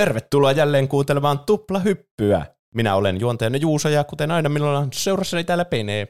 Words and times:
Tervetuloa 0.00 0.52
jälleen 0.52 0.88
kuuntelemaan 0.88 1.38
Tuplahyppyä. 1.38 2.46
Minä 2.74 2.94
olen 2.94 3.20
juontajana 3.20 3.56
Juuso 3.56 3.88
ja 3.88 4.04
kuten 4.04 4.30
aina 4.30 4.48
minulla 4.48 4.78
on 4.78 4.92
seurassani 4.92 5.44
täällä 5.44 5.64
Pene. 5.64 6.08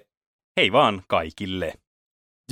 Hei 0.60 0.72
vaan 0.72 1.02
kaikille. 1.08 1.72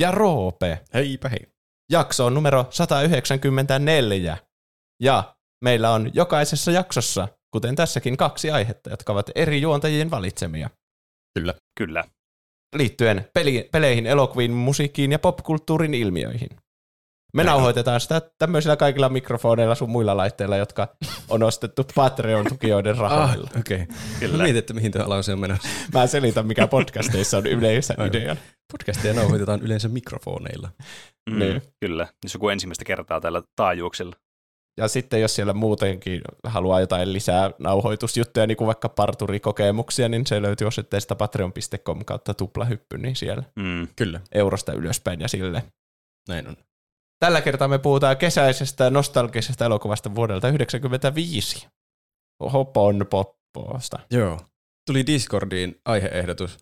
Ja 0.00 0.10
Roope. 0.10 0.80
Heipä 0.94 1.28
hei. 1.28 1.46
Jakso 1.92 2.26
on 2.26 2.34
numero 2.34 2.66
194. 2.70 4.36
Ja 5.02 5.34
meillä 5.64 5.90
on 5.90 6.10
jokaisessa 6.14 6.70
jaksossa, 6.70 7.28
kuten 7.50 7.76
tässäkin, 7.76 8.16
kaksi 8.16 8.50
aihetta, 8.50 8.90
jotka 8.90 9.12
ovat 9.12 9.30
eri 9.34 9.60
juontajien 9.60 10.10
valitsemia. 10.10 10.70
Kyllä. 11.38 11.54
Kyllä. 11.78 12.04
Liittyen 12.76 13.24
peli- 13.34 13.68
peleihin, 13.72 14.06
elokuviin, 14.06 14.50
musiikkiin 14.50 15.12
ja 15.12 15.18
popkulttuurin 15.18 15.94
ilmiöihin. 15.94 16.48
Me 17.34 17.44
Näin 17.44 17.52
nauhoitetaan 17.54 18.00
sitä 18.00 18.22
tämmöisillä 18.38 18.76
kaikilla 18.76 19.08
mikrofoneilla 19.08 19.74
sun 19.74 19.90
muilla 19.90 20.16
laitteilla, 20.16 20.56
jotka 20.56 20.88
on 21.28 21.42
ostettu 21.42 21.82
Patreon-tukijoiden 21.94 22.96
rahoilla. 22.98 23.50
Ah, 23.54 23.60
okei. 23.60 23.82
Okay. 23.82 23.96
Kyllä. 24.20 24.36
Mietin, 24.42 24.58
että 24.58 24.74
mihin 24.74 24.92
tämä 24.92 25.08
lause 25.08 25.32
on 25.32 25.38
menossa. 25.38 25.68
Mä 25.94 26.06
selitän, 26.06 26.46
mikä 26.46 26.66
podcasteissa 26.66 27.38
on 27.38 27.46
yleensä 27.46 27.94
Aivan. 27.98 28.16
ideana. 28.16 28.40
Podcasteja 28.72 29.14
nauhoitetaan 29.14 29.62
yleensä 29.62 29.88
mikrofoneilla. 29.88 30.68
Mm, 31.30 31.38
Niin. 31.38 31.62
Kyllä. 31.80 32.06
Jos 32.24 32.34
joku 32.34 32.48
ensimmäistä 32.48 32.84
kertaa 32.84 33.20
täällä 33.20 33.42
taajuuksilla. 33.56 34.16
Ja 34.80 34.88
sitten 34.88 35.20
jos 35.20 35.34
siellä 35.34 35.52
muutenkin 35.52 36.20
haluaa 36.44 36.80
jotain 36.80 37.12
lisää 37.12 37.50
nauhoitusjuttuja, 37.58 38.46
niin 38.46 38.56
kuin 38.56 38.66
vaikka 38.66 38.88
parturikokemuksia, 38.88 40.08
niin 40.08 40.26
se 40.26 40.42
löytyy 40.42 40.66
osoitteesta 40.66 41.14
patreon.com 41.14 42.04
kautta 42.04 42.34
tuplahyppy, 42.34 42.98
niin 42.98 43.16
siellä 43.16 43.42
Mm. 43.56 43.88
Kyllä, 43.96 44.20
eurosta 44.32 44.72
ylöspäin 44.72 45.20
ja 45.20 45.28
sille. 45.28 45.62
näin 46.28 46.48
on. 46.48 46.56
Tällä 47.24 47.40
kertaa 47.40 47.68
me 47.68 47.78
puhutaan 47.78 48.16
kesäisestä 48.16 48.90
nostalgisesta 48.90 49.64
elokuvasta 49.64 50.14
vuodelta 50.14 50.40
1995. 50.40 51.68
Hopon 52.52 53.06
popposta. 53.10 53.98
Joo. 54.10 54.40
Tuli 54.86 55.06
Discordiin 55.06 55.80
aiheehdotus. 55.84 56.58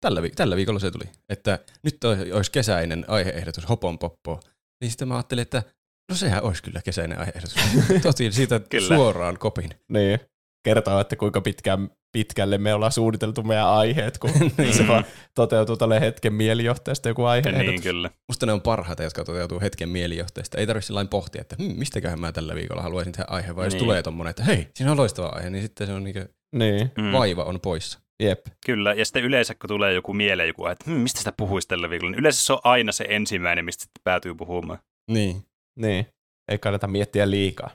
Tällä, 0.00 0.22
vi- 0.22 0.30
tällä 0.30 0.56
viikolla 0.56 0.80
se 0.80 0.90
tuli, 0.90 1.04
että 1.28 1.58
nyt 1.82 2.04
olisi 2.34 2.50
kesäinen 2.50 3.04
aiheehdotus 3.08 3.68
Hopon 3.68 3.98
poppo. 3.98 4.40
Niin 4.80 4.90
sitten 4.90 5.08
mä 5.08 5.14
ajattelin, 5.14 5.42
että 5.42 5.62
no 6.10 6.16
sehän 6.16 6.42
olisi 6.42 6.62
kyllä 6.62 6.82
kesäinen 6.82 7.18
aiheehdotus. 7.18 7.56
Otin 8.10 8.32
siitä 8.32 8.60
Kyllä. 8.60 8.96
suoraan 8.96 9.38
kopin. 9.38 9.70
Niin. 9.88 10.20
Kertoo, 10.62 11.00
että 11.00 11.16
kuinka 11.16 11.40
pitkään, 11.40 11.90
pitkälle 12.12 12.58
me 12.58 12.74
ollaan 12.74 12.92
suunniteltu 12.92 13.42
meidän 13.42 13.66
aiheet, 13.66 14.18
kun 14.18 14.30
Niin. 14.58 14.74
se 14.74 14.88
vaan 14.88 15.04
toteutuu 15.34 15.76
tälle 15.76 16.00
hetken 16.00 16.34
mielijohteesta 16.34 17.08
joku 17.08 17.24
aihe. 17.24 17.52
Niin, 17.52 17.82
kyllä. 17.82 18.10
Musta 18.28 18.46
ne 18.46 18.52
on 18.52 18.60
parhaita, 18.60 19.02
jotka 19.02 19.24
toteutuu 19.24 19.60
hetken 19.60 19.88
mielijohteesta. 19.88 20.58
Ei 20.58 20.66
tarvitse 20.66 20.92
lain 20.92 21.08
pohtia, 21.08 21.40
että 21.40 21.56
hm, 21.58 21.78
mistäköhän 21.78 22.20
mä 22.20 22.32
tällä 22.32 22.54
viikolla 22.54 22.82
haluaisin 22.82 23.12
tehdä 23.12 23.26
aihe, 23.28 23.56
vai 23.56 23.66
jos 23.66 23.74
Niin. 23.74 23.84
tulee 23.84 24.02
tommonen, 24.02 24.30
että 24.30 24.44
hei, 24.44 24.68
siinä 24.74 24.90
on 24.90 24.96
loistava 24.98 25.28
aihe, 25.28 25.50
niin 25.50 25.62
sitten 25.62 25.86
se 25.86 25.92
on 25.92 26.04
niinku, 26.04 26.20
Niin, 26.56 26.90
Mm. 26.98 27.12
vaiva 27.12 27.44
on 27.44 27.60
poissa. 27.60 27.98
jep. 28.22 28.46
Kyllä. 28.66 28.92
Ja 28.94 29.04
sitten 29.04 29.24
yleensä, 29.24 29.54
kun 29.54 29.68
tulee 29.68 29.92
joku 29.94 30.12
mieleen 30.14 30.46
joku, 30.48 30.64
aihe, 30.64 30.72
että 30.72 30.90
hm, 30.90 30.96
mistä 30.96 31.18
sitä 31.18 31.32
puhuisi 31.32 31.68
tällä 31.68 31.90
viikolla, 31.90 32.10
niin 32.10 32.20
yleensä 32.20 32.44
se 32.46 32.52
on 32.52 32.60
aina 32.64 32.92
se 32.92 33.04
ensimmäinen, 33.08 33.64
mistä 33.64 33.82
sitten 33.82 34.00
päätyy 34.04 34.34
puhumaan. 34.34 34.78
Niin. 35.10 35.44
Niin, 35.78 36.06
ei 36.48 36.58
kannata 36.58 36.86
miettiä 36.86 37.30
liikaa. 37.30 37.70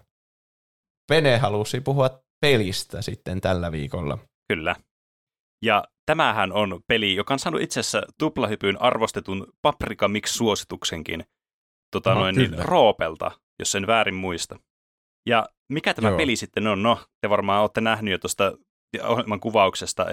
Pene 1.09 1.38
halusi 1.38 1.81
puhua 1.81 2.25
pelistä 2.41 3.02
sitten 3.02 3.41
tällä 3.41 3.72
viikolla. 3.72 4.17
Kyllä. 4.47 4.75
Ja 5.66 5.84
tämähän 6.06 6.51
on 6.51 6.79
peli, 6.88 7.16
joka 7.16 7.34
on 7.34 7.40
saanut 7.40 7.62
itse 7.62 7.79
asiassa 7.79 8.01
tuplahypyn 8.19 8.81
arvostetun 8.81 9.53
Paprika 9.62 10.07
Mix-suosituksenkin 10.07 11.24
tota 11.91 12.12
Aha, 12.12 12.19
noin, 12.19 12.35
niin. 12.35 12.59
Roopelta, 12.59 13.31
jos 13.59 13.72
sen 13.72 13.88
väärin 13.88 14.16
muista. 14.16 14.59
Ja 15.29 15.50
mikä 15.69 15.94
tämä 15.94 16.09
Joo. 16.09 16.18
peli 16.18 16.35
sitten 16.35 16.68
on? 16.68 16.84
No, 16.84 17.00
te 17.22 17.29
varmaan 17.29 17.62
olette 17.62 17.81
nähnyt 17.81 18.12
jo 18.12 18.18
tuosta 18.18 18.57
ohjelman 19.03 19.40
kuvauksesta 19.40 20.06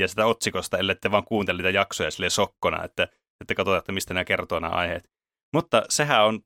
ja 0.00 0.08
sitä 0.08 0.26
otsikosta, 0.26 0.78
ellei 0.78 0.96
te 0.96 1.10
vaan 1.10 1.24
kuuntele 1.24 1.56
niitä 1.56 1.70
jaksoja 1.70 2.10
silleen 2.10 2.30
sokkona, 2.30 2.84
että, 2.84 3.08
että 3.40 3.54
katsotaan, 3.54 3.78
että 3.78 3.92
mistä 3.92 4.14
nämä 4.14 4.24
kertoo 4.24 4.60
nämä 4.60 4.72
aiheet. 4.72 5.10
Mutta 5.54 5.82
sehän 5.88 6.24
on 6.24 6.40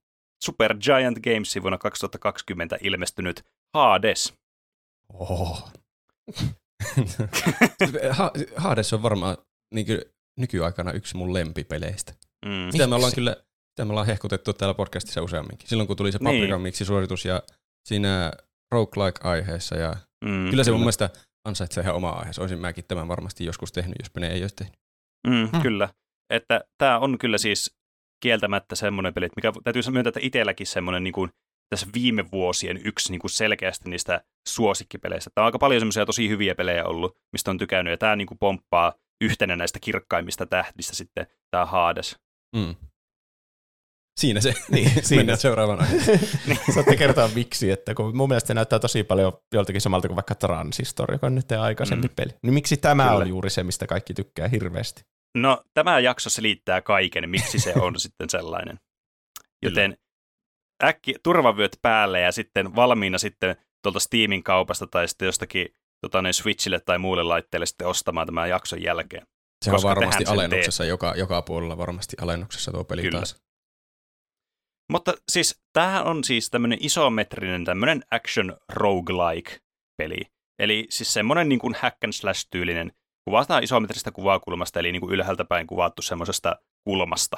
Super 0.45 0.77
Giant 0.79 1.19
Games 1.19 1.59
vuonna 1.63 1.79
2020 1.79 2.79
ilmestynyt 2.81 3.45
Hades. 3.75 4.35
Oh. 5.13 5.73
ha- 8.11 8.33
Hades 8.57 8.93
on 8.93 9.03
varmaan 9.03 9.37
niin 9.75 9.87
nykyaikana 10.41 10.93
yksi 10.93 11.17
mun 11.17 11.35
lempipeleistä. 11.35 12.13
Mm. 12.47 12.71
Sitä 12.71 12.87
me 12.87 12.95
ollaan 12.95 13.13
kyllä 13.15 13.37
sitä 13.71 13.85
me 13.85 13.91
ollaan 13.91 14.07
hehkutettu 14.07 14.53
täällä 14.53 14.75
podcastissa 14.75 15.23
useamminkin. 15.23 15.69
Silloin 15.69 15.87
kun 15.87 15.97
tuli 15.97 16.13
se 16.13 16.19
Niin. 16.19 16.25
Paprika 16.37 16.59
Mixi-suoritus 16.59 17.25
ja 17.25 17.43
siinä 17.89 18.33
roguelike-aiheessa. 18.73 19.77
Ja 19.77 19.97
Mm, 20.25 20.51
kyllä 20.51 20.65
se 20.65 20.71
mun 20.71 20.81
mielestä 20.81 21.11
ansaitsee 21.49 21.83
ihan 21.83 21.95
oma 21.95 22.11
aiheessa. 22.11 22.43
Olisin 22.43 22.59
mäkin 22.59 22.85
tämän 22.89 23.09
varmasti 23.09 23.45
joskus 23.45 23.73
tehnyt, 23.73 23.97
jos 23.99 24.11
Pene 24.11 24.29
ei 24.29 24.43
olisi 24.43 24.57
tehnyt. 24.57 24.75
Mm, 25.27 25.49
Hmm. 25.53 25.63
Kyllä. 25.63 25.89
Että 26.31 26.65
tämä 26.79 26.99
on 26.99 27.19
kyllä 27.19 27.39
siis 27.39 27.75
kieltämättä 28.23 28.75
semmoinen 28.77 29.15
peli, 29.15 29.27
että 29.27 29.37
mikä 29.37 29.53
täytyy 29.65 29.83
myöntää, 29.91 30.09
että 30.09 30.21
itselläkin 30.23 30.67
semmoinen 30.67 31.05
niin 31.05 31.13
kuin, 31.13 31.31
tässä 31.71 31.87
viime 31.95 32.31
vuosien 32.33 32.81
yksi 32.85 33.11
niin 33.13 33.21
kuin 33.21 33.31
selkeästi 33.31 33.91
niistä 33.91 34.21
suosikkipeleistä. 34.49 35.31
Tämä 35.35 35.43
on 35.45 35.47
aika 35.47 35.59
paljon 35.59 35.81
semmoisia 35.81 36.07
tosi 36.07 36.29
hyviä 36.29 36.55
pelejä 36.55 36.85
ollut, 36.85 37.17
mistä 37.33 37.51
on 37.51 37.59
tykännyt, 37.59 37.91
ja 37.91 37.99
tämä 37.99 38.17
niin 38.17 38.27
kuin 38.27 38.39
pomppaa 38.39 38.95
yhtenä 39.25 39.57
näistä 39.57 39.79
kirkkaimmista 39.81 40.47
tähdistä 40.47 40.97
sitten 40.97 41.27
tämä 41.51 41.67
Hades. 41.67 42.17
Mm. 42.57 42.75
Siinä 44.21 44.41
se. 44.41 44.55
Niin, 44.71 44.91
siinä 45.05 45.21
Mennään 45.21 45.39
se. 45.39 45.43
seuraavaan 45.43 45.81
aiheeseen. 45.85 46.21
Saatte 46.75 46.97
kertoa 46.97 47.29
miksi, 47.35 47.71
että 47.71 47.95
kun 47.95 48.17
mun 48.17 48.29
mielestä 48.29 48.47
se 48.47 48.55
näyttää 48.55 48.79
tosi 48.79 49.05
paljon 49.05 49.33
joltakin 49.55 49.81
samalta 49.81 50.09
kuin 50.09 50.17
vaikka 50.17 50.35
Transistor, 50.35 51.13
joka 51.13 51.27
on 51.27 51.35
nyt 51.35 51.53
aikaisempi 51.53 52.09
Mm. 52.09 52.15
peli. 52.17 52.31
Niin 52.43 52.55
miksi 52.55 52.77
tämä 52.77 53.03
Kyllä. 53.05 53.17
on 53.17 53.29
juuri 53.29 53.51
se, 53.51 53.63
mistä 53.63 53.87
kaikki 53.87 54.15
tykkää 54.15 54.49
hirveästi? 54.49 55.03
No, 55.39 55.63
tämä 55.75 56.01
jakso 56.01 56.31
selittää 56.31 56.83
kaiken, 56.83 57.31
miksi 57.31 57.59
se 57.59 57.73
on 57.81 58.01
sitten 58.01 58.31
sellainen. 58.31 58.81
Joten 59.63 59.97
äkki 60.85 61.15
turvavyöt 61.23 61.79
päälle 61.83 62.21
ja 62.21 62.33
sitten 62.33 62.77
valmiina 62.77 63.19
sitten 63.19 63.57
tuolta 63.83 64.01
Steamin 64.01 64.43
kaupasta 64.43 64.87
tai 64.87 65.09
sitten 65.09 65.27
jostakin 65.27 65.69
tota, 66.01 66.23
niin 66.23 66.35
Switchille 66.35 66.81
tai 66.81 66.99
muulle 66.99 67.23
laitteelle 67.23 67.67
sitten 67.67 67.87
ostamaan 67.87 68.27
tämän 68.27 68.49
jakson 68.49 68.83
jälkeen. 68.83 69.27
Se 69.65 69.71
on 69.71 69.83
varmasti 69.83 70.25
alennuksessa, 70.25 70.85
joka, 70.85 71.15
joka 71.17 71.43
puolella 71.43 71.79
varmasti 71.79 72.17
alennuksessa 72.21 72.73
tuo 72.73 72.85
peli 72.85 73.03
Kyllä. 73.03 73.19
taas. 73.19 73.45
Mutta 74.93 75.15
siis 75.29 75.63
tämähän 75.73 76.05
on 76.05 76.25
siis 76.25 76.51
tämmöinen 76.51 76.79
isometrinen 76.81 77.65
tämmöinen 77.65 78.05
action 78.11 78.57
roguelike-peli. 78.69 80.21
Eli 80.59 80.87
siis 80.91 81.13
semmoinen 81.13 81.49
niin 81.49 81.59
kuin 81.59 81.75
hack 81.79 82.05
and 82.05 82.13
slash 82.13 82.47
tyylinen, 82.51 82.93
kuvataan 83.29 83.65
isometristä 83.65 84.11
kuvakulmasta, 84.11 84.81
eli 84.81 84.93
niin 84.93 85.01
kuin 85.01 85.15
ylhäältä 85.15 85.45
päin 85.45 85.67
kuvattu 85.67 86.03
semmoisesta 86.03 86.57
kulmasta. 86.85 87.37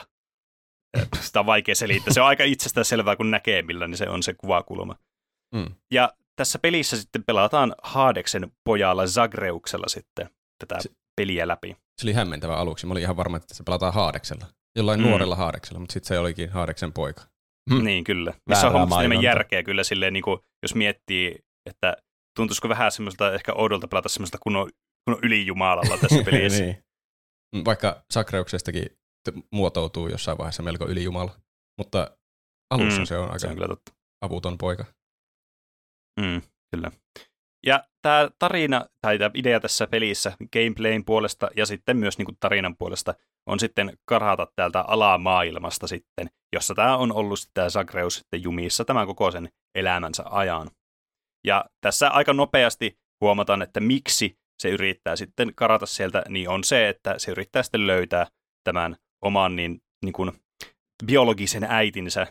Sitä 1.21 1.41
on 1.41 1.47
vaikea 1.47 1.75
selittää. 1.75 2.15
Se 2.15 2.21
on 2.21 2.27
aika 2.27 2.45
itsestään 2.45 2.85
selvää, 2.85 3.17
kun 3.17 3.31
näkee, 3.31 3.63
millainen 3.63 3.97
se 3.97 4.09
on 4.09 4.23
se 4.23 4.35
kuvakulma. 4.35 4.97
Mm. 5.55 5.67
Ja 5.93 6.13
tässä 6.37 6.59
pelissä 6.59 6.97
sitten 6.97 7.25
pelataan 7.25 7.75
Haadeksen 7.83 8.53
pojalla 8.65 9.07
Zagreuksella 9.07 9.89
sitten 9.89 10.31
tätä 10.67 10.83
Se- 10.83 10.91
peliä 11.21 11.49
läpi. 11.49 11.77
Se 12.01 12.07
oli 12.07 12.13
hämmentävä 12.13 12.57
aluksi. 12.57 12.87
Mä 12.87 12.93
olin 12.93 13.03
ihan 13.03 13.17
varma, 13.17 13.37
että 13.37 13.55
se 13.55 13.63
pelataan 13.63 13.95
Haadeksella. 13.95 14.47
Jollain 14.79 15.01
Mm. 15.01 15.07
nuorella 15.07 15.37
Haadeksella, 15.37 15.81
mutta 15.81 15.93
sitten 15.93 16.09
se 16.09 16.19
olikin 16.19 16.51
Haadeksen 16.51 16.93
poika. 16.93 17.23
Hmm. 17.71 17.85
Niin, 17.85 18.05
kyllä. 18.05 18.35
Missä 18.49 18.67
on 18.67 18.73
huomattavasti 18.73 19.05
enemmän 19.05 19.25
järkeä 19.25 19.63
kyllä 19.63 19.85
silleen, 19.85 20.13
niin 20.13 20.23
kuin, 20.23 20.41
jos 20.63 20.75
miettii, 20.75 21.39
että 21.71 21.97
tuntuisiko 22.37 22.69
vähän 22.69 22.93
semmoiselta 22.93 23.33
ehkä 23.33 23.53
oudolta 23.53 23.89
pelata 23.89 24.09
semmoista 24.09 24.39
kunnon, 24.43 24.71
kunnon 25.05 25.25
ylijumalalla 25.25 25.99
tässä 25.99 26.23
pelissä. 26.31 26.63
niin. 26.65 26.85
Mm, 27.57 27.63
Vaikka 27.65 28.03
Sakreuksestakin 28.13 28.87
muotoutuu 29.53 30.09
jossain 30.09 30.39
vaiheessa 30.39 30.63
melko 30.63 30.89
ylijumala. 30.89 31.41
Mutta 31.79 32.17
alussa 32.71 33.01
Mm, 33.01 33.07
se 33.07 33.19
on 33.19 33.25
aika 33.25 33.39
Se 33.39 33.47
on 33.47 33.55
kyllä 33.55 33.69
totta. 33.69 33.93
avuton 34.21 34.59
poika. 34.59 34.85
Mm, 36.21 36.43
kyllä. 36.75 36.91
Ja 37.67 37.85
tämä 38.03 38.31
tarina, 38.39 38.87
tai 39.01 39.19
tämä 39.19 39.31
idea 39.35 39.61
tässä 39.61 39.87
pelissä 39.87 40.33
gameplayn 40.53 41.05
puolesta 41.05 41.49
ja 41.57 41.67
sitten 41.67 41.97
myös 41.97 42.19
niin 42.19 42.27
kuin 42.27 42.37
tarinan 42.41 42.77
puolesta 42.77 43.15
on 43.47 43.61
sitten 43.61 43.99
karhata 44.05 44.47
täältä 44.57 44.81
alamaailmasta 44.81 45.87
sitten, 45.87 46.31
jossa 46.53 46.75
tämä 46.75 46.97
on 46.97 47.13
ollut 47.13 47.39
sitten 47.39 47.55
tämä 47.55 47.71
Zagreus 47.71 48.15
sitten 48.15 48.43
jumissa 48.43 48.85
tämän 48.85 49.07
koko 49.07 49.31
sen 49.31 49.49
elämänsä 49.75 50.23
ajan. 50.27 50.71
Ja 51.47 51.65
tässä 51.81 52.09
aika 52.09 52.33
nopeasti 52.33 52.99
huomataan, 53.21 53.63
että 53.63 53.81
miksi 53.81 54.39
se 54.63 54.69
yrittää 54.69 55.17
sitten 55.17 55.53
karata 55.55 55.87
sieltä, 55.87 56.23
niin 56.29 56.49
on 56.49 56.65
se, 56.65 56.89
että 56.89 57.19
se 57.19 57.31
yrittää 57.31 57.63
sitten 57.63 57.87
löytää 57.87 58.27
tämän 58.65 58.97
oman 59.25 59.57
niin, 59.57 59.83
niin 60.05 60.13
kuin 60.13 60.33
biologisen 61.07 61.65
äitinsä 61.65 62.27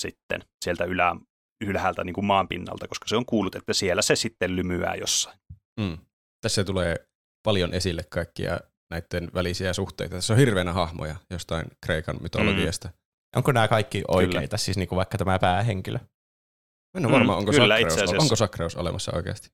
sitten 0.00 0.44
sieltä 0.64 0.84
ylä, 0.84 1.16
ylhäältä 1.64 2.04
niin 2.04 2.14
kuin 2.14 2.24
maan 2.24 2.48
pinnalta, 2.48 2.88
koska 2.88 3.08
se 3.08 3.16
on 3.16 3.26
kuullut, 3.26 3.54
että 3.54 3.72
siellä 3.72 4.02
se 4.02 4.16
sitten 4.16 4.56
lymyää 4.56 4.94
jossain. 4.94 5.38
Mm. 5.80 5.98
Tässä 6.40 6.64
tulee 6.64 6.96
paljon 7.46 7.74
esille 7.74 8.02
kaikkia 8.10 8.60
näiden 8.90 9.30
välisiä 9.34 9.72
suhteita. 9.72 10.16
Tässä 10.16 10.32
on 10.32 10.38
hirveänä 10.38 10.72
hahmoja 10.72 11.16
jostain 11.30 11.66
Kreikan 11.86 12.16
mytologiasta. 12.22 12.90
Onko 13.36 13.52
nämä 13.52 13.68
kaikki 13.68 14.02
oikeita, 14.08 14.56
siis 14.56 14.76
niinku 14.76 14.96
vaikka 14.96 15.18
tämä 15.18 15.38
päähenkilö? 15.38 15.98
En 16.96 17.06
ole 17.06 17.06
Mm, 17.06 17.12
varma, 17.12 17.36
onko, 17.36 17.50
kyllä, 17.52 17.74
sakreus, 17.74 17.92
itse 17.92 18.04
asiassa. 18.04 18.22
onko 18.22 18.36
sakreus 18.36 18.76
olemassa 18.76 19.12
oikeasti. 19.14 19.50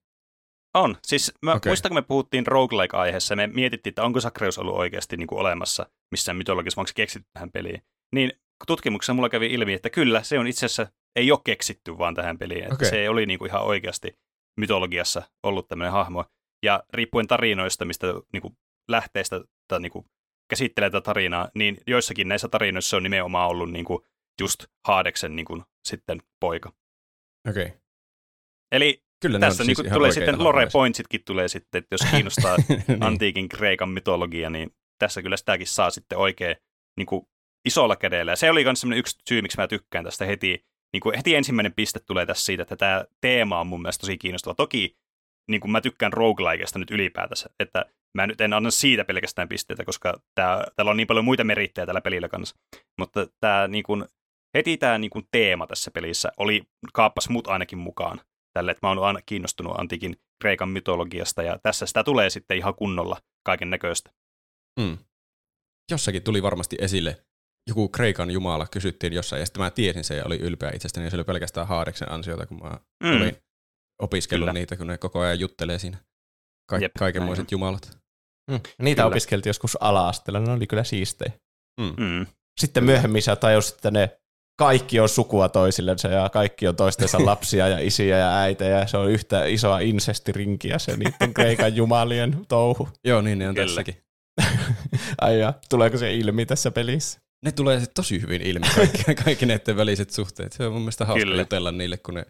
On. 0.73 0.97
Siis 1.03 1.31
mä 1.41 1.53
okay. 1.53 1.69
muistan, 1.69 1.89
kun 1.89 1.97
me 1.97 2.01
puhuttiin 2.01 2.47
roguelike-aiheessa, 2.47 3.35
me 3.35 3.47
mietittiin, 3.47 3.91
että 3.91 4.03
onko 4.03 4.19
sakreus 4.19 4.57
ollut 4.57 4.75
oikeasti 4.75 5.17
niin 5.17 5.27
kuin 5.27 5.39
olemassa 5.39 5.85
missään 6.11 6.37
mytologisessa, 6.37 6.81
onko 6.81 6.87
se 6.87 6.93
keksitty 6.93 7.29
tähän 7.33 7.51
peliin. 7.51 7.81
Niin 8.15 8.31
tutkimuksessa 8.67 9.13
mulla 9.13 9.29
kävi 9.29 9.53
ilmi, 9.53 9.73
että 9.73 9.89
kyllä, 9.89 10.23
se 10.23 10.39
on 10.39 10.47
itse 10.47 10.65
asiassa, 10.65 10.87
ei 11.15 11.31
ole 11.31 11.39
keksitty 11.43 11.97
vaan 11.97 12.15
tähän 12.15 12.37
peliin. 12.37 12.63
Että 12.63 12.75
Okei. 12.75 12.89
Se 12.89 13.09
oli 13.09 13.25
niin 13.25 13.39
kuin 13.39 13.49
ihan 13.49 13.63
oikeasti 13.63 14.19
mytologiassa 14.59 15.21
ollut 15.43 15.67
tämmöinen 15.67 15.91
hahmo. 15.91 16.25
Ja 16.65 16.83
riippuen 16.93 17.27
tarinoista, 17.27 17.85
mistä 17.85 18.07
niin 18.33 18.41
kuin 18.41 18.57
lähteistä 18.91 19.41
tai 19.67 19.79
niin 19.79 19.91
kuin 19.91 20.05
käsittelee 20.49 20.89
tätä 20.89 21.05
tarinaa, 21.05 21.49
niin 21.55 21.77
joissakin 21.87 22.27
näissä 22.27 22.47
tarinoissa 22.47 22.89
se 22.89 22.95
on 22.95 23.03
nimenomaan 23.03 23.49
ollut 23.49 23.71
niin 23.71 23.85
kuin 23.85 24.03
just 24.41 24.65
Haadeksen 24.87 25.35
niin 25.35 25.45
kuin 25.45 25.63
sitten 25.87 26.21
poika. 26.39 26.73
Okei. 27.49 27.65
Okay. 27.65 27.77
Eli 28.71 29.03
Kyllä 29.23 29.39
ne 29.39 29.45
on 29.45 29.49
tässä 29.49 29.63
siis 29.63 29.67
niin 29.67 29.75
kuin 29.75 29.85
ihan 29.85 29.97
tulee 29.97 30.11
sitten 30.11 30.43
lore 30.43 30.67
pointsitkin 30.73 31.21
tulee 31.25 31.47
sitten, 31.47 31.79
että 31.79 31.93
jos 31.93 32.01
kiinnostaa 32.11 32.57
niin. 32.67 33.03
antiikin 33.03 33.49
Kreikan 33.49 33.89
mytologia, 33.89 34.49
niin 34.49 34.75
tässä 34.99 35.21
kyllä 35.21 35.37
sitäkin 35.37 35.67
saa 35.67 35.89
sitten 35.89 36.17
oikein 36.17 36.55
niin 36.97 37.05
kuin 37.05 37.25
isolla 37.65 37.95
kädellä. 37.95 38.31
Ja 38.31 38.35
se 38.35 38.49
oli 38.49 38.63
myös 38.63 38.79
semmoinen 38.79 38.99
yksi 38.99 39.19
syy, 39.29 39.41
miksi 39.41 39.57
mä 39.57 39.67
tykkään 39.67 40.05
tästä 40.05 40.25
heti. 40.25 40.65
Niin 40.93 41.01
kuin 41.01 41.15
heti 41.15 41.35
ensimmäinen 41.35 41.73
piste 41.73 41.99
tulee 41.99 42.25
tässä 42.25 42.45
siitä, 42.45 42.61
että 42.63 42.75
tämä 42.75 43.05
teema 43.21 43.59
on 43.59 43.67
mun 43.67 43.81
mielestä 43.81 44.01
tosi 44.01 44.17
kiinnostava. 44.17 44.55
Toki 44.55 44.97
niin 45.49 45.61
kuin 45.61 45.71
mä 45.71 45.81
tykkään 45.81 46.13
roguelikeista 46.13 46.79
nyt 46.79 46.91
ylipäätänsä, 46.91 47.49
että 47.59 47.85
mä 48.17 48.27
nyt 48.27 48.41
en 48.41 48.53
anna 48.53 48.71
siitä 48.71 49.05
pelkästään 49.05 49.49
pisteitä, 49.49 49.85
koska 49.85 50.21
tää, 50.35 50.63
täällä 50.75 50.89
on 50.91 50.97
niin 50.97 51.07
paljon 51.07 51.25
muita 51.25 51.43
merittejä 51.43 51.85
tällä 51.85 52.01
pelillä 52.01 52.29
kanssa. 52.29 52.55
Mutta 52.97 53.27
tämä 53.39 53.67
niin 53.67 53.83
kuin, 53.83 54.05
heti 54.57 54.77
tämä 54.77 54.97
niin 54.97 55.09
kuin 55.09 55.27
teema 55.31 55.67
tässä 55.67 55.91
pelissä 55.91 56.31
oli, 56.37 56.63
kaappas 56.93 57.29
mut 57.29 57.47
ainakin 57.47 57.77
mukaan 57.77 58.21
tälle, 58.53 58.71
että 58.71 58.87
mä 58.87 58.89
oon 58.89 59.03
aina 59.03 59.19
kiinnostunut 59.25 59.79
antiikin 59.79 60.15
Kreikan 60.41 60.69
mytologiasta, 60.69 61.43
ja 61.43 61.59
tässä 61.63 61.85
sitä 61.85 62.03
tulee 62.03 62.29
sitten 62.29 62.57
ihan 62.57 62.75
kunnolla 62.75 63.17
kaiken 63.45 63.69
näköistä. 63.69 64.11
Mm. 64.79 64.97
Jossakin 65.91 66.23
tuli 66.23 66.43
varmasti 66.43 66.75
esille 66.79 67.25
joku 67.69 67.89
Kreikan 67.89 68.31
jumala, 68.31 68.67
kysyttiin 68.67 69.13
jossain, 69.13 69.39
ja 69.39 69.45
sitten 69.45 69.63
mä 69.63 69.71
tiesin 69.71 70.03
sen 70.03 70.17
ja 70.17 70.25
oli 70.25 70.37
ylpeä 70.37 70.71
itsestäni, 70.75 71.05
ja 71.05 71.09
se 71.09 71.15
oli 71.15 71.23
pelkästään 71.23 71.67
Haadeksen 71.67 72.11
ansiota, 72.11 72.45
kun 72.45 72.59
mä 72.63 72.77
mm. 73.03 73.15
olin 73.15 73.37
opiskellut 74.01 74.45
Kyllä. 74.45 74.53
niitä, 74.53 74.77
kun 74.77 74.87
ne 74.87 74.97
koko 74.97 75.19
ajan 75.19 75.39
juttelee 75.39 75.79
siinä. 75.79 75.97
Ka- 76.69 76.77
Jep, 76.77 76.91
kaikenmoiset 76.99 77.51
jumalat. 77.51 77.97
Mm. 78.51 78.59
Niitä 78.81 79.01
Kyllä. 79.01 79.07
opiskeltiin 79.07 79.49
joskus 79.49 79.77
ala-asteella, 79.81 80.39
ne 80.39 80.51
oli 80.51 80.67
kyllä 80.67 80.83
siistejä. 80.83 81.31
Mm. 81.81 82.25
Sitten 82.61 82.83
myöhemmin 82.83 83.21
sä 83.21 83.35
tajusit, 83.35 83.75
että 83.75 83.91
ne 83.91 84.19
kaikki 84.59 84.99
on 84.99 85.09
sukua 85.09 85.49
toisillensa 85.49 86.07
ja 86.07 86.29
kaikki 86.29 86.67
on 86.67 86.75
toistensa 86.75 87.25
lapsia 87.25 87.67
ja 87.67 87.79
isiä 87.79 88.17
ja 88.17 88.37
äitejä. 88.39 88.79
Ja 88.79 88.87
se 88.87 88.97
on 88.97 89.11
yhtä 89.11 89.45
isoa 89.45 89.79
insestirinkiä 89.79 90.79
se 90.79 90.97
niiden 90.97 91.33
kreikan 91.33 91.75
jumalien 91.75 92.45
touhu. 92.47 92.89
Joo, 93.03 93.21
niin 93.21 93.39
ne 93.39 93.47
on 93.49 93.55
Kyllä. 93.55 93.67
tässäkin. 93.67 93.97
Ai 95.21 95.39
ja, 95.39 95.53
tuleeko 95.69 95.97
se 95.97 96.13
ilmi 96.13 96.45
tässä 96.45 96.71
pelissä? 96.71 97.19
Ne 97.45 97.51
tulee 97.51 97.79
sit 97.79 97.93
tosi 97.93 98.21
hyvin 98.21 98.41
ilmi, 98.41 98.65
kaikki, 98.75 99.15
kaikki 99.23 99.45
näiden 99.45 99.77
väliset 99.77 100.09
suhteet. 100.09 100.51
Se 100.53 100.65
on 100.65 100.71
mun 100.73 100.81
mielestä 100.81 101.05
hauska 101.05 101.25
Kyllä. 101.25 101.41
jutella 101.41 101.71
niille, 101.71 101.97
kun 101.97 102.13
ne 102.13 102.25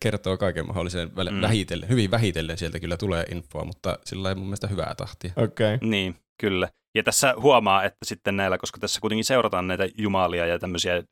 kertoo 0.00 0.36
kaiken 0.36 0.66
mahdollisen 0.66 1.08
väl- 1.08 1.30
Mm. 1.30 1.40
vähitellen. 1.40 1.88
Hyvin 1.88 2.10
vähitellen 2.10 2.58
sieltä 2.58 2.80
kyllä 2.80 2.96
tulee 2.96 3.24
infoa, 3.30 3.64
mutta 3.64 3.98
sillä 4.04 4.28
ei 4.28 4.34
mun 4.34 4.46
mielestä 4.46 4.66
hyvää 4.66 4.94
tahtia. 4.96 5.32
Okei. 5.36 5.74
Okay. 5.74 5.88
Niin, 5.88 6.16
kyllä. 6.40 6.68
Ja 6.96 7.02
tässä 7.02 7.34
huomaa, 7.36 7.84
että 7.84 7.98
sitten 8.04 8.36
näillä, 8.36 8.58
koska 8.58 8.78
tässä 8.80 9.00
kuitenkin 9.00 9.24
seurataan 9.24 9.66
näitä 9.68 9.88
jumalia 9.98 10.46
ja 10.46 10.58
tämmöisiä 10.58 11.02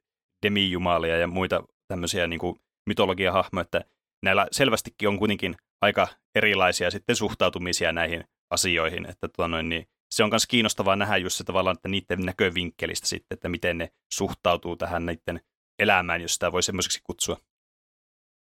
demijumalia 0.43 1.17
ja 1.17 1.27
muita 1.27 1.65
tämmöisiä 1.89 2.27
niin 2.27 2.41
kuin 2.41 2.61
mytologiahahmoja, 2.87 3.63
että 3.63 3.85
näillä 4.23 4.47
selvästikin 4.53 5.09
on 5.09 5.19
kuitenkin 5.19 5.57
aika 5.81 6.09
erilaisia 6.35 6.91
sitten 6.91 7.17
suhtautumisia 7.17 7.93
näihin 7.93 8.25
asioihin, 8.51 9.11
että 9.11 9.29
tota 9.29 9.49
noin, 9.49 9.69
niin 9.69 9.87
se 10.15 10.25
on 10.25 10.31
myös 10.31 10.47
kiinnostavaa 10.47 10.97
nähdä 10.97 11.17
just 11.17 11.37
se 11.37 11.45
tavallaan, 11.45 11.77
että 11.77 11.89
niiden 11.89 12.21
näkövinkkelistä 12.21 13.07
sitten, 13.07 13.37
että 13.37 13.49
miten 13.49 13.79
ne 13.79 13.93
suhtautuu 14.13 14.77
tähän 14.77 15.07
niiden 15.07 15.41
elämään, 15.79 16.21
jos 16.21 16.35
sitä 16.35 16.53
voi 16.53 16.63
semmoiseksi 16.63 17.01
kutsua. 17.05 17.37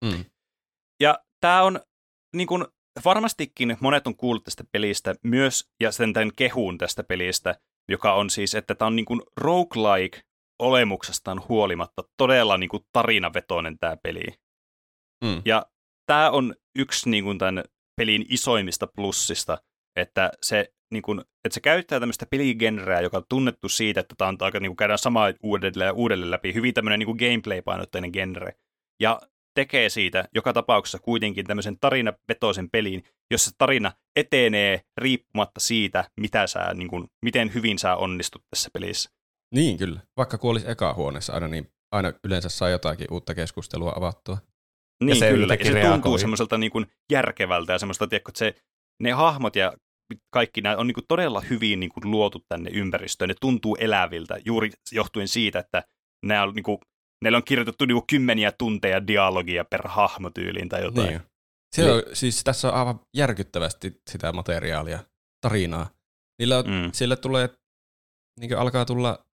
Mm. 0.06 0.26
Ja 1.00 1.20
tämä 1.42 1.64
on 1.64 1.80
niin 2.36 2.48
kuin, 2.48 2.66
varmastikin 3.06 3.78
monet 3.80 4.08
on 4.08 4.16
kuullut 4.16 4.44
tästä 4.44 4.64
pelistä 4.72 5.16
myös, 5.24 5.70
ja 5.80 5.92
sen 5.92 6.14
tämän 6.14 6.32
kehun 6.36 6.78
tästä 6.78 7.04
pelistä, 7.04 7.60
joka 7.90 8.14
on 8.14 8.30
siis, 8.30 8.56
että 8.56 8.76
tämä 8.76 8.88
on 8.88 8.96
niin 8.96 9.06
kuin 9.06 9.22
roguelike 9.38 10.22
olemuksestaan 10.60 11.42
huolimatta 11.50 12.04
todella 12.18 12.58
niin 12.58 12.70
kuin 12.70 12.84
tarinavetoinen 12.94 13.80
tämä 13.80 13.98
peli. 14.04 14.24
Mm. 15.24 15.42
Ja 15.46 15.66
tämä 16.06 16.32
on 16.32 16.56
yksi 16.76 17.10
niin 17.10 17.24
kuin 17.24 17.38
tämän 17.38 17.64
pelin 17.96 18.26
isoimmista 18.30 18.88
plussista, 18.96 19.58
että 19.96 20.32
se, 20.42 20.74
niin 20.92 21.02
kuin, 21.02 21.20
että 21.20 21.54
se 21.54 21.60
käyttää 21.60 22.00
tämmöistä 22.00 22.26
peligenreä, 22.26 23.02
joka 23.02 23.18
on 23.18 23.26
tunnettu 23.30 23.70
siitä, 23.70 24.00
että 24.00 24.16
tämä 24.18 24.28
on 24.28 24.38
aika, 24.40 24.60
niin 24.60 24.70
kuin 24.70 24.78
käydään 24.78 25.00
samaa 25.00 25.34
uudelleen 25.44 25.88
ja 25.88 25.94
uudelleen 25.94 26.32
läpi, 26.32 26.54
hyvin 26.54 26.74
tämmöinen 26.74 27.00
niin 27.00 27.06
kuin 27.06 27.20
gameplay-painotteinen 27.20 28.12
genre. 28.12 28.54
Ja 29.00 29.22
tekee 29.56 29.90
siitä 29.90 30.26
joka 30.36 30.54
tapauksessa 30.54 31.00
kuitenkin 31.00 31.46
tämmöisen 31.46 31.80
tarinavetoisen 31.80 32.70
pelin, 32.70 33.04
jossa 33.32 33.52
tarina 33.58 33.92
etenee 34.16 34.82
riippumatta 34.98 35.60
siitä, 35.60 36.10
mitä 36.20 36.48
sä, 36.48 36.74
niin 36.74 36.88
kuin, 36.88 37.08
miten 37.26 37.54
hyvin 37.54 37.80
sä 37.80 37.96
onnistut 37.96 38.44
tässä 38.50 38.70
pelissä. 38.74 39.10
Niin 39.56 39.78
kyllä. 39.78 40.00
Vaikka 40.18 40.38
kuolisi 40.38 40.70
eka 40.70 40.94
huoneessa 40.94 41.34
aina, 41.34 41.48
niin 41.48 41.72
aina 41.92 42.14
yleensä 42.24 42.50
saa 42.50 42.70
jotakin 42.70 43.08
uutta 43.12 43.36
keskustelua 43.36 43.94
avattua. 43.96 44.38
Niin 45.04 45.20
se 45.20 45.30
kyllä, 45.30 45.54
ja 45.54 45.58
se 45.58 45.72
tuntuu 45.72 45.82
reagoi. 45.92 46.20
semmoiselta 46.20 46.58
niin 46.58 46.72
kuin 46.72 46.86
järkevältä 47.12 47.74
ja 47.74 47.80
semmoista, 47.80 48.08
tiedätkö, 48.08 48.30
että 48.30 48.40
se, 48.40 48.56
ne 49.04 49.12
hahmot 49.12 49.56
ja 49.56 49.74
kaikki 50.34 50.62
nämä 50.62 50.78
on 50.78 50.88
niin 50.88 50.94
kuin 50.96 51.06
todella 51.08 51.42
hyvin 51.42 51.80
niin 51.80 51.90
kuin 51.90 52.12
luotu 52.12 52.46
tänne 52.50 52.70
ympäristöön. 52.74 53.28
Ne 53.28 53.36
tuntuu 53.42 53.76
eläviltä 53.76 54.38
juuri 54.46 54.72
johtuen 54.92 55.28
siitä, 55.28 55.60
että 55.60 55.84
nämä 56.26 56.44
on, 56.44 56.54
niin 56.56 56.64
kuin, 56.64 56.78
neillä 57.24 57.38
on 57.38 57.44
kirjoitettu 57.44 57.86
niin 57.86 57.96
kuin 57.96 58.08
kymmeniä 58.08 58.52
tunteja 58.52 59.08
dialogia 59.08 59.66
per 59.66 59.88
hahmo 59.88 60.30
tyyliin 60.30 60.70
tai 60.70 60.84
jotain. 60.84 61.08
Niin. 61.10 61.22
Se 61.76 61.92
on, 61.92 62.04
siis 62.14 62.44
tässä 62.44 62.68
on 62.68 62.74
aivan 62.74 63.00
järkyttävästi 63.14 64.02
sitä 64.10 64.32
materiaalia, 64.32 65.00
tarinaa. 65.42 65.90
Niillä 66.40 66.58
on, 66.58 66.66
Mm. 66.66 66.72
mm. 66.72 66.90
siellä 66.94 67.16
tulee, 67.16 67.50
niin 68.40 68.58
alkaa 68.58 68.86
tulla 68.86 69.26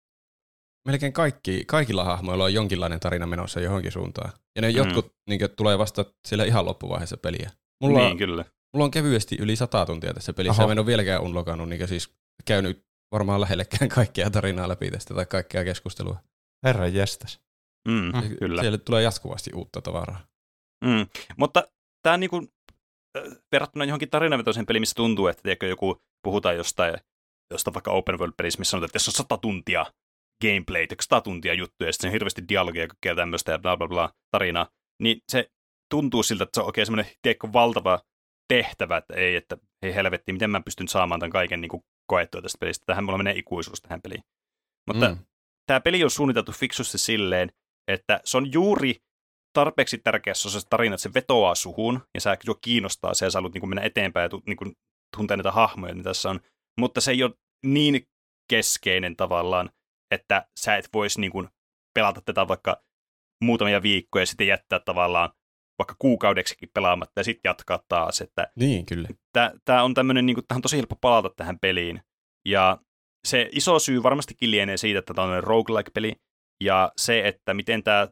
melkein 0.87 1.13
kaikki, 1.13 1.63
kaikilla 1.67 2.03
hahmoilla 2.03 2.43
on 2.43 2.53
jonkinlainen 2.53 2.99
tarina 2.99 3.25
menossa 3.27 3.59
johonkin 3.59 3.91
suuntaan. 3.91 4.31
Ja 4.55 4.61
ne 4.61 4.69
Mm. 4.69 4.75
jotkut 4.77 5.13
niin 5.29 5.39
tulee 5.55 5.77
vasta 5.77 6.05
siellä 6.27 6.45
ihan 6.45 6.65
loppuvaiheessa 6.65 7.17
peliä. 7.17 7.51
Mulla, 7.83 7.99
niin 7.99 8.11
on, 8.11 8.17
kyllä. 8.17 8.45
mulla 8.73 8.85
on 8.85 8.91
kevyesti 8.91 9.35
yli 9.39 9.55
sata 9.55 9.85
tuntia 9.85 10.13
tässä 10.13 10.33
pelissä. 10.33 10.61
Oho. 10.61 10.67
Mä 10.67 10.71
en 10.71 10.79
ole 10.79 10.85
vieläkään 10.85 11.21
unlokannut, 11.21 11.69
niin 11.69 11.87
siis 11.87 12.13
käynyt 12.45 12.85
varmaan 13.11 13.41
lähellekään 13.41 13.89
kaikkea 13.89 14.29
tarinaa 14.29 14.67
läpi 14.69 14.91
tästä 14.91 15.13
tai 15.13 15.25
kaikkea 15.25 15.63
keskustelua. 15.63 16.17
Herran 16.65 16.93
jestas. 16.93 17.39
Mm, 17.87 18.11
Mm, 18.13 18.37
kyllä. 18.39 18.61
Siellä 18.61 18.77
tulee 18.77 19.03
jatkuvasti 19.03 19.51
uutta 19.55 19.81
tavaraa. 19.81 20.25
Mm. 20.85 21.07
Mutta 21.37 21.67
tämä 22.03 22.17
niinku, 22.17 22.47
verrattuna 23.51 23.85
johonkin 23.85 24.09
tarinavetoiseen 24.09 24.65
peliin, 24.65 24.81
missä 24.81 24.95
tuntuu, 24.95 25.27
että 25.27 25.43
tiedätkö, 25.43 25.67
joku 25.67 25.97
puhutaan 26.23 26.55
jostain, 26.55 26.93
jostain 27.53 27.73
vaikka 27.73 27.91
open 27.91 28.19
world 28.19 28.33
pelissä, 28.37 28.59
missä 28.59 28.71
sanotaan, 28.71 28.85
että 28.87 28.93
tässä 28.93 29.11
on 29.11 29.15
sata 29.15 29.37
tuntia 29.37 29.85
gameplay, 30.41 30.87
100 31.01 31.21
tuntia 31.21 31.53
juttuja, 31.53 31.87
ja 31.89 31.93
sitten 31.93 32.07
on 32.07 32.11
hirveästi 32.11 32.43
dialogia 32.49 32.81
ja 32.81 32.87
kaikkea 32.87 33.15
tämmöistä 33.15 33.51
ja 33.51 33.59
bla 33.59 33.77
bla 33.77 33.87
bla 33.87 34.09
tarinaa, 34.31 34.67
niin 35.01 35.21
se 35.31 35.49
tuntuu 35.89 36.23
siltä, 36.23 36.43
että 36.43 36.57
se 36.57 36.61
on 36.61 36.67
oikein 36.67 36.85
semmoinen, 36.85 37.13
tiedätkö, 37.21 37.47
valtava 37.53 37.99
tehtävä, 38.47 38.97
että 38.97 39.13
ei, 39.13 39.35
että 39.35 39.57
hei 39.83 39.95
helvetti, 39.95 40.33
miten 40.33 40.49
mä 40.49 40.61
pystyn 40.61 40.87
saamaan 40.87 41.19
tämän 41.19 41.31
kaiken 41.31 41.61
niin 41.61 41.69
kuin 41.69 41.83
koettua 42.07 42.41
tästä 42.41 42.57
pelistä. 42.59 42.83
Tähän 42.85 43.03
mulla 43.03 43.17
menee 43.17 43.37
ikuisuus 43.37 43.81
tähän 43.81 44.01
peliin. 44.01 44.23
Mutta 44.87 45.09
mm. 45.09 45.17
Tämä 45.65 45.79
peli 45.79 46.03
on 46.03 46.11
suunniteltu 46.11 46.51
fiksusti 46.51 46.97
silleen, 46.97 47.51
että 47.87 48.21
se 48.23 48.37
on 48.37 48.53
juuri 48.53 48.95
tarpeeksi 49.53 49.97
tärkeässä 49.97 50.49
osassa 50.49 50.69
tarina, 50.69 50.95
että 50.95 51.01
se 51.01 51.13
vetoaa 51.13 51.55
suhun, 51.55 52.01
ja 52.13 52.21
sä 52.21 52.37
jo 52.47 52.55
kiinnostaa 52.61 53.13
se, 53.13 53.25
ja 53.25 53.29
sä 53.29 53.37
haluat 53.37 53.53
niin 53.53 53.59
kuin 53.59 53.69
mennä 53.69 53.81
eteenpäin 53.81 54.23
ja 54.23 54.29
tu, 54.29 54.43
niin 54.45 54.57
kuin 54.57 54.73
tuntea 55.17 55.37
näitä 55.37 55.51
hahmoja, 55.51 55.95
mitä 55.95 56.09
tässä 56.09 56.29
on. 56.29 56.39
Mutta 56.79 57.01
se 57.01 57.11
ei 57.11 57.23
ole 57.23 57.33
niin 57.65 58.07
keskeinen 58.49 59.15
tavallaan, 59.15 59.69
että 60.11 60.47
sä 60.59 60.75
et 60.75 60.89
voisi 60.93 61.21
niin 61.21 61.31
kuin 61.31 61.49
pelata 61.93 62.21
tätä 62.21 62.47
vaikka 62.47 62.83
muutamia 63.43 63.81
viikkoja 63.81 64.21
ja 64.21 64.25
sitten 64.25 64.47
jättää 64.47 64.79
tavallaan 64.79 65.29
vaikka 65.79 65.95
kuukaudeksikin 65.99 66.69
pelaamatta 66.73 67.19
ja 67.19 67.23
sitten 67.23 67.49
jatkaa 67.49 67.79
taas. 67.87 68.21
Että 68.21 68.47
Niin, 68.55 68.85
kyllä. 68.85 69.07
tämä 69.65 69.83
on 69.83 69.93
tämmöinen, 69.93 70.25
niin 70.25 70.35
kuin, 70.35 70.45
tähän 70.47 70.57
on 70.57 70.61
tosi 70.61 70.77
helppo 70.77 70.95
palata 71.01 71.29
tähän 71.35 71.59
peliin. 71.59 72.01
Ja 72.47 72.77
se 73.27 73.49
iso 73.51 73.79
syy 73.79 74.03
varmastikin 74.03 74.51
lienee 74.51 74.77
siitä, 74.77 74.99
että 74.99 75.13
tämä 75.13 75.27
on 75.27 75.43
roguelike-peli, 75.43 76.15
ja 76.63 76.91
se, 76.97 77.27
että 77.27 77.53
miten 77.53 77.83
tämä, 77.83 78.07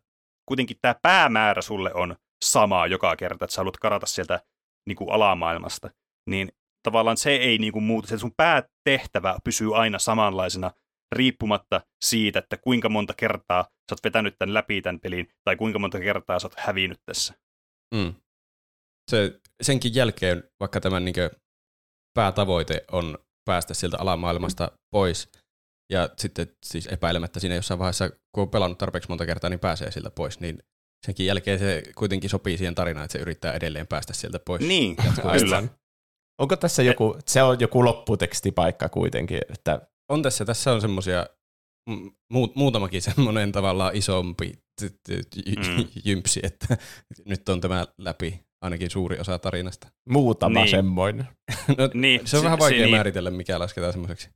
kuitenkin 0.48 0.78
tämä 0.82 0.96
päämäärä 1.02 1.62
sulle 1.62 1.94
on 1.94 2.16
sama 2.46 2.88
joka 2.88 3.16
kerta, 3.16 3.46
että 3.46 3.54
sä 3.54 3.60
haluat 3.60 3.78
karata 3.78 4.06
sieltä 4.06 4.40
niin 4.88 4.96
kuin 4.96 5.12
alamaailmasta, 5.12 5.90
niin 6.30 6.52
tavallaan 6.84 7.18
se 7.18 7.36
ei 7.36 7.58
niin 7.58 7.74
kuin 7.74 7.84
muutu, 7.84 8.08
se 8.08 8.18
sun 8.18 8.34
päätehtävä 8.38 9.38
pysyy 9.44 9.78
aina 9.78 10.00
samanlaisena, 10.00 10.72
riippumatta 11.12 11.82
siitä, 12.06 12.40
että 12.40 12.58
kuinka 12.58 12.90
monta 12.90 13.14
kertaa 13.18 13.64
sä 13.64 13.94
oot 13.94 14.04
vetänyt 14.04 14.36
tämän 14.40 14.54
läpi 14.54 14.82
tämän 14.82 15.00
pelin, 15.00 15.30
tai 15.44 15.56
kuinka 15.56 15.80
monta 15.80 16.00
kertaa 16.00 16.40
sä 16.40 16.48
oot 16.48 16.56
hävinnyt 16.58 17.00
tässä. 17.06 17.34
Mm. 17.96 18.14
Se, 19.12 19.40
senkin 19.62 19.96
jälkeen, 19.96 20.44
vaikka 20.60 20.82
tämän 20.82 21.06
niin 21.06 21.16
päätavoite 22.14 22.86
on 22.92 23.18
päästä 23.46 23.74
sieltä 23.74 23.98
alamaailmasta 24.00 24.72
pois, 24.92 25.32
ja 25.92 26.10
sitten 26.18 26.48
siis 26.66 26.88
epäilemättä 26.88 27.40
siinä 27.40 27.56
jossain 27.56 27.80
vaiheessa, 27.80 28.10
kun 28.10 28.42
on 28.42 28.50
pelannut 28.50 28.78
tarpeeksi 28.78 29.10
monta 29.10 29.26
kertaa, 29.26 29.50
niin 29.50 29.60
pääsee 29.60 29.92
sieltä 29.92 30.10
pois, 30.10 30.40
niin 30.40 30.60
senkin 31.06 31.26
jälkeen 31.26 31.60
se 31.60 31.84
kuitenkin 31.96 32.30
sopii 32.30 32.58
siihen 32.58 32.76
tarinaan, 32.76 33.06
että 33.06 33.14
se 33.14 33.20
yrittää 33.20 33.54
edelleen 33.54 33.88
päästä 33.88 34.14
sieltä 34.14 34.40
pois. 34.46 34.62
Niin, 34.62 34.96
kyllä. 35.40 35.64
Onko 36.42 36.56
tässä 36.56 36.84
joku, 36.84 37.18
se 37.26 37.44
on 37.44 37.60
joku 37.60 37.86
lopputekstipaikka 37.86 38.90
kuitenkin, 38.90 39.42
että 39.50 39.82
on 40.10 40.22
tässä, 40.22 40.46
tässä 40.46 40.72
on 40.72 40.82
semmoisia 40.82 41.26
mu- 42.34 42.52
muutamakin 42.56 43.02
semmoinen 43.02 43.52
tavallaan 43.52 43.96
isompi 43.96 44.54
mm. 44.82 45.86
jympsi, 46.06 46.40
että 46.44 46.78
nyt 47.26 47.50
on 47.50 47.62
tämä 47.62 47.86
läpi 47.98 48.46
ainakin 48.62 48.90
suuri 48.90 49.20
osa 49.20 49.40
tarinasta. 49.40 49.88
Muutama 50.10 50.60
niin. 50.60 50.70
semmoinen. 50.70 51.28
no, 51.78 51.90
niin, 51.94 52.28
se 52.28 52.38
on 52.38 52.44
vähän 52.44 52.60
vaikea 52.60 52.80
se, 52.80 52.86
niin. 52.86 52.96
määritellä, 52.96 53.32
mikä 53.32 53.60
lasketaan 53.60 53.94
semmoiseksi. 53.94 54.30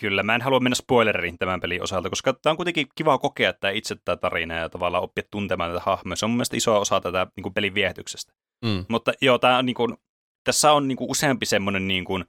Kyllä, 0.00 0.22
mä 0.22 0.34
en 0.34 0.42
halua 0.42 0.60
mennä 0.60 0.74
spoileriin 0.74 1.38
tämän 1.38 1.60
pelin 1.60 1.82
osalta, 1.82 2.10
koska 2.10 2.32
tämä 2.32 2.50
on 2.50 2.56
kuitenkin 2.56 2.86
kiva 2.94 3.18
kokea 3.18 3.52
tämä 3.52 3.70
itse 3.70 3.96
tämä 4.04 4.16
tarina 4.16 4.54
ja 4.54 4.68
tavallaan 4.68 5.04
oppia 5.04 5.24
tuntemaan 5.30 5.70
tätä 5.70 5.82
hahmoa. 5.84 6.16
Se 6.16 6.24
on 6.24 6.30
mun 6.30 6.36
mielestä 6.36 6.56
iso 6.56 6.80
osa 6.80 7.00
tätä 7.00 7.26
niin 7.36 7.42
kuin 7.42 7.54
pelin 7.54 7.74
viehätyksestä. 7.74 8.32
Mm. 8.64 8.84
Mutta 8.88 9.12
joo, 9.20 9.38
tämä 9.38 9.58
on, 9.58 9.66
niin 9.66 9.74
kuin, 9.74 9.96
tässä 10.44 10.72
on 10.72 10.88
niin 10.88 10.96
kuin 10.96 11.10
useampi 11.10 11.46
semmoinen 11.46 11.88
niin 11.88 12.04
kuin, 12.04 12.24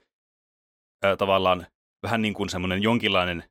äh, 1.05 1.17
tavallaan 1.17 1.67
vähän 2.03 2.21
niin 2.21 2.33
kuin 2.33 2.49
semmoinen 2.49 2.83
jonkinlainen 2.83 3.43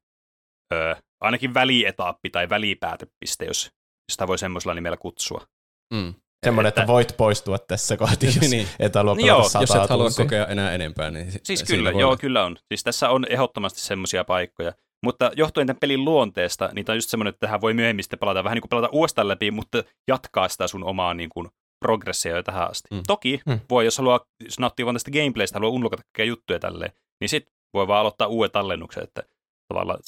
ö, 0.75 0.97
ainakin 1.21 1.55
välietappi 1.55 2.31
tai 2.31 2.49
välipäätepiste, 2.49 3.45
jos 3.45 3.71
sitä 4.13 4.27
voi 4.27 4.39
semmoisella 4.39 4.75
nimellä 4.75 4.97
kutsua. 4.97 5.47
Mm. 5.95 6.15
Semmoinen, 6.47 6.69
että, 6.69 6.81
että 6.81 6.93
voit 6.93 7.15
poistua 7.17 7.59
tässä 7.59 7.97
kohti, 7.97 8.27
jos 8.27 8.51
niin. 8.51 8.69
et 8.79 8.95
halua 8.95 9.17
joo, 9.19 9.39
Jos 9.39 9.75
et 9.75 9.91
halua 9.91 10.05
tuntia. 10.05 10.25
kokea 10.25 10.47
enää 10.47 10.73
enempää, 10.73 11.11
niin 11.11 11.33
Siis 11.43 11.63
kyllä, 11.63 11.91
joo, 11.91 12.09
olla. 12.09 12.17
kyllä 12.17 12.45
on. 12.45 12.57
Siis 12.69 12.83
tässä 12.83 13.11
on 13.11 13.27
ehdottomasti 13.31 13.81
semmoisia 13.81 14.25
paikkoja. 14.25 14.73
Mutta 15.05 15.31
johtuen 15.37 15.67
tämän 15.67 15.81
pelin 15.81 16.05
luonteesta, 16.05 16.71
niin 16.75 16.85
tämä 16.85 16.95
on 16.95 16.97
just 16.97 17.11
semmoinen, 17.11 17.29
että 17.29 17.47
tähän 17.47 17.61
voi 17.61 17.75
myöhemmin 17.75 18.05
sitten 18.05 18.19
pelata 18.19 18.45
vähän 18.45 18.57
niin 18.57 18.63
kuin 18.63 18.69
pelata 18.69 18.89
uudestaan 18.93 19.29
läpi, 19.29 19.51
mutta 19.51 19.85
jatkaa 20.09 20.49
sitä 20.49 20.67
sun 20.67 20.85
omaa 20.85 21.15
niin 21.15 21.29
kuin 21.29 21.49
progressia 21.81 22.43
tähän 22.43 22.71
asti. 22.71 22.89
Mm. 22.95 23.03
Toki 23.07 23.41
mm. 23.47 23.61
voi, 23.71 23.85
jos 23.85 23.99
haluaa, 23.99 24.21
jos 24.45 24.59
nauttii 24.59 24.87
vaan 24.87 24.95
tästä 24.95 25.11
gameplaystä, 25.11 25.57
haluaa 25.57 25.73
unlokata 25.73 26.03
kaikkia 26.03 26.25
juttuja 26.25 26.59
tälleen, 26.59 26.93
niin 27.21 27.29
sitten 27.29 27.55
voi 27.75 27.89
vaan 27.89 28.01
aloittaa 28.01 28.27
uuden 28.27 28.51
tallennuksen, 28.51 29.03
että 29.03 29.23
tavallaan 29.69 29.99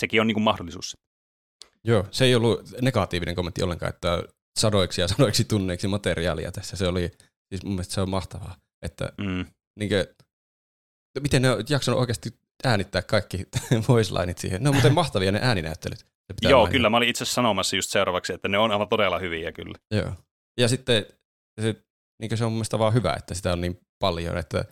sekin 0.00 0.20
on 0.20 0.26
niin 0.26 0.34
kuin 0.34 0.44
mahdollisuus. 0.44 0.96
Joo, 1.84 2.06
se 2.10 2.24
ei 2.24 2.34
ollut 2.34 2.60
negatiivinen 2.80 3.34
kommentti 3.34 3.62
ollenkaan, 3.62 3.94
että 3.94 4.22
sadoiksi 4.58 5.00
ja 5.00 5.08
sadoiksi 5.08 5.44
tunneiksi 5.44 5.88
materiaalia 5.88 6.52
tässä. 6.52 6.76
Se 6.76 6.88
oli, 6.88 7.10
siis 7.48 7.64
mun 7.64 7.72
mielestä 7.72 7.94
se 7.94 8.00
on 8.00 8.10
mahtavaa, 8.10 8.56
että 8.82 9.12
mm. 9.18 9.46
niin 9.78 9.88
kuin, 9.88 10.06
miten 11.20 11.42
ne 11.42 11.50
on 11.50 11.64
jaksanut 11.68 12.00
oikeasti 12.00 12.30
äänittää 12.64 13.02
kaikki 13.02 13.46
voice 13.88 14.14
lineit 14.14 14.38
siihen. 14.38 14.62
Ne 14.62 14.68
on 14.68 14.74
muuten 14.74 14.94
mahtavia 14.94 15.32
ne 15.32 15.40
ääninäyttelyt. 15.42 16.06
Joo, 16.42 16.60
mainita. 16.60 16.72
kyllä. 16.72 16.90
Mä 16.90 16.96
olin 16.96 17.08
itse 17.08 17.24
sanomassa 17.24 17.76
just 17.76 17.90
seuraavaksi, 17.90 18.32
että 18.32 18.48
ne 18.48 18.58
on 18.58 18.70
aivan 18.70 18.88
todella 18.88 19.18
hyviä 19.18 19.52
kyllä. 19.52 19.78
Joo. 19.90 20.12
Ja 20.58 20.68
sitten 20.68 21.06
se, 21.60 21.74
niin 22.20 22.38
se 22.38 22.44
on 22.44 22.52
mun 22.52 22.56
mielestä 22.56 22.78
vaan 22.78 22.94
hyvä, 22.94 23.14
että 23.14 23.34
sitä 23.34 23.52
on 23.52 23.60
niin 23.60 23.80
paljon, 23.98 24.38
että 24.38 24.64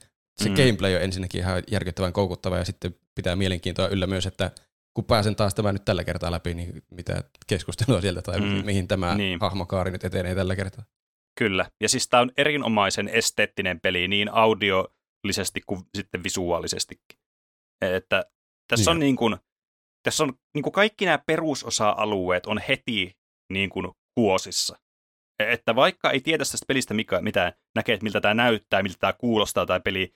se 0.42 0.49
mm. 0.49 0.54
gameplay 0.54 0.95
on 0.95 1.02
ensinnäkin 1.02 1.40
ihan 1.40 1.62
järkyttävän 1.71 2.12
koukuttava 2.12 2.59
ja 2.59 2.64
sitten 2.64 2.95
pitää 3.14 3.37
mielenkiintoa 3.37 3.88
yllä 3.88 4.07
myös, 4.07 4.26
että 4.26 4.50
kun 4.95 5.04
pääsen 5.04 5.37
taas 5.37 5.54
tämän 5.54 5.75
nyt 5.75 5.85
tällä 5.85 6.04
kertaa 6.04 6.30
läpi, 6.30 6.54
niin 6.54 6.83
mitä 6.90 7.25
keskustelua 7.47 8.00
sieltä 8.00 8.23
tai 8.23 8.40
mm. 8.40 8.64
mihin 8.64 8.88
tämä 8.88 9.14
niin. 9.14 9.38
hahmokaari 9.40 9.90
nyt 9.90 10.04
etenee 10.04 10.35
tällä 10.35 10.57
kertaa. 10.57 10.85
Kyllä, 11.38 11.71
ja 11.80 11.88
siis 11.88 12.09
tämä 12.09 12.21
on 12.21 12.30
erinomaisen 12.37 13.09
esteettinen 13.09 13.80
peli 13.80 14.09
niin 14.09 14.28
audiollisesti 14.33 15.61
kuin 15.66 15.80
sitten 15.95 16.25
visuaalisestikin. 16.25 17.18
Että 17.80 18.25
tässä 18.68 18.90
niin. 18.90 18.97
on 18.97 19.00
niin 19.00 19.16
kuin, 19.16 19.37
tässä 20.02 20.25
on 20.25 20.33
niin 20.54 20.62
kuin 20.62 20.73
kaikki 20.73 21.04
nämä 21.04 21.18
perusosa-alueet 21.26 22.47
on 22.47 22.61
heti 22.68 23.16
niin 23.52 23.71
kuin 23.71 23.87
kuosissa. 24.14 24.78
Että 25.38 25.75
vaikka 25.75 26.11
ei 26.11 26.21
tiedä 26.21 26.38
tästä 26.38 26.66
pelistä 26.68 26.95
mikä, 26.95 27.21
mitä 27.21 27.52
näkee, 27.75 27.95
että 27.95 28.04
miltä 28.04 28.21
tämä 28.21 28.35
näyttää, 28.35 28.83
miltä 28.83 28.99
tämä 29.00 29.12
kuulostaa 29.12 29.66
tämä 29.66 29.80
peli, 29.80 30.14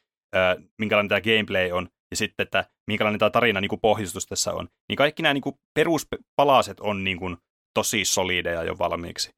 minkälainen 0.78 1.08
tämä 1.08 1.20
gameplay 1.20 1.70
on, 1.70 1.88
ja 2.10 2.16
sitten, 2.16 2.44
että 2.44 2.64
minkälainen 2.86 3.18
tämä 3.18 3.30
tarina 3.30 3.60
niin 3.60 3.68
kuin 3.68 3.80
pohjustus 3.80 4.26
tässä 4.26 4.52
on, 4.52 4.68
niin 4.88 4.96
kaikki 4.96 5.22
nämä 5.22 5.34
niin 5.34 5.42
kuin 5.42 5.56
peruspalaset 5.74 6.80
on 6.80 7.04
niin 7.04 7.18
kuin 7.18 7.36
tosi 7.74 8.04
solideja 8.04 8.64
jo 8.64 8.78
valmiiksi. 8.78 9.30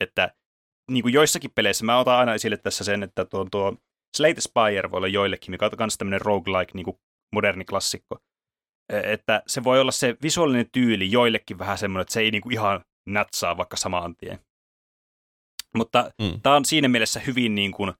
Että 0.00 0.34
niin 0.90 1.02
kuin 1.02 1.14
joissakin 1.14 1.50
peleissä, 1.54 1.84
mä 1.84 1.98
otan 1.98 2.18
aina 2.18 2.34
esille 2.34 2.56
tässä 2.56 2.84
sen, 2.84 3.02
että 3.02 3.24
tuo, 3.24 3.46
tuo 3.50 3.76
Slate 4.16 4.40
Spire 4.40 4.90
voi 4.90 4.98
olla 4.98 5.08
joillekin, 5.08 5.50
mikä 5.50 5.66
on 5.66 5.72
myös 5.78 5.98
tämmöinen 5.98 6.20
roguelike, 6.20 6.72
niin 6.74 6.84
kuin 6.84 6.96
moderni 7.34 7.64
klassikko, 7.64 8.18
e, 8.92 9.12
että 9.12 9.42
se 9.46 9.64
voi 9.64 9.80
olla 9.80 9.92
se 9.92 10.16
visuaalinen 10.22 10.70
tyyli 10.72 11.12
joillekin 11.12 11.58
vähän 11.58 11.78
semmoinen, 11.78 12.02
että 12.02 12.12
se 12.12 12.20
ei 12.20 12.30
niin 12.30 12.42
kuin 12.42 12.52
ihan 12.52 12.84
natsaa 13.08 13.56
vaikka 13.56 13.76
samaan 13.76 14.16
tien. 14.16 14.38
Mutta 15.74 16.10
mm. 16.22 16.40
tämä 16.42 16.56
on 16.56 16.64
siinä 16.64 16.88
mielessä 16.88 17.20
hyvin, 17.20 17.54
niin 17.54 17.72
kuin, 17.72 17.92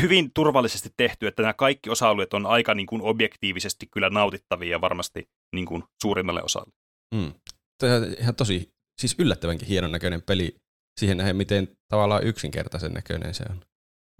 hyvin 0.00 0.30
turvallisesti 0.34 0.90
tehty, 0.96 1.26
että 1.26 1.42
nämä 1.42 1.54
kaikki 1.54 1.90
osa-alueet 1.90 2.34
on 2.34 2.46
aika 2.46 2.74
niin 2.74 2.86
kuin, 2.86 3.02
objektiivisesti 3.02 3.86
kyllä 3.86 4.10
nautittavia 4.10 4.80
varmasti 4.80 5.28
niin 5.54 5.66
kuin, 5.66 5.84
suurimmalle 6.02 6.42
osalle. 6.42 6.72
Mm. 7.14 7.32
Tämä 7.78 7.96
on 7.96 8.14
ihan 8.18 8.34
tosi, 8.34 8.70
siis 9.00 9.14
yllättävänkin 9.18 9.68
hienon 9.68 9.92
näköinen 9.92 10.22
peli 10.22 10.56
siihen 11.00 11.16
nähden, 11.16 11.36
miten 11.36 11.76
tavallaan 11.88 12.26
yksinkertaisen 12.26 12.92
näköinen 12.92 13.34
se 13.34 13.44
on. 13.50 13.56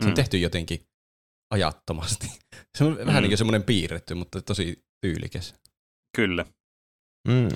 Se 0.02 0.06
on 0.06 0.12
mm. 0.12 0.14
tehty 0.14 0.38
jotenkin 0.38 0.80
ajattomasti. 1.54 2.26
Se 2.78 2.84
on 2.84 2.96
vähän 2.96 3.14
mm. 3.14 3.20
niin 3.20 3.30
kuin 3.30 3.38
semmoinen 3.38 3.62
piirretty, 3.62 4.14
mutta 4.14 4.42
tosi 4.42 4.84
tyylikäs. 5.00 5.54
Kyllä. 6.16 6.44
Mm. 7.28 7.48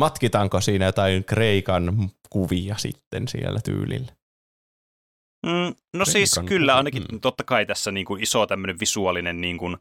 Matkitaanko 0.00 0.60
siinä 0.60 0.84
jotain 0.84 1.24
Kreikan 1.24 2.10
kuvia 2.30 2.78
sitten 2.78 3.28
siellä 3.28 3.60
tyylillä? 3.60 4.12
Mm, 5.46 5.74
no 5.96 6.04
siis 6.04 6.40
kyllä, 6.46 6.76
ainakin 6.76 7.04
mm. 7.12 7.20
totta 7.20 7.44
kai 7.44 7.66
tässä 7.66 7.92
niin 7.92 8.06
kuin 8.06 8.22
iso 8.22 8.46
tämmöinen 8.46 8.80
visuaalinen 8.80 9.40
niin 9.40 9.58
kuin, 9.58 9.76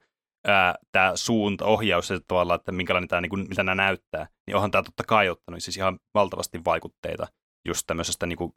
ää, 0.48 0.76
tämä 0.92 1.12
suunta, 1.16 1.66
ohjaus 1.66 2.10
ja 2.10 2.20
tavallaan, 2.28 2.60
että 2.60 2.72
minkälainen 2.72 3.08
tämä, 3.08 3.22
niin 3.22 3.30
kuin, 3.30 3.50
mitä 3.50 3.64
nämä 3.64 3.76
näyttää, 3.76 4.28
niin 4.48 4.56
onhan 4.56 4.72
tämä 4.72 4.84
totta 4.84 5.04
kai 5.08 5.30
ottanut 5.30 5.64
siis 5.64 5.78
ihan 5.78 6.00
valtavasti 6.14 6.62
vaikutteita 6.66 7.28
just 7.68 7.84
tämmöisestä 7.88 8.26
niin 8.26 8.38
kuin 8.38 8.54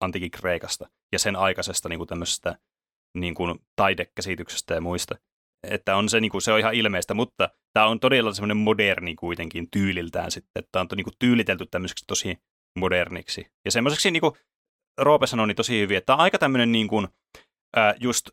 antiikin 0.00 0.30
Kreikasta 0.30 0.88
ja 1.12 1.18
sen 1.18 1.36
aikaisesta 1.36 1.88
niin 1.88 1.98
kuin 1.98 2.08
tämmöisestä 2.08 2.58
niin 3.18 3.34
kuin 3.34 3.58
taidekäsityksestä 3.76 4.74
ja 4.74 4.80
muista. 4.80 5.14
Että 5.70 5.96
on 5.96 6.08
se, 6.08 6.20
niin 6.20 6.30
kuin, 6.30 6.42
se 6.42 6.52
on 6.52 6.58
ihan 6.58 6.74
ilmeistä, 6.74 7.14
mutta 7.14 7.50
tämä 7.72 7.86
on 7.86 8.00
todella 8.00 8.32
semmoinen 8.32 8.56
moderni 8.56 9.14
kuitenkin 9.14 9.68
tyyliltään 9.70 10.30
sitten, 10.30 10.64
että 10.64 10.80
on 10.80 10.86
niin 10.96 11.04
kuin, 11.04 11.14
tyylitelty 11.18 11.66
tämmöiseksi 11.66 12.04
tosi 12.06 12.36
moderniksi. 12.78 13.46
Ja 13.64 13.70
semmoiseksi 13.70 14.10
niin 14.10 14.20
kuin, 14.20 14.32
Roope 14.98 15.26
sanoi 15.26 15.46
niin 15.46 15.56
tosi 15.56 15.80
hyvin, 15.80 15.96
että 15.96 16.06
tämä 16.06 16.16
on 16.16 16.20
aika 16.20 16.38
tämmöinen 16.38 16.72
niin 16.72 16.88
kuin, 16.88 17.08
ää, 17.76 17.94
just 18.00 18.30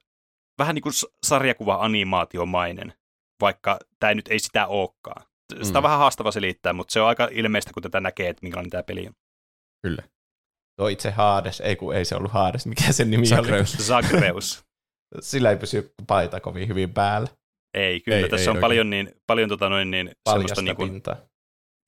vähän 0.59 0.75
niin 0.75 0.83
kuin 0.83 0.93
sarjakuva-animaatiomainen, 1.25 2.93
vaikka 3.41 3.79
tämä 3.99 4.13
nyt 4.13 4.27
ei 4.27 4.39
sitä 4.39 4.67
olekaan. 4.67 5.25
Sitä 5.61 5.79
on 5.79 5.83
mm. 5.83 5.83
vähän 5.83 5.99
haastava 5.99 6.31
selittää, 6.31 6.73
mutta 6.73 6.91
se 6.91 7.01
on 7.01 7.07
aika 7.07 7.27
ilmeistä, 7.31 7.73
kun 7.73 7.83
tätä 7.83 7.99
näkee, 7.99 8.29
että 8.29 8.43
minkälainen 8.43 8.69
tämä 8.69 8.83
peli 8.83 9.07
on. 9.07 9.13
Kyllä. 9.81 10.03
Tuo 10.79 10.87
itse 10.87 11.11
Hades, 11.11 11.61
ei 11.61 11.75
kun 11.75 11.95
ei 11.95 12.05
se 12.05 12.15
ollut 12.15 12.31
Hades, 12.31 12.65
mikä 12.65 12.91
sen 12.91 13.11
nimi 13.11 13.25
Zagreus. 13.25 13.75
oli? 13.75 13.83
Zagreus. 13.83 14.63
Sillä 15.19 15.49
ei 15.49 15.57
pysy 15.57 15.93
paita 16.07 16.39
kovin 16.39 16.67
hyvin 16.67 16.93
päällä. 16.93 17.27
Ei, 17.73 17.99
kyllä. 17.99 18.17
Ei, 18.17 18.29
tässä 18.29 18.51
ei 18.51 18.55
on 18.55 18.61
paljon, 18.61 18.89
niin, 18.89 19.11
paljon 19.27 19.49
tota 19.49 19.69
noin, 19.69 19.91
niin, 19.91 20.11
semmoista 20.29 20.61
niin 20.61 20.75
kuin. 20.75 21.01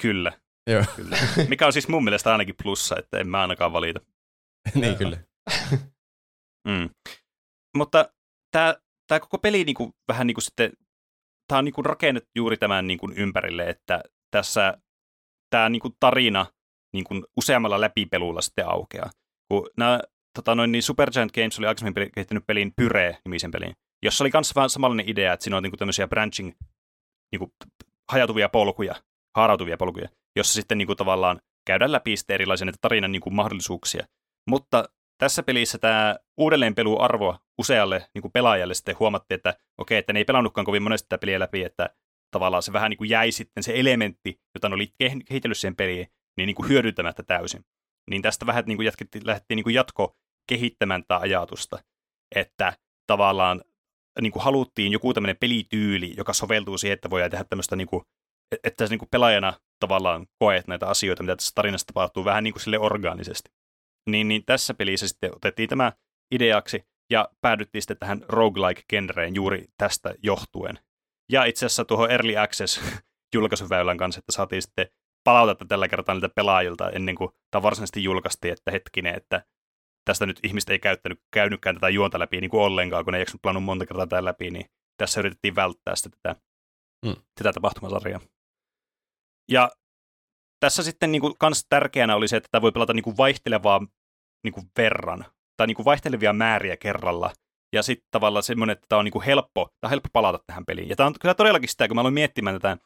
Kyllä. 0.01 0.31
Joo. 0.67 0.83
kyllä. 0.95 1.17
Mikä 1.47 1.65
on 1.65 1.73
siis 1.73 1.87
mun 1.87 2.03
mielestä 2.03 2.31
ainakin 2.31 2.55
plussa, 2.63 2.95
että 2.99 3.17
en 3.17 3.27
mä 3.27 3.41
ainakaan 3.41 3.73
valita. 3.73 3.99
niin 4.81 4.97
kyllä. 4.97 5.17
mm. 6.67 6.89
Mutta 7.77 8.13
tämä, 8.51 8.75
tämä 9.07 9.19
koko 9.19 9.37
peli 9.37 9.63
niin 9.63 9.75
kuin, 9.75 9.93
vähän 10.07 10.27
niin 10.27 10.35
kuin 10.35 10.43
sitten, 10.43 10.71
tämä 11.47 11.59
on 11.59 11.65
niin 11.65 11.73
kuin 11.73 11.85
rakennettu 11.85 12.29
juuri 12.35 12.57
tämän 12.57 12.87
niin 12.87 12.99
kuin 12.99 13.13
ympärille, 13.13 13.69
että 13.69 14.03
tässä 14.31 14.77
tämä 15.49 15.69
niin 15.69 15.79
kuin 15.79 15.93
tarina 15.99 16.45
niin 16.93 17.03
kuin 17.03 17.23
useammalla 17.37 17.81
läpipelulla 17.81 18.41
sitten 18.41 18.67
aukeaa. 18.67 19.09
Kun 19.51 19.69
nämä 19.77 19.99
tota 20.35 20.55
noin, 20.55 20.71
niin 20.71 20.83
Supergiant 20.83 21.31
Games 21.31 21.59
oli 21.59 21.67
aikaisemmin 21.67 22.11
kehittänyt 22.15 22.47
pelin 22.47 22.73
Pyre-nimisen 22.75 23.51
pelin, 23.51 23.73
jossa 24.03 24.23
oli 24.23 24.31
myös 24.33 24.55
vähän 24.55 24.69
samanlainen 24.69 25.09
idea, 25.09 25.33
että 25.33 25.43
siinä 25.43 25.57
on 25.57 25.63
niin 25.63 25.71
kuin 25.71 25.79
tämmöisiä 25.79 26.07
branching, 26.07 26.51
niin 27.31 27.39
kuin 27.39 27.51
hajautuvia 28.11 28.49
polkuja, 28.49 28.95
haarautuvia 29.35 29.77
polkuja, 29.77 30.09
jossa 30.35 30.53
sitten 30.53 30.77
niin 30.77 30.85
kuin 30.85 30.97
tavallaan 30.97 31.41
käydään 31.67 31.91
läpi 31.91 32.17
sitten 32.17 32.33
erilaisia 32.33 32.67
tarinan 32.81 33.11
niin 33.11 33.21
kuin 33.21 33.33
mahdollisuuksia. 33.33 34.05
Mutta 34.49 34.89
tässä 35.17 35.43
pelissä 35.43 35.77
tämä 35.77 36.15
uudelleenpeluarvo 36.37 37.37
usealle 37.57 38.09
niin 38.13 38.21
kuin 38.21 38.31
pelaajalle 38.31 38.73
sitten 38.73 38.99
huomattiin, 38.99 39.35
että 39.35 39.53
okei, 39.77 39.97
että 39.97 40.13
ne 40.13 40.19
ei 40.19 40.25
pelannutkaan 40.25 40.65
kovin 40.65 40.83
monesti 40.83 41.09
tätä 41.09 41.21
peliä 41.21 41.39
läpi, 41.39 41.63
että 41.63 41.89
tavallaan 42.31 42.63
se 42.63 42.73
vähän 42.73 42.89
niin 42.89 42.97
kuin 42.97 43.09
jäi 43.09 43.31
sitten 43.31 43.63
se 43.63 43.73
elementti, 43.75 44.41
jota 44.55 44.69
ne 44.69 44.75
oli 44.75 44.93
kehitellyt 45.29 45.57
siihen 45.57 45.75
peliin, 45.75 46.07
niin, 46.37 46.47
niin 46.47 46.55
kuin 46.55 46.69
hyödyntämättä 46.69 47.23
täysin. 47.23 47.65
Niin 48.09 48.21
tästä 48.21 48.45
vähän 48.45 48.63
niin 48.67 48.77
kuin 48.77 48.85
jatkettiin, 48.85 49.27
lähdettiin 49.27 49.55
niin 49.55 49.63
kuin 49.63 49.73
jatko 49.73 50.15
kehittämään 50.49 51.01
tätä 51.01 51.17
ajatusta, 51.17 51.79
että 52.35 52.73
tavallaan 53.07 53.61
niin 54.21 54.31
kuin 54.31 54.43
haluttiin 54.43 54.91
joku 54.91 55.13
tämmöinen 55.13 55.37
pelityyli, 55.37 56.13
joka 56.17 56.33
soveltuu 56.33 56.77
siihen, 56.77 56.93
että 56.93 57.09
voidaan 57.09 57.31
tehdä 57.31 57.43
tämmöistä, 57.43 57.75
niin 57.75 57.87
kuin, 57.87 58.03
että 58.63 58.85
niin 58.85 58.99
kuin 58.99 59.09
pelaajana 59.09 59.53
tavallaan 59.79 60.27
koet 60.39 60.67
näitä 60.67 60.87
asioita, 60.87 61.23
mitä 61.23 61.35
tässä 61.35 61.51
tarinassa 61.55 61.87
tapahtuu, 61.87 62.25
vähän 62.25 62.43
niin 62.43 62.53
kuin 62.53 62.61
sille 62.61 62.79
orgaanisesti. 62.79 63.49
Niin, 64.09 64.27
niin 64.27 64.45
tässä 64.45 64.73
pelissä 64.73 65.07
sitten 65.07 65.35
otettiin 65.35 65.69
tämä 65.69 65.91
ideaksi 66.31 66.83
ja 67.11 67.29
päädyttiin 67.41 67.81
sitten 67.81 67.97
tähän 67.97 68.21
roguelike-genreen 68.27 69.35
juuri 69.35 69.65
tästä 69.77 70.15
johtuen. 70.23 70.79
Ja 71.31 71.45
itse 71.45 71.65
asiassa 71.65 71.85
tuohon 71.85 72.11
Early 72.11 72.37
Access 72.37 72.81
julkaisuväylän 73.35 73.97
kanssa, 73.97 74.19
että 74.19 74.31
saatiin 74.31 74.61
sitten 74.61 74.87
palautetta 75.23 75.65
tällä 75.65 75.87
kertaa 75.87 76.15
niiltä 76.15 76.29
pelaajilta 76.29 76.89
ennen 76.89 77.15
kuin 77.15 77.31
tämä 77.51 77.63
varsinaisesti 77.63 78.03
julkaistiin, 78.03 78.53
että 78.53 78.71
hetkinen, 78.71 79.15
että 79.15 79.45
tästä 80.05 80.25
nyt 80.25 80.39
ihmiset 80.43 80.69
ei 80.69 80.79
käyttänyt, 80.79 81.19
käynytkään 81.33 81.75
tätä 81.75 81.89
juonta 81.89 82.19
läpi 82.19 82.41
niin 82.41 82.51
kuin 82.51 82.61
ollenkaan, 82.61 83.03
kun 83.03 83.13
ne 83.13 83.19
ei 83.19 83.25
plannut 83.41 83.63
monta 83.63 83.85
kertaa 83.85 84.07
tätä 84.07 84.25
läpi, 84.25 84.51
niin 84.51 84.65
tässä 84.97 85.19
yritettiin 85.19 85.55
välttää 85.55 85.95
sitä 85.95 86.09
tätä, 86.09 86.41
hmm. 87.05 87.15
tätä 87.35 87.53
tapahtumasarjaa. 87.53 88.19
Ja 89.51 89.69
tässä 90.63 90.83
sitten 90.83 91.11
niin 91.11 91.21
kuin, 91.21 91.33
kans 91.39 91.65
tärkeänä 91.69 92.15
oli 92.15 92.27
se, 92.27 92.37
että 92.37 92.49
tämä 92.51 92.61
voi 92.61 92.71
pelata 92.71 92.93
niin 92.93 93.03
kuin 93.03 93.17
vaihtelevaa 93.17 93.79
niin 94.43 94.53
kuin 94.53 94.65
verran, 94.77 95.25
tai 95.57 95.67
niin 95.67 95.75
kuin 95.75 95.85
vaihtelevia 95.85 96.33
määriä 96.33 96.77
kerralla, 96.77 97.33
ja 97.75 97.83
sitten 97.83 98.07
tavallaan 98.11 98.43
semmoinen, 98.43 98.73
että 98.73 98.85
tämä 98.89 98.99
on 98.99 99.05
niin 99.05 99.11
kuin 99.11 99.25
helppo, 99.25 99.65
tämä 99.65 99.87
on 99.87 99.89
helppo 99.89 100.09
palata 100.13 100.43
tähän 100.47 100.65
peliin. 100.65 100.89
Ja 100.89 100.95
tämä 100.95 101.07
on 101.07 101.13
kyllä 101.21 101.33
todellakin 101.33 101.69
sitä, 101.69 101.87
kun 101.87 101.95
mä 101.95 102.01
aloin 102.01 102.13
miettimään 102.13 102.61
tätä, 102.61 102.77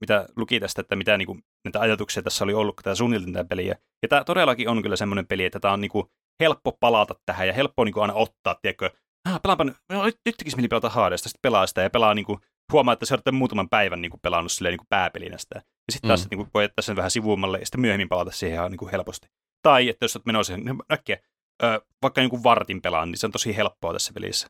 mitä 0.00 0.28
luki 0.36 0.60
tästä, 0.60 0.80
että 0.80 0.96
mitä 0.96 1.18
niin 1.18 1.26
kuin, 1.26 1.42
näitä 1.64 1.80
ajatuksia 1.80 2.22
tässä 2.22 2.44
oli 2.44 2.54
ollut, 2.54 2.76
kun 2.76 2.82
tämä 2.82 2.94
suunniteltiin 2.94 3.34
tätä 3.34 3.48
peliä. 3.48 3.76
Ja 4.02 4.08
tämä 4.08 4.24
todellakin 4.24 4.68
on 4.68 4.82
kyllä 4.82 4.96
semmoinen 4.96 5.26
peli, 5.26 5.44
että 5.44 5.60
tämä 5.60 5.74
on 5.74 5.80
niin 5.80 5.90
kuin 5.90 6.06
helppo 6.42 6.72
palata 6.80 7.14
tähän 7.26 7.46
ja 7.46 7.52
helppo 7.52 7.84
niin 7.84 7.92
kuin 7.92 8.02
aina 8.02 8.14
ottaa, 8.14 8.54
tiedätkö, 8.62 8.90
ah, 9.28 9.42
pelaanpa 9.42 9.64
nyt, 9.64 9.76
no, 9.92 10.04
nyt 10.04 10.36
tekisi 10.38 10.56
mieli 10.56 10.68
pelata 10.68 10.88
Hadesta, 10.88 11.28
sitten 11.28 11.42
pelaa 11.42 11.66
sitä 11.66 11.82
ja 11.82 11.90
pelaa 11.90 12.14
niin 12.14 12.26
kuin, 12.26 12.38
huomaa, 12.72 12.92
että 12.92 13.06
se 13.06 13.14
on 13.26 13.34
muutaman 13.34 13.68
päivän 13.68 14.02
niin 14.02 14.10
kuin 14.10 14.20
pelannut 14.20 14.52
silleen 14.52 14.72
niin 14.72 14.78
kuin 14.78 14.88
pääpelinä 14.88 15.38
sitä. 15.38 15.56
Ja 15.56 15.92
sitten 15.92 16.08
taas 16.08 16.24
mm. 16.24 16.26
niin 16.30 16.38
kuin, 16.38 16.48
voi 16.54 16.64
jättää 16.64 16.82
sen 16.82 16.96
vähän 16.96 17.10
sivuummalle 17.10 17.58
ja 17.58 17.66
sitten 17.66 17.80
myöhemmin 17.80 18.08
palata 18.08 18.30
siihen 18.30 18.54
ihan 18.54 18.70
niin 18.70 18.78
kuin 18.78 18.90
helposti. 18.90 19.28
Tai 19.62 19.88
että 19.88 20.04
jos 20.04 20.16
olet 20.16 20.26
menossa 20.26 20.56
niin 20.56 20.82
äkkiä, 20.92 21.18
ö, 21.62 21.80
vaikka 22.02 22.20
niin 22.20 22.30
kuin 22.30 22.42
vartin 22.42 22.82
pelaan, 22.82 23.10
niin 23.10 23.18
se 23.18 23.26
on 23.26 23.32
tosi 23.32 23.56
helppoa 23.56 23.92
tässä 23.92 24.12
pelissä. 24.12 24.46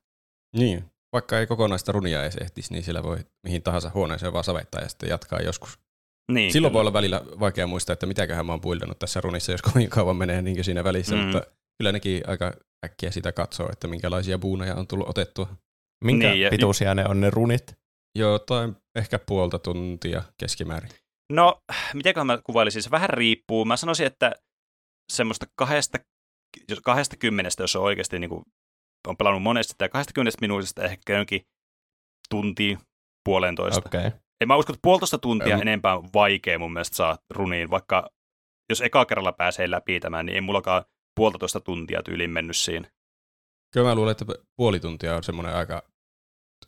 Niin, 0.56 0.84
vaikka 1.12 1.38
ei 1.38 1.46
kokonaista 1.46 1.92
runia 1.92 2.22
edes 2.22 2.36
ehtisi, 2.36 2.72
niin 2.72 2.82
siellä 2.84 3.02
voi 3.02 3.18
mihin 3.42 3.62
tahansa 3.62 3.90
huoneeseen 3.94 4.32
vaan 4.32 4.44
savettaa 4.44 4.80
ja 4.80 4.88
sitten 4.88 5.08
jatkaa 5.08 5.40
joskus. 5.40 5.78
Niin, 6.32 6.52
Silloin 6.52 6.70
kyllä. 6.70 6.74
voi 6.74 6.80
olla 6.80 6.92
välillä 6.92 7.22
vaikea 7.40 7.66
muistaa, 7.66 7.92
että 7.92 8.06
mitäköhän 8.06 8.46
mä 8.46 8.52
oon 8.52 8.60
puildannut 8.60 8.98
tässä 8.98 9.20
runissa, 9.20 9.52
jos 9.52 9.62
kovin 9.62 9.90
kauan 9.90 10.16
menee 10.16 10.42
niin 10.42 10.64
siinä 10.64 10.84
välissä, 10.84 11.16
mm. 11.16 11.22
mutta 11.22 11.42
kyllä 11.78 11.92
nekin 11.92 12.22
aika 12.26 12.52
äkkiä 12.84 13.10
sitä 13.10 13.32
katsoo, 13.32 13.68
että 13.72 13.88
minkälaisia 13.88 14.38
buuneja 14.38 14.74
on 14.74 14.86
tullut 14.86 15.08
otettua. 15.08 15.48
Minkä 16.04 16.30
niin, 16.30 16.50
pituisia 16.50 16.88
ja, 16.88 16.94
ne 16.94 17.04
on 17.08 17.20
ne 17.20 17.30
runit? 17.30 17.78
Jotain 18.18 18.76
ehkä 18.94 19.18
puolta 19.18 19.58
tuntia 19.58 20.22
keskimäärin. 20.38 20.90
No, 21.32 21.62
miten 21.94 22.26
mä 22.26 22.38
kuvailisin? 22.44 22.82
Se 22.82 22.90
vähän 22.90 23.10
riippuu. 23.10 23.64
Mä 23.64 23.76
sanoisin, 23.76 24.06
että 24.06 24.32
semmoista 25.12 25.46
kahdesta, 25.56 25.98
kahdesta 26.84 27.16
kymmenestä, 27.16 27.62
jos 27.62 27.76
on 27.76 27.82
oikeasti 27.82 28.18
niin 28.18 28.30
kuin, 28.30 28.44
on 29.08 29.16
pelannut 29.16 29.42
monesti, 29.42 29.74
tai 29.78 29.88
kymmenestä 30.14 30.40
minuutista 30.40 30.84
ehkä 30.84 31.16
jonkin 31.16 31.40
tuntiin 32.30 32.78
puolentoista. 33.24 33.82
Okay. 33.86 34.10
En 34.40 34.48
mä 34.48 34.56
usko, 34.56 34.72
että 34.72 34.82
puolitoista 34.82 35.18
tuntia 35.18 35.56
um. 35.56 35.62
enempää 35.62 35.96
on 35.96 36.08
vaikea 36.14 36.58
mun 36.58 36.72
mielestä 36.72 36.96
saa 36.96 37.18
runiin, 37.30 37.70
vaikka 37.70 38.10
jos 38.70 38.80
eka 38.80 39.04
kerralla 39.04 39.32
pääsee 39.32 39.70
läpi 39.70 40.00
tämän, 40.00 40.26
niin 40.26 40.34
ei 40.34 40.40
mullakaan 40.40 40.84
puolitoista 41.16 41.60
tuntia 41.60 42.02
tyyliin 42.02 42.30
mennyt 42.30 42.56
siinä. 42.56 42.90
Kyllä 43.72 43.88
mä 43.88 43.94
luulen, 43.94 44.12
että 44.12 44.24
puoli 44.56 44.80
tuntia 44.80 45.16
on 45.16 45.24
semmoinen 45.24 45.54
aika 45.54 45.82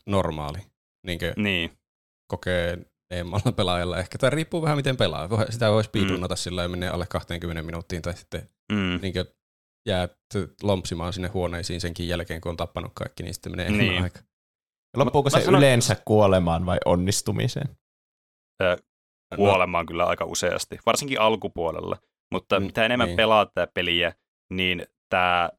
normaali 0.07 0.59
niin. 1.07 1.19
niin. 1.37 1.71
kokeneemmalla 2.29 3.53
pelaajalla 3.57 3.99
ehkä. 3.99 4.19
Tai 4.19 4.31
riippuu 4.31 4.63
vähän 4.63 4.77
miten 4.77 4.97
pelaa. 4.97 5.29
Sitä 5.51 5.71
voi 5.71 5.85
speedrunnata 5.85 6.35
mm. 6.35 6.39
sillä 6.39 6.63
ja 6.63 6.69
menee 6.69 6.89
alle 6.89 7.07
20 7.07 7.63
minuuttiin 7.63 8.03
tai 8.03 8.17
sitten 8.17 8.49
mm. 8.73 8.99
niin 9.03 9.15
jää 9.87 10.09
lompsimaan 10.63 11.13
sinne 11.13 11.29
huoneisiin 11.29 11.81
senkin 11.81 12.09
jälkeen, 12.09 12.41
kun 12.41 12.51
on 12.51 12.57
tappanut 12.57 12.93
kaikki, 12.95 13.23
niin 13.23 13.35
sitten 13.35 13.53
menee 13.53 13.71
niin. 13.71 14.03
aika. 14.03 14.21
Loppuuko 14.97 15.31
se 15.31 15.41
sanon, 15.41 15.59
yleensä 15.59 15.97
kuolemaan 16.05 16.67
vai 16.67 16.79
onnistumiseen? 16.85 17.69
kuolemaan 19.37 19.85
no. 19.85 19.89
kyllä 19.89 20.05
aika 20.05 20.25
useasti, 20.25 20.79
varsinkin 20.87 21.21
alkupuolella. 21.21 21.97
Mutta 22.33 22.61
mm, 22.61 22.67
mitä 22.67 22.85
enemmän 22.85 23.07
niin. 23.07 23.17
pelaat 23.17 23.55
tätä 23.55 23.73
peliä, 23.75 24.13
niin 24.53 24.87
tämä 25.09 25.51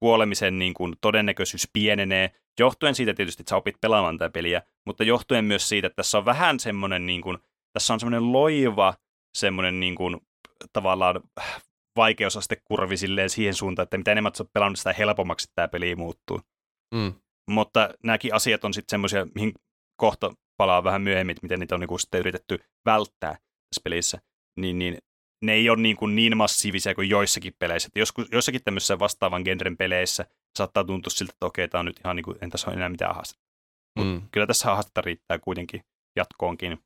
kuolemisen 0.00 0.58
niin 0.58 0.74
kuin 0.74 0.94
todennäköisyys 1.00 1.68
pienenee, 1.72 2.30
johtuen 2.60 2.94
siitä 2.94 3.14
tietysti, 3.14 3.42
että 3.42 3.50
sä 3.50 3.56
opit 3.56 3.80
pelaamaan 3.80 4.18
tätä 4.18 4.30
peliä, 4.30 4.62
mutta 4.86 5.04
johtuen 5.04 5.44
myös 5.44 5.68
siitä, 5.68 5.86
että 5.86 5.96
tässä 5.96 6.18
on 6.18 6.24
vähän 6.24 6.60
semmoinen, 6.60 7.06
niin 7.06 7.22
kuin, 7.22 7.38
tässä 7.72 7.92
on 7.92 8.00
semmoinen 8.00 8.32
loiva, 8.32 8.94
semmoinen 9.38 9.80
niin 9.80 9.94
kuin, 9.94 10.16
tavallaan 10.72 11.20
kurvi 12.64 12.96
silleen 12.96 13.30
siihen 13.30 13.54
suuntaan, 13.54 13.84
että 13.84 13.98
mitä 13.98 14.12
enemmän 14.12 14.34
sä 14.34 14.42
oot 14.42 14.52
pelannut, 14.52 14.78
sitä 14.78 14.92
helpommaksi 14.92 15.48
tämä 15.54 15.68
peli 15.68 15.96
muuttuu. 15.96 16.40
Mm. 16.94 17.12
Mutta 17.50 17.90
nämäkin 18.04 18.34
asiat 18.34 18.64
on 18.64 18.74
sitten 18.74 18.92
semmoisia, 18.92 19.26
mihin 19.34 19.52
kohta 19.96 20.34
palaa 20.56 20.84
vähän 20.84 21.02
myöhemmin, 21.02 21.36
miten 21.42 21.60
niitä 21.60 21.74
on 21.74 21.80
niin 21.80 21.88
kuin 21.88 22.00
sitten 22.00 22.20
yritetty 22.20 22.58
välttää 22.86 23.32
tässä 23.32 23.80
pelissä. 23.84 24.20
Niin, 24.60 24.78
niin 24.78 24.98
ne 25.44 25.52
ei 25.52 25.70
ole 25.70 25.80
niin, 25.80 25.96
kuin 25.96 26.16
niin 26.16 26.36
massiivisia 26.36 26.94
kuin 26.94 27.08
joissakin 27.08 27.52
peleissä. 27.58 27.86
Että 27.86 27.98
joskus, 27.98 28.28
joissakin 28.32 28.60
tämmöisissä 28.64 28.98
vastaavan 28.98 29.42
genren 29.42 29.76
peleissä 29.76 30.26
saattaa 30.58 30.84
tuntua 30.84 31.10
siltä, 31.10 31.32
että 31.32 31.46
okei, 31.46 31.68
tämä 31.68 31.80
on 31.80 31.86
nyt 31.86 32.00
ihan 32.04 32.16
niin 32.16 32.24
kuin, 32.24 32.38
en 32.40 32.50
tässä 32.50 32.70
ole 32.70 32.76
enää 32.76 32.88
mitään 32.88 33.14
haastetta. 33.14 33.44
mm. 34.00 34.22
kyllä 34.32 34.46
tässä 34.46 34.68
haastetta 34.68 35.00
riittää 35.00 35.38
kuitenkin 35.38 35.80
jatkoonkin. 36.16 36.78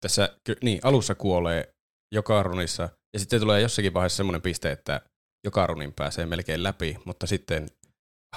Tässä, 0.00 0.38
niin, 0.62 0.80
alussa 0.82 1.14
kuolee 1.14 1.74
joka 2.14 2.42
runissa, 2.42 2.88
ja 3.14 3.18
sitten 3.18 3.40
tulee 3.40 3.60
jossakin 3.60 3.94
vaiheessa 3.94 4.16
semmoinen 4.16 4.42
piste, 4.42 4.72
että 4.72 5.00
joka 5.44 5.66
runin 5.66 5.92
pääsee 5.92 6.26
melkein 6.26 6.62
läpi, 6.62 6.96
mutta 7.04 7.26
sitten 7.26 7.68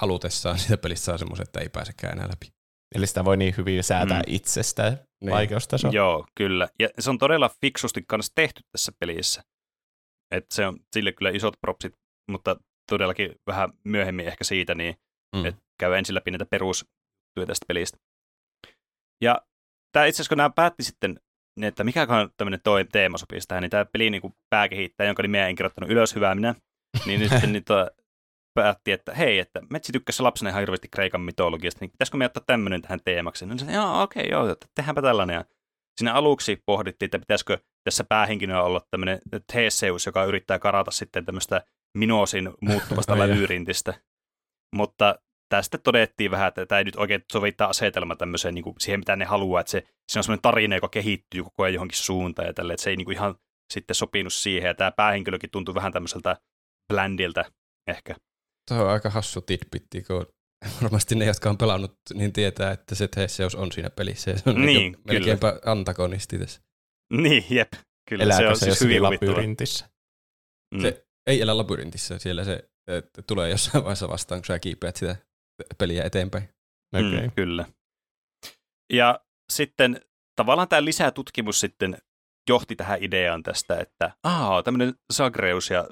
halutessaan 0.00 0.58
sitä 0.68 0.76
pelistä 0.76 1.04
saa 1.04 1.18
semmoisen, 1.18 1.44
että 1.44 1.60
ei 1.60 1.68
pääsekään 1.68 2.12
enää 2.12 2.28
läpi. 2.28 2.46
Eli 2.94 3.06
sitä 3.06 3.24
voi 3.24 3.36
niin 3.36 3.54
hyvin 3.56 3.84
säätää 3.84 4.18
mm. 4.18 4.24
itsestä 4.26 5.04
niin. 5.20 5.30
vaikeustaso. 5.30 5.88
Joo, 5.88 6.26
kyllä. 6.34 6.68
Ja 6.78 6.88
se 6.98 7.10
on 7.10 7.18
todella 7.18 7.50
fiksusti 7.60 8.04
kanssa 8.08 8.32
tehty 8.34 8.62
tässä 8.72 8.92
pelissä. 9.00 9.42
Et 10.34 10.46
se 10.50 10.66
on 10.66 10.80
sille 10.92 11.12
kyllä 11.12 11.30
isot 11.30 11.54
propsit, 11.60 11.94
mutta 12.30 12.56
todellakin 12.90 13.34
vähän 13.46 13.72
myöhemmin 13.84 14.26
ehkä 14.26 14.44
siitä, 14.44 14.74
niin 14.74 14.96
mm. 15.36 15.44
että 15.44 15.62
käy 15.80 15.94
ensin 15.94 16.14
läpi 16.14 16.30
näitä 16.30 16.46
perusjuttuja 16.46 17.46
tästä 17.46 17.64
pelistä. 17.68 17.98
Ja 19.24 19.42
tämä 19.92 20.06
itse 20.06 20.16
asiassa, 20.16 20.28
kun 20.28 20.36
nämä 20.36 20.50
päätti 20.50 20.82
sitten, 20.82 21.20
että 21.62 21.84
mikä 21.84 22.02
on 22.02 22.30
tämmöinen 22.36 22.60
toi 22.64 22.84
teema 22.84 23.18
sopii 23.18 23.38
tähän, 23.48 23.62
niin 23.62 23.70
tämä 23.70 23.84
peli 23.84 24.10
niin 24.10 24.34
pääkehittäjä, 24.50 25.08
jonka 25.08 25.22
nimeä 25.22 25.48
en 25.48 25.56
kirjoittanut 25.56 25.90
ylös, 25.90 26.14
hyvää 26.14 26.34
minä, 26.34 26.54
niin 27.06 27.20
nyt 27.20 27.30
sitten 27.30 27.52
niin 27.52 27.64
päätti, 28.62 28.92
että 28.92 29.14
hei, 29.14 29.38
että 29.38 29.60
Metsi 29.70 29.92
tykkäsi 29.92 30.22
lapsena 30.22 30.50
ihan 30.50 30.60
hirveästi 30.60 30.88
Kreikan 30.88 31.20
mitologiasta, 31.20 31.78
niin 31.80 31.90
pitäisikö 31.90 32.16
me 32.16 32.24
ottaa 32.24 32.42
tämmöinen 32.46 32.82
tähän 32.82 33.00
teemaksi? 33.04 33.46
No 33.46 33.54
niin 33.54 33.74
joo, 33.74 34.02
okei, 34.02 34.22
okay, 34.22 34.30
joo, 34.30 34.56
tehdäänpä 34.74 35.02
tällainen. 35.02 35.34
Ja 35.34 35.44
siinä 35.98 36.14
aluksi 36.14 36.62
pohdittiin, 36.66 37.06
että 37.06 37.18
pitäisikö 37.18 37.58
tässä 37.84 38.04
päähenkilönä 38.04 38.62
olla 38.62 38.80
tämmöinen 38.90 39.18
Theseus, 39.52 40.06
joka 40.06 40.24
yrittää 40.24 40.58
karata 40.58 40.90
sitten 40.90 41.24
tämmöistä 41.24 41.62
Minosin 41.98 42.50
muuttuvasta 42.60 43.18
lävyrintistä. 43.22 43.94
Mutta 44.76 45.18
tästä 45.48 45.78
todettiin 45.78 46.30
vähän, 46.30 46.48
että 46.48 46.66
tämä 46.66 46.78
ei 46.78 46.84
nyt 46.84 46.96
oikein 46.96 47.24
sovittaa 47.32 47.68
asetelma 47.68 48.16
tämmöiseen 48.16 48.54
niin 48.54 48.62
kuin 48.62 48.76
siihen, 48.78 49.00
mitä 49.00 49.16
ne 49.16 49.24
haluaa, 49.24 49.60
että 49.60 49.70
se, 49.70 49.82
se 50.12 50.18
on 50.18 50.24
semmoinen 50.24 50.42
tarina, 50.42 50.76
joka 50.76 50.88
kehittyy 50.88 51.42
koko 51.42 51.62
ajan 51.62 51.74
johonkin 51.74 51.98
suuntaan 51.98 52.48
ja 52.48 52.54
tälle, 52.54 52.72
että 52.72 52.82
se 52.82 52.90
ei 52.90 52.96
niin 52.96 53.04
kuin 53.04 53.16
ihan 53.16 53.34
sitten 53.72 53.94
sopinut 53.94 54.32
siihen, 54.32 54.68
ja 54.68 54.74
tämä 54.74 54.90
päähenkilökin 54.90 55.50
tuntui 55.50 55.74
vähän 55.74 55.92
tämmöiseltä 55.92 56.36
bländiltä 56.88 57.44
ehkä. 57.86 58.14
Tuo 58.68 58.78
on 58.78 58.90
aika 58.90 59.10
hassu 59.10 59.40
tidbitti, 59.40 60.02
kun 60.02 60.26
varmasti 60.82 61.14
ne, 61.14 61.24
jotka 61.24 61.50
on 61.50 61.58
pelannut, 61.58 61.96
niin 62.14 62.32
tietää, 62.32 62.72
että 62.72 62.94
se 62.94 63.08
Theseus 63.08 63.54
on 63.54 63.72
siinä 63.72 63.90
pelissä. 63.90 64.36
Se 64.36 64.50
on 64.50 64.66
niin, 64.66 64.92
kyllä. 64.92 65.04
melkeinpä 65.06 65.60
antagonisti 65.64 66.38
tässä. 66.38 66.60
Niin, 67.12 67.44
jep. 67.50 67.72
Kyllä, 68.08 68.24
Elääkö 68.24 68.42
se 68.42 68.48
on 68.48 68.56
se 68.56 68.64
siis 68.64 68.80
hyvin 68.80 69.02
labyrintissa? 69.02 69.88
Mm. 70.74 70.80
Se 70.80 71.06
ei 71.26 71.40
elä 71.40 71.56
labyrintissa, 71.56 72.18
siellä 72.18 72.44
se 72.44 72.68
tulee 73.26 73.50
jossain 73.50 73.84
vaiheessa 73.84 74.08
vastaan, 74.08 74.40
kun 74.40 74.46
sä 74.46 74.58
kiipeät 74.58 74.96
sitä 74.96 75.16
peliä 75.78 76.04
eteenpäin. 76.04 76.48
Okay. 76.94 77.20
Mm, 77.20 77.30
kyllä. 77.30 77.66
Ja 78.92 79.20
sitten 79.52 80.00
tavallaan 80.36 80.68
tämä 80.68 80.84
lisätutkimus 80.84 81.60
sitten 81.60 81.98
johti 82.48 82.76
tähän 82.76 83.02
ideaan 83.02 83.42
tästä, 83.42 83.76
että 83.80 84.10
aa, 84.24 84.62
tämmöinen 84.62 84.94
Zagreus 85.12 85.70
ja 85.70 85.88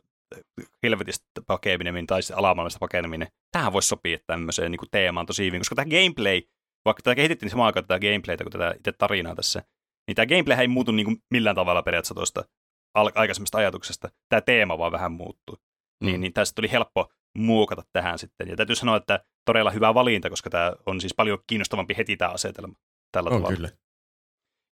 helvetistä 0.83 1.25
pakeneminen 1.47 2.07
tai 2.07 2.23
sitten 2.23 2.39
alamaailmasta 2.39 2.79
pakeneminen, 2.79 3.29
tähän 3.53 3.73
voisi 3.73 3.89
sopia 3.89 4.19
tämmöiseen 4.27 4.71
niin 4.71 4.79
kuin 4.79 4.91
teemaan 4.91 5.27
tosi 5.27 5.45
hyvin, 5.47 5.61
koska 5.61 5.75
tämä 5.75 5.91
gameplay 5.91 6.43
vaikka 6.85 7.03
tätä 7.03 7.15
kehitettiin 7.15 7.51
samaan 7.51 7.67
aikaan 7.67 7.87
tätä 7.87 8.01
gameplaytä 8.01 8.45
kuin 8.45 8.53
tätä 8.53 8.75
itse 8.79 8.93
tarinaa 8.93 9.35
tässä, 9.35 9.63
niin 10.07 10.15
tämä 10.17 10.27
gameplay 10.27 10.59
ei 10.61 10.69
muutu 10.69 10.93
niin 10.93 11.05
kuin 11.05 11.17
millään 11.31 11.57
tavalla 11.57 11.83
periaatteessa 11.83 12.15
tuosta 12.15 12.45
al- 12.95 13.13
aikaisemmasta 13.15 13.59
ajatuksesta. 13.59 14.09
Tämä 14.29 14.41
teema 14.41 14.79
vaan 14.79 14.93
vähän 14.93 15.13
muuttuu. 15.13 15.57
Mm. 16.05 16.07
Niin, 16.07 16.21
niin 16.21 16.33
tästä 16.33 16.55
tuli 16.55 16.71
helppo 16.73 17.13
muokata 17.39 17.83
tähän 17.93 18.19
sitten. 18.19 18.49
Ja 18.49 18.57
täytyy 18.57 18.77
sanoa, 18.77 18.97
että 18.97 19.25
todella 19.45 19.71
hyvä 19.71 19.95
valinta, 19.95 20.31
koska 20.31 20.51
tämä 20.51 20.73
on 20.87 21.01
siis 21.01 21.15
paljon 21.15 21.39
kiinnostavampi 21.47 21.97
heti 21.97 22.17
tämä 22.17 22.31
asetelma 22.31 22.75
tällä 23.13 23.31
On 23.31 23.37
tavalla. 23.37 23.57
kyllä. 23.57 23.71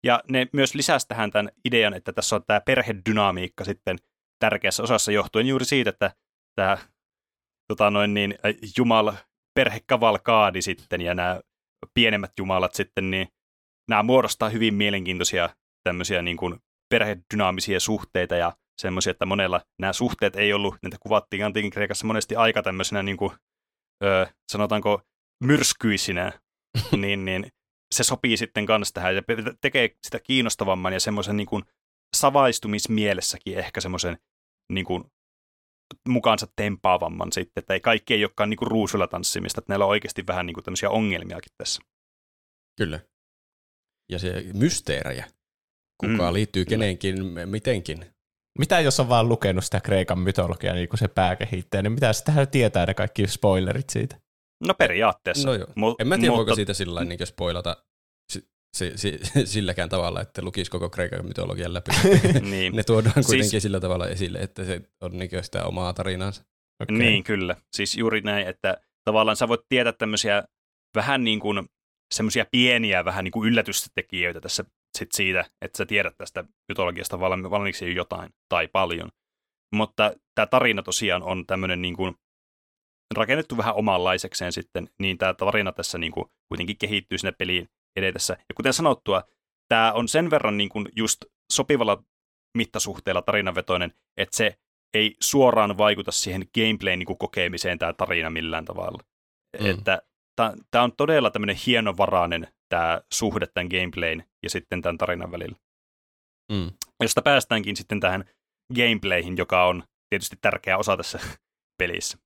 Ja 0.04 0.22
ne 0.30 0.46
myös 0.52 0.74
lisäsi 0.74 1.08
tähän 1.08 1.30
tämän 1.30 1.50
idean, 1.64 1.94
että 1.94 2.12
tässä 2.12 2.36
on 2.36 2.44
tämä 2.46 2.60
perhedynamiikka 2.60 3.64
sitten 3.64 3.98
tärkeässä 4.38 4.82
osassa 4.82 5.12
johtuen 5.12 5.46
juuri 5.46 5.64
siitä, 5.64 5.90
että 5.90 6.14
tämä 6.56 6.78
tota 7.68 7.90
noin 7.90 8.14
niin, 8.14 8.34
Jumala 8.78 9.16
perhekavalkaadi 9.54 10.62
sitten 10.62 11.00
ja 11.00 11.14
nämä 11.14 11.40
pienemmät 11.94 12.32
jumalat 12.38 12.74
sitten, 12.74 13.10
niin 13.10 13.28
nämä 13.88 14.02
muodostaa 14.02 14.48
hyvin 14.48 14.74
mielenkiintoisia 14.74 15.50
tämmöisiä 15.84 16.22
niin 16.22 16.36
kuin 16.36 16.58
perhedynaamisia 16.90 17.80
suhteita 17.80 18.36
ja 18.36 18.52
semmoisia, 18.80 19.10
että 19.10 19.26
monella 19.26 19.60
nämä 19.80 19.92
suhteet 19.92 20.36
ei 20.36 20.52
ollut, 20.52 20.76
niitä 20.82 20.96
kuvattiin 21.00 21.44
antiikin 21.44 21.70
Kreikassa 21.70 22.06
monesti 22.06 22.36
aika 22.36 22.62
tämmöisenä 22.62 23.02
niin 23.02 23.16
kuin, 23.16 23.32
ö, 24.04 24.26
sanotaanko 24.52 25.02
myrskyisinä, 25.44 26.32
niin, 27.02 27.24
niin 27.24 27.46
se 27.94 28.04
sopii 28.04 28.36
sitten 28.36 28.66
kanssa 28.66 28.94
tähän 28.94 29.16
ja 29.16 29.22
tekee 29.60 29.90
sitä 30.06 30.20
kiinnostavamman 30.20 30.92
ja 30.92 31.00
semmoisen 31.00 31.36
niin 31.36 31.46
kuin 31.46 31.62
savaistumismielessäkin 32.14 33.58
ehkä 33.58 33.80
semmoisen 33.80 34.18
niin 34.72 34.84
kuin 34.86 35.04
mukaansa 36.08 36.46
tempaavamman 36.56 37.32
sitten, 37.32 37.60
että 37.60 37.74
ei 37.74 37.80
kaikki 37.80 38.14
ei 38.14 38.24
olekaan 38.24 38.50
niin 38.50 38.58
kuin 38.58 38.70
ruusulla 38.70 39.06
tanssimista, 39.06 39.60
että 39.60 39.72
näillä 39.72 39.84
on 39.84 39.90
oikeasti 39.90 40.26
vähän 40.26 40.46
niin 40.46 40.54
kuin 40.54 40.64
tämmöisiä 40.64 40.90
ongelmiakin 40.90 41.52
tässä. 41.58 41.82
Kyllä. 42.78 43.00
Ja 44.12 44.18
se 44.18 44.44
mysteerejä. 44.54 45.26
Kuka 46.00 46.28
Mm, 46.30 46.34
liittyy 46.34 46.64
kyllä. 46.64 46.70
kenenkin, 46.78 47.16
mitenkin. 47.46 48.06
Mitä 48.58 48.80
jos 48.80 49.00
on 49.00 49.08
vaan 49.08 49.28
lukenut 49.28 49.64
sitä 49.64 49.80
Kreikan 49.80 50.18
mytologiaa, 50.18 50.74
niin 50.74 50.88
kuin 50.88 50.98
se 50.98 51.08
pääkehittäjä, 51.08 51.82
niin 51.82 51.92
mitä 51.92 52.12
sitähän 52.12 52.48
tietää 52.48 52.86
ne 52.86 52.94
kaikki 52.94 53.26
spoilerit 53.26 53.90
siitä? 53.90 54.20
No 54.66 54.74
periaatteessa. 54.74 55.48
No 55.48 55.54
joo. 55.54 55.66
Mu- 55.66 55.94
En 55.98 56.08
mä 56.08 56.16
tiedä, 56.18 56.30
mutta, 56.30 56.36
voiko 56.36 56.54
siitä 56.54 56.74
sillä 56.74 57.04
niin 57.04 57.26
spoilata 57.26 57.84
si- 58.74 58.92
si- 58.96 59.18
si- 59.22 59.46
silläkään 59.54 59.88
tavalla, 59.88 60.20
että 60.20 60.42
lukisi 60.42 60.70
koko 60.70 60.90
Kreikan 60.90 61.26
mytologian 61.26 61.74
läpi. 61.74 61.90
Niin. 62.50 62.76
ne 62.76 62.82
tuodaan 62.82 63.14
kuitenkin 63.14 63.50
Siis- 63.50 63.62
sillä 63.62 63.80
tavalla 63.80 64.08
esille, 64.08 64.38
että 64.38 64.64
se 64.64 64.80
on 65.00 65.18
niin 65.18 65.30
sitä 65.42 65.64
omaa 65.64 65.92
tarinansa. 65.92 66.44
Okay. 66.82 66.96
Niin, 66.96 67.24
kyllä. 67.24 67.56
Siis 67.72 67.96
juuri 67.96 68.20
näin, 68.20 68.46
että 68.48 68.76
tavallaan 69.04 69.36
sä 69.36 69.48
voit 69.48 69.60
tietää 69.68 69.92
tämmöisiä 69.92 70.44
vähän 70.94 71.24
niin 71.24 71.40
kuin 71.40 71.68
semmoisia 72.14 72.46
pieniä 72.50 73.04
vähän 73.04 73.24
niin 73.24 73.32
kuin 73.32 73.48
yllätystekijöitä 73.48 74.40
tässä 74.40 74.64
sit 74.98 75.12
siitä, 75.12 75.44
että 75.62 75.78
sä 75.78 75.86
tiedät 75.86 76.14
tästä 76.18 76.44
mytologiasta 76.68 77.20
valmi- 77.20 77.50
valmiiksi 77.50 77.84
jo 77.84 77.90
jotain 77.92 78.30
tai 78.48 78.68
paljon. 78.68 79.08
Mutta 79.74 80.12
tämä 80.34 80.46
tarina 80.46 80.82
tosiaan 80.82 81.22
on 81.22 81.46
tämmöinen 81.46 81.82
niin 81.82 81.96
kuin 81.96 82.14
rakennettu 83.14 83.56
vähän 83.56 83.74
omanlaisekseen 83.74 84.52
sitten, 84.52 84.88
niin 85.00 85.18
tämä 85.18 85.34
tarina 85.34 85.72
tässä 85.72 85.98
niin 85.98 86.12
kuin 86.12 86.24
kuitenkin 86.48 86.78
kehittyy 86.78 87.18
sinne 87.18 87.32
peliin 87.38 87.68
edetessä. 87.96 88.32
Ja 88.32 88.54
kuten 88.54 88.72
sanottua, 88.72 89.22
tämä 89.68 89.92
on 89.92 90.08
sen 90.08 90.30
verran 90.30 90.56
niin 90.56 90.68
kuin 90.68 90.88
just 90.96 91.24
sopivalla 91.52 92.02
mittasuhteella 92.58 93.22
tarinavetoinen, 93.22 93.92
että 94.16 94.36
se 94.36 94.58
ei 94.94 95.16
suoraan 95.20 95.78
vaikuta 95.78 96.12
siihen 96.12 96.48
gameplayn 96.54 96.98
niin 96.98 97.18
kokemiseen 97.18 97.78
tämä 97.78 97.92
tarina 97.92 98.30
millään 98.30 98.64
tavalla. 98.64 98.98
Mm. 99.60 99.66
Että 99.66 100.02
tämä 100.70 100.84
on 100.84 100.92
todella 100.96 101.30
tämmöinen 101.30 101.56
hienovarainen 101.66 102.48
tämä 102.68 103.00
suhde 103.12 103.46
tämän 103.46 103.68
gameplayn 103.68 104.24
ja 104.42 104.50
sitten 104.50 104.82
tämän 104.82 104.98
tarinan 104.98 105.32
välillä. 105.32 105.56
Mm. 106.52 106.70
Josta 107.02 107.22
päästäänkin 107.22 107.76
sitten 107.76 108.00
tähän 108.00 108.24
gameplayhin, 108.74 109.36
joka 109.36 109.66
on 109.66 109.84
tietysti 110.10 110.36
tärkeä 110.40 110.78
osa 110.78 110.96
tässä 110.96 111.20
pelissä. 111.80 112.18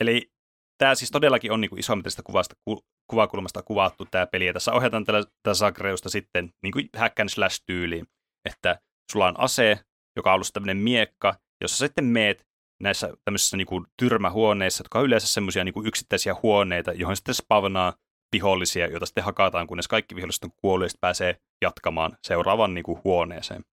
Eli 0.00 0.32
tämä 0.78 0.94
siis 0.94 1.10
todellakin 1.10 1.52
on 1.52 1.60
niin 1.60 1.68
kuin 1.68 1.80
isometrisesta 1.80 2.22
kuvasta, 2.22 2.54
ku, 2.64 2.84
kuvakulmasta 3.10 3.62
kuvattu 3.62 4.04
tämä 4.10 4.26
peli, 4.26 4.46
ja 4.46 4.52
tässä 4.52 4.72
ohjataan 4.72 5.04
tätä 5.04 5.54
Zagreusta 5.54 6.08
sitten 6.08 6.50
niin 6.62 6.72
kuin 6.72 6.88
hack 6.96 7.20
and 7.20 7.28
slash 7.28 7.62
tyyliin, 7.66 8.06
että 8.48 8.78
sulla 9.12 9.26
on 9.26 9.40
ase, 9.40 9.80
joka 10.16 10.30
on 10.30 10.34
ollut 10.34 10.50
tämmöinen 10.52 10.76
miekka, 10.76 11.34
jossa 11.60 11.86
sitten 11.86 12.04
meet 12.04 12.46
näissä 12.82 13.12
tämmöisissä 13.24 13.56
niin 13.56 13.66
kuin 13.66 13.86
tyrmähuoneissa, 13.98 14.80
jotka 14.80 14.98
on 14.98 15.04
yleensä 15.04 15.26
semmoisia 15.26 15.64
niin 15.64 15.72
kuin 15.72 15.86
yksittäisiä 15.86 16.36
huoneita, 16.42 16.92
johon 16.92 17.16
sitten 17.16 17.34
spavnaa 17.34 17.94
vihollisia, 18.32 18.86
joita 18.86 19.06
sitten 19.06 19.24
hakataan, 19.24 19.66
kunnes 19.66 19.88
kaikki 19.88 20.16
viholliset 20.16 20.44
on 20.44 20.52
kuolleet, 20.56 20.92
ja 20.92 20.98
pääsee 21.00 21.36
jatkamaan 21.62 22.18
seuraavaan 22.22 22.74
niin 22.74 22.84
kuin 22.84 23.00
huoneeseen. 23.04 23.64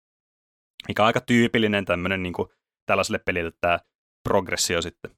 Mikä 0.87 1.03
on 1.03 1.07
aika 1.07 1.21
tyypillinen 1.21 1.85
tämmöinen 1.85 2.23
niin 2.23 2.33
kuin 2.33 2.49
tällaiselle 2.85 3.19
pelille 3.25 3.51
tämä 3.61 3.79
progressio 4.29 4.81
sitten. 4.81 5.11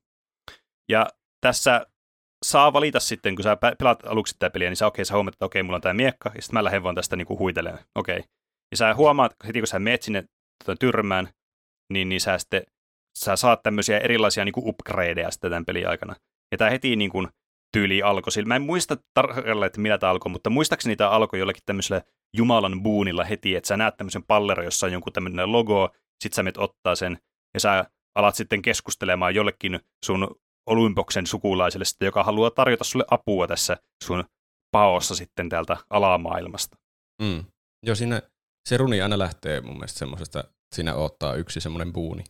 Ja 0.89 1.07
tässä 1.41 1.85
saa 2.43 2.73
valita 2.73 2.99
sitten, 2.99 3.35
kun 3.35 3.43
sä 3.43 3.57
pelaat 3.79 4.05
aluksi 4.05 4.35
tätä 4.39 4.53
peliä, 4.53 4.69
niin 4.69 4.77
sä, 4.77 4.87
okei, 4.87 5.05
sä 5.05 5.13
huomaat, 5.13 5.35
että 5.35 5.45
okei, 5.45 5.63
mulla 5.63 5.75
on 5.75 5.81
tämä 5.81 5.93
miekka, 5.93 6.31
ja 6.35 6.41
sitten 6.41 6.53
mä 6.53 6.63
lähden 6.63 6.83
vaan 6.83 6.95
tästä 6.95 7.15
niinku 7.15 7.39
huitelemaan. 7.39 7.83
Okei. 7.95 8.23
Ja 8.71 8.77
sä 8.77 8.93
huomaat, 8.93 9.35
heti 9.47 9.59
kun 9.59 9.67
sä 9.67 9.79
meet 9.79 10.01
sinne 10.01 10.23
tota, 10.65 10.79
tyrmään, 10.79 11.29
niin, 11.93 12.09
niin 12.09 12.21
sä 12.21 12.37
sitten 12.37 12.63
sä 13.17 13.35
saat 13.35 13.63
tämmöisiä 13.63 13.99
erilaisia 13.99 14.45
niinku 14.45 14.69
upgradeja 14.69 15.31
sitten 15.31 15.51
tämän 15.51 15.65
pelin 15.65 15.89
aikana. 15.89 16.15
Ja 16.51 16.57
tämä 16.57 16.69
heti 16.69 16.95
niinku 16.95 17.27
tyyli 17.71 18.01
alkoi. 18.01 18.31
Sillä 18.31 18.47
mä 18.47 18.55
en 18.55 18.61
muista 18.61 18.97
tarkalleen, 19.13 19.67
että 19.67 19.81
millä 19.81 19.97
tämä 19.97 20.11
alkoi, 20.11 20.31
mutta 20.31 20.49
muistaakseni 20.49 20.95
tämä 20.95 21.09
alkoi 21.09 21.39
jollakin 21.39 21.63
tämmöisellä 21.65 22.01
Jumalan 22.37 22.83
buunilla 22.83 23.23
heti, 23.23 23.55
että 23.55 23.67
sä 23.67 23.77
näet 23.77 23.97
tämmöisen 23.97 24.23
palleron, 24.23 24.65
jossa 24.65 24.85
on 24.85 24.91
jonkun 24.91 25.13
tämmöinen 25.13 25.51
logo, 25.51 25.89
sit 26.23 26.33
sä 26.33 26.43
menet 26.43 26.57
ottaa 26.57 26.95
sen, 26.95 27.17
ja 27.53 27.59
sä 27.59 27.85
alat 28.15 28.35
sitten 28.35 28.61
keskustelemaan 28.61 29.35
jollekin 29.35 29.79
sun 30.05 30.35
Olympoksen 30.69 31.27
sukulaiselle, 31.27 31.85
sitten, 31.85 32.05
joka 32.05 32.23
haluaa 32.23 32.51
tarjota 32.51 32.83
sulle 32.83 33.05
apua 33.11 33.47
tässä 33.47 33.77
sun 34.03 34.23
paossa 34.71 35.15
sitten 35.15 35.49
täältä 35.49 35.77
alamaailmasta. 35.89 36.77
Mm. 37.21 37.43
Joo, 37.85 37.95
siinä 37.95 38.21
se 38.69 38.77
runi 38.77 39.01
aina 39.01 39.17
lähtee 39.19 39.61
mun 39.61 39.75
mielestä 39.75 39.99
semmoisesta, 39.99 40.39
että 40.39 40.51
siinä 40.75 40.95
ottaa 40.95 41.35
yksi 41.35 41.61
semmoinen 41.61 41.93
buuni. 41.93 42.23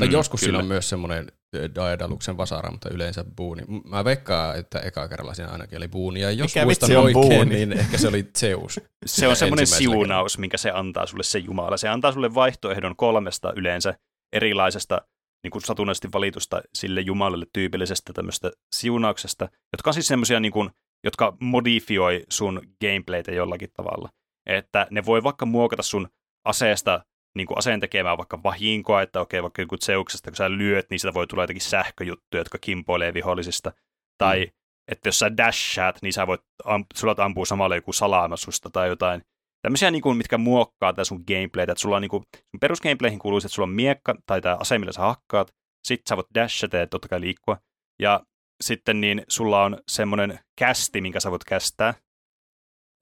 Tai 0.00 0.08
Mm, 0.08 0.12
joskus 0.12 0.40
kyllä. 0.40 0.50
siinä 0.50 0.58
on 0.58 0.66
myös 0.68 0.88
semmoinen 0.88 1.32
Daedaluksen 1.74 2.36
vasara, 2.36 2.70
mutta 2.70 2.88
yleensä 2.90 3.24
buuni. 3.36 3.62
Mä 3.84 4.04
veikkaan, 4.04 4.58
että 4.58 4.80
eka 4.80 5.08
kerralla 5.08 5.34
siinä 5.34 5.50
ainakin 5.50 5.76
oli 5.78 5.88
buuni. 5.88 6.20
Ja 6.20 6.30
jos 6.30 6.54
Mikä 6.54 6.64
muistan 6.64 6.96
oikein, 6.96 7.12
buuni? 7.12 7.44
niin 7.44 7.72
ehkä 7.72 7.98
se 7.98 8.08
oli 8.08 8.30
Zeus. 8.38 8.80
Se 9.06 9.28
on 9.28 9.36
semmoinen 9.36 9.66
siunaus, 9.66 10.38
minkä 10.38 10.56
se 10.56 10.70
antaa 10.70 11.06
sulle 11.06 11.22
se 11.22 11.38
Jumala. 11.38 11.76
Se 11.76 11.88
antaa 11.88 12.12
sulle 12.12 12.34
vaihtoehdon 12.34 12.96
kolmesta 12.96 13.52
yleensä 13.56 13.94
erilaisesta 14.32 15.00
niin 15.42 15.50
kuin 15.50 15.62
satunnaisesti 15.62 16.08
valitusta 16.12 16.62
sille 16.74 17.00
Jumalalle 17.00 17.46
tyypillisestä 17.52 18.12
tämmöistä 18.12 18.50
siunauksesta, 18.74 19.48
jotka 19.72 19.90
on 19.90 19.94
siis 19.94 20.06
semmoisia, 20.08 20.40
niin 20.40 20.52
kuin, 20.52 20.70
jotka 21.04 21.36
modifioi 21.40 22.24
sun 22.30 22.62
gameplaytä 22.80 23.32
jollakin 23.32 23.70
tavalla. 23.72 24.08
Että 24.46 24.86
ne 24.90 25.04
voi 25.04 25.22
vaikka 25.22 25.46
muokata 25.46 25.82
sun 25.82 26.08
aseesta 26.44 27.04
niin 27.36 27.46
kuin 27.46 27.58
aseen 27.58 27.80
tekemään 27.80 28.18
vaikka 28.18 28.42
vahinkoa, 28.42 29.02
että 29.02 29.20
okei, 29.20 29.42
vaikka 29.42 29.62
joku 29.62 29.76
Zeuksesta, 29.76 30.30
kun 30.30 30.36
sä 30.36 30.50
lyöt, 30.50 30.86
niin 30.90 31.00
sitä 31.00 31.14
voi 31.14 31.26
tulla 31.26 31.42
jotakin 31.42 31.60
sähköjuttuja, 31.62 32.40
jotka 32.40 32.58
kimpoilee 32.58 33.14
vihollisista. 33.14 33.72
Tai 34.18 34.44
Mm. 34.44 34.52
että 34.88 35.08
jos 35.08 35.18
sä 35.18 35.36
dashaat, 35.36 35.98
niin 36.02 36.12
sä 36.12 36.26
voit, 36.26 36.40
am, 36.64 36.84
sulla 36.94 37.14
ampuu 37.18 37.44
samalla 37.44 37.76
joku 37.76 37.92
salaama 37.92 38.36
susta 38.36 38.70
tai 38.70 38.88
jotain. 38.88 39.22
Tämmöisiä, 39.62 39.90
niin 39.90 40.02
kuin, 40.02 40.16
mitkä 40.16 40.38
muokkaa 40.38 40.92
tätä 40.92 41.04
sun 41.04 41.24
gameplaytä. 41.28 41.72
Että 41.72 41.82
sulla 41.82 41.96
on, 41.96 42.02
niin 42.02 42.10
kuin, 42.10 42.22
sun 42.36 42.60
perusgameplayhin 42.60 43.18
kuuluu, 43.18 43.40
se, 43.40 43.46
että 43.46 43.54
sulla 43.54 43.68
on 43.68 43.74
miekka 43.74 44.14
tai 44.26 44.40
tämä 44.40 44.56
ase, 44.60 44.78
millä 44.78 44.92
sä 44.92 45.00
hakkaat. 45.00 45.54
Sitten 45.86 46.08
sä 46.08 46.16
voit 46.16 46.26
dashata 46.34 46.76
ja 46.76 46.86
totta 46.86 47.08
kai 47.08 47.20
liikkua. 47.20 47.56
Ja 48.02 48.20
sitten 48.60 49.00
niin 49.00 49.22
sulla 49.28 49.64
on 49.64 49.78
semmoinen 49.88 50.38
kästi, 50.58 51.00
minkä 51.00 51.20
sä 51.20 51.30
voit 51.30 51.44
kästää, 51.44 51.94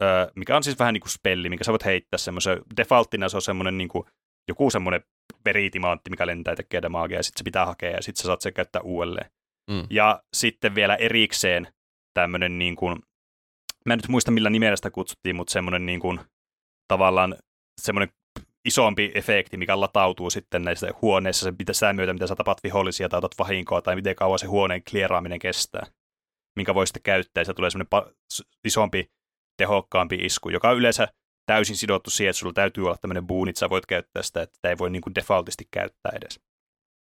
öö, 0.02 0.26
mikä 0.36 0.56
on 0.56 0.62
siis 0.62 0.78
vähän 0.78 0.94
niin 0.94 1.00
kuin 1.00 1.10
spelli, 1.10 1.48
minkä 1.48 1.64
sä 1.64 1.72
voit 1.72 1.84
heittää 1.84 2.18
semmoisen, 2.18 2.58
defaulttina 2.76 3.28
se 3.28 3.36
on 3.36 3.42
semmoinen 3.42 3.78
niin 3.78 3.88
kuin, 3.88 4.04
joku 4.48 4.70
semmoinen 4.70 5.04
veritimantti, 5.44 6.10
mikä 6.10 6.26
lentää 6.26 6.52
ja 6.52 6.56
tekee 6.56 6.82
damaagea, 6.82 7.18
ja 7.18 7.22
sitten 7.22 7.38
se 7.38 7.44
pitää 7.44 7.66
hakea, 7.66 7.90
ja 7.90 8.02
sitten 8.02 8.22
sä 8.22 8.26
saat 8.26 8.40
sen 8.40 8.54
käyttää 8.54 8.82
uudelleen. 8.82 9.30
Mm. 9.70 9.86
Ja 9.90 10.22
sitten 10.36 10.74
vielä 10.74 10.96
erikseen 10.96 11.72
tämmöinen 12.14 12.58
niin 12.58 12.76
kuin, 12.76 12.98
mä 13.86 13.92
en 13.92 13.98
nyt 13.98 14.08
muista 14.08 14.30
millä 14.30 14.50
nimellä 14.50 14.76
sitä 14.76 14.90
kutsuttiin, 14.90 15.36
mutta 15.36 15.52
semmoinen 15.52 15.86
niin 15.86 16.00
kuin, 16.00 16.20
tavallaan 16.88 17.36
semmoinen 17.80 18.14
isompi 18.64 19.12
efekti, 19.14 19.56
mikä 19.56 19.80
latautuu 19.80 20.30
sitten 20.30 20.62
näissä 20.62 20.88
huoneissa 21.02 21.44
sen 21.44 21.56
pitää 21.56 21.72
sitä 21.72 21.92
myötä, 21.92 22.12
mitä 22.12 22.26
sä 22.26 22.36
tapat 22.36 22.62
vihollisia 22.62 23.08
tai 23.08 23.18
otat 23.18 23.38
vahinkoa 23.38 23.82
tai 23.82 23.96
miten 23.96 24.16
kauan 24.16 24.38
se 24.38 24.46
huoneen 24.46 24.82
klieraaminen 24.90 25.38
kestää, 25.38 25.86
minkä 26.56 26.74
voi 26.74 26.86
sitten 26.86 27.02
käyttää. 27.02 27.40
Ja 27.40 27.44
se 27.44 27.54
tulee 27.54 27.70
semmoinen 27.70 27.90
pa- 27.94 28.12
isompi, 28.64 29.10
tehokkaampi 29.56 30.16
isku, 30.16 30.48
joka 30.48 30.70
on 30.70 30.76
yleensä 30.76 31.08
täysin 31.46 31.76
sidottu 31.76 32.10
siihen, 32.10 32.30
että 32.30 32.38
sulla 32.38 32.52
täytyy 32.52 32.84
olla 32.84 32.96
tämmöinen 32.96 33.26
boon, 33.26 33.48
että 33.48 33.58
sä 33.58 33.70
voit 33.70 33.86
käyttää 33.86 34.22
sitä, 34.22 34.42
että 34.42 34.56
sitä 34.56 34.68
ei 34.68 34.78
voi 34.78 34.90
niin 34.90 35.02
kuin 35.02 35.14
defaultisti 35.14 35.68
käyttää 35.70 36.12
edes. 36.14 36.40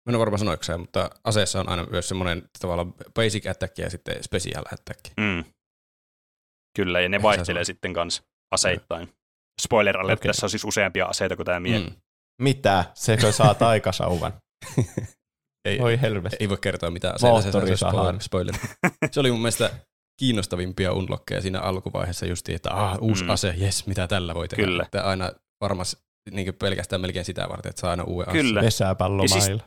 Mä 0.05 0.11
en 0.11 0.15
ole 0.15 0.19
varma 0.19 0.37
sanoiko 0.37 0.63
mutta 0.77 1.09
aseessa 1.23 1.59
on 1.59 1.69
aina 1.69 1.85
myös 1.85 2.07
semmoinen 2.07 2.49
tavallaan 2.59 2.93
basic 3.13 3.47
attack 3.47 3.77
ja 3.77 3.89
sitten 3.89 4.23
special 4.23 4.63
attack. 4.73 4.99
Mm. 5.17 5.43
Kyllä, 6.75 7.01
ja 7.01 7.09
ne 7.09 7.21
vaihtelee 7.21 7.63
sitten 7.63 7.93
kanssa 7.93 8.23
aseittain. 8.51 9.09
Spoiler 9.61 9.97
alert, 9.97 10.19
Okei. 10.19 10.29
tässä 10.29 10.45
on 10.45 10.49
siis 10.49 10.63
useampia 10.65 11.05
aseita 11.05 11.35
kuin 11.35 11.45
tämä 11.45 11.59
mie. 11.59 11.79
Mm. 11.79 11.95
Mitä? 12.41 12.85
Sekö 12.93 13.31
saa 13.31 13.53
taikasauvan? 13.53 14.33
Ei, 15.65 15.79
Oi 15.79 16.01
helvetti. 16.01 16.37
ei 16.39 16.49
voi 16.49 16.57
kertoa 16.61 16.91
mitään 16.91 17.15
aseita, 17.15 17.51
se, 17.67 17.75
spoiler, 17.77 18.21
spoiler. 18.21 18.55
Se 19.11 19.19
oli 19.19 19.31
mun 19.31 19.39
mielestä 19.39 19.71
kiinnostavimpia 20.19 20.93
unlockeja 20.93 21.41
siinä 21.41 21.61
alkuvaiheessa 21.61 22.25
justiin, 22.25 22.55
että 22.55 22.71
ah, 22.73 22.97
uusi 23.01 23.23
Mm. 23.23 23.29
ase, 23.29 23.53
jes, 23.57 23.87
mitä 23.87 24.07
tällä 24.07 24.35
voi 24.35 24.47
tehdä. 24.47 24.63
Kyllä. 24.63 24.83
Että 24.83 25.03
aina 25.03 25.31
varmasti 25.61 26.01
niin 26.31 26.53
pelkästään 26.55 27.01
melkein 27.01 27.25
sitä 27.25 27.49
varten, 27.49 27.69
että 27.69 27.79
saa 27.79 27.89
aina 27.91 28.03
uuden 28.03 28.31
Kyllä. 28.33 28.61
Pesäpallomailla. 28.61 29.63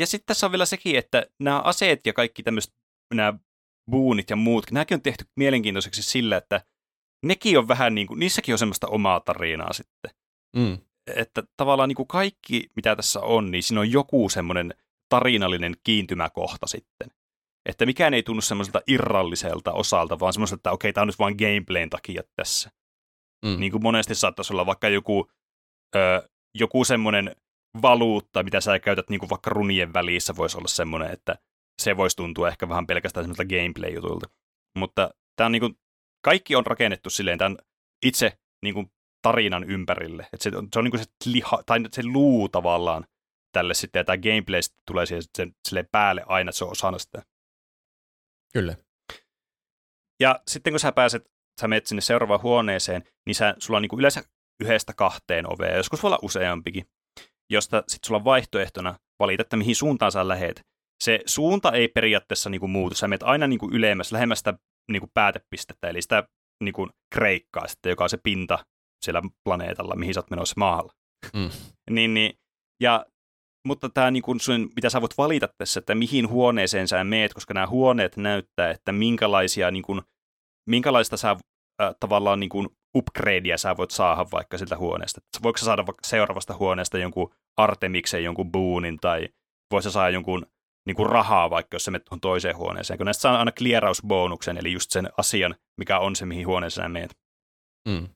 Ja 0.00 0.06
sitten 0.06 0.26
tässä 0.26 0.46
on 0.46 0.52
vielä 0.52 0.66
sekin, 0.66 0.96
että 0.98 1.26
nämä 1.42 1.60
aseet 1.60 2.06
ja 2.06 2.12
kaikki 2.12 2.42
tämmöiset, 2.42 2.72
nämä 3.14 3.34
buunit 3.90 4.30
ja 4.30 4.36
muut, 4.36 4.70
nämäkin 4.70 4.94
on 4.94 5.02
tehty 5.02 5.24
mielenkiintoiseksi 5.36 6.02
sillä, 6.02 6.36
että 6.36 6.60
nekin 7.24 7.58
on 7.58 7.68
vähän 7.68 7.94
niin 7.94 8.06
kuin, 8.06 8.20
niissäkin 8.20 8.54
on 8.54 8.58
semmoista 8.58 8.88
omaa 8.88 9.20
tarinaa 9.20 9.72
sitten. 9.72 10.10
Mm. 10.56 10.78
Että 11.16 11.42
tavallaan 11.56 11.88
niin 11.88 11.96
kuin 11.96 12.08
kaikki, 12.08 12.70
mitä 12.76 12.96
tässä 12.96 13.20
on, 13.20 13.50
niin 13.50 13.62
siinä 13.62 13.80
on 13.80 13.92
joku 13.92 14.28
semmoinen 14.28 14.74
tarinallinen 15.08 15.74
kiintymäkohta 15.84 16.66
sitten. 16.66 17.10
Että 17.66 17.86
mikään 17.86 18.14
ei 18.14 18.22
tunnu 18.22 18.42
semmoiselta 18.42 18.80
irralliselta 18.86 19.72
osalta, 19.72 20.20
vaan 20.20 20.32
semmoiselta, 20.32 20.58
että 20.58 20.72
okei, 20.72 20.92
tämä 20.92 21.02
on 21.02 21.08
nyt 21.08 21.18
vain 21.18 21.36
gameplayn 21.38 21.90
takia 21.90 22.22
tässä. 22.36 22.70
Mm. 23.46 23.60
Niin 23.60 23.72
kuin 23.72 23.82
monesti 23.82 24.14
saattaisi 24.14 24.52
olla 24.52 24.66
vaikka 24.66 24.88
joku, 24.88 25.30
ö, 25.96 26.28
joku 26.54 26.84
semmoinen 26.84 27.36
valuutta, 27.82 28.42
mitä 28.42 28.60
sä 28.60 28.78
käytät 28.78 29.10
niin 29.10 29.20
kuin 29.20 29.30
vaikka 29.30 29.50
runien 29.50 29.92
välissä, 29.92 30.36
voisi 30.36 30.58
olla 30.58 30.68
semmoinen, 30.68 31.10
että 31.10 31.38
se 31.82 31.96
voisi 31.96 32.16
tuntua 32.16 32.48
ehkä 32.48 32.68
vähän 32.68 32.86
pelkästään 32.86 33.24
semmoiselta 33.24 33.54
gameplay-jutulta. 33.54 34.26
Mutta 34.78 35.10
tämä 35.36 35.46
on 35.46 35.52
niin 35.52 35.60
kuin, 35.60 35.78
kaikki 36.26 36.56
on 36.56 36.66
rakennettu 36.66 37.10
silleen 37.10 37.38
tämän 37.38 37.56
itse 38.06 38.38
niin 38.62 38.74
kuin 38.74 38.86
tarinan 39.22 39.64
ympärille. 39.64 40.22
Että 40.32 40.50
se, 40.50 40.56
on- 40.56 40.68
se 40.72 40.78
on 40.78 40.84
niin 40.84 40.90
kuin 40.92 41.00
se 41.00 41.30
liha, 41.32 41.62
tai 41.66 41.80
se 41.92 42.02
luu 42.04 42.48
tavallaan 42.48 43.06
tälle 43.52 43.74
sitten, 43.74 44.00
ja 44.00 44.04
tämä 44.04 44.16
gameplay 44.16 44.62
sitten 44.62 44.82
tulee 44.86 45.06
siihen 45.06 45.22
sen, 45.36 45.52
silleen 45.68 45.88
päälle 45.92 46.22
aina, 46.26 46.48
että 46.48 46.58
se 46.58 46.64
on 46.64 46.70
osana 46.70 46.98
sitä. 46.98 47.22
Kyllä. 48.52 48.76
Ja 50.20 50.40
sitten 50.48 50.72
kun 50.72 50.80
sä 50.80 50.92
pääset, 50.92 51.24
sä 51.60 51.68
menet 51.68 51.86
sinne 51.86 52.00
seuraavaan 52.00 52.42
huoneeseen, 52.42 53.02
niin 53.26 53.34
sä, 53.34 53.54
sulla 53.58 53.76
on 53.76 53.82
niin 53.82 53.88
kuin 53.90 54.00
yleensä 54.00 54.22
yhdestä 54.62 54.92
kahteen 54.96 55.52
ovea, 55.52 55.76
joskus 55.76 56.02
voi 56.02 56.08
olla 56.08 56.18
useampikin, 56.22 56.84
josta 57.50 57.84
sitten 57.88 58.06
sulla 58.06 58.18
on 58.18 58.24
vaihtoehtona 58.24 58.94
valita, 59.18 59.42
että 59.42 59.56
mihin 59.56 59.76
suuntaan 59.76 60.12
sä 60.12 60.28
lähet. 60.28 60.60
Se 61.04 61.20
suunta 61.26 61.72
ei 61.72 61.88
periaatteessa 61.88 62.50
niin 62.50 62.60
kuin 62.60 62.70
muutu, 62.70 62.94
sä 62.94 63.08
menet 63.08 63.22
aina 63.22 63.46
niin 63.46 63.58
kuin 63.58 63.72
ylemmäs, 63.72 64.12
lähemmäs 64.12 64.38
sitä 64.38 64.54
niin 64.92 65.00
kuin 65.00 65.10
päätepistettä, 65.14 65.88
eli 65.88 66.02
sitä 66.02 66.28
niin 66.64 66.72
kuin 66.74 66.90
kreikkaa 67.14 67.68
sitten, 67.68 67.90
joka 67.90 68.04
on 68.04 68.10
se 68.10 68.18
pinta 68.22 68.58
siellä 69.04 69.22
planeetalla, 69.44 69.96
mihin 69.96 70.14
sä 70.14 70.20
oot 70.20 70.30
menossa 70.30 70.54
maalla. 70.56 70.92
Mm. 71.34 71.50
Niin, 71.90 72.14
niin, 72.14 72.38
ja, 72.82 73.06
mutta 73.66 73.88
tämä, 73.88 74.10
niin 74.10 74.22
kuin 74.22 74.40
sun, 74.40 74.70
mitä 74.76 74.90
sä 74.90 75.00
voit 75.00 75.18
valita 75.18 75.48
tässä, 75.58 75.80
että 75.80 75.94
mihin 75.94 76.28
huoneeseen 76.28 76.88
sä 76.88 77.04
meet, 77.04 77.34
koska 77.34 77.54
nämä 77.54 77.66
huoneet 77.66 78.16
näyttää, 78.16 78.70
että 78.70 78.92
minkälaisia, 78.92 79.70
niin 79.70 79.82
kuin, 79.82 80.02
minkälaista 80.68 81.16
sä 81.16 81.30
äh, 81.30 81.94
tavallaan 82.00 82.40
niin 82.40 82.50
kuin 82.50 82.68
upgradea 82.96 83.58
sä 83.58 83.76
voit 83.76 83.90
saada 83.90 84.26
vaikka 84.32 84.58
siltä 84.58 84.76
huoneesta. 84.76 85.20
Voiko 85.42 85.58
sä 85.58 85.64
saada 85.64 85.86
vaikka 85.86 86.06
seuraavasta 86.06 86.56
huoneesta 86.56 86.98
jonkun 86.98 87.34
Artemiksen, 87.56 88.24
jonkun 88.24 88.52
boonin, 88.52 88.98
tai 89.00 89.28
voisi 89.72 89.90
saada 89.90 90.10
jonkun 90.10 90.46
niin 90.86 90.96
kuin 90.96 91.08
rahaa 91.10 91.50
vaikka, 91.50 91.74
jos 91.74 91.84
sä 91.84 91.90
menet 91.90 92.04
tuohon 92.04 92.20
toiseen 92.20 92.56
huoneeseen, 92.56 92.96
kun 92.98 93.04
näistä 93.04 93.20
saa 93.22 93.38
aina 93.38 93.52
clearausbonuksen, 93.52 94.58
eli 94.58 94.72
just 94.72 94.90
sen 94.90 95.08
asian, 95.16 95.54
mikä 95.78 95.98
on 95.98 96.16
se, 96.16 96.26
mihin 96.26 96.46
huoneeseen 96.46 96.84
sä 96.84 96.88
meet. 96.88 97.16
Mm. 97.88 98.08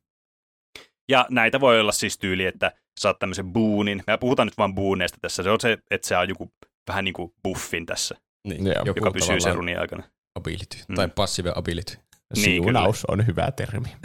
Ja 1.10 1.26
näitä 1.30 1.60
voi 1.60 1.80
olla 1.80 1.92
siis 1.92 2.18
tyyli, 2.18 2.44
että 2.46 2.72
saat 3.00 3.18
tämmöisen 3.18 3.52
boonin. 3.52 4.02
Me 4.06 4.16
puhutaan 4.18 4.46
nyt 4.46 4.58
vain 4.58 4.74
booneista 4.74 5.18
tässä. 5.20 5.42
Se 5.42 5.50
on 5.50 5.60
se, 5.60 5.78
että 5.90 6.08
se 6.08 6.16
on 6.16 6.28
joku 6.28 6.52
vähän 6.88 7.04
niin 7.04 7.12
kuin 7.14 7.32
buffin 7.44 7.86
tässä, 7.86 8.14
Niin, 8.48 8.66
Joo. 8.66 8.74
joku 8.86 8.98
joka 8.98 9.10
pysyy 9.10 9.40
sen 9.40 9.54
runin 9.54 9.80
aikana. 9.80 10.02
ability, 10.38 10.76
Mm. 10.88 10.94
tai 10.94 11.08
passive 11.08 11.52
ability. 11.54 11.96
Niin, 12.36 12.44
Siunaus 12.44 13.04
on 13.04 13.26
hyvä 13.26 13.50
termi. 13.52 13.88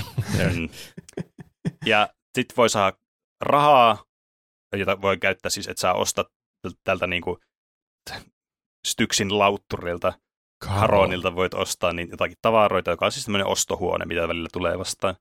Mm. 0.56 0.69
ja 1.86 2.10
sitten 2.38 2.58
voi 2.58 2.69
saada 2.69 2.97
rahaa, 3.43 4.04
jota 4.75 5.01
voi 5.01 5.17
käyttää 5.17 5.49
siis, 5.49 5.67
että 5.67 5.82
saa 5.82 5.93
ostaa 5.93 6.25
täl- 6.67 6.73
tältä 6.84 7.08
niin 7.08 7.21
kuin 7.21 7.38
Styksin 8.86 9.39
lautturilta, 9.39 10.13
Haronilta 10.65 11.36
voit 11.36 11.54
ostaa 11.54 11.93
niin 11.93 12.10
jotakin 12.10 12.38
tavaroita, 12.41 12.91
joka 12.91 13.06
on 13.06 13.12
siis 13.12 13.26
tämmöinen 13.26 13.48
ostohuone, 13.48 14.06
mitä 14.06 14.28
välillä 14.28 14.50
tulee 14.54 14.80
vastaan. 14.80 15.15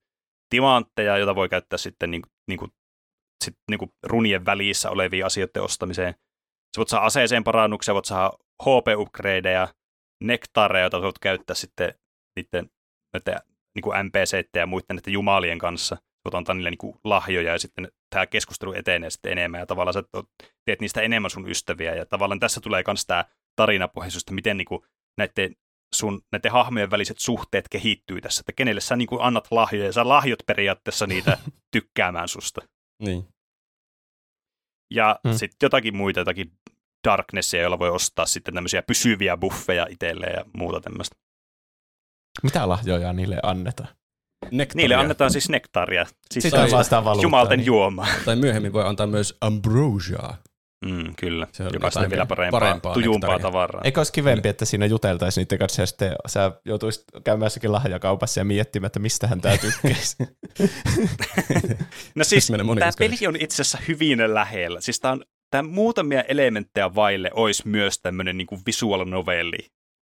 Timantteja, 0.51 1.19
jota 1.19 1.35
voi 1.35 1.49
käyttää 1.49 1.77
sitten 1.77 2.11
niin, 2.11 2.23
niin 2.49 2.59
kuin, 2.59 2.71
sit, 3.45 3.57
niin 3.71 3.79
kuin 3.79 3.91
runien 4.03 4.47
välissä 4.47 4.91
olevia 4.91 5.27
asioiden 5.27 5.63
ostamiseen. 5.63 6.15
Sä 6.77 6.79
voit 6.79 6.89
saada 6.89 7.07
aseeseen 7.07 7.45
parannuksia, 7.45 7.95
voit 7.95 8.05
saada 8.05 8.31
HP-upgradeja, 8.63 9.69
nektaareja, 10.25 10.85
joita 10.85 11.03
voit 11.03 11.19
käyttää 11.19 11.55
sitten 11.55 11.95
niiden, 12.37 12.71
niiden 13.15 13.41
niin 13.75 13.83
kuin 13.83 14.07
NPC 14.07 14.49
ja 14.57 14.67
muiden 14.67 14.97
näiden 14.97 15.13
jumalien 15.13 15.59
kanssa. 15.59 15.97
Voit 16.25 16.35
antaa 16.35 16.55
niille 16.55 16.71
niin 16.71 16.79
kuin 16.79 16.99
lahjoja 17.05 17.53
ja 17.53 17.59
sitten 17.59 17.89
tämä 18.11 18.27
keskustelu 18.27 18.73
etenee 18.73 19.11
sitten 19.11 19.33
enemmän 19.33 19.61
ja 19.61 19.67
tavallaan 19.67 19.95
sä 19.95 20.03
teet 20.65 20.81
niistä 20.81 21.01
enemmän 21.01 21.31
sun 21.31 21.51
ystäviä 21.51 21.95
ja 21.95 22.07
tavallaan 22.07 22.41
tässä 22.41 22.61
tulee 22.61 22.85
myös 22.87 23.07
tämä 23.07 23.25
tarinapohjaisuus, 23.57 24.23
että 24.23 24.35
miten 24.35 24.57
niin 24.57 24.67
kuin 24.67 24.83
näiden 25.19 25.57
sun 25.95 26.23
näiden 26.33 26.53
hahmojen 26.53 26.91
väliset 26.91 27.19
suhteet 27.19 27.69
kehittyy 27.69 28.21
tässä, 28.21 28.41
että 28.41 28.53
kenelle 28.53 28.81
sä 28.81 28.97
niin 28.97 29.09
kuin 29.09 29.23
annat 29.23 29.49
lahjoja 29.51 29.87
ja 29.87 29.93
sä 29.93 30.09
lahjot 30.09 30.39
periaatteessa 30.47 31.07
niitä 31.07 31.39
tykkäämään 31.75 32.29
susta. 32.29 32.61
Niin. 33.03 33.29
Ja 34.95 35.19
Mm. 35.25 35.31
mm. 35.31 35.37
sitten 35.37 35.67
jotakin 35.67 35.97
muita, 35.97 36.21
jotakin 36.21 36.53
Darknessia, 37.09 37.61
joilla 37.61 37.79
voi 37.79 37.91
ostaa 37.91 38.27
sitten 38.27 38.55
tämmöisiä 38.55 38.83
pysyviä 38.83 39.37
buffeja 39.37 39.87
itselleen 39.91 40.35
ja 40.35 40.45
muuta 40.57 40.81
tämmöistä. 40.81 41.17
Mitä 42.43 42.69
lahjoja 42.69 43.13
niille 43.13 43.41
annetaan? 43.43 43.89
Nektaria. 44.51 44.83
Niille 44.83 44.95
annetaan 44.95 45.31
siis 45.31 45.49
nektaaria, 45.49 46.07
siis 46.31 46.43
sitä 46.43 47.05
valuuttaa. 47.05 47.23
jumalten 47.23 47.59
niin. 47.59 47.67
juomaa. 47.67 48.07
Tai 48.25 48.37
myöhemmin 48.37 48.73
voi 48.73 48.85
antaa 48.85 49.07
myös 49.07 49.37
ambrosiaa. 49.41 50.37
Mm, 50.85 51.15
kyllä, 51.21 51.47
Se 51.53 51.63
on 51.63 51.71
joka 51.73 51.91
on 51.97 52.11
vielä 52.11 52.27
parempaa, 52.27 52.61
parempaa 52.61 52.95
tujumpaa 52.95 53.31
nektaria. 53.31 53.43
tavaraa. 53.43 53.83
Eikö 53.85 54.01
olisi 54.01 54.13
kivempi, 54.13 54.49
että 54.49 54.65
siinä 54.65 54.87
juteltaisiin 54.87 55.43
niiden 55.43 55.59
kanssa 55.59 55.83
ja 55.83 55.87
sitten 55.87 56.13
sä 56.27 56.53
joutuisit 56.65 57.05
käymään 57.25 57.47
jossakin 57.47 57.73
lahjakaupassa 57.73 58.41
ja 58.41 58.45
miettimään, 58.45 58.87
että 58.87 58.99
mistähän 58.99 59.41
tämä 59.41 59.57
tykkäisi. 59.57 60.17
No 62.15 62.25
siis 62.25 62.47
tämä 62.79 62.93
peli 62.99 63.27
on 63.29 63.37
itse 63.37 63.63
asiassa 63.63 63.79
hyvin 63.89 64.35
lähellä. 64.35 64.81
Siis 64.81 65.01
tämä 65.01 65.13
on 65.13 65.25
tämä 65.51 65.69
muutamia 65.69 66.23
elementtejä 66.23 66.95
vaille 66.95 67.31
olisi 67.35 67.69
myös 67.69 67.99
tämmöinen 67.99 68.39
niin 68.39 68.49
visual 68.67 69.05
novelli. 69.05 69.59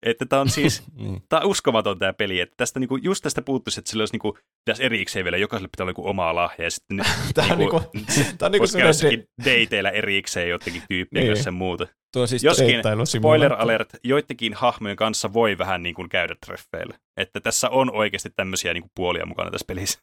Että 0.07 0.27
tämä 0.27 0.41
on 0.43 0.51
siis, 0.51 0.83
niin. 0.95 1.23
tämä 1.29 1.41
on 1.41 1.47
uskomaton 1.51 1.99
tämä 1.99 2.13
peli, 2.13 2.41
että 2.41 2.55
tästä 2.57 2.81
niinku, 2.81 2.97
just 2.97 3.23
tästä 3.23 3.43
puuttuisi, 3.43 3.81
että 3.81 3.91
sillä 3.91 4.03
olisi 4.03 4.15
niinku, 4.15 4.39
pitäisi 4.65 4.85
erikseen 4.85 5.25
vielä, 5.25 5.37
jokaiselle 5.37 5.69
pitää 5.69 5.85
olla 5.85 5.91
niinku 5.91 6.09
oma 6.09 6.35
lahja, 6.35 6.65
ja 6.65 6.71
sitten 6.71 7.01
Tämä 7.35 7.55
niinku, 7.57 7.81
niinku, 7.95 8.13
tämä 8.39 8.47
on 8.47 8.53
niinku 8.53 8.79
jossakin 8.79 9.25
dateilla 9.45 9.91
erikseen 9.91 10.49
jotenkin 10.49 10.83
tyyppien 10.89 11.25
Niin. 11.27 11.45
ja 11.47 11.53
muuta. 11.53 11.87
Tuo 12.13 12.27
siis 12.27 12.45
Jos- 12.45 12.59
Joskin. 12.59 12.81
Spoiler 13.05 13.53
alert, 13.53 13.89
joidenkin 14.05 14.55
hahmojen 14.55 14.97
kanssa 14.97 15.33
voi 15.33 15.59
vähän 15.59 15.83
niin 15.83 15.95
kuin 15.95 16.09
käydä 16.09 16.37
treffeillä. 16.47 16.99
Että 17.21 17.41
tässä 17.41 17.69
on 17.71 17.91
oikeasti 17.95 18.31
tämmöisiä 18.37 18.73
niin 18.75 18.83
kuin 18.83 18.91
puolia 18.97 19.27
mukana 19.27 19.51
tässä 19.51 19.65
pelissä. 19.69 19.99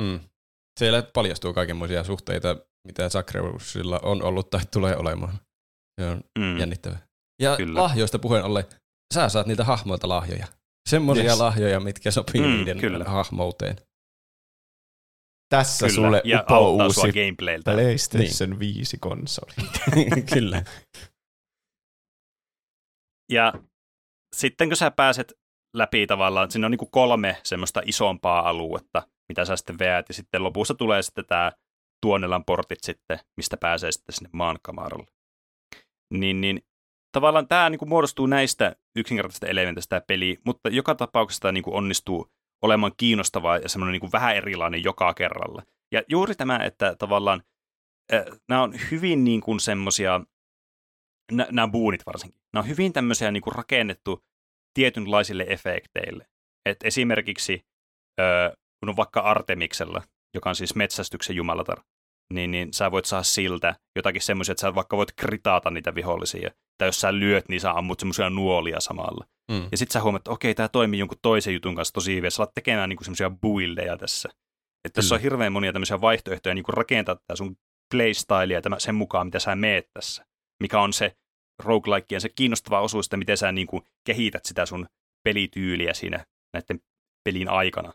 Mm. 0.00 0.20
Siellä 0.78 1.02
paljastuu 1.14 1.52
kaikenmoisia 1.54 2.04
suhteita, 2.04 2.56
mitä 2.86 3.08
Sakreusilla 3.08 4.00
on 4.02 4.22
ollut 4.22 4.50
tai 4.50 4.60
tulee 4.72 4.96
olemaan. 4.96 5.32
Se 6.00 6.06
on 6.06 6.20
Mm. 6.38 6.58
jännittävää. 6.58 6.98
Ja 7.42 7.56
Kyllä. 7.56 7.80
lahjoista 7.82 8.18
puheen 8.18 8.44
ollen, 8.44 8.64
sä 9.12 9.28
saat 9.28 9.46
niitä 9.46 9.64
hahmoilta 9.64 10.08
lahjoja. 10.08 10.46
Semmoisia 10.88 11.24
Yes. 11.24 11.38
lahjoja, 11.38 11.80
mitkä 11.80 12.10
sopii 12.10 12.40
Mm, 12.40 12.46
niiden 12.46 12.78
kyllä. 12.78 13.04
hahmouteen. 13.04 13.76
Tässä 15.48 15.86
Kyllä, 15.86 15.94
sulle 15.94 16.22
ja 16.24 16.44
sua 16.48 16.58
uusi 16.58 17.00
gameplayltä. 17.12 17.72
PlayStation 17.72 18.58
5 18.58 18.98
konsoli. 18.98 19.52
Kyllä. 20.34 20.64
Ja 23.32 23.52
sitten 24.36 24.68
kun 24.68 24.76
sä 24.76 24.90
pääset 24.90 25.32
läpi 25.76 26.06
tavallaan, 26.06 26.50
siinä 26.50 26.66
on 26.66 26.70
niin 26.70 26.78
kuin 26.78 26.90
kolme 26.90 27.40
semmoista 27.44 27.82
isompaa 27.86 28.48
aluetta, 28.48 29.02
mitä 29.28 29.44
sä 29.44 29.56
sitten 29.56 29.78
veät, 29.78 30.08
ja 30.08 30.14
sitten 30.14 30.44
lopussa 30.44 30.74
tulee 30.74 31.02
sitten 31.02 31.26
tämä 31.26 31.52
Tuonelan 32.06 32.44
portit 32.44 32.78
sitten, 32.82 33.18
mistä 33.36 33.56
pääsee 33.56 33.92
sitten 33.92 34.14
sinne 34.14 34.30
maankamaralle. 34.32 35.06
Niin, 36.14 36.40
niin 36.40 36.62
tavallaan 37.12 37.48
tämä 37.48 37.70
niin 37.70 37.78
kuin 37.78 37.88
muodostuu 37.88 38.26
näistä 38.26 38.76
yksinkertaisista 38.96 39.46
elementeistä 39.46 39.88
tämä 39.88 40.04
peli, 40.06 40.38
mutta 40.44 40.68
joka 40.68 40.94
tapauksessa 40.94 41.40
tämä 41.40 41.52
niin 41.52 41.64
kuin 41.64 41.76
onnistuu 41.76 42.30
olemaan 42.62 42.92
kiinnostavaa 42.96 43.56
ja 43.56 43.68
semmoinen 43.68 43.92
niin 43.92 44.00
kuin 44.00 44.12
vähän 44.12 44.36
erilainen 44.36 44.84
joka 44.84 45.14
kerralla. 45.14 45.62
Ja 45.92 46.02
juuri 46.08 46.34
tämä, 46.34 46.56
että 46.56 46.96
tavallaan 46.98 47.42
äh, 48.12 48.24
nämä 48.48 48.62
on 48.62 48.74
hyvin 48.90 49.24
niin 49.24 49.40
kuin 49.40 49.60
semmoisia, 49.60 50.20
nämä 51.32 51.68
buunit 51.68 52.06
varsinkin, 52.06 52.40
nämä 52.52 52.62
on 52.62 52.68
hyvin 52.68 52.92
tämmöisiä 52.92 53.30
niin 53.30 53.42
kuin 53.42 53.54
rakennettu 53.54 54.24
tietynlaisille 54.74 55.46
efekteille. 55.48 56.26
Et 56.66 56.76
esimerkiksi 56.84 57.66
öö, 58.20 58.50
kun 58.80 58.88
on 58.88 58.96
vaikka 58.96 59.20
Artemiksella, 59.20 60.02
joka 60.34 60.48
on 60.48 60.56
siis 60.56 60.74
metsästyksen 60.74 61.36
jumalatar, 61.36 61.82
niin, 62.34 62.50
niin 62.50 62.72
sä 62.72 62.90
voit 62.90 63.04
saada 63.04 63.22
siltä 63.22 63.76
jotakin 63.96 64.22
semmoisia, 64.22 64.52
että 64.52 64.60
sä 64.60 64.74
vaikka 64.74 64.96
voit 64.96 65.12
kritaata 65.12 65.70
niitä 65.70 65.94
vihollisia. 65.94 66.50
Tai 66.78 66.88
jos 66.88 67.00
sä 67.00 67.14
lyöt, 67.14 67.48
niin 67.48 67.60
sä 67.60 67.72
ammut 67.72 68.00
semmoisia 68.00 68.30
nuolia 68.30 68.80
samalla. 68.80 69.26
Mm. 69.50 69.68
Ja 69.70 69.78
sitten 69.78 69.92
sä 69.92 70.02
huomaat, 70.02 70.20
että 70.20 70.30
okei, 70.30 70.54
tämä 70.54 70.68
toimii 70.68 70.98
jonkun 70.98 71.18
toisen 71.22 71.54
jutun 71.54 71.74
kanssa 71.74 71.94
tosi 71.94 72.16
hyvin. 72.16 72.30
Sä 72.30 72.42
alat 72.42 72.54
tekemään 72.54 72.88
niinku 72.88 73.04
semmoisia 73.04 73.30
buildeja 73.30 73.96
tässä. 73.96 74.28
Että 74.84 74.94
tässä 74.94 75.14
on 75.14 75.20
hirveän 75.20 75.52
monia 75.52 75.72
tämmöisiä 75.72 76.00
vaihtoehtoja 76.00 76.54
niin 76.54 76.64
rakentaa 76.68 77.14
tätä 77.14 77.36
sun 77.36 77.56
playstylea 77.94 78.62
tämän, 78.62 78.80
sen 78.80 78.94
mukaan, 78.94 79.26
mitä 79.26 79.38
sä 79.38 79.56
meet 79.56 79.88
tässä. 79.94 80.24
Mikä 80.62 80.80
on 80.80 80.92
se 80.92 81.16
roguelikeen 81.62 82.20
se 82.20 82.28
kiinnostava 82.28 82.80
osuus, 82.80 83.06
että 83.06 83.16
miten 83.16 83.38
sä 83.38 83.52
niin 83.52 83.66
kuin 83.66 83.82
kehität 84.06 84.44
sitä 84.44 84.66
sun 84.66 84.86
pelityyliä 85.24 85.94
siinä 85.94 86.26
näiden 86.56 86.80
pelin 87.24 87.48
aikana. 87.48 87.92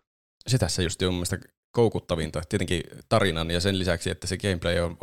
Se 0.47 0.57
tässä 0.57 0.83
just 0.83 1.01
on 1.01 1.13
mielestä 1.13 1.37
koukuttavinta. 1.77 2.41
Tietenkin 2.49 2.83
tarinan 3.09 3.51
ja 3.51 3.59
sen 3.59 3.79
lisäksi, 3.79 4.09
että 4.09 4.27
se 4.27 4.37
gameplay 4.37 4.79
on 4.79 4.97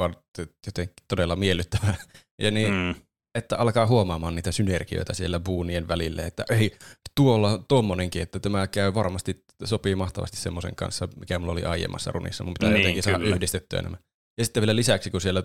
jotenkin 0.66 0.94
todella 1.08 1.36
miellyttävää. 1.36 1.94
Ja 2.42 2.50
niin, 2.50 2.74
mm. 2.74 2.94
että 3.34 3.56
alkaa 3.56 3.86
huomaamaan 3.86 4.34
niitä 4.34 4.52
synergioita 4.52 5.14
siellä 5.14 5.40
buunien 5.40 5.88
välille, 5.88 6.22
että 6.22 6.44
ei, 6.50 6.76
tuolla 7.16 7.50
on 7.50 7.64
tommonenkin, 7.68 8.22
että 8.22 8.38
tämä 8.38 8.66
käy 8.66 8.94
varmasti, 8.94 9.44
sopii 9.64 9.94
mahtavasti 9.94 10.36
semmoisen 10.36 10.76
kanssa, 10.76 11.08
mikä 11.20 11.38
mulla 11.38 11.52
oli 11.52 11.64
aiemmassa 11.64 12.12
runissa. 12.12 12.44
Mun 12.44 12.54
pitää 12.54 12.70
niin, 12.70 12.80
jotenkin 12.80 13.04
kyllä. 13.04 13.18
saada 13.18 13.34
yhdistettyä 13.34 13.78
enemmän. 13.78 14.00
Ja 14.38 14.44
sitten 14.44 14.60
vielä 14.60 14.76
lisäksi, 14.76 15.10
kun 15.10 15.20
siellä 15.20 15.42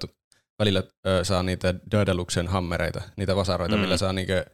välillä 0.59 0.83
ö, 1.07 1.23
saa 1.23 1.43
niitä 1.43 1.75
Daedaluksen 1.91 2.47
hammereita, 2.47 3.01
niitä 3.17 3.35
vasaroita, 3.35 3.75
mm. 3.75 3.81
millä 3.81 3.97
saa 3.97 4.13
niinkö 4.13 4.45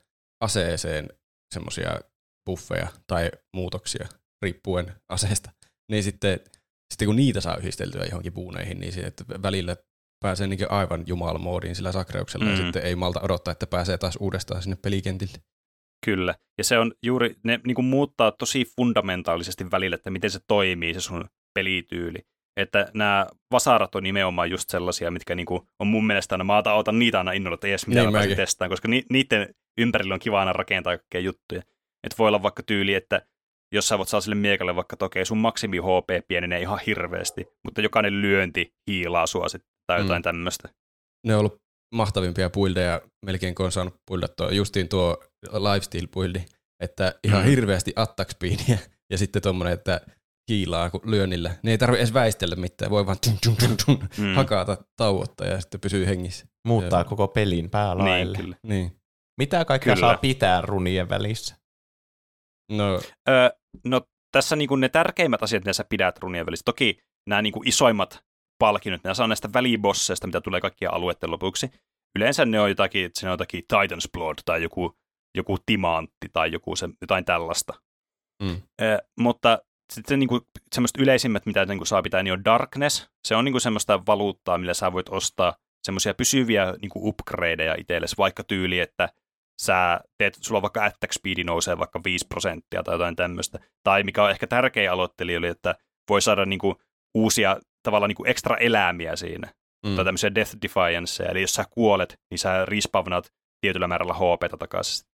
aseeseen 0.43 1.09
semmoisia 1.53 1.99
buffeja 2.45 2.87
tai 3.07 3.31
muutoksia 3.53 4.07
riippuen 4.41 4.93
aseesta, 5.09 5.51
niin 5.91 6.03
sitten, 6.03 6.39
sitten 6.91 7.05
kun 7.05 7.15
niitä 7.15 7.41
saa 7.41 7.57
yhdisteltyä 7.57 8.05
johonkin 8.05 8.33
puuneihin, 8.33 8.79
niin 8.79 8.93
sitten 8.93 9.41
välillä 9.41 9.75
pääsee 10.19 10.47
niin 10.47 10.71
aivan 10.71 11.03
jumalmoodiin 11.07 11.75
sillä 11.75 11.91
sakreuksella 11.91 12.45
mm. 12.45 12.51
ja 12.51 12.57
sitten 12.57 12.83
ei 12.83 12.95
malta 12.95 13.21
odottaa, 13.23 13.51
että 13.51 13.67
pääsee 13.67 13.97
taas 13.97 14.17
uudestaan 14.19 14.61
sinne 14.61 14.77
pelikentille. 14.81 15.37
Kyllä, 16.05 16.35
ja 16.57 16.63
se 16.63 16.77
on 16.77 16.91
juuri, 17.03 17.35
ne 17.43 17.59
niin 17.65 17.75
kuin 17.75 17.85
muuttaa 17.85 18.31
tosi 18.31 18.65
fundamentaalisesti 18.75 19.71
välillä, 19.71 19.95
että 19.95 20.09
miten 20.09 20.31
se 20.31 20.39
toimii 20.47 20.93
se 20.93 21.01
sun 21.01 21.25
pelityyli. 21.53 22.19
Että 22.59 22.91
nämä 22.93 23.27
vasarat 23.51 23.95
on 23.95 24.03
nimenomaan 24.03 24.49
just 24.49 24.69
sellaisia, 24.69 25.11
mitkä 25.11 25.35
niinku 25.35 25.67
on 25.79 25.87
mun 25.87 26.07
mielestä 26.07 26.35
aina, 26.35 26.43
mä 26.43 26.57
otan 26.57 26.99
niitä 26.99 27.17
aina 27.17 27.31
innolla, 27.31 27.53
että 27.53 27.67
edes 27.67 27.87
mitä 27.87 28.01
niin, 28.01 28.11
mä 28.11 28.35
testaan, 28.35 28.69
koska 28.69 28.87
ni, 28.87 29.03
niiden 29.09 29.55
ympärillä 29.77 30.13
on 30.13 30.19
kiva 30.19 30.39
aina 30.39 30.53
rakentaa 30.53 30.97
kaikkea 30.97 31.21
juttuja. 31.21 31.61
Että 32.03 32.15
voi 32.17 32.27
olla 32.27 32.43
vaikka 32.43 32.63
tyyli, 32.63 32.93
että 32.93 33.21
jos 33.75 33.87
sä 33.87 33.97
voit 33.97 34.09
saa 34.09 34.21
sille 34.21 34.35
miekalle 34.35 34.75
vaikka, 34.75 34.93
että 34.95 35.05
okei, 35.05 35.25
sun 35.25 35.37
maksimi 35.37 35.77
HP 35.77 36.27
pienenee 36.27 36.61
ihan 36.61 36.79
hirveästi, 36.85 37.45
mutta 37.63 37.81
jokainen 37.81 38.21
lyönti 38.21 38.73
hiilaa 38.87 39.27
sua 39.27 39.49
sitten, 39.49 39.69
tai 39.87 40.01
jotain 40.01 40.21
mm. 40.21 40.23
tämmöistä. 40.23 40.69
Ne 41.27 41.33
on 41.33 41.39
ollut 41.39 41.61
mahtavimpia 41.95 42.49
buildeja, 42.49 43.01
melkein 43.25 43.55
kun 43.55 43.65
on 43.65 43.71
saanut 43.71 43.95
buildattua, 44.07 44.51
justiin 44.51 44.89
tuo 44.89 45.17
lifestyle 45.43 46.07
buildi, 46.07 46.39
että 46.83 47.15
ihan 47.23 47.41
mm. 47.41 47.47
hirveästi 47.47 47.93
attack 47.95 48.31
speedia, 48.31 48.77
ja 49.11 49.17
sitten 49.17 49.41
tuommoinen, 49.41 49.73
että 49.73 50.01
hiilaa 50.51 50.91
lyönnillä. 51.05 51.51
Ne 51.63 51.71
ei 51.71 51.77
tarvitse 51.77 52.01
edes 52.01 52.13
väistellä 52.13 52.55
mitään, 52.55 52.91
voi 52.91 53.05
vaan 53.05 53.17
tun, 53.23 53.37
tun, 53.43 53.55
tun, 53.55 53.77
tun, 53.85 54.09
mm. 54.17 54.33
hakata 54.33 54.77
tauotta 54.97 55.45
ja 55.45 55.61
sitten 55.61 55.81
pysyy 55.81 56.05
hengissä. 56.05 56.45
Muuttaa 56.67 56.99
ja... 56.99 57.03
koko 57.03 57.27
pelin 57.27 57.69
päälaille. 57.69 58.37
Niin, 58.37 58.43
kyllä. 58.43 58.55
Niin. 58.63 59.01
Mitä 59.37 59.65
kaikkea 59.65 59.95
kyllä. 59.95 60.07
saa 60.07 60.17
pitää 60.17 60.61
runien 60.61 61.09
välissä? 61.09 61.64
No, 62.71 62.99
öö, 63.29 63.49
no 63.85 64.01
tässä 64.31 64.55
niinku 64.55 64.75
ne 64.75 64.89
tärkeimmät 64.89 65.43
asiat, 65.43 65.63
mitä 65.63 65.73
sä 65.73 65.85
pidät 65.89 66.19
runien 66.19 66.45
välissä. 66.45 66.63
Toki 66.65 66.97
nämä 67.29 67.41
niinku 67.41 67.61
isoimmat 67.65 68.23
palkinnot, 68.59 69.03
ne 69.03 69.13
saa 69.13 69.27
näistä 69.27 69.53
välibosseista, 69.53 70.27
mitä 70.27 70.41
tulee 70.41 70.61
kaikkia 70.61 70.91
alueiden 70.91 71.31
lopuksi. 71.31 71.69
Yleensä 72.15 72.45
ne 72.45 72.59
on 72.59 72.69
jotakin, 72.69 73.11
se 73.13 73.27
on 73.27 73.31
jotakin 73.31 73.63
Titan's 73.73 74.09
Blood 74.13 74.37
tai 74.45 74.63
joku, 74.63 74.97
joku 75.37 75.57
timantti 75.65 76.29
tai 76.33 76.51
joku 76.51 76.75
se, 76.75 76.89
jotain 77.01 77.25
tällaista. 77.25 77.73
Mm. 78.43 78.61
Ö, 78.81 78.97
mutta 79.19 79.59
sitten 79.93 80.19
niin 80.19 80.27
kuin, 80.27 80.41
semmoista 80.75 81.01
yleisimmät, 81.01 81.45
mitä 81.45 81.65
niin 81.65 81.77
kuin 81.77 81.87
saa 81.87 82.01
pitää, 82.01 82.23
niin 82.23 82.33
on 82.33 82.45
Darkness. 82.45 83.09
Se 83.27 83.35
on 83.35 83.45
niin 83.45 83.53
kuin 83.53 83.61
semmoista 83.61 84.05
valuuttaa, 84.05 84.57
millä 84.57 84.73
sä 84.73 84.93
voit 84.93 85.09
ostaa 85.09 85.55
semmoisia 85.83 86.13
pysyviä 86.13 86.73
niin 86.81 86.89
kuin 86.89 87.07
upgradeja 87.07 87.75
itsellesi, 87.77 88.17
vaikka 88.17 88.43
tyyli, 88.43 88.79
että 88.79 89.09
sä 89.61 89.99
teet, 90.17 90.37
sulla 90.41 90.61
vaikka 90.61 90.85
attack 90.85 91.13
speedi 91.13 91.43
nousee 91.43 91.77
vaikka 91.77 92.01
5 92.05 92.27
prosenttia 92.27 92.83
tai 92.83 92.93
jotain 92.93 93.15
tämmöistä. 93.15 93.59
Tai 93.83 94.03
mikä 94.03 94.23
on 94.23 94.31
ehkä 94.31 94.47
tärkeä 94.47 94.93
aloittelijoille, 94.93 95.47
että 95.47 95.75
voi 96.09 96.21
saada 96.21 96.45
niin 96.45 96.59
kuin, 96.59 96.75
uusia 97.15 97.57
tavallaan 97.83 98.09
niin 98.09 98.15
kuin 98.15 98.29
extra 98.29 98.57
elämiä 98.57 99.15
siinä. 99.15 99.53
Mm. 99.85 99.95
Tai 99.95 100.05
tämmöisiä 100.05 100.35
death 100.35 100.55
defiance, 100.61 101.23
eli 101.23 101.41
jos 101.41 101.53
sä 101.53 101.65
kuolet, 101.69 102.19
niin 102.31 102.39
sä 102.39 102.65
respawnaat 102.65 103.33
tietyllä 103.61 103.87
määrällä 103.87 104.13
HP 104.13 104.59
takaisin. 104.59 105.07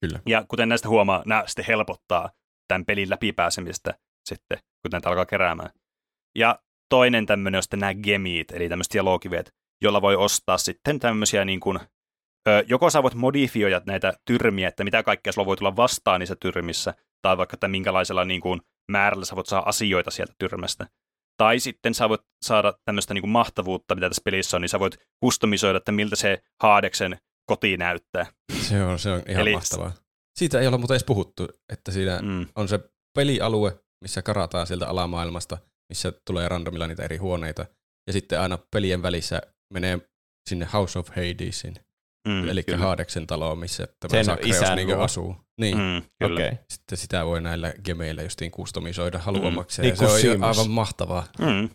Kyllä. 0.00 0.20
Ja 0.26 0.44
kuten 0.48 0.68
näistä 0.68 0.88
huomaa, 0.88 1.22
nämä 1.26 1.44
sitten 1.46 1.64
helpottaa 1.64 2.30
tämän 2.68 2.84
pelin 2.84 3.10
läpipääsemistä 3.10 3.94
sitten, 4.28 4.58
kun 4.58 4.90
näitä 4.92 5.08
alkaa 5.08 5.26
keräämään. 5.26 5.70
Ja 6.38 6.58
toinen 6.88 7.26
tämmöinen 7.26 7.58
on 7.58 7.62
sitten 7.62 7.80
nämä 7.80 7.94
gemit, 7.94 8.50
eli 8.50 8.68
tämmöiset 8.68 8.94
jalokivet, 8.94 9.54
jolla 9.82 10.02
voi 10.02 10.16
ostaa 10.16 10.58
sitten 10.58 11.00
tämmöisiä 11.00 11.44
niin 11.44 11.60
kuin, 11.60 11.80
joko 12.66 12.90
sä 12.90 13.02
voit 13.02 13.14
modifioida 13.14 13.80
näitä 13.86 14.12
tyrmiä, 14.24 14.68
että 14.68 14.84
mitä 14.84 15.02
kaikkea 15.02 15.32
sulla 15.32 15.46
voi 15.46 15.56
tulla 15.56 15.76
vastaan 15.76 16.20
niissä 16.20 16.36
tyrmissä, 16.40 16.94
tai 17.22 17.36
vaikka, 17.36 17.54
että 17.54 17.68
minkälaisella 17.68 18.24
niin 18.24 18.40
kuin, 18.40 18.60
määrällä 18.90 19.24
sä 19.24 19.36
voit 19.36 19.46
saada 19.46 19.66
asioita 19.66 20.10
sieltä 20.10 20.32
tyrmästä. 20.38 20.86
Tai 21.36 21.60
sitten 21.60 21.94
sä 21.94 22.08
voit 22.08 22.20
saada 22.42 22.74
tämmöistä 22.84 23.14
niin 23.14 23.22
kuin 23.22 23.30
mahtavuutta, 23.30 23.94
mitä 23.94 24.08
tässä 24.08 24.22
pelissä 24.24 24.56
on, 24.56 24.60
niin 24.60 24.68
sä 24.68 24.80
voit 24.80 24.96
kustomisoida, 25.20 25.78
että 25.78 25.92
miltä 25.92 26.16
se 26.16 26.42
Haadeksen 26.62 27.18
koti 27.46 27.76
näyttää. 27.76 28.26
Se 28.60 28.84
on, 28.84 28.98
se 28.98 29.10
on 29.10 29.22
ihan 29.28 29.40
Eli 29.40 29.52
mahtavaa. 29.52 29.92
Siitä 30.38 30.60
ei 30.60 30.66
ole 30.66 30.78
muuten 30.78 30.94
edes 30.94 31.04
puhuttu, 31.04 31.48
että 31.72 31.92
siinä 31.92 32.18
mm. 32.22 32.46
on 32.56 32.68
se 32.68 32.80
pelialue, 33.16 33.80
missä 34.00 34.22
karataan 34.22 34.66
sieltä 34.66 34.88
alamaailmasta, 34.88 35.58
missä 35.88 36.12
tulee 36.26 36.48
randomilla 36.48 36.86
niitä 36.86 37.04
eri 37.04 37.16
huoneita, 37.16 37.66
ja 38.06 38.12
sitten 38.12 38.40
aina 38.40 38.58
pelien 38.70 39.02
välissä 39.02 39.42
menee 39.72 39.98
sinne 40.48 40.68
House 40.72 40.98
of 40.98 41.08
Hadesin, 41.08 41.74
mm, 42.28 42.48
eli. 42.48 42.64
Haadeksen 42.76 43.26
taloon, 43.26 43.58
missä 43.58 43.88
tämä 44.00 44.24
Sakreus 44.24 44.56
niin 44.76 44.98
asuu. 44.98 45.36
Niin, 45.60 45.78
mm, 45.78 46.02
kyllä. 46.18 46.46
Okay. 46.46 46.58
Sitten 46.70 46.98
sitä 46.98 47.26
voi 47.26 47.40
näillä 47.40 47.74
gemeillä 47.84 48.22
justiin 48.22 48.50
kustomisoida 48.50 49.18
haluamaksi, 49.18 49.82
mm. 49.82 49.88
ja 49.88 49.94
niin 49.94 50.20
se 50.20 50.30
on 50.30 50.44
aivan 50.44 50.70
mahtavaa. 50.70 51.26
Mm 51.38 51.68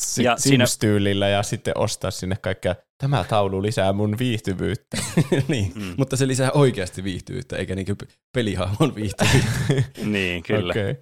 si- 0.00 0.24
ja 0.24 0.36
Sims-tyylillä 0.36 1.28
ja 1.28 1.42
sitten 1.42 1.78
ostaa 1.78 2.10
sinne 2.10 2.36
kaikkea, 2.42 2.76
tämä 2.98 3.24
taulu 3.24 3.62
lisää 3.62 3.92
mun 3.92 4.18
viihtyvyyttä. 4.18 4.96
niin, 5.48 5.72
mm. 5.74 5.94
mutta 5.96 6.16
se 6.16 6.28
lisää 6.28 6.50
oikeasti 6.52 7.04
viihtyvyyttä, 7.04 7.56
eikä 7.56 7.74
niin 7.74 7.86
pelihahmon 8.34 8.94
viihtyvyyttä. 8.94 10.00
niin, 10.04 10.42
kyllä. 10.42 10.70
Okay. 10.70 10.94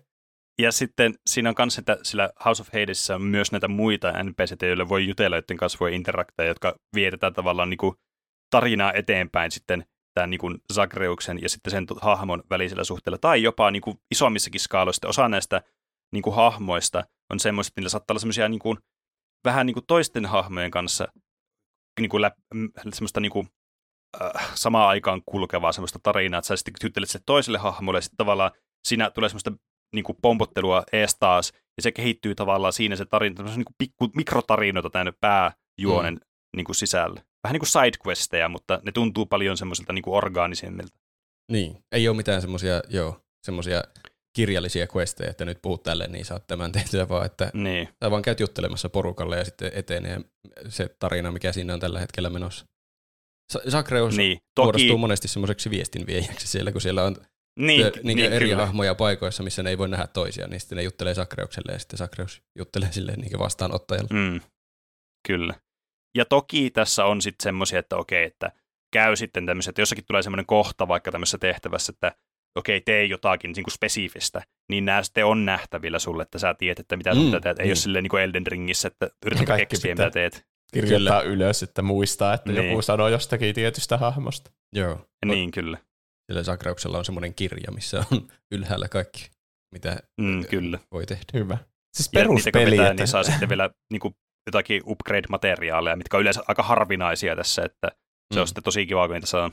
Ja 0.63 0.73
sitten 0.73 1.15
siinä 1.27 1.49
on 1.49 1.55
myös, 1.59 1.79
että 1.79 1.99
sillä 2.03 2.31
House 2.45 2.63
of 2.63 2.69
Hadesissa 2.73 3.15
on 3.15 3.23
myös 3.23 3.53
näitä 3.53 3.69
muita 3.69 4.13
NPCtä, 4.23 4.67
joille 4.67 4.89
voi 4.89 5.09
jutella, 5.09 5.37
joiden 5.37 5.57
kanssa 5.57 5.79
voi 5.81 5.95
interakteja, 5.95 6.49
jotka 6.49 6.75
vietetään 6.95 7.33
tavallaan 7.33 7.71
niin 7.71 7.79
kuin 7.79 7.95
tarinaa 8.51 8.93
eteenpäin 8.93 9.51
sitten 9.51 9.85
tämän 10.15 10.31
niin 10.31 10.39
kuin 10.39 10.59
Zagreuksen 10.73 11.43
ja 11.43 11.49
sitten 11.49 11.71
sen 11.71 11.87
hahmon 12.03 12.43
välisellä 12.51 12.85
suhteella, 12.85 13.19
tai 13.19 13.43
jopa 13.43 13.71
niin 13.71 13.83
kuin 13.83 13.97
isommissakin 14.11 14.61
skaaloissa. 14.61 15.09
Osa 15.09 15.29
näistä 15.29 15.63
niin 16.13 16.23
kuin 16.23 16.37
hahmoista 16.37 17.05
on 17.33 17.41
semmoiset, 17.41 17.71
että 17.71 17.81
niillä 17.81 17.89
saattaa 17.89 18.13
olla 18.13 18.21
semmoisia 18.21 18.49
niin 18.49 18.59
kuin, 18.59 18.79
vähän 19.45 19.67
niin 19.67 19.75
kuin 19.75 19.87
toisten 19.87 20.27
hahmojen 20.27 20.71
kanssa 20.71 21.09
niin 22.01 22.11
kuin 22.11 22.23
lä, 22.23 22.31
semmoista 22.93 23.21
niin 23.21 23.33
kuin, 23.33 23.49
äh, 24.23 24.51
samaan 24.55 24.89
aikaan 24.89 25.23
kulkevaa 25.27 25.73
semmoista 25.73 25.99
tarinaa, 26.03 26.39
että 26.39 26.47
sä 26.47 26.57
sitten 26.57 26.75
juttelet 26.83 27.11
se 27.11 27.19
toiselle 27.27 27.59
hahmolle 27.59 27.99
ja 27.99 28.03
sitten 28.03 28.17
tavallaan 28.17 28.51
siinä 28.89 29.11
tulee 29.11 29.29
semmoista 29.29 29.53
niin 29.95 30.05
kuin 30.05 30.19
pompottelua 30.23 30.83
ees 30.93 31.17
taas 31.21 31.53
ja 31.77 31.83
se 31.83 31.93
kehittyy 31.93 32.35
tavallaan 32.35 32.73
siinä 32.73 32.97
se 32.97 33.05
tarina, 33.05 33.43
niin 33.43 33.65
kuin 33.65 33.75
pikku, 33.79 34.11
mikrotarinoita 34.17 34.91
tänne 34.91 35.13
pääjuonen 35.21 36.15
mm. 36.15 36.21
niin 36.57 36.65
kuin 36.65 36.77
sisällä. 36.77 37.23
Vähän 37.45 37.53
niin 37.53 37.61
kuin 37.61 37.69
sidequesteja, 37.69 38.49
mutta 38.49 38.81
ne 38.85 38.93
tuntuu 38.93 39.27
paljon 39.27 39.57
semmoisilta 39.57 39.93
niin 39.93 40.05
orgaanisemmilta. 40.07 40.99
Niin, 41.53 41.85
ei 41.93 42.09
ole 42.09 42.17
mitään 42.17 42.41
semmoisia, 42.41 42.83
joo, 42.89 43.21
semmoisia 43.43 43.83
kirjallisia 44.37 44.87
questeja, 44.97 45.31
että 45.31 45.45
nyt 45.45 45.59
puhut 45.63 45.83
tälle, 45.83 46.07
niin 46.07 46.25
saat 46.25 46.47
tämän 46.47 46.73
tehtyä, 46.73 47.09
vaan 47.09 47.27
että 47.27 47.51
niin. 47.55 47.89
sä 48.05 48.11
vaan 48.11 48.23
käyt 48.23 48.41
juttelemassa 48.41 48.89
porukalle 48.89 49.37
ja 49.37 49.45
sitten 49.45 49.71
etenee 49.75 50.21
se 50.69 50.89
tarina, 50.99 51.33
mikä 51.33 51.53
siinä 51.53 51.75
on 51.75 51.81
tällä 51.81 52.01
hetkellä 52.01 52.31
menossa. 52.31 52.65
Sakreus 53.69 54.17
niin, 54.17 54.39
toki... 54.55 54.65
muodostuu 54.65 54.99
monesti 54.99 55.29
semmoiseksi 55.29 55.71
viestinviejäksi 55.71 56.47
siellä, 56.47 56.73
kun 56.73 56.81
siellä 56.81 57.05
on 57.05 57.17
niin, 57.59 57.93
työ, 57.93 58.03
niin, 58.03 58.17
niin 58.17 58.33
eri 58.33 58.49
kyllä. 58.49 58.67
hahmoja 58.67 58.95
paikoissa, 58.95 59.43
missä 59.43 59.63
ne 59.63 59.71
ei 59.71 59.79
voi 59.79 59.89
nähdä 59.89 60.07
toisia, 60.07 60.47
niin 60.47 60.61
sitten 60.61 60.77
ne 60.77 60.83
juttelee 60.83 61.15
Sakreukselle 61.15 61.73
ja 61.73 61.79
sitten 61.79 61.99
Sakreus 61.99 62.43
juttelee 62.59 62.93
sille 62.93 63.17
niin 63.17 63.39
vastaanottajalle. 63.39 64.09
Mm, 64.13 64.41
kyllä. 65.29 65.55
Ja 66.19 66.25
toki 66.25 66.71
tässä 66.71 67.05
on 67.05 67.23
sitten 67.23 67.43
semmoisia, 67.43 67.79
että 67.79 67.97
okei, 67.97 68.25
että 68.25 68.53
käy 68.93 69.17
sitten 69.17 69.47
tämmöiset, 69.47 69.69
että 69.69 69.83
jossakin 69.83 70.05
tulee 70.07 70.23
semmoinen 70.23 70.47
kohta 70.47 70.89
vaikka 70.89 71.13
tämmöisessä 71.13 71.39
tehtävässä, 71.39 71.93
että 71.97 72.13
okei, 72.55 72.81
tee 72.81 73.05
jotakin 73.05 73.53
niin 73.57 73.65
kuin 73.65 73.75
spesifistä, 73.75 74.43
niin 74.69 74.85
nämä 74.85 75.03
sitten 75.03 75.27
on 75.27 75.45
nähtävillä 75.45 75.99
sulle, 75.99 76.23
että 76.23 76.39
sä 76.39 76.55
tiedät, 76.55 76.79
että 76.79 76.97
mitä 76.97 77.15
mm, 77.15 77.41
teet. 77.43 77.59
Ei 77.59 77.67
mm. 77.67 77.69
ole 77.69 77.75
silleen 77.75 78.03
niin 78.03 78.11
kuin 78.11 78.23
Elden 78.23 78.47
Ringissä, 78.47 78.89
että 78.89 79.11
yritä 79.27 79.57
keksiä, 79.57 79.95
mitä 79.95 80.11
teet. 80.11 80.47
Kirjoittaa 80.73 81.23
kyllä. 81.23 81.35
ylös, 81.35 81.63
että 81.63 81.83
muistaa, 81.83 82.35
että 82.35 82.53
niin. 82.53 82.69
joku 82.69 82.83
sanoo 82.83 83.09
jostakin 83.09 83.55
tietystä 83.55 83.97
hahmosta. 83.97 84.51
Joo. 84.73 85.07
Niin, 85.27 85.51
kyllä. 85.51 85.79
Sillä 86.27 86.43
Sakrauksella 86.43 86.99
on 86.99 87.05
semmoinen 87.05 87.35
kirja, 87.35 87.73
missä 87.75 88.05
on 88.13 88.29
ylhäällä 88.55 88.89
kaikki, 88.89 89.31
mitä 89.73 89.97
mm, 90.21 90.45
kyllä. 90.47 90.79
voi 90.93 91.07
tehdä. 91.07 91.25
Hyvä. 91.35 91.59
Siis 91.97 92.09
peruspeli. 92.15 92.77
Ja 92.77 92.83
että... 92.83 92.95
niin 92.95 93.09
saa 93.09 93.23
sitten 93.23 93.49
vielä 93.49 93.71
niin 93.93 94.01
kuin, 94.01 94.15
jotakin 94.49 94.83
upgrade-materiaaleja, 94.87 95.97
mitkä 95.97 96.17
on 96.17 96.21
yleensä 96.21 96.43
aika 96.49 96.63
harvinaisia 96.63 97.37
tässä, 97.37 97.63
että 97.65 97.89
se 98.35 98.39
mm. 98.39 98.41
on 98.41 98.47
sitten 98.47 98.65
tosi 98.65 98.87
kiva, 98.87 99.07
kun 99.07 99.15
niitä 99.15 99.27
saa. 99.27 99.51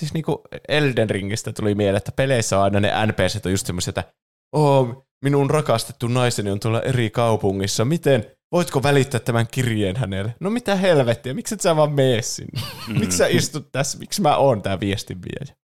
Siis 0.00 0.14
niin 0.14 0.24
kuin 0.24 0.38
Elden 0.68 1.10
Ringistä 1.10 1.52
tuli 1.52 1.74
mieleen, 1.74 1.96
että 1.96 2.12
peleissä 2.12 2.58
on 2.58 2.64
aina 2.64 2.80
ne 2.80 2.92
NPCt 3.06 3.46
on 3.46 3.52
just 3.52 3.66
semmoisia, 3.66 3.90
että 3.90 4.04
oh, 4.52 5.06
minun 5.24 5.50
rakastettu 5.50 6.08
naiseni 6.08 6.50
on 6.50 6.60
tuolla 6.60 6.82
eri 6.82 7.10
kaupungissa, 7.10 7.84
miten, 7.84 8.26
voitko 8.52 8.82
välittää 8.82 9.20
tämän 9.20 9.46
kirjeen 9.50 9.96
hänelle? 9.96 10.34
No 10.40 10.50
mitä 10.50 10.76
helvettiä, 10.76 11.34
miksi 11.34 11.54
et 11.54 11.60
sä 11.60 11.76
vaan 11.76 11.92
mene 11.92 12.22
sinne? 12.22 12.60
Mm. 12.88 13.00
miksi 13.00 13.18
sä 13.18 13.26
istut 13.26 13.72
tässä, 13.72 13.98
miksi 13.98 14.22
mä 14.22 14.36
oon 14.36 14.62
tää 14.62 14.80
viestinviejä? 14.80 15.56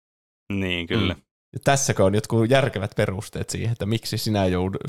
Niin, 0.52 0.86
kyllä. 0.86 1.14
Mm. 1.14 1.22
Ja 1.52 1.58
tässäkö 1.64 2.04
on 2.04 2.14
jotkut 2.14 2.50
järkevät 2.50 2.90
perusteet 2.96 3.50
siihen, 3.50 3.72
että 3.72 3.86
miksi 3.86 4.18
sinä 4.18 4.46
joudut 4.46 4.82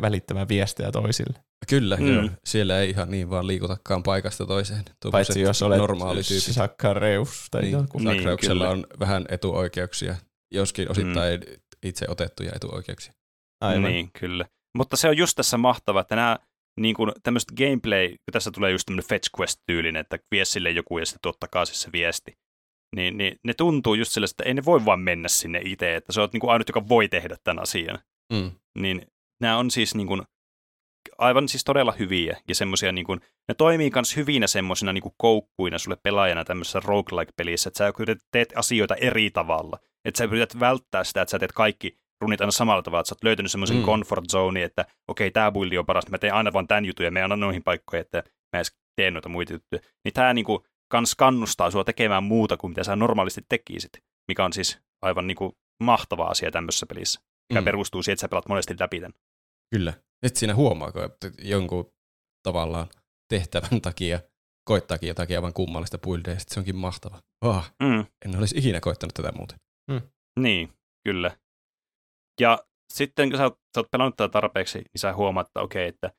välittämään 0.00 0.48
viestejä 0.48 0.92
toisille? 0.92 1.38
Kyllä, 1.68 1.96
mm. 1.96 2.14
joo. 2.14 2.28
Siellä 2.44 2.80
ei 2.80 2.90
ihan 2.90 3.10
niin 3.10 3.30
vaan 3.30 3.46
liikutakaan 3.46 4.02
paikasta 4.02 4.46
toiseen. 4.46 4.82
Paitsi 5.10 5.40
jos 5.40 5.62
olet 5.62 5.78
normaali 5.78 6.22
tyyppi. 6.22 6.52
Sakkareus 6.52 7.46
tai 7.50 7.62
niin, 7.62 7.72
joku. 7.72 8.00
Sakreuksella 8.02 8.64
niin, 8.64 8.72
on 8.72 8.86
vähän 9.00 9.24
etuoikeuksia, 9.28 10.16
joskin 10.54 10.90
osittain 10.90 11.40
mm. 11.40 11.54
itse 11.82 12.06
otettuja 12.08 12.52
etuoikeuksia. 12.54 13.12
Aivan. 13.60 13.82
Niin, 13.82 14.10
kyllä. 14.20 14.46
Mutta 14.76 14.96
se 14.96 15.08
on 15.08 15.16
just 15.16 15.36
tässä 15.36 15.58
mahtavaa, 15.58 16.00
että 16.00 16.16
nämä 16.16 16.38
niin 16.80 16.94
kuin 16.94 17.12
tämmöistä 17.22 17.54
gameplay, 17.54 18.16
tässä 18.32 18.50
tulee 18.50 18.70
just 18.70 18.86
tämmöinen 18.86 19.08
fetch 19.08 19.30
quest-tyylinen, 19.40 20.00
että 20.00 20.18
vie 20.30 20.44
sille 20.44 20.70
joku 20.70 20.98
ja 20.98 21.06
sitten 21.06 21.22
tuottakaa 21.22 21.64
siis 21.64 21.82
se 21.82 21.92
viesti 21.92 22.38
niin, 22.96 23.18
niin 23.18 23.38
ne 23.44 23.54
tuntuu 23.54 23.94
just 23.94 24.12
sille, 24.12 24.26
että 24.30 24.44
ei 24.44 24.54
ne 24.54 24.64
voi 24.64 24.84
vaan 24.84 25.00
mennä 25.00 25.28
sinne 25.28 25.60
itse, 25.64 25.96
että 25.96 26.12
se 26.12 26.20
on 26.20 26.28
niin 26.32 26.40
kuin 26.40 26.50
ainut, 26.50 26.68
joka 26.68 26.88
voi 26.88 27.08
tehdä 27.08 27.36
tämän 27.44 27.62
asian. 27.62 27.98
Mm. 28.32 28.50
Niin 28.78 29.02
nämä 29.40 29.58
on 29.58 29.70
siis 29.70 29.94
niin 29.94 30.06
kuin, 30.06 30.22
aivan 31.18 31.48
siis 31.48 31.64
todella 31.64 31.92
hyviä 31.92 32.36
ja 32.48 32.54
semmoisia, 32.54 32.92
niin 32.92 33.06
kuin, 33.06 33.20
ne 33.48 33.54
toimii 33.54 33.90
myös 33.94 34.16
hyvinä 34.16 34.46
semmoisina 34.46 34.92
niin 34.92 35.02
koukkuina 35.16 35.78
sulle 35.78 35.96
pelaajana 36.02 36.44
tämmöisessä 36.44 36.80
roguelike-pelissä, 36.84 37.68
että 37.68 37.78
sä 37.78 37.92
teet 38.32 38.52
asioita 38.56 38.94
eri 38.94 39.30
tavalla. 39.30 39.78
Että 40.04 40.18
sä 40.18 40.24
yrität 40.24 40.60
välttää 40.60 41.04
sitä, 41.04 41.22
että 41.22 41.30
sä 41.30 41.38
teet 41.38 41.52
kaikki 41.52 41.98
runit 42.20 42.40
aina 42.40 42.50
samalla 42.50 42.82
tavalla, 42.82 43.00
että 43.00 43.08
sä 43.08 43.14
oot 43.14 43.24
löytänyt 43.24 43.50
semmoisen 43.50 43.76
mm. 43.76 43.82
comfort 43.82 44.24
zone, 44.32 44.62
että 44.62 44.82
okei, 44.82 45.26
okay, 45.26 45.30
tämä 45.30 45.52
buildi 45.52 45.78
on 45.78 45.86
paras, 45.86 46.10
mä 46.10 46.18
teen 46.18 46.34
aina 46.34 46.52
vaan 46.52 46.68
tämän 46.68 46.84
jutun 46.84 47.04
ja 47.04 47.10
me 47.10 47.22
annan 47.22 47.40
noihin 47.40 47.62
paikkoihin, 47.62 48.00
että 48.00 48.22
mä 48.52 48.58
edes 48.58 48.76
teen 48.96 49.12
noita 49.12 49.28
muita 49.28 49.52
juttuja. 49.52 49.80
Niin 50.04 50.14
tämä 50.14 50.34
niinku, 50.34 50.66
kans 50.88 51.14
kannustaa 51.14 51.70
sua 51.70 51.84
tekemään 51.84 52.24
muuta 52.24 52.56
kuin 52.56 52.70
mitä 52.70 52.84
sä 52.84 52.96
normaalisti 52.96 53.40
tekisit, 53.48 53.92
mikä 54.28 54.44
on 54.44 54.52
siis 54.52 54.78
aivan 55.02 55.26
niin 55.26 55.36
kuin 55.36 55.52
mahtava 55.82 56.24
asia 56.24 56.50
tämmöisessä 56.50 56.86
pelissä, 56.86 57.20
mikä 57.52 57.60
mm. 57.60 57.64
perustuu 57.64 58.02
siihen, 58.02 58.14
että 58.14 58.20
sä 58.20 58.28
pelat 58.28 58.48
monesti 58.48 58.74
läpi 58.80 59.00
tämän. 59.00 59.14
Kyllä. 59.74 59.94
Et 60.22 60.36
siinä 60.36 60.54
huomaako, 60.54 61.04
että 61.04 61.30
jonkun 61.38 61.92
tavallaan 62.42 62.86
tehtävän 63.28 63.80
takia 63.82 64.20
koittaakin 64.68 65.08
jotakin 65.08 65.36
aivan 65.36 65.52
kummallista 65.52 65.98
buildia, 65.98 66.34
se 66.38 66.60
onkin 66.60 66.76
mahtava. 66.76 67.22
Oh, 67.44 67.64
mm. 67.82 68.06
En 68.24 68.38
olisi 68.38 68.58
ikinä 68.58 68.80
koittanut 68.80 69.14
tätä 69.14 69.32
muuten. 69.32 69.58
Mm. 69.90 70.00
Niin, 70.40 70.72
kyllä. 71.08 71.36
Ja 72.40 72.58
sitten 72.92 73.30
kun 73.30 73.38
sä 73.38 73.44
oot, 73.44 73.54
sä 73.74 73.80
oot 73.80 73.90
pelannut 73.90 74.16
tätä 74.16 74.32
tarpeeksi, 74.32 74.78
niin 74.78 75.00
sä 75.00 75.14
huomaat, 75.14 75.46
että 75.46 75.60
okei, 75.60 75.88
että 75.88 76.12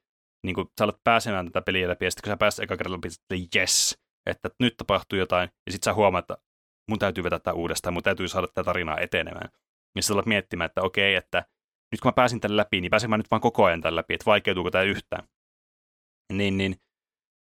niin 0.46 0.56
kun 0.56 0.72
sä 0.80 0.84
alat 0.84 1.04
pääsemään 1.04 1.46
tätä 1.46 1.62
peliä 1.62 1.88
läpi, 1.88 2.06
ja 2.06 2.12
sitten 2.12 2.24
kun 2.24 2.32
sä 2.32 2.38
pääset 2.38 2.64
eka 2.64 2.78
kerralla 2.78 2.98
läpi, 2.98 3.08
että 3.08 3.58
yes, 3.58 3.98
että 4.30 4.50
nyt 4.60 4.78
tapahtuu 4.78 5.20
jotain, 5.20 5.50
ja 5.66 5.72
sitten 5.72 5.86
sä 5.86 5.94
huomaat, 5.94 6.24
että 6.24 6.38
mun 6.90 7.00
täytyy 7.00 7.24
vetää 7.24 7.40
tämä 7.40 7.54
uudestaan, 7.54 7.94
mun 7.94 8.04
täytyy 8.04 8.28
saada 8.28 8.48
tätä 8.48 8.64
tarinaa 8.64 9.00
etenemään. 9.00 9.50
Ja 9.96 10.02
sitten 10.02 10.16
alat 10.16 10.26
miettimään, 10.26 10.66
että 10.66 10.82
okei, 10.82 11.16
että 11.16 11.46
nyt 11.92 12.02
kun 12.02 12.10
mä 12.10 12.14
pääsin 12.14 12.40
tälle 12.40 12.58
läpi, 12.58 12.82
niin 12.82 12.92
pääsen 12.92 13.10
mä 13.10 13.18
nyt 13.18 13.32
vaan 13.32 13.42
koko 13.42 13.66
ajan 13.66 13.82
tälle 13.82 14.00
läpi, 14.00 14.14
että 14.14 14.26
vaikeutuuko 14.26 14.72
tämä 14.72 14.84
yhtään. 14.84 15.28
Niin, 16.34 16.58
niin 16.58 16.76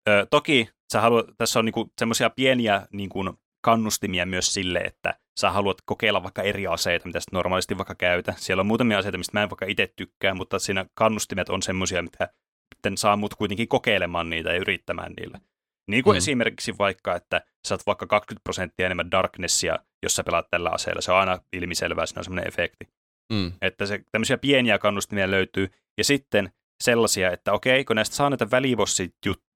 ö, 0.08 0.26
toki 0.30 0.68
sä 0.92 1.00
haluat, 1.00 1.26
tässä 1.38 1.58
on 1.58 1.64
niinku 1.64 1.92
semmoisia 1.98 2.30
pieniä 2.30 2.86
niinku 2.92 3.24
kannustimia 3.64 4.26
myös 4.26 4.54
sille, 4.54 4.78
että 4.78 5.14
sä 5.40 5.50
haluat 5.50 5.78
kokeilla 5.84 6.22
vaikka 6.22 6.42
eri 6.42 6.66
aseita, 6.66 7.06
mitä 7.06 7.18
normaalisti 7.32 7.78
vaikka 7.78 7.94
käytä. 7.94 8.34
Siellä 8.36 8.60
on 8.60 8.66
muutamia 8.66 8.98
aseita, 8.98 9.18
mistä 9.18 9.38
mä 9.38 9.42
en 9.42 9.50
vaikka 9.50 9.66
itse 9.66 9.92
tykkää, 9.96 10.34
mutta 10.34 10.58
siinä 10.58 10.86
kannustimet 10.94 11.48
on 11.48 11.62
semmoisia, 11.62 12.02
mitä 12.02 12.28
saa 12.94 13.16
mut 13.16 13.34
kuitenkin 13.34 13.68
kokeilemaan 13.68 14.30
niitä 14.30 14.48
ja 14.52 14.56
yrittämään 14.56 15.12
niillä. 15.12 15.40
Niin 15.90 16.04
kuin 16.04 16.14
mm. 16.14 16.18
esimerkiksi 16.18 16.78
vaikka, 16.78 17.16
että 17.16 17.42
saat 17.66 17.86
vaikka 17.86 18.06
20 18.06 18.44
prosenttia 18.44 18.86
enemmän 18.86 19.10
darknessia, 19.10 19.78
jos 20.02 20.16
sä 20.16 20.24
pelaat 20.24 20.50
tällä 20.50 20.70
aseella. 20.70 21.00
Se 21.00 21.12
on 21.12 21.18
aina 21.18 21.38
ilmiselvää, 21.52 22.06
siinä 22.06 22.20
on 22.20 22.24
semmoinen 22.24 22.48
efekti. 22.48 22.88
Mm. 23.32 23.52
Että 23.62 23.86
se, 23.86 24.00
tämmöisiä 24.12 24.38
pieniä 24.38 24.78
kannustimia 24.78 25.30
löytyy. 25.30 25.70
Ja 25.98 26.04
sitten 26.04 26.52
sellaisia, 26.82 27.30
että 27.30 27.52
okei, 27.52 27.84
kun 27.84 27.96
näistä 27.96 28.16
saa 28.16 28.30
näitä 28.30 28.50
välibossit 28.50 29.14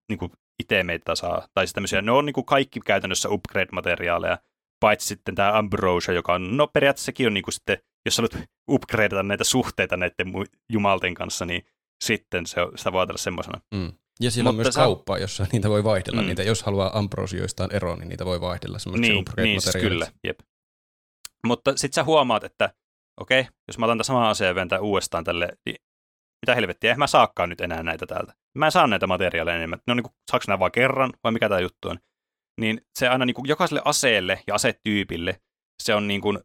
niin 0.08 0.18
kuin 0.18 0.32
itemeitä 0.62 1.14
saa, 1.14 1.48
tai 1.54 1.66
siis 1.66 1.74
tämmöisiä, 1.74 2.02
ne 2.02 2.12
on 2.12 2.26
niin 2.26 2.34
kuin 2.34 2.46
kaikki 2.46 2.80
käytännössä 2.80 3.28
upgrade-materiaaleja, 3.28 4.38
paitsi 4.80 5.06
sitten 5.06 5.34
tämä 5.34 5.58
Ambrosia, 5.58 6.14
joka 6.14 6.34
on, 6.34 6.56
no 6.56 6.66
periaatteessa 6.66 7.06
sekin 7.06 7.26
on 7.26 7.34
niin 7.34 7.44
kuin 7.44 7.54
sitten, 7.54 7.78
jos 8.06 8.16
sä 8.16 8.22
haluat 8.22 8.48
upgradeata 8.70 9.22
näitä 9.22 9.44
suhteita 9.44 9.96
näiden 9.96 10.32
jumalten 10.68 11.14
kanssa, 11.14 11.46
niin 11.46 11.66
sitten 12.04 12.46
se, 12.46 12.56
sitä 12.76 12.92
voi 12.92 13.00
ajatella 13.00 13.18
semmoisena. 13.18 13.60
Mm. 13.74 13.92
Ja 14.20 14.30
siellä 14.30 14.48
Mutta 14.48 14.60
on 14.60 14.64
myös 14.64 14.74
sä... 14.74 14.80
kauppa, 14.80 15.18
jossa 15.18 15.46
niitä 15.52 15.68
voi 15.68 15.84
vaihdella. 15.84 16.22
Mm. 16.22 16.28
Niitä, 16.28 16.42
jos 16.42 16.62
haluaa 16.62 16.98
ambrosioistaan 16.98 17.74
eroon, 17.74 17.98
niin 17.98 18.08
niitä 18.08 18.24
voi 18.24 18.40
vaihdella. 18.40 18.78
Niin, 18.98 19.24
niin 19.36 19.60
siis 19.60 19.76
kyllä. 19.76 20.06
Jep. 20.24 20.40
Mutta 21.46 21.70
sitten 21.76 21.94
sä 21.94 22.04
huomaat, 22.04 22.44
että 22.44 22.74
okei, 23.20 23.40
okay, 23.40 23.52
jos 23.68 23.78
mä 23.78 23.86
otan 23.86 23.96
tämän 23.96 24.04
saman 24.04 24.28
aseen 24.28 24.56
ja 24.70 24.80
uudestaan 24.80 25.24
tälle, 25.24 25.48
niin 25.66 25.76
mitä 26.46 26.54
helvettiä, 26.54 26.94
mä 26.94 27.06
saakaan 27.06 27.48
nyt 27.48 27.60
enää 27.60 27.82
näitä 27.82 28.06
täältä. 28.06 28.34
Mä 28.58 28.66
en 28.66 28.72
saa 28.72 28.86
näitä 28.86 29.06
materiaaleja 29.06 29.56
enemmän. 29.56 29.80
Ne 29.86 29.90
on 29.90 29.96
niin 29.96 30.04
kuin, 30.04 30.14
saaks 30.30 30.48
nämä 30.48 30.58
vaan 30.58 30.72
kerran, 30.72 31.12
vai 31.24 31.32
mikä 31.32 31.48
tämä 31.48 31.60
juttu 31.60 31.88
on? 31.88 31.98
Niin 32.60 32.80
se 32.98 33.08
aina 33.08 33.24
niin 33.24 33.34
kuin, 33.34 33.48
jokaiselle 33.48 33.82
aseelle 33.84 34.42
ja 34.46 34.54
asetyypille 34.54 35.40
se 35.82 35.94
on 35.94 36.08
niin 36.08 36.20
kuin, 36.20 36.38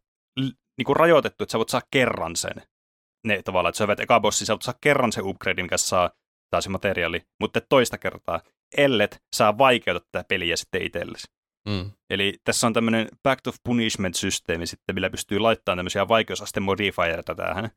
niin 0.77 0.85
kuin 0.85 0.95
rajoitettu, 0.95 1.43
että 1.43 1.51
sä 1.51 1.57
voit 1.57 1.69
saa 1.69 1.81
kerran 1.91 2.35
sen. 2.35 2.61
Ne 3.27 3.41
tavallaan, 3.43 3.69
että 3.69 3.77
sä 3.77 3.87
vet 3.87 3.99
eka 3.99 4.19
bossi, 4.19 4.45
sä 4.45 4.53
voit 4.53 4.61
saa 4.61 4.73
kerran 4.81 5.11
se 5.11 5.21
upgrade, 5.23 5.63
mikä 5.63 5.77
saa 5.77 6.11
tai 6.49 6.61
se 6.61 6.69
materiaali, 6.69 7.21
mutta 7.39 7.61
toista 7.61 7.97
kertaa, 7.97 8.41
ellet 8.77 9.23
saa 9.35 9.57
vaikeuta 9.57 10.05
tätä 10.11 10.25
peliä 10.27 10.55
sitten 10.55 10.81
itsellesi. 10.81 11.27
Mm. 11.67 11.91
Eli 12.09 12.33
tässä 12.43 12.67
on 12.67 12.73
tämmöinen 12.73 13.07
Back 13.23 13.47
of 13.47 13.55
Punishment-systeemi 13.63 14.65
sitten, 14.65 14.95
millä 14.95 15.09
pystyy 15.09 15.39
laittamaan 15.39 15.77
tämmöisiä 15.77 16.07
vaikeusaste 16.07 16.59
modifiereita 16.59 17.35
tähän. 17.35 17.69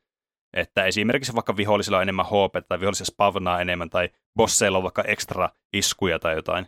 Että 0.56 0.84
esimerkiksi 0.84 1.34
vaikka 1.34 1.56
vihollisilla 1.56 1.96
on 1.96 2.02
enemmän 2.02 2.26
HP 2.26 2.68
tai 2.68 2.80
vihollisilla 2.80 3.06
spavnaa 3.06 3.60
enemmän 3.60 3.90
tai 3.90 4.08
bosseilla 4.36 4.78
on 4.78 4.84
vaikka 4.84 5.02
ekstra 5.02 5.48
iskuja 5.72 6.18
tai 6.18 6.34
jotain. 6.34 6.66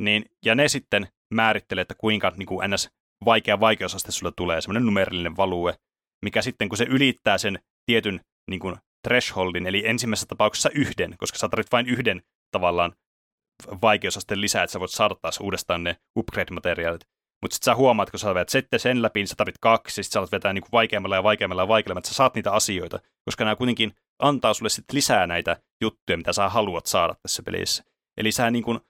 Niin, 0.00 0.24
ja 0.44 0.54
ne 0.54 0.68
sitten 0.68 1.08
määrittelee, 1.34 1.82
että 1.82 1.94
kuinka 1.94 2.32
niin 2.36 2.46
kuin 2.46 2.70
ns. 2.70 2.90
vaikea 3.24 3.60
vaikeusaste 3.60 4.12
sulle 4.12 4.32
tulee, 4.36 4.60
semmoinen 4.60 4.86
numerillinen 4.86 5.36
value, 5.36 5.74
mikä 6.22 6.42
sitten 6.42 6.68
kun 6.68 6.78
se 6.78 6.84
ylittää 6.84 7.38
sen 7.38 7.58
tietyn 7.86 8.20
niin 8.50 8.60
kuin 8.60 8.76
thresholdin, 9.02 9.66
eli 9.66 9.82
ensimmäisessä 9.86 10.26
tapauksessa 10.26 10.70
yhden, 10.74 11.14
koska 11.18 11.38
sä 11.38 11.48
tarvitset 11.48 11.72
vain 11.72 11.86
yhden 11.86 12.22
tavallaan 12.50 12.92
vaikeusasteen 13.82 14.40
lisää, 14.40 14.62
että 14.62 14.72
sä 14.72 14.80
voit 14.80 14.90
saada 14.90 15.14
taas 15.14 15.40
uudestaan 15.40 15.84
ne 15.84 15.96
upgrade-materiaalit. 16.18 17.08
Mutta 17.42 17.54
sitten 17.54 17.72
sä 17.72 17.74
huomaat, 17.74 18.10
kun 18.10 18.20
sä 18.20 18.34
vedät 18.34 18.48
sitten 18.48 18.80
sen 18.80 19.02
läpi, 19.02 19.20
niin 19.20 19.28
sä 19.28 19.34
tarvitset 19.36 19.60
kaksi, 19.60 19.94
sitten 19.94 20.12
sä 20.12 20.18
alat 20.18 20.32
vetää 20.32 20.52
niin 20.52 20.64
vaikeammalla 20.72 21.16
ja 21.16 21.22
vaikeammalla 21.22 21.62
ja 21.62 21.68
vaikeammalla, 21.68 21.98
että 21.98 22.08
sä 22.08 22.14
saat 22.14 22.34
niitä 22.34 22.52
asioita, 22.52 23.00
koska 23.24 23.44
nämä 23.44 23.56
kuitenkin 23.56 23.94
antaa 24.18 24.54
sulle 24.54 24.68
sitten 24.68 24.96
lisää 24.96 25.26
näitä 25.26 25.56
juttuja, 25.80 26.16
mitä 26.16 26.32
sä 26.32 26.48
haluat 26.48 26.86
saada 26.86 27.14
tässä 27.22 27.42
pelissä. 27.42 27.84
Eli 28.16 28.32
sä 28.32 28.50
niin 28.50 28.64
kuin 28.64 28.80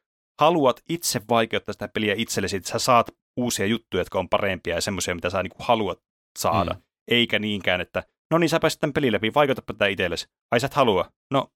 haluat 0.40 0.82
itse 0.88 1.20
vaikeuttaa 1.28 1.72
sitä 1.72 1.88
peliä 1.88 2.14
itsellesi, 2.16 2.56
että 2.56 2.70
sä 2.70 2.78
saat 2.78 3.10
uusia 3.36 3.66
juttuja, 3.66 4.00
jotka 4.00 4.18
on 4.18 4.28
parempia 4.28 4.74
ja 4.74 4.80
semmoisia, 4.80 5.14
mitä 5.14 5.30
sä 5.30 5.42
niin 5.42 5.52
haluat 5.58 5.98
saada. 6.38 6.74
Mm. 6.74 6.82
Eikä 7.08 7.38
niinkään, 7.38 7.80
että 7.80 8.02
no 8.32 8.38
niin, 8.38 8.48
sä 8.48 8.60
pääsit 8.60 8.80
tämän 8.80 8.92
pelin 8.92 9.12
läpi, 9.12 9.34
vaikutapa 9.34 9.72
tätä 9.72 9.86
itsellesi. 9.86 10.26
Ai 10.50 10.60
sä 10.60 10.66
et 10.66 10.74
halua. 10.74 11.12
No, 11.30 11.48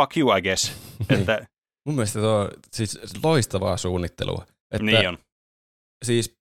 fuck 0.00 0.16
you, 0.16 0.36
I 0.36 0.42
guess. 0.42 0.72
että... 1.20 1.46
Mun 1.86 1.94
mielestä 1.94 2.20
tuo 2.20 2.30
on 2.30 2.48
siis 2.72 2.98
loistavaa 3.22 3.76
suunnittelua. 3.76 4.46
Että 4.74 4.84
niin 4.84 5.08
on. 5.08 5.18
Siis 6.04 6.36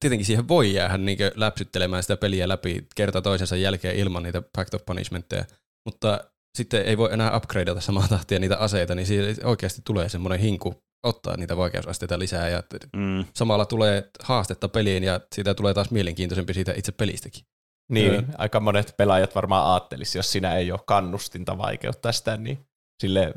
tietenkin 0.00 0.26
siihen 0.26 0.48
voi 0.48 0.74
jäädä 0.74 0.98
niin 0.98 1.18
läpsyttelemään 1.34 2.02
sitä 2.02 2.16
peliä 2.16 2.48
läpi 2.48 2.86
kerta 2.94 3.22
toisensa 3.22 3.56
jälkeen 3.56 3.96
ilman 3.96 4.22
niitä 4.22 4.42
Pact 4.56 4.74
of 4.74 4.84
Punishmentteja, 4.86 5.44
mutta 5.84 6.20
sitten 6.58 6.82
ei 6.82 6.98
voi 6.98 7.12
enää 7.12 7.36
upgradeata 7.36 7.80
samaa 7.80 8.08
tahtia 8.08 8.38
niitä 8.38 8.56
aseita, 8.56 8.94
niin 8.94 9.06
siitä 9.06 9.46
oikeasti 9.48 9.82
tulee 9.84 10.08
semmoinen 10.08 10.40
hinku 10.40 10.74
ottaa 11.02 11.36
niitä 11.36 11.56
vaikeusasteita 11.56 12.18
lisää 12.18 12.48
ja 12.48 12.62
mm. 12.96 13.24
samalla 13.34 13.66
tulee 13.66 14.10
haastetta 14.22 14.68
peliin 14.68 15.04
ja 15.04 15.20
siitä 15.34 15.54
tulee 15.54 15.74
taas 15.74 15.90
mielenkiintoisempi 15.90 16.54
siitä 16.54 16.74
itse 16.76 16.92
pelistäkin. 16.92 17.44
Niin, 17.90 18.12
Joo. 18.12 18.22
aika 18.38 18.60
monet 18.60 18.94
pelaajat 18.96 19.34
varmaan 19.34 19.72
ajattelisi, 19.72 20.18
jos 20.18 20.32
siinä 20.32 20.56
ei 20.56 20.72
ole 20.72 20.80
kannustinta 20.86 21.58
vaikeuttaa 21.58 22.12
sitä, 22.12 22.36
niin 22.36 22.58
sille 23.02 23.34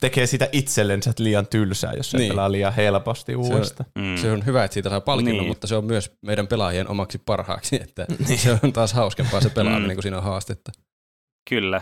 tekee 0.00 0.26
sitä 0.26 0.48
itsellensä 0.52 1.12
liian 1.18 1.46
tylsää, 1.46 1.92
jos 1.92 2.10
se 2.10 2.18
Niin. 2.18 2.28
pelaa 2.32 2.52
liian 2.52 2.72
helposti 2.72 3.36
uudestaan. 3.36 3.90
Mm. 3.98 4.16
Se 4.16 4.32
on 4.32 4.46
hyvä, 4.46 4.64
että 4.64 4.72
siitä 4.74 4.88
saa 4.90 5.00
palkinnon, 5.00 5.36
Niin. 5.36 5.48
mutta 5.48 5.66
se 5.66 5.76
on 5.76 5.84
myös 5.84 6.12
meidän 6.26 6.46
pelaajien 6.46 6.88
omaksi 6.90 7.18
parhaaksi, 7.26 7.76
että 7.84 8.06
se 8.36 8.58
on 8.62 8.72
taas 8.72 8.92
hauskempaa 8.92 9.40
se 9.40 9.50
pelaaminen, 9.50 9.90
Mm. 9.90 9.94
kun 9.94 10.02
siinä 10.02 10.16
on 10.16 10.22
haastetta. 10.22 10.72
Kyllä. 11.50 11.80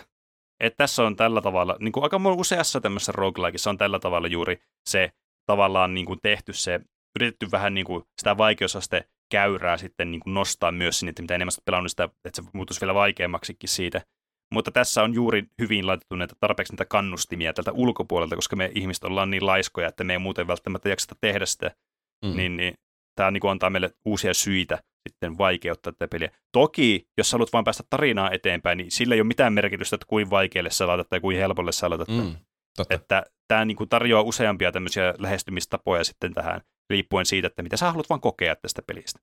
Et 0.61 0.75
tässä 0.77 1.03
on 1.03 1.17
tällä 1.17 1.43
tavalla, 1.43 1.77
niin 1.81 1.93
kuin 1.93 2.05
aika 2.05 2.21
useassa 2.37 2.81
tämmöisessä 2.81 3.13
roguelikeissa 3.13 3.71
on 3.71 3.79
tällä 3.79 3.99
tavalla 3.99 4.29
juuri 4.29 4.63
se 4.89 5.11
tavallaan 5.47 5.95
niin 5.95 6.07
kuin 6.07 6.19
tehty 6.23 6.53
se, 6.53 6.81
yritetty 7.17 7.51
vähän 7.51 7.75
niin 7.75 7.87
kuin 7.87 8.05
sitä 8.19 8.39
vaikeusaste 8.39 9.09
käyrää 9.31 9.77
sitten 9.77 10.11
niin 10.11 10.21
kuin 10.21 10.35
nostaa 10.35 10.73
myös 10.73 10.99
sinne, 10.99 11.11
että 11.11 11.23
mitä 11.23 11.35
enemmän 11.35 11.53
oot 11.53 11.65
pelannut 11.65 11.93
sitä, 11.93 12.05
että 12.05 12.43
se 12.43 12.49
muuttuisi 12.53 12.81
vielä 12.81 12.95
vaikeammaksikin 12.95 13.69
siitä. 13.69 14.03
Mutta 14.55 14.71
tässä 14.71 15.03
on 15.03 15.15
juuri 15.15 15.43
hyvin 15.63 15.87
laitettu 15.87 16.17
näitä 16.17 16.35
tarpeeksi 16.41 16.73
niitä 16.73 16.85
kannustimia 16.85 17.53
tältä 17.53 17.73
ulkopuolelta, 17.73 18.37
koska 18.37 18.57
me 18.57 18.71
ihmiset 18.75 19.05
ollaan 19.05 19.31
niin 19.31 19.47
laiskoja, 19.47 19.89
että 19.89 20.05
me 20.05 20.13
ei 20.13 20.19
muuten 20.19 20.47
välttämättä 20.47 20.89
jakseta 20.89 21.15
tehdä 21.21 21.47
sitä 21.47 21.71
Mm. 22.25 22.37
niin, 22.37 22.57
niin 22.57 22.75
tämä 23.15 23.31
niin 23.31 23.51
antaa 23.51 23.71
meille 23.71 23.91
uusia 24.05 24.35
syitä 24.35 24.79
sitten 25.09 25.39
vaikeuttaa 25.39 25.93
tätä 25.93 26.09
peliä. 26.09 26.31
Toki, 26.53 27.09
jos 27.19 27.33
haluat 27.33 27.53
vain 27.53 27.65
päästä 27.65 27.85
tarinaa 27.91 28.31
eteenpäin, 28.31 28.79
niin 28.79 28.91
sillä 28.91 29.15
ei 29.15 29.21
ole 29.21 29.27
mitään 29.27 29.53
merkitystä, 29.53 29.97
että 29.97 30.07
kuin 30.07 30.31
vaikealle 30.31 30.71
sä 30.71 30.87
laitat 30.87 31.09
tai 31.09 31.21
kuin 31.21 31.37
helpolle 31.37 31.73
sä 31.73 31.91
laitat. 31.91 32.09
Mm. 32.09 32.37
Totta. 32.77 32.95
Että 32.95 33.25
tämä 33.49 33.65
niin 33.65 33.77
kuin 33.77 33.89
tarjoaa 33.89 34.23
useampia 34.23 34.73
tämmöisiä 34.73 35.15
lähestymistapoja 35.19 36.05
sitten 36.05 36.35
tähän, 36.35 36.61
riippuen 36.91 37.27
siitä, 37.27 37.47
että 37.47 37.63
mitä 37.63 37.77
sä 37.77 37.87
haluat 37.87 38.11
vaan 38.11 38.21
kokea 38.21 38.57
tästä 38.57 38.83
pelistä. 38.83 39.21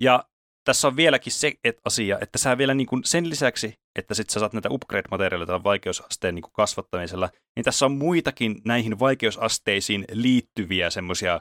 Ja 0.00 0.24
tässä 0.64 0.88
on 0.88 0.96
vieläkin 0.96 1.32
se 1.32 1.52
et 1.64 1.78
asia, 1.84 2.18
että 2.20 2.38
sä 2.38 2.58
vielä 2.58 2.74
niin 2.74 2.86
kuin 2.86 3.04
sen 3.04 3.30
lisäksi, 3.30 3.74
että 3.98 4.14
sit 4.14 4.30
sä 4.30 4.40
saat 4.40 4.52
näitä 4.52 4.68
upgrade-materiaaleja 4.68 5.46
tällä 5.46 5.64
vaikeusasteen 5.64 6.34
niin 6.34 6.42
kuin 6.42 6.52
kasvattamisella, 6.52 7.30
niin 7.56 7.64
tässä 7.64 7.86
on 7.86 7.92
muitakin 7.92 8.62
näihin 8.64 8.98
vaikeusasteisiin 8.98 10.04
liittyviä 10.12 10.90
semmoisia 10.90 11.40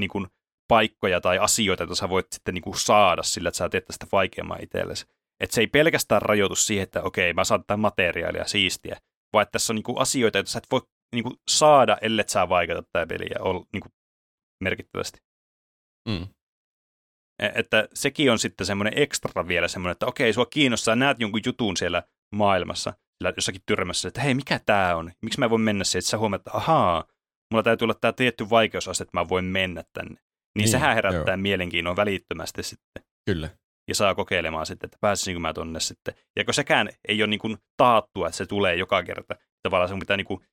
niin 0.00 0.10
kuin 0.10 0.26
paikkoja 0.68 1.20
tai 1.20 1.38
asioita, 1.38 1.82
joita 1.82 1.94
sä 1.94 2.08
voit 2.08 2.26
sitten 2.32 2.54
niin 2.54 2.62
kuin 2.62 2.78
saada 2.78 3.22
sillä, 3.22 3.48
että 3.48 3.58
sä 3.58 3.68
teet 3.68 3.84
tästä 3.84 4.06
vaikeamman 4.12 4.62
itsellesi. 4.62 5.06
Että 5.40 5.54
se 5.54 5.60
ei 5.60 5.66
pelkästään 5.66 6.22
rajoitu 6.22 6.54
siihen, 6.54 6.82
että 6.82 7.02
okei, 7.02 7.32
mä 7.32 7.44
saan 7.44 7.60
tätä 7.60 7.76
materiaalia 7.76 8.44
siistiä, 8.44 9.00
vaan 9.32 9.42
että 9.42 9.52
tässä 9.52 9.72
on 9.72 9.74
niin 9.74 9.82
kuin 9.82 9.98
asioita, 9.98 10.38
joita 10.38 10.50
sä 10.50 10.58
et 10.58 10.66
voi 10.70 10.80
niin 11.14 11.22
kuin 11.22 11.36
saada, 11.50 11.98
ellei 12.00 12.28
sä 12.28 12.48
vaikeuta 12.48 12.82
tätä 12.92 13.06
peliä 13.06 13.36
ol, 13.40 13.60
niin 13.72 13.80
kuin 13.80 13.92
merkittävästi. 14.64 15.18
Mm. 16.08 16.26
E- 17.42 17.52
Että 17.54 17.88
sekin 17.94 18.32
on 18.32 18.38
sitten 18.38 18.66
semmoinen 18.66 18.92
ekstra 18.96 19.48
vielä 19.48 19.68
semmoinen, 19.68 19.92
että 19.92 20.06
okei, 20.06 20.32
sua 20.32 20.46
kiinnostaa, 20.46 20.96
näet 20.96 21.20
jonkun 21.20 21.40
jutun 21.46 21.76
siellä 21.76 22.02
maailmassa, 22.34 22.90
sillä 22.90 23.32
jossakin 23.36 23.62
tyrmässä, 23.66 24.08
että 24.08 24.20
hei, 24.20 24.34
mikä 24.34 24.60
tämä 24.66 24.96
on? 24.96 25.12
Miksi 25.22 25.38
mä 25.40 25.50
voin 25.50 25.60
mennä 25.62 25.84
siihen? 25.84 25.98
Että 25.98 26.10
sä 26.10 26.18
huomaat, 26.18 26.40
että 26.40 26.50
ahaa, 26.56 27.04
mulla 27.52 27.62
täytyy 27.62 27.86
olla 27.86 27.94
tämä 28.00 28.12
tietty 28.12 28.50
vaikeusaste, 28.50 29.04
että 29.04 29.16
mä 29.18 29.28
voin 29.28 29.44
mennä 29.44 29.84
tänne. 29.92 30.10
Niin, 30.14 30.20
Niin, 30.58 30.68
sehän 30.68 30.94
herättää 30.94 31.34
joo. 31.34 31.42
mielenkiinnon 31.42 31.96
välittömästi 31.96 32.62
sitten 32.62 33.02
Kyllä. 33.26 33.50
ja 33.88 33.94
saa 33.94 34.14
kokeilemaan 34.14 34.66
sitten, 34.66 34.86
että 34.86 34.98
pääsisikö 35.00 35.38
mä 35.38 35.52
tonne 35.52 35.80
sitten. 35.80 36.14
Ja 36.36 36.44
kun 36.44 36.54
sekään 36.54 36.88
ei 37.08 37.22
ole 37.22 37.26
niin 37.26 37.40
kuin 37.40 37.58
taattua, 37.76 38.26
että 38.26 38.36
se 38.36 38.46
tulee 38.46 38.74
joka 38.74 39.02
kerta. 39.02 39.34
Tavallaan 39.62 39.88
sun 39.88 39.98
pitää 39.98 40.16
niin 40.16 40.24
kuin, 40.26 40.46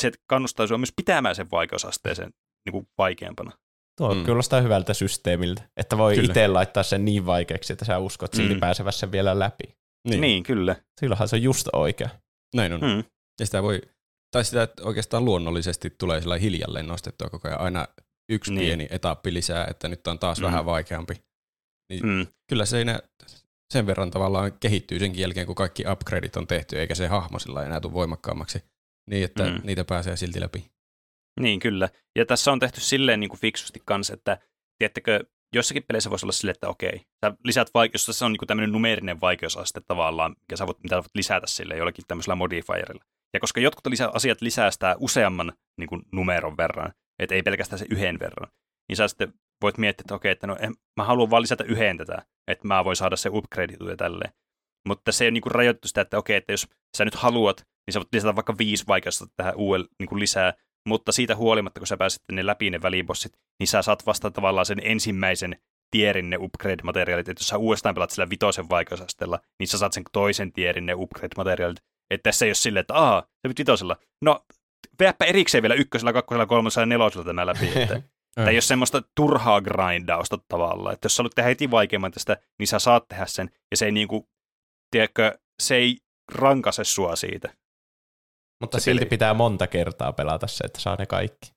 se 0.00 0.12
kannustaa 0.26 0.66
sua 0.66 0.78
myös 0.78 0.92
pitämään 0.96 1.34
sen 1.34 1.50
vaikeusasteeseen 1.50 2.30
niin 2.66 2.72
kuin 2.72 2.88
vaikeampana. 2.98 3.52
Tuo 3.98 4.14
Mm. 4.14 4.24
kuulostaa 4.24 4.60
hyvältä 4.60 4.94
systeemiltä, 4.94 5.62
että 5.76 5.98
voi 5.98 6.24
itse 6.24 6.48
laittaa 6.48 6.82
sen 6.82 7.04
niin 7.04 7.26
vaikeaksi, 7.26 7.72
että 7.72 7.84
sä 7.84 7.98
uskot 7.98 8.34
silti 8.34 8.54
Mm. 8.54 8.60
pääsevässä 8.60 9.12
vielä 9.12 9.38
läpi. 9.38 9.64
Niin. 10.08 10.20
Niin, 10.20 10.42
kyllä. 10.42 10.76
Silloinhan 11.00 11.28
se 11.28 11.36
on 11.36 11.42
just 11.42 11.68
oikea. 11.72 12.08
Näin 12.54 12.72
on. 12.72 12.80
Mm. 12.80 13.04
Ja 13.40 13.46
sitä 13.46 13.62
voi, 13.62 13.80
tai 14.30 14.44
sitä 14.44 14.62
että 14.62 14.82
oikeastaan 14.82 15.24
luonnollisesti 15.24 15.90
tulee 15.90 16.20
sillä 16.20 16.36
hiljalleen 16.36 16.86
nostettua 16.86 17.28
koko 17.30 17.48
ajan 17.48 17.60
aina 17.60 17.86
yksi 18.28 18.52
Niin. 18.52 18.60
pieni 18.60 18.86
etappi 18.90 19.34
lisää, 19.34 19.66
että 19.70 19.88
nyt 19.88 20.06
on 20.06 20.18
taas 20.18 20.38
Mm. 20.40 20.44
vähän 20.44 20.66
vaikeampi. 20.66 21.14
Niin 21.92 22.06
Mm. 22.06 22.26
Kyllä 22.48 22.66
se 22.66 22.80
enää 22.80 22.98
sen 23.72 23.86
verran 23.86 24.10
tavallaan 24.10 24.52
kehittyy 24.60 24.98
senkin 24.98 25.22
jälkeen, 25.22 25.46
kun 25.46 25.54
kaikki 25.54 25.84
upgradeit 25.92 26.36
on 26.36 26.46
tehty, 26.46 26.78
eikä 26.80 26.94
se 26.94 27.06
hahmo 27.06 27.38
sillä 27.38 27.64
enää 27.64 27.80
tule 27.80 27.92
voimakkaammaksi. 27.92 28.64
Niin, 29.10 29.24
että 29.24 29.44
Mm. 29.44 29.60
niitä 29.64 29.84
pääsee 29.84 30.16
silti 30.16 30.40
läpi. 30.40 30.70
Niin, 31.40 31.60
kyllä. 31.60 31.88
Ja 32.18 32.26
tässä 32.26 32.52
on 32.52 32.58
tehty 32.58 32.80
silleen 32.80 33.20
niin 33.20 33.30
kuin 33.30 33.40
fiksusti 33.40 33.82
kanssa, 33.84 34.14
että 34.14 34.38
tiedättekö, 34.78 35.24
jossakin 35.54 35.82
peleissä 35.82 36.10
voisi 36.10 36.26
olla 36.26 36.32
silleen, 36.32 36.54
että 36.54 36.68
okei, 36.68 37.00
sä 37.24 37.32
lisät 37.44 37.70
vaikeus, 37.74 38.06
se 38.06 38.24
on 38.24 38.32
niin 38.32 38.38
kuin 38.38 38.46
tämmöinen 38.46 38.72
numeerinen 38.72 39.20
vaikeusaste 39.20 39.80
tavallaan, 39.80 40.36
mikä 40.40 40.56
sä 40.56 40.66
voit, 40.66 40.82
mitä 40.82 40.96
sä 40.96 41.02
voit 41.02 41.14
lisätä 41.14 41.46
sille 41.46 41.76
jollakin 41.76 42.04
tämmöisellä 42.08 42.34
modifierilla. 42.34 43.04
Ja 43.34 43.40
koska 43.40 43.60
jotkut 43.60 43.86
lisä, 43.86 44.10
asiat 44.14 44.40
lisää 44.40 44.70
sitä 44.70 44.96
useamman 44.98 45.52
niin 45.78 45.88
kuin 45.88 46.02
numeron 46.12 46.56
verran, 46.56 46.92
että 47.18 47.34
ei 47.34 47.42
pelkästään 47.42 47.78
se 47.78 47.86
yhden 47.90 48.18
verran, 48.18 48.48
niin 48.88 48.96
sä 48.96 49.08
sitten 49.08 49.32
voit 49.62 49.78
miettiä, 49.78 50.02
että 50.02 50.14
okei, 50.14 50.32
että 50.32 50.46
no, 50.46 50.56
en, 50.60 50.74
mä 50.96 51.04
haluan 51.04 51.30
vaan 51.30 51.42
lisätä 51.42 51.64
yhden 51.64 51.98
tätä, 51.98 52.22
että 52.48 52.68
mä 52.68 52.84
voin 52.84 52.96
saada 52.96 53.16
se 53.16 53.30
upgrade 53.32 53.76
ja 53.90 53.96
tälleen. 53.96 54.32
Mutta 54.86 55.12
se 55.12 55.26
on 55.26 55.32
niin 55.32 55.42
kuin 55.42 55.52
rajoitettu 55.52 55.88
sitä, 55.88 56.00
että 56.00 56.18
okei, 56.18 56.36
että 56.36 56.52
jos 56.52 56.68
sä 56.96 57.04
nyt 57.04 57.14
haluat, 57.14 57.66
niin 57.86 57.92
sä 57.92 58.00
voit 58.00 58.08
lisätä 58.12 58.36
vaikka 58.36 58.58
viisi 58.58 58.84
vaikeusta 58.88 59.26
tähän 59.36 59.56
uudelle 59.56 59.88
niin 59.98 60.08
kuin 60.08 60.20
lisää, 60.20 60.54
mutta 60.88 61.12
siitä 61.12 61.36
huolimatta, 61.36 61.80
kun 61.80 61.86
sä 61.86 61.96
pääset 61.96 62.22
ne 62.32 62.46
läpi 62.46 62.70
ne 62.70 62.82
välibossit, 62.82 63.32
niin 63.60 63.68
sä 63.68 63.82
saat 63.82 64.06
vasta 64.06 64.30
tavallaan 64.30 64.66
sen 64.66 64.80
ensimmäisen 64.82 65.56
tierin 65.90 66.30
ne 66.30 66.36
upgrade-materiaalit, 66.36 67.28
että 67.28 67.40
jos 67.40 67.48
sä 67.48 67.58
uudestaan 67.58 67.94
pelaat 67.94 68.10
sillä 68.10 68.30
vitosen 68.30 68.68
vaikeusasteella, 68.68 69.40
niin 69.58 69.68
sä 69.68 69.78
saat 69.78 69.92
sen 69.92 70.02
toisen 70.12 70.52
tierin 70.52 70.86
ne 70.86 70.94
upgrade-materiaalit. 70.94 71.80
Että 72.10 72.22
tässä 72.22 72.44
ei 72.44 72.48
ole 72.48 72.54
silleen, 72.54 72.80
että 72.80 72.94
aah, 72.94 73.22
se 73.22 73.48
nyt 73.48 73.58
vitosella. 73.58 73.96
No, 74.22 74.44
vedäpä 75.00 75.24
erikseen 75.24 75.62
vielä 75.62 75.74
ykkösellä, 75.74 76.12
kakkosella, 76.12 76.46
kolmosella 76.46 76.82
ja 76.82 76.86
nelosella 76.86 77.24
tämä 77.24 77.46
läpi. 77.46 77.72
Että, 77.76 78.02
ei 78.50 78.56
ole 78.56 78.60
semmoista 78.60 79.02
turhaa 79.14 79.60
grindausta 79.60 80.38
tavallaan, 80.48 80.92
että 80.92 81.06
jos 81.06 81.16
sä 81.16 81.20
haluat 81.20 81.34
tehdä 81.34 81.48
heti 81.48 81.70
vaikeamman 81.70 82.12
tästä, 82.12 82.36
niin 82.58 82.66
sä 82.66 82.78
saat 82.78 83.08
tehdä 83.08 83.26
sen, 83.26 83.50
ja 83.70 83.76
se 83.76 83.84
ei 83.84 83.92
niinku, 83.92 84.28
tiedätkö, 84.96 85.38
se 85.62 85.74
ei 85.74 85.98
rankase 86.32 86.84
sua 86.84 87.16
siitä. 87.16 87.54
Mutta 88.60 88.80
Se 88.80 88.84
silti 88.84 88.98
peli. 89.00 89.10
pitää 89.10 89.34
monta 89.34 89.66
kertaa 89.66 90.12
pelata 90.12 90.46
se, 90.46 90.64
että 90.64 90.80
saa 90.80 90.96
ne 90.98 91.06
kaikki. 91.06 91.52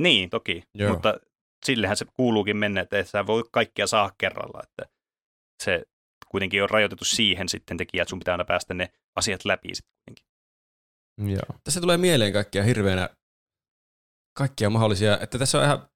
Niin, 0.00 0.30
toki, 0.30 0.62
Joo. 0.74 0.92
mutta 0.92 1.14
sillehän 1.66 1.96
se 1.96 2.04
kuuluukin 2.16 2.56
mennä, 2.56 2.80
että 2.80 2.98
et 2.98 3.08
sä 3.08 3.26
voi 3.26 3.42
kaikkia 3.52 3.86
saa 3.86 4.12
kerralla, 4.18 4.60
että 4.62 4.94
se 5.62 5.82
kuitenkin 6.28 6.62
on 6.62 6.70
rajoitettu 6.70 7.04
siihen 7.04 7.48
sitten 7.48 7.76
tekijä, 7.76 8.02
että 8.02 8.10
sun 8.10 8.18
pitää 8.18 8.34
aina 8.34 8.44
päästä 8.44 8.74
ne 8.74 8.92
asiat 9.16 9.44
läpi 9.44 9.74
sitten 9.74 9.94
kuitenkin. 10.04 10.26
Joo. 11.32 11.58
Tässä 11.64 11.80
tulee 11.80 11.96
mieleen 11.98 12.32
kaikkia 12.32 12.62
hirveänä, 12.62 13.08
kaikkia 14.38 14.70
mahdollisia, 14.70 15.18
että 15.18 15.38
tässä 15.38 15.58
on 15.58 15.64
ihan, 15.64 15.88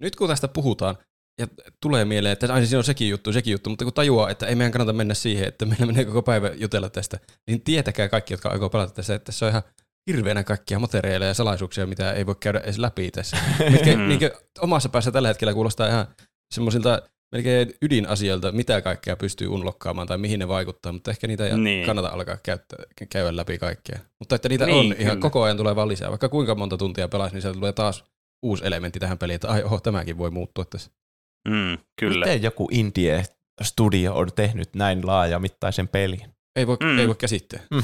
nyt 0.00 0.16
kun 0.16 0.28
tästä 0.28 0.48
puhutaan, 0.48 0.96
ja 1.40 1.46
tulee 1.80 2.04
mieleen, 2.04 2.32
että 2.32 2.54
aina 2.54 2.66
siinä 2.66 2.78
on 2.78 2.84
sekin 2.84 3.08
juttu, 3.08 3.32
sekin 3.32 3.52
juttu, 3.52 3.70
mutta 3.70 3.84
kun 3.84 3.94
tajuaa, 3.94 4.30
että 4.30 4.46
ei 4.46 4.54
meidän 4.54 4.72
kannata 4.72 4.92
mennä 4.92 5.14
siihen, 5.14 5.48
että 5.48 5.66
meillä 5.66 5.86
menee 5.86 6.04
koko 6.04 6.22
päivä 6.22 6.50
jutella 6.54 6.90
tästä, 6.90 7.18
niin 7.46 7.60
tietäkää 7.60 8.08
kaikki, 8.08 8.34
jotka 8.34 8.48
aikoo 8.48 8.70
pelata 8.70 8.92
tässä, 8.94 9.14
että 9.14 9.24
tässä 9.26 9.46
on 9.46 9.50
ihan 9.50 9.62
hirveänä 10.10 10.44
kaikkia 10.44 10.78
materiaaleja 10.78 11.28
ja 11.28 11.34
salaisuuksia, 11.34 11.86
mitä 11.86 12.12
ei 12.12 12.26
voi 12.26 12.34
käydä 12.40 12.60
edes 12.60 12.78
läpi 12.78 13.10
tässä. 13.10 13.36
Mitkä 13.70 13.96
niin 13.96 14.20
omassa 14.60 14.88
päässä 14.88 15.10
tällä 15.12 15.28
hetkellä 15.28 15.54
kuulostaa 15.54 15.88
ihan 15.88 16.06
semmoisilta 16.54 17.02
melkein 17.32 17.74
ydinasioilta, 17.82 18.52
mitä 18.52 18.80
kaikkea 18.80 19.16
pystyy 19.16 19.48
unlokkaamaan 19.48 20.06
tai 20.08 20.18
mihin 20.18 20.38
ne 20.38 20.48
vaikuttaa, 20.48 20.92
mutta 20.92 21.10
ehkä 21.10 21.26
niitä 21.26 21.46
ei 21.46 21.58
Niin. 21.58 21.86
kannata 21.86 22.08
alkaa 22.08 22.36
käyttää, 22.42 22.78
käydä 23.10 23.36
läpi 23.36 23.58
kaikkea. 23.58 23.98
Mutta 24.18 24.34
että 24.34 24.48
niitä 24.48 24.66
Niin, 24.66 24.76
on 24.78 24.84
ihan 24.86 24.96
kyllä. 25.16 25.20
koko 25.22 25.42
ajan 25.42 25.56
tulee 25.56 25.76
vaan 25.76 25.88
lisää. 25.88 26.10
Vaikka 26.10 26.28
kuinka 26.28 26.54
monta 26.54 26.76
tuntia 26.76 27.08
pelaisi, 27.08 27.34
niin 27.34 27.42
sieltä 27.42 27.56
tulee 27.56 27.72
taas 27.72 28.04
uusi 28.42 28.66
elementti 28.66 29.00
tähän 29.00 29.18
peliin, 29.18 29.34
että 29.34 29.48
ai 29.48 29.62
oho, 29.62 29.80
tämäkin 29.80 30.18
voi 30.18 30.30
muuttua 30.30 30.64
tässä. 30.64 30.90
Mm, 31.48 31.78
kyllä. 32.00 32.26
Miten 32.26 32.42
joku 32.42 32.68
indie 32.72 33.24
studio 33.62 34.14
on 34.14 34.28
tehnyt 34.36 34.74
näin 34.74 35.06
laajamittaisen 35.06 35.88
pelin? 35.88 36.20
Ei 36.56 36.66
voi, 36.66 36.76
Mm. 36.82 36.98
ei 36.98 37.06
voi 37.08 37.14
käsittää. 37.14 37.60
Mm. 37.70 37.82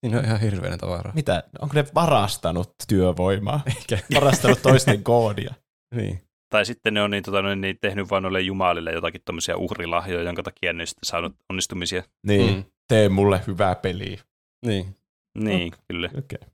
Siinä 0.00 0.18
on 0.18 0.24
ihan 0.24 0.40
hirveänä 0.40 0.76
tavaraa. 0.76 1.14
Mitä? 1.14 1.42
Onko 1.60 1.74
ne 1.74 1.84
varastanut 1.94 2.74
työvoimaa? 2.88 3.60
Eikä. 3.66 3.98
Varastanut 4.20 4.62
toisten 4.62 5.02
koodia? 5.02 5.54
Niin. 5.94 6.20
Tai 6.52 6.66
sitten 6.66 6.94
ne 6.94 7.02
on 7.02 7.10
niin, 7.10 7.22
tota, 7.22 7.42
noin, 7.42 7.60
niin 7.60 7.78
tehnyt 7.80 8.10
vaan 8.10 8.22
noille 8.22 8.40
jumalille 8.40 8.92
jotakin 8.92 9.20
tommosia 9.24 9.56
uhrilahjoja, 9.56 10.22
jonka 10.24 10.42
takia 10.42 10.72
ne 10.72 10.86
sitten 10.86 11.06
saanut 11.08 11.36
onnistumisia. 11.50 12.02
Niin, 12.26 12.54
Mm. 12.56 12.64
tee 12.88 13.08
mulle 13.08 13.40
hyvää 13.46 13.74
peliä. 13.74 14.20
Niin. 14.66 14.96
Niin, 15.38 15.72
kyllä. 15.88 16.06
Okei. 16.18 16.38
Okay. 16.42 16.48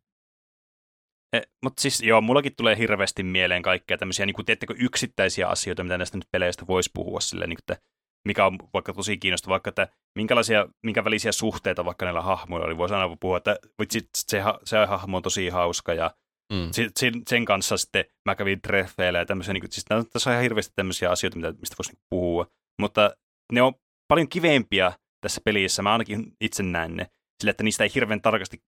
E, 1.34 1.42
mutta 1.62 1.80
siis 1.82 2.00
joo, 2.02 2.20
mullakin 2.20 2.56
tulee 2.56 2.78
hirveästi 2.78 3.22
mieleen 3.22 3.62
kaikkea 3.62 3.98
tämmöisiä, 3.98 4.26
niin 4.26 4.34
kuin, 4.34 4.46
tiedättekö, 4.46 4.74
yksittäisiä 4.78 5.48
asioita, 5.48 5.82
mitä 5.84 5.98
näistä 5.98 6.16
nyt 6.16 6.28
peleistä 6.32 6.66
voisi 6.66 6.90
puhua 6.94 7.20
silleen, 7.20 7.48
niin 7.48 7.56
kuin, 7.66 7.76
että 7.76 7.86
mikä 8.28 8.46
on 8.46 8.58
vaikka 8.74 8.92
tosi 8.92 9.16
kiinnostava, 9.16 9.52
vaikka 9.52 9.68
että 9.68 9.88
minkälaisia, 10.18 10.68
minkä 10.82 11.04
välisiä 11.04 11.32
suhteita 11.32 11.84
vaikka 11.84 12.06
näillä 12.06 12.22
hahmoilla 12.22 12.66
oli. 12.66 12.76
Voisi 12.76 12.94
aina 12.94 13.16
puhua, 13.20 13.36
että 13.36 13.56
vitsi, 13.80 14.08
se, 14.18 14.42
se 14.64 14.86
hahmo 14.86 15.16
on 15.16 15.22
tosi 15.22 15.48
hauska 15.48 15.94
ja 15.94 16.10
Mm. 16.52 16.68
sen, 16.96 17.22
sen 17.28 17.44
kanssa 17.44 17.76
sitten 17.76 18.04
mä 18.24 18.34
kävin 18.34 18.60
treffeillä 18.60 19.18
ja 19.18 19.26
tämmöisiä, 19.26 19.54
niin 19.54 19.60
kuin, 19.60 19.72
siis 19.72 19.84
tässä 20.12 20.30
on 20.30 20.34
ihan 20.34 20.42
hirveästi 20.42 20.72
tämmöisiä 20.76 21.10
asioita, 21.10 21.36
mitä, 21.36 21.52
mistä 21.60 21.76
voisi 21.78 21.92
niin 21.92 22.02
puhua, 22.10 22.46
mutta 22.80 23.16
ne 23.52 23.62
on 23.62 23.74
paljon 24.08 24.28
kivempia 24.28 24.92
tässä 25.20 25.40
pelissä. 25.44 25.82
Mä 25.82 25.92
ainakin 25.92 26.32
itse 26.40 26.62
näen 26.62 26.96
ne. 26.96 27.06
Sillä, 27.40 27.50
että 27.50 27.62
niistä 27.62 27.84
ei 27.84 27.90
hirveän 27.94 28.20
tarkasti 28.20 28.62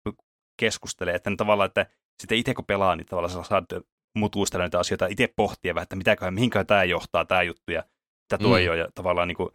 keskustele. 0.61 1.15
Että 1.15 1.31
ne 1.31 1.37
tavallaan, 1.37 1.67
että 1.67 1.87
sitten 2.23 2.39
itse 2.39 2.55
kun 2.55 2.65
pelaa, 2.65 2.97
niin 2.97 3.07
tavallaan 3.07 3.45
saat 3.45 3.65
mutuistella 4.19 4.65
niitä 4.65 4.79
asioita, 4.79 5.07
itse 5.07 5.33
pohtia 5.37 5.75
vähän, 5.75 5.83
että 5.83 5.97
mitäköhän, 5.97 6.35
mihinkään 6.35 6.67
tämä 6.67 6.85
johtaa, 6.85 7.25
tämä 7.25 7.43
juttu, 7.43 7.73
ja 7.73 7.83
mitä 8.25 8.43
tuo 8.43 8.53
mm. 8.53 8.59
ei 8.59 8.69
ole. 8.69 8.79
Ja 8.79 8.89
tavallaan 8.95 9.29
niin 9.29 9.37
kuin, 9.37 9.51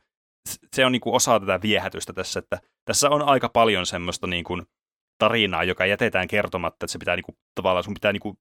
se 0.75 0.85
on 0.85 0.91
niin 0.91 1.01
kuin 1.01 1.15
osa 1.15 1.39
tätä 1.39 1.59
viehätystä 1.61 2.13
tässä, 2.13 2.39
että 2.39 2.59
tässä 2.85 3.09
on 3.09 3.21
aika 3.21 3.49
paljon 3.49 3.85
semmoista 3.85 4.27
niin 4.27 4.43
kuin 4.43 4.65
tarinaa, 5.23 5.63
joka 5.63 5.85
jätetään 5.85 6.27
kertomatta, 6.27 6.85
että 6.85 6.91
se 6.91 6.99
pitää 6.99 7.15
niin 7.15 7.23
kuin, 7.23 7.37
tavallaan 7.55 7.83
sun 7.83 7.93
pitää 7.93 8.13
niin 8.13 8.21
kuin, 8.21 8.37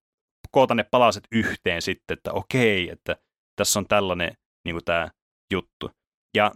koota 0.51 0.75
ne 0.75 0.85
palaset 0.91 1.25
yhteen 1.33 1.83
sitten, 1.83 2.17
että 2.17 2.33
okei, 2.33 2.91
että 2.91 3.17
tässä 3.57 3.79
on 3.79 3.87
tällainen 3.87 4.33
niin 4.65 4.75
kuin 4.75 4.85
tämä 4.85 5.09
juttu. 5.53 5.91
Ja 6.37 6.53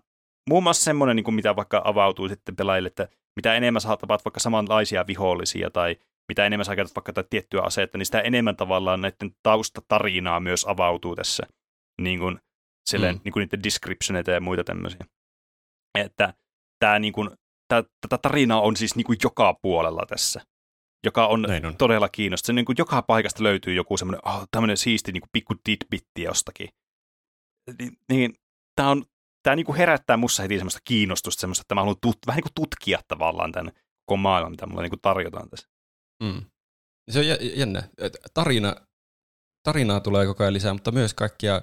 muun 0.50 0.62
muassa 0.62 0.84
semmoinen, 0.84 1.16
niin 1.16 1.24
kuin 1.24 1.34
mitä 1.34 1.56
vaikka 1.56 1.82
avautuu 1.84 2.28
sitten 2.28 2.56
pelaajille, 2.56 2.86
että 2.86 3.08
mitä 3.36 3.54
enemmän 3.54 3.80
sä 3.80 3.96
tapaat 3.96 4.24
vaikka 4.24 4.40
samanlaisia 4.40 5.06
vihollisia 5.06 5.70
tai 5.70 5.96
mitä 6.28 6.46
enemmän 6.46 6.64
sä 6.64 6.76
käytät 6.76 6.96
vaikka 6.96 7.12
tätä 7.12 7.28
tiettyä 7.30 7.62
aseetta, 7.62 7.98
niin 7.98 8.06
sitä 8.06 8.20
enemmän 8.20 8.56
tavallaan 8.56 9.00
näiden 9.00 9.30
taustatarinaa 9.42 10.40
myös 10.40 10.64
avautuu 10.68 11.16
tässä, 11.16 11.46
niin 12.00 12.18
kuin, 12.18 12.40
silleen, 12.86 13.14
mm. 13.14 13.20
niin 13.24 13.32
kuin 13.32 13.40
niiden 13.40 13.62
descriptioneita 13.62 14.30
ja 14.30 14.40
muita 14.40 14.64
tämmöisiä. 14.64 15.00
Että 15.98 16.34
tämä 16.78 16.98
niin 16.98 17.12
kuin, 17.12 17.30
tää, 17.68 17.82
tätä 18.00 18.18
tarinaa 18.18 18.60
on 18.60 18.76
siis 18.76 18.96
niin 18.96 19.04
kuin 19.04 19.18
joka 19.22 19.54
puolella 19.62 20.06
tässä, 20.08 20.40
joka 21.04 21.26
on, 21.26 21.46
on. 21.66 21.76
todella 21.76 22.08
kiinnostava. 22.08 22.54
Niin 22.54 22.64
kuin 22.64 22.76
joka 22.78 23.02
paikasta 23.02 23.42
löytyy 23.42 23.74
joku 23.74 23.96
semmoinen, 23.96 24.28
oh, 24.28 24.48
tämmöinen 24.50 24.76
siisti 24.76 25.12
niin 25.12 25.20
kuin 25.20 25.30
pikku 25.32 25.54
tidbitti 25.64 26.22
jostakin. 26.22 26.68
Niin, 27.78 27.98
niin 28.08 28.34
tämä 28.76 28.90
on 28.90 29.04
tämä 29.44 29.56
niin 29.56 29.66
kuin 29.66 29.76
herättää 29.76 30.16
mussa 30.16 30.42
heti 30.42 30.56
semmoista 30.56 30.80
kiinnostusta, 30.84 31.40
semmoista, 31.40 31.62
että 31.62 31.74
mä 31.74 31.80
haluan 31.80 31.96
tut, 32.00 32.18
vähän 32.26 32.36
niin 32.36 32.52
kuin 32.54 32.68
tutkia 32.68 32.98
tavallaan 33.08 33.52
tämän 33.52 33.72
koko 34.06 34.16
maailman, 34.16 34.52
mitä 34.52 34.66
mulle 34.66 34.82
niin 34.82 34.90
kuin 34.90 35.00
tarjotaan 35.00 35.50
tässä. 35.50 35.68
Mm. 36.22 36.42
Se 37.10 37.18
on 37.18 37.24
jännä. 37.58 37.82
Tarina, 38.34 38.76
tarinaa 39.62 40.00
tulee 40.00 40.26
koko 40.26 40.42
ajan 40.42 40.54
lisää, 40.54 40.72
mutta 40.72 40.92
myös 40.92 41.14
kaikkia 41.14 41.62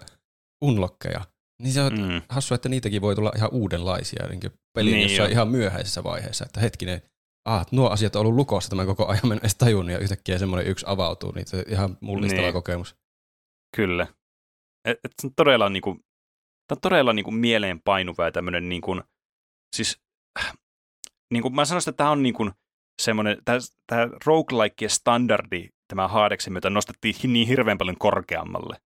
unlokkeja. 0.62 1.22
Niin 1.62 1.74
se 1.74 1.82
on 1.82 1.94
mm. 1.94 2.22
hassua, 2.30 2.56
että 2.56 2.70
niitäkin 2.70 3.02
voi 3.02 3.16
tulla 3.16 3.32
ihan 3.36 3.54
uudenlaisia 3.54 4.28
niin 4.28 4.42
pelin 4.74 4.94
niin 4.94 5.04
jossain 5.04 5.30
jo. 5.30 5.32
ihan 5.32 5.48
myöhäisessä 5.48 6.04
vaiheessa. 6.04 6.46
Että 6.46 6.60
hetkinen, 6.60 7.02
ah, 7.46 7.66
nuo 7.72 7.90
asiat 7.90 8.16
on 8.16 8.20
ollut 8.20 8.36
lukossa 8.36 8.70
tämän 8.70 8.86
koko 8.86 9.08
ajan, 9.08 9.28
mä 9.28 9.34
en 9.34 9.40
edes 9.40 9.56
tajunnut, 9.56 9.92
ja 9.92 10.00
yhtäkkiä 10.00 10.38
semmoinen 10.38 10.68
yksi 10.68 10.86
avautuu, 10.88 11.32
niin 11.32 11.48
se 11.48 11.58
on 11.58 11.64
ihan 11.68 11.98
mullistava 12.02 12.42
niin. 12.42 12.54
kokemus. 12.54 12.96
Kyllä. 13.76 14.08
Et, 14.86 15.00
et 15.04 15.12
se 15.22 15.28
on 15.28 15.34
todella, 15.36 15.70
niin 15.70 15.82
kuin, 15.82 15.98
tämä 16.68 16.76
on 16.78 16.82
todella 16.82 17.14
niin 17.14 17.24
kuin 17.24 17.36
mieleenpainuva 17.36 18.26
ja 18.26 18.32
tämmöinen, 18.32 18.70
niin 18.70 18.82
kuin, 18.82 19.04
siis, 19.76 20.02
niin 21.34 21.42
kuin 21.42 21.56
mä 21.56 21.66
sanoisin, 21.66 21.90
että 21.90 21.98
tämä 21.98 22.12
on 22.12 22.24
niin 22.24 22.34
kuin, 22.34 22.52
semmoinen, 23.02 23.38
tämä, 23.46 24.10
roguelike 24.26 24.90
standardi 24.90 25.70
tämä 25.88 26.08
haadeksen 26.08 26.54
myötä 26.54 26.70
nostettiin 26.70 27.16
niin 27.24 27.48
hirveän 27.48 27.78
paljon 27.78 27.98
korkeammalle. 27.98 28.78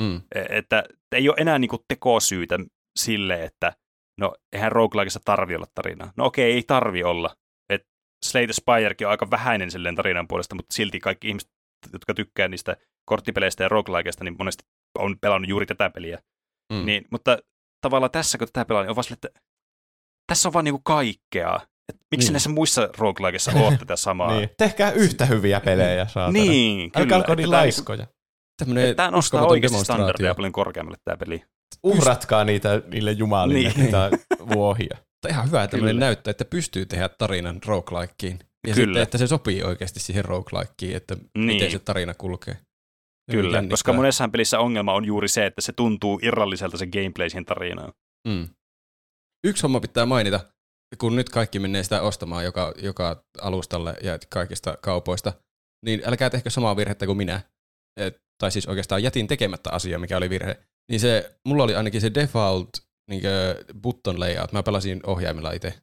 Mm. 0.00 0.16
E, 0.34 0.58
että 0.58 0.84
ei 1.12 1.28
ole 1.28 1.36
enää 1.38 1.58
niin 1.58 1.68
kuin 1.68 1.82
tekosyytä 1.88 2.58
sille, 2.98 3.44
että 3.44 3.72
no 4.20 4.34
eihän 4.52 4.72
roguelikeissa 4.72 5.20
tarvi 5.24 5.56
olla 5.56 5.66
tarinaa. 5.74 6.12
No 6.16 6.24
okei, 6.24 6.52
ei 6.52 6.62
tarvi 6.62 7.04
olla. 7.04 7.36
Et 7.72 7.82
Slate 8.24 8.52
Spirekin 8.52 9.06
on 9.06 9.10
aika 9.10 9.30
vähäinen 9.30 9.70
silleen 9.70 9.96
tarinan 9.96 10.28
puolesta, 10.28 10.54
mutta 10.54 10.74
silti 10.74 11.00
kaikki 11.00 11.28
ihmiset, 11.28 11.50
jotka 11.92 12.14
tykkää 12.14 12.48
niistä 12.48 12.76
korttipeleistä 13.04 13.64
ja 13.64 13.68
roguelikeista, 13.68 14.24
niin 14.24 14.36
monesti 14.38 14.64
on 14.98 15.18
pelannut 15.20 15.48
juuri 15.48 15.66
tätä 15.66 15.90
peliä. 15.90 16.22
Mm. 16.72 16.86
Niin, 16.86 17.04
mutta 17.10 17.38
tavallaan 17.80 18.10
tässä, 18.10 18.38
kun 18.38 18.48
tätä 18.52 18.64
pelaa, 18.64 18.82
niin 18.82 18.90
on 18.90 18.96
vaan 18.96 19.04
sille, 19.04 19.18
että 19.24 19.40
tässä 20.26 20.48
on 20.48 20.52
vaan 20.52 20.64
niinku 20.64 20.80
kaikkea. 20.84 21.60
Et 21.90 21.96
miksi 22.10 22.26
niin. 22.26 22.32
näissä 22.32 22.50
muissa 22.50 22.88
roguelikeissa 22.98 23.52
ole 23.52 23.76
tätä 23.78 23.96
samaa? 23.96 24.36
niin. 24.38 24.50
Tehkää 24.56 24.92
yhtä 24.92 25.26
hyviä 25.26 25.60
pelejä, 25.60 26.06
saatana. 26.06 26.32
Niin, 26.32 26.90
kyllä. 26.92 27.16
Älkää 27.16 27.34
niin 27.34 27.50
laiskoja. 27.50 28.06
Tämä 28.96 29.10
nostaa 29.10 29.46
oikeasti 29.46 29.78
standardia 29.78 30.34
paljon 30.34 30.52
korkeammalle 30.52 30.98
tämä 31.04 31.16
peli. 31.16 31.42
Uhratkaa 31.82 32.44
niitä 32.44 32.82
niille 32.92 33.12
jumalille, 33.12 33.68
niin. 33.68 33.80
niitä 33.80 34.10
vuohia. 34.54 34.96
Tämä 35.20 35.32
ihan 35.32 35.46
hyvä 35.46 35.68
tämmöinen 35.68 35.98
näyttää, 35.98 36.30
että 36.30 36.44
pystyy 36.44 36.86
tehdä 36.86 37.08
tarinan 37.08 37.60
roguelikeen. 37.66 38.38
Ja 38.66 38.74
Kyllä. 38.74 38.86
sitten, 38.86 39.02
että 39.02 39.18
se 39.18 39.26
sopii 39.26 39.62
oikeasti 39.62 40.00
siihen 40.00 40.24
roguelikeen, 40.24 40.96
että 40.96 41.14
niin. 41.14 41.46
miten 41.46 41.70
se 41.70 41.78
tarina 41.78 42.14
kulkee. 42.14 42.56
Kyllä, 43.30 43.56
jännittää. 43.56 43.72
koska 43.72 43.92
monessa 43.92 44.28
pelissä 44.28 44.58
ongelma 44.58 44.92
on 44.92 45.04
juuri 45.04 45.28
se, 45.28 45.46
että 45.46 45.60
se 45.60 45.72
tuntuu 45.72 46.20
irralliselta 46.22 46.76
se 46.76 46.86
gameplay 46.86 47.30
siihen 47.30 47.44
tarinaan. 47.44 47.92
Mm. 48.28 48.48
Yksi 49.44 49.62
homma 49.62 49.80
pitää 49.80 50.06
mainita, 50.06 50.40
kun 50.98 51.16
nyt 51.16 51.28
kaikki 51.28 51.58
menee 51.58 51.82
sitä 51.82 52.02
ostamaan 52.02 52.44
joka, 52.44 52.74
joka 52.82 53.24
alustalle 53.40 53.94
ja 54.02 54.18
kaikista 54.28 54.78
kaupoista, 54.82 55.32
niin 55.84 56.02
älkää 56.04 56.30
tehkö 56.30 56.50
samaa 56.50 56.76
virhettä 56.76 57.06
kuin 57.06 57.16
minä. 57.16 57.40
Et, 58.00 58.16
tai 58.42 58.50
siis 58.50 58.66
oikeastaan 58.66 59.02
jätin 59.02 59.26
tekemättä 59.26 59.70
asia, 59.70 59.98
mikä 59.98 60.16
oli 60.16 60.30
virhe. 60.30 60.56
Niin 60.90 61.00
se, 61.00 61.36
mulla 61.48 61.64
oli 61.64 61.74
ainakin 61.74 62.00
se 62.00 62.14
default 62.14 62.70
niin 63.10 63.22
button 63.82 64.20
layout, 64.20 64.52
mä 64.52 64.62
pelasin 64.62 65.00
ohjaimilla 65.06 65.52
itse. 65.52 65.74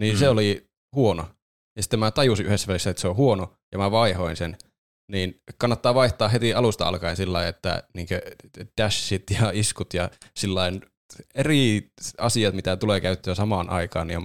Niin 0.00 0.14
mm. 0.14 0.18
se 0.18 0.28
oli 0.28 0.66
huono. 0.96 1.28
Ja 1.76 1.82
sitten 1.82 2.00
mä 2.00 2.10
tajusin 2.10 2.46
yhdessä 2.46 2.66
välissä, 2.66 2.90
että 2.90 3.00
se 3.00 3.08
on 3.08 3.16
huono, 3.16 3.54
ja 3.72 3.78
mä 3.78 3.90
vaihoin 3.90 4.36
sen. 4.36 4.56
Niin 5.12 5.40
kannattaa 5.58 5.94
vaihtaa 5.94 6.28
heti 6.28 6.54
alusta 6.54 6.88
alkaen 6.88 7.16
sillä 7.16 7.48
että 7.48 7.82
niin 7.94 8.08
dashit 8.80 9.22
ja 9.40 9.50
iskut 9.54 9.94
ja 9.94 10.10
sillä 10.36 10.62
eri 11.34 11.90
asiat, 12.18 12.54
mitä 12.54 12.76
tulee 12.76 13.00
käyttöön 13.00 13.36
samaan 13.36 13.70
aikaan, 13.70 14.06
niin 14.06 14.16
on 14.16 14.24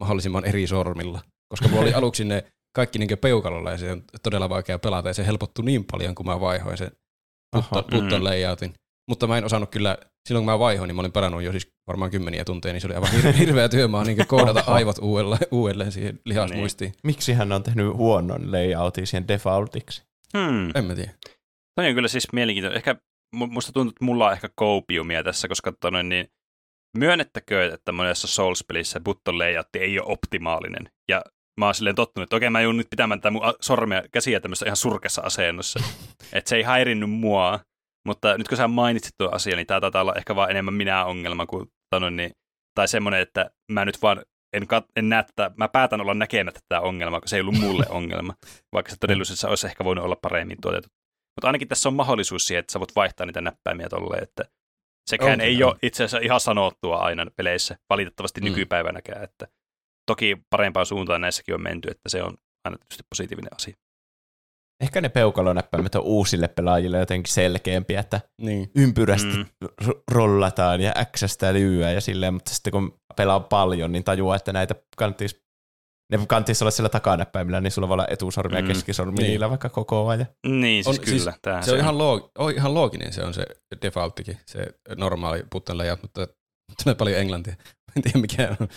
mahdollisimman 0.00 0.44
eri 0.44 0.66
sormilla. 0.66 1.20
Koska 1.48 1.68
mulla 1.68 1.82
oli 1.82 1.94
aluksi 2.00 2.24
ne 2.24 2.44
kaikki 2.76 2.98
niin 2.98 3.18
peukalolla 3.20 3.70
ja 3.70 3.78
se 3.78 3.92
on 3.92 4.02
todella 4.22 4.48
vaikea 4.48 4.78
pelata 4.78 5.08
ja 5.08 5.14
se 5.14 5.26
helpottui 5.26 5.64
niin 5.64 5.84
paljon, 5.92 6.14
kun 6.14 6.26
mä 6.26 6.40
vaihoin 6.40 6.78
sen 6.78 6.90
button, 7.56 7.84
button 7.84 8.20
mm. 8.20 8.24
layoutin. 8.24 8.74
Mutta 9.08 9.26
mä 9.26 9.38
en 9.38 9.44
osannut 9.44 9.70
kyllä, 9.70 9.98
silloin 10.28 10.44
kun 10.44 10.52
mä 10.52 10.58
vaihoin, 10.58 10.88
niin 10.88 10.96
mä 10.96 11.02
olin 11.02 11.12
parannut 11.12 11.42
jo 11.42 11.50
siis 11.50 11.68
varmaan 11.86 12.10
kymmeniä 12.10 12.44
tunteja, 12.44 12.72
niin 12.72 12.80
se 12.80 12.86
oli 12.86 12.94
aivan 12.94 13.10
hir- 13.10 13.36
hirveä 13.46 13.68
työmaa 13.68 14.04
niin 14.04 14.26
koodata 14.26 14.64
aivot 14.66 14.98
uudelleen, 14.98 15.46
uudelleen 15.50 15.92
siihen 15.92 16.20
lihasmuistiin. 16.24 16.90
Niin. 16.90 17.00
Miksi 17.04 17.32
hän 17.32 17.52
on 17.52 17.62
tehnyt 17.62 17.94
huonon 17.94 18.52
layoutin 18.52 19.06
siihen 19.06 19.28
defaultiksi? 19.28 20.02
Hmm. 20.38 20.70
En 20.74 20.84
mä 20.84 20.94
tiedä. 20.94 21.12
Toi 21.74 21.88
on 21.88 21.94
kyllä 21.94 22.08
siis 22.08 22.32
mielenkiintoinen. 22.32 22.76
Ehkä 22.76 22.96
musta 23.32 23.72
tuntuu, 23.72 23.90
että 23.90 24.04
mulla 24.04 24.26
on 24.26 24.32
ehkä 24.32 24.48
koupiumia 24.54 25.24
tässä, 25.24 25.48
koska 25.48 25.72
tonne, 25.72 26.02
niin 26.02 26.28
myönnettäkö, 26.98 27.74
että 27.74 27.92
monessa 27.92 28.28
Souls-pelissä 28.28 29.00
button 29.00 29.38
layout 29.38 29.76
ei 29.76 29.98
ole 30.00 30.12
optimaalinen. 30.12 30.90
Ja 31.08 31.22
mä 31.60 31.66
oon 31.66 31.74
silleen 31.74 31.96
tottunut, 31.96 32.26
että 32.26 32.36
okei, 32.36 32.50
mä 32.50 32.60
joudun 32.60 32.76
nyt 32.76 32.90
pitämään 32.90 33.20
tätä 33.20 33.30
mun 33.30 33.42
sormia, 33.60 34.02
käsiä 34.12 34.40
tämmöisessä 34.40 34.66
ihan 34.66 34.76
surkessa 34.76 35.22
asennossa. 35.22 35.80
että 36.32 36.48
se 36.48 36.56
ei 36.56 36.62
häirinnyt 36.62 37.10
mua. 37.10 37.60
Mutta 38.06 38.38
nyt 38.38 38.48
kun 38.48 38.56
sä 38.56 38.68
mainitsit 38.68 39.14
tuon 39.18 39.34
asian, 39.34 39.56
niin 39.56 39.66
tämä 39.66 39.80
taitaa 39.80 40.02
olla 40.02 40.14
ehkä 40.14 40.36
vaan 40.36 40.50
enemmän 40.50 40.74
minä 40.74 41.04
ongelma 41.04 41.46
kuin 41.46 41.66
tanon, 41.90 42.16
niin, 42.16 42.30
tai 42.74 42.88
semmoinen, 42.88 43.20
että 43.20 43.50
mä 43.72 43.84
nyt 43.84 44.02
vaan 44.02 44.22
en, 44.52 44.62
kat- 44.62 44.90
en 44.96 45.08
näe 45.08 45.22
tätä, 45.22 45.50
mä 45.56 45.68
päätän 45.68 46.00
olla 46.00 46.14
näkemättä 46.14 46.60
tätä 46.68 46.80
ongelmaa, 46.80 47.20
kun 47.20 47.28
se 47.28 47.36
ei 47.36 47.40
ollut 47.40 47.58
mulle 47.60 47.86
ongelma, 47.98 48.34
vaikka 48.72 48.90
se 48.90 48.96
todellisuudessa 49.00 49.48
olisi 49.48 49.66
ehkä 49.66 49.84
voinut 49.84 50.04
olla 50.04 50.16
paremmin 50.22 50.60
tuotettu. 50.62 50.99
Mutta 51.40 51.48
ainakin 51.48 51.68
tässä 51.68 51.88
on 51.88 51.94
mahdollisuus 51.94 52.46
siihen, 52.46 52.60
että 52.60 52.72
sä 52.72 52.80
voit 52.80 52.96
vaihtaa 52.96 53.26
niitä 53.26 53.40
näppäimiä 53.40 53.88
tolleen, 53.88 54.22
että 54.22 54.44
sekään 55.10 55.32
Onkin, 55.32 55.46
ei 55.46 55.62
on. 55.62 55.70
ole 55.70 55.78
itse 55.82 56.04
asiassa 56.04 56.26
ihan 56.26 56.40
sanottua 56.40 56.96
aina 56.96 57.26
peleissä, 57.36 57.76
valitettavasti 57.90 58.40
mm. 58.40 58.44
nykypäivänäkään, 58.44 59.24
että 59.24 59.46
toki 60.06 60.36
parempaan 60.50 60.86
suuntaan 60.86 61.20
näissäkin 61.20 61.54
on 61.54 61.62
menty, 61.62 61.88
että 61.90 62.08
se 62.08 62.22
on 62.22 62.34
aina 62.64 62.78
tietysti 62.78 63.02
positiivinen 63.10 63.54
asia. 63.56 63.74
Ehkä 64.82 65.00
ne 65.00 65.08
peukalonäppäimet 65.08 65.94
on 65.94 66.02
uusille 66.02 66.48
pelaajille 66.48 66.98
jotenkin 66.98 67.32
selkeämpiä, 67.32 68.00
että 68.00 68.20
niin. 68.40 68.70
ympyrästi 68.76 69.36
mm. 69.36 69.46
rollataan 70.12 70.80
ja 70.80 70.92
Xstä 71.16 71.46
ja 71.94 72.00
silleen, 72.00 72.34
mutta 72.34 72.54
sitten 72.54 72.70
kun 72.70 73.00
pelaa 73.16 73.40
paljon, 73.40 73.92
niin 73.92 74.04
tajuaa, 74.04 74.36
että 74.36 74.52
näitä 74.52 74.74
kannattaisi 74.96 75.42
ne 76.10 76.26
kannattaisi 76.26 76.64
olla 76.64 76.70
siellä 76.70 76.88
takanäppäimillä, 76.88 77.60
niin 77.60 77.70
sulla 77.70 77.88
voi 77.88 77.94
olla 77.94 78.06
etusormi 78.10 78.56
ja 78.56 78.62
mm. 78.62 78.68
keskisormi 78.68 79.16
niin. 79.16 79.28
niillä 79.28 79.50
vaikka 79.50 79.68
koko 79.68 80.08
ajan. 80.08 80.26
Niin, 80.46 80.84
siis 80.84 80.98
on, 80.98 81.04
kyllä. 81.04 81.32
Siis, 81.32 81.64
se, 81.64 81.66
se 81.66 81.72
on, 81.72 81.78
ihan 81.78 81.98
loog, 81.98 82.30
on 82.38 82.52
ihan 82.52 82.74
looginen, 82.74 83.12
se 83.12 83.22
on 83.22 83.34
se 83.34 83.46
defaulttikin, 83.82 84.38
se 84.46 84.66
normaali 84.96 85.42
button 85.52 85.78
layout, 85.78 86.02
mutta 86.02 86.28
tulee 86.82 86.94
paljon 86.94 87.18
englantia. 87.18 87.54
En 87.96 88.02
tiedä 88.02 88.18
mikä 88.18 88.56
on 88.60 88.68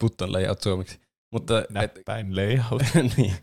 button 0.00 0.32
layout 0.32 0.60
suomeksi. 0.60 1.00
Mutta, 1.32 1.64
Näppäin 1.70 2.36
layout. 2.36 2.82
niin. 3.16 3.34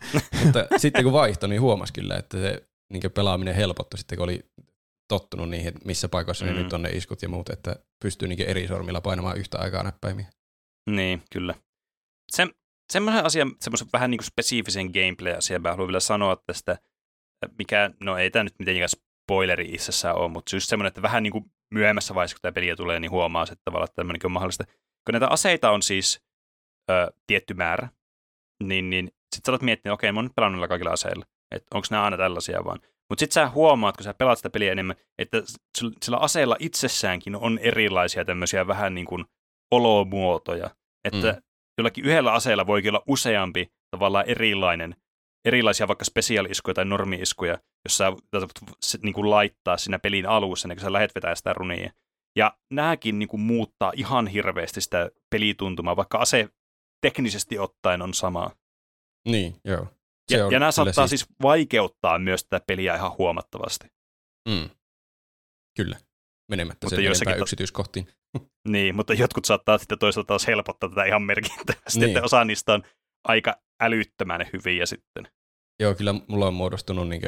Mutta 0.44 0.66
sitten 0.76 1.04
kun 1.04 1.12
vaihtoi, 1.12 1.48
niin 1.48 1.60
huomasi 1.60 1.92
kyllä, 1.92 2.16
että 2.16 2.38
se 2.38 2.62
niin 2.92 3.02
pelaaminen 3.14 3.54
helpottui 3.54 3.98
sitten, 3.98 4.18
kun 4.18 4.24
oli 4.24 4.44
tottunut 5.08 5.48
niihin, 5.48 5.74
missä 5.84 6.08
paikoissa 6.08 6.44
mm. 6.44 6.52
ne 6.52 6.62
nyt 6.62 6.72
on 6.72 6.82
ne 6.82 6.88
iskut 6.88 7.22
ja 7.22 7.28
muut, 7.28 7.48
että 7.48 7.76
pystyy 8.02 8.28
niin 8.28 8.42
eri 8.42 8.68
sormilla 8.68 9.00
painamaan 9.00 9.36
yhtä 9.36 9.58
aikaa 9.58 9.82
näppäimiä. 9.82 10.26
Niin, 10.90 11.22
kyllä. 11.32 11.54
Se, 12.32 12.46
semmoinen 12.90 13.24
asia, 13.24 13.46
semmoisen 13.60 13.88
vähän 13.92 14.10
niin 14.10 14.18
kuin 14.18 14.26
spesifisen 14.26 14.86
gameplay-asian 14.86 15.62
mä 15.62 15.70
haluan 15.70 15.88
vielä 15.88 16.00
sanoa 16.00 16.36
tästä, 16.46 16.78
mikä, 17.58 17.90
no 18.00 18.18
ei 18.18 18.30
tämä 18.30 18.44
nyt 18.44 18.58
mitenkään 18.58 18.88
spoileri 18.88 19.68
itsessään 19.74 20.16
ole, 20.16 20.28
mutta 20.28 20.56
just 20.56 20.68
semmoinen, 20.68 20.88
että 20.88 21.02
vähän 21.02 21.22
niin 21.22 21.32
kuin 21.32 21.44
myöhemmässä 21.74 22.14
vaiheessa, 22.14 22.34
kun 22.34 22.42
tämä 22.42 22.52
peliä 22.52 22.76
tulee, 22.76 23.00
niin 23.00 23.10
huomaa 23.10 23.42
että 23.42 23.64
tavallaan, 23.64 23.84
että 23.84 23.96
tämmöinenkin 23.96 24.26
on 24.26 24.32
mahdollista. 24.32 24.64
kun 24.64 25.12
näitä 25.12 25.28
aseita 25.28 25.70
on 25.70 25.82
siis 25.82 26.20
ö, 26.90 27.12
tietty 27.26 27.54
määrä, 27.54 27.88
niin, 28.62 28.90
niin 28.90 29.06
sitten 29.06 29.46
sä 29.46 29.52
olet 29.52 29.62
miettinyt, 29.62 29.94
okei, 29.94 30.12
mä 30.12 30.18
oon 30.18 30.24
nyt 30.24 30.34
pelannut 30.36 30.68
kaikilla 30.68 30.92
aseilla, 30.92 31.24
että 31.54 31.66
onko 31.74 31.86
nämä 31.90 32.04
aina 32.04 32.16
tällaisia 32.16 32.64
vaan. 32.64 32.78
Mutta 33.10 33.20
sitten 33.20 33.34
sä 33.34 33.48
huomaat, 33.48 33.96
kun 33.96 34.04
sä 34.04 34.14
pelaat 34.14 34.38
sitä 34.38 34.50
peliä 34.50 34.72
enemmän, 34.72 34.96
että 35.18 35.42
sillä 36.04 36.16
aseella 36.16 36.56
itsessäänkin 36.58 37.36
on 37.36 37.58
erilaisia 37.58 38.24
tämmöisiä 38.24 38.66
vähän 38.66 38.94
niin 38.94 39.06
kuin 39.06 39.24
olomuotoja. 39.70 40.70
Että 41.04 41.32
mm. 41.32 41.42
Jollakin 41.80 42.04
yhdellä 42.04 42.32
aseella 42.32 42.66
voi 42.66 42.88
olla 42.88 43.02
useampi 43.06 43.72
tavallaan 43.90 44.28
erilainen, 44.28 44.96
erilaisia 45.44 45.88
vaikka 45.88 46.04
spesiaaliskuja 46.04 46.74
tai 46.74 46.84
normiiskuja, 46.84 47.58
jos 47.84 47.96
sä 47.96 48.12
niin 49.02 49.12
kuin 49.12 49.30
laittaa 49.30 49.76
siinä 49.76 49.98
pelin 49.98 50.26
alussa, 50.26 50.68
niin 50.68 50.76
kun 50.76 50.82
sä 50.82 50.92
lähdet 50.92 51.14
vetää 51.14 51.34
sitä 51.34 51.52
runia. 51.52 51.92
Ja 52.36 52.58
nämäkin 52.72 53.18
niin 53.18 53.28
kuin 53.28 53.40
muuttaa 53.40 53.92
ihan 53.96 54.26
hirveästi 54.26 54.80
sitä 54.80 55.10
pelituntumaa, 55.30 55.96
vaikka 55.96 56.18
ase 56.18 56.48
teknisesti 57.00 57.58
ottaen 57.58 58.02
on 58.02 58.14
sama. 58.14 58.50
Niin, 59.28 59.56
joo. 59.64 59.86
Se 60.30 60.36
ja, 60.36 60.48
ja 60.50 60.58
nämä 60.58 60.72
saattaa 60.72 61.06
siis... 61.06 61.20
siis 61.20 61.36
vaikeuttaa 61.42 62.18
myös 62.18 62.44
tätä 62.44 62.64
peliä 62.66 62.94
ihan 62.94 63.12
huomattavasti. 63.18 63.88
Mm. 64.48 64.70
Kyllä, 65.76 65.96
menemättä 66.50 66.86
mutta 66.86 67.14
sen 67.14 67.40
yksityiskohtiin. 67.40 68.08
niin, 68.68 68.96
mutta 68.96 69.14
jotkut 69.14 69.44
saattaa 69.44 69.78
sitten 69.78 69.98
toisaalta 69.98 70.26
taas 70.26 70.46
helpottaa 70.46 70.88
tätä 70.88 71.04
ihan 71.04 71.22
merkittävästi, 71.22 72.00
niin. 72.00 72.08
että 72.10 72.22
osa 72.22 72.44
niistä 72.44 72.72
on 72.72 72.82
aika 73.28 73.56
älyttömän 73.82 74.46
hyviä 74.52 74.86
sitten. 74.86 75.28
Joo, 75.82 75.94
kyllä 75.94 76.14
mulla 76.28 76.46
on 76.46 76.54
muodostunut 76.54 77.08
niin 77.08 77.22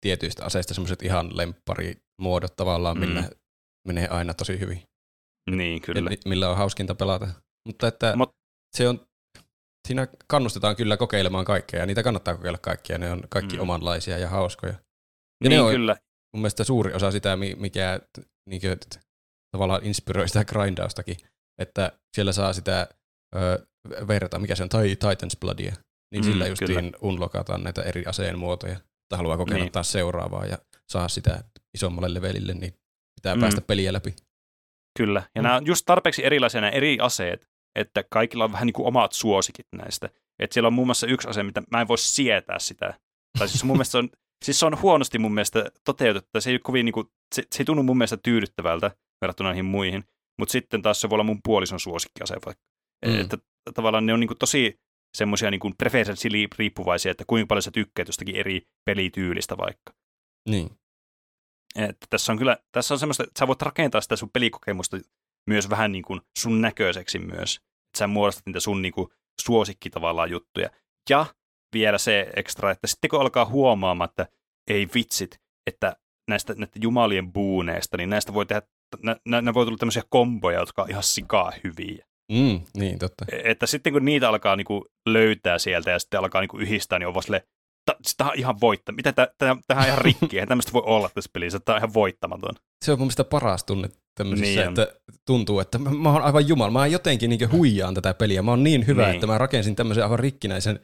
tietyistä 0.00 0.44
aseista 0.44 0.74
semmoiset 0.74 1.02
ihan 1.02 1.36
lempparimuodot 1.36 2.56
tavallaan, 2.56 2.96
mm. 2.96 3.00
millä 3.00 3.30
menee 3.88 4.08
aina 4.08 4.34
tosi 4.34 4.60
hyvin. 4.60 4.82
Niin, 5.50 5.82
kyllä. 5.82 6.10
Ja 6.10 6.16
millä 6.26 6.50
on 6.50 6.56
hauskinta 6.56 6.94
pelata. 6.94 7.28
Mutta 7.68 7.88
että 7.88 8.16
Mut, 8.16 8.30
se 8.76 8.88
on, 8.88 9.06
siinä 9.88 10.08
kannustetaan 10.26 10.76
kyllä 10.76 10.96
kokeilemaan 10.96 11.44
kaikkea, 11.44 11.80
ja 11.80 11.86
niitä 11.86 12.02
kannattaa 12.02 12.36
kokeilla 12.36 12.58
kaikkia, 12.58 12.98
ne 12.98 13.12
on 13.12 13.22
kaikki 13.28 13.56
mm. 13.56 13.62
omanlaisia 13.62 14.18
ja 14.18 14.28
hauskoja. 14.28 14.72
Ja 14.72 14.78
niin, 15.48 15.50
ne 15.50 15.60
on 15.60 15.72
kyllä. 15.72 15.96
mun 16.34 16.40
mielestä 16.40 16.64
suuri 16.64 16.94
osa 16.94 17.10
sitä, 17.10 17.36
mikä 17.36 18.00
niin 18.48 18.60
kuin, 18.60 18.78
tavallaan 19.50 19.84
inspiroi 19.84 20.28
sitä 20.28 20.44
grindaustakin, 20.44 21.16
että 21.58 21.92
siellä 22.14 22.32
saa 22.32 22.52
sitä 22.52 22.88
ö, 23.36 23.66
verta, 24.08 24.38
mikä 24.38 24.54
se 24.54 24.62
on, 24.62 24.68
tai 24.68 24.96
Titan's 25.04 25.38
Bloodia, 25.40 25.74
niin 26.12 26.24
mm, 26.24 26.30
sillä 26.30 26.46
justiin 26.46 26.92
unlokataan 27.00 27.64
näitä 27.64 27.82
eri 27.82 28.04
aseen 28.06 28.38
muotoja, 28.38 28.72
että 28.72 29.16
haluaa 29.16 29.36
kokeilla 29.36 29.64
niin. 29.64 29.72
taas 29.72 29.92
seuraavaa 29.92 30.46
ja 30.46 30.58
saa 30.88 31.08
sitä 31.08 31.44
isommalle 31.74 32.14
levelille, 32.14 32.54
niin 32.54 32.74
pitää 33.14 33.34
mm. 33.34 33.40
päästä 33.40 33.60
peliä 33.60 33.92
läpi. 33.92 34.16
Kyllä, 34.98 35.22
ja 35.34 35.42
mm. 35.42 35.44
nämä 35.44 35.56
on 35.56 35.66
just 35.66 35.86
tarpeeksi 35.86 36.24
erilaisia 36.24 36.60
nämä 36.60 36.70
eri 36.70 36.98
aseet, 37.00 37.48
että 37.78 38.04
kaikilla 38.10 38.44
on 38.44 38.52
vähän 38.52 38.66
niin 38.66 38.74
kuin 38.74 38.86
omat 38.86 39.12
suosikit 39.12 39.66
näistä. 39.72 40.10
Että 40.38 40.54
siellä 40.54 40.66
on 40.66 40.72
muun 40.72 40.86
muassa 40.86 41.06
yksi 41.06 41.28
ase, 41.28 41.42
mitä 41.42 41.62
mä 41.70 41.80
en 41.80 41.88
voi 41.88 41.98
sietää 41.98 42.58
sitä. 42.58 42.94
Tai 43.38 43.48
siis 43.48 43.64
mun 43.64 43.76
mielestä 43.76 43.92
se 43.92 43.98
on, 43.98 44.08
siis 44.44 44.60
se 44.60 44.66
on 44.66 44.82
huonosti 44.82 45.18
mun 45.18 45.34
mielestä 45.34 45.70
toteutettu. 45.84 46.40
Se 46.40 46.50
ei, 46.50 46.58
kovin 46.58 46.84
niin 46.84 46.92
kuin, 46.92 47.06
se, 47.34 47.42
se 47.54 47.62
ei 47.62 47.64
tunnu 47.64 47.82
mun 47.82 47.98
mielestä 47.98 48.16
tyydyttävältä 48.16 48.90
verrattuna 49.20 49.48
näihin 49.48 49.64
muihin. 49.64 50.04
Mutta 50.38 50.52
sitten 50.52 50.82
taas 50.82 51.00
se 51.00 51.10
voi 51.10 51.16
olla 51.16 51.24
mun 51.24 51.40
puolison 51.44 51.80
suosikkiase 51.80 52.34
vaikka. 52.46 52.64
Mm. 53.06 53.20
Että 53.20 53.38
tavallaan 53.74 54.06
ne 54.06 54.12
on 54.12 54.20
niin 54.20 54.28
kuin 54.28 54.38
tosi 54.38 54.80
semmoisia 55.16 55.50
niin 55.50 55.76
preferenssiriippuvaisia, 55.78 57.10
että 57.10 57.24
kuinka 57.26 57.46
paljon 57.46 57.62
sä 57.62 57.70
tykkäät 57.70 58.08
jostakin 58.08 58.36
eri 58.36 58.62
pelityylistä 58.84 59.56
vaikka. 59.56 59.92
Niin. 60.48 60.70
Että 61.76 62.06
tässä 62.10 62.32
on 62.32 62.38
kyllä, 62.38 62.58
tässä 62.72 62.94
on 62.94 62.98
semmoista, 62.98 63.22
että 63.22 63.38
sä 63.38 63.46
voit 63.46 63.62
rakentaa 63.62 64.00
sitä 64.00 64.16
sun 64.16 64.30
pelikokemusta 64.30 64.98
myös 65.46 65.70
vähän 65.70 65.92
niin 65.92 66.04
kuin 66.04 66.20
sun 66.38 66.60
näköiseksi 66.60 67.18
myös. 67.18 67.56
Että 67.56 67.98
sä 67.98 68.06
muodostat 68.06 68.46
niitä 68.46 68.60
sun 68.60 68.82
niin 68.82 68.92
kuin 68.92 69.08
suosikki 69.40 69.90
tavallaan 69.90 70.30
juttuja. 70.30 70.70
Ja 71.10 71.26
vielä 71.72 71.98
se 71.98 72.30
ekstra, 72.36 72.70
että 72.70 72.86
sitten 72.86 73.10
kun 73.10 73.20
alkaa 73.20 73.44
huomaamaan, 73.44 74.10
että 74.10 74.26
ei 74.70 74.88
vitsit, 74.94 75.40
että 75.66 75.96
näistä, 76.28 76.54
näistä 76.54 76.78
jumalien 76.82 77.32
buuneista, 77.32 77.96
niin 77.96 78.10
näistä 78.10 78.34
voi 78.34 78.46
tehdä, 78.46 78.62
nä, 79.02 79.42
nä 79.42 79.54
voi 79.54 79.64
tulla 79.64 79.78
tämmöisiä 79.78 80.02
komboja, 80.08 80.60
jotka 80.60 80.82
on 80.82 80.90
ihan 80.90 81.02
sikaa 81.02 81.52
hyviä. 81.64 82.06
Mm, 82.32 82.60
niin, 82.76 82.98
totta. 82.98 83.24
E, 83.32 83.50
että 83.50 83.66
sitten 83.66 83.92
kun 83.92 84.04
niitä 84.04 84.28
alkaa 84.28 84.56
niinku 84.56 84.86
löytää 85.08 85.58
sieltä 85.58 85.90
ja 85.90 85.98
sitten 85.98 86.20
alkaa 86.20 86.40
niinku 86.40 86.58
yhdistää, 86.58 86.98
niin 86.98 87.06
on 87.06 87.14
vaan 87.14 87.22
silleen, 87.22 87.42
tämä 88.16 88.30
on 88.30 88.38
ihan 88.38 88.60
voitta. 88.60 88.92
Mitä 88.92 89.12
tämä 89.12 89.52
on 89.52 89.86
ihan 89.86 89.98
rikki, 89.98 90.36
eihän 90.36 90.48
tämmöistä 90.48 90.72
voi 90.72 90.82
olla 90.86 91.10
tässä 91.14 91.30
pelissä, 91.32 91.60
tämä 91.60 91.76
on 91.76 91.80
ihan 91.80 91.94
voittamaton. 91.94 92.54
Se 92.84 92.92
on 92.92 92.98
mun 92.98 93.06
mielestä 93.06 93.24
paras 93.24 93.64
tunne 93.64 93.88
tämmöisissä, 94.14 94.60
niin 94.60 94.68
että 94.68 94.94
tuntuu, 95.26 95.60
että 95.60 95.78
mä, 95.78 95.90
mä 95.90 96.12
oon 96.12 96.22
aivan 96.22 96.48
jumala, 96.48 96.70
mä 96.70 96.86
jotenkin 96.86 97.30
niin 97.30 97.52
huijaan 97.52 97.94
tätä 97.94 98.14
peliä, 98.14 98.42
mä 98.42 98.50
oon 98.50 98.64
niin 98.64 98.86
hyvä, 98.86 99.06
niin. 99.06 99.14
että 99.14 99.26
mä 99.26 99.38
rakensin 99.38 99.76
tämmöisen 99.76 100.04
aivan 100.04 100.18
rikkinäisen 100.18 100.80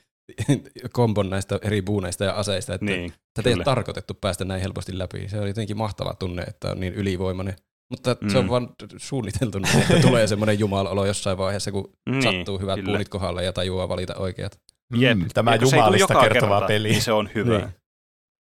kombon 0.92 1.30
näistä 1.30 1.58
eri 1.62 1.82
buuneista 1.82 2.24
ja 2.24 2.32
aseista, 2.32 2.74
että 2.74 2.86
niin, 2.86 3.12
tätä 3.34 3.48
ei 3.48 3.54
ole 3.54 3.64
tarkoitettu 3.64 4.14
päästä 4.14 4.44
näin 4.44 4.60
helposti 4.60 4.98
läpi. 4.98 5.28
Se 5.28 5.40
on 5.40 5.48
jotenkin 5.48 5.76
mahtava 5.76 6.14
tunne, 6.14 6.42
että 6.42 6.70
on 6.70 6.80
niin 6.80 6.94
ylivoimainen. 6.94 7.56
Mutta 7.94 8.16
mm. 8.20 8.28
se 8.28 8.38
on 8.38 8.44
mm. 8.44 8.50
vaan 8.50 8.68
suunniteltu, 8.96 9.58
niin, 9.58 9.82
että 9.82 10.00
tulee 10.08 10.26
semmoinen 10.26 10.58
jumalolo 10.58 11.06
jossain 11.06 11.38
vaiheessa, 11.38 11.72
kun 11.72 11.92
niin, 12.10 12.22
sattuu 12.22 12.58
hyvät 12.58 12.74
kyllä. 12.74 12.86
puunit 12.86 13.08
kohdalle 13.08 13.44
ja 13.44 13.52
tajuaa 13.52 13.88
valita 13.88 14.14
oikeat. 14.16 14.60
Jep. 14.96 15.18
Mm, 15.18 15.28
tämä 15.34 15.54
jumalista 15.54 16.20
kertova 16.20 16.54
kerta, 16.54 16.66
peli. 16.66 16.88
Niin 16.88 17.02
se 17.02 17.12
on 17.12 17.30
hyvä. 17.34 17.58
Niin. 17.58 17.68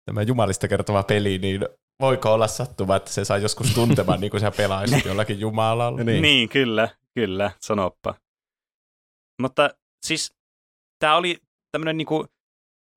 Tämä 0.05 0.23
jumalista 0.23 0.69
kertova 0.69 1.03
peli, 1.03 1.39
niin 1.39 1.67
voiko 2.01 2.33
olla 2.33 2.49
sattuma, 2.49 2.97
että 2.97 3.11
se 3.11 3.25
saa 3.25 3.39
joskus 3.39 3.75
tuntemaan, 3.75 4.21
niin 4.21 4.31
kuin 4.31 4.41
sä 4.41 4.51
pelaisit 4.51 5.05
jollakin 5.05 5.41
jumalalla. 5.41 6.05
Niin. 6.05 6.23
niin, 6.23 6.49
kyllä, 6.49 6.89
kyllä, 7.15 7.51
sanoppa. 7.61 8.15
Mutta 9.43 9.71
siis 10.07 10.35
tämä 10.99 11.17
oli 11.17 11.39
tämmöinen 11.73 11.97
niinku, 11.97 12.27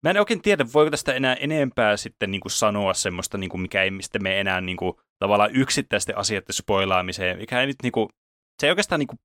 mä 0.04 0.10
en 0.10 0.20
oikein 0.20 0.42
tiedä, 0.42 0.66
voiko 0.74 0.92
tästä 0.92 1.14
enää 1.14 1.34
enempää 1.34 1.98
sitten 1.98 2.32
niinku 2.32 2.50
sanoa 2.50 2.94
semmoista, 2.94 3.38
niinku, 3.38 3.58
mikä 3.58 3.84
ei 3.84 3.92
mistä 3.92 4.20
me 4.20 4.40
enää 4.40 4.62
niinku, 4.62 5.02
tavallaan 5.20 5.56
yksittäisten 5.56 6.18
asioiden 6.18 6.54
spoilaamiseen, 6.54 7.38
mikä 7.38 7.62
ei 7.62 7.68
nyt 7.68 7.76
niinku, 7.84 8.10
se 8.62 8.68
ei 8.68 8.72
oikeastaan 8.72 9.00
niinku 9.00 9.16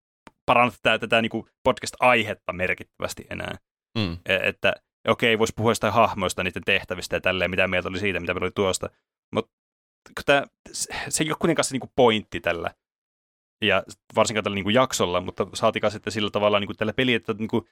paranna 0.47 0.73
tätä, 0.83 0.99
tätä 0.99 1.23
niinku 1.23 1.49
podcast-aihetta 1.63 2.53
merkittävästi 2.53 3.27
enää. 3.31 3.55
Mm. 3.99 4.19
E, 4.27 4.37
että 4.49 4.73
okei, 5.09 5.39
voisi 5.39 5.53
puhua 5.57 5.71
jostain 5.71 5.93
hahmoista, 5.93 6.43
niiden 6.43 6.63
tehtävistä 6.67 7.17
ja 7.17 7.21
tälleen, 7.21 7.51
mitä 7.51 7.69
mieltä 7.69 7.89
oli 7.89 7.99
siitä, 7.99 8.21
mitä 8.21 8.35
oli 8.41 8.51
tuosta. 8.51 8.89
Mutta 9.35 9.53
se 11.09 11.25
ei 11.25 11.31
ole 11.31 11.37
kuitenkaan 11.41 11.65
se 11.65 11.75
niinku 11.75 11.93
pointti 11.97 12.41
tällä. 12.41 12.75
Ja 13.65 13.83
varsinkaan 14.17 14.45
tällä 14.45 14.55
niinku 14.55 14.71
jaksolla, 14.71 15.21
mutta 15.21 15.47
saatikaan 15.55 15.91
sitten 15.91 16.13
sillä 16.13 16.31
tavalla 16.31 16.61
niinku 16.61 16.75
tällä 16.75 16.93
peliä, 16.93 17.17
että 17.17 17.33
niinku, 17.33 17.69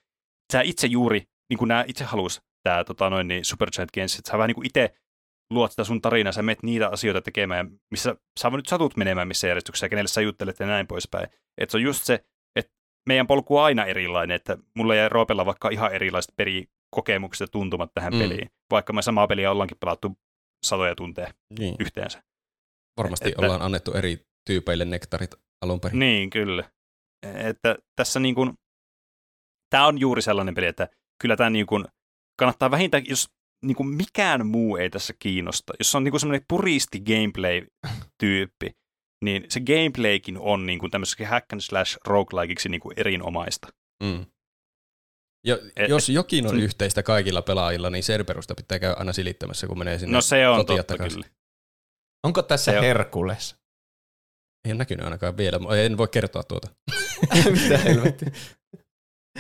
sä 0.53 0.61
itse 0.61 0.87
juuri, 0.87 1.23
niin 1.51 1.59
kuin 1.59 1.69
nämä 1.69 1.85
itse 1.87 2.05
halus, 2.05 2.43
tämä 2.63 2.85
tota, 2.85 3.11
noin, 3.11 3.29
niin 3.29 3.45
Supergiant 3.45 3.91
Games, 3.91 4.19
että 4.19 4.31
sä 4.31 4.39
vähän 4.39 4.49
niin 4.49 4.55
kuin 4.55 4.67
itse 4.67 4.95
luot 5.51 5.73
sitä 5.73 5.85
sun 5.85 6.01
tarinaa, 6.01 6.33
sä 6.33 6.43
menet 6.43 6.63
niitä 6.63 6.89
asioita 6.89 7.23
tekemään, 7.23 7.71
missä 7.91 8.17
sä 8.41 8.51
nyt 8.51 8.67
satut 8.67 8.97
menemään 8.97 9.29
missä 9.29 9.47
järjestyksessä 9.47 9.87
ja 9.87 9.91
kenelle 9.91 10.09
sä 10.09 10.21
juttelet 10.21 10.61
ja 10.61 10.67
näin 10.67 10.87
poispäin. 10.87 11.29
Että 11.59 11.71
se 11.73 11.77
on 11.77 11.83
just 11.83 12.05
se, 12.05 12.25
että 12.57 12.73
meidän 13.09 13.27
polku 13.27 13.57
on 13.57 13.65
aina 13.65 13.85
erilainen, 13.85 14.35
että 14.35 14.59
mulla 14.75 14.95
ja 14.95 15.09
Roopella 15.09 15.47
vaikka 15.47 15.69
ihan 15.69 15.93
erilaiset 15.93 16.37
perikokemukset 16.37 17.47
ja 17.47 17.51
tuntumat 17.51 17.91
tähän 17.95 18.13
mm. 18.13 18.19
peliin, 18.19 18.51
vaikka 18.71 18.93
me 18.93 19.03
samaa 19.03 19.27
peliä 19.27 19.51
ollaankin 19.51 19.79
pelattu 19.81 20.19
satoja 20.67 20.95
tunteja 20.95 21.35
niin. 21.59 21.75
yhteensä. 21.81 22.23
Varmasti 22.97 23.29
että, 23.29 23.43
ollaan 23.43 23.63
annettu 23.63 23.93
eri 23.93 24.27
tyypeille 24.47 24.85
nektarit 24.85 25.35
alun 25.63 25.81
perin. 25.81 25.99
Niin, 25.99 26.31
kyllä. 26.31 26.71
Että 27.35 27.77
tässä 27.97 28.21
niin 28.21 28.35
kuin, 28.35 28.53
tämä 29.71 29.87
on 29.87 29.99
juuri 29.99 30.23
sellainen 30.23 30.55
peli, 30.55 30.67
että 30.67 30.89
kyllä 31.21 31.37
tämä 31.37 31.51
niin 31.51 31.67
kuin, 31.67 31.85
kannattaa 32.39 32.71
vähintään, 32.71 33.05
jos 33.09 33.29
niin 33.65 33.77
kuin 33.77 33.89
mikään 33.89 34.47
muu 34.47 34.77
ei 34.77 34.91
tässä 34.91 35.15
kiinnosta, 35.19 35.73
jos 35.79 35.95
on 35.95 36.05
niin 36.05 36.13
kuin 36.13 36.21
semmoinen 36.21 36.45
puristi 36.49 37.01
gameplay-tyyppi, 37.01 38.71
niin 39.25 39.45
se 39.49 39.61
gameplaykin 39.61 40.39
on 40.39 40.67
niin 40.67 40.79
kuin 40.79 40.91
tämmöiseksi 40.91 41.25
hack 41.25 41.53
and 41.53 41.61
slash 41.61 41.99
roguelikeiksi 42.07 42.69
niin 42.69 42.81
kuin 42.81 42.95
erinomaista. 42.97 43.69
Mm. 44.03 44.27
Jo, 45.47 45.59
et, 45.77 45.89
jos 45.89 46.09
jokin 46.09 46.47
on 46.47 46.57
et, 46.57 46.63
yhteistä 46.63 47.03
kaikilla 47.03 47.43
pelaajilla, 47.43 47.91
niin 47.91 48.05
Cerberusta 48.05 48.55
pitää 48.55 48.79
käydä 48.79 48.97
aina 48.99 49.13
silittämässä, 49.13 49.67
kun 49.67 49.79
menee 49.79 49.99
sinne 49.99 50.13
No 50.13 50.21
se 50.21 50.49
on 50.49 50.67
totta 50.67 50.83
takaisin. 50.83 51.23
kyllä. 51.23 51.37
Onko 52.27 52.43
tässä 52.43 52.73
se 52.73 52.81
Herkules? 52.81 53.57
Ei 54.65 54.73
ole 54.73 54.79
näkynyt 54.79 55.05
ainakaan 55.05 55.37
vielä. 55.37 55.59
En 55.85 55.97
voi 55.97 56.09
kertoa 56.09 56.43
tuota. 56.43 56.69
Mitä 57.63 57.79
helvettiä? 57.79 58.31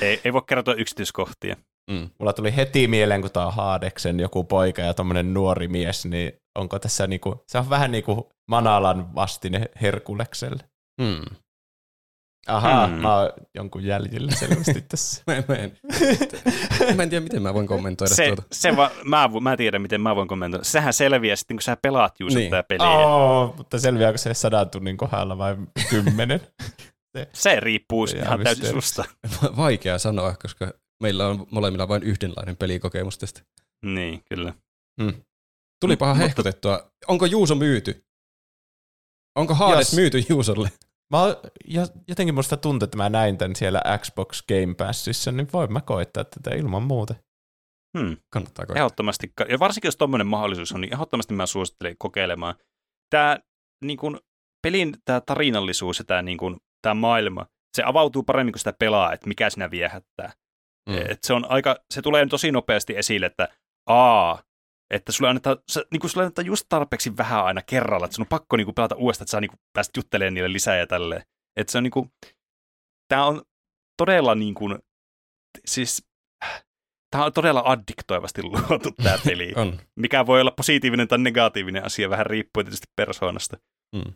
ei, 0.00 0.20
ei 0.24 0.32
voi 0.32 0.42
kertoa 0.48 0.74
yksityiskohtia. 0.74 1.56
Mm. 1.88 2.10
Mulla 2.18 2.32
tuli 2.32 2.56
heti 2.56 2.88
mieleen, 2.88 3.20
kun 3.20 3.30
tämä 3.30 3.46
on 3.46 3.54
Haadeksen 3.54 4.20
joku 4.20 4.44
poika 4.44 4.82
ja 4.82 4.94
tommonen 4.94 5.34
nuori 5.34 5.68
mies, 5.68 6.06
niin 6.06 6.32
onko 6.58 6.78
tässä 6.78 7.06
niinku, 7.06 7.44
se 7.46 7.58
on 7.58 7.70
vähän 7.70 7.90
niinku 7.90 8.30
Manalan 8.48 9.14
vastine 9.14 9.66
Herkulekselle. 9.82 10.64
Mm. 11.00 11.36
Ahaa, 12.46 12.86
hmm. 12.86 12.96
mä 12.96 13.16
oon 13.16 13.32
jonkun 13.54 13.84
jäljellä 13.84 14.32
selvästi 14.32 14.84
tässä. 14.88 15.22
mä, 15.26 15.34
en, 15.34 15.44
mä, 15.48 15.54
en, 15.54 15.76
mä 16.96 17.02
en 17.02 17.10
tiedä, 17.10 17.22
miten 17.22 17.42
mä 17.42 17.54
voin 17.54 17.66
kommentoida 17.66 18.14
se, 18.14 18.26
tuota. 18.26 18.42
Se 18.52 18.76
va, 18.76 18.90
mä, 19.04 19.30
mä 19.40 19.56
tiedän, 19.56 19.82
miten 19.82 20.00
mä 20.00 20.16
voin 20.16 20.28
kommentoida. 20.28 20.64
Sehän 20.64 20.92
selviää 20.92 21.36
sitten, 21.36 21.56
kun 21.56 21.62
sä 21.62 21.76
pelaat 21.82 22.20
just 22.20 22.36
niin. 22.36 22.50
tätä 22.50 22.62
peliä. 22.62 22.86
Oh, 22.86 23.56
mutta 23.56 23.78
selviääkö 23.78 24.18
se 24.18 24.34
sadan 24.34 24.70
tunnin 24.70 24.96
kohdalla 24.96 25.38
vai 25.38 25.56
kymmenen? 25.90 26.40
Se 27.32 27.60
riippuu 27.60 28.06
Jää 28.06 28.24
ihan 28.24 28.40
täysin 28.40 28.66
susta. 28.66 29.04
Vaikea 29.56 29.98
sanoa, 29.98 30.34
koska 30.42 30.72
meillä 31.02 31.26
on 31.28 31.46
molemmilla 31.50 31.88
vain 31.88 32.02
yhdenlainen 32.02 32.56
pelikokemus 32.56 33.18
tästä. 33.18 33.42
Niin, 33.84 34.22
kyllä. 34.28 34.54
Tulipahan 35.80 36.16
Mutta- 36.16 36.24
hehkutettua. 36.26 36.90
Onko 37.08 37.26
Juuso 37.26 37.54
myyty? 37.54 38.04
Onko 39.38 39.54
Hades 39.54 39.78
Jos- 39.78 39.94
myyty 39.96 40.22
Juusolle? 40.28 40.68
Mä, 41.12 41.22
oon- 41.22 41.36
ja 41.68 41.86
jotenkin 42.08 42.34
musta 42.34 42.56
tuntuu, 42.56 42.84
että 42.84 42.96
mä 42.96 43.08
näin 43.08 43.38
tän 43.38 43.56
siellä 43.56 43.82
Xbox 43.98 44.42
Game 44.48 44.74
Passissa, 44.74 45.32
niin 45.32 45.48
voin 45.52 45.72
mä 45.72 45.80
koittaa 45.80 46.24
tätä 46.24 46.50
ilman 46.56 46.82
muuta. 46.82 47.14
Hmm. 47.98 48.16
Kannattaa 48.32 48.66
koittaa. 48.66 48.80
Ehdottomasti, 48.82 49.32
ja 49.48 49.58
varsinkin 49.58 49.88
jos 49.88 49.96
tommonen 49.96 50.26
mahdollisuus 50.26 50.72
on, 50.72 50.80
niin 50.80 50.92
ehdottomasti 50.92 51.34
mä 51.34 51.46
suosittelen 51.46 51.96
kokeilemaan. 51.98 52.54
Tämä 53.10 53.38
niin 53.84 53.98
kun, 53.98 54.20
pelin 54.62 54.96
tämä 55.04 55.20
tarinallisuus 55.20 55.98
ja 55.98 56.04
tämä 56.04 56.22
niin 56.22 56.38
kun, 56.38 56.60
tää 56.82 56.94
maailma, 56.94 57.46
se 57.76 57.82
avautuu 57.86 58.22
paremmin 58.22 58.52
kuin 58.52 58.60
sitä 58.60 58.72
pelaa, 58.72 59.12
että 59.12 59.28
mikä 59.28 59.50
sinä 59.50 59.70
viehättää. 59.70 60.32
Mm. 60.88 60.96
Et 61.08 61.18
se, 61.26 61.32
on 61.34 61.50
aika, 61.50 61.76
se 61.94 62.02
tulee 62.02 62.26
tosi 62.26 62.52
nopeasti 62.52 62.96
esille, 62.96 63.26
että 63.26 63.48
aa, 63.86 64.42
että 64.90 65.12
sulle 65.12 65.28
annetaan, 65.28 65.56
se, 65.68 65.84
niin 65.90 66.00
kuin 66.00 66.10
sulle 66.10 66.24
annetaan 66.24 66.46
just 66.46 66.66
tarpeeksi 66.68 67.16
vähän 67.16 67.44
aina 67.44 67.62
kerralla, 67.62 68.04
että 68.04 68.14
sun 68.14 68.22
on 68.22 68.28
pakko 68.28 68.56
niin 68.56 68.64
kuin, 68.64 68.74
pelata 68.74 68.96
uudestaan, 68.96 69.24
että 69.24 69.30
sä 69.30 69.40
niin 69.40 69.50
kuin, 69.50 69.60
pääset 69.72 69.96
juttelemaan 69.96 70.34
niille 70.34 70.52
lisää 70.52 70.76
ja 70.76 70.86
tälleen. 70.86 71.22
Että 71.56 71.70
se 71.70 71.78
on 71.78 71.84
niin 71.84 71.90
kuin, 71.90 72.10
tämä 73.08 73.26
on 73.26 73.42
todella 73.96 74.34
niin 74.34 74.54
kuin, 74.54 74.78
siis 75.66 76.06
tämä 77.10 77.24
on 77.24 77.32
todella 77.32 77.62
addiktoivasti 77.64 78.42
luotu 78.42 78.90
tämä 79.02 79.18
peli, 79.26 79.52
On. 79.56 79.80
mikä 79.96 80.26
voi 80.26 80.40
olla 80.40 80.50
positiivinen 80.50 81.08
tai 81.08 81.18
negatiivinen 81.18 81.84
asia, 81.84 82.10
vähän 82.10 82.26
riippuen 82.26 82.66
tietysti 82.66 82.86
persoonasta. 82.96 83.56
Mm. 83.96 84.12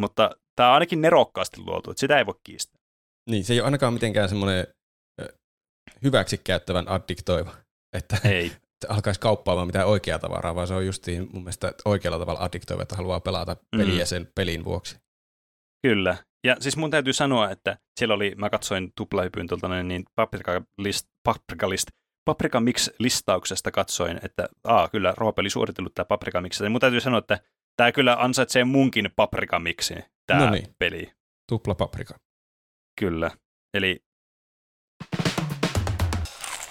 Mutta 0.00 0.30
tämä 0.56 0.68
on 0.68 0.74
ainakin 0.74 1.00
nerokkaasti 1.00 1.60
luotu, 1.60 1.90
että 1.90 2.00
sitä 2.00 2.18
ei 2.18 2.26
voi 2.26 2.34
kiistää. 2.44 2.80
Niin, 3.30 3.44
se 3.44 3.52
ei 3.52 3.60
ole 3.60 3.64
ainakaan 3.64 3.92
mitenkään 3.92 4.28
semmoinen 4.28 4.66
hyväksi 6.02 6.38
käyttävän 6.38 6.88
addiktoiva, 6.88 7.54
että 7.92 8.16
Ei. 8.24 8.52
alkaisi 8.88 9.20
kauppaamaan 9.20 9.66
mitään 9.68 9.86
oikeaa 9.86 10.18
tavaraa, 10.18 10.54
vaan 10.54 10.66
se 10.66 10.74
on 10.74 10.86
justiin 10.86 11.28
mun 11.32 11.42
mielestä 11.42 11.72
oikealla 11.84 12.18
tavalla 12.18 12.40
addiktoiva, 12.40 12.82
että 12.82 12.96
haluaa 12.96 13.20
pelata 13.20 13.56
peliä 13.76 14.04
Mm. 14.04 14.06
sen 14.06 14.28
pelin 14.34 14.64
vuoksi. 14.64 14.96
Kyllä. 15.86 16.16
Ja 16.46 16.56
siis 16.60 16.76
mun 16.76 16.90
täytyy 16.90 17.12
sanoa, 17.12 17.50
että 17.50 17.78
siellä 17.98 18.14
oli, 18.14 18.34
mä 18.36 18.50
katsoin 18.50 18.92
tuplahypyn 18.96 19.46
tuolta 19.46 19.82
niin 19.82 20.04
Paprika 20.14 20.62
List, 20.78 21.06
Paprika 21.22 21.68
List, 21.70 21.88
Paprika 22.24 22.60
Mix-listauksesta 22.60 23.70
katsoin, 23.72 24.20
että 24.22 24.48
aa, 24.64 24.88
kyllä 24.88 25.14
Roope 25.16 25.40
oli 25.40 25.50
suoritellut 25.50 25.94
tämä 25.94 26.04
Paprika 26.04 26.40
Mix. 26.40 26.60
Ja 26.60 26.70
mun 26.70 26.80
täytyy 26.80 27.00
sanoa, 27.00 27.18
että 27.18 27.38
tämä 27.76 27.92
kyllä 27.92 28.16
ansaitsee 28.18 28.64
munkin 28.64 29.10
Paprika 29.16 29.58
Mixin, 29.58 30.04
tämä 30.26 30.44
Noniin. 30.44 30.74
peli. 30.78 31.12
Tupla 31.48 31.74
paprika. 31.74 32.18
Kyllä. 33.00 33.30
Eli 33.74 34.04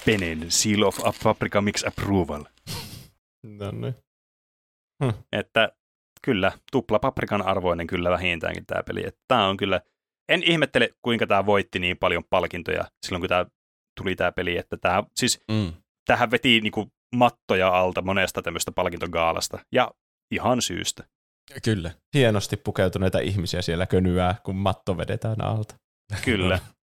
Penen 0.06 0.52
Seal 0.52 0.82
of 0.82 1.00
a 1.06 1.14
Paprika 1.24 1.62
Mix 1.62 1.84
Approval. 1.88 2.44
No 3.44 3.72
niin. 3.72 3.96
Että 5.32 5.70
kyllä, 6.22 6.52
tupla 6.72 7.00
paprikan 7.00 7.42
arvoinen 7.42 7.88
kyllä 7.88 8.10
vähintäänkin 8.10 8.66
tämä 8.66 8.84
peli. 8.84 9.08
Että 9.08 9.22
tämä 9.28 9.48
on 9.48 9.58
kyllä, 9.58 9.82
en 10.30 10.44
ihmettele 10.44 10.90
kuinka 11.02 11.28
tämä 11.28 11.46
voitti 11.46 11.80
niin 11.80 11.98
paljon 11.98 12.24
palkintoja 12.30 12.86
silloin 13.06 13.22
kun 13.22 13.30
tämä 13.30 13.46
tuli 14.00 14.16
tämä 14.16 14.32
peli, 14.32 14.58
että 14.58 14.78
tämä, 14.78 15.04
siis 15.16 15.40
Mm. 15.52 15.74
tähän 16.06 16.32
veti 16.32 16.62
niinku 16.62 16.92
mattoja 17.16 17.68
alta 17.68 18.02
monesta 18.02 18.42
tämmöistä 18.42 18.72
palkintogaalasta. 18.72 19.60
Ja 19.72 19.92
ihan 20.32 20.62
syystä. 20.62 21.04
Kyllä. 21.64 21.92
Hienosti 22.14 22.58
pukeutuneita 22.58 23.20
ihmisiä 23.20 23.62
siellä 23.62 23.86
könyää, 23.86 24.36
kun 24.44 24.56
matto 24.56 24.98
vedetään 24.98 25.42
alta. 25.44 25.76
Kyllä. 26.26 26.60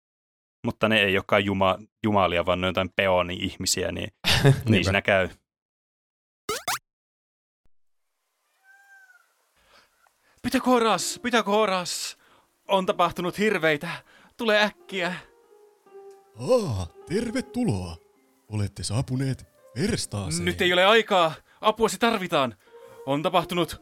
Mutta 0.66 0.90
ne 0.90 1.02
ei 1.02 1.18
olekaan 1.18 1.46
juma, 1.46 1.78
jumalia, 2.04 2.46
vaan 2.46 2.62
ne 2.62 2.68
on 2.68 2.70
jotain 2.70 2.90
peoni-ihmisiä, 2.96 3.92
niin, 3.92 4.14
niin 4.70 4.84
siinä 4.84 5.02
käy. 5.02 5.30
Pythagoras, 10.42 11.20
Pythagoras! 11.22 12.18
On 12.68 12.86
tapahtunut 12.86 13.38
hirveitä. 13.38 13.90
Tule 14.38 14.64
äkkiä. 14.64 15.14
Aa, 16.40 16.88
tervetuloa. 17.10 17.96
Olette 18.50 18.84
saapuneet 18.84 19.46
verstaaseen. 19.76 20.46
Nyt 20.46 20.62
ei 20.62 20.74
ole 20.74 20.86
aikaa. 20.86 21.34
Apuasi 21.62 21.98
tarvitaan. 21.98 22.56
On 23.06 23.24
tapahtunut 23.24 23.82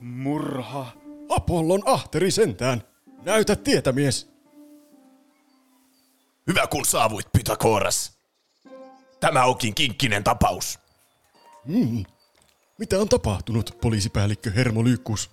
murha. 0.00 0.86
Apollon 1.28 1.82
ahteri 1.86 2.30
sentään. 2.30 2.82
Näytä 3.22 3.56
tietä, 3.56 3.92
mies. 3.92 4.29
Hyvä 6.50 6.66
kun 6.66 6.86
saavuit, 6.86 7.32
Pythagoras. 7.32 8.12
Tämä 9.20 9.44
onkin 9.44 9.74
kinkkinen 9.74 10.24
tapaus. 10.24 10.78
Hmm. 11.66 12.04
Mitä 12.78 12.98
on 12.98 13.08
tapahtunut, 13.08 13.78
poliisipäällikkö 13.80 14.50
Hermolykkus? 14.50 15.30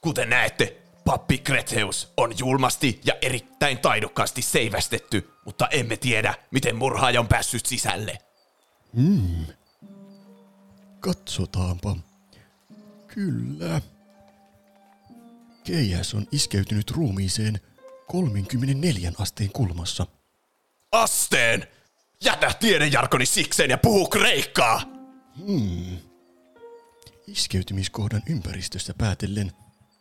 Kuten 0.00 0.30
näette, 0.30 0.82
pappi 1.04 1.38
Kretheus 1.38 2.12
on 2.16 2.38
julmasti 2.38 3.00
ja 3.04 3.14
erittäin 3.22 3.78
taidokkaasti 3.78 4.42
seivästetty, 4.42 5.30
mutta 5.44 5.68
emme 5.68 5.96
tiedä, 5.96 6.34
miten 6.50 6.76
murhaaja 6.76 7.20
on 7.20 7.28
päässyt 7.28 7.66
sisälle. 7.66 8.18
Katsotaanpa. 11.00 11.96
Kyllä. 13.06 13.80
Keihäs 15.64 16.14
on 16.14 16.26
iskeytynyt 16.32 16.90
ruumiiseen 16.90 17.60
34 18.10 19.12
asteen 19.18 19.52
kulmassa. 19.52 20.06
Asteen! 20.92 21.66
Jätä 22.24 22.54
tiedejarkoni 22.60 23.26
sikseen 23.26 23.70
ja 23.70 23.78
puhu 23.78 24.08
kreikkaa! 24.08 24.82
Iskeytymiskohdan 27.26 28.22
ympäristöstä 28.26 28.94
päätellen 28.98 29.52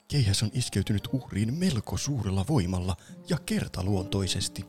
keihäs 0.08 0.44
on 0.44 0.50
iskeytynyt 0.54 1.08
uhriin 1.14 1.54
melko 1.54 1.98
suurella 1.98 2.46
voimalla 2.50 2.96
ja 3.30 3.38
kertaluontoisesti. 3.46 4.66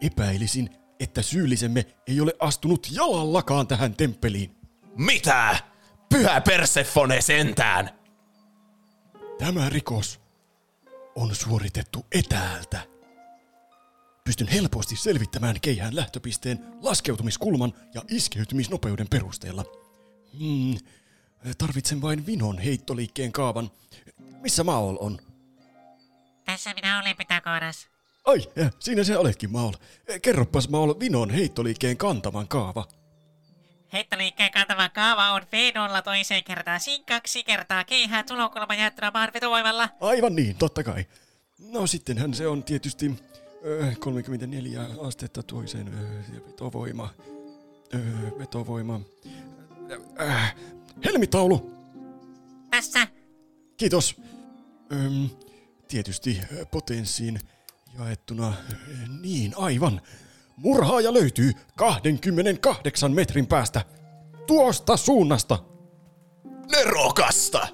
Epäilisin, 0.00 0.70
että 1.00 1.22
syyllisemme 1.22 1.86
ei 2.06 2.20
ole 2.20 2.32
astunut 2.38 2.88
jalallakaan 2.90 3.66
tähän 3.66 3.94
temppeliin. 3.94 4.56
Mitä? 4.98 5.56
Pyhä 6.08 6.40
Persefone 6.40 7.20
sentään! 7.20 8.05
Tämä 9.38 9.68
rikos 9.68 10.20
on 11.14 11.34
suoritettu 11.34 12.06
etäältä. 12.12 12.86
Pystyn 14.24 14.48
helposti 14.48 14.96
selvittämään 14.96 15.60
keihään 15.60 15.96
lähtöpisteen 15.96 16.64
laskeutumiskulman 16.82 17.72
ja 17.94 18.02
iskeytymisnopeuden 18.08 19.08
perusteella. 19.08 19.64
Hmm, 20.38 20.78
tarvitsen 21.58 22.02
vain 22.02 22.26
Vinon 22.26 22.58
heittoliikkeen 22.58 23.32
kaavan. 23.32 23.70
Missä 24.40 24.64
Maol 24.64 24.96
on? 25.00 25.18
Tässä 26.44 26.74
minä 26.74 27.00
olen 27.00 27.16
Pythagoras. 27.16 27.86
Ai, 28.24 28.48
äh, 28.60 28.70
siinä 28.78 29.04
se 29.04 29.18
oletkin 29.18 29.52
Maol. 29.52 29.72
Eh, 30.08 30.20
Kerropas 30.20 30.68
Maol 30.68 30.94
Vinon 31.00 31.30
heittoliikkeen 31.30 31.96
kantaman 31.96 32.48
kaava. 32.48 32.88
Heittoliikkeen 33.92 34.52
kantava 34.52 34.88
kaava 34.88 35.30
on 35.30 35.42
V0 35.42 36.02
toiseen 36.04 36.44
kertaan 36.44 36.80
sin 36.80 37.04
kaksi 37.04 37.44
kertaa 37.44 37.84
keihää 37.84 38.22
tulokulma 38.22 38.74
jaettuna 38.74 39.10
maan 39.14 39.30
vetovoimalla. 39.34 39.88
Aivan 40.00 40.36
niin, 40.36 40.56
totta 40.56 40.82
kai. 40.82 41.06
No 41.58 41.86
sittenhän 41.86 42.34
se 42.34 42.46
on 42.48 42.64
tietysti 42.64 43.14
ö, 43.64 43.92
34 43.98 44.86
astetta 45.00 45.42
toiseen 45.42 45.88
ö, 45.88 46.34
ja 46.34 46.40
vetovoima. 46.46 47.10
Ö, 47.94 47.98
vetovoima. 48.38 49.00
Äh, 50.20 50.54
helmitaulu! 51.04 51.70
Tässä. 52.70 53.08
Kiitos. 53.76 54.16
Öm, 54.92 55.28
tietysti 55.88 56.40
potenssiin 56.70 57.40
jaettuna. 57.98 58.54
Niin, 59.20 59.52
aivan. 59.56 60.00
Murhaaja 60.56 61.12
löytyy 61.12 61.52
28 61.76 63.12
metrin 63.12 63.46
päästä. 63.46 63.82
Tuosta 64.46 64.96
suunnasta. 64.96 65.58
Nerokasta! 66.72 67.68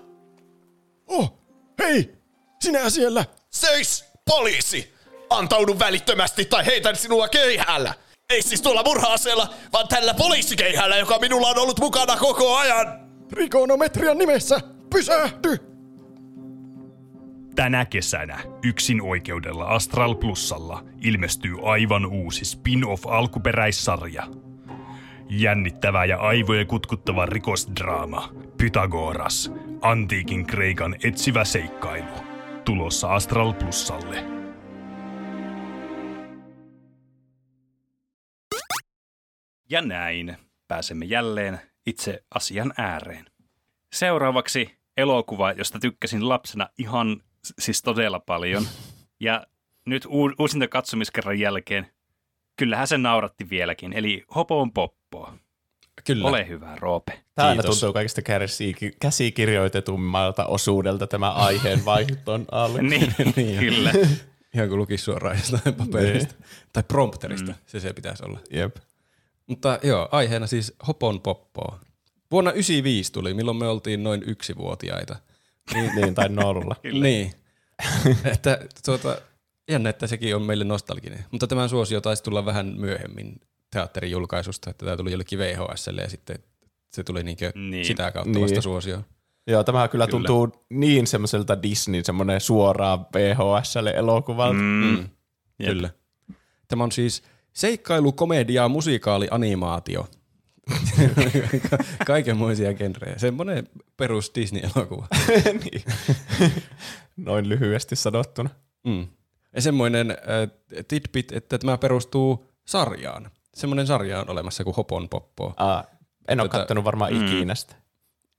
Oh, 1.07 1.39
hei! 1.83 2.19
Sinä 2.63 2.91
siellä! 2.91 3.25
Seis, 3.51 4.05
poliisi! 4.31 4.95
Antaudu 5.31 5.79
välittömästi 5.79 6.45
tai 6.45 6.67
heitän 6.67 6.97
sinua 6.97 7.29
keihäällä! 7.29 7.95
Ei 8.31 8.43
siis 8.43 8.63
tuolla 8.63 8.83
murha-aseella, 8.83 9.55
vaan 9.73 9.89
tällä 9.89 10.15
poliisikeihäällä, 10.15 10.97
joka 10.97 11.19
minulla 11.19 11.49
on 11.49 11.59
ollut 11.59 11.81
mukana 11.81 12.17
koko 12.17 12.57
ajan! 12.57 13.11
Rikonometrian 13.33 14.19
nimessä! 14.19 14.61
Pysähdy! 14.91 15.72
Tänä 17.55 17.85
kesänä 17.85 18.39
yksin 18.65 19.03
oikeudella 19.03 19.65
Astral 19.65 20.15
Plusalla 20.15 20.85
ilmestyy 21.01 21.55
aivan 21.63 22.07
uusi 22.07 22.45
spin-off 22.45 23.07
alkuperäissarja. 23.07 24.27
Jännittävä 25.29 26.05
ja 26.05 26.19
aivoja 26.19 26.65
kutkuttava 26.65 27.27
rikosdraama. 27.27 28.29
Pythagoras. 28.57 29.53
Antiikin 29.81 30.47
Kreikan 30.47 30.97
etsivä 31.05 31.45
seikkailu. 31.45 32.15
Tulossa 32.65 33.15
Astral 33.15 33.53
Plusalle. 33.53 34.25
Ja 39.71 39.83
näin 39.83 40.37
pääsemme 40.69 41.05
jälleen 41.05 41.61
itse 41.87 42.25
asian 42.35 42.73
ääreen. 42.79 43.25
Seuraavaksi 43.93 44.79
elokuva, 44.97 45.53
josta 45.53 45.79
tykkäsin 45.79 46.29
lapsena 46.29 46.69
ihan 46.79 47.23
siis 47.59 47.83
todella 47.83 48.21
paljon. 48.21 48.67
Ja 49.21 49.47
nyt 49.87 50.05
uu- 50.07 50.35
uusinta 50.39 50.69
katsomiskerran 50.69 51.39
jälkeen, 51.39 51.87
kyllähän 52.57 52.87
se 52.89 52.99
nauratti 52.99 53.51
vieläkin, 53.51 53.93
eli 53.93 54.25
Hopon 54.35 54.73
Poppo. 54.73 55.33
Kyllä. 56.07 56.29
Ole 56.29 56.49
hyvä, 56.49 56.77
Roope. 56.81 57.23
Tämä 57.35 57.49
aina 57.49 57.63
Kiitos. 57.63 57.81
tuntuu 57.81 57.93
kaikista 57.93 58.23
käsikirjoitetummalta 59.01 60.47
osuudelta 60.47 61.07
tämä 61.07 61.31
aiheen 61.31 61.85
vaihton 61.85 62.47
alle. 62.51 62.83
Niin, 62.91 63.15
Niin. 63.37 63.59
kyllä. 63.59 63.93
Ihan 64.55 64.69
kuin 64.69 64.79
lukisi 64.79 65.05
suoraan 65.05 65.37
jostain 65.37 65.75
paperista. 65.75 66.35
Tai 66.73 66.83
prompterista, 66.83 67.53
mm. 67.53 67.59
se 67.67 67.81
se 67.81 67.93
pitäisi 67.93 68.25
olla. 68.25 68.39
Jep. 68.51 68.77
Mutta 69.47 69.79
joo, 69.83 70.09
aiheena 70.13 70.47
siis 70.47 70.75
Hopon 70.87 71.21
Poppoa. 71.21 71.81
Vuonna 72.31 72.51
95 72.53 73.13
tuli, 73.13 73.35
milloin 73.35 73.57
me 73.57 73.69
oltiin 73.69 74.03
noin 74.03 74.23
yksivuotiaita. 74.27 75.17
Niin, 75.75 75.91
niin, 75.97 76.15
tai 76.15 76.29
nolla. 76.29 76.77
Niin. 77.03 77.33
että 78.33 78.59
tuota, 78.85 79.17
jännä, 79.71 79.91
että 79.91 80.07
sekin 80.07 80.37
on 80.37 80.43
meille 80.43 80.65
nostalginen. 80.65 81.25
Mutta 81.31 81.47
tämän 81.47 81.69
suosio 81.69 82.01
taisi 82.01 82.23
tulla 82.23 82.45
vähän 82.45 82.67
myöhemmin 82.67 83.41
teatterin 83.71 84.11
julkaisusta, 84.11 84.71
että 84.71 84.85
tämä 84.85 84.97
tuli 84.97 85.11
jollekin 85.13 85.39
VHSlle 85.39 86.03
ja 86.03 86.11
sitten 86.11 86.39
se 86.91 87.05
tuli 87.05 87.23
niinkö 87.23 87.53
Niin. 87.55 87.85
sitä 87.85 88.11
kautta 88.13 88.31
Niin. 88.31 88.43
vasta 88.43 88.61
suosioon. 88.61 89.05
Joo, 89.47 89.65
tämä 89.65 89.89
kyllä, 89.89 90.07
Kyllä. 90.07 90.11
tuntuu 90.27 90.65
niin 90.71 91.07
semmoiselta 91.07 91.63
Disney, 91.63 92.05
semmoinen 92.05 92.41
suoraan 92.41 93.07
VHSlle 93.15 93.91
elokuvalta. 93.91 94.55
Mm. 94.55 95.09
Mm. 95.59 95.67
Kyllä. 95.67 95.91
Tämä 96.69 96.85
on 96.85 96.93
siis 96.93 97.23
seikkailu, 97.53 98.13
komedia, 98.13 98.69
musikaali, 98.69 99.29
animaatio. 99.31 100.09
Kaikenmoisia 102.07 102.75
genrejä. 102.75 103.19
Semmoinen 103.19 103.69
perus 103.97 104.33
Disney-elokuva. 104.35 105.07
niin. 105.65 105.83
Noin 107.17 107.49
lyhyesti 107.49 107.97
sanottuna. 107.97 108.51
Mm. 108.85 109.07
Ja 109.55 109.63
semmoinen 109.63 110.11
äh, 110.11 110.17
tidbit, 110.89 111.33
että 111.33 111.59
tämä 111.59 111.79
perustuu 111.79 112.53
sarjaan. 112.65 113.31
Semmoinen 113.55 113.87
sarja 113.87 114.21
on 114.21 114.31
olemassa 114.31 114.65
kuin 114.65 114.77
Hopon 114.77 115.09
Poppo. 115.09 115.55
Ah, 115.57 115.85
en 116.29 116.41
ole 116.41 116.49
Tota- 116.49 116.53
kattonut 116.53 116.85
varmaan 116.85 117.15
Mm. 117.15 117.27
ikinä 117.27 117.55
sitä. 117.55 117.75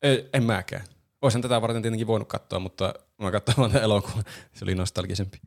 Ei, 0.01 0.29
en 0.33 0.43
mäkään. 0.43 0.83
Oisin 1.21 1.41
tätä 1.41 1.61
varten 1.61 1.81
tietenkin 1.81 2.07
voinut 2.07 2.27
katsoa, 2.27 2.59
mutta 2.59 2.93
mä 3.21 3.31
katsoin 3.31 3.57
vaan 3.57 3.83
elokuvan. 3.83 4.23
Se 4.53 4.65
oli 4.65 4.75
nostalgisempi. 4.75 5.37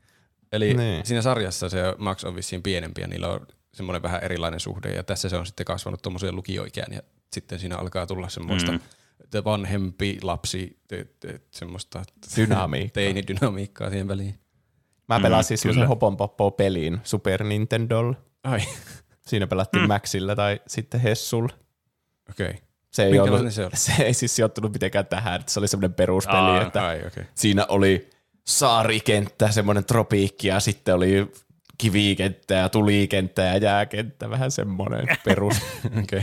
Eli 0.53 0.75
niin. 0.75 1.07
siinä 1.07 1.23
sarjassa 1.23 1.69
se 1.69 1.79
Max 1.99 2.25
on 2.25 2.37
vissiin 2.37 2.63
pienempi 2.63 3.01
ja 3.01 3.07
niillä 3.07 3.29
on 3.29 3.47
semmoinen 3.77 4.03
vähän 4.03 4.23
erilainen 4.25 4.61
suhde. 4.61 4.89
Ja 4.95 5.03
tässä 5.03 5.29
se 5.29 5.37
on 5.37 5.47
sitten 5.47 5.67
kasvanut 5.67 6.03
tuommoiseen 6.03 6.37
lukioikään 6.37 6.93
ja 6.93 7.01
sitten 7.33 7.59
siinä 7.59 7.77
alkaa 7.77 8.07
tulla 8.07 8.29
semmoista 8.29 8.73
Mm. 8.73 8.81
vanhempi 9.45 10.19
lapsi, 10.23 10.79
te, 10.89 11.07
te, 11.21 11.41
semmoista 11.51 12.03
Dynamiikkaa. 12.37 12.95
teinidynamiikkaa 12.95 13.91
siihen 13.91 14.09
väliin. 14.09 14.39
Mä 15.09 15.19
Mm, 15.19 15.23
pelasin 15.23 15.59
semmoisen. 15.59 15.89
Hopon 15.89 16.17
pelin 16.57 17.01
Super 17.05 17.45
Nintendolla. 17.45 18.17
Ai, 18.45 18.61
Siinä 19.27 19.47
pelattiin 19.47 19.83
Mm. 19.83 19.89
Maxilla 19.89 20.37
tai 20.37 20.61
sitten 20.67 21.01
Hessulla. 21.01 21.53
okei. 22.31 22.47
Okay. 22.51 22.61
Se 22.91 23.05
ei, 23.05 23.19
ollut, 23.19 23.53
se 23.53 23.65
oli? 23.65 23.77
se 23.77 24.03
ei 24.03 24.15
siis 24.15 24.37
sijoittunut 24.37 24.73
mitenkään 24.73 25.07
tähän. 25.07 25.41
että 25.41 25.53
Se 25.53 25.59
oli 25.61 25.69
semmoinen 25.69 25.95
peruspeli, 25.95 26.37
Aa, 26.39 26.63
että 26.63 26.87
Ai, 26.87 26.97
okei. 26.97 27.07
Okay. 27.09 27.25
siinä 27.35 27.67
oli 27.69 28.11
saarikenttä, 28.47 29.51
semmoinen 29.51 29.85
tropiikki 29.85 30.49
ja 30.49 30.61
sitten 30.61 30.95
oli 30.95 31.33
kivikenttä 31.79 32.55
ja 32.55 32.69
tulikenttä 32.69 33.43
ja 33.43 33.57
jääkenttä, 33.57 34.31
vähän 34.31 34.51
semmoinen 34.51 35.07
perus. 35.25 35.57
Okay. 35.87 36.23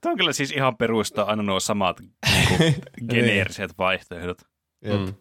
Tämä 0.00 0.10
on 0.10 0.16
kyllä 0.16 0.32
siis 0.32 0.50
ihan 0.50 0.76
perusta 0.76 1.22
aina 1.22 1.42
nuo 1.42 1.60
samat 1.60 2.00
niinku, 2.00 2.74
geneeriset 3.08 3.78
vaihtoehdot. 3.78 4.42
Jep. 4.84 5.00
Mm. 5.00 5.14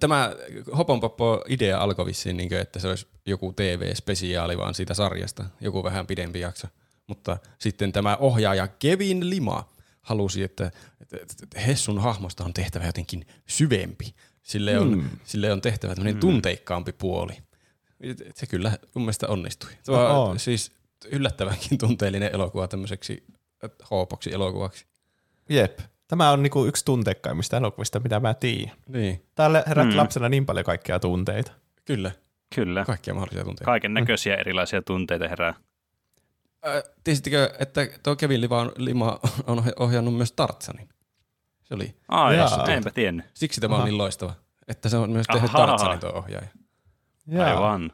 Tämä 0.00 0.32
Hoponpoppo 0.76 1.44
idea 1.48 1.78
alkoi 1.78 2.06
vissiin, 2.06 2.36
niin 2.36 2.48
kuin, 2.48 2.60
että 2.60 2.78
se 2.78 2.88
olisi 2.88 3.08
joku 3.26 3.52
TV-spesiaali 3.52 4.58
vaan 4.58 4.74
siitä 4.74 4.94
sarjasta, 4.94 5.44
joku 5.60 5.84
vähän 5.84 6.06
pidempi 6.06 6.40
jakso. 6.40 6.66
Mutta 7.06 7.38
sitten 7.58 7.92
tämä 7.92 8.16
ohjaaja 8.16 8.68
Kevin 8.68 9.30
Lima 9.30 9.68
halusi, 10.02 10.42
että, 10.42 10.70
että, 11.00 11.16
että 11.42 11.60
Hessun 11.60 11.98
hahmosta 11.98 12.44
on 12.44 12.54
tehtävä 12.54 12.86
jotenkin 12.86 13.26
syvempi. 13.46 14.14
Sille 14.42 14.78
on, 14.78 14.98
mm. 14.98 15.10
sille 15.24 15.52
on 15.52 15.60
tehtävä 15.60 15.94
tämmöinen 15.94 16.14
mm. 16.14 16.20
tunteikkaampi 16.20 16.92
puoli. 16.92 17.32
Se 18.34 18.46
kyllä 18.46 18.70
mun 18.94 19.02
mielestä 19.04 19.28
onnistui. 19.28 19.70
Tuo 19.86 19.96
No 19.98 20.22
on 20.24 20.30
on. 20.30 20.38
siis 20.38 20.72
yllättävänkin 21.12 21.78
tunteellinen 21.78 22.30
elokuva 22.34 22.68
tämmöiseksi 22.68 23.24
hoopoksi 23.90 24.32
elokuvaksi. 24.34 24.86
Jep. 25.48 25.78
Tämä 26.08 26.30
on 26.30 26.42
niinku 26.42 26.64
yksi 26.64 26.84
tunteikkaimmista 26.84 27.56
elokuvista, 27.56 28.00
mitä 28.00 28.20
mä 28.20 28.34
tiedän. 28.34 28.76
Niin, 28.88 29.24
Täällä 29.34 29.62
herätti 29.66 29.88
Mm. 29.90 29.94
mm. 29.94 29.98
lapsena 29.98 30.28
niin 30.28 30.46
paljon 30.46 30.64
kaikkia 30.64 30.98
tunteita. 30.98 31.52
kyllä. 31.84 32.10
Kyllä. 32.54 32.84
Kaikkia 32.84 33.14
mahdollisia 33.14 33.44
tunteita. 33.44 33.64
Kaiken 33.64 33.94
näköisiä 33.94 34.34
erilaisia 34.34 34.82
tunteita 34.82 35.28
herää. 35.28 35.54
Äh, 36.66 36.82
tiesittekö, 37.04 37.50
että 37.58 37.86
tuo 38.02 38.16
Kevin 38.16 38.40
Lima, 38.40 38.70
Lima 38.76 39.20
on 39.46 39.64
ohjannut 39.78 40.14
myös 40.14 40.32
Tartsanin? 40.32 40.88
Se 41.62 41.74
oli. 41.74 41.94
Ai, 42.08 42.36
enpä 42.68 42.90
tiennyt. 42.90 43.26
Siksi 43.34 43.60
tämä 43.60 43.74
Aha. 43.74 43.82
on 43.84 43.88
niin 43.88 43.98
loistava, 43.98 44.34
että 44.68 44.88
se 44.88 44.96
on 44.96 45.10
myös 45.10 45.26
tehnyt. 45.32 45.52
Tartsanin 45.52 46.00
tuo 46.00 46.10
ohjaaja. 46.12 46.48
Aivan. 47.38 47.92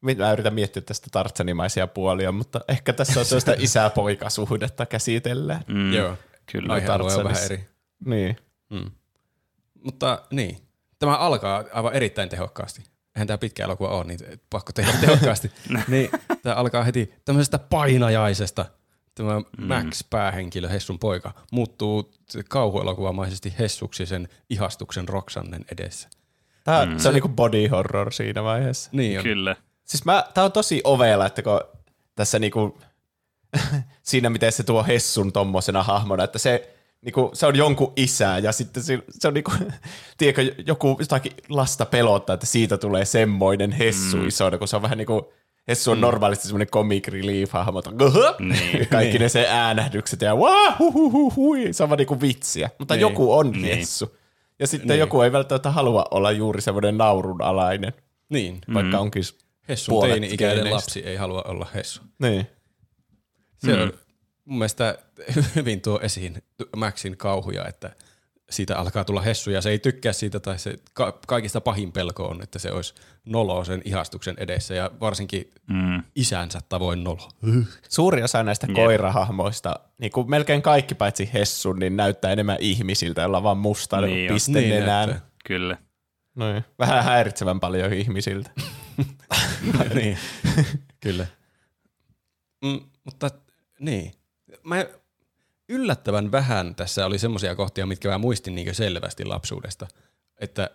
Mit- 0.00 0.18
Mä 0.18 0.32
yritän 0.32 0.54
miettiä 0.54 0.82
tästä 0.82 1.08
tartsanimaisia 1.12 1.86
puolia, 1.86 2.32
mutta 2.32 2.60
ehkä 2.68 2.92
tässä 2.92 3.20
on 3.20 3.26
sellaista 3.26 3.54
isä-poikasuhdetta 3.66 4.86
käsitellään. 4.86 5.64
Mm, 5.68 5.92
Joo, 5.92 6.16
Kyllä. 6.52 6.72
aihealue 6.72 7.14
on 7.14 7.24
vähän 7.24 7.44
eri. 7.44 7.68
Niin. 8.04 8.36
Mm. 8.70 8.90
Mutta 9.84 10.22
niin, 10.30 10.58
tämä 10.98 11.16
alkaa 11.16 11.64
aivan 11.72 11.92
erittäin 11.94 12.28
tehokkaasti. 12.28 12.82
Eihän 13.16 13.26
tämä 13.26 13.38
pitkä 13.38 13.64
elokuva 13.64 13.88
ole, 13.88 14.04
niin 14.04 14.18
pakko 14.50 14.72
tehdä 14.72 14.92
tehokkaasti. 15.00 15.52
niin, 15.88 16.10
tämä 16.42 16.54
alkaa 16.54 16.84
heti 16.84 17.14
tämmöisestä 17.24 17.58
painajaisesta. 17.58 18.66
Tämä 19.14 19.40
Mm. 19.58 19.66
Max 19.66 20.04
päähenkilö, 20.10 20.68
Hessun 20.68 20.98
poika, 20.98 21.32
muuttuu 21.52 22.12
kauhuelokuvamaisesti 22.48 23.54
Hessuksi 23.58 24.06
sen 24.06 24.28
ihastuksen 24.50 25.08
Roxannen 25.08 25.64
edessä. 25.72 26.08
Tää, 26.68 26.86
mm. 26.86 26.98
Se 26.98 27.08
on 27.08 27.14
niinku 27.14 27.28
body 27.28 27.66
horror 27.66 28.12
siinä 28.12 28.44
vaiheessa. 28.44 28.90
Niin 28.92 29.18
on. 29.18 29.24
Kyllä. 29.24 29.56
Siis 29.84 30.04
mä, 30.04 30.24
tää 30.34 30.44
on 30.44 30.52
tosi 30.52 30.80
ovela, 30.84 31.26
että 31.26 31.42
kun 31.42 31.60
tässä 32.14 32.38
niinku, 32.38 32.78
siinä 34.02 34.30
miten 34.30 34.52
se 34.52 34.62
tuo 34.62 34.84
Hessun 34.84 35.32
tommosena 35.32 35.82
hahmona, 35.82 36.24
että 36.24 36.38
se, 36.38 36.74
niinku, 37.02 37.30
se 37.32 37.46
on 37.46 37.56
jonkun 37.56 37.92
isä 37.96 38.38
ja 38.38 38.52
sitten 38.52 38.82
se, 38.82 38.98
se 39.10 39.28
on 39.28 39.34
niinku, 39.34 39.52
tiedätkö, 40.18 40.54
joku 40.66 40.96
jotakin 41.00 41.32
lasta 41.48 41.86
pelottaa, 41.86 42.34
että 42.34 42.46
siitä 42.46 42.78
tulee 42.78 43.04
semmoinen 43.04 43.72
Hessu 43.72 44.16
mm. 44.16 44.28
isona, 44.28 44.58
kun 44.58 44.68
se 44.68 44.76
on 44.76 44.82
vähän 44.82 44.98
niinku, 44.98 45.32
Hessu 45.68 45.90
on 45.90 45.98
mm. 45.98 46.02
normaalisti 46.02 46.46
semmoinen 46.46 46.68
comic 46.68 47.08
relief 47.08 47.52
hahmo, 47.52 47.78
että 47.78 47.90
Niin. 48.38 48.88
kaikki 48.90 49.18
ne 49.18 49.28
se 49.28 49.46
äänähdykset 49.48 50.20
ja 50.22 50.34
wah, 50.34 50.78
hu, 50.78 50.92
hu, 50.92 51.10
hu, 51.10 51.32
hui, 51.36 51.72
se 51.72 51.82
on 51.82 51.88
vaan 51.88 51.98
niinku 51.98 52.20
vitsiä, 52.20 52.70
mutta 52.78 52.94
Niin. 52.94 53.00
joku 53.00 53.34
on 53.38 53.52
Niin. 53.52 53.78
Hessu. 53.78 54.17
Ja 54.58 54.66
sitten 54.66 54.88
Niin. 54.88 54.98
joku 54.98 55.20
ei 55.20 55.32
välttämättä 55.32 55.70
halua 55.70 56.04
olla 56.10 56.32
juuri 56.32 56.60
semmoinen 56.60 56.98
naurunalainen, 56.98 57.92
Niin. 58.28 58.58
vaikka 58.74 58.96
Mm. 58.96 59.02
onkin 59.02 59.22
Hessun 59.68 59.92
puolet 59.92 60.10
teini-ikäinen 60.10 60.70
lapsi 60.70 61.00
ei 61.00 61.16
halua 61.16 61.42
olla 61.42 61.66
Hessu. 61.74 62.02
Niin. 62.18 62.46
Se 63.58 63.76
Mm. 63.76 63.82
on 63.82 63.92
mun 64.44 64.58
mielestä 64.58 64.98
hyvin 65.56 65.80
tuo 65.80 66.00
esiin 66.02 66.42
Maxin 66.76 67.16
kauhuja, 67.16 67.66
että 67.68 67.90
siitä 68.50 68.78
alkaa 68.78 69.04
tulla 69.04 69.20
hessu 69.22 69.50
ja 69.50 69.60
se 69.62 69.70
ei 69.70 69.78
tykkää 69.78 70.12
siitä 70.12 70.40
tai 70.40 70.58
se 70.58 70.74
ka- 70.94 71.18
kaikista 71.26 71.60
pahin 71.60 71.92
pelko 71.92 72.24
on, 72.26 72.42
että 72.42 72.58
se 72.58 72.72
olisi 72.72 72.94
nolo 73.24 73.64
sen 73.64 73.82
ihastuksen 73.84 74.34
edessä 74.38 74.74
ja 74.74 74.90
varsinkin 75.00 75.52
Mm. 75.66 76.02
isänsä 76.16 76.60
tavoin 76.68 77.04
nolo. 77.04 77.28
Suuri 77.88 78.22
osa 78.22 78.42
näistä 78.42 78.66
Jep. 78.66 78.74
koirahahmoista, 78.76 79.80
niin 79.98 80.12
kuin 80.12 80.30
melkein 80.30 80.62
kaikki 80.62 80.94
paitsi 80.94 81.30
Hessun, 81.32 81.78
niin 81.78 81.96
näyttää 81.96 82.32
enemmän 82.32 82.56
ihmisiltä, 82.60 83.20
joilla 83.20 83.36
on 83.36 83.42
vaan 83.42 83.58
musta 83.58 84.00
Niin 84.00 84.14
niin 84.14 84.32
piste 84.32 84.52
Niin 84.60 84.70
nenään. 84.70 85.08
näyttää. 85.08 85.30
Kyllä. 85.46 85.76
Noin. 86.34 86.64
Vähän 86.78 87.04
häiritsevän 87.04 87.60
paljon 87.60 87.92
ihmisiltä. 87.92 88.50
niin, 89.94 90.18
kyllä. 91.00 91.26
Mm, 92.64 92.80
mutta 93.04 93.30
niin, 93.80 94.12
mä 94.64 94.86
yllättävän 95.68 96.32
vähän 96.32 96.74
tässä 96.74 97.06
oli 97.06 97.18
semmoisia 97.18 97.54
kohtia, 97.54 97.86
mitkä 97.86 98.08
mä 98.08 98.18
muistin 98.18 98.54
niin 98.54 98.74
selvästi 98.74 99.24
lapsuudesta. 99.24 99.86
Että 100.40 100.70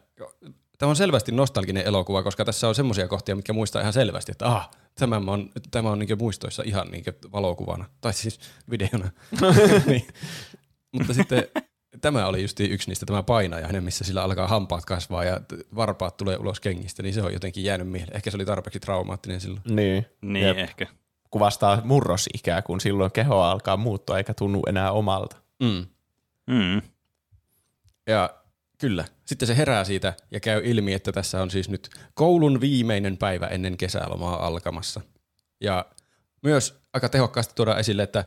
tämä 0.78 0.89
on 0.89 0.96
selvästi 0.96 1.32
nostalginen 1.32 1.86
elokuva, 1.86 2.24
koska 2.24 2.46
tässä 2.46 2.68
on 2.68 2.76
semmoisia 2.76 3.08
kohtia, 3.08 3.36
mitkä 3.36 3.54
muistaa 3.54 3.82
ihan 3.82 3.94
selvästi, 3.94 4.32
että 4.32 4.48
ah, 4.48 4.70
Tämä 4.96 5.22
on, 5.28 5.50
tämä 5.72 5.89
on 5.89 6.00
niin 6.00 6.18
muistoissa 6.18 6.64
ihan 6.66 6.91
niin 6.91 7.04
valokuvana, 7.32 7.86
tai 8.02 8.14
siis 8.14 8.39
videona. 8.70 9.10
niin. 9.86 10.08
Mutta 10.91 11.14
sitten 11.14 11.44
tämä 12.02 12.28
oli 12.28 12.41
just 12.41 12.60
yksi 12.60 12.89
niistä, 12.89 13.06
tämä 13.06 13.24
painajainen, 13.24 13.84
missä 13.84 14.04
sillä 14.04 14.24
alkaa 14.24 14.48
hampaat 14.48 14.86
kasvaa 14.86 15.24
ja 15.24 15.41
varpaat 15.76 16.18
tulee 16.18 16.38
ulos 16.38 16.60
kengistä, 16.60 17.04
niin 17.04 17.14
se 17.14 17.22
on 17.22 17.34
jotenkin 17.34 17.64
jäänyt 17.64 17.89
mieleen. 17.89 18.16
Ehkä 18.16 18.32
se 18.32 18.38
oli 18.38 18.46
tarpeeksi 18.46 18.80
traumaattinen 18.80 19.41
silloin. 19.41 19.62
Niin. 19.66 20.06
Niin, 20.22 20.48
Jep. 20.48 20.58
ehkä. 20.58 20.88
Kuvastaa 21.34 21.82
murrosikää, 21.84 22.62
kun 22.62 22.82
silloin 22.82 23.12
keho 23.12 23.42
alkaa 23.42 23.78
muuttua 23.78 24.18
eikä 24.18 24.34
tunnu 24.34 24.62
enää 24.68 24.92
omalta. 24.92 25.36
Mm. 25.60 25.86
Mm. 26.48 26.82
Ja 28.08 28.30
kyllä, 28.78 29.06
sitten 29.26 29.48
se 29.48 29.58
herää 29.58 29.84
siitä 29.84 30.14
ja 30.32 30.40
käy 30.40 30.62
ilmi, 30.66 30.94
että 30.94 31.12
tässä 31.12 31.42
on 31.42 31.52
siis 31.52 31.70
nyt 31.70 31.90
koulun 32.14 32.62
viimeinen 32.62 33.18
päivä 33.18 33.48
ennen 33.48 33.78
kesälomaa 33.78 34.46
alkamassa. 34.46 35.02
Ja 35.62 35.86
myös 36.42 36.80
aika 36.94 37.10
tehokkaasti 37.10 37.56
tuodaan 37.56 37.80
esille, 37.80 38.04
että 38.04 38.26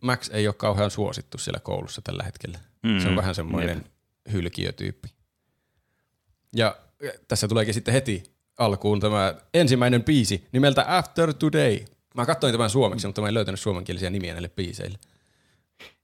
Max 0.00 0.30
ei 0.32 0.46
ole 0.46 0.54
kauhean 0.54 0.90
suosittu 0.90 1.38
siellä 1.38 1.60
koulussa 1.60 2.02
tällä 2.02 2.22
hetkellä. 2.24 2.58
Mm. 2.82 2.98
Se 2.98 3.08
on 3.08 3.16
vähän 3.16 3.34
semmoinen 3.34 3.84
hylkiötyyppi. 4.32 5.08
Ja 6.56 6.76
tässä 7.28 7.48
tuleekin 7.48 7.74
sitten 7.74 7.94
heti 7.94 8.22
alkuun 8.58 9.00
tämä 9.00 9.34
ensimmäinen 9.54 10.04
biisi 10.04 10.48
nimeltä 10.52 10.96
After 10.96 11.34
Today. 11.34 11.84
Mä 12.14 12.26
katsoin 12.26 12.52
tämän 12.52 12.70
suomeksi, 12.70 13.06
mutta 13.06 13.20
mä 13.20 13.28
en 13.28 13.34
löytänyt 13.34 13.60
suomenkielisiä 13.60 14.10
nimiä 14.10 14.32
näille 14.32 14.48
biiseille. 14.48 14.98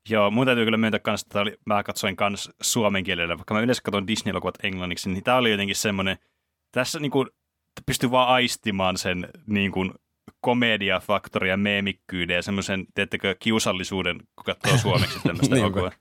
Joo, 0.08 0.30
mun 0.30 0.46
täytyy 0.46 0.64
kyllä 0.64 0.76
myöntää 0.76 1.00
kans, 1.00 1.22
että 1.22 1.40
oli, 1.40 1.58
mä 1.64 1.82
katsoin 1.82 2.16
kans 2.16 2.50
suomen 2.62 3.04
kielellä, 3.04 3.38
vaikka 3.38 3.54
mä 3.54 3.60
yleensä 3.60 3.82
katson 3.82 4.06
Disney-elokuvat 4.06 4.54
englanniksi, 4.62 5.10
niin 5.10 5.24
tää 5.24 5.36
oli 5.36 5.50
jotenkin 5.50 5.76
semmoinen, 5.76 6.18
tässä 6.72 7.00
niinku 7.00 7.26
pystyy 7.86 8.10
vaan 8.10 8.28
aistimaan 8.28 8.96
sen 8.98 9.28
niin 9.46 9.72
kuin 9.72 9.92
komediafaktoria 10.40 11.52
ja 11.52 11.56
meemikkyyden 11.56 12.34
ja 12.34 12.42
semmoisen, 12.42 12.86
teettekö, 12.94 13.36
kiusallisuuden, 13.38 14.18
kun 14.18 14.44
katsoo 14.44 14.78
suomeksi 14.90 15.20
tämmöistä 15.22 15.56
elokuvaa. 15.56 15.92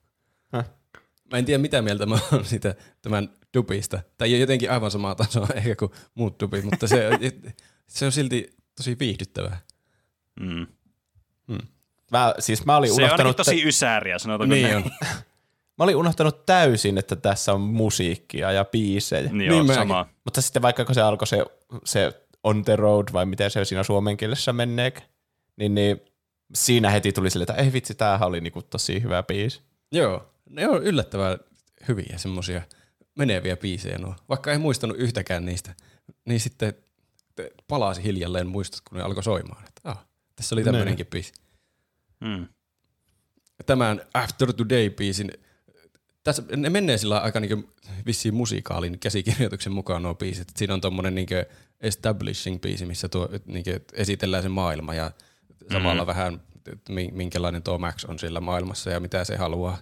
Mä 1.31 1.37
en 1.37 1.45
tiedä 1.45 1.61
mitä 1.61 1.81
mieltä 1.81 2.05
mä 2.05 2.19
oon 2.31 2.45
siitä 2.45 2.75
tämän 3.01 3.29
dubista. 3.53 3.99
Tai 4.17 4.27
ei 4.27 4.33
ole 4.33 4.39
jotenkin 4.39 4.71
aivan 4.71 4.91
samaa 4.91 5.15
tasoa 5.15 5.47
ehkä 5.55 5.75
kuin 5.75 5.91
muut 6.15 6.41
dubit, 6.41 6.63
mutta 6.63 6.87
se, 6.87 7.09
se 7.87 8.05
on 8.05 8.11
silti 8.11 8.47
tosi 8.77 8.99
viihdyttävää. 8.99 9.61
Mm. 10.39 10.67
Mä, 12.11 12.33
siis 12.39 12.65
mä 12.65 12.77
olin 12.77 12.89
Se 12.89 13.01
on 13.01 13.05
unohtanut, 13.05 13.37
tosi 13.37 13.63
ysääriä, 13.63 14.19
sanotaanko 14.19 14.53
Niin 14.55 14.63
näin. 14.63 14.75
on. 14.75 14.91
mä 15.77 15.83
olin 15.83 15.95
unohtanut 15.95 16.45
täysin, 16.45 16.97
että 16.97 17.15
tässä 17.15 17.53
on 17.53 17.61
musiikkia 17.61 18.51
ja 18.51 18.65
biisejä. 18.65 19.21
Niin, 19.31 19.37
Niin 19.51 19.65
mäkin. 19.65 19.81
sama. 19.81 20.07
Mutta 20.23 20.41
sitten 20.41 20.61
vaikka 20.61 20.85
kun 20.85 20.95
se 20.95 21.01
alkoi 21.01 21.27
se, 21.27 21.45
se 21.85 22.21
On 22.43 22.65
the 22.65 22.75
Road, 22.75 23.07
vai 23.13 23.25
miten 23.25 23.51
se 23.51 23.65
siinä 23.65 23.83
suomen 23.83 24.17
kielessä 24.17 24.53
menneekö, 24.53 25.01
niin, 25.57 25.75
niin 25.75 26.01
siinä 26.53 26.89
heti 26.89 27.11
tuli 27.11 27.29
sille, 27.29 27.43
että 27.43 27.53
ei 27.53 27.73
vitsi, 27.73 27.95
tämähän 27.95 28.27
oli 28.27 28.41
niinku 28.41 28.61
tosi 28.61 29.03
hyvä 29.03 29.23
biisi. 29.23 29.61
Joo, 29.91 30.33
ne 30.49 30.67
on 30.67 30.83
yllättävän 30.83 31.37
hyviä 31.87 32.17
semmosia 32.17 32.61
meneviä 33.15 33.57
biisejä 33.57 33.97
nuo. 33.97 34.15
Vaikka 34.29 34.51
ei 34.51 34.57
muistanut 34.57 34.97
yhtäkään 34.97 35.45
niistä, 35.45 35.75
niin 36.25 36.39
sitten 36.39 36.73
te- 37.35 37.51
palasi 37.67 38.03
hiljalleen 38.03 38.47
muistot, 38.47 38.81
kun 38.89 38.97
ne 38.97 39.03
alkoi 39.03 39.23
soimaan. 39.23 39.63
Että, 39.67 39.81
ah, 39.83 40.05
tässä 40.35 40.55
oli 40.55 40.63
tämmöinenkin 40.63 41.05
biisi. 41.07 41.33
Mm. 42.19 42.47
Tämän 43.65 44.01
After 44.13 44.53
Today-biisin, 44.53 45.31
tässä 46.23 46.43
ne 46.55 46.69
menee 46.69 46.97
sillä 46.97 47.19
aika 47.19 47.39
niin 47.39 47.69
vissiin 48.05 48.35
musikaalin 48.35 48.99
käsikirjoituksen 48.99 49.73
mukaan 49.73 50.03
nuo 50.03 50.15
biisit. 50.15 50.47
Siinä 50.55 50.73
on 50.73 50.81
tommonen 50.81 51.15
niin 51.15 51.27
establishing-biisi, 51.81 52.85
missä 52.85 53.09
tuo, 53.09 53.29
niin 53.45 53.65
esitellään 53.93 54.43
se 54.43 54.49
maailma 54.49 54.93
ja 54.93 55.11
samalla 55.71 56.03
mm. 56.03 56.07
vähän, 56.07 56.41
minkälainen 57.11 57.63
tuo 57.63 57.77
Max 57.77 58.05
on 58.05 58.19
siellä 58.19 58.41
maailmassa 58.41 58.89
ja 58.89 58.99
mitä 58.99 59.23
se 59.23 59.37
haluaa. 59.37 59.77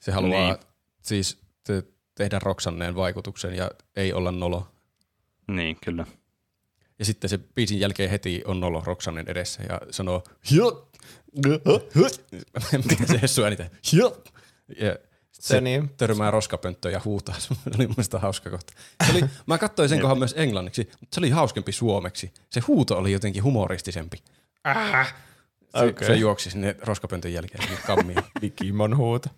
Se 0.00 0.12
haluaa 0.12 0.52
Niin. 0.52 0.66
siis 1.02 1.38
te- 1.64 1.82
tehdä 2.14 2.38
Roxanneen 2.38 2.94
vaikutuksen 2.94 3.54
ja 3.54 3.70
ei 3.96 4.12
olla 4.12 4.32
nolo. 4.32 4.68
Niin, 5.48 5.76
kyllä. 5.84 6.06
Ja 6.98 7.04
sitten 7.04 7.30
se 7.30 7.38
biisin 7.38 7.80
jälkeen 7.80 8.10
heti 8.10 8.42
on 8.44 8.60
nolo 8.60 8.82
Roxannen 8.86 9.28
edessä 9.28 9.62
ja 9.68 9.80
sanoo 9.90 10.24
Mitä 12.90 13.06
se 13.06 13.22
Hessu 13.22 13.42
äänitä? 13.44 13.70
Ja 14.80 14.96
se, 15.32 15.42
Se 15.42 15.60
niin. 15.60 15.90
törmää 15.96 16.30
roskapönttöön 16.30 16.92
ja 16.94 17.00
huutaa. 17.04 17.34
Se 17.40 17.54
oli 17.66 17.86
mun 17.86 17.94
mielestä 17.96 18.18
hauska 18.18 18.50
kohta. 18.50 18.72
Se 19.06 19.12
oli, 19.12 19.24
mä 19.46 19.58
katsoin 19.58 19.88
sen 19.88 20.00
kohan 20.00 20.18
myös 20.18 20.34
englanniksi, 20.36 20.90
mutta 21.00 21.14
se 21.14 21.20
oli 21.20 21.30
hauskempi 21.30 21.72
suomeksi. 21.72 22.32
Se 22.50 22.60
huuto 22.60 22.98
oli 22.98 23.12
jotenkin 23.12 23.42
humoristisempi. 23.42 24.16
Se, 25.04 25.14
Okei. 25.84 26.06
se 26.06 26.14
juoksi 26.14 26.50
sinne 26.50 26.76
roskapöntön 26.82 27.32
jälkeen 27.32 27.64
sinne 27.64 27.78
kammiin. 27.86 28.18
Digimon 28.42 28.96
huuto. 28.96 29.28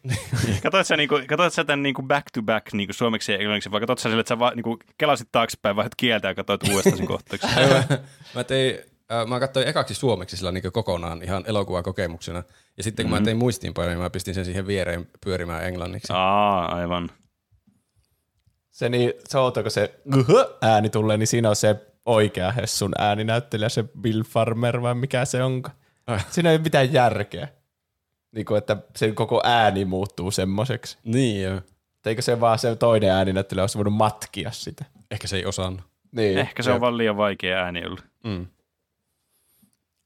Katoit 0.63 0.87
sä, 0.87 0.97
niinku, 0.97 1.21
katoit 1.27 1.53
sä 1.53 1.65
tämän 1.65 1.83
niinku 1.83 2.03
back 2.03 2.27
to 2.35 2.43
back 2.43 2.73
niinku 2.73 2.93
suomeksi 2.93 3.33
ja 3.33 3.39
englanniksi, 3.39 3.71
vai 3.71 3.81
katoit 3.81 3.99
sä 3.99 4.09
sille, 4.09 4.21
että 4.21 4.29
sä 4.29 4.39
vaan 4.39 4.57
niinku 4.57 4.79
kelasit 4.99 5.29
taaksepäin, 5.33 5.77
vaihdat 5.77 5.95
kieltä 5.95 6.29
ja 6.29 6.35
katsoit 6.35 6.69
uudestaan 6.69 6.97
sen 6.97 7.07
kohtauksen? 7.07 7.51
mä, 7.91 7.99
mä, 8.35 8.45
tein, 8.45 8.79
äh, 9.13 9.27
mä 9.27 9.41
katsoin 9.41 9.69
ekaksi 9.69 9.95
suomeksi 9.95 10.37
sillä 10.37 10.53
niin 10.53 10.73
kokonaan 10.73 11.23
ihan 11.23 11.45
elokuvakokemuksena. 11.47 12.43
Ja 12.77 12.83
sitten 12.83 13.07
kun 13.07 13.13
mm-hmm. 13.13 13.23
mä 13.23 13.25
tein 13.25 13.37
muistiinpanoja, 13.37 13.95
niin 13.95 14.03
mä 14.03 14.11
pistin 14.11 14.35
sen 14.35 14.45
siihen 14.45 14.67
viereen 14.67 15.09
pyörimään 15.25 15.65
englanniksi. 15.65 16.13
Aa, 16.13 16.75
aivan. 16.75 17.11
Se, 18.71 18.89
niin, 18.89 19.13
se 19.29 19.39
kun 19.63 19.71
se 19.71 19.95
ääni 20.63 20.91
tulee, 20.91 21.17
niin 21.17 21.27
siinä 21.27 21.49
on 21.49 21.57
se 21.57 21.77
oikea 22.07 22.53
Hessun 22.53 22.93
ääninäyttelijä, 22.99 23.69
se 23.69 23.85
Bill 24.01 24.23
Farmer 24.23 24.83
vai 24.83 24.95
mikä 24.95 25.25
se 25.25 25.43
onkaan. 25.43 25.77
Siinä 26.31 26.51
ei 26.51 26.57
ole 26.57 26.63
mitään 26.63 26.93
järkeä. 26.93 27.49
Niin 28.33 28.47
kuin, 28.47 28.59
että 28.59 28.77
sen 28.97 29.15
koko 29.15 29.41
ääni 29.45 29.85
muuttuu 29.85 30.31
semmoiseksi. 30.31 30.99
Niin 31.05 31.43
joo. 31.43 31.61
Eikö 32.07 32.23
se 32.23 32.41
vaan 32.41 32.59
se 32.59 32.77
toinen 32.77 33.11
ääninäyttelijä 33.11 33.63
olisi 33.63 33.79
voinut 33.79 33.95
matkia 33.95 34.51
sitä? 34.51 34.85
Ehkä 35.11 35.29
se 35.29 35.37
ei 35.37 35.45
osannut. 35.47 35.81
Niin. 36.13 36.39
Ehkä 36.39 36.63
se 36.63 36.73
on 36.73 36.81
vaan 36.81 36.99
liian 36.99 37.17
vaikea 37.17 37.59
ääni 37.59 37.87
ollut. 37.87 38.05
Mm. 38.25 38.47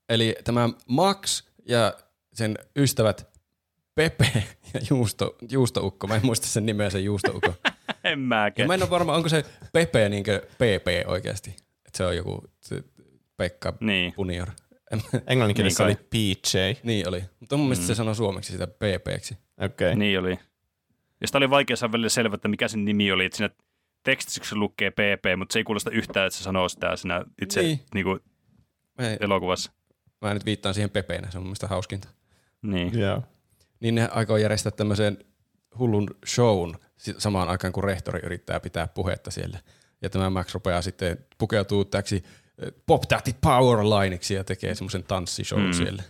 Eli 0.08 0.36
tämä 0.44 0.68
Max 0.88 1.44
ja 1.68 1.94
sen 2.32 2.58
ystävät 2.76 3.28
Pepe 3.94 4.28
ja 4.74 4.80
Juusto, 4.90 5.36
Juustoukko, 5.50 6.06
mä 6.06 6.14
en 6.14 6.26
muista 6.26 6.46
sen 6.46 6.66
nimeä 6.66 6.90
sen 6.90 7.04
Juustoukko. 7.04 7.54
En 8.04 8.10
ja 8.10 8.16
mäkään. 8.16 8.66
mä 8.66 8.74
en 8.74 8.82
ole 8.82 8.90
varma, 8.90 9.14
onko 9.14 9.28
se 9.28 9.44
Pepe 9.72 10.08
niinkö 10.08 10.46
PP 10.54 10.86
oikeasti. 11.06 11.50
Että 11.86 11.96
se 11.96 12.06
on 12.06 12.16
joku 12.16 12.44
se 12.60 12.84
Pekka 13.36 13.72
Niin. 13.80 14.12
Punior. 14.12 14.48
Englanninkielessä 15.26 15.84
Niin 15.86 15.96
oli 15.98 16.06
PJ. 16.10 16.80
Niin 16.82 17.08
oli. 17.08 17.24
Mutta 17.40 17.56
mun 17.56 17.66
mielestä 17.66 17.86
se 17.86 17.94
sanoo 17.94 18.14
suomeksi 18.14 18.52
sitä 18.52 18.66
PPksi. 18.66 19.34
Okei. 19.58 19.88
Okay. 19.88 19.94
Niin 19.94 20.18
oli. 20.18 20.38
Ja 21.20 21.26
sitä 21.26 21.38
oli 21.38 21.50
vaikea 21.50 21.76
saada 21.76 21.92
välillä 21.92 22.08
selvä, 22.08 22.34
että 22.34 22.48
mikä 22.48 22.68
sen 22.68 22.84
nimi 22.84 23.12
oli. 23.12 23.24
Että 23.24 23.36
siinä 23.36 23.54
tekstityksessä 24.02 24.56
lukee 24.56 24.90
PP, 24.90 25.24
mutta 25.36 25.52
se 25.52 25.58
ei 25.58 25.64
kuulosta 25.64 25.90
yhtään, 25.90 26.26
että 26.26 26.38
se 26.38 26.44
sanoo 26.44 26.68
sitä 26.68 26.96
siinä 26.96 27.24
itse 27.42 27.62
Niin. 27.62 27.80
niin. 27.94 28.04
Kuin, 28.04 28.20
Mä, 28.98 29.16
elokuvassa. 29.20 29.72
mä 30.20 30.34
nyt 30.34 30.44
viittaan 30.46 30.74
siihen 30.74 30.90
Pepeenä, 30.90 31.30
se 31.30 31.38
on 31.38 31.42
mun 31.42 31.48
mielestä 31.48 31.66
hauskinta. 31.66 32.08
Niin. 32.62 32.98
Joo. 32.98 33.22
Niin 33.80 33.94
ne 33.94 34.08
aikoo 34.10 34.36
järjestää 34.36 34.72
tämmöisen 34.72 35.18
hullun 35.78 36.10
shown 36.26 36.74
samaan 37.18 37.48
aikaan, 37.48 37.72
kun 37.72 37.84
rehtori 37.84 38.20
yrittää 38.24 38.60
pitää 38.60 38.88
puhetta 38.88 39.30
siellä. 39.30 39.58
Ja 40.02 40.10
tämä 40.10 40.30
Max 40.30 40.54
rupeaa 40.54 40.82
sitten 40.82 41.18
pukeutuu 41.38 41.84
täksi 41.84 42.24
Pop 42.86 43.02
Tähti 43.08 43.36
Powerlineiksi 43.40 44.34
ja 44.34 44.44
tekee 44.44 44.74
semmoisen 44.74 45.04
tanssishow 45.04 45.60
Mm. 45.60 45.72
siellä. 45.72 46.02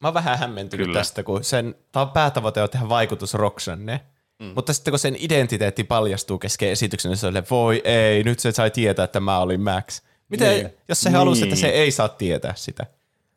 Mä 0.00 0.08
oon 0.08 0.14
vähän 0.14 0.38
hämmentynyt 0.38 0.86
Kyllä. 0.86 0.98
tästä, 1.00 1.22
kun 1.22 1.44
sen 1.44 1.74
ta- 1.92 2.06
päätavoite 2.06 2.62
on 2.62 2.70
tehdä 2.70 2.88
vaikutus 2.88 3.34
Roxanne. 3.34 4.00
Mm. 4.38 4.52
Mutta 4.54 4.72
sitten 4.72 4.92
kun 4.92 4.98
sen 4.98 5.16
identiteetti 5.18 5.84
paljastuu 5.84 6.38
kesken 6.38 6.68
esityksen, 6.68 7.08
niin 7.08 7.16
se 7.18 7.26
on 7.26 7.34
voi 7.50 7.80
ei, 7.84 8.22
nyt 8.24 8.38
se 8.40 8.52
sai 8.52 8.70
tietää, 8.70 9.04
että 9.04 9.20
mä 9.20 9.38
olin 9.38 9.60
Max. 9.60 10.02
Miten, 10.28 10.48
Niin. 10.48 10.66
niin. 10.66 10.76
jos 10.88 11.00
se 11.00 11.08
niin. 11.08 11.16
halusi, 11.16 11.42
että 11.42 11.54
Niin. 11.54 11.60
se 11.60 11.68
ei 11.68 11.90
saa 11.90 12.08
tietää 12.08 12.52
sitä? 12.56 12.86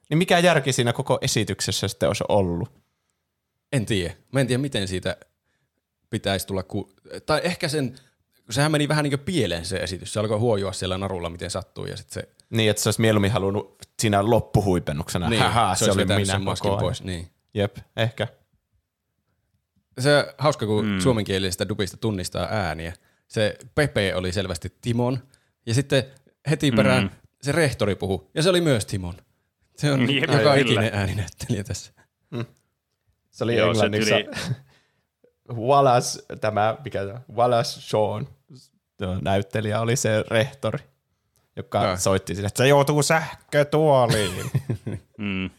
Niin 0.10 0.18
mikä 0.18 0.40
järki 0.40 0.74
siinä 0.74 0.94
koko 0.94 1.18
esityksessä 1.22 1.88
sitten 1.88 2.10
olisi 2.10 2.24
ollut? 2.30 2.72
En 3.72 3.86
tiedä. 3.86 4.14
Mä 4.32 4.40
en 4.40 4.48
tiedä, 4.48 4.62
miten 4.62 4.88
siitä 4.88 5.18
pitäisi 6.10 6.48
tulla, 6.48 6.64
ku... 6.64 6.94
tai 7.26 7.42
ehkä 7.44 7.68
sen, 7.68 7.96
sehän 8.50 8.72
meni 8.72 8.88
vähän 8.88 9.04
niin 9.04 9.12
kuin 9.12 9.26
pieleen 9.26 9.66
se 9.66 9.78
esitys. 9.78 10.14
Se 10.14 10.20
alkoi 10.20 10.38
huojua 10.40 10.74
siellä 10.74 10.98
narulla, 10.98 11.30
miten 11.30 11.52
sattuu, 11.52 11.86
ja 11.86 11.98
sitten 11.98 12.14
se, 12.14 12.30
Niin, 12.50 12.70
että 12.70 12.82
se 12.84 12.90
olisi 12.90 13.02
mieluummin 13.02 13.32
halunnut 13.32 13.76
siinä 14.00 14.30
loppuhuipennuksena. 14.30 15.30
niin, 15.30 15.42
Haha, 15.42 15.76
se, 15.76 15.86
se 15.86 15.92
oli 15.92 16.06
minä 16.06 16.40
koko 16.62 16.78
pois. 16.78 17.04
Niin. 17.04 17.30
Jep, 17.54 17.78
ehkä. 17.98 18.28
Se 20.00 20.34
hauska, 20.38 20.66
kun 20.66 20.86
Mm. 20.86 20.92
mm. 20.92 21.00
suomenkielisestä 21.00 21.70
dubista 21.70 21.98
tunnistaa 21.98 22.48
ääniä. 22.52 22.94
Se 23.28 23.58
Pepe 23.76 24.16
oli 24.16 24.32
selvästi 24.32 24.74
Timon, 24.82 25.20
ja 25.66 25.74
sitten 25.74 26.04
heti 26.50 26.72
perään 26.72 27.04
Mm. 27.04 27.10
se 27.42 27.52
rehtori 27.52 27.96
puhu, 27.96 28.32
ja 28.36 28.44
se 28.44 28.50
oli 28.50 28.62
myös 28.62 28.86
Timon. 28.86 29.16
Se 29.78 29.92
on 29.92 30.16
Jep, 30.16 30.22
joka 30.24 30.38
kyllä. 30.38 30.56
ikinen 30.56 30.94
ääninäyttelijä 30.94 31.64
tässä. 31.64 31.92
Se 33.32 33.44
oli 33.44 33.56
Joo, 33.56 33.74
se 33.74 33.86
englannissa. 33.86 34.16
Wallace, 35.68 36.24
tämä, 36.42 36.78
mikä 36.84 37.06
tämä, 37.06 37.22
Wallace 37.36 37.82
Shawn, 37.82 38.28
näyttelijä 39.22 39.82
oli 39.82 39.96
se 39.96 40.24
rehtori. 40.32 40.80
joka 41.56 41.84
Joo. 41.84 41.98
soitti 41.98 42.36
sinne, 42.36 42.48
että 42.48 42.64
se 42.64 42.68
joutuu 42.68 43.04
sähkötuoliin. 43.04 44.52
Mm. 45.18 45.50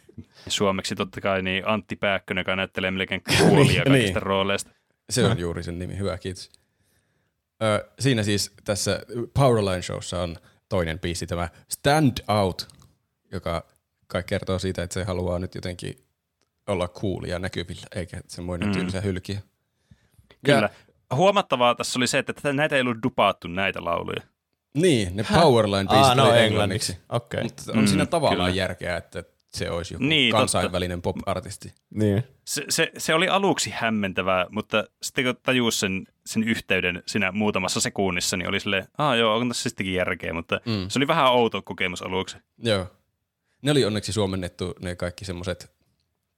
Suomeksi 0.47 0.95
totta 0.95 1.21
kai 1.21 1.41
niin 1.41 1.67
Antti 1.67 1.95
Pääkkönen, 1.95 2.41
joka 2.41 2.55
näyttelee 2.55 2.91
melkein 2.91 3.21
kuolia 3.37 3.83
kaikista 3.83 3.91
niin. 4.19 4.21
rooleista. 4.21 4.71
Se 5.09 5.25
on 5.25 5.39
juuri 5.39 5.63
sen 5.63 5.79
nimi. 5.79 5.97
Hyvä, 5.97 6.17
kiitos. 6.17 6.49
Ö, 7.63 7.89
siinä 7.99 8.23
siis 8.23 8.53
tässä 8.63 8.99
Powerline 9.33 9.81
Showssa 9.81 10.21
on 10.21 10.35
toinen 10.69 10.99
biisi, 10.99 11.27
tämä 11.27 11.49
Stand 11.67 12.17
Out, 12.27 12.67
joka 13.31 13.65
kai 14.07 14.23
kertoo 14.23 14.59
siitä, 14.59 14.83
että 14.83 14.93
se 14.93 15.03
haluaa 15.03 15.39
nyt 15.39 15.55
jotenkin 15.55 15.95
olla 16.67 16.87
cool 16.87 17.23
ja 17.23 17.39
näkyvillä, 17.39 17.87
eikä 17.95 18.21
semmoinen 18.27 18.67
Mm. 18.69 18.73
tylsä 18.73 19.01
hylkiö. 19.01 19.37
Kyllä. 20.45 20.69
Huomattavaa 21.15 21.75
tässä 21.75 21.99
oli 21.99 22.07
se, 22.07 22.17
että 22.19 22.53
näitä 22.53 22.75
ei 22.75 22.81
ollut 22.81 22.97
dupaattu 23.03 23.47
näitä 23.47 23.83
lauluja. 23.85 24.21
Niin, 24.73 25.15
ne 25.15 25.25
Powerline 25.33 25.89
biisit 25.89 26.05
Aa, 26.05 26.15
no 26.15 26.29
oli 26.29 26.39
englanniksi. 26.39 26.97
Okei. 27.09 27.43
Mutta 27.43 27.63
on 27.71 27.77
Mm, 27.79 27.87
siinä 27.87 28.05
tavallaan 28.05 28.51
kyllä. 28.51 28.61
järkeä, 28.61 28.97
että 28.97 29.23
se 29.53 29.71
olisi 29.71 29.93
joku 29.93 30.01
Niin, 30.03 30.09
niin, 30.09 30.31
totta. 30.31 30.39
kansainvälinen 30.39 31.01
pop-artisti. 31.01 31.73
Niin. 31.89 32.23
Se, 32.45 32.65
se, 32.69 32.91
se 32.97 33.13
oli 33.13 33.27
aluksi 33.29 33.69
hämmentävää, 33.69 34.45
mutta 34.51 34.83
sitten 35.03 35.23
kun 35.25 35.35
tajus 35.43 35.79
sen, 35.79 36.07
sen 36.25 36.43
yhteyden 36.43 37.03
siinä 37.05 37.31
muutamassa 37.31 37.81
sekunnissa, 37.81 38.37
niin 38.37 38.49
oli 38.49 38.59
silleen, 38.59 38.87
aa 38.97 39.15
joo, 39.15 39.35
on 39.37 39.47
tässä 39.47 39.63
sittenkin 39.69 39.93
järkeä, 39.95 40.33
mutta 40.33 40.61
mm. 40.65 40.71
Mm. 40.71 40.89
se 40.89 40.99
oli 40.99 41.07
vähän 41.07 41.31
outo 41.31 41.61
kokemus 41.61 42.01
aluksi. 42.01 42.37
Joo. 42.57 42.85
Ne 43.61 43.71
oli 43.71 43.85
onneksi 43.85 44.13
suomennettu 44.13 44.73
ne 44.81 44.95
kaikki 44.95 45.25
semmoiset 45.25 45.71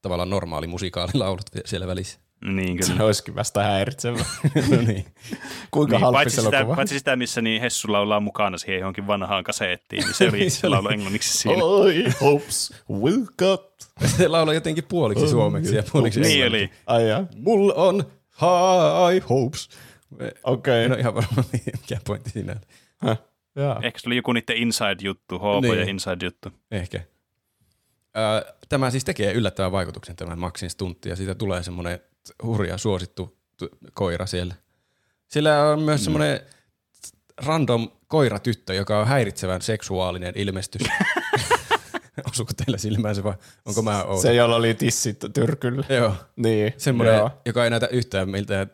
tavallaan 0.02 0.30
normaali 0.30 0.66
musikaalilaulut 0.66 1.44
siellä 1.64 1.86
välissä. 1.86 2.20
Niin 2.42 2.76
kyllä. 2.78 2.96
Se 2.96 3.02
olisikin 3.02 3.34
vasta 3.34 3.62
häiritsevä. 3.62 4.18
no 4.70 4.76
niin. 4.86 5.04
Kuinka 5.70 5.98
Niin, 5.98 6.12
paitsi, 6.12 6.36
se 6.36 6.42
sitä, 6.42 6.56
elokuva? 6.58 6.76
paitsi 6.76 6.98
sitä, 6.98 7.16
missä 7.16 7.42
niin 7.42 7.60
Hessu 7.62 7.92
laulaa 7.92 8.20
mukana 8.20 8.58
siihen 8.58 8.80
johonkin 8.80 9.06
vanhaan 9.06 9.44
kasettiin, 9.44 10.04
niin 10.04 10.14
se 10.14 10.28
oli 10.28 10.50
se 10.50 10.68
laulu 10.68 10.88
englanniksi 10.88 11.38
siinä. 11.38 11.62
I 11.94 12.12
hopes 12.20 12.74
will 13.02 13.24
cut. 13.38 13.72
Se 14.16 14.28
laulaa 14.28 14.54
jotenkin 14.54 14.84
puoliksi 14.84 15.28
suomeksi 15.28 15.76
ja 15.76 15.82
puoliksi 15.92 16.20
Niin 16.20 16.44
englanniksi. 16.44 16.76
oli. 16.86 16.96
Ai 17.02 17.08
jaa. 17.08 17.26
Mulla 17.36 17.74
on 17.74 18.04
high 19.12 19.28
hopes. 19.28 19.68
Okei. 20.44 20.84
En 20.84 20.92
ole 20.92 21.00
ihan 21.00 21.14
varma, 21.14 21.44
mikä 21.52 22.00
pointti 22.06 22.30
siinä 22.30 22.56
on. 23.02 23.16
Jaa. 23.56 23.80
Ehkä 23.82 23.98
se 24.00 24.08
oli 24.08 24.16
joku 24.16 24.32
niiden 24.32 24.56
inside-juttu, 24.56 25.38
HP 25.38 25.62
Niin. 25.62 25.78
ja 25.78 25.84
inside-juttu. 25.84 26.48
Ehkä. 26.70 27.00
Ö, 28.16 28.54
Tämä 28.68 28.90
siis 28.90 29.04
tekee 29.04 29.32
yllättävän 29.32 29.72
vaikutuksen 29.72 30.16
tämä 30.16 30.36
Maxin 30.36 30.70
stuntti 30.70 31.08
ja 31.08 31.16
siitä 31.16 31.34
tulee 31.34 31.62
semmoinen 31.62 31.98
hurja 32.42 32.78
suosittu 32.78 33.36
koira 33.94 34.26
siellä. 34.26 34.54
Siellä 35.28 35.70
on 35.70 35.80
myös 35.82 36.04
semmoinen 36.04 36.40
random 37.46 37.90
koiratyttö, 38.06 38.74
joka 38.74 38.98
on 39.00 39.06
häiritsevän 39.06 39.62
seksuaalinen 39.62 40.32
ilmestys. 40.36 40.82
Osuuko 42.30 42.52
teillä 42.56 42.78
silmään 42.78 43.14
se 43.14 43.24
vai 43.24 43.34
onko 43.66 43.82
mä 43.82 44.02
outo? 44.04 44.22
Se, 44.22 44.34
jolla 44.34 44.56
oli 44.56 44.74
tissit 44.74 45.18
tyrkyllä. 45.34 45.84
Joo. 45.88 46.14
Niin. 46.36 46.72
Semmoinen, 46.76 47.14
Joo. 47.16 47.30
joka 47.46 47.64
ei 47.64 47.70
näytä 47.70 47.86
yhtään 47.86 48.30
miltä 48.30 48.66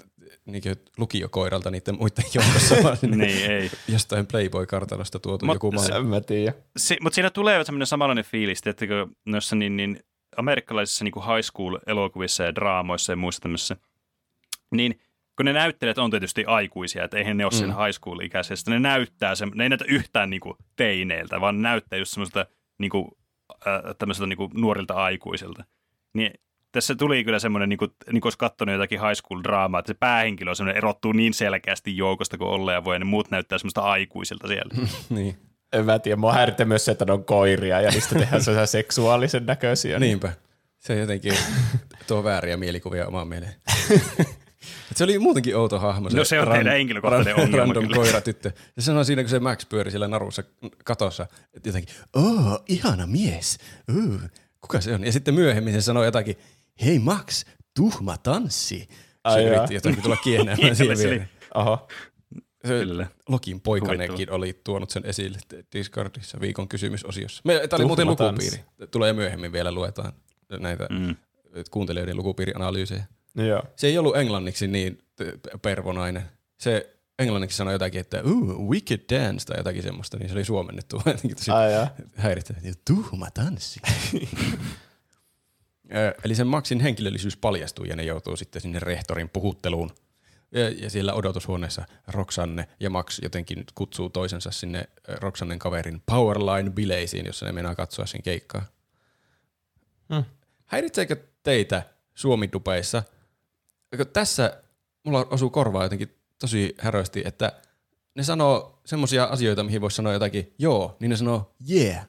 niin 0.45 0.63
lukiokoiralta 0.97 1.71
niiden 1.71 1.95
muiden 1.99 2.25
joukossa, 2.35 2.77
vaan 2.83 2.97
Niin, 3.03 3.51
ei. 3.51 3.71
jostain 3.89 4.27
Playboy-kartanosta 4.27 5.19
tuotu 5.19 5.47
Mut 5.47 5.55
joku 5.55 5.73
se- 5.83 5.89
maa. 5.91 5.99
En 5.99 6.07
mä 6.07 6.21
tiedä. 6.21 6.53
Si- 6.77 6.97
mutta 7.01 7.15
siinä 7.15 7.31
tulee 7.31 7.65
semmoinen 7.65 7.87
samanlainen 7.87 8.25
fiilis, 8.25 8.61
että 8.67 8.87
noissa 9.27 9.57
niin, 9.57 9.77
niin 9.77 10.01
amerikkalaisissa 10.39 11.05
niin 11.05 11.13
kuin 11.13 11.27
high 11.27 11.41
school-elokuvissa 11.53 12.45
ja 12.45 12.55
draamoissa 12.55 13.13
ja 13.13 13.17
muissa 13.17 13.41
tämmöisissä, 13.41 13.77
niin 14.71 15.01
kun 15.37 15.45
ne 15.45 15.53
näyttelijät 15.53 15.99
on 15.99 16.11
tietysti 16.11 16.45
aikuisia, 16.45 17.05
että 17.05 17.17
eihän 17.17 17.37
ne 17.37 17.45
ole 17.45 17.53
sen 17.53 17.69
Mm. 17.69 17.75
high 17.77 17.99
school-ikäisiä, 18.01 18.57
sitten 18.57 18.73
ne 18.73 18.81
näyttää, 18.81 19.35
se, 19.35 19.47
ne 19.55 19.63
ei 19.63 19.69
näytä 19.69 19.85
yhtään 19.89 20.31
niin 20.31 20.41
kuin 20.41 20.55
teineiltä, 20.77 21.41
vaan 21.41 21.57
ne 21.57 21.63
näyttää 21.69 21.99
just 21.99 22.13
semmoiselta 22.13 22.47
niin 22.79 22.91
kuin, 22.91 23.09
äh, 23.67 23.83
tämmöiseltä 23.99 24.27
niin 24.27 24.37
kuin 24.37 24.51
nuorilta 24.55 24.95
aikuisilta. 24.95 25.65
Niin 26.15 26.31
tässä 26.73 26.95
tuli 26.95 27.25
kyllä 27.25 27.39
semmoinen, 27.39 27.69
niin 27.69 27.79
kuin, 27.79 27.91
niin 28.13 28.21
kuin 28.21 28.27
olisi 28.27 28.39
katsonut 28.39 28.73
jotakin 28.73 29.01
high 29.01 29.13
school-draamaa, 29.15 29.79
että 29.79 29.93
se 29.93 29.97
päähenkilö 30.01 30.51
on 30.51 30.57
semmoinen, 30.57 30.77
erottuu 30.77 31.13
niin 31.13 31.35
selkeästi 31.35 31.97
joukosta 31.97 32.39
kuin 32.39 32.51
olleen 32.51 32.75
ja 32.75 32.85
voi, 32.85 32.95
ja 32.95 32.99
ne 32.99 33.05
muut 33.05 33.31
näyttää 33.31 33.59
semmoista 33.59 33.81
aikuisilta 33.83 34.49
siellä. 34.49 34.75
Niin. 35.11 35.37
En 35.73 35.85
mä 35.85 35.99
tiedä. 35.99 36.17
Mua 36.17 36.33
häiritsee 36.33 36.67
myös 36.67 36.85
se, 36.85 36.91
että 36.93 37.05
ne 37.05 37.13
on 37.13 37.25
koiria 37.25 37.81
ja 37.81 37.91
niistä 37.91 38.15
tehdään 38.19 38.43
sellaisia 38.43 38.67
seksuaalisen 38.67 39.47
näköisiä. 39.47 39.99
Niinpä. 40.09 40.33
Se 40.79 40.99
jotenkin 40.99 41.35
tuo 42.07 42.25
vääriä 42.25 42.57
mielikuvia 42.57 43.07
omaan 43.07 43.29
mieleen. 43.29 43.55
Se 44.95 45.05
oli 45.05 45.19
muutenkin 45.19 45.57
outo 45.57 45.79
hahmo. 45.79 46.09
No 46.13 46.25
se 46.25 46.41
on 46.41 46.49
teidän 46.49 46.73
henkilökohtainen 46.73 47.37
ongelma 47.37 47.59
Random 47.59 47.83
kyllä. 47.85 47.97
koiratyttö. 47.97 48.53
Ja 48.77 48.83
sanoi 48.83 49.05
siinä, 49.05 49.23
kun 49.23 49.31
se 49.31 49.41
Max 49.41 49.69
pyöri 49.69 49.91
siellä 49.91 50.09
narussa 50.09 50.43
katossa, 50.85 51.27
että 51.55 51.69
jotenkin, 51.69 51.95
oo, 52.17 52.65
ihana 52.69 53.07
mies. 53.07 53.59
Uh, 53.97 54.21
kuka 54.61 54.81
se 54.81 54.95
on? 54.95 55.05
Ja 55.05 55.13
sitten 55.13 55.35
myöhemmin 55.35 55.75
se 55.75 55.81
sanoi 55.81 56.05
jotakin, 56.05 56.37
hei 56.85 56.99
Max, 56.99 57.45
tuhma 57.77 58.19
tanssi. 58.19 58.89
Ai 59.25 59.35
Se 59.35 59.43
jaa. 59.43 59.55
yritti 59.57 59.75
jotenkin 59.75 60.03
tulla 60.03 60.17
kienäämään 60.17 60.77
siihen 60.77 60.97
Se 60.97 61.03
viereen. 61.03 61.29
Oho. 61.55 61.89
Se 62.67 62.69
Kyllä. 62.85 63.07
Lokin 63.29 63.61
poikanenkin 63.61 64.31
oli 64.33 64.61
tuonut 64.65 64.91
sen 64.91 65.07
esille 65.07 65.39
Discordissa 65.73 66.41
viikon 66.41 66.69
kysymysosiossa. 66.69 67.43
Tämä 67.69 67.77
oli 67.79 67.85
muuten 67.85 68.07
lukupiiri. 68.07 68.65
Tulee 68.91 69.13
myöhemmin 69.13 69.53
vielä 69.53 69.73
luetaan 69.73 70.13
näitä 70.61 70.87
Mm. 70.91 71.17
kuuntelijoiden 71.71 72.17
lukupiirianalyysejä. 72.17 73.05
Joo. 73.35 73.63
Se 73.77 73.87
ei 73.87 73.99
ollut 73.99 74.17
englanniksi 74.17 74.67
niin 74.67 74.99
pervonainen. 75.63 76.23
Se 76.61 76.95
englanniksi 77.19 77.57
sanoi 77.57 77.75
jotakin, 77.75 78.01
että 78.01 78.23
Ooh, 78.23 78.69
wicked 78.71 79.01
dance 79.15 79.47
tai 79.47 79.57
jotakin 79.59 79.83
semmoista, 79.83 80.17
niin 80.17 80.29
se 80.29 80.35
oli 80.35 80.45
suomennettu 80.45 80.97
jotenkin 81.07 81.37
tosi 81.37 81.51
Ai 81.51 81.73
jaa. 81.73 81.91
häirittävä. 82.17 82.59
Tuhma 82.89 83.31
tanssi. 83.31 83.81
Eli 86.25 86.35
sen 86.35 86.47
Maxin 86.47 86.81
henkilöllisyys 86.81 87.37
paljastuu 87.37 87.85
ja 87.85 87.97
ne 87.97 88.03
joutuu 88.03 88.37
sitten 88.37 88.63
sinne 88.63 88.79
rehtorin 88.79 89.29
puhutteluun. 89.29 89.91
Ja, 90.53 90.69
ja 90.69 90.91
siellä 90.91 91.15
odotushuoneessa 91.15 91.85
Roxanne 92.09 92.69
ja 92.81 92.91
Max 92.91 93.19
jotenkin 93.23 93.65
kutsuu 93.75 94.11
toisensa 94.11 94.51
sinne 94.51 94.89
Roxannen 95.09 95.59
kaverin 95.59 96.03
Powerline-bileisiin, 96.11 97.27
jossa 97.27 97.47
ne 97.47 97.53
meinaa 97.53 97.75
katsoa 97.75 98.07
sen 98.07 98.23
keikkaa. 98.23 98.65
Hmm. 100.15 100.25
Häiritseekö 100.67 101.17
teitä 101.43 101.83
Suomi-dupeissa? 102.15 103.03
Eikö 103.93 104.05
Tässä 104.05 104.63
mulla 105.05 105.27
osuu 105.31 105.51
korvaa 105.51 105.83
jotenkin 105.83 106.15
tosi 106.39 106.75
härösti, 106.79 107.23
että 107.25 107.53
ne 108.15 108.23
sanoo 108.23 108.81
semmoisia 108.85 109.25
asioita, 109.25 109.65
mihin 109.65 109.81
voisi 109.81 109.97
sanoa 109.97 110.13
jotakin 110.13 110.55
joo, 110.59 110.97
niin 111.01 111.11
ne 111.11 111.17
sanoo 111.17 111.55
yeah. 111.71 112.07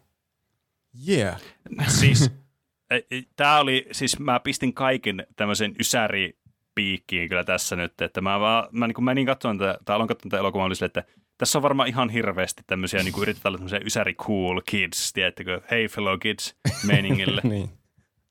Yeah. 1.07 1.41
siis 1.87 2.31
tämä 3.35 3.59
oli, 3.59 3.87
siis 3.91 4.19
mä 4.19 4.39
pistin 4.39 4.73
kaiken 4.73 5.27
tämmöisen 5.35 5.75
ysäri 5.79 6.38
piikkiin 6.79 7.29
kyllä 7.29 7.43
tässä 7.43 7.75
nyt, 7.75 8.01
että 8.01 8.21
mä 8.21 8.39
vaan, 8.39 8.67
mä, 8.71 8.87
niin 8.87 8.95
kun 8.95 9.03
menin 9.03 9.25
katsomaan 9.25 9.57
tätä, 9.57 9.77
tai 9.85 9.95
aloin 9.95 10.07
katsomaan 10.07 10.31
tätä 10.31 10.39
elokuvaa, 10.39 10.65
oli 10.65 10.75
silleen, 10.75 10.87
että 10.87 11.03
tässä 11.37 11.59
on 11.59 11.63
varmaan 11.63 11.89
ihan 11.89 12.09
hirveästi 12.09 12.63
tämmöisiä, 12.67 13.03
niin 13.03 13.13
kuin 13.13 13.21
yritetään 13.21 13.49
olla 13.49 13.57
tämmöisiä 13.57 13.79
ysäri 13.85 14.13
cool 14.13 14.61
kids, 14.65 15.13
tiedättekö, 15.13 15.61
hey 15.71 15.87
fellow 15.87 16.19
kids 16.19 16.55
meiningille. 16.87 17.41
niin. 17.49 17.69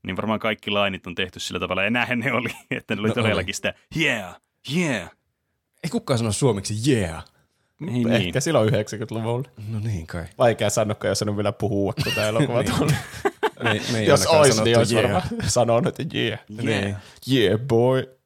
niin 0.02 0.16
varmaan 0.16 0.40
kaikki 0.40 0.70
lainit 0.70 1.06
on 1.06 1.14
tehty 1.14 1.40
sillä 1.40 1.60
tavalla, 1.60 1.82
ja 1.82 1.90
näinhän 1.90 2.18
ne 2.18 2.32
oli, 2.32 2.48
että 2.70 2.94
ne 2.94 3.00
oli 3.00 3.08
No 3.08 3.14
todellakin 3.14 3.54
sitä, 3.54 3.74
yeah, 3.96 4.40
yeah. 4.76 5.10
Ei 5.84 5.90
kukaan 5.90 6.18
sano 6.18 6.32
suomeksi 6.32 6.92
yeah. 6.92 7.24
Niin, 7.80 8.12
Ehkä 8.12 8.18
niin. 8.18 8.42
silloin 8.42 8.70
90-luvulla. 8.70 9.48
No 9.68 9.78
niin 9.78 10.06
kai. 10.06 10.24
Vaikea 10.38 10.70
sanoa, 10.70 10.96
ei 11.04 11.10
osannut 11.10 11.36
vielä 11.36 11.52
puhua, 11.52 11.92
kun 12.04 12.12
tämä 12.14 12.26
elokuva 12.26 12.64
tuli. 12.78 12.92
Me, 13.62 13.80
me 13.92 13.98
ei 13.98 14.06
Jos 14.06 14.26
olisi, 14.26 14.62
niin 14.62 14.78
olisi 14.78 14.94
yeah. 14.94 15.04
varmaan 15.12 15.50
sanonut, 15.50 16.00
että 16.00 16.18
yeah. 16.18 16.38
Niin. 16.48 16.96
Yeah, 17.32 17.60
boy. 17.60 18.17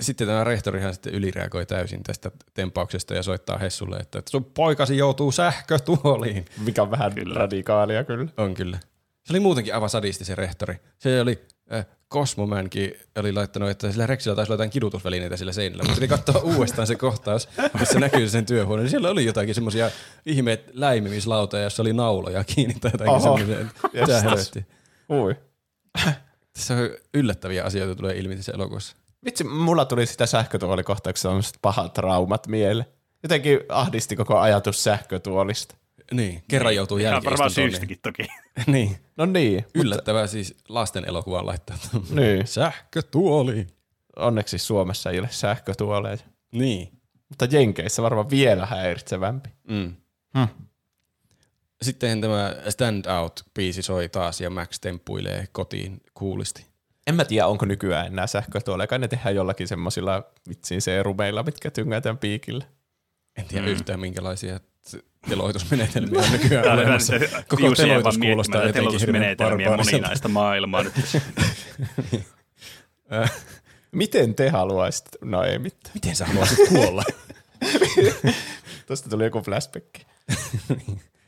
Sitten 0.00 0.26
tämä 0.26 0.44
rehtorihan 0.44 0.94
sitten 0.94 1.14
ylireagoi 1.14 1.66
täysin 1.66 2.02
tästä 2.02 2.30
tempauksesta 2.54 3.14
ja 3.14 3.22
soittaa 3.22 3.58
Hessulle, 3.58 3.96
että 3.96 4.22
sun 4.30 4.44
poikasi 4.44 4.96
joutuu 4.96 5.32
sähkötuoliin. 5.32 6.44
Mikä 6.64 6.82
on 6.82 6.90
vähän 6.90 7.14
Kyllä. 7.14 7.34
radikaalia 7.34 8.04
kyllä. 8.04 8.28
On 8.36 8.54
kyllä. 8.54 8.78
Se 9.24 9.32
oli 9.32 9.40
muutenkin 9.40 9.74
aivan 9.74 9.90
sadisti 9.90 10.24
se 10.24 10.34
rehtori. 10.34 10.76
Se 10.98 11.20
oli, 11.20 11.44
äh, 11.72 11.86
Cosmomankin 12.12 12.94
oli 13.18 13.32
laittanut, 13.32 13.70
että 13.70 13.92
sillä 13.92 14.06
Rexillä 14.06 14.36
taisi 14.36 14.52
olla 14.52 14.54
jotain 14.54 14.70
kidutusvälineitä 14.70 15.36
sillä 15.36 15.52
seinällä, 15.52 15.84
mutta 15.84 16.00
oli 16.00 16.08
katsoa 16.08 16.42
uudestaan 16.54 16.86
se 16.86 16.94
kohtaus, 16.94 17.48
missä 17.80 18.00
näkyy 18.00 18.28
sen 18.28 18.46
työhuone. 18.46 18.82
Niin 18.82 18.90
siellä 18.90 19.10
oli 19.10 19.24
jotakin 19.24 19.54
semmoisia 19.54 19.90
ihmeet 20.26 20.70
läimimislautoja, 20.72 21.62
jossa 21.62 21.82
oli 21.82 21.92
nauloja 21.92 22.44
kiinni 22.44 22.74
tai 22.80 22.90
jotakin 22.94 23.20
semmoisia. 24.06 24.62
Ui. 25.10 25.36
Tässä 26.52 26.74
on 26.74 26.90
yllättäviä 27.14 27.64
asioita 27.64 27.94
tulee 27.94 28.18
ilmi 28.18 28.36
tässä 28.36 28.52
elokuvassa. 28.52 28.96
Vitsi, 29.24 29.44
mulla 29.44 29.84
tuli 29.84 30.06
sitä 30.06 30.26
sähkötuolikohtauksesta 30.26 31.28
sellaiset 31.28 31.58
pahat 31.62 31.92
traumat 31.94 32.46
mieleen. 32.46 32.86
Jotenkin 33.22 33.58
ahdisti 33.68 34.16
koko 34.16 34.38
ajatus 34.38 34.84
sähkötuolista. 34.84 35.74
Niin, 36.12 36.42
kerran 36.48 36.74
joutuu 36.74 36.98
Ihan 36.98 37.12
varmaan 37.14 37.30
jälkiistuntoon. 37.40 37.70
syystäkin 37.70 37.98
toki. 38.02 38.22
Niin. 38.22 38.64
niin. 38.72 38.96
No 39.16 39.26
niin. 39.26 39.64
Yllättävää 39.74 40.26
siis 40.26 40.54
lasten 40.68 41.04
elokuvaan 41.08 41.46
laittaa 41.46 41.76
Niin. 42.10 42.46
sähkötuoli. 42.46 43.66
Onneksi 44.16 44.58
Suomessa 44.58 45.10
ei 45.10 45.18
ole 45.18 45.28
sähkötuoleja. 45.30 46.16
Niin. 46.52 46.88
Mutta 47.28 47.44
Jenkeissä 47.50 48.02
varmaan 48.02 48.30
vielä 48.30 48.66
häiritsevämpi. 48.66 49.48
Mm. 49.68 49.94
Hmm. 50.38 50.48
Sitten 51.82 52.20
tämä 52.20 52.54
Stand 52.68 53.04
Out-biisi 53.04 53.82
soi 53.82 54.08
taas 54.08 54.40
ja 54.40 54.50
Max 54.50 54.80
temppuilee 54.80 55.48
kotiin 55.52 56.00
kuulisti. 56.14 56.66
En 57.06 57.14
mä 57.14 57.24
tiedä, 57.24 57.46
onko 57.46 57.66
nykyään 57.66 58.06
enää 58.06 58.26
sähköä 58.26 58.60
tuolla. 58.60 58.86
Kai 58.86 58.98
ne 58.98 59.08
tehdään 59.08 59.34
jollakin 59.34 59.68
semmoisilla 59.68 60.22
vitsiin 60.48 60.82
seerumeilla, 60.82 61.42
mitkä 61.42 61.70
tyngätään 61.70 62.18
piikille. 62.18 62.64
En 63.36 63.44
tiedä 63.44 63.66
mm. 63.66 63.72
yhtään 63.72 64.00
minkälaisia 64.00 64.60
teloitusmenetelmiä 65.28 66.20
on 66.20 66.32
nykyään 66.32 66.78
olemassa. 66.78 67.16
että 67.16 67.44
Koko 67.48 67.74
teloitus 67.74 68.18
kuulostaa 68.18 68.64
jotenkin 68.64 69.00
hirveän 69.00 69.36
moninaista 69.76 70.28
maailmaa 70.28 70.82
nyt. 70.82 70.94
Miten 73.92 74.34
te 74.34 74.48
haluaisitte? 74.48 75.18
No 75.24 75.42
ei 75.42 75.58
mitään. 75.58 75.90
Miten 75.94 76.16
sä 76.16 76.26
haluaisit 76.26 76.68
kuolla? 76.68 77.02
Tuosta 78.86 79.08
tuli 79.08 79.24
joku 79.24 79.40
flashback. 79.40 79.86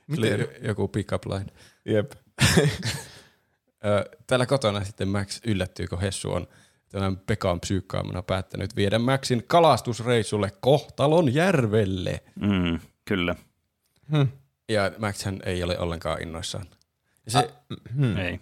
Jo- 0.08 0.68
joku 0.68 0.88
pick-up 0.88 1.26
line. 1.26 1.46
Jep. 1.84 2.12
Täällä 4.26 4.46
kotona 4.46 4.84
sitten 4.84 5.08
Max 5.08 5.40
yllättyy, 5.46 5.86
kun 5.86 6.00
Hessu 6.00 6.32
on 6.32 6.46
tämän 6.88 7.16
Pekan 7.16 7.60
psyykkaamana 7.60 8.22
päättänyt 8.22 8.76
viedä 8.76 8.98
Maxin 8.98 9.44
kalastusreissulle 9.46 10.52
Kohtalon 10.60 11.34
järvelle. 11.34 12.22
Mm, 12.40 12.80
kyllä, 13.04 13.34
Ja 14.68 14.92
Max 14.98 15.24
hän 15.24 15.40
ei 15.44 15.62
ole 15.62 15.78
ollenkaan 15.78 16.22
innoissaan. 16.22 16.66
Ja 17.26 17.32
se, 17.32 17.50
hmm. 17.94 18.16
ei. 18.16 18.40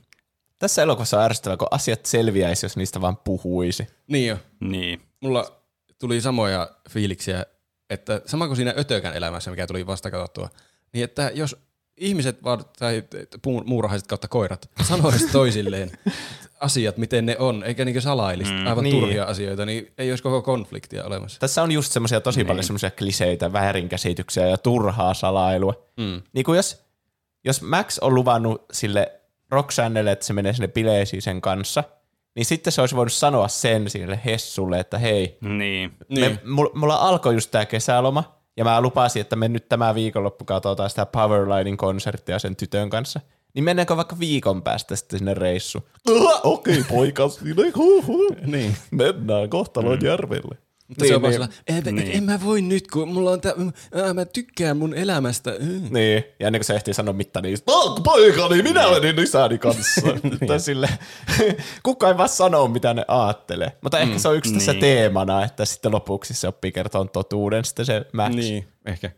Tässä 0.58 0.82
elokuvassa 0.82 1.18
on 1.18 1.24
ärsyttävää, 1.24 1.56
kun 1.56 1.68
asiat 1.70 2.06
selviäisi, 2.06 2.66
jos 2.66 2.76
niistä 2.76 3.00
vaan 3.00 3.16
puhuisi. 3.16 3.86
niin 4.06 4.26
jo, 4.28 4.38
Niin. 4.60 5.02
mulla 5.20 5.62
tuli 5.98 6.20
samoja 6.20 6.70
fiiliksiä, 6.90 7.46
että 7.90 8.20
sama 8.26 8.46
kuin 8.46 8.56
siinä 8.56 8.74
Ötökän 8.78 9.14
elämässä, 9.14 9.50
mikä 9.50 9.66
tuli 9.66 9.86
vasta 9.86 10.10
katsottua, 10.10 10.48
niin 10.92 11.04
että 11.04 11.30
jos 11.34 11.56
ihmiset 11.96 12.38
tai 12.78 13.02
puu- 13.42 13.62
muurahaiset 13.66 14.06
kautta 14.08 14.28
koirat 14.28 14.70
sanoisivat 14.82 15.32
toisilleen 15.32 15.90
asiat, 16.60 16.96
miten 16.96 17.26
ne 17.26 17.36
on, 17.38 17.62
eikä 17.64 17.84
niinkö 17.84 18.00
salailisi 18.00 18.52
Mm, 18.52 18.66
aivan 18.66 18.84
niin. 18.84 19.00
turhia 19.00 19.24
asioita, 19.24 19.66
niin 19.66 19.92
ei 19.98 20.10
olisi 20.12 20.22
koko 20.22 20.42
konfliktia 20.42 21.04
olemassa. 21.04 21.40
Tässä 21.40 21.62
on 21.62 21.72
just 21.72 21.92
semmoisia 21.92 22.20
tosi 22.20 22.38
niin. 22.38 22.46
paljon 22.46 22.64
semmoisia 22.64 22.90
kliseitä, 22.90 23.52
väärinkäsityksiä 23.52 24.46
ja 24.46 24.58
turhaa 24.58 25.14
salailua. 25.14 25.74
Mm. 25.96 26.22
Niin 26.32 26.44
kuin 26.44 26.56
jos, 26.56 26.82
jos 27.44 27.62
Max 27.62 27.98
on 28.00 28.14
luvannut 28.14 28.64
sille 28.72 29.12
Roxannelle, 29.50 30.12
että 30.12 30.24
se 30.26 30.32
menee 30.32 30.52
sinne 30.52 30.68
bileisiin 30.68 31.22
sen 31.22 31.40
kanssa, 31.40 31.84
niin 32.34 32.46
sitten 32.46 32.72
se 32.72 32.80
olisi 32.80 32.96
voinut 32.96 33.12
sanoa 33.12 33.48
sen 33.48 33.90
sille 33.90 34.20
Hessulle, 34.24 34.80
että 34.80 34.98
hei, 34.98 35.38
Niin. 35.40 35.92
niin. 36.08 36.20
me, 36.32 36.38
mulla, 36.44 36.70
mulla 36.74 36.96
alkoi 36.96 37.34
just 37.34 37.50
tämä 37.50 37.66
kesäloma, 37.66 38.35
ja 38.56 38.64
mä 38.64 38.80
lupasin, 38.80 39.20
että 39.20 39.36
me 39.36 39.48
nyt 39.48 39.68
tämä 39.68 39.94
viikonloppu 39.94 40.44
katsotaan 40.44 40.90
sitä 40.90 41.06
Powerlinein 41.06 41.76
konserttia 41.76 42.38
sen 42.38 42.56
tytön 42.56 42.90
kanssa. 42.90 43.20
Niin 43.54 43.64
mennäänkö 43.64 43.96
vaikka 43.96 44.18
viikon 44.18 44.62
päästä 44.62 44.96
sitten 44.96 45.18
sinne 45.18 45.34
reissu? 45.34 45.78
Okei, 46.42 46.80
okay, 46.80 46.96
poika, 46.96 47.28
sinne. 47.28 48.46
Niin. 48.46 48.76
Mennään 48.90 49.50
kohtalon 49.50 49.98
mm. 49.98 50.06
järvelle. 50.06 50.58
Mutta 50.88 51.04
niin, 51.04 51.08
se 51.08 51.16
on 51.16 51.22
vaan 51.22 51.32
niin. 51.34 51.48
niin. 51.68 51.78
en, 51.78 51.84
Niin. 51.84 51.96
niin. 51.96 52.16
en 52.16 52.24
mä 52.24 52.38
voi 52.44 52.62
nyt, 52.62 52.86
kun 52.90 53.08
mulla 53.08 53.30
on 53.30 53.40
tää, 53.40 53.52
ää, 53.94 54.14
mä 54.14 54.24
tykkään 54.24 54.76
mun 54.76 54.94
elämästä. 54.94 55.50
Mm. 55.60 55.88
Niin, 55.90 56.24
ja 56.40 56.46
ennen 56.46 56.58
kuin 56.60 56.64
se 56.66 56.74
ehtii 56.74 56.94
sanoa 56.94 57.12
mitään, 57.12 57.42
niin 57.42 57.58
"Oh, 57.66 58.02
poikani, 58.02 58.62
minä 58.62 58.82
menin 59.00 59.18
isäni 59.24 59.58
kanssa. 59.58 60.00
tai 60.48 60.60
sille, 60.60 60.88
kukaan 61.82 62.12
ei 62.12 62.18
vaan 62.18 62.28
sano, 62.28 62.68
mitä 62.68 62.94
ne 62.94 63.04
aattelee. 63.08 63.72
Mutta 63.82 63.98
ehkä 63.98 64.18
se 64.18 64.28
on 64.28 64.36
yksi 64.36 64.54
tässä 64.54 64.72
Niin. 64.72 64.80
teemana, 64.80 65.44
että 65.44 65.64
sitten 65.64 65.92
lopuksi 65.92 66.34
se 66.34 66.48
oppii 66.48 66.72
kertoa 66.72 67.04
totuuden, 67.04 67.64
sitten 67.64 67.86
se 67.86 68.06
Max. 68.12 68.34
Niin, 68.34 68.68
ehkä. 68.86 69.10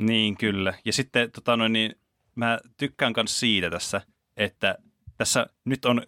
Niin, 0.00 0.36
kyllä. 0.36 0.74
Ja 0.84 0.92
sitten 0.92 1.30
tota 1.30 1.56
noin, 1.56 1.72
niin, 1.72 1.94
mä 2.34 2.58
tykkään 2.76 3.12
myös 3.16 3.40
siitä 3.40 3.70
tässä, 3.70 4.00
että 4.36 4.78
tässä 5.18 5.46
nyt 5.64 5.84
on, 5.84 6.02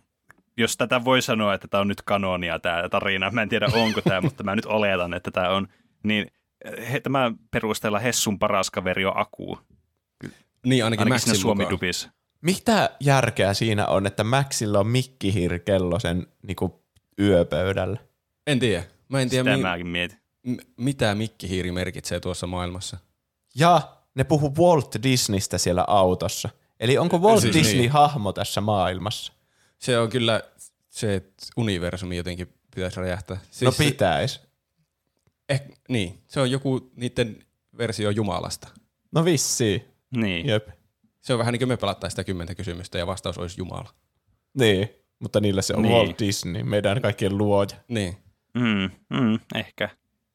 jos 0.56 0.76
tätä 0.76 1.05
voi 1.05 1.22
sanoa, 1.22 1.55
että 1.55 1.68
tämä 1.68 1.81
on 1.81 1.89
nyt 1.89 2.02
kanonia 2.02 2.59
tämä 2.59 2.89
tarina, 2.89 3.31
mä 3.31 3.43
en 3.43 3.48
tiedä 3.48 3.66
onko 3.74 4.01
tämä, 4.01 4.20
mutta 4.20 4.43
mä 4.44 4.56
nyt 4.56 4.66
oletan, 4.66 5.14
että 5.14 5.31
tämä 5.31 5.48
on, 5.51 5.68
niin 6.02 6.26
he, 6.93 7.01
tämä 7.01 7.32
perusteella 7.51 7.98
Hessun 7.98 8.39
paras 8.39 8.70
kaveri 8.70 9.05
on 9.05 9.16
Aku, 9.16 9.59
Niin, 10.66 10.85
ainakin, 10.85 10.85
ainakin 10.85 11.09
Maxin 11.09 11.31
mukaan. 11.31 11.40
Suomi-dubissa. 11.40 12.10
Mitä 12.40 12.90
järkeä 13.01 13.55
siinä 13.55 13.86
on, 13.86 14.06
että 14.06 14.24
Maxilla 14.24 14.78
on 14.78 14.86
mikkihirkello 14.86 15.98
sen 15.98 16.26
niinku, 16.47 16.85
yöpöydällä? 17.20 17.98
En 18.47 18.59
tiedä. 18.59 18.85
Mä 19.09 19.20
en 19.20 19.28
tiedä, 19.31 19.44
Sitä 19.44 19.56
mi- 19.56 19.62
mäkin 19.62 19.86
mietin. 19.86 20.18
m- 20.47 20.56
mitä 20.76 21.14
mikkihiiri 21.14 21.72
merkitsee 21.72 22.20
tuossa 22.20 22.47
maailmassa. 22.47 22.97
Ja 23.55 23.81
ne 24.14 24.24
puhuu 24.24 24.55
Walt 24.59 24.94
Disneystä 25.02 25.59
siellä 25.59 25.85
autossa. 25.86 26.48
Eli 26.81 26.98
onko 26.98 27.18
Walt 27.18 27.40
Siis 27.40 27.55
Disney 27.56 27.76
niin. 27.81 27.90
hahmo 27.90 28.32
tässä 28.32 28.60
maailmassa? 28.60 29.32
Se 29.85 29.98
on 29.98 30.11
kyllä 30.11 30.43
se, 30.90 31.15
että 31.15 31.47
universumi 31.56 32.16
jotenkin 32.16 32.48
pitäisi 32.74 33.01
räjähtää. 33.01 33.36
Siis 33.51 33.62
no 33.62 33.70
se- 33.70 33.85
pitäis. 33.85 34.40
Eh, 35.48 35.62
niin, 35.89 36.23
se 36.27 36.40
on 36.40 36.51
joku 36.51 36.90
niiden 36.97 37.44
versio 37.78 38.11
Jumalasta. 38.11 38.69
No 39.12 39.24
vissiin. 39.24 39.85
Niin. 40.16 40.47
Jep. 40.47 40.69
Se 41.20 41.32
on 41.32 41.39
vähän 41.39 41.52
niin 41.52 41.59
kuin 41.61 41.69
me 41.69 41.77
pelattaisiin 41.77 42.12
sitä 42.12 42.24
kymmentä 42.24 42.55
kysymystä 42.55 42.98
ja 42.98 43.06
vastaus 43.06 43.39
olisi 43.39 43.61
Jumala. 43.61 43.94
Niin, 44.59 44.89
mutta 45.19 45.40
niillä 45.40 45.62
se 45.62 45.74
on 45.77 45.82
Niin. 45.82 45.94
Walt 45.94 46.19
Disney, 46.19 46.62
meidän 46.62 47.02
kaikkien 47.02 47.39
luoja. 47.39 47.69
Niin. 47.89 48.16
Mm, 48.55 48.90
mm, 49.20 49.39
ehkä. 49.55 49.89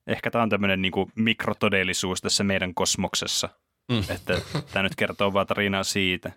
Ehkä 0.07 0.31
tämä 0.31 0.41
on 0.43 0.49
tämmöinen 0.49 0.81
niinku 0.81 1.11
mikrotodellisuus 1.15 2.21
tässä 2.21 2.43
meidän 2.43 2.73
kosmoksessa. 2.73 3.49
Mm. 3.91 4.03
Että 4.15 4.41
tämä 4.71 4.83
nyt 4.83 4.95
kertoo 4.95 5.33
vaan 5.33 5.47
tarinaa 5.47 5.83
siitä. 5.83 6.31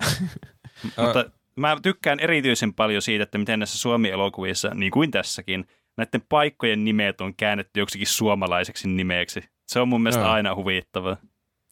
Mutta 0.96 1.30
mä 1.60 1.76
tykkään 1.82 2.20
erityisen 2.20 2.74
paljon 2.74 3.02
siitä, 3.02 3.22
että 3.22 3.38
miten 3.38 3.58
näissä 3.58 3.78
Suomi-elokuvissa, 3.78 4.70
niin 4.74 4.90
kuin 4.90 5.10
tässäkin, 5.10 5.66
näiden 5.96 6.22
paikkojen 6.28 6.84
nimet 6.84 7.20
on 7.20 7.34
käännetty 7.36 7.80
joksikin 7.80 8.06
suomalaiseksi 8.06 8.88
nimeksi. 8.88 9.40
Se 9.66 9.80
on 9.80 9.88
mun 9.88 10.02
mielestä 10.02 10.22
Joo. 10.22 10.30
aina 10.30 10.54
huvittavaa. 10.54 11.16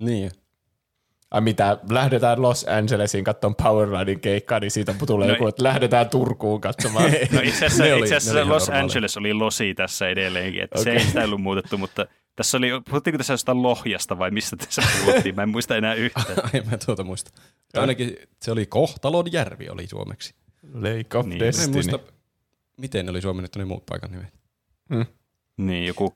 niin. 0.00 0.30
Ai 1.30 1.40
mitä, 1.40 1.78
lähdetään 1.90 2.42
Los 2.42 2.66
Angelesiin 2.68 3.24
katsomaan 3.24 3.56
Powerlinein 3.62 4.20
keikkaa, 4.20 4.60
niin 4.60 4.70
siitä 4.70 4.94
tulee 5.06 5.26
No 5.26 5.32
no, 5.32 5.36
joku, 5.36 5.46
että 5.46 5.62
lähdetään 5.62 6.08
Turkuun 6.08 6.60
katsomaan. 6.60 7.04
No 7.32 7.40
itse 7.42 7.66
asiassa, 7.66 7.84
oli- 7.84 8.00
itse 8.00 8.16
asiassa 8.16 8.48
Los 8.48 8.62
normaaleja. 8.66 8.84
Angeles 8.84 9.16
oli 9.16 9.34
losi 9.34 9.74
tässä 9.74 10.08
edelleenkin, 10.08 10.62
että 10.62 10.80
okay. 10.80 10.84
se 10.84 10.98
ei 11.00 11.06
sitä 11.06 11.24
ollut 11.24 11.40
muutettu, 11.40 11.78
mutta 11.78 12.06
tässä 12.38 12.58
oli, 12.58 12.68
puhuttiinko 12.90 13.18
tässä 13.18 13.32
jostain 13.32 13.62
Lohjasta 13.62 14.18
vai 14.18 14.30
mistä 14.30 14.56
tässä 14.56 14.82
puhuttiin, 15.04 15.34
mä 15.34 15.42
en 15.42 15.48
muista 15.48 15.76
enää 15.76 15.94
yhtään. 15.94 16.26
Ai 16.54 16.60
mä 16.70 16.78
tuota 16.86 17.04
muista. 17.04 17.30
Tai 17.72 17.80
Ainakin 17.80 18.16
se 18.42 18.52
oli 18.52 18.66
Kohtalon 18.66 19.32
järvi 19.32 19.68
oli 19.68 19.86
suomeksi. 19.86 20.34
Lake 20.74 21.18
of 21.18 21.26
Niin. 21.26 21.38
Mä 21.38 21.44
en 21.44 21.46
Destiny. 21.46 21.72
muista, 21.72 21.98
miten 22.76 23.06
ne 23.06 23.10
oli 23.10 23.22
suomennettu 23.22 23.58
ne 23.58 23.64
muut 23.64 23.86
paikan 23.86 24.10
nimet. 24.10 24.34
Niin, 25.56 25.86
joku 25.86 26.14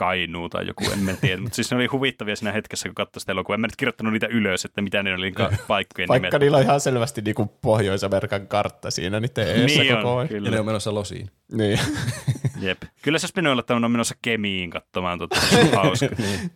Kainuu 0.00 0.48
tai 0.48 0.66
joku, 0.66 0.90
en 0.92 0.98
mä 0.98 1.12
tiedä. 1.20 1.42
Mutta 1.42 1.56
siis 1.56 1.70
ne 1.70 1.76
oli 1.76 1.86
huvittavia 1.86 2.36
siinä 2.36 2.52
hetkessä, 2.52 2.88
kun 2.88 2.94
katsoin 2.94 3.20
sitä 3.20 3.32
elokuvaa. 3.32 3.54
En 3.54 3.60
mä 3.60 3.66
nyt 3.66 3.76
kirjoittanut 3.76 4.12
niitä 4.12 4.26
ylös, 4.26 4.64
että 4.64 4.82
mitä 4.82 5.02
ne 5.02 5.14
oli 5.14 5.32
ka- 5.32 5.50
paikkojen 5.68 6.08
Vaikka 6.08 6.28
nimet. 6.28 6.40
niillä 6.40 6.56
on 6.56 6.62
ihan 6.62 6.80
selvästi 6.80 7.22
niinku 7.22 7.46
Pohjois-Amerikan 7.62 8.46
kartta 8.46 8.90
siinä 8.90 9.20
niiden 9.20 9.48
eessä 9.48 9.80
niin 9.82 9.96
koko 9.96 10.12
on, 10.14 10.18
ajan. 10.18 10.30
Ja 10.30 10.40
ne 10.40 10.46
kyllä. 10.46 10.60
on 10.60 10.66
menossa 10.66 10.94
losiin. 10.94 11.30
Niin, 11.52 11.78
Jep. 12.66 12.82
Kyllä 13.02 13.18
se 13.18 13.24
olisi 13.24 13.32
pitänyt 13.32 13.50
olla, 13.50 13.60
että 13.60 13.74
on 13.74 13.90
menossa 13.90 14.14
Kemiin 14.22 14.70
katsomaan 14.70 15.18
tuota. 15.18 15.36
hauska. 15.76 16.06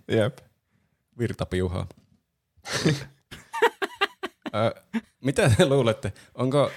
jep. 0.08 0.38
Virtapiuhaa. 1.18 1.86
Ö, 4.54 4.80
mitä 5.24 5.50
te 5.56 5.66
luulette? 5.66 6.12
Onko 6.34 6.70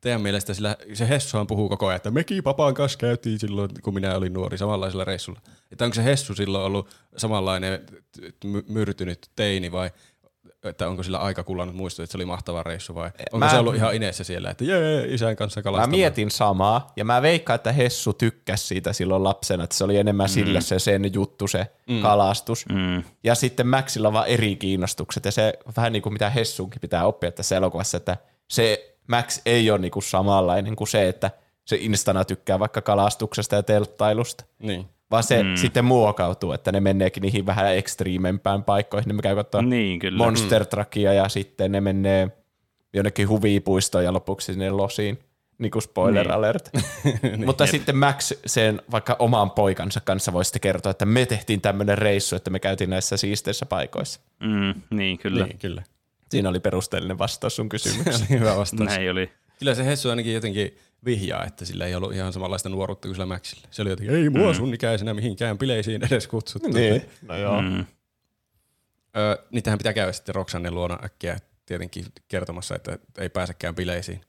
teidän 0.00 0.20
mielestä 0.20 0.54
sillä, 0.54 0.76
se 0.94 1.08
Hessuhan 1.08 1.46
puhuu 1.46 1.68
koko 1.68 1.86
ajan, 1.86 1.96
että 1.96 2.10
mekin 2.10 2.42
papan 2.42 2.74
kanssa 2.74 2.98
käytiin 2.98 3.38
silloin, 3.38 3.70
kun 3.82 3.94
minä 3.94 4.16
olin 4.16 4.32
nuori, 4.32 4.58
samanlaisella 4.58 5.04
reissulla. 5.04 5.40
Että 5.72 5.84
onko 5.84 5.94
se 5.94 6.04
Hessu 6.04 6.34
silloin 6.34 6.64
ollut 6.64 6.88
samanlainen 7.16 7.86
myrtynyt 8.68 9.30
teini 9.36 9.72
vai 9.72 9.90
että 10.64 10.88
onko 10.88 11.02
sillä 11.02 11.18
aika 11.18 11.44
kulannut 11.44 11.76
muistua, 11.76 12.02
että 12.02 12.12
se 12.12 12.18
oli 12.18 12.24
mahtava 12.24 12.62
reissu 12.62 12.94
vai 12.94 13.10
onko 13.32 13.38
Mä- 13.38 13.50
se 13.50 13.58
ollut 13.58 13.74
ihan 13.74 13.94
ineessä 13.94 14.24
siellä, 14.24 14.50
että 14.50 14.64
jee, 14.64 15.14
isän 15.14 15.36
kanssa 15.36 15.60
Mä 15.60 15.62
kalastamaan. 15.62 15.90
mietin 15.90 16.30
samaa, 16.30 16.92
ja 16.96 17.04
mä 17.04 17.22
veikkaan, 17.22 17.54
että 17.54 17.72
Hessu 17.72 18.12
tykkäsi 18.12 18.66
siitä 18.66 18.92
silloin 18.92 19.24
lapsena, 19.24 19.64
että 19.64 19.76
se 19.76 19.84
oli 19.84 19.96
enemmän 19.96 20.28
sille 20.28 20.60
se 20.60 20.78
sen 20.78 21.14
juttu, 21.14 21.48
se 21.48 21.66
mm. 21.88 22.02
kalastus. 22.02 22.66
Mm. 22.68 23.02
Ja 23.24 23.34
sitten 23.34 23.66
Maxilla 23.66 24.08
on 24.08 24.14
vaan 24.14 24.26
eri 24.26 24.56
kiinnostukset, 24.56 25.24
ja 25.24 25.32
se 25.32 25.58
vähän 25.76 25.92
niin 25.92 26.02
kuin 26.02 26.12
mitä 26.12 26.30
Hessunkin 26.30 26.80
pitää 26.80 27.06
oppia 27.06 27.32
tässä 27.32 27.56
elokuvassa, 27.56 27.96
että 27.96 28.16
se 28.48 28.96
Max 29.08 29.40
ei 29.46 29.70
ole 29.70 29.78
niin 29.78 29.90
kuin 29.90 30.02
samanlainen 30.02 30.76
kuin 30.76 30.88
se, 30.88 31.08
että 31.08 31.30
se 31.64 31.76
instana 31.80 32.24
tykkää 32.24 32.58
vaikka 32.58 32.82
kalastuksesta 32.82 33.54
ja 33.54 33.62
telttailusta, 33.62 34.44
Niin. 34.58 34.86
vaan 35.10 35.22
se 35.22 35.42
mm. 35.42 35.56
sitten 35.56 35.84
muokautuu, 35.84 36.52
että 36.52 36.72
ne 36.72 36.80
meneekin 36.80 37.20
niihin 37.20 37.46
vähän 37.46 37.76
ekstriimempään 37.76 38.64
paikkoihin, 38.64 39.16
ne 39.16 39.22
käy 39.22 39.34
katsoa 39.34 39.62
Niin, 39.62 39.98
kyllä. 39.98 40.18
Monster 40.24 40.66
Truckia 40.66 41.12
ja 41.12 41.28
sitten 41.28 41.72
ne 41.72 41.80
menee 41.80 42.28
jonnekin 42.94 43.28
huvipuistoon 43.28 44.04
ja 44.04 44.12
lopuksi 44.12 44.52
sinne 44.52 44.70
losiin. 44.70 45.18
Niin 45.58 45.70
kuin 45.70 45.82
spoiler 45.82 46.26
Niin. 46.26 46.34
alert. 46.34 46.70
Mutta 47.46 47.66
sitten 47.66 47.96
Max 47.96 48.32
sen 48.46 48.82
vaikka 48.90 49.16
oman 49.18 49.50
poikansa 49.50 50.00
kanssa 50.00 50.32
voi 50.32 50.44
sitten 50.44 50.60
kertoa, 50.60 50.90
että 50.90 51.04
me 51.06 51.26
tehtiin 51.26 51.60
tämmöinen 51.60 51.98
reissu, 51.98 52.36
että 52.36 52.50
me 52.50 52.58
käytiin 52.58 52.90
näissä 52.90 53.16
siisteissä 53.16 53.66
paikoissa. 53.66 54.20
Mm, 54.40 54.74
niin, 54.90 55.18
kyllä. 55.18 55.44
Niin, 55.44 55.58
kyllä. 55.58 55.82
Siinä 56.30 56.48
oli 56.48 56.60
perusteellinen 56.60 57.18
vastaus 57.18 57.56
sun 57.56 57.68
kysymykseen. 57.68 58.28
Hyvä 58.40 58.56
vastaus. 58.56 58.90
Näin 58.90 59.10
oli. 59.10 59.30
Kyllä 59.58 59.74
se 59.74 59.84
Hessu 59.84 60.10
ainakin 60.10 60.34
jotenkin 60.34 60.78
vihjaa, 61.04 61.44
että 61.44 61.64
sillä 61.64 61.86
ei 61.86 61.94
ollut 61.94 62.12
ihan 62.12 62.32
samanlaista 62.32 62.68
nuoruutta 62.68 63.08
kuin 63.08 63.14
sillä 63.14 63.26
Maxilla. 63.26 63.68
Se 63.70 63.82
oli 63.82 63.90
jotenkin, 63.90 64.16
ei 64.16 64.30
mua 64.30 64.54
sun 64.54 64.74
ikäisenä 64.74 65.14
mihinkään 65.14 65.58
bileisiin 65.58 66.06
edes 66.06 66.26
kutsuttu. 66.26 66.68
niin, 66.68 67.02
no 67.22 67.36
joo. 67.36 67.62
Mm. 67.62 67.84
Öö, 69.16 69.36
niitähän 69.50 69.78
pitää 69.78 69.92
käydä 69.92 70.12
sitten 70.12 70.34
Roxannen 70.34 70.74
luona 70.74 70.98
äkkiä 71.04 71.36
tietenkin 71.66 72.04
kertomassa, 72.28 72.74
että 72.74 72.98
ei 73.18 73.28
pääsekään 73.28 73.74
bileisiin. 73.74 74.20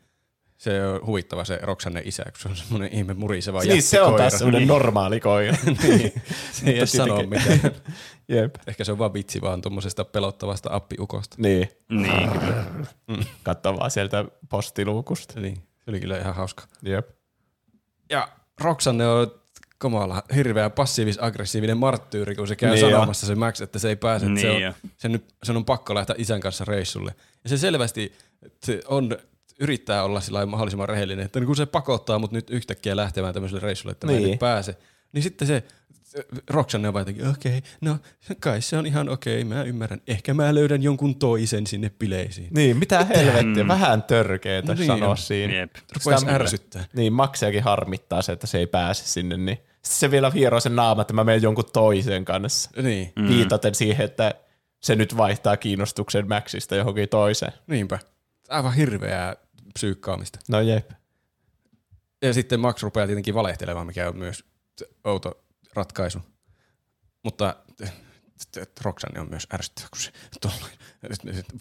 Se 0.60 0.86
on 0.88 1.06
huvittava 1.06 1.45
se 1.45 1.60
Roxannen 1.61 2.07
isä, 2.07 2.23
kun 2.23 2.34
se 2.41 2.49
on 2.49 2.56
semmoinen 2.56 2.94
ihme 2.94 3.14
muriseva 3.14 3.60
Niin, 3.61 3.84
se 3.84 4.02
on 4.02 4.15
taas 4.15 4.34
semmoinen 4.34 4.68
normaali 4.68 5.19
koira. 5.19 5.57
niin. 5.88 6.14
Se 6.52 6.69
ei 6.69 6.77
edes 6.77 6.91
sano 6.91 7.23
mitään. 7.23 7.60
Jep. 8.27 8.56
Ehkä 8.68 8.84
se 8.84 8.91
on 8.91 8.99
vaan 8.99 9.14
vitsi 9.14 9.41
vaan 9.41 9.61
tuommoisesta 9.61 10.06
pelottavasta 10.06 10.69
appiukosta. 10.73 11.36
Niin, 11.40 11.69
Niin, 11.90 12.31
kyllä. 12.31 12.64
katso 13.44 13.77
vaan 13.77 13.91
sieltä 13.91 14.26
postiluukusta. 14.49 15.40
Niin, 15.40 15.56
se 15.56 15.91
oli 15.91 15.99
kyllä 15.99 16.18
ihan 16.18 16.36
hauska. 16.36 16.64
Jep. 16.81 17.10
Ja 18.10 18.30
Roxanne 18.61 19.07
on 19.07 19.31
kamala, 19.77 20.23
hirveä 20.36 20.69
passiivis-aggressiivinen 20.69 21.77
marttyyri, 21.77 22.36
kun 22.36 22.48
se 22.48 22.56
käy 22.56 22.72
Niin 22.72 22.91
sanomassa 22.91 23.27
se 23.27 23.36
Max, 23.36 23.61
että 23.61 23.80
se 23.80 23.90
ei 23.90 23.95
pääse. 23.95 24.26
että 24.26 24.40
se 24.41 24.48
Niin 24.48 24.56
on, 24.56 24.61
jo. 24.61 24.73
sen, 24.98 25.11
nyt, 25.11 25.26
sen 25.44 25.57
on 25.57 25.65
pakko 25.65 25.95
lähteä 25.95 26.15
isän 26.19 26.40
kanssa 26.41 26.65
reissulle. 26.65 27.15
Ja 27.44 27.49
se 27.49 27.57
selvästi 27.57 28.14
se 28.65 28.81
on, 28.88 29.18
yrittää 29.60 30.03
olla 30.03 30.22
sillä 30.22 30.45
mahdollisimman 30.45 30.90
rehellinen, 30.90 31.26
että 31.26 31.45
kun 31.45 31.56
se 31.56 31.65
pakottaa 31.65 32.19
mut 32.19 32.31
nyt 32.31 32.49
yhtäkkiä 32.49 32.95
lähtemään 32.95 33.34
tämmöiselle 33.34 33.61
reissulle, 33.61 33.91
että 33.91 34.07
mä 34.07 34.14
en 34.14 34.18
Niin. 34.22 34.30
nyt 34.31 34.40
pääse, 34.40 34.77
niin 35.14 35.23
sitten 35.23 35.48
se 35.48 35.64
Roxanne 36.49 36.88
on 36.88 36.94
vaan 36.94 37.02
jotenkin, 37.02 37.27
okei, 37.27 37.57
okay, 37.57 37.69
no 37.81 37.98
kai 38.40 38.61
se 38.61 38.77
on 38.77 38.86
ihan 38.86 39.10
okei, 39.10 39.41
okay, 39.41 39.57
mä 39.57 39.64
ymmärrän. 39.64 40.02
Ehkä 40.07 40.34
mä 40.34 40.56
löydän 40.56 40.84
jonkun 40.84 41.15
toisen 41.15 41.68
sinne 41.68 41.91
bileisiin. 41.99 42.48
Niin, 42.52 42.77
mitä 42.77 43.03
helvettiä, 43.06 43.64
Mm. 43.64 43.68
vähän 43.68 44.03
törkeetä 44.03 44.68
No 44.68 44.73
niin 44.73 44.88
sanoa 44.88 45.15
siinä. 45.15 45.53
Jep. 45.53 45.76
Ärsyttää. 46.27 46.86
Niin, 46.94 47.14
Maxiakin 47.14 47.64
harmittaa 47.64 48.22
se, 48.22 48.31
että 48.31 48.48
se 48.48 48.57
ei 48.57 48.68
pääse 48.68 49.03
sinne, 49.06 49.38
niin 49.38 49.57
sitten 49.57 49.99
se 49.99 50.11
vielä 50.11 50.30
hieroo 50.31 50.60
sen 50.60 50.76
naama, 50.76 51.02
että 51.02 51.14
mä 51.14 51.23
menen 51.23 51.41
jonkun 51.41 51.65
toisen 51.73 52.26
kanssa. 52.26 52.69
Niin, 52.81 53.14
Mm. 53.15 53.27
Viitaten 53.27 53.76
siihen, 53.76 54.06
että 54.06 54.34
se 54.80 54.95
nyt 54.95 55.18
vaihtaa 55.18 55.57
kiinnostuksen 55.57 56.27
Maxista 56.27 56.76
johonkin 56.76 57.10
toiseen. 57.10 57.53
niinpä. 57.68 57.99
Aivan 58.49 58.73
hirveää 58.73 59.36
psyykkaamista. 59.74 60.40
No 60.50 60.62
jep. 60.62 60.91
Ja 62.22 62.34
sitten 62.34 62.60
Max 62.60 62.84
rupeaa 62.84 63.08
tietenkin 63.08 63.34
valehtelemaan, 63.34 63.88
mikä 63.88 64.10
on 64.10 64.18
myös 64.18 64.44
outo 65.04 65.46
ratkaisu. 65.74 66.20
Mutta 67.24 67.56
Roxanne 68.82 69.20
on 69.20 69.30
myös 69.30 69.48
ärsyttävä, 69.54 69.88
kun 69.91 70.02
se 70.02 70.12
tuolla- 70.41 70.70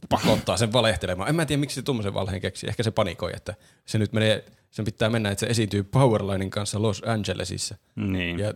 pakottaa 0.09 0.57
sen 0.57 0.73
valehtelemaan. 0.73 1.29
En 1.29 1.37
mä 1.37 1.47
tiedä, 1.47 1.61
miksi 1.61 1.75
se 1.75 1.83
tuommoisen 1.83 2.15
valheen 2.15 2.41
keksi. 2.41 2.69
Ehkä 2.69 2.83
se 2.83 2.91
panikoi, 2.91 3.33
että 3.37 3.55
se 3.85 3.99
nyt 3.99 4.13
menee, 4.13 4.45
sen 4.71 4.85
pitää 4.85 5.11
mennä, 5.11 5.31
että 5.31 5.41
se 5.41 5.47
esiintyy 5.47 5.83
Powerlinein 5.83 6.51
kanssa 6.51 6.83
Los 6.83 7.03
Angelesissa. 7.07 7.77
Niin. 7.97 8.39
Ja 8.39 8.55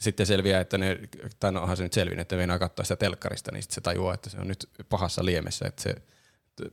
sitten 0.00 0.26
selviää, 0.26 0.60
että 0.60 0.78
ne, 0.78 0.98
tai 1.40 1.52
no 1.52 1.62
onhan 1.62 1.76
se 1.76 1.82
nyt 1.82 1.92
selvinnyt, 1.92 2.22
että 2.22 2.36
meinaa 2.36 2.58
katsoa 2.58 2.84
sitä 2.84 2.96
telkkarista, 2.96 3.52
niin 3.52 3.62
sitten 3.62 3.74
se 3.74 3.80
tajuaa, 3.80 4.14
että 4.14 4.30
se 4.30 4.38
on 4.38 4.48
nyt 4.48 4.68
pahassa 4.88 5.24
liemessä, 5.24 5.64
että 5.68 5.82
se 5.82 5.94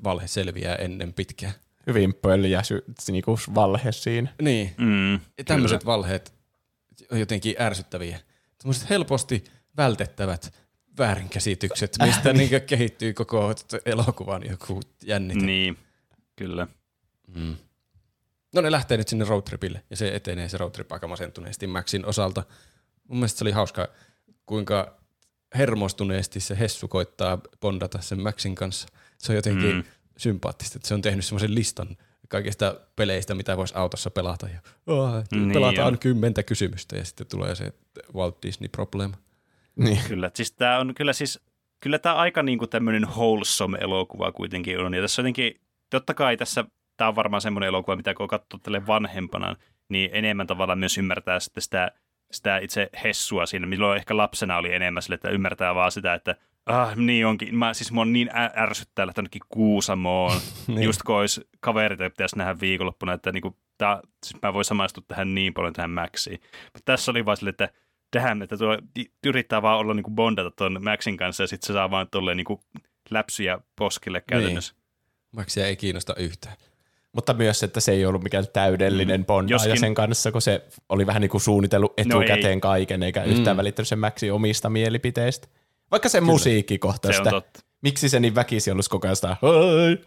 valhe 0.03 0.27
selviää 0.27 0.75
ennen 0.75 1.13
pitkää. 1.13 1.51
Hyvin 1.89 2.13
pöljä 2.13 2.63
sy- 2.63 2.83
niinku 3.07 3.39
valhe 3.55 3.91
siinä. 3.91 4.33
Niin, 4.41 4.73
Mm, 4.77 5.19
tämmöiset 5.45 5.85
valheet 5.85 6.33
on 7.11 7.19
jotenkin 7.19 7.55
ärsyttäviä. 7.59 8.19
Tämmöiset 8.57 8.89
helposti 8.89 9.43
vältettävät 9.77 10.53
väärinkäsitykset, 10.97 11.95
mistä 12.05 12.33
niin. 12.33 12.49
kehittyy 12.67 13.13
koko 13.13 13.53
elokuvan 13.85 14.41
joku 14.49 14.81
jännite. 15.03 15.45
Niin, 15.45 15.77
kyllä. 16.35 16.67
Mm. 17.35 17.55
No 18.55 18.61
ne 18.61 18.71
lähtee 18.71 18.97
nyt 18.97 19.07
sinne 19.07 19.25
roadtripille 19.25 19.83
ja 19.89 19.97
se 19.97 20.15
etenee 20.15 20.49
se 20.49 20.57
roadtrip 20.57 20.91
aika 20.91 21.07
masentuneesti 21.07 21.67
Maxin 21.67 22.05
osalta. 22.05 22.43
Mun 23.07 23.17
mielestä 23.17 23.37
se 23.37 23.43
oli 23.43 23.51
hauska, 23.51 23.87
kuinka 24.45 24.99
hermostuneesti 25.57 26.39
se 26.39 26.59
Hessu 26.59 26.87
koittaa 26.87 27.37
bondata 27.61 28.01
sen 28.01 28.21
Maxin 28.21 28.55
kanssa. 28.55 28.87
Se 29.17 29.31
on 29.31 29.35
jotenkin 29.35 29.75
Mm. 29.75 29.83
Sympaattista, 30.19 30.77
että 30.77 30.87
se 30.87 30.93
on 30.93 31.01
tehnyt 31.01 31.25
semmoisen 31.25 31.55
listan 31.55 31.97
kaikista 32.29 32.75
peleistä, 32.95 33.35
mitä 33.35 33.57
voisi 33.57 33.73
autossa 33.77 34.11
pelata. 34.11 34.47
Ja, 34.47 34.59
oh, 34.87 35.09
Niin 35.31 35.51
pelataan 35.51 35.93
on. 35.93 35.99
kymmentä 35.99 36.43
kysymystä 36.43 36.97
ja 36.97 37.05
sitten 37.05 37.27
tulee 37.27 37.55
se 37.55 37.73
Walt 38.15 38.37
Disney 38.43 38.69
Problem. 38.69 39.11
Niin. 39.75 39.99
Kyllä, 40.07 40.31
siis 40.33 40.51
tää 40.51 40.79
on 40.79 40.95
kyllä 40.95 41.13
siis, 41.13 41.39
kyllä 41.79 41.99
tämä 41.99 42.15
aika 42.15 42.43
niinku 42.43 42.67
tämmöinen 42.67 43.07
wholesome 43.07 43.77
elokuva 43.81 44.31
kuitenkin 44.31 44.79
on. 44.79 44.93
Ja 44.93 45.01
tässä 45.01 45.21
jotenkin, 45.21 45.61
totta 45.89 46.13
kai 46.13 46.37
tässä, 46.37 46.65
tämä 46.97 47.07
on 47.07 47.15
varmaan 47.15 47.41
semmoinen 47.41 47.67
elokuva, 47.67 47.95
mitä 47.95 48.13
kun 48.13 48.27
katsoo 48.27 48.59
tälle 48.63 48.87
vanhempana, 48.87 49.55
niin 49.89 50.09
enemmän 50.13 50.47
tavallaan 50.47 50.79
myös 50.79 50.97
ymmärtää 50.97 51.39
sitten 51.39 51.61
sitä, 51.63 51.91
sitä 52.31 52.57
itse 52.57 52.89
hessua 53.03 53.45
siinä. 53.45 53.67
Milloin 53.67 53.97
ehkä 53.97 54.17
lapsena 54.17 54.57
oli 54.57 54.73
enemmän 54.73 55.03
sille, 55.03 55.15
että 55.15 55.29
ymmärtää 55.29 55.75
vaan 55.75 55.91
sitä, 55.91 56.13
että 56.13 56.35
ah, 56.69 56.95
niin 56.95 57.25
onkin. 57.25 57.55
Mä, 57.55 57.73
siis 57.73 57.91
mua 57.91 58.01
on 58.01 58.13
niin 58.13 58.29
ärsyttää 58.57 59.07
lähteä 59.07 59.19
jonnekin 59.21 59.41
Kuusamoon, 59.49 60.39
niin. 60.67 60.83
just 60.83 61.03
kun 61.03 61.15
olisi 61.15 61.41
kaverit, 61.59 61.99
joita 61.99 62.13
pitäisi 62.13 62.37
nähdä 62.37 62.59
viikonloppuna, 62.61 63.13
että 63.13 63.31
niinku, 63.31 63.57
tää, 63.77 63.99
siis 64.25 64.41
mä 64.41 64.53
voin 64.53 64.65
samaistua 64.65 65.03
tähän 65.07 65.35
niin 65.35 65.53
paljon 65.53 65.73
tähän 65.73 65.91
Maxiin. 65.91 66.39
Mutta 66.63 66.81
tässä 66.85 67.11
oli 67.11 67.25
vaan 67.25 67.37
silleen, 67.37 67.53
että 67.53 67.69
tähän, 68.11 68.41
että 68.41 68.57
tuo 68.57 68.77
yrittää 69.25 69.61
vaan 69.61 69.77
olla 69.77 69.93
niinku 69.93 70.11
bondata 70.11 70.51
tuon 70.51 70.83
Maxin 70.83 71.17
kanssa 71.17 71.43
ja 71.43 71.47
sitten 71.47 71.67
se 71.67 71.73
saa 71.73 71.91
vaan 71.91 72.07
tolleen 72.11 72.37
niinku 72.37 72.61
läpsyjä 73.09 73.59
poskille 73.75 74.23
käytännössä. 74.27 74.75
Maxia 75.31 75.67
ei 75.67 75.75
kiinnosta 75.75 76.15
yhtään. 76.15 76.55
Mutta 77.11 77.33
myös, 77.33 77.63
että 77.63 77.79
se 77.79 77.91
ei 77.91 78.05
ollut 78.05 78.23
mikään 78.23 78.45
täydellinen 78.53 79.21
mm. 79.21 79.25
bondaaja 79.25 79.55
Joskin- 79.55 79.79
sen 79.79 79.93
kanssa, 79.93 80.31
kun 80.31 80.41
se 80.41 80.65
oli 80.89 81.07
vähän 81.07 81.21
niin 81.21 81.29
kuin 81.29 81.41
suunnitellut 81.41 81.93
No 81.97 82.03
etukäteen 82.03 82.53
ei. 82.53 82.59
kaiken, 82.59 83.03
eikä 83.03 83.25
mm. 83.25 83.31
yhtään 83.31 83.57
välittänyt 83.57 83.87
sen 83.87 83.99
Maxin 83.99 84.33
omista 84.33 84.69
mielipiteistä. 84.69 85.47
Vaikka 85.91 86.09
se 86.09 86.21
musiikkikohta, 86.21 87.07
Se 87.07 87.11
on 87.11 87.25
sitä, 87.25 87.29
totta. 87.29 87.59
miksi 87.81 88.09
se 88.09 88.19
niin 88.19 88.35
väkisin 88.35 88.73
olisi 88.73 88.89
koko 88.89 89.07
ajan 89.07 89.15
sitä 89.15 89.37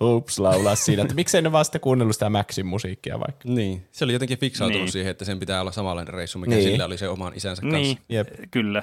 hups, 0.00 0.38
laulaa 0.38 0.74
siinä, 0.74 1.02
että 1.02 1.14
miksei 1.14 1.42
ne 1.42 1.52
vaan 1.52 1.64
sitten 1.64 1.80
kuunnellut 1.80 2.16
sitä 2.16 2.30
Maxin 2.30 2.66
musiikkia 2.66 3.20
vaikka. 3.20 3.48
Niin, 3.48 3.86
se 3.92 4.04
oli 4.04 4.12
jotenkin 4.12 4.38
fiksautunut 4.38 4.74
Niin. 4.78 4.84
niin. 4.84 4.92
siihen, 4.92 5.10
että 5.10 5.24
sen 5.24 5.38
pitää 5.38 5.60
olla 5.60 5.72
samanlainen 5.72 6.14
reissu, 6.14 6.38
mikä 6.38 6.50
Niin. 6.50 6.58
niin. 6.64 6.72
sillä 6.72 6.84
oli 6.84 6.98
se 6.98 7.08
oman 7.08 7.32
isänsä 7.36 7.62
kanssa. 7.62 7.78
Niin, 7.78 7.98
Jep. 8.08 8.28
kyllä. 8.50 8.82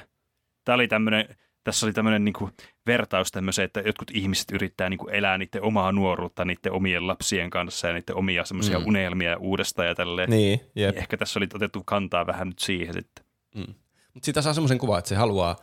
Tämä 0.66 0.74
oli 0.76 0.88
tämmönen, 0.88 1.36
tässä 1.64 1.86
oli 1.86 1.94
tämmöinen 1.94 2.26
niinku 2.26 2.50
vertaus 2.88 3.32
tämmöiseen, 3.32 3.66
että 3.66 3.80
jotkut 3.80 4.12
ihmiset 4.14 4.52
yrittää 4.52 4.90
niinku 4.90 5.08
elää 5.08 5.38
niiden 5.38 5.64
omaa 5.64 5.92
nuoruutta 5.92 6.46
niiden 6.46 6.72
omien 6.72 7.08
lapsien 7.08 7.50
kanssa 7.50 7.88
ja 7.88 7.94
niiden 7.94 8.16
omia 8.16 8.46
semmoisia 8.46 8.78
mm. 8.80 8.84
Mm. 8.84 8.88
unelmia 8.88 9.38
uudestaan 9.38 9.88
ja 9.88 9.96
tälleen. 9.96 10.30
Niin, 10.30 10.60
jep. 10.76 10.98
Ehkä 10.98 11.18
tässä 11.18 11.40
oli 11.40 11.48
otettu 11.54 11.82
kantaa 11.86 12.28
vähän 12.28 12.48
nyt 12.48 12.60
siihen 12.60 12.94
sitten. 12.94 13.26
Mm. 13.56 13.74
Mutta 14.14 14.26
siitä 14.26 14.42
saa 14.42 14.54
semmoisen 14.54 14.78
kuvan, 14.78 15.00
että 15.00 15.10
se 15.10 15.16
haluaa 15.16 15.56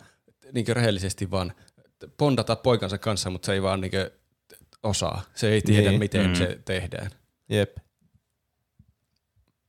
niin 0.53 0.67
rehellisesti 0.73 1.31
vaan 1.31 1.53
pondata 2.17 2.57
poikansa 2.57 2.99
kanssa, 2.99 3.31
mutta 3.31 3.47
se 3.47 3.53
ei 3.53 3.63
vaan 3.63 3.81
niin 3.81 3.93
osaa. 4.83 5.23
Se 5.35 5.49
ei 5.49 5.63
tiedä, 5.63 5.89
Niin. 5.91 5.99
miten 5.99 6.27
Mm. 6.27 6.35
se 6.35 6.59
tehdään. 6.65 7.11
jep. 7.49 7.77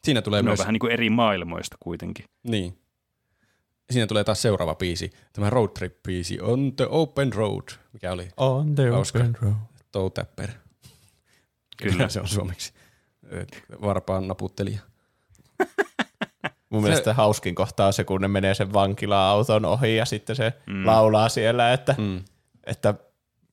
Siinä 0.03 0.21
tulee 0.21 0.41
Ne 0.41 0.45
on 0.45 0.49
myös, 0.49 0.59
vähän 0.59 0.73
niin 0.73 0.79
kuin 0.79 0.91
eri 0.91 1.09
maailmoista 1.09 1.77
kuitenkin. 1.79 2.25
niin. 2.43 2.77
Siinä 3.91 4.07
tulee 4.07 4.23
taas 4.23 4.41
seuraava 4.41 4.75
biisi, 4.75 5.11
tämä 5.33 5.49
road 5.49 5.69
trip 5.69 6.03
biisi 6.03 6.41
On 6.41 6.75
the 6.75 6.87
Open 6.89 7.33
Road, 7.33 7.63
mikä 7.93 8.11
oli 8.11 8.27
On 8.37 8.75
the 8.75 8.89
Hauska. 8.89 9.19
open 9.19 9.37
road. 9.41 9.53
Toe 9.91 10.09
Tapper. 10.09 10.49
Kyllä. 11.77 12.09
se 12.09 12.19
on 12.19 12.27
suomeksi. 12.27 12.73
Varpaan 13.81 14.27
naputtelija. 14.27 14.79
Mun 16.77 16.83
Se- 16.83 16.89
mielestä 16.89 17.13
hauskin 17.13 17.55
kohtaa 17.55 17.91
se, 17.91 18.03
kun 18.03 18.21
ne 18.21 18.27
menee 18.27 18.53
sen 18.53 18.73
vankila-auton 18.73 19.65
ohi 19.65 19.95
ja 19.95 20.05
sitten 20.05 20.35
se 20.35 20.53
Mm. 20.67 20.85
laulaa 20.85 21.29
siellä, 21.29 21.73
että, 21.73 21.95
mm. 21.97 22.23
Että 22.63 22.93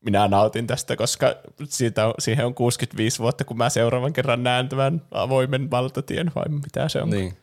minä 0.05 0.29
nautin 0.29 0.67
tästä, 0.67 0.97
koska 0.97 1.35
siitä 1.69 2.07
on, 2.07 2.15
siihen 2.19 2.47
on 2.47 2.55
65 2.55 3.19
vuotta, 3.19 3.45
kun 3.45 3.57
mä 3.57 3.69
seuraavan 3.71 4.13
kerran 4.13 4.43
näen 4.43 4.69
tämän 4.69 5.03
avoimen 5.11 5.71
valtatien, 5.71 6.33
vai 6.35 6.45
mitä 6.49 6.89
se 6.89 7.03
on. 7.03 7.11
Niin. 7.11 7.37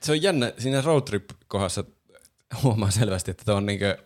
se 0.00 0.12
on 0.12 0.22
jännä, 0.22 0.52
siinä 0.58 0.80
road 0.80 1.02
trip 1.02 1.30
kohdassa 1.48 1.84
huomaa 2.62 2.90
selvästi, 2.90 3.30
että 3.30 3.54
on 3.54 3.66
niinkö 3.66 3.98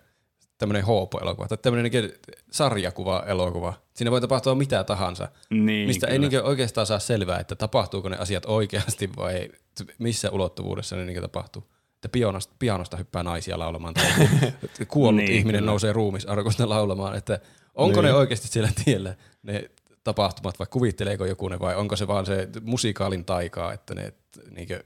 tämmöinen 0.58 0.84
hoopo-elokuva, 0.84 1.48
tai 1.48 1.58
tämmöinen 1.58 1.92
niinkö 1.92 2.18
sarjakuva-elokuva. 2.50 3.74
Siinä 3.94 4.10
voi 4.10 4.20
tapahtua 4.20 4.54
mitä 4.54 4.84
tahansa, 4.84 5.28
Niin, 5.50 5.86
mistä 5.88 6.06
ei 6.06 6.10
kyllä. 6.12 6.20
niinkö 6.20 6.42
oikeastaan 6.42 6.86
saa 6.86 6.98
selvää, 6.98 7.40
että 7.40 7.54
tapahtuuko 7.56 8.08
ne 8.08 8.16
asiat 8.16 8.44
oikeasti 8.46 9.10
vai 9.16 9.48
missä 9.98 10.30
ulottuvuudessa 10.30 10.96
ne 10.96 11.04
niinkö 11.04 11.20
tapahtuu. 11.20 11.70
Että 11.94 12.08
pianosta, 12.08 12.54
pianosta 12.58 12.96
hyppää 12.96 13.22
naisia 13.22 13.58
laulamaan 13.58 13.94
tai 13.94 14.06
kuollut 14.88 15.16
Niin, 15.16 15.26
niin, 15.28 15.38
ihminen 15.38 15.58
kyllä. 15.60 15.70
nousee 15.70 15.92
ruumisarkusta 15.92 16.68
laulamaan, 16.68 17.16
että 17.16 17.40
onko 17.74 18.02
Niin. 18.02 18.08
ne 18.08 18.14
oikeasti 18.18 18.48
siellä 18.48 18.70
tiellä 18.84 19.14
ne 19.42 19.70
tapahtumat 20.04 20.58
vai 20.58 20.66
kuvitteleeko 20.70 21.24
joku 21.26 21.48
ne 21.48 21.60
vai 21.60 21.76
onko 21.76 21.96
se 21.96 22.06
vaan 22.06 22.26
se 22.26 22.48
musikaalin 22.62 23.24
taikaa, 23.24 23.72
että 23.72 23.94
ne 23.94 24.12
niinkö 24.50 24.84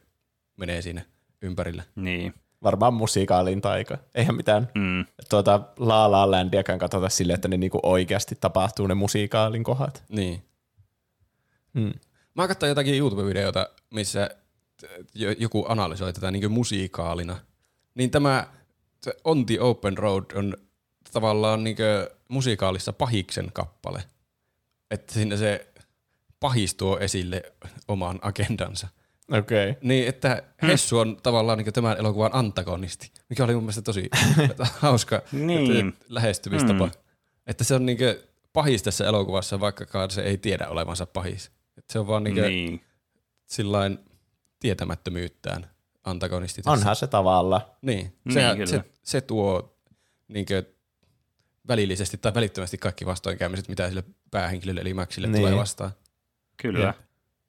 menee 0.56 0.82
siinä 0.82 1.02
ympärillä. 1.42 1.82
Niin. 1.96 2.34
Varmaan 2.62 2.94
musiikaalin 2.94 3.60
taika. 3.60 3.98
Eihän 4.14 4.34
mitään 4.36 4.68
Mm. 4.74 5.04
tuota 5.30 5.60
La 5.76 6.10
La 6.10 6.30
Landiakaan 6.30 6.78
katsota 6.78 7.08
silleen, 7.08 7.34
että 7.34 7.48
ne 7.48 7.56
niinku 7.56 7.80
oikeasti 7.82 8.34
tapahtuu 8.40 8.86
ne 8.86 8.94
musiikaalin 8.94 9.64
kohdat. 9.64 10.02
Niin. 10.08 10.42
Hmm. 11.78 11.92
Mä 12.34 12.48
katsoin 12.48 12.68
jotakin 12.68 12.94
YouTube-videota, 12.98 13.68
missä 13.90 14.30
jo- 15.14 15.34
joku 15.38 15.64
analysoi 15.68 16.12
tätä 16.12 16.30
niin 16.30 16.52
musiikaalina. 16.52 17.36
Niin 17.94 18.10
tämä 18.10 18.46
On 19.24 19.46
the 19.46 19.60
Open 19.60 19.98
Road 19.98 20.24
on 20.34 20.56
tavallaan 21.12 21.64
niin 21.64 21.76
musikaalissa 22.28 22.92
pahiksen 22.92 23.50
kappale. 23.52 24.02
Että 24.90 25.14
siinä 25.14 25.36
se 25.36 25.66
pahis 26.40 26.74
tuo 26.74 26.98
esille 26.98 27.42
oman 27.88 28.18
agendansa. 28.22 28.88
Okei. 29.32 29.70
Okay. 29.70 29.80
Niin, 29.82 30.08
että 30.08 30.42
Hessu 30.62 30.98
on 30.98 31.16
tavallaan 31.22 31.58
niin 31.58 31.72
tämän 31.72 31.96
elokuvan 31.98 32.30
antagonisti, 32.34 33.10
mikä 33.28 33.44
oli 33.44 33.54
mun 33.54 33.62
mielestä 33.62 33.82
tosi 33.82 34.08
hauska 34.78 35.22
Niin. 35.32 35.88
että 35.88 36.04
lähestymistapa. 36.08 36.86
Mm. 36.86 36.92
Että 37.46 37.64
se 37.64 37.74
on 37.74 37.86
niin 37.86 37.98
pahis 38.52 38.82
tässä 38.82 39.06
elokuvassa, 39.06 39.60
vaikkakaan 39.60 40.10
se 40.10 40.22
ei 40.22 40.38
tiedä 40.38 40.68
olevansa 40.68 41.06
pahis. 41.06 41.50
Että 41.78 41.92
se 41.92 41.98
on 41.98 42.06
vaan 42.06 42.24
niin 42.24 42.34
Niin. 42.36 42.84
sillain 43.46 43.98
tietämättömyyttään 44.60 45.70
antagonisti. 46.04 46.62
tässä. 46.62 46.70
Onhan 46.72 46.96
se 46.96 47.06
tavalla. 47.06 47.70
Niin, 47.82 48.12
Niin, 48.24 48.32
sehän, 48.34 48.56
kyllä. 48.56 48.66
se, 48.70 48.84
se 49.02 49.20
tuo 49.20 49.78
niinkö 50.28 50.62
välillisesti 51.68 52.18
tai 52.18 52.34
välittömästi 52.34 52.78
kaikki 52.78 53.06
vastoinkäymiset, 53.06 53.68
mitä 53.68 53.88
sille 53.88 54.04
päähenkilölle 54.30 54.80
eli 54.80 54.94
Maxille 54.94 55.28
Niin. 55.28 55.40
tulee 55.42 55.56
vastaan. 55.56 55.90
Kyllä. 56.56 56.86
Jep. 56.86 56.96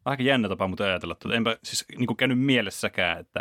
Aika 0.05 0.23
jännä 0.23 0.49
tapa 0.49 0.67
muuten 0.67 0.85
ajatella. 0.87 1.15
tuota. 1.15 1.35
Enpä 1.37 1.57
siis 1.63 1.85
niin 1.97 2.17
käynyt 2.17 2.39
mielessäkään, 2.39 3.19
että 3.19 3.39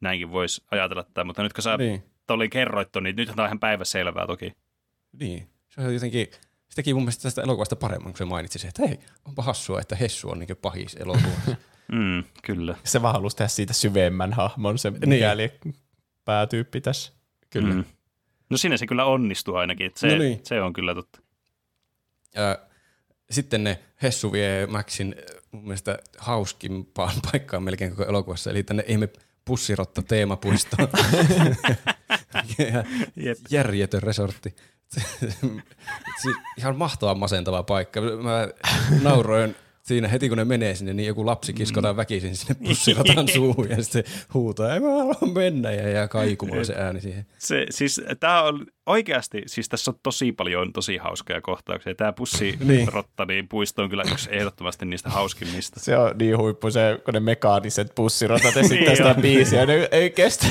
näinkin 0.00 0.30
voisi 0.30 0.64
ajatella 0.70 1.04
tätä, 1.04 1.24
mutta 1.24 1.42
nyt 1.42 1.52
kun 1.52 1.62
sä 1.62 1.76
Niin, 1.76 2.02
oli 2.28 2.48
kerroit 2.48 2.92
ton, 2.92 3.02
niin 3.02 3.16
nyt 3.16 3.28
on 3.38 3.46
ihan 3.46 3.60
päiväselvää 3.60 4.26
toki. 4.26 4.52
niin. 5.12 5.48
Se 5.68 5.80
on 5.80 5.94
jotenkin, 5.94 6.26
se 6.68 6.76
teki 6.76 6.94
mun 6.94 7.02
mielestä 7.02 7.22
tästä 7.22 7.42
elokuvasta 7.42 7.76
paremman, 7.76 8.12
kun 8.12 8.18
se 8.18 8.24
mainitsi 8.24 8.58
se, 8.58 8.68
että 8.68 8.86
hei, 8.86 8.98
onpa 9.24 9.42
hassua, 9.42 9.80
että 9.80 9.96
Hessu 9.96 10.30
on 10.30 10.38
niinkö 10.38 10.56
pahis 10.56 10.94
elokuvassa. 10.96 11.56
Mm, 11.92 12.24
kyllä. 12.42 12.74
Se 12.84 13.02
vaan 13.02 13.14
halusi 13.14 13.36
tehdä 13.36 13.48
siitä 13.48 13.72
syvemmän 13.72 14.32
hahmon, 14.32 14.78
se 14.78 14.90
Niin. 14.90 15.08
mikäli 15.08 15.52
päätyyppi 16.24 16.80
tässä. 16.80 17.12
Kyllä. 17.50 17.74
Mm. 17.74 17.84
No 18.50 18.56
siinä 18.56 18.76
se 18.76 18.86
kyllä 18.86 19.04
onnistuu 19.04 19.54
ainakin. 19.54 19.86
että 19.86 20.00
Se, 20.00 20.08
No 20.08 20.18
niin. 20.18 20.40
se 20.42 20.62
on 20.62 20.72
kyllä 20.72 20.94
totta. 20.94 21.20
Ja 22.34 22.58
sitten 23.30 23.64
ne 23.64 23.78
Hessu 24.02 24.32
vie 24.32 24.66
Maxin 24.66 25.14
mun 25.52 25.62
mielestä 25.62 25.98
hauskimpaan 26.18 27.14
paikkaan 27.32 27.62
melkein 27.62 27.90
koko 27.90 28.04
elokuvassa, 28.10 28.50
eli 28.50 28.62
tänne 28.62 28.84
ihme 28.86 29.08
pussirotta 29.44 30.02
teemapuistoon. 30.02 30.88
järjetön 33.50 34.02
resortti. 34.02 34.54
Se, 34.88 36.30
ihan 36.58 36.76
mahtava 36.76 37.14
masentava 37.14 37.62
paikka. 37.62 38.00
Mä 38.00 38.48
nauroin 39.02 39.54
siinä 39.88 40.08
heti 40.08 40.28
kun 40.28 40.38
ne 40.38 40.44
menee 40.44 40.74
sinne, 40.74 40.94
niin 40.94 41.06
joku 41.06 41.26
lapsi 41.26 41.52
kiskotaan 41.52 41.96
väkisin 41.96 42.36
sinne 42.36 42.54
pussirotan 42.54 43.28
suuhun 43.34 43.70
ja 43.70 43.82
sitten 43.82 44.04
huutaa, 44.34 44.74
ei 44.74 44.80
mä 44.80 44.88
halua 44.88 45.32
mennä 45.34 45.72
ja 45.72 45.88
jää 45.88 46.08
kaikumaan 46.08 46.66
se 46.66 46.74
ääni 46.74 47.00
siihen. 47.00 47.26
Se, 47.38 47.66
siis 47.70 48.00
tämä 48.20 48.42
on 48.42 48.66
oikeasti, 48.88 49.42
siis 49.46 49.68
tässä 49.68 49.90
on 49.90 49.98
tosi 50.02 50.32
paljon 50.32 50.72
tosi 50.72 50.96
hauskoja 50.96 51.40
kohtauksia. 51.40 51.94
Tämä 51.94 52.12
pussirotta, 52.12 53.24
niin 53.28 53.48
puisto 53.48 53.82
on 53.82 53.90
kyllä 53.90 54.04
yksi 54.12 54.28
ehdottomasti 54.32 54.86
niistä 54.86 55.10
hauskimmista. 55.10 55.80
Se 55.80 55.98
on 55.98 56.14
niin 56.18 56.38
huippu 56.38 56.70
se, 56.70 57.00
kun 57.04 57.14
ne 57.14 57.20
mekaaniset 57.20 57.94
bussirotat 57.94 58.56
esittää 58.62 58.86
Niin 58.86 58.96
sitä 58.96 59.14
biisiä. 59.14 59.66
Ne 59.66 59.88
ei 59.90 60.10
kestä, 60.10 60.46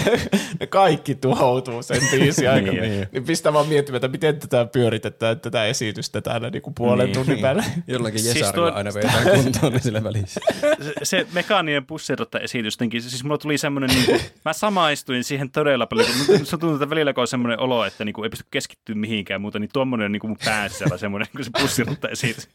ne 0.59 0.67
kaikki 0.67 1.15
tuhoutuu 1.15 1.83
sen 1.83 2.01
biisin 2.11 2.49
aikana. 2.49 2.71
Niin. 2.71 2.91
niin, 2.91 3.07
niin 3.11 3.23
pistää 3.23 3.53
vaan 3.53 3.67
miettimään, 3.67 3.97
että 3.97 4.07
miten 4.07 4.39
tätä 4.39 4.65
pyöritetään, 4.65 5.39
tätä 5.39 5.65
esitystä 5.65 6.21
täällä 6.21 6.49
niin 6.49 6.61
kuin 6.61 6.73
puolen 6.73 7.05
Niin. 7.05 7.13
tunnin 7.15 7.39
päällä. 7.39 7.63
Jollakin 7.87 8.19
Siis 8.19 8.35
Jesarilla 8.35 8.69
tuo- 8.69 8.77
aina 8.77 8.93
vetää 8.93 9.23
kuntoon 9.35 9.73
niin 9.73 9.83
sillä 9.83 10.03
välissä. 10.03 10.39
Se, 10.81 10.93
se 11.03 11.27
mekaaninen 11.33 11.85
pussirotta-esitystenkin, 11.85 13.01
siis 13.01 13.23
mulla 13.23 13.37
tuli 13.37 13.57
semmoinen, 13.57 13.89
niin 13.89 14.05
kuin, 14.05 14.21
mä 14.45 14.53
samaistuin 14.53 15.23
siihen 15.23 15.51
todella 15.51 15.87
paljon, 15.87 16.07
kun 16.25 16.45
se 16.45 16.51
tuntuu, 16.51 16.73
että 16.73 16.89
välillä 16.89 17.13
kun 17.13 17.21
on 17.21 17.27
semmoinen 17.27 17.59
olo, 17.59 17.85
että 17.85 18.05
niin 18.05 18.13
kuin, 18.13 18.26
ei 18.27 18.29
pysty 18.29 18.45
keskittyä 18.51 18.95
mihinkään 18.95 19.41
muuta, 19.41 19.59
niin 19.59 19.69
tuommoinen 19.73 20.05
on 20.05 20.11
niin 20.11 20.19
kuin 20.19 20.29
mun 20.31 20.37
päässä 20.45 20.85
semmoinen 20.97 21.27
niin 21.33 21.45
kuin 21.45 21.45
se 21.45 21.61
pussirotta-esitys. 21.61 22.49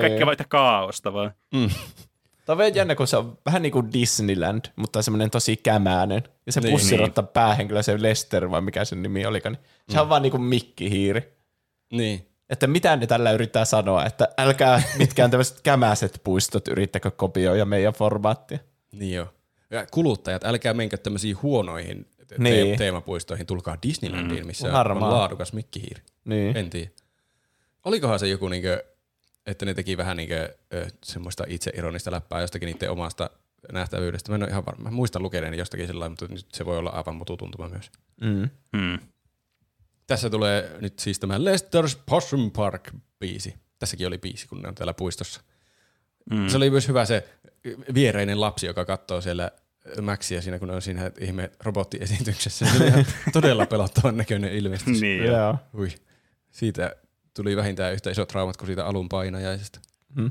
Kaikkea 0.00 0.26
vain 0.26 0.36
kaaosta 0.48 1.12
vaan. 1.12 1.34
Tämä 2.44 2.64
on 2.64 2.74
jännä, 2.74 2.94
kun 2.94 3.06
se 3.06 3.16
on 3.16 3.38
vähän 3.46 3.62
niin 3.62 3.72
kuin 3.72 3.92
Disneyland, 3.92 4.64
mutta 4.76 5.02
semmoinen 5.02 5.30
tosi 5.30 5.56
kämäinen. 5.56 6.22
Ja 6.46 6.52
se 6.52 6.60
Niin. 6.60 6.70
pussirotta 6.72 7.22
päähenkilö, 7.22 7.82
se 7.82 8.02
Lester 8.02 8.50
vai 8.50 8.60
mikä 8.60 8.84
sen 8.84 9.02
nimi 9.02 9.26
olikaan, 9.26 9.52
niin 9.52 9.94
se 9.94 10.00
on 10.00 10.08
vaan 10.08 10.22
niin 10.22 10.30
kuin 10.30 10.42
mikkihiiri. 10.42 11.32
Niin. 11.92 12.26
Että 12.50 12.66
mitä 12.66 12.96
ne 12.96 13.06
tällä 13.06 13.32
yrittää 13.32 13.64
sanoa, 13.64 14.04
että 14.06 14.28
älkää 14.38 14.82
mitkään 14.98 15.30
tämmöiset 15.30 15.60
kämäiset 15.60 16.20
puistot 16.24 16.68
yrittäkö 16.68 17.10
kopioida 17.10 17.64
meidän 17.64 17.92
formaattia. 17.92 18.58
Niin 18.92 19.14
joo. 19.16 19.26
Ja 19.70 19.86
kuluttajat, 19.90 20.44
älkää 20.44 20.74
menkö 20.74 20.96
tämmöisiin 20.96 21.42
huonoihin 21.42 22.06
te- 22.36 22.42
Niin. 22.42 22.78
teemapuistoihin, 22.78 23.46
tulkaa 23.46 23.78
Disneylandiin, 23.82 24.46
missä 24.46 24.72
Varmaan. 24.72 25.12
on 25.12 25.18
laadukas 25.18 25.52
mikkihiiri. 25.52 26.02
Niin. 26.24 26.56
En 26.56 26.70
tiedä. 26.70 26.90
Olikohan 27.84 28.18
se 28.18 28.28
joku, 28.28 28.48
niinkö, 28.48 28.84
että 29.46 29.64
ne 29.66 29.74
teki 29.74 29.96
vähän 29.96 30.16
niinkö, 30.16 30.54
semmoista 31.04 31.44
itseironista 31.48 32.10
läppää 32.10 32.40
jostakin 32.40 32.66
niiden 32.66 32.90
omasta 32.90 33.30
nähtävyydestä. 33.72 34.30
Mä 34.32 34.36
en 34.36 34.42
ole 34.42 34.50
ihan 34.50 34.66
varma. 34.66 34.82
Mä 34.84 34.90
muistan 34.90 35.22
lukeneeni 35.22 35.58
jostakin 35.58 35.86
sillä 35.86 36.08
mutta 36.08 36.26
nyt 36.28 36.46
se 36.54 36.64
voi 36.66 36.78
olla 36.78 36.90
aivan 36.90 37.16
mututuntuma 37.16 37.68
myös. 37.68 37.90
Mm. 38.20 38.48
Hmm. 38.76 38.98
Tässä 40.06 40.30
tulee 40.30 40.76
nyt 40.80 40.98
siis 40.98 41.18
tämä 41.18 41.38
Lester's 41.38 41.98
Possum 42.06 42.50
Park 42.50 42.90
biisi. 43.18 43.54
Tässäkin 43.78 44.06
oli 44.06 44.18
biisi, 44.18 44.48
kun 44.48 44.62
ne 44.62 44.68
on 44.68 44.74
täällä 44.74 44.94
puistossa. 44.94 45.40
Mm. 46.30 46.48
Se 46.48 46.56
oli 46.56 46.70
myös 46.70 46.88
hyvä 46.88 47.04
se 47.04 47.28
viereinen 47.94 48.40
lapsi, 48.40 48.66
joka 48.66 48.84
katsoo 48.84 49.20
siellä 49.20 49.50
Maxia 50.02 50.42
siinä, 50.42 50.58
kun 50.58 50.68
ne 50.68 50.74
on 50.74 50.82
siinä 50.82 51.10
ihme 51.20 51.50
robottiesityksessä. 51.64 52.66
Se 52.66 52.76
oli 52.76 52.86
ihan 52.86 53.06
todella 53.32 53.66
pelottavan 53.66 54.16
näköinen 54.16 54.52
ilmestys. 54.52 55.00
Niin 55.00 55.24
joo. 55.24 55.56
Ui. 55.78 55.88
Siitä 56.50 56.96
tuli 57.36 57.56
vähintään 57.56 57.92
yhtä 57.92 58.10
isot 58.10 58.28
traumat 58.28 58.56
kuin 58.56 58.66
siitä 58.66 58.86
alun 58.86 59.08
painajaisesta. 59.08 59.80
Hmm. 60.16 60.30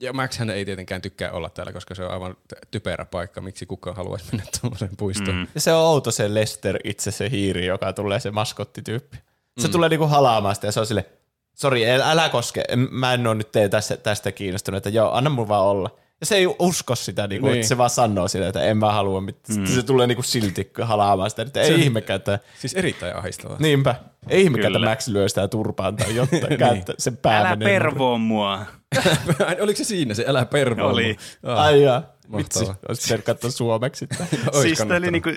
Ja 0.00 0.12
Max 0.12 0.38
hän 0.38 0.50
ei 0.50 0.64
tietenkään 0.64 1.02
tykkää 1.02 1.32
olla 1.32 1.50
täällä, 1.50 1.72
koska 1.72 1.94
se 1.94 2.04
on 2.04 2.10
aivan 2.10 2.36
typerä 2.70 3.04
paikka, 3.04 3.40
miksi 3.40 3.66
kukaan 3.66 3.96
haluaisi 3.96 4.24
mennä 4.32 4.46
tuollaiseen 4.60 4.96
puistoon. 4.96 5.36
Mm. 5.36 5.46
Ja 5.54 5.60
se 5.60 5.72
on 5.72 5.82
outo 5.84 6.10
se 6.10 6.34
Lester 6.34 6.78
itse 6.84 7.10
se 7.10 7.30
hiiri, 7.30 7.66
joka 7.66 7.92
tulee 7.92 8.20
se 8.20 8.30
maskottityyppi. 8.30 9.16
Se 9.58 9.66
Mm. 9.68 9.72
tulee 9.72 9.88
niinku 9.88 10.06
halaamaan 10.06 10.54
sitä 10.54 10.66
ja 10.66 10.72
se 10.72 10.80
on 10.80 10.86
sille, 10.86 11.06
sori, 11.54 11.90
älä, 11.90 12.28
koske, 12.28 12.64
mä 12.90 13.14
en 13.14 13.26
ole 13.26 13.34
nyt 13.34 13.52
tee 13.52 13.68
tästä, 13.68 13.96
tästä 13.96 14.32
kiinnostunut, 14.32 14.76
että 14.76 14.88
joo, 14.90 15.12
anna 15.12 15.30
mun 15.30 15.48
vaan 15.48 15.64
olla. 15.64 15.90
Ja 16.20 16.26
se 16.26 16.36
ei 16.36 16.46
usko 16.58 16.94
sitä, 16.94 17.26
niinku, 17.26 17.46
Niin. 17.46 17.56
että 17.56 17.68
se 17.68 17.78
vaan 17.78 17.90
sanoo 17.90 18.28
sille, 18.28 18.48
että 18.48 18.62
en 18.62 18.76
mä 18.76 18.92
halua 18.92 19.20
mitään. 19.20 19.54
Sitten 19.54 19.74
se 19.74 19.82
tulee 19.82 20.06
niinku 20.06 20.22
silti 20.22 20.70
halaamaan 20.82 21.30
sitä, 21.30 21.42
että 21.42 21.60
ei 21.60 21.66
Se- 21.66 21.74
ihmekään, 21.74 22.16
että 22.16 22.38
Siis 22.58 22.74
erittäin 22.74 23.16
ahistavaa. 23.16 23.56
niinpä, 23.60 23.94
ei 24.28 24.42
ihmekään, 24.42 24.76
että. 24.76 24.88
Max 24.88 25.08
lyö 25.08 25.28
sitä 25.28 25.48
turpaan 25.48 25.96
tai 25.96 26.14
jotain, 26.16 26.58
Niin. 26.74 26.84
sen 26.98 27.16
pää 27.16 27.40
Älä 27.40 27.56
pervoo 27.56 28.18
mua. 28.18 28.66
Oliko 29.62 29.76
se 29.76 29.84
siinä 29.84 30.14
se 30.14 30.24
älä 30.28 30.44
pervoa? 30.46 30.90
Oli. 30.92 31.16
Ah, 31.42 31.58
Ai 31.60 31.82
jaa, 31.82 32.02
vitsi, 32.36 32.64
olisi 32.88 33.18
katsoa 33.18 33.50
suomeksi. 33.50 34.06
siis 34.62 34.78
tää 34.88 34.96
oli 34.96 35.10
niinku, 35.10 35.30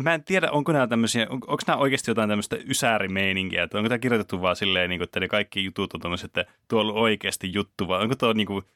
mä 0.00 0.14
en 0.14 0.24
tiedä, 0.24 0.50
onko 0.50 0.72
nämä 0.72 0.86
tämmöisiä, 0.86 1.22
on, 1.22 1.34
onko 1.34 1.62
nämä 1.66 1.76
oikeasti 1.78 2.10
jotain 2.10 2.28
tämmöistä 2.28 2.56
ysäärimeininkiä, 2.66 3.62
että 3.62 3.78
onko 3.78 3.88
tämä 3.88 3.98
kirjoitettu 3.98 4.42
vaan 4.42 4.56
silleen, 4.56 4.90
niinku, 4.90 5.04
että 5.04 5.20
ne 5.20 5.28
kaikki 5.28 5.64
jutut 5.64 5.94
on 5.94 6.00
tämmöiset, 6.00 6.24
että 6.38 6.52
tuo 6.68 6.80
on 6.80 6.86
ollut 6.86 6.96
oikeasti 7.02 7.52
juttu, 7.52 7.88
vai 7.88 8.02
onko 8.02 8.14
tuo 8.14 8.32
niinku, 8.32 8.62
t- 8.62 8.66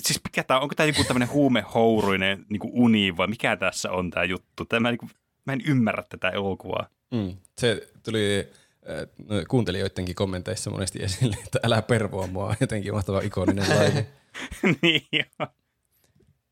siis 0.00 0.20
mikä 0.24 0.42
tää, 0.42 0.56
on? 0.56 0.62
onko 0.62 0.74
tämä 0.74 0.86
joku 0.86 1.04
tämmöinen 1.04 1.30
huumehouruinen 1.32 2.46
niinku 2.48 2.70
uni, 2.72 3.16
vai 3.16 3.26
mikä 3.26 3.56
tässä 3.56 3.90
on 3.90 4.10
tämä 4.10 4.24
juttu? 4.24 4.64
Tämä, 4.64 4.90
niinku, 4.90 5.08
mä 5.44 5.52
en 5.52 5.62
ymmärrä 5.66 6.02
tätä 6.08 6.28
elokuvaa. 6.28 6.86
Mm. 7.10 7.36
Se 7.58 7.88
tuli 8.02 8.48
äh, 8.90 9.08
no, 9.28 9.36
kuuntelijoidenkin 9.48 10.14
kommenteissa 10.14 10.70
monesti 10.70 11.02
esille, 11.02 11.36
että 11.44 11.58
älä 11.62 11.82
pervoa 11.82 12.26
mua, 12.26 12.54
jotenkin 12.60 12.94
mahtava 12.94 13.20
ikoninen 13.20 13.78
laji. 13.78 14.06
niin 14.82 15.06
joo. 15.12 15.48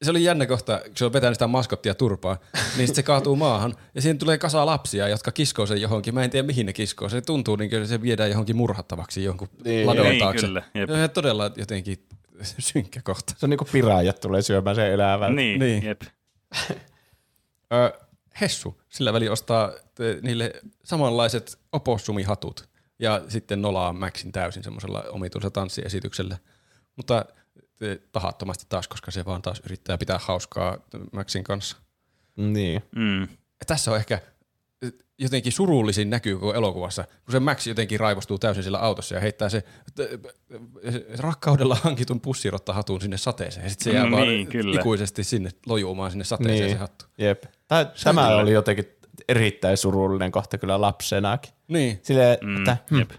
Se 0.02 0.10
oli 0.10 0.24
jännä 0.24 0.46
kohta, 0.46 0.80
kun 0.84 0.92
se 0.96 1.04
on 1.04 1.12
vetänyt 1.12 1.34
sitä 1.34 1.46
maskottia 1.46 1.94
turpaa, 1.94 2.36
niin 2.76 2.86
sit 2.86 2.96
se 2.96 3.02
kaatuu 3.02 3.36
maahan 3.36 3.74
ja 3.94 4.02
siihen 4.02 4.18
tulee 4.18 4.38
kasa 4.38 4.66
lapsia, 4.66 5.08
jotka 5.08 5.32
kiskoo 5.32 5.66
sen 5.66 5.80
johonkin. 5.80 6.14
Mä 6.14 6.24
en 6.24 6.30
tiedä 6.30 6.46
mihin 6.46 6.66
ne 6.66 6.72
kiskoo. 6.72 7.08
Se 7.08 7.20
tuntuu 7.20 7.56
niin 7.56 7.70
kuin 7.70 7.86
se 7.88 8.02
viedään 8.02 8.30
johonkin 8.30 8.56
murhattavaksi 8.56 9.24
jonkun 9.24 9.48
Niin, 9.64 9.86
ladon 9.86 10.06
niin, 10.06 10.18
taakse. 10.18 10.46
kyllä, 10.46 10.62
jep. 10.74 10.90
Se 10.90 11.02
on 11.02 11.10
todella 11.10 11.50
jotenkin 11.56 12.04
synkkä 12.42 13.00
kohta. 13.02 13.34
Se 13.38 13.46
on 13.46 13.50
niinku 13.50 13.66
piraajat 13.72 14.20
tulee 14.20 14.42
syömään 14.42 14.76
sen 14.76 14.92
elävän. 14.92 15.36
Niin, 15.36 15.60
Niin. 15.60 15.82
jep. 15.84 16.02
Ö, 17.72 18.00
Hessu 18.40 18.80
sillä 18.88 19.12
väli 19.12 19.28
ostaa 19.28 19.72
niille 20.22 20.52
samanlaiset 20.84 21.58
opossumihatut, 21.72 22.68
ja 22.98 23.22
sitten 23.28 23.62
nolaa 23.62 23.92
Maxin 23.92 24.32
täysin 24.32 24.64
semmoisella 24.64 25.04
omituisella 25.10 25.50
tanssiesityksellä. 25.50 26.38
Mutta 26.96 27.24
tahattomasti 28.12 28.64
taas, 28.68 28.88
koska 28.88 29.10
se 29.10 29.24
vaan 29.24 29.42
taas 29.42 29.60
yrittää 29.64 29.98
pitää 29.98 30.18
hauskaa 30.22 30.76
Maxin 31.12 31.44
kanssa. 31.44 31.76
Niin. 32.36 32.82
Mm. 32.96 33.20
Ja 33.22 33.66
tässä 33.66 33.90
on 33.90 33.96
ehkä 33.96 34.14
eh, 34.14 34.22
jotenkin 35.18 35.52
surullisin 35.52 36.10
näkyy 36.10 36.34
koko 36.34 36.54
elokuvassa, 36.54 37.04
kun 37.24 37.32
se 37.32 37.40
Max 37.40 37.66
jotenkin 37.66 38.00
raivostuu 38.00 38.38
täysin 38.38 38.62
sillä 38.64 38.78
autossa 38.78 39.14
ja 39.14 39.20
heittää 39.20 39.48
se 39.48 39.62
rakkaudella 41.18 41.74
hankitun 41.82 42.20
pussirottahatun 42.20 43.00
sinne 43.00 43.16
sateeseen. 43.16 43.64
Ja 43.64 43.70
sitten 43.70 43.84
se 43.84 43.96
jää 43.96 44.04
Mm, 44.04 44.10
vaan 44.12 44.28
niin, 44.28 44.46
kyllä. 44.46 44.80
ikuisesti 44.80 45.24
sinne 45.24 45.50
lojumaan 45.66 46.10
sinne 46.10 46.24
sateeseen 46.24 46.60
Niin. 46.60 46.70
se 46.70 46.78
hattu. 46.78 47.04
Jep. 47.18 47.42
Tää, 47.68 47.84
tämä 48.04 48.22
kyllä. 48.26 48.36
oli 48.36 48.52
jotenkin 48.52 48.84
erittäin 49.28 49.76
surullinen 49.76 50.32
kohta 50.32 50.58
kyllä 50.58 50.80
lapsenakin. 50.80 51.52
Niin, 51.68 52.00
Silleen, 52.02 52.38
Mm, 52.42 52.56
että, 52.56 52.76
hm, 52.90 52.98
jep. 52.98 53.10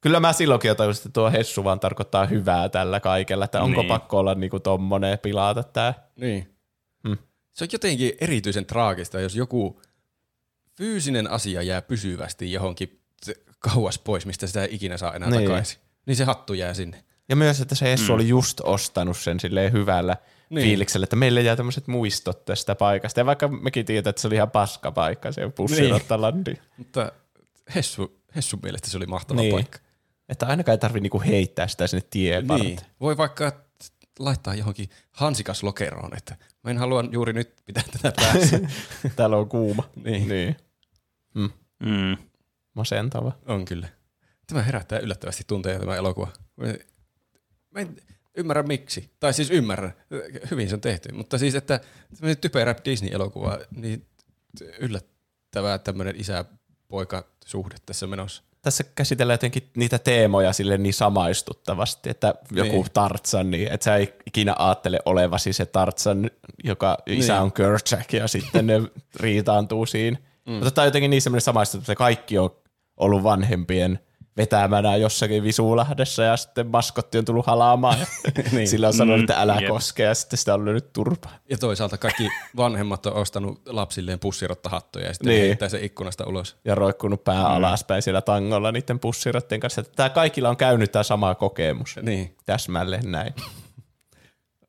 Kyllä 0.00 0.20
mä 0.20 0.32
silloinkin 0.32 0.68
jo 0.68 0.74
tajusin, 0.74 1.00
että 1.00 1.10
tuo 1.12 1.30
Hessu 1.30 1.64
vaan 1.64 1.80
tarkoittaa 1.80 2.26
hyvää 2.26 2.68
tällä 2.68 3.00
kaikella, 3.00 3.44
että 3.44 3.62
onko 3.62 3.80
Niin. 3.80 3.88
pakko 3.88 4.18
olla 4.18 4.34
niinku 4.34 4.60
tommonen 4.60 5.18
pilata 5.18 5.62
tää. 5.62 5.94
niin. 6.16 6.52
Hmm. 7.08 7.18
Se 7.52 7.64
on 7.64 7.68
jotenkin 7.72 8.12
erityisen 8.20 8.66
traagista, 8.66 9.20
jos 9.20 9.36
joku 9.36 9.80
fyysinen 10.78 11.30
asia 11.30 11.62
jää 11.62 11.82
pysyvästi 11.82 12.52
johonkin 12.52 13.00
kauas 13.58 13.98
pois, 13.98 14.26
mistä 14.26 14.46
sitä 14.46 14.62
ei 14.62 14.68
ikinä 14.74 14.96
saa 14.96 15.14
enää 15.14 15.30
Niin. 15.30 15.42
takaisin. 15.42 15.78
Niin 16.06 16.16
se 16.16 16.24
hattu 16.24 16.54
jää 16.54 16.74
sinne. 16.74 17.04
Ja 17.28 17.36
myös, 17.36 17.60
että 17.60 17.74
se 17.74 17.84
Hessu 17.90 18.12
Mm. 18.12 18.14
oli 18.14 18.28
just 18.28 18.60
ostanut 18.60 19.16
sen 19.16 19.40
silleen 19.40 19.72
hyvällä 19.72 20.16
Niin. 20.50 20.64
fiiliksellä, 20.64 21.04
että 21.04 21.16
meille 21.16 21.42
jää 21.42 21.56
tämmöiset 21.56 21.86
muistot 21.86 22.44
tästä 22.44 22.74
paikasta. 22.74 23.20
Ja 23.20 23.26
vaikka 23.26 23.48
mekin 23.48 23.86
tiedetään, 23.86 24.10
että 24.10 24.22
se 24.22 24.28
oli 24.28 24.34
ihan 24.34 24.50
paska 24.50 24.92
paikka, 24.92 25.32
se 25.32 25.48
pussirottalandi. 25.54 26.52
Niin. 26.52 26.62
Mutta 26.76 27.12
Hessu, 27.74 28.18
Hessun 28.36 28.60
mielestä 28.62 28.90
se 28.90 28.96
oli 28.96 29.06
mahtava 29.06 29.40
Niin. 29.40 29.52
paikka. 29.52 29.78
Että 30.28 30.46
ainakaan 30.46 30.74
ei 30.74 30.78
tarvi 30.78 31.00
niinku 31.00 31.20
heittää 31.26 31.68
sitä 31.68 31.86
sinne 31.86 32.06
tien 32.10 32.46
Niin. 32.46 32.78
Voi 33.00 33.16
vaikka 33.16 33.52
laittaa 34.18 34.54
johonkin 34.54 34.90
hansikas 35.12 35.62
lokeroon, 35.62 36.16
että 36.16 36.36
mä 36.64 36.70
en 36.70 36.78
halua 36.78 37.04
juuri 37.10 37.32
nyt 37.32 37.54
pitää 37.66 37.82
tätä 37.92 38.12
päässä. 38.16 38.60
Täällä 39.16 39.36
on 39.36 39.48
kuuma. 39.48 39.82
Niin. 40.04 40.28
niin. 40.28 40.56
Mm. 41.78 42.16
Masentava. 42.74 43.32
on 43.46 43.64
kyllä. 43.64 43.88
Tämä 44.46 44.62
herättää 44.62 44.98
yllättävästi 44.98 45.44
tunteja 45.46 45.78
tämä 45.78 45.96
elokuva. 45.96 46.28
Mä 47.70 47.80
en 47.80 47.96
ymmärrä 48.36 48.62
miksi. 48.62 49.10
Tai 49.20 49.34
siis 49.34 49.50
ymmärrän. 49.50 49.92
Hyvin 50.50 50.68
se 50.68 50.74
on 50.74 50.80
tehty. 50.80 51.12
Mutta 51.12 51.38
siis, 51.38 51.54
että 51.54 51.80
tämmöinen 52.16 52.38
typerä 52.38 52.74
Disney-elokuva, 52.84 53.58
niin 53.76 54.06
yllättävää 54.78 55.78
tämmöinen 55.78 56.20
isä-poika-suhde 56.20 57.74
tässä 57.86 58.06
menossa. 58.06 58.42
Tässä 58.62 58.84
käsitellään 58.94 59.34
jotenkin 59.34 59.70
niitä 59.76 59.98
teemoja 59.98 60.52
sille 60.52 60.78
niin 60.78 60.94
samaistuttavasti, 60.94 62.10
että 62.10 62.34
joku 62.50 62.72
Niin. 62.72 62.86
Tarzan, 62.92 63.50
niin 63.50 63.72
että 63.72 63.84
sä 63.84 63.96
ei 63.96 64.14
ikinä 64.26 64.54
ajattele 64.58 65.00
olevasi 65.04 65.52
se 65.52 65.66
Tarzan, 65.66 66.30
joka 66.64 66.98
isä 67.06 67.32
Niin. 67.32 67.42
on 67.42 67.52
Kerchak 67.52 68.12
ja 68.12 68.28
sitten 68.28 68.66
ne 68.66 68.74
riitaantuu 69.20 69.86
siinä. 69.86 70.18
Mm. 70.46 70.52
Mutta 70.52 70.70
tämä 70.70 70.82
on 70.82 70.86
jotenkin 70.86 71.10
niin 71.10 71.22
semmoinen 71.22 71.40
samaistuttava, 71.40 71.82
että 71.92 71.94
kaikki 71.98 72.38
on 72.38 72.50
ollut 72.96 73.22
vanhempien 73.22 73.98
vetämänä 74.36 74.96
jossakin 74.96 75.42
Visuulahdessa 75.42 76.22
ja 76.22 76.36
sitten 76.36 76.66
maskotti 76.66 77.18
on 77.18 77.24
tullut 77.24 77.46
halaamaan 77.46 77.98
ja 77.98 78.06
Niin. 78.52 78.68
sillä 78.68 78.86
on 78.88 78.94
sanonut, 78.94 79.20
että 79.20 79.40
älä 79.42 79.56
jep. 79.60 79.68
koske 79.68 80.02
ja 80.02 80.14
sitten 80.14 80.38
sitä 80.38 80.54
on 80.54 80.64
lyönyt 80.64 80.92
turpaan. 80.92 81.34
Ja 81.50 81.58
toisaalta 81.58 81.98
kaikki 81.98 82.28
vanhemmat 82.56 83.06
on 83.06 83.12
ostanut 83.12 83.62
lapsilleen 83.66 84.18
pussirottahattoja 84.18 85.06
ja 85.06 85.12
sitten 85.14 85.28
Niin. 85.28 85.38
niin. 85.40 85.46
heittää 85.46 85.68
se 85.68 85.78
ikkunasta 85.84 86.26
ulos. 86.26 86.56
Ja 86.64 86.74
roikkunut 86.74 87.24
pää 87.24 87.48
mm. 87.48 87.54
alaspäin 87.54 88.02
siellä 88.02 88.22
tangolla 88.22 88.72
niiden 88.72 88.98
pussirottien 89.00 89.60
kanssa. 89.60 89.82
Tämä 89.82 90.08
kaikilla 90.10 90.48
on 90.48 90.56
käynyt 90.56 90.92
tämä 90.92 91.02
sama 91.02 91.34
kokemus. 91.34 91.96
Niin. 92.02 92.36
Täsmälleen 92.46 93.12
näin. 93.12 93.34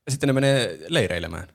Sitten 0.09 0.27
ne 0.27 0.33
menee 0.33 0.77
leireilemään. 0.87 1.47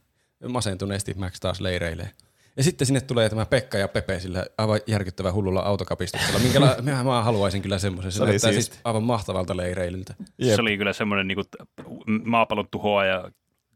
Masentuneesti 0.48 1.14
Max 1.14 1.40
taas 1.40 1.60
leireilee. 1.60 2.10
Ja 2.56 2.62
sitten 2.62 2.86
sinne 2.86 3.00
tulee 3.00 3.28
tämä 3.28 3.46
Pekka 3.46 3.78
ja 3.78 3.88
Pepe 3.88 4.20
sillä 4.20 4.46
aivan 4.58 4.80
järkyttävän 4.86 5.34
hullulla 5.34 5.60
autokapistuksella. 5.60 6.38
Minkä 6.38 6.60
mä, 6.60 6.76
mä 7.04 7.22
haluaisin 7.22 7.62
kyllä 7.62 7.78
semmoisen. 7.78 8.12
Se, 8.12 8.16
Se 8.16 8.22
oli 8.22 8.30
näyttää 8.30 8.52
siis 8.52 8.80
aivan 8.84 9.02
mahtavalta 9.02 9.56
leireilyltä. 9.56 10.14
Jep. 10.38 10.54
Se 10.54 10.60
oli 10.60 10.76
kyllä 10.76 10.92
semmoinen 10.92 11.28
niinku 11.28 11.44
t- 11.44 11.86
maapallon 12.24 12.68
tuhoaja 12.70 13.30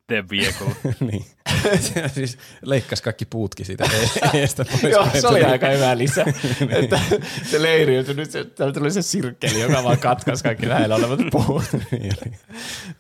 The 0.07 0.25
Vehicle. 0.31 0.77
niin. 1.11 1.25
Siis 2.15 2.39
leikkasi 2.63 3.03
kaikki 3.03 3.25
puutkin 3.25 3.67
siitä 3.67 3.85
e- 3.85 4.39
eestä 4.39 4.65
pois. 4.65 4.83
Joo, 4.83 5.09
se 5.21 5.27
oli 5.29 5.45
aika 5.45 5.69
hyvä 5.69 5.99
lisä. 5.99 6.25
että 6.71 7.01
se 7.51 7.63
leiriytyi 7.63 8.15
nyt, 8.15 8.31
se, 8.31 8.45
täällä 8.45 8.75
tuli 8.75 8.91
se 8.91 9.03
sirkkeli, 9.03 9.61
joka 9.61 9.85
vaan 9.85 9.99
katkaisi 9.99 10.45
kaikki 10.45 10.69
lähellä 10.69 10.95
olevat 10.95 11.21
puut. 11.31 11.65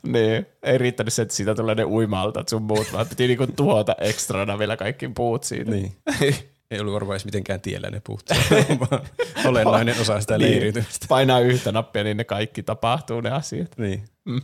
niin, 0.03 0.47
ei 0.62 0.78
riittänyt 0.78 1.15
se, 1.15 1.23
että 1.23 1.35
siitä 1.35 1.55
tulee 1.55 1.74
ne 1.74 1.85
uimaltat 1.85 2.49
sun 2.49 2.62
muut, 2.62 2.93
vaan 2.93 3.07
piti 3.09 3.27
niinku 3.27 3.47
tuhota 3.47 3.95
ekstrana 4.01 4.59
vielä 4.59 4.77
kaikki 4.77 5.09
puut 5.09 5.45
siitä. 5.45 5.70
Niin. 5.70 5.93
Ei 6.70 6.81
ollut 6.81 6.95
varmaan 6.95 7.15
edes 7.15 7.24
mitenkään 7.24 7.61
tiellä 7.61 7.91
ne 7.91 8.01
puut. 8.07 8.31
Olennainen 9.45 10.01
osa 10.01 10.20
sitä 10.20 10.39
leiriytymistä. 10.39 10.93
Niin. 11.01 11.09
Painaa 11.09 11.41
yhtä 11.41 11.73
nappia, 11.73 12.05
niin 12.05 12.16
ne 12.16 12.24
kaikki 12.24 12.62
tapahtuu 12.62 13.20
ne 13.20 13.31
asiat. 13.31 13.78
Niin. 13.78 14.05
Mm. 14.24 14.41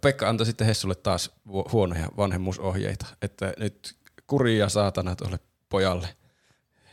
Pekka 0.00 0.28
antoi 0.28 0.46
sitten 0.46 0.66
Hessulle 0.66 0.94
taas 0.94 1.30
huonoja 1.72 2.08
vanhemmuusohjeita, 2.16 3.06
että 3.22 3.54
nyt 3.58 3.96
kuria 4.26 4.68
saatana 4.68 5.16
tuolle 5.16 5.38
pojalle. 5.68 6.08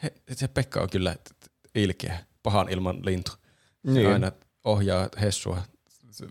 He, 0.04 0.14
se 0.32 0.48
Pekka 0.48 0.82
on 0.82 0.90
kyllä 0.90 1.16
ilkeä, 1.76 2.20
pahan 2.44 2.70
ilman 2.70 3.06
lintu. 3.06 3.32
Niin. 3.84 4.08
aina 4.14 4.32
ohjaa 4.64 5.10
Hessua 5.22 5.62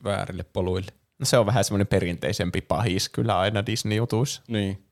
väärille 0.04 0.44
poluille. 0.44 0.92
No 1.18 1.26
se 1.26 1.38
on 1.38 1.46
vähän 1.46 1.64
semmoinen 1.64 1.86
perinteisempi 1.86 2.60
pahis 2.60 3.08
kyllä 3.08 3.38
aina 3.38 3.66
Disney-jutuissa. 3.66 4.42
Niin. 4.48 4.86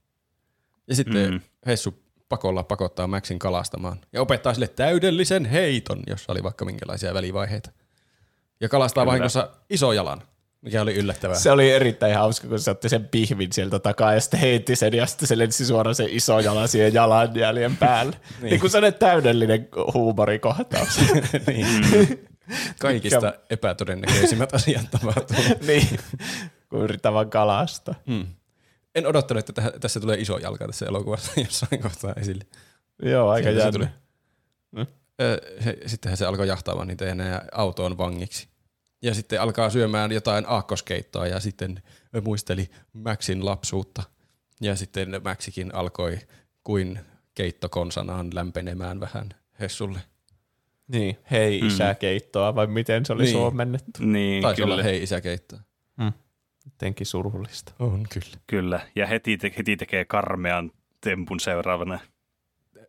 Ja 0.88 0.94
sitten 0.94 1.26
Mm. 1.30 1.34
mm. 1.34 1.40
Hessu 1.66 2.02
pakolla 2.28 2.62
pakottaa 2.62 3.06
Maxin 3.06 3.38
kalastamaan 3.38 4.00
ja 4.12 4.22
opettaa 4.22 4.54
sille 4.54 4.68
täydellisen 4.68 5.44
heiton, 5.44 6.02
jossa 6.06 6.32
oli 6.32 6.42
vaikka 6.42 6.64
minkälaisia 6.64 7.14
välivaiheita. 7.14 7.70
Ja 8.60 8.68
kalastaa 8.68 9.04
Kyllä. 9.04 9.10
vahingossa 9.10 9.50
isojalan, 9.70 10.22
mikä 10.62 10.82
oli 10.82 10.94
yllättävää. 10.94 11.36
Se 11.38 11.50
oli 11.50 11.70
erittäin 11.70 12.14
hauska, 12.16 12.48
kun 12.48 12.58
se 12.60 12.70
otti 12.70 12.88
sen 12.88 13.08
pihvin 13.08 13.52
sieltä 13.52 13.78
takaa 13.78 14.14
ja 14.14 14.20
sitten 14.20 14.40
heitti 14.40 14.76
sen 14.76 14.94
ja 14.94 15.06
sitten 15.06 15.28
se 15.28 15.38
lensi 15.38 15.66
suoraan 15.66 15.94
sen 15.94 16.08
iso 16.10 16.40
jala 16.40 16.66
siihen 16.66 16.94
jalanjäljen 16.94 17.76
päälle. 17.76 18.16
niin. 18.40 18.50
niin 18.50 18.60
kuin 18.60 18.70
sellainen 18.70 18.98
täydellinen 18.98 19.68
huumorikohtaus. 19.94 21.00
niin. 21.46 22.28
Kaikista 22.80 23.32
epätodennäköisimmät 23.50 24.54
asiat 24.54 24.90
tapahtuu. 24.90 25.36
niin, 25.66 25.88
kun 26.68 26.82
yrittää 26.82 27.12
vaan 27.12 27.30
kalastaa. 27.30 27.94
Hmm. 28.06 28.26
En 28.94 29.06
odottanut, 29.06 29.48
että 29.48 29.62
täh- 29.62 29.78
tässä 29.78 30.00
tulee 30.00 30.16
iso 30.20 30.38
jalka 30.38 30.66
tässä 30.66 30.86
elokuvassa 30.86 31.32
jossain 31.40 31.82
kohtaa 31.82 32.12
esille. 32.16 32.44
Joo, 33.02 33.30
aika 33.30 33.48
se 33.48 33.54
jännä. 33.54 33.72
tuli. 33.72 33.86
Mm. 34.72 34.86
Ö, 35.20 35.40
he, 35.64 35.78
sittenhän 35.86 36.16
se 36.16 36.26
alkoi 36.26 36.48
jahtaamaan 36.48 36.88
niitä 36.88 37.04
ja 37.04 37.14
autoon 37.52 37.98
vangiksi. 37.98 38.48
Ja 39.02 39.14
sitten 39.14 39.40
alkaa 39.40 39.70
syömään 39.70 40.12
jotain 40.12 40.44
aakkoskeittoa 40.48 41.26
ja 41.26 41.40
sitten 41.40 41.82
muisteli 42.24 42.70
Maxin 42.92 43.44
lapsuutta. 43.44 44.02
Ja 44.60 44.76
sitten 44.76 45.20
Maxikin 45.24 45.74
alkoi 45.74 46.18
kuin 46.64 47.00
keittokonsanaan 47.34 48.30
lämpenemään 48.34 49.00
vähän 49.00 49.28
Hessulle. 49.60 50.00
Niin, 50.88 51.18
hei 51.30 51.60
Mm. 51.60 51.66
isä 51.66 51.94
keittoa, 51.94 52.54
vai 52.54 52.66
miten 52.66 53.06
se 53.06 53.12
oli 53.12 53.22
Niin. 53.22 53.32
suomennettu? 53.32 53.90
Niin, 54.02 54.42
Taisi 54.42 54.62
kyllä. 54.62 54.74
olla 54.74 54.82
hei 54.82 55.02
isä 55.02 55.20
keittoa. 55.20 55.60
Jotenkin 56.64 57.06
surullista. 57.06 57.72
On 57.78 58.06
kyllä. 58.12 58.36
Kyllä, 58.46 58.80
ja 58.96 59.06
heti, 59.06 59.36
te- 59.38 59.54
heti 59.58 59.76
tekee 59.76 60.04
karmean 60.04 60.70
tempun 61.00 61.40
seuraavana. 61.40 61.98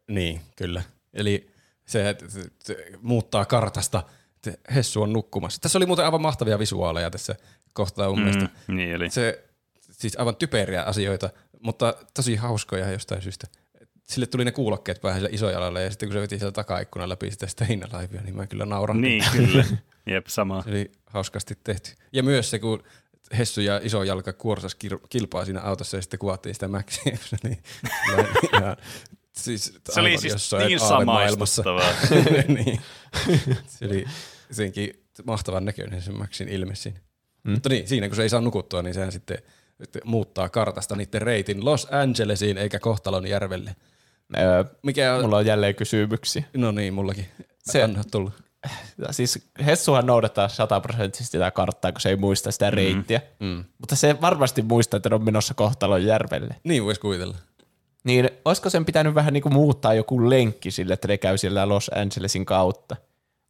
Niin, 0.07 0.41
kyllä. 0.55 0.83
Eli 1.13 1.49
se, 1.85 2.15
se, 2.27 2.41
se 2.59 2.85
muuttaa 3.01 3.45
kartasta, 3.45 4.03
että 4.47 4.73
Hessu 4.75 5.01
on 5.01 5.13
nukkumassa. 5.13 5.61
Tässä 5.61 5.79
oli 5.79 5.85
muuten 5.85 6.05
aivan 6.05 6.21
mahtavia 6.21 6.59
visuaaleja 6.59 7.11
tässä 7.11 7.35
kohtaa 7.73 8.09
mun 8.09 8.19
mielestä. 8.19 8.49
Mm, 8.67 8.75
niin, 8.75 8.91
eli 8.91 9.09
Se, 9.09 9.43
siis 9.91 10.15
aivan 10.19 10.35
typeriä 10.35 10.83
asioita, 10.83 11.29
mutta 11.61 11.93
tosi 12.13 12.35
hauskoja 12.35 12.91
jostain 12.91 13.21
syystä. 13.21 13.47
Sille 14.03 14.25
tuli 14.27 14.45
ne 14.45 14.51
kuulokkeet 14.51 15.01
päähän 15.01 15.21
sille 15.21 15.35
isojalalle 15.35 15.83
ja 15.83 15.89
sitten 15.89 16.09
kun 16.09 16.13
se 16.13 16.21
veti 16.21 16.39
sieltä 16.39 16.55
takaikkunan 16.55 17.09
läpi 17.09 17.31
sitä 17.31 17.47
Steinalaivia, 17.47 18.21
niin 18.21 18.35
mä 18.35 18.47
kyllä 18.47 18.65
nauran. 18.65 19.01
niin, 19.01 19.23
kyllä. 19.37 19.65
Jep, 20.05 20.27
sama. 20.27 20.61
Se 20.63 20.69
oli 20.69 20.91
hauskasti 21.05 21.57
tehty. 21.63 21.91
Ja 22.11 22.23
myös 22.23 22.49
se, 22.49 22.59
kun 22.59 22.83
Hessu 23.37 23.61
ja 23.61 23.79
iso 23.83 24.03
jalka 24.03 24.33
kuorsas 24.33 24.75
kilpaa 25.09 25.45
siinä 25.45 25.61
autossa 25.61 25.97
ja 25.97 26.01
sitten 26.01 26.19
kuvattiin 26.19 26.55
sitä 26.55 26.67
Maxia. 26.67 27.17
Ihan- 27.43 28.27
ihan- 28.53 28.77
siis 29.31 29.79
Se 29.89 29.99
oli 29.99 30.17
siis 30.17 30.51
niin 30.67 30.79
samaistuttavaa. 30.79 31.91
niin. 32.47 32.81
Se 33.67 33.85
oli 33.85 34.05
senkin 34.53 35.03
mahtavan 35.25 35.65
näköinen 35.65 36.01
se 36.01 36.11
Maxin 36.11 36.49
ilme 36.49 36.75
siinä. 36.75 36.99
Mm. 36.99 37.49
Mm. 37.49 37.53
Mutta 37.53 37.69
niin, 37.69 37.87
siinä 37.87 38.07
kun 38.07 38.15
se 38.15 38.23
ei 38.23 38.29
saa 38.29 38.41
nukuttua, 38.41 38.81
niin 38.81 38.93
sehän 38.93 39.11
sitten 39.11 39.37
sitten 39.83 40.01
muuttaa 40.05 40.49
kartasta 40.49 40.95
niiden 40.95 41.21
reitin 41.21 41.65
Los 41.65 41.87
Angelesiin 41.91 42.57
eikä 42.57 42.79
Kohtalon 42.79 43.27
järvelle. 43.27 43.75
Öö, 44.37 44.63
Mikä 44.83 45.15
on, 45.15 45.21
mulla 45.21 45.37
on 45.37 45.45
jälleen 45.45 45.75
kysymyksiä. 45.75 46.43
no 46.57 46.71
niin, 46.71 46.93
mullakin. 46.93 47.25
Se- 47.39 47.71
Se, 47.71 47.83
Anna 47.83 48.03
tulla. 48.11 48.31
siis 49.11 49.49
Hessuhan 49.65 50.05
noudattaa 50.05 50.47
sataprosenttisesti 50.47 51.31
sitä 51.31 51.51
karttaa, 51.51 51.91
kun 51.91 52.01
se 52.01 52.09
ei 52.09 52.15
muista 52.15 52.51
sitä 52.51 52.71
reittiä. 52.71 53.21
Mm. 53.39 53.63
Mutta 53.77 53.95
se 53.95 54.21
varmasti 54.21 54.61
muistaa, 54.61 54.97
että 54.97 55.09
ne 55.09 55.15
on 55.15 55.23
menossa 55.25 55.53
kohtalon 55.53 56.05
järvelle. 56.05 56.55
Niin 56.63 56.83
voisi 56.85 57.01
kuvitella. 57.01 57.37
Niin 58.03 58.29
olisiko 58.45 58.69
sen 58.69 58.85
pitänyt 58.85 59.15
vähän 59.15 59.33
niin 59.33 59.43
kuin 59.43 59.53
muuttaa 59.53 59.93
joku 59.93 60.29
lenkki 60.29 60.71
sille, 60.71 60.93
että 60.93 61.07
ne 61.07 61.17
käy 61.17 61.37
siellä 61.37 61.69
Los 61.69 61.91
Angelesin 61.95 62.45
kautta? 62.45 62.95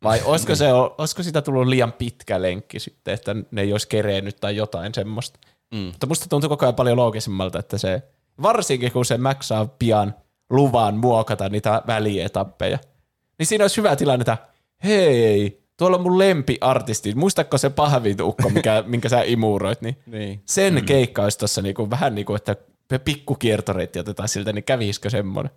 Vai 0.04 0.22
olisiko, 0.26 0.56
se, 0.56 0.74
olisiko 0.74 1.24
sitä 1.24 1.42
tullut 1.42 1.68
liian 1.68 1.94
pitkä 1.94 2.42
lenkki 2.42 2.80
sitten, 2.80 3.14
että 3.14 3.36
ne 3.52 3.62
ei 3.62 3.72
olisi 3.72 3.88
kerennyt 3.88 4.38
tai 4.40 4.56
jotain 4.56 4.94
semmoista? 4.94 5.40
Mm. 5.74 5.78
Mutta 5.80 6.08
musta 6.08 6.30
tuntuu 6.30 6.50
koko 6.50 6.66
ajan 6.66 6.76
paljon 6.76 6.98
loogisemmalta, 6.98 7.60
että 7.60 7.78
se, 7.78 8.04
varsinkin 8.42 8.92
kun 8.92 9.06
se 9.06 9.18
Max 9.18 9.46
saa 9.46 9.66
pian 9.66 10.16
luvan 10.50 10.98
muokata 10.98 11.50
niitä 11.50 11.82
välietappeja, 11.88 12.80
niin 13.40 13.48
siinä 13.48 13.64
olisi 13.64 13.78
hyvä 13.78 13.96
tilanne, 13.96 14.22
että 14.22 14.38
hei, 14.84 15.64
tuolla 15.78 15.98
on 15.98 16.04
mun 16.04 16.20
lempiartisti, 16.20 17.16
muistatko 17.16 17.58
se 17.58 17.70
pahvitukko, 17.70 18.50
mikä, 18.50 18.84
minkä 18.88 19.10
sä 19.10 19.22
imuroit, 19.22 19.82
niin 19.82 19.98
Niin. 20.06 20.42
sen 20.46 20.74
mm. 20.74 20.86
keikka 20.86 21.24
olisi 21.24 21.38
tossa 21.40 21.62
niinku, 21.62 21.90
vähän 21.90 22.16
niin 22.16 22.26
kuin, 22.26 22.36
että 22.36 22.56
pikku 23.06 23.36
kiertoreitti 23.36 24.00
otetaan 24.00 24.30
siltä, 24.30 24.54
niin 24.54 24.64
kävisikö 24.64 25.10
semmoinen? 25.10 25.52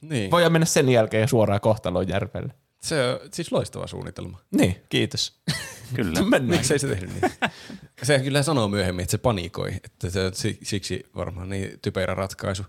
Niin. 0.00 0.30
Voidaan 0.30 0.52
mennä 0.52 0.66
sen 0.66 0.88
jälkeen 0.88 1.28
suoraan 1.28 1.60
kohtalon 1.60 2.08
järvelle. 2.08 2.54
Se 2.86 3.04
on 3.04 3.20
siis 3.32 3.52
loistava 3.52 3.86
suunnitelma. 3.86 4.40
Niin, 4.50 4.76
kiitos. 4.88 5.40
Kyllä. 5.94 6.20
Miksei 6.40 6.78
se 6.78 6.88
tehnyt 6.88 7.10
niin? 7.20 7.32
Se 8.02 8.18
kyllä 8.18 8.42
sanoo 8.42 8.68
myöhemmin, 8.68 9.02
että 9.02 9.10
se 9.10 9.18
panikoi, 9.18 9.72
että 9.84 10.10
se 10.10 10.24
on 10.24 10.34
si- 10.34 10.58
siksi 10.62 11.04
varmaan 11.16 11.48
niin 11.48 11.78
typerä 11.82 12.14
ratkaisu. 12.14 12.62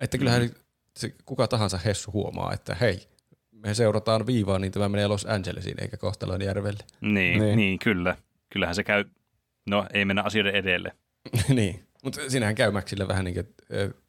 Että 0.00 0.18
kyllähän 0.18 0.50
se, 0.96 1.14
kuka 1.24 1.48
tahansa 1.48 1.78
Hessu 1.78 2.12
huomaa, 2.12 2.52
että 2.52 2.74
hei, 2.80 3.08
me 3.52 3.74
seurataan 3.74 4.26
viivaa, 4.26 4.58
niin 4.58 4.72
tämä 4.72 4.88
menee 4.88 5.06
Los 5.06 5.26
Angelesiin 5.26 5.82
eikä 5.82 5.96
Kohtalon 5.96 6.42
järvelle. 6.42 6.84
Niin, 7.00 7.40
Niin. 7.42 7.56
niin. 7.56 7.78
kyllä. 7.78 8.16
Kyllähän 8.52 8.74
se 8.74 8.84
käy, 8.84 9.04
no 9.66 9.86
ei 9.94 10.04
mennä 10.04 10.22
asioiden 10.22 10.54
edelle. 10.54 10.92
niin, 11.48 11.84
mutta 12.04 12.20
siinähän 12.28 12.54
käy 12.54 12.70
Maxille 12.70 13.08
vähän 13.08 13.24
niin 13.24 13.34
kuin, 13.34 13.46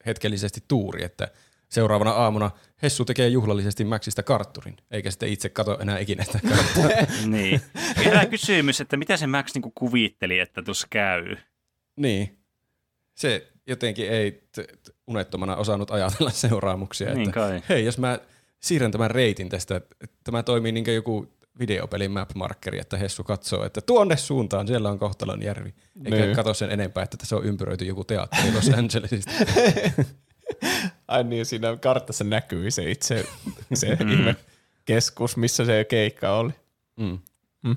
hetkellisesti 0.05 0.63
tuuri, 0.67 1.03
että 1.03 1.27
seuraavana 1.73 2.11
aamuna 2.11 2.51
Hessu 2.83 3.05
tekee 3.05 3.27
juhlallisesti 3.27 3.83
Maxista 3.85 4.23
kartturin, 4.23 4.77
eikä 4.91 5.11
sitten 5.11 5.29
itse 5.29 5.49
kato 5.49 5.77
enää 5.81 5.99
ikinä 5.99 6.23
sitä 6.23 6.39
kartturia. 6.49 7.07
niin. 7.37 7.61
Herää 8.05 8.25
kysymys, 8.25 8.81
että 8.81 8.97
mitä 8.97 9.17
se 9.17 9.27
Max 9.27 9.53
niinku 9.53 9.71
kuvitteli, 9.75 10.39
että 10.39 10.61
tuossa 10.61 10.87
käy. 10.89 11.35
niin. 11.95 12.37
Se 13.15 13.47
jotenkin 13.67 14.09
ei 14.09 14.31
t- 14.31 14.55
t- 14.55 14.95
unettomana 15.07 15.55
osannut 15.55 15.91
ajatella 15.91 16.29
seuraamuksia. 16.31 17.13
Niin 17.13 17.21
että, 17.21 17.31
kai. 17.33 17.61
hei, 17.69 17.85
jos 17.85 17.97
mä 17.97 18.19
siirrän 18.59 18.91
tämän 18.91 19.11
reitin 19.11 19.49
tästä, 19.49 19.75
että 19.75 20.15
tämä 20.23 20.43
toimii 20.43 20.71
niin 20.71 20.83
kuin 20.83 20.95
joku 20.95 21.27
videopelin 21.59 22.11
map-markeri, 22.11 22.79
että 22.79 22.97
Hessu 22.97 23.23
katsoo, 23.23 23.65
että 23.65 23.81
tuonne 23.81 24.17
suuntaan, 24.17 24.67
siellä 24.67 24.89
on 24.89 24.99
Kohtalon 24.99 25.41
järvi. 25.43 25.73
Eikä 26.05 26.17
Niin. 26.17 26.35
katso 26.35 26.53
sen 26.53 26.71
enempää, 26.71 27.03
että 27.03 27.17
tässä 27.17 27.35
on 27.35 27.45
ympyröity 27.45 27.85
joku 27.85 28.03
teatteri 28.03 28.51
Los 28.53 28.69
Angelesista. 28.79 29.31
Ai 31.13 31.23
niin, 31.23 31.45
siinä 31.45 31.77
kartassa 31.77 32.23
näkyy 32.23 32.71
se 32.71 32.91
itse 32.91 33.25
se 33.73 33.97
ihme 34.11 34.35
keskus, 34.85 35.37
missä 35.37 35.65
se 35.65 35.85
keikka 35.89 36.37
oli. 36.37 36.51
Mm. 36.97 37.19
Mm. 37.63 37.75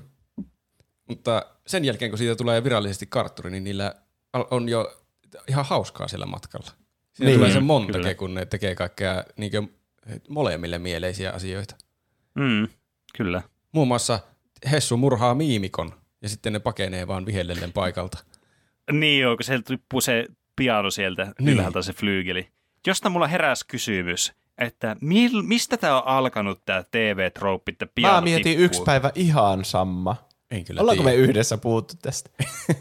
Mutta 1.07 1.45
sen 1.67 1.85
jälkeen, 1.85 2.11
kun 2.11 2.17
siitä 2.17 2.35
tulee 2.35 2.63
virallisesti 2.63 3.05
kartturi, 3.05 3.51
niin 3.51 3.63
niillä 3.63 3.95
on 4.51 4.69
jo 4.69 4.97
ihan 5.47 5.65
hauskaa 5.65 6.07
siellä 6.07 6.25
matkalla. 6.25 6.71
Siinä 7.13 7.29
Niin, 7.29 7.39
tulee 7.39 7.51
se 7.51 7.59
montage, 7.59 7.99
kyllä. 7.99 8.13
kun 8.13 8.33
ne 8.33 8.45
tekee 8.45 8.75
kaikkea 8.75 9.23
niin 9.37 9.51
molemmille 10.29 10.79
mieleisiä 10.79 11.31
asioita. 11.31 11.75
Mm, 12.35 12.67
kyllä. 13.17 13.41
Muun 13.71 13.87
muassa 13.87 14.19
Hessu 14.71 14.97
murhaa 14.97 15.35
miimikon 15.35 15.93
ja 16.21 16.29
sitten 16.29 16.53
ne 16.53 16.59
pakenee 16.59 17.07
vaan 17.07 17.25
vihellellen 17.25 17.73
paikalta. 17.73 18.17
Niin 18.91 19.21
joo, 19.21 19.35
kun 19.37 19.43
sieltä 19.43 19.63
tippuu 19.67 20.01
se 20.01 20.25
piano 20.55 20.91
sieltä 20.91 21.33
niin. 21.39 21.53
ylhäältä 21.53 21.81
se 21.81 21.93
flyygeli. 21.93 22.47
Josta 22.87 23.09
mulla 23.09 23.27
heräsi 23.27 23.65
kysymys, 23.67 24.33
että 24.57 24.95
mil, 25.01 25.41
mistä 25.41 25.77
tämä 25.77 26.01
on 26.01 26.07
alkanut 26.07 26.65
tämä 26.65 26.83
TV-trouppi, 26.91 27.71
että 27.71 27.87
piano 27.95 28.15
Mä 28.15 28.21
mietin 28.21 28.43
tippuu? 28.43 28.65
yksi 28.65 28.81
päivä 28.85 29.11
ihan 29.15 29.65
sama. 29.65 30.15
En 30.51 30.65
kyllä 30.65 30.81
Ollaanko 30.81 31.03
me 31.03 31.09
tiedä. 31.11 31.23
yhdessä 31.23 31.57
puhuttu 31.57 31.93
tästä? 32.01 32.29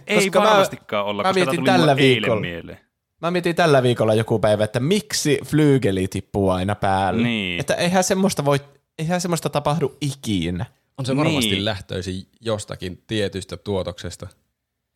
Ei 0.06 0.16
koska 0.24 0.40
mä- 0.40 0.46
varmastikaan 0.46 1.06
olla, 1.06 1.22
mä 1.22 1.28
koska 1.28 1.34
tämä 1.40 1.44
mietin 1.52 1.64
tuli 1.64 1.78
tällä 1.78 1.96
viikolla. 1.96 2.40
mieleen. 2.40 2.78
Mä 3.22 3.30
mietin 3.30 3.56
tällä 3.56 3.82
viikolla 3.82 4.14
joku 4.14 4.38
päivä, 4.38 4.64
että 4.64 4.80
miksi 4.80 5.38
flyygeli 5.44 6.08
tippuu 6.08 6.50
aina 6.50 6.74
päälle. 6.74 7.22
Niin. 7.22 7.60
Että 7.60 7.74
eihän 7.74 8.04
semmoista, 8.04 8.44
voi, 8.44 8.58
eihän 8.98 9.20
semmoista 9.20 9.50
tapahdu 9.50 9.96
ikinä. 10.00 10.66
On 10.98 11.06
se 11.06 11.16
varmasti 11.16 11.50
Niin. 11.50 11.64
lähtöisin 11.64 12.26
jostakin 12.40 13.02
tietystä 13.06 13.56
tuotoksesta, 13.56 14.26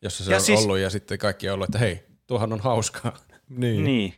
jossa 0.01 0.23
se 0.23 0.31
Ja 0.31 0.37
on 0.37 0.43
siis- 0.43 0.59
ollut 0.59 0.77
ja 0.77 0.89
sitten 0.89 1.17
kaikki 1.17 1.49
on 1.49 1.53
ollut, 1.53 1.69
että 1.69 1.77
hei, 1.79 2.03
tuohan 2.27 2.53
on 2.53 2.59
hauskaa. 2.59 3.17
Niin. 3.49 3.83
Niin. 3.83 4.13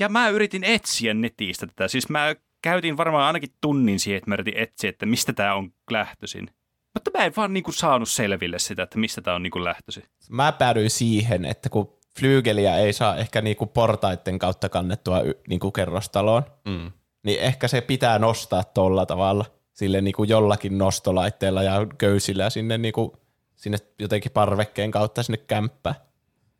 Ja 0.00 0.08
mä 0.08 0.28
yritin 0.28 0.64
etsiä 0.64 1.14
netistä 1.14 1.66
tätä. 1.66 1.88
Siis 1.88 2.08
mä 2.08 2.34
käytin 2.62 2.96
varmaan 2.96 3.24
ainakin 3.26 3.50
tunnin 3.60 4.00
siihen, 4.00 4.18
että 4.18 4.30
mä 4.30 4.34
yritin 4.34 4.56
etsiä, 4.56 4.90
että 4.90 5.06
mistä 5.06 5.32
tämä 5.32 5.54
on 5.54 5.72
lähtöisin. 5.90 6.50
Mutta 6.94 7.10
mä 7.18 7.24
en 7.24 7.32
vaan 7.36 7.52
niinku 7.52 7.72
saanut 7.72 8.08
selville 8.08 8.58
sitä, 8.58 8.82
että 8.82 8.98
mistä 8.98 9.20
tämä 9.20 9.34
on 9.36 9.42
niinku 9.42 9.64
lähtöisin. 9.64 10.02
Mä 10.30 10.52
päädyin 10.52 10.90
siihen, 10.90 11.44
että 11.44 11.68
kun 11.68 11.98
flyygeliä 12.18 12.76
ei 12.76 12.92
saa 12.92 13.16
ehkä 13.16 13.42
niinku 13.42 13.66
portaiden 13.66 14.38
kautta 14.38 14.68
kannettua 14.68 15.20
y- 15.20 15.34
niinku 15.48 15.70
kerrostaloon, 15.70 16.42
Mm. 16.64 16.92
niin 17.22 17.40
ehkä 17.40 17.68
se 17.68 17.80
pitää 17.80 18.18
nostaa 18.18 18.64
tolla 18.64 19.06
tavalla, 19.06 19.44
sille 19.72 20.00
niinku 20.00 20.24
jollakin 20.24 20.78
nostolaitteella 20.78 21.62
ja 21.62 21.86
köysillä 21.98 22.50
sinne, 22.50 22.78
niinku, 22.78 23.16
sinne 23.56 23.78
jotenkin 23.98 24.32
parvekkeen 24.32 24.90
kautta 24.90 25.22
sinne 25.22 25.36
kämppään. 25.38 25.96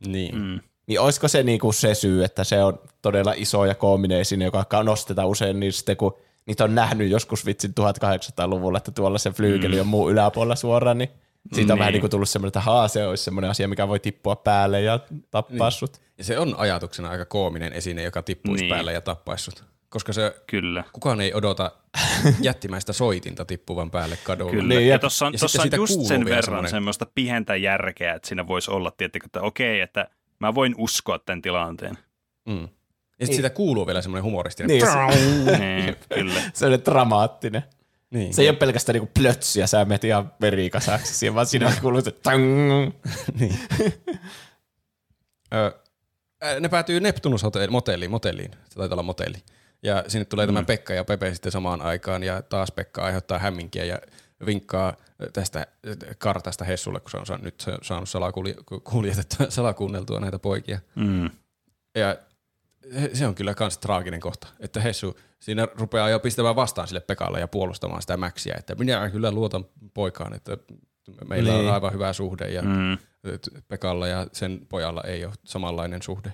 Niin. 0.06 0.34
Mm. 0.42 0.60
Mm. 0.90 0.92
Niin 0.92 1.00
olisiko 1.00 1.28
se 1.28 1.42
niinku 1.42 1.72
se 1.72 1.94
syy, 1.94 2.24
että 2.24 2.44
se 2.44 2.62
on 2.64 2.78
todella 3.02 3.32
iso 3.36 3.64
ja 3.64 3.74
koominen 3.74 4.20
esine, 4.20 4.44
joka 4.44 4.64
ka- 4.64 4.82
nostetaan 4.82 5.28
usein, 5.28 5.60
niin 5.60 5.72
sitten 5.72 5.96
kun 5.96 6.16
niitä 6.46 6.64
on 6.64 6.74
nähnyt 6.74 7.10
joskus 7.10 7.46
vitsin 7.46 7.74
1800-luvulla, 7.80 8.78
että 8.78 8.90
tuolla 8.90 9.18
se 9.18 9.30
flyykeli 9.30 9.80
on 9.80 9.86
muu 9.86 10.10
yläpuolella 10.10 10.56
suoraan, 10.56 10.98
niin 10.98 11.10
siitä 11.52 11.72
on 11.72 11.76
Niin. 11.76 11.78
vähän 11.78 11.92
niin 11.92 12.00
kuin 12.00 12.10
tullut 12.10 12.28
semmoinen, 12.28 12.48
että 12.48 12.60
haa, 12.60 12.88
se 12.88 13.06
olisi 13.06 13.24
semmoinen 13.24 13.50
asia, 13.50 13.68
mikä 13.68 13.88
voi 13.88 14.00
tippua 14.00 14.36
päälle 14.36 14.80
ja 14.80 14.98
tappaa 15.30 15.68
niin. 15.68 15.72
sut. 15.78 16.00
Ja 16.18 16.24
se 16.24 16.38
on 16.38 16.54
ajatuksena 16.58 17.08
aika 17.10 17.24
koominen 17.24 17.72
esine, 17.72 18.02
joka 18.02 18.22
tippuisi 18.22 18.64
niin. 18.64 18.74
Päälle 18.74 18.92
ja 18.92 19.00
tappaisi 19.00 19.44
sut. 19.44 19.64
Koska 19.88 20.12
se, 20.12 20.34
Kyllä. 20.46 20.84
kukaan 20.92 21.20
ei 21.20 21.34
odota 21.34 21.72
jättimäistä 22.40 22.92
soitinta 22.92 23.44
tippuvan 23.44 23.90
päälle 23.90 24.18
kadulla. 24.24 24.50
Kyllä. 24.50 24.68
Niin, 24.74 24.86
ja- 24.86 24.94
ja 24.94 24.98
tuossa 24.98 25.26
on, 25.26 25.32
ja 25.32 25.38
tossa 25.38 25.62
on 25.62 25.68
just 25.76 26.00
sen 26.02 26.24
verran 26.24 26.68
semmoista 26.68 27.06
pientä 27.14 27.56
järkeä, 27.56 28.14
että 28.14 28.28
siinä 28.28 28.46
voisi 28.46 28.70
olla, 28.70 28.90
tiettikö, 28.90 29.26
että 29.26 29.42
okei, 29.42 29.80
että 29.80 30.08
mä 30.40 30.54
voin 30.54 30.74
uskoa 30.78 31.18
tämän 31.18 31.42
tilanteen. 31.42 31.98
Mm. 32.48 32.68
Ja 33.20 33.26
sitten 33.26 33.36
siitä 33.36 33.50
kuuluu 33.50 33.86
vielä 33.86 34.02
semmoinen 34.02 34.24
humoristinen. 34.24 34.68
Niin, 34.68 34.86
se, 34.86 35.58
niin, 35.58 35.96
kyllä. 36.14 36.40
se 36.54 36.66
on 36.66 36.84
dramaattinen. 36.84 37.62
Niin. 38.10 38.34
Se 38.34 38.42
ei 38.42 38.48
ole 38.48 38.56
pelkästään 38.56 38.94
niinku 38.94 39.10
plötsiä, 39.18 39.66
sä 39.66 39.84
menet 39.84 40.04
ihan 40.04 40.32
verikasaksi 40.40 41.14
siihen, 41.14 41.34
vaan 41.34 41.46
siinä 41.46 41.72
kuuluu 41.80 42.00
se 42.00 42.10
tang. 42.10 42.44
niin. 43.40 43.58
Ö, 45.54 45.80
ne 46.60 46.68
päätyy 46.68 47.00
Neptunus 47.00 47.42
motelliin, 47.70 48.10
motelliin, 48.10 48.50
se 48.68 48.74
taitaa 48.74 48.94
olla 48.94 49.02
motelli. 49.02 49.38
Ja 49.82 50.04
sinne 50.08 50.24
tulee 50.24 50.46
mm. 50.46 50.54
tämä 50.54 50.64
Pekka 50.64 50.94
ja 50.94 51.04
Pepe 51.04 51.34
sitten 51.34 51.52
samaan 51.52 51.82
aikaan 51.82 52.22
ja 52.22 52.42
taas 52.42 52.72
Pekka 52.72 53.02
aiheuttaa 53.02 53.38
hämminkiä 53.38 53.84
ja 53.84 53.98
vinkkaa 54.46 54.96
tästä 55.32 55.66
kartasta 56.18 56.64
Hessulle, 56.64 57.00
kun 57.00 57.10
se 57.10 57.16
on 57.16 57.26
sa- 57.26 57.38
nyt 57.42 57.60
se 57.60 57.70
on 57.70 57.78
saanut 57.82 58.08
salakuljetettua, 58.08 59.46
salakuunneltua 59.60 60.20
näitä 60.20 60.38
poikia. 60.38 60.78
Mm. 60.94 61.30
Ja 61.94 62.16
se 63.14 63.26
on 63.26 63.34
kyllä 63.34 63.54
kans 63.54 63.78
traaginen 63.78 64.20
kohta, 64.20 64.46
että 64.60 64.80
Hessu 64.80 65.18
siinä 65.40 65.68
rupeaa 65.74 66.08
jo 66.08 66.20
pistämään 66.20 66.56
vastaan 66.56 66.88
sille 66.88 67.00
Pekalle 67.00 67.40
ja 67.40 67.48
puolustamaan 67.48 68.02
sitä 68.02 68.16
Maxia, 68.16 68.54
että 68.58 68.74
minä 68.74 69.10
kyllä 69.10 69.30
luotan 69.32 69.64
poikaan, 69.94 70.34
että 70.34 70.56
meillä 71.28 71.52
Niin. 71.52 71.68
on 71.68 71.74
aivan 71.74 71.92
hyvä 71.92 72.12
suhde 72.12 72.48
ja 72.48 72.62
Mm. 72.62 72.98
Pekalla 73.68 74.06
ja 74.08 74.26
sen 74.32 74.66
pojalla 74.68 75.02
ei 75.02 75.24
ole 75.24 75.32
samanlainen 75.44 76.02
suhde. 76.02 76.32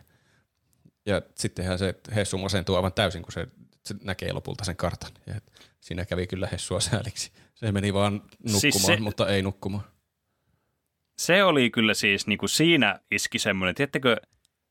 Ja 1.07 1.23
sittenhän 1.35 1.79
se 1.79 1.95
Hessu 2.15 2.39
masentuu 2.39 2.77
aivan 2.77 2.93
täysin, 2.93 3.23
kun 3.23 3.33
se, 3.33 3.49
se 3.85 3.95
näkee 4.05 4.33
lopulta 4.33 4.65
sen 4.65 4.77
kartan. 4.77 5.11
Ja 5.27 5.35
siinä 5.81 6.05
kävi 6.05 6.27
kyllä 6.27 6.49
Hessua 6.53 6.81
sääliksi. 6.81 7.33
Se 7.57 7.73
meni 7.73 7.95
vaan 7.95 8.13
nukkumaan, 8.13 8.61
Siis 8.61 8.83
se- 8.87 8.97
mutta 8.97 9.29
ei 9.29 9.43
nukkumaan. 9.43 9.85
Se 11.19 11.45
oli 11.45 11.71
kyllä 11.71 11.95
siis, 11.95 12.27
niin 12.27 12.39
kuin 12.39 12.49
siinä 12.49 13.01
iski 13.11 13.39
semmoinen, 13.39 13.75
tiedättekö, 13.75 14.17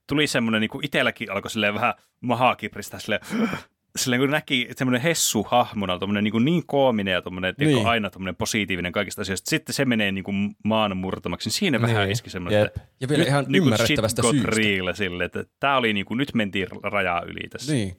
tuli 0.09 0.27
semmoinen, 0.27 0.61
niin 0.61 0.69
kuin 0.69 0.85
itselläkin 0.85 1.31
alkoi 1.31 1.51
silleen 1.51 1.73
vähän 1.73 1.93
mahaa 2.21 2.55
kipristä, 2.55 2.99
silleen, 2.99 3.21
silleen 3.95 4.21
kun 4.21 4.29
näki 4.31 4.67
semmoinen 4.75 5.01
hessu 5.01 5.43
hahmona, 5.43 5.99
tommonen 5.99 6.23
niin, 6.23 6.45
niin 6.45 6.63
koominen 6.65 7.11
ja 7.11 7.21
tommonen, 7.21 7.53
niin. 7.59 7.75
Niin. 7.75 7.87
aina 7.87 8.09
tommonen 8.09 8.35
positiivinen 8.35 8.91
kaikista 8.91 9.21
asioista. 9.21 9.49
Sitten 9.49 9.75
se 9.75 9.85
menee 9.85 10.11
niin 10.11 10.23
kuin 10.23 10.55
maan 10.63 10.97
murtamaksi. 10.97 11.49
Siinä 11.49 11.81
vähän 11.81 11.95
Niin. 12.03 12.11
iski 12.11 12.29
semmoinen, 12.29 12.59
Jep. 12.59 12.67
että 12.67 12.81
Ja 13.01 13.09
vielä 13.09 13.23
ihan 13.23 13.45
niin 13.47 13.63
ymmärrettävästä 13.63 14.21
syystä. 14.31 14.47
real 14.51 14.93
sille, 14.93 15.23
että 15.23 15.43
tämä 15.59 15.77
oli 15.77 15.93
niin 15.93 16.05
kuin, 16.05 16.17
nyt 16.17 16.33
mentiin 16.33 16.67
rajaa 16.83 17.21
yli 17.21 17.49
tässä. 17.49 17.73
Niin. 17.73 17.97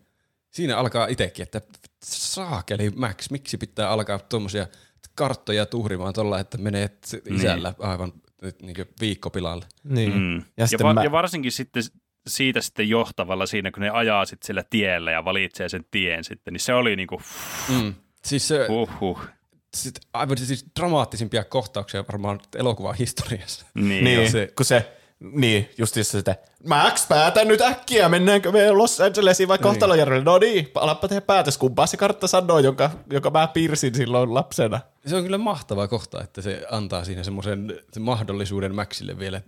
Siinä 0.57 0.77
alkaa 0.79 1.07
itsekin, 1.07 1.43
että 1.43 1.61
saakeli 2.05 2.91
Max, 2.91 3.31
miksi 3.31 3.59
pitää 3.59 3.91
alkaa 3.91 4.19
tuommoisia 4.19 4.67
karttoja 5.15 5.67
tuhrimaan 5.67 6.15
tuolla, 6.15 6.41
että 6.41 6.59
menee 6.59 6.91
isällä 7.31 7.75
aivan 7.79 8.13
niin 8.63 8.77
viikko 9.01 9.31
pilalle. 9.31 9.65
Niin. 9.85 10.13
Mm. 10.15 10.37
Ja 10.37 10.67
Ja, 10.73 10.79
va- 10.83 10.95
mä- 10.95 11.05
ja 11.05 11.11
varsinkin 11.13 11.53
sitten 11.53 11.83
siitä 12.27 12.61
sitten 12.61 12.89
johtavalla 12.89 13.47
siinä, 13.47 13.71
kun 13.71 13.83
ne 13.83 13.91
ajaa 13.91 14.25
sitten 14.25 14.47
sillä 14.47 14.65
tiellä 14.71 15.11
ja 15.13 15.25
valitsee 15.25 15.69
sen 15.69 15.85
tien 15.91 16.25
sitten, 16.25 16.53
niin 16.53 16.61
se 16.61 16.75
oli 16.75 16.97
niinku 16.97 17.21
Mm. 17.69 17.95
Siis 18.25 18.49
se, 18.49 18.67
uhuh. 18.69 19.21
sit, 19.77 19.95
aivan 20.13 20.39
siis 20.39 20.67
dramaattisimpia 20.81 21.45
kohtauksia 21.45 22.05
varmaan 22.13 22.41
elokuvan 22.57 22.95
historiassa. 22.95 23.67
Niin, 23.75 24.05
Niin, 24.05 24.31
se, 24.31 24.53
kun 24.57 24.67
se, 24.67 24.97
niin, 25.21 25.71
justiinsa 25.79 26.19
sitä, 26.19 26.37
Max, 26.67 27.09
päätä 27.09 27.45
nyt 27.45 27.61
äkkiä, 27.61 28.09
mennäänkö 28.09 28.53
me 28.53 28.71
Los 28.71 29.01
Angelesiin 29.01 29.49
vai 29.49 29.59
Kohtalojärvelle? 29.59 30.25
No 30.25 30.39
niin, 30.39 30.71
alappa 30.75 31.09
tehdä 31.09 31.21
päätös, 31.21 31.59
kumpaa 31.59 31.87
se 31.87 31.97
kartta 31.97 32.27
sanoo, 32.27 32.59
jonka, 32.59 32.91
joka 33.11 33.31
mä 33.31 33.47
piirsin 33.47 33.95
silloin 33.95 34.35
lapsena. 34.35 34.81
Se 35.07 35.17
on 35.17 35.23
kyllä 35.23 35.39
mahtava 35.39 35.89
kohta, 35.89 36.23
että 36.23 36.43
se 36.43 36.67
antaa 36.71 37.05
siinä 37.05 37.23
semmoisen 37.23 37.81
sen 37.93 38.03
mahdollisuuden 38.03 38.75
Maxille 38.75 39.19
vielä 39.19 39.41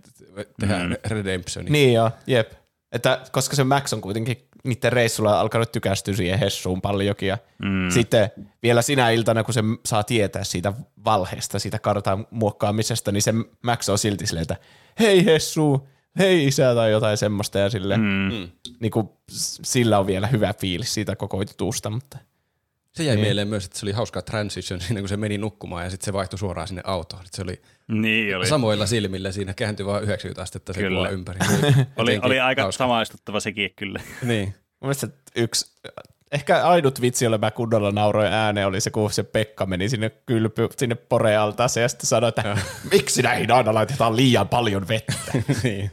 tehdä 0.59 0.79
mm. 0.79 0.95
redemptioni. 1.05 1.69
Niin 1.69 1.93
joo, 1.93 2.11
jep. 2.27 2.51
Että, 2.91 3.21
koska 3.31 3.55
se 3.55 3.63
Max 3.63 3.93
on 3.93 4.01
kuitenkin 4.01 4.48
niiden 4.63 4.93
reissulla 4.93 5.39
alkanut 5.39 5.71
tykästyä 5.71 6.13
siihen 6.13 6.39
Hessuun 6.39 6.81
paljonkin. 6.81 7.27
Ja 7.27 7.37
mm. 7.63 7.89
sitten 7.89 8.31
vielä 8.63 8.81
sinä 8.81 9.09
iltana, 9.09 9.43
kun 9.43 9.53
se 9.53 9.63
saa 9.85 10.03
tietää 10.03 10.43
siitä 10.43 10.73
valheesta, 11.05 11.59
siitä 11.59 11.79
kartan 11.79 12.27
muokkaamisesta, 12.31 13.11
niin 13.11 13.21
se 13.21 13.33
Max 13.63 13.89
on 13.89 13.97
silti 13.97 14.27
silleen, 14.27 14.41
että 14.41 14.57
hei 14.99 15.25
Hessu, 15.25 15.87
hei 16.19 16.47
isä 16.47 16.75
tai 16.75 16.91
jotain 16.91 17.17
semmoista. 17.17 17.59
Ja 17.59 17.69
sille, 17.69 17.97
mm. 17.97 18.49
niin 18.79 18.91
kuin, 18.91 19.09
sillä 19.63 19.99
on 19.99 20.07
vielä 20.07 20.27
hyvä 20.27 20.53
fiilis 20.53 20.93
siitä 20.93 21.15
koko 21.15 21.41
jutusta. 21.41 21.89
Mutta 21.89 22.17
Se 22.99 23.03
jäi 23.03 23.17
mieleen 23.17 23.47
myös, 23.47 23.65
että 23.65 23.79
se 23.79 23.85
oli 23.85 23.91
hauska 23.91 24.21
transition 24.21 24.81
siinä, 24.81 24.99
kun 24.99 25.09
se 25.09 25.17
meni 25.17 25.37
nukkumaan 25.37 25.83
ja 25.83 25.89
sitten 25.89 26.05
se 26.05 26.13
vaihtui 26.13 26.39
suoraan 26.39 26.67
sinne 26.67 26.81
autoon. 26.85 27.21
Se 27.31 27.41
oli, 27.41 27.61
Niin 27.87 28.37
oli. 28.37 28.47
samoilla 28.47 28.85
silmillä 28.85 29.31
siinä, 29.31 29.53
kääntyi 29.53 29.85
vaan 29.85 30.03
90 30.03 30.41
astetta 30.41 30.73
se 30.73 30.79
Kyllä. 30.79 30.97
kuva 30.99 31.09
ympäri. 31.09 31.39
Oli, 31.49 31.75
Jotenkin 31.97 32.25
oli 32.25 32.39
aika 32.39 32.61
hauska. 32.61 32.77
samaistuttava 32.77 33.39
sekin 33.39 33.69
kyllä. 33.75 33.99
Niin. 34.23 34.45
mun 34.47 34.55
mielestä 34.81 35.07
yksi, 35.35 35.71
ehkä 36.31 36.63
ainut 36.67 37.01
vitsi, 37.01 37.25
jolle 37.25 37.37
mä 37.37 37.51
kunnolla 37.51 37.91
nauroin 37.91 38.33
ääneen, 38.33 38.67
oli 38.67 38.81
se, 38.81 38.89
kun 38.91 39.11
se 39.13 39.23
Pekka 39.23 39.65
meni 39.65 39.89
sinne 39.89 40.09
kylpy, 40.25 40.67
sinne 40.77 40.95
porealtaaseen 40.95 41.81
ja 41.81 41.89
sitten 41.89 42.07
sanoi, 42.07 42.27
että 42.29 42.57
miksi 42.91 43.21
näihin 43.21 43.51
aina 43.51 43.73
laitetaan 43.73 44.15
liian 44.15 44.47
paljon 44.49 44.87
vettä. 44.87 45.31
niin. 45.63 45.91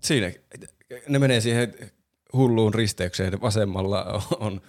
Siinä 0.00 0.32
ne 1.08 1.18
menee 1.18 1.40
siihen 1.40 1.74
hulluun 2.34 2.74
risteykseen. 2.74 3.40
Vasemmalla 3.40 4.22
on 4.40 4.60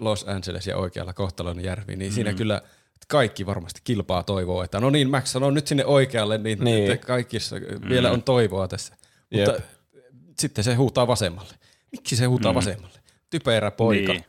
Los 0.00 0.24
Angeles 0.28 0.66
ja 0.66 0.76
oikealla 0.76 1.12
Kohtalon 1.12 1.64
järvi, 1.64 1.96
niin 1.96 2.12
mm. 2.12 2.14
siinä 2.14 2.32
kyllä 2.32 2.62
kaikki 3.08 3.46
varmasti 3.46 3.80
kilpaa 3.84 4.22
toivoa, 4.22 4.64
että 4.64 4.80
no 4.80 4.90
niin, 4.90 5.10
Max 5.10 5.26
sanoo 5.26 5.50
nyt 5.50 5.66
sinne 5.66 5.84
oikealle, 5.84 6.38
niin, 6.38 6.64
Niin. 6.64 6.98
kaikissa 6.98 7.56
mm. 7.56 7.88
vielä 7.88 8.10
on 8.10 8.22
toivoa 8.22 8.68
tässä. 8.68 8.96
Jep. 9.30 9.48
Mutta 9.48 9.62
sitten 10.40 10.64
se 10.64 10.74
huutaa 10.74 11.06
vasemmalle. 11.06 11.54
Miksi 11.92 12.16
se 12.16 12.24
huutaa 12.24 12.52
mm. 12.52 12.56
vasemmalle? 12.56 12.98
Typerä 13.30 13.70
poika. 13.70 14.12
Niin. 14.12 14.24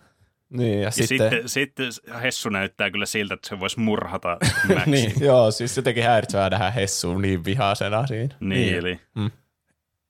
Niin, 0.49 0.77
ja, 0.79 0.83
Ja 0.83 0.91
sitten, 0.91 1.17
sitten, 1.17 1.49
sitten 1.49 1.91
Hessu 2.23 2.49
näyttää 2.49 2.91
kyllä 2.91 3.05
siltä, 3.05 3.33
että 3.33 3.49
se 3.49 3.59
voisi 3.59 3.79
murhata 3.79 4.37
Maxin. 4.75 4.91
Niin. 4.91 5.13
joo, 5.19 5.51
siis 5.51 5.77
jotenkin 5.77 6.03
häiritsevää 6.03 6.49
nähdä 6.49 6.71
Hessuun 6.71 7.21
niin 7.21 7.45
vihaisena 7.45 8.07
siinä. 8.07 8.35
niin, 8.39 8.49
Niin. 8.49 8.75
eli 8.75 8.99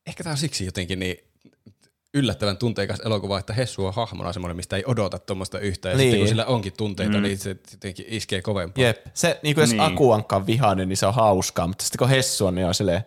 Ehkä 0.07 0.23
tämä 0.23 0.31
on 0.31 0.37
siksi 0.37 0.65
jotenkin 0.65 0.99
niin 0.99 1.17
yllättävän 2.13 2.57
tunteikas 2.57 2.99
elokuva, 2.99 3.39
että 3.39 3.53
Hessu 3.53 3.85
on 3.85 3.93
hahmona 3.93 4.33
semmoinen, 4.33 4.55
mistä 4.55 4.75
ei 4.75 4.83
odota 4.87 5.19
tuommoista 5.19 5.59
yhtään. 5.59 5.93
Ja 5.93 5.97
Niin. 5.97 6.05
sitten 6.05 6.19
kun 6.19 6.27
sillä 6.27 6.45
onkin 6.45 6.73
tunteita, 6.77 7.17
mm. 7.17 7.23
niin 7.23 7.37
se 7.37 7.55
jotenkin 7.71 8.05
iskee 8.09 8.41
kovempaa. 8.41 8.83
Jep, 8.83 9.05
se, 9.13 9.39
niin 9.43 9.55
kuin 9.55 9.61
jos 9.63 9.69
Niin. 9.71 9.81
Akuankka 9.81 10.35
on 10.35 10.47
vihainen, 10.47 10.89
niin 10.89 10.97
se 10.97 11.05
on 11.05 11.13
hauskaa, 11.13 11.67
mutta 11.67 11.83
sitten 11.83 11.99
kun 11.99 12.09
Hessu 12.09 12.45
on, 12.45 12.55
niin 12.55 12.67
on 12.67 12.73
silleen 12.73 13.01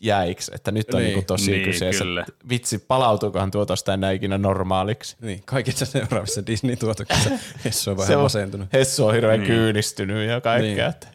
jäiks, 0.00 0.50
että 0.54 0.70
nyt 0.70 0.94
on 0.94 1.00
Niin. 1.00 1.06
niin, 1.06 1.14
niin 1.16 1.26
tosi 1.26 1.50
Niin, 1.50 1.64
kyseessä. 1.64 2.04
kyllä. 2.04 2.20
että 2.28 2.32
Vitsi, 2.48 2.78
palautuukohan 2.78 3.50
tuo 3.50 3.66
tosta 3.66 3.94
enää 3.94 4.10
ikinä 4.10 4.38
normaaliksi? 4.38 5.16
Niin, 5.20 5.42
kaikissa 5.44 5.86
seuraavissa 5.86 6.46
Disney-tuotoksissa 6.46 7.30
Hessu 7.64 7.90
on 7.90 7.96
vähän 7.96 8.06
Se 8.06 8.16
on- 8.16 8.22
masentunut. 8.22 8.72
Hessu 8.72 9.06
on 9.06 9.14
hirveän 9.14 9.40
Niin. 9.40 9.48
niin. 9.50 9.58
kyynistynyt 9.60 10.28
ja 10.28 10.40
kaikkea. 10.40 10.62
Niin. 10.68 10.76
Niin. 10.76 10.88
Että. 10.88 11.08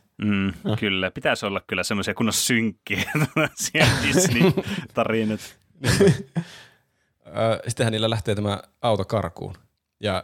mm, 0.71 0.75
kyllä. 0.79 1.11
Pitäisi 1.11 1.45
olla 1.45 1.61
kyllä 1.67 1.83
semmoisia 1.83 2.13
kunnon 2.13 2.33
synkkiä 2.33 3.11
Disney-tarinat. 4.07 5.39
Sittenhän 7.67 7.91
niillä 7.91 8.09
lähtee 8.09 8.35
tämä 8.35 8.61
auto 8.81 9.05
karkuun. 9.05 9.55
Ja 9.99 10.23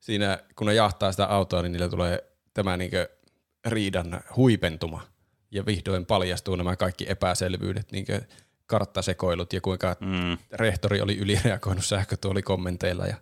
siinä, 0.00 0.38
kun 0.56 0.66
ne 0.66 0.74
jahtaa 0.74 1.12
sitä 1.12 1.26
autoa, 1.26 1.62
niin 1.62 1.72
niillä 1.72 1.88
tulee 1.88 2.24
tämä 2.54 2.76
niinkö 2.76 3.08
riidan 3.66 4.20
huipentuma. 4.36 5.02
Ja 5.50 5.66
vihdoin 5.66 6.06
paljastuu 6.06 6.56
nämä 6.56 6.76
kaikki 6.76 7.06
epäselvyydet, 7.08 7.92
niinkö 7.92 8.20
karttasekoilut 8.66 9.52
ja 9.52 9.60
kuinka 9.60 9.96
Mm. 10.00 10.38
rehtori 10.52 11.00
oli 11.00 11.18
ylireagoinut 11.18 11.84
sähkötuolikommenteilla 11.84 13.06
ja 13.06 13.16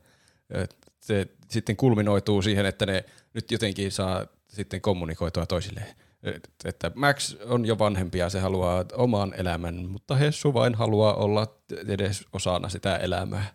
se 1.01 1.27
sitten 1.49 1.77
kulminoituu 1.77 2.43
siihen, 2.43 2.67
että 2.67 2.87
ne 2.87 3.05
nyt 3.35 3.51
jotenkin 3.51 3.93
saa 3.93 4.27
sitten 4.49 4.81
kommunikoitua 4.81 5.47
toisilleen. 5.47 5.97
Et- 6.27 6.51
Että 6.65 6.91
Max 6.95 7.37
on 7.49 7.65
jo 7.67 7.79
vanhempi 7.79 8.19
ja 8.19 8.31
se 8.31 8.41
haluaa 8.41 8.85
oman 8.93 9.35
elämän, 9.37 9.75
mutta 9.75 10.15
Hessu 10.17 10.55
vain 10.55 10.75
haluaa 10.75 11.15
olla 11.15 11.47
edes 11.89 12.25
osana 12.33 12.69
sitä 12.69 12.97
elämää. 12.97 13.47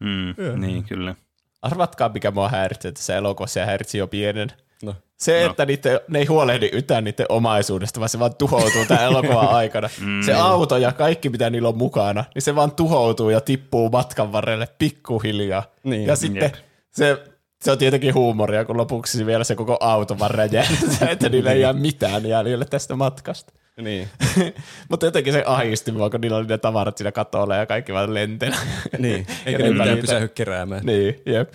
Mm. 0.00 0.60
Niin, 0.60 0.84
kyllä. 0.84 1.14
Arvatkaa, 1.62 2.08
mikä 2.08 2.30
mua 2.30 2.48
häiritsee 2.48 2.92
tässä 2.92 3.16
elokuvassa 3.16 3.60
ja 3.60 3.66
häiritsi 3.66 3.98
jo 3.98 4.06
pienen. 4.06 4.48
No. 4.82 4.94
Se, 5.16 5.44
No. 5.44 5.50
että 5.50 5.66
niitä, 5.66 6.00
ne 6.08 6.18
ei 6.18 6.24
huolehdi 6.24 6.66
yhtään 6.72 7.04
niiden 7.04 7.26
omaisuudesta, 7.28 8.00
vaan 8.00 8.08
se 8.08 8.18
vaan 8.18 8.34
tuhoutuu 8.36 8.84
tämän 8.88 9.04
elokuvan 9.04 9.48
aikana. 9.60 9.88
Se 10.26 10.34
auto 10.34 10.76
ja 10.76 10.92
kaikki, 10.92 11.28
mitä 11.28 11.50
niillä 11.50 11.68
on 11.68 11.78
mukana, 11.78 12.24
niin 12.34 12.42
se 12.42 12.54
vaan 12.54 12.72
tuhoutuu 12.72 13.30
ja 13.30 13.40
tippuu 13.40 13.90
matkan 13.90 14.32
varrelle 14.32 14.68
pikkuhiljaa. 14.78 15.62
Niin. 15.84 16.06
ja 16.06 16.16
sitten 16.16 16.42
Jep. 16.42 16.54
se, 16.90 17.22
se 17.60 17.70
on 17.70 17.78
tietenkin 17.78 18.14
huumoria, 18.14 18.64
kun 18.64 18.76
lopuksi 18.76 19.26
vielä 19.26 19.44
se 19.44 19.54
koko 19.54 19.76
auto 19.80 20.18
vaan 20.18 20.30
räjähtää, 20.30 21.10
että 21.10 21.28
niillä 21.28 21.52
ei 21.52 21.60
jää 21.60 21.72
mitään 21.72 22.26
jäljelle 22.26 22.64
tästä 22.64 22.96
matkasta. 22.96 23.52
Niin. 23.82 24.08
Mutta 24.90 25.06
jotenkin 25.06 25.32
se 25.32 25.42
ahisti 25.46 25.92
mua, 25.92 26.10
kun 26.10 26.20
niillä 26.20 26.36
oli 26.36 26.46
ne 26.46 26.58
tavarat 26.58 26.98
siinä 26.98 27.12
katolla 27.12 27.56
ja 27.56 27.66
kaikki 27.66 27.92
vaan 27.92 28.14
lentelä. 28.14 28.56
niin. 28.98 29.26
Eikä 29.46 29.62
ne 29.62 29.70
mitään 29.70 29.98
pysähy 29.98 30.28
keräämään. 30.28 30.86
niin, 30.86 31.22
jep. 31.26 31.54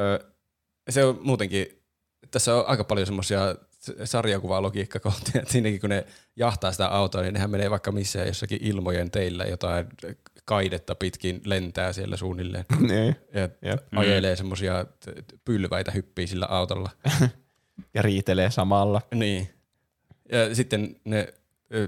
Ö, 0.00 0.24
se 0.90 1.04
on 1.04 1.18
muutenkin, 1.22 1.66
tässä 2.30 2.54
on 2.54 2.64
aika 2.66 2.84
paljon 2.84 3.06
semmoisia 3.06 3.54
sarjakuvalogiikkakohtia, 4.04 5.40
että 5.40 5.52
siinäkin 5.52 5.80
kun 5.80 5.90
ne 5.90 6.06
jahtaa 6.36 6.72
sitä 6.72 6.88
autoa, 6.88 7.22
niin 7.22 7.34
nehän 7.34 7.50
menee 7.50 7.70
vaikka 7.70 7.92
missään 7.92 8.26
jossakin 8.26 8.58
ilmojen 8.62 9.10
teillä 9.10 9.44
jotain 9.44 9.86
kaidetta 10.48 10.94
pitkin 10.94 11.40
lentää 11.44 11.92
siellä 11.92 12.16
suunnilleen. 12.16 12.64
niin. 12.90 13.16
Ja 13.34 13.48
Jep. 13.62 13.82
ajelee 13.96 14.36
semmoisia 14.36 14.86
pylväitä 15.44 15.90
hyppii 15.90 16.26
sillä 16.26 16.46
autolla. 16.46 16.90
Ja 17.94 18.02
riitelee 18.02 18.50
samalla. 18.50 19.02
Niin. 19.14 19.48
Ja 20.32 20.54
sitten 20.54 20.96
ne 21.04 21.34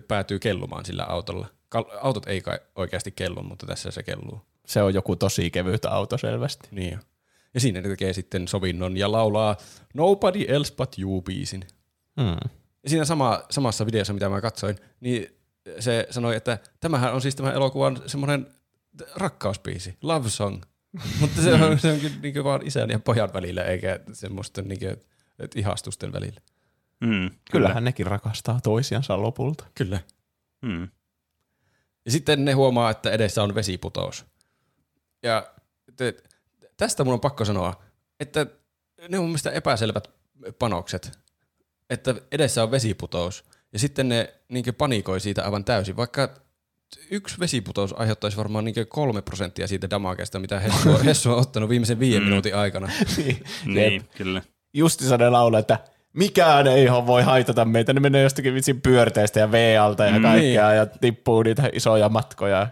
päätyy 0.09 0.39
kellumaan 0.39 0.85
sillä 0.85 1.05
autolla. 1.05 1.47
Kal- 1.75 1.99
Autot 2.01 2.27
ei 2.29 2.41
kai 2.41 2.59
oikeasti 2.77 3.11
kellu, 3.11 3.43
mutta 3.43 3.67
tässä 3.67 3.91
se 3.91 4.03
kelluu. 4.03 4.41
Se 4.67 4.83
on 4.83 4.95
joku 4.95 5.17
tosi 5.17 5.51
kevyt 5.51 5.85
auto 5.85 6.19
selvästi. 6.19 6.69
Niin. 6.71 6.99
Ja 7.55 7.61
siinä 7.61 7.81
ne 7.81 7.89
tekee 7.89 8.13
sitten 8.13 8.49
sovinnon 8.49 8.97
ja 8.97 9.13
laulaa 9.13 9.57
Nobody 9.95 10.45
Else 10.49 10.75
But 10.75 10.99
You 10.99 11.23
biisin. 11.23 11.65
Hmm. 12.21 12.51
Ja 12.83 12.91
siinä 12.91 13.05
sama, 13.05 13.43
samassa 13.51 13.87
videossa, 13.87 14.13
mitä 14.13 14.29
mä 14.29 14.41
katsoin, 14.41 14.77
niin 15.01 15.37
se 15.79 16.07
sanoi, 16.11 16.37
että 16.37 16.59
tämähän 16.81 17.15
on 17.15 17.21
siis 17.21 17.37
tämän 17.37 17.55
elokuvan 17.55 18.03
semmoinen 18.07 18.47
rakkausbiisi, 19.15 19.97
love 20.03 20.29
song. 20.29 20.63
Mutta 21.21 21.43
se 21.43 21.53
on, 21.53 21.79
se 21.79 21.93
on 21.93 22.01
kyllä 22.01 22.17
niin 22.23 22.45
vaan 22.45 22.67
isän 22.67 22.91
ja 22.91 22.99
pojan 22.99 23.33
välillä, 23.33 23.65
eikä 23.65 24.01
semmoista 24.13 24.63
niin 24.63 24.79
kuin, 24.79 24.97
ihastusten 25.55 26.13
välillä. 26.13 26.41
Mm. 27.01 27.31
Kyllähän 27.51 27.85
nekin 27.85 28.07
rakastaa 28.07 28.61
toisiansa 28.61 29.23
lopulta. 29.23 29.65
Kyllä. 29.75 30.01
Mm. 30.63 30.89
Ja 32.05 32.11
sitten 32.11 32.45
ne 32.45 32.53
huomaa, 32.53 32.91
että 32.91 33.11
edessä 33.11 33.43
on 33.43 33.55
vesiputous. 33.55 34.27
Ja 35.23 35.53
te, 35.97 36.15
tästä 36.77 37.05
mun 37.05 37.15
on 37.15 37.21
pakko 37.21 37.45
sanoa, 37.45 37.83
että 38.21 38.47
ne 39.09 39.19
on 39.19 39.25
mun 39.25 39.31
mielestä 39.31 39.51
epäselvät 39.51 40.11
panokset. 40.59 41.19
Että 41.91 42.15
edessä 42.33 42.63
on 42.63 42.71
vesiputous 42.71 43.45
ja 43.73 43.79
sitten 43.79 44.09
ne 44.09 44.35
niin 44.49 44.65
panikoi 44.79 45.21
siitä 45.21 45.45
aivan 45.45 45.65
täysin, 45.65 45.97
vaikka 45.97 46.29
yksi 47.11 47.41
vesiputous 47.41 47.95
aiheuttaisi 47.99 48.37
varmaan 48.37 48.65
niin 48.65 48.75
kolme 48.89 49.23
prosenttia 49.23 49.69
siitä 49.69 49.91
damagesta, 49.91 50.39
mitä 50.39 50.61
Hessu, 50.61 50.89
Hessu 51.05 51.33
on 51.33 51.39
ottanut 51.39 51.69
viimeisen 51.71 52.01
viiden 52.01 52.23
minuutin 52.23 52.57
aikana. 52.57 52.89
Niin, 53.65 54.09
kyllä. 54.17 54.43
Justiinsa 54.75 55.17
ne 55.17 55.31
laulaa, 55.31 55.61
että 55.61 55.79
mikään 56.13 56.67
ei 56.67 56.91
voi 56.91 57.23
haitata 57.23 57.65
meitä. 57.65 57.93
Ne 57.93 58.01
menee 58.01 58.23
jostakin 58.23 58.55
vitsin 58.55 58.81
pyörteistä 58.81 59.41
ja 59.41 59.53
V-alta 59.53 60.05
ja 60.05 60.11
kaikkea 60.21 60.69
Niin. 60.69 60.77
ja 60.77 60.87
tippuu 60.87 61.43
niitä 61.43 61.71
isoja 61.73 62.09
matkoja. 62.09 62.67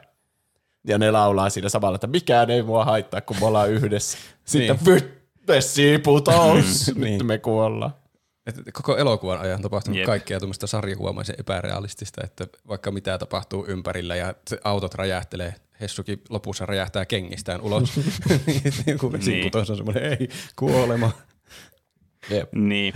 Ja 0.87 0.99
ne 0.99 1.11
laulaa 1.11 1.51
siinä 1.51 1.69
samalla, 1.69 1.95
että 1.95 2.07
mikään 2.07 2.51
ei 2.51 2.63
mua 2.63 2.85
haittaa, 2.85 3.21
kun 3.21 3.37
me 3.41 3.47
ollaan 3.47 3.71
yhdessä. 3.71 4.19
Sitten 4.45 4.79
Niin. 4.87 4.95
niin. 4.95 5.13
Vesiputos! 5.49 6.87
Niin. 6.95 7.19
Nyt 7.19 7.27
me 7.27 7.39
kuollaan. 7.39 7.95
Että 8.49 8.63
koko 8.73 8.97
elokuvan 8.97 9.41
ajan 9.41 9.63
tapahtunut 9.63 9.99
Jep. 9.99 10.07
Kaikkea 10.07 10.39
tuommoista 10.39 10.67
sarjakuvaamaisen 10.67 11.37
epärealistista, 11.39 12.25
että 12.25 12.47
vaikka 12.69 12.91
mitä 12.91 13.19
tapahtuu 13.19 13.67
ympärillä 13.69 14.17
ja 14.17 14.35
autot 14.65 14.95
räjähtelee, 14.95 15.55
Hessukin 15.81 16.23
lopussa 16.29 16.67
räjähtää 16.67 17.07
kengistään 17.07 17.61
ulos. 17.61 17.91
Joku 18.87 19.13
vesiputos 19.13 19.71
on 19.71 19.77
semmoinen, 19.77 20.05
ei, 20.05 20.29
kuolema. 20.57 21.11
Jep. 22.31 22.53
Niin. 22.53 22.95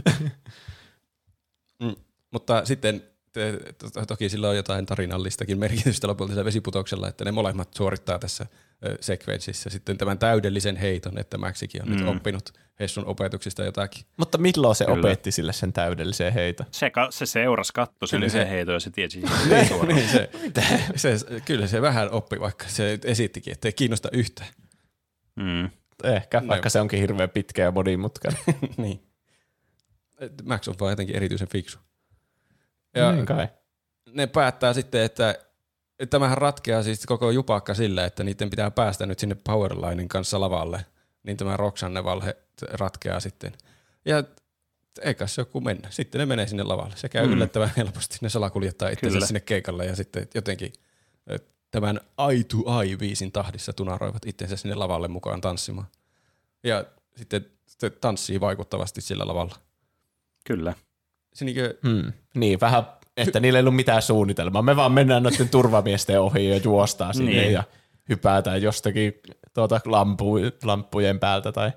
Mutta 2.32 2.64
sitten 2.64 3.02
te, 3.32 3.58
to, 3.78 4.06
toki 4.06 4.28
sillä 4.28 4.48
on 4.48 4.56
jotain 4.56 4.86
tarinallistakin 4.86 5.58
merkitystä 5.58 6.08
lopulta 6.08 6.44
vesiputoksella, 6.44 7.08
että 7.08 7.24
ne 7.24 7.32
molemmat 7.32 7.74
suorittaa 7.74 8.18
tässä 8.18 8.46
sekvenssissä 9.00 9.70
sitten 9.70 9.98
tämän 9.98 10.18
täydellisen 10.18 10.76
heiton, 10.76 11.18
että 11.18 11.38
Maxikin 11.38 11.82
on 11.82 11.88
mm. 11.88 11.96
nyt 11.96 12.08
oppinut 12.08 12.52
Hessun 12.80 13.06
opetuksista 13.06 13.64
jotakin. 13.64 14.04
Mutta 14.16 14.38
milloin 14.38 14.76
se 14.76 14.84
Kyllä. 14.84 14.98
opetti 14.98 15.32
sille 15.32 15.52
sen 15.52 15.72
täydellisen 15.72 16.32
heiton? 16.32 16.66
Se, 16.70 16.90
ka- 16.90 17.10
se 17.10 17.26
seurasi, 17.26 17.72
katsoi 17.72 18.08
sen 18.08 18.30
se- 18.30 18.48
heiton 18.48 18.74
ja 18.74 18.80
se 18.80 18.90
tiesi 18.90 19.20
niin 19.86 20.08
se, 20.08 20.30
se, 20.96 21.18
kyllä 21.44 21.66
se 21.66 21.82
vähän 21.82 22.10
oppi, 22.10 22.40
vaikka 22.40 22.64
se 22.68 22.98
esittikin, 23.04 23.52
että 23.52 23.68
ei 23.68 23.72
kiinnosta 23.72 24.08
yhtään. 24.12 24.48
Mm. 25.36 25.70
Ehkä, 26.04 26.40
No. 26.40 26.46
vaikka 26.48 26.68
se 26.68 26.80
onkin 26.80 27.00
hirveän 27.00 27.30
pitkä 27.30 27.62
ja 27.62 27.70
monimutkainen. 27.70 28.40
niin. 28.76 29.02
Max 30.44 30.68
on 30.68 30.74
vaan 30.80 30.92
jotenkin 30.92 31.16
erityisen 31.16 31.48
fiksu. 31.48 31.78
Ja 32.96 33.12
niin 33.12 33.26
kai. 33.26 33.48
ne 34.10 34.26
päättää 34.26 34.72
sitten, 34.72 35.02
että 35.02 35.34
tämähän 36.10 36.38
ratkeaa 36.38 36.82
siis 36.82 37.06
koko 37.06 37.30
jupakka 37.30 37.74
sillä, 37.74 38.04
että 38.04 38.24
niiden 38.24 38.50
pitää 38.50 38.70
päästä 38.70 39.06
nyt 39.06 39.18
sinne 39.18 39.34
Powerlinen 39.34 40.08
kanssa 40.08 40.40
lavalle. 40.40 40.86
Niin 41.22 41.36
tämä 41.36 41.56
Roxanne 41.56 42.04
valhe 42.04 42.36
ratkeaa 42.72 43.20
sitten. 43.20 43.52
Ja 44.04 44.24
eikä 45.02 45.26
se 45.26 45.40
joku 45.40 45.60
mennä. 45.60 45.88
Sitten 45.90 46.18
ne 46.18 46.26
menee 46.26 46.46
sinne 46.46 46.62
lavalle. 46.62 46.96
Se 46.96 47.08
käy 47.08 47.24
Mm. 47.24 47.28
mm. 47.30 47.36
yllättävän 47.36 47.72
helposti. 47.76 48.18
Ne 48.20 48.28
salakuljettaa 48.28 48.88
itsensä 48.88 49.14
Kyllä. 49.14 49.26
sinne 49.26 49.40
keikalle 49.40 49.86
ja 49.86 49.96
sitten 49.96 50.28
jotenkin 50.34 50.72
tämän 51.70 52.00
eye 52.30 52.44
to 52.44 52.80
eye 52.82 52.98
viisin 52.98 53.32
tahdissa 53.32 53.72
tunaroivat 53.72 54.26
itsensä 54.26 54.56
sinne 54.56 54.74
lavalle 54.74 55.08
mukaan 55.08 55.40
tanssimaan. 55.40 55.86
Ja 56.64 56.84
sitten 57.16 57.46
se 57.66 57.90
tanssii 57.90 58.40
vaikuttavasti 58.40 59.00
sillä 59.00 59.26
lavalla. 59.26 59.56
Kyllä. 60.44 60.74
Se 61.34 61.44
niinkö, 61.44 61.78
Hmm. 61.82 62.12
Niin, 62.34 62.60
vähän, 62.60 62.86
että 63.16 63.40
niillä 63.40 63.58
ei 63.58 63.60
ollut 63.62 63.76
mitään 63.76 64.02
suunnitelmaa. 64.02 64.62
Me 64.62 64.76
vaan 64.76 64.92
mennään 64.92 65.22
noiden 65.22 65.48
turvamiesten 65.48 66.20
ohi 66.20 66.48
ja 66.48 66.56
juostaan 66.56 67.14
sinne 67.14 67.30
Niin. 67.30 67.52
ja 67.52 67.64
hypätään 68.08 68.62
jostakin 68.62 69.14
tuota 69.54 69.80
lampu, 69.84 70.38
lamppujen 70.64 71.18
päältä. 71.18 71.52
Tai... 71.52 71.72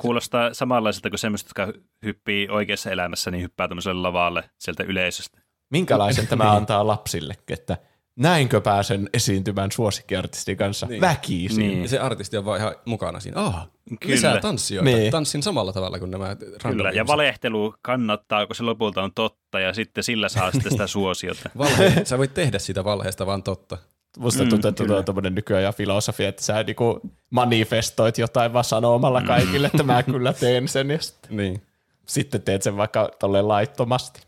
Kuulostaa 0.00 0.54
samanlaiselta 0.54 1.10
kuin 1.10 1.18
semmoista, 1.18 1.48
jotka 1.48 1.78
hyppii 2.04 2.48
oikeassa 2.48 2.90
elämässä, 2.90 3.30
niin 3.30 3.42
hyppää 3.42 3.68
tämmöiselle 3.68 4.02
lavalle 4.02 4.50
sieltä 4.58 4.82
yleisöstä. 4.82 5.40
Minkälaisen 5.70 6.26
tämä 6.36 6.52
antaa 6.52 6.86
lapsille, 6.86 7.34
että 7.48 7.76
näinkö 8.16 8.60
pääsen 8.60 9.10
esiintymään 9.12 9.72
suosikkiartistin 9.72 10.56
kanssa 10.56 10.86
niin. 10.86 11.00
väkisin. 11.00 11.58
Niin. 11.58 11.82
Ja 11.82 11.88
se 11.88 11.98
artisti 11.98 12.36
on 12.36 12.44
vaan 12.44 12.60
ihan 12.60 12.74
mukana 12.84 13.20
siinä. 13.20 13.40
Ah, 13.40 13.68
Kyllä. 14.00 14.14
lisää 14.14 14.40
tanssijoita. 14.40 14.90
Niin. 14.90 15.10
Tanssin 15.12 15.42
samalla 15.42 15.72
tavalla 15.72 15.98
kuin 15.98 16.10
nämä 16.10 16.36
Kyllä, 16.62 16.90
ja 16.90 17.06
valehtelu 17.06 17.74
kannattaa, 17.82 18.46
kun 18.46 18.56
se 18.56 18.62
lopulta 18.62 19.02
on 19.02 19.12
totta, 19.14 19.60
ja 19.60 19.72
sitten 19.74 20.04
sillä 20.04 20.28
saa 20.28 20.52
sitten 20.52 20.72
sitä 20.72 20.86
suosiota. 20.96 21.50
Valhe, 21.58 22.04
sä 22.04 22.18
voit 22.18 22.34
tehdä 22.34 22.58
siitä 22.58 22.84
valheesta 22.84 23.26
vaan 23.26 23.42
totta. 23.42 23.78
Musta 24.18 24.44
Mm, 24.44 24.48
tuntuu, 24.50 24.68
että 24.68 24.82
kyllä. 24.82 24.88
tuo 24.92 24.98
on 24.98 25.04
tuommoinen 25.04 25.34
nykyajan 25.34 25.74
filosofia, 25.74 26.28
että 26.28 26.42
sä 26.42 26.62
niinku 26.62 27.00
manifestoit 27.30 28.18
jotain 28.18 28.52
vaan 28.52 28.64
sanomalla 28.64 29.20
Mm. 29.20 29.26
kaikille, 29.26 29.66
että 29.66 29.82
mä 29.82 30.02
kyllä 30.02 30.32
teen 30.32 30.68
sen, 30.68 30.90
ja 30.90 30.98
sitten, 31.02 31.36
Niin. 31.36 31.62
sitten 32.06 32.42
teet 32.42 32.62
sen 32.62 32.76
vaikka 32.76 33.10
tolleen 33.18 33.48
laittomasti. 33.48 34.20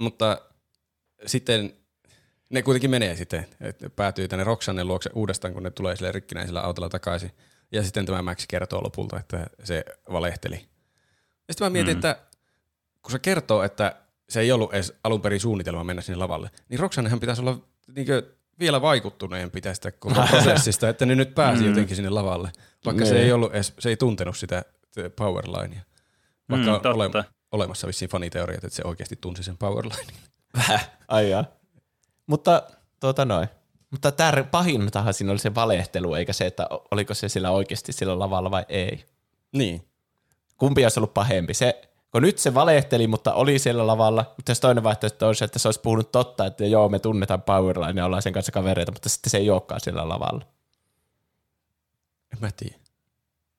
Mutta 0.00 0.40
sitten 1.26 1.72
ne 2.50 2.62
kuitenkin 2.62 2.90
menee 2.90 3.16
sitten, 3.16 3.46
että 3.60 3.90
päätyy 3.90 4.28
tänne 4.28 4.44
Roxannen 4.44 4.88
luokse 4.88 5.10
uudestaan, 5.14 5.54
kun 5.54 5.62
ne 5.62 5.70
tulee 5.70 5.96
sille 5.96 6.12
rikkinäisellä 6.12 6.60
autolla 6.60 6.88
takaisin. 6.88 7.30
Ja 7.72 7.82
sitten 7.82 8.06
tämä 8.06 8.22
Max 8.22 8.44
kertoo 8.48 8.82
lopulta, 8.84 9.20
että 9.20 9.46
se 9.64 9.84
valehteli. 10.12 10.56
Ja 11.48 11.54
sitten 11.54 11.66
mä 11.66 11.70
mietin, 11.70 11.94
mm. 11.94 11.96
että 11.98 12.16
kun 13.02 13.12
se 13.12 13.18
kertoo, 13.18 13.62
että 13.62 13.96
se 14.28 14.40
ei 14.40 14.52
ollut 14.52 14.74
edes 14.74 14.94
alun 15.04 15.20
perin 15.20 15.40
suunnitelma 15.40 15.84
mennä 15.84 16.02
sinne 16.02 16.18
lavalle, 16.18 16.50
niin 16.68 16.80
Roxannehan 16.80 17.20
pitäisi 17.20 17.42
olla 17.42 17.58
niinkö 17.94 18.22
vielä 18.58 18.82
vaikuttuneempi 18.82 19.60
tästä 19.60 19.92
koko 19.92 20.22
prosessista, 20.30 20.88
että 20.88 21.06
ne 21.06 21.14
nyt 21.14 21.34
pääsi 21.34 21.62
mm. 21.62 21.68
jotenkin 21.68 21.96
sinne 21.96 22.10
lavalle, 22.10 22.52
vaikka 22.84 23.04
se 23.04 23.14
Niin. 23.14 23.24
ei 23.24 23.32
ollut 23.32 23.54
edes, 23.54 23.74
se 23.78 23.88
ei 23.88 23.96
tuntenut 23.96 24.36
sitä 24.36 24.64
powerlinea. 25.16 25.80
Vaikka 26.50 26.70
Mm, 26.72 26.90
mm, 26.90 26.94
ole, 26.94 27.24
olemassa 27.52 27.86
vissiin 27.86 28.08
faniteoriat, 28.08 28.64
että 28.64 28.76
se 28.76 28.82
oikeasti 28.84 29.16
tunsi 29.20 29.42
sen 29.42 29.58
powerlinein. 29.58 30.06
Ai 31.08 31.30
jaa. 31.30 31.44
Mutta 32.26 32.62
tuota 33.00 33.24
noin. 33.24 33.48
Mutta 33.90 34.12
tär, 34.12 34.44
pahintahan 34.44 35.14
siinä 35.14 35.32
oli 35.32 35.38
se 35.38 35.54
valehtelu, 35.54 36.14
eikä 36.14 36.32
se, 36.32 36.46
että 36.46 36.68
oliko 36.90 37.14
se 37.14 37.28
sillä 37.28 37.50
oikeasti 37.50 37.92
sillä 37.92 38.18
lavalla 38.18 38.50
vai 38.50 38.64
ei. 38.68 39.04
Niin. 39.52 39.88
Kumpi 40.56 40.84
olisi 40.84 41.00
ollut 41.00 41.14
pahempi? 41.14 41.54
Se, 41.54 41.88
kun 42.12 42.22
nyt 42.22 42.38
se 42.38 42.54
valehteli, 42.54 43.06
mutta 43.06 43.34
oli 43.34 43.58
siellä 43.58 43.86
lavalla, 43.86 44.34
mutta 44.36 44.50
jos 44.50 44.60
toinen 44.60 44.84
vaihtoehto 44.84 45.26
olisi, 45.26 45.44
että 45.44 45.58
se 45.58 45.68
olisi 45.68 45.80
puhunut 45.80 46.12
totta, 46.12 46.46
että 46.46 46.66
joo, 46.66 46.88
me 46.88 46.98
tunnetaan 46.98 47.42
Powerline 47.42 48.00
ja 48.00 48.04
ollaan 48.04 48.22
sen 48.22 48.32
kanssa 48.32 48.52
kavereita, 48.52 48.92
mutta 48.92 49.08
sitten 49.08 49.30
se 49.30 49.38
ei 49.38 49.50
olekaan 49.50 49.80
siellä 49.80 50.08
lavalla. 50.08 50.46
En 52.32 52.38
mä 52.40 52.50
tiedä. 52.56 52.76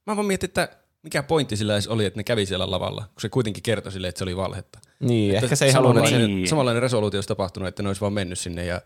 Mä 0.06 0.16
vaan 0.16 0.26
mietin, 0.26 0.48
että 0.48 0.70
mikä 1.08 1.24
pointti 1.24 1.58
sillä 1.58 1.74
edes 1.74 1.88
oli, 1.88 2.06
että 2.06 2.20
ne 2.20 2.24
kävi 2.24 2.46
siellä 2.46 2.72
lavalla, 2.72 3.02
kun 3.02 3.22
se 3.22 3.30
kuitenkin 3.30 3.64
kertoi 3.64 3.92
sille, 3.92 4.08
että 4.08 4.18
se 4.20 4.24
oli 4.24 4.38
valhetta. 4.38 4.80
Niin, 5.00 5.36
Että 5.36 5.46
ehkä 5.46 5.56
se 5.56 5.66
ei 5.66 5.72
halunnut. 5.72 6.04
samanlainen, 6.06 6.36
Niin. 6.36 6.48
samanlainen 6.48 6.82
resoluutio 6.84 7.18
olisi 7.18 7.28
tapahtunut, 7.28 7.68
että 7.70 7.84
ne 7.84 7.90
olisi 7.90 8.02
vaan 8.02 8.14
mennyt 8.14 8.40
sinne 8.40 8.66
ja 8.66 8.82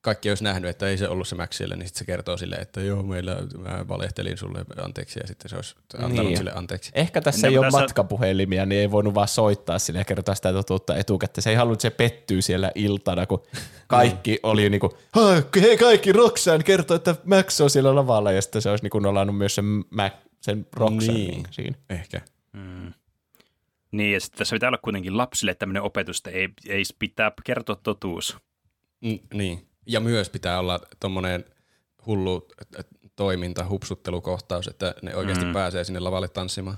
kaikki 0.00 0.28
olisi 0.28 0.44
nähnyt, 0.44 0.70
että 0.70 0.88
ei 0.88 0.98
se 0.98 1.08
ollut 1.08 1.28
se 1.28 1.34
Max 1.34 1.56
siellä, 1.56 1.76
niin 1.76 1.86
sitten 1.86 1.98
se 1.98 2.04
kertoo 2.04 2.36
sille, 2.36 2.56
että 2.56 2.80
joo, 2.80 3.02
meillä 3.02 3.36
mä 3.58 3.84
valehtelin 3.88 4.38
sulle 4.38 4.64
anteeksi 4.84 5.20
ja 5.20 5.26
sitten 5.26 5.48
se 5.48 5.56
olisi 5.56 5.74
antanut 5.94 6.26
Niin. 6.26 6.36
sille 6.36 6.52
anteeksi. 6.54 6.90
Ehkä 6.94 7.20
tässä 7.20 7.46
Ne 7.46 7.50
ei 7.52 7.58
ole 7.58 7.66
pitäisi- 7.66 7.84
matkapuhelimia, 7.84 8.66
niin 8.66 8.80
ei 8.80 8.90
voinut 8.90 9.14
vaan 9.14 9.28
soittaa 9.28 9.78
sille 9.78 9.98
ja 9.98 10.04
kertoa 10.04 10.34
sitä 10.34 10.52
totuutta 10.52 10.96
etukäteen. 10.96 11.42
Se 11.42 11.50
ei 11.50 11.56
halunnut, 11.56 11.76
että 11.76 11.82
se 11.82 11.90
pettyy 12.10 12.42
siellä 12.42 12.72
iltana, 12.74 13.26
kun 13.26 13.42
kaikki 13.86 14.38
oli 14.42 14.70
niinku, 14.70 14.96
"Hai, 15.14 15.42
hei 15.60 15.76
kaikki, 15.78 16.12
Roxanne 16.12 16.64
kertoo, 16.64 16.94
että 16.96 17.14
Max 17.24 17.60
on 17.60 17.70
siellä 17.70 17.94
lavalla, 17.94 18.32
ja 18.32 18.42
sitten 18.42 18.62
se 18.62 18.70
olisi 18.70 18.84
niinku 18.84 18.98
nolannut 18.98 19.36
myös 19.38 19.54
sen, 19.54 19.84
Mac, 19.90 20.12
sen 20.48 20.66
Roxanne 20.76 21.12
Niin. 21.12 21.44
siinä. 21.50 21.76
Ehkä. 21.90 22.20
Mm. 22.52 22.92
Niin, 23.92 24.12
ja 24.12 24.20
sitten 24.20 24.38
tässä 24.38 24.54
pitää 24.56 24.68
olla 24.68 24.78
kuitenkin 24.78 25.16
lapsille 25.16 25.54
tämmöinen 25.54 25.82
opetus, 25.82 26.18
että 26.18 26.30
ei, 26.30 26.48
ei 26.68 26.82
pitää 26.98 27.32
kertoa 27.44 27.76
totuus. 27.76 28.36
Mm, 29.00 29.18
niin. 29.34 29.68
Ja 29.86 30.00
myös 30.00 30.30
pitää 30.30 30.58
olla 30.58 30.80
tommonen 31.00 31.44
hullu 32.06 32.48
äh, 32.78 32.84
toiminta, 33.16 33.68
hupsuttelukohtaus, 33.68 34.68
että 34.68 34.94
ne 35.02 35.14
oikeasti 35.16 35.44
Mm. 35.44 35.52
pääsee 35.52 35.84
sinne 35.84 36.00
lavalle 36.00 36.28
tanssimaan. 36.28 36.76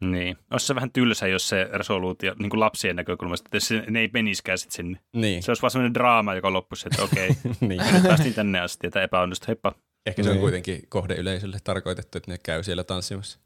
Niin. 0.00 0.36
Olisi 0.50 0.66
se 0.66 0.74
vähän 0.74 0.92
tylsä, 0.92 1.26
jos 1.26 1.48
se 1.48 1.68
resoluutio 1.72 2.34
niin 2.38 2.50
kuin 2.50 2.60
lapsien 2.60 2.96
näkökulmasta, 2.96 3.46
että 3.48 3.60
se, 3.60 3.84
ne 3.90 4.00
ei 4.00 4.10
meniskään 4.12 4.58
sitten 4.58 4.76
sinne. 4.76 5.00
Niin. 5.12 5.42
Se 5.42 5.50
olisi 5.50 5.62
vaan 5.62 5.70
semmoinen 5.70 5.94
draama, 5.94 6.34
joka 6.34 6.52
loppuisi, 6.52 6.88
että 6.88 7.02
okei, 7.02 7.28
niin. 7.60 7.82
nyt 7.92 8.02
päästiin 8.02 8.34
tänne 8.34 8.60
asti, 8.60 8.86
että 8.86 9.02
epäonnistui, 9.02 9.46
heippa. 9.48 9.72
Ehkä 10.06 10.22
se 10.22 10.28
on 10.28 10.34
Niin. 10.34 10.40
kuitenkin 10.40 10.82
kohdeyleisölle 10.88 11.58
tarkoitettu, 11.64 12.18
että 12.18 12.30
ne 12.30 12.38
käy 12.38 12.62
siellä 12.62 12.84
tanssimassa. 12.84 13.38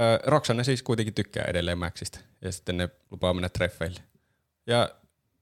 Öö, 0.00 0.18
Roxanne 0.26 0.64
siis 0.64 0.82
kuitenkin 0.82 1.14
tykkää 1.14 1.44
edelleen 1.48 1.78
Maxista 1.78 2.20
ja 2.42 2.52
sitten 2.52 2.76
ne 2.76 2.88
lupaa 3.10 3.34
mennä 3.34 3.48
treffeille. 3.48 4.00
Ja 4.66 4.90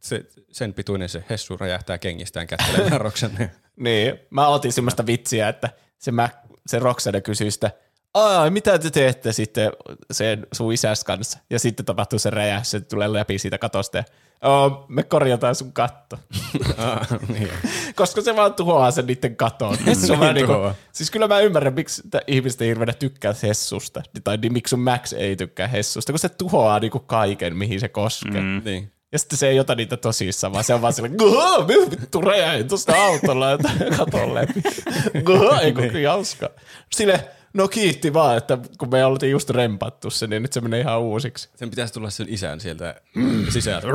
se, 0.01 0.24
sen 0.53 0.74
pituinen 0.74 1.09
se 1.09 1.24
Hessu 1.31 1.57
räjähtää 1.57 1.98
kengistään 1.98 2.47
kättelemään 2.47 3.01
Roxanne. 3.07 3.51
Niin, 3.77 4.19
mä 4.31 4.48
otin 4.48 4.73
semmoista 4.73 5.07
vitsiä, 5.07 5.48
että 5.48 5.70
se, 5.98 6.11
Mac, 6.12 6.32
se 6.66 6.78
Roxanne 6.78 7.20
kysyi 7.20 7.51
sitä, 7.51 7.70
Aa, 8.15 8.51
mitä 8.51 8.78
te 8.78 8.90
teette 8.90 9.32
sitten 9.32 9.73
sen 10.11 10.47
sun 10.53 10.73
isäs 10.73 11.05
kanssa? 11.05 11.39
Ja 11.51 11.59
sitten 11.59 11.86
tapahtuu 11.86 12.19
se 12.19 12.31
räjähdys, 12.31 12.70
se 12.70 12.81
tulee 12.81 13.12
läpi 13.12 13.39
siitä 13.39 13.59
katosta 13.59 13.97
ja 13.98 14.05
"Oo, 14.44 14.84
me 14.88 15.02
korjataan 15.02 15.54
sun 15.54 15.72
katto. 15.72 16.18
ah, 16.78 17.06
niin. 17.28 17.48
Koska 17.94 18.20
se 18.20 18.36
vaan 18.36 18.54
tuhoaa 18.54 18.90
sen 18.90 19.06
niiden 19.06 19.36
katon. 19.36 19.78
Hessu 19.86 20.12
on 20.12 20.20
vähän 20.20 20.34
Niin 20.34 20.40
niinku, 20.42 20.52
tuhoaa. 20.52 20.74
siis 20.92 21.10
kyllä 21.10 21.28
mä 21.28 21.40
ymmärrän, 21.40 21.74
miksi 21.74 22.02
ihmiset 22.26 22.62
ei 22.62 22.68
hirveänä 22.68 22.92
tykkää 22.92 23.34
Hessusta. 23.42 24.02
Tai 24.24 24.36
niin, 24.36 24.52
miksi 24.52 24.70
sun 24.70 24.80
Max 24.80 25.12
ei 25.12 25.36
tykkää 25.36 25.66
Hessusta, 25.68 26.12
kun 26.12 26.18
se 26.18 26.28
tuhoaa 26.28 26.78
niinku 26.78 26.98
kaiken, 26.98 27.56
mihin 27.56 27.80
se 27.80 27.88
koskee. 27.88 28.40
Mm. 28.40 28.62
niin. 28.64 28.92
Ja 29.12 29.18
sitten 29.18 29.38
se 29.38 29.48
ei 29.48 29.60
ota 29.60 29.74
niitä 29.74 29.96
tosissaan, 29.96 30.52
vaan 30.52 30.64
se 30.64 30.74
on 30.74 30.82
vaan 30.82 30.92
silleen, 30.92 31.14
"Goh, 31.16 31.66
me 31.66 31.74
vittu 31.90 32.20
räjähin 32.20 32.68
tuosta 32.68 33.04
autolla 33.04 33.50
ja 33.50 33.58
katon 33.96 34.34
läpi. 34.34 34.62
Goh, 35.24 35.58
ei 35.62 35.72
kun 35.72 35.88
kyllä 35.88 36.10
hauska. 36.10 36.50
Sille, 36.92 37.28
no 37.56 37.68
kiitti 37.68 38.12
vaan, 38.14 38.36
että 38.36 38.58
kun 38.78 38.90
me 38.90 39.04
oltiin 39.04 39.32
just 39.32 39.50
rempattu 39.50 40.10
se, 40.10 40.26
niin 40.26 40.42
nyt 40.42 40.52
se 40.52 40.60
menee 40.60 40.80
ihan 40.80 41.00
uusiksi. 41.00 41.48
Sen 41.54 41.70
pitäisi 41.70 41.94
tulla 41.94 42.10
sen 42.10 42.26
isän 42.30 42.60
sieltä 42.60 43.00
sisältä. 43.48 43.86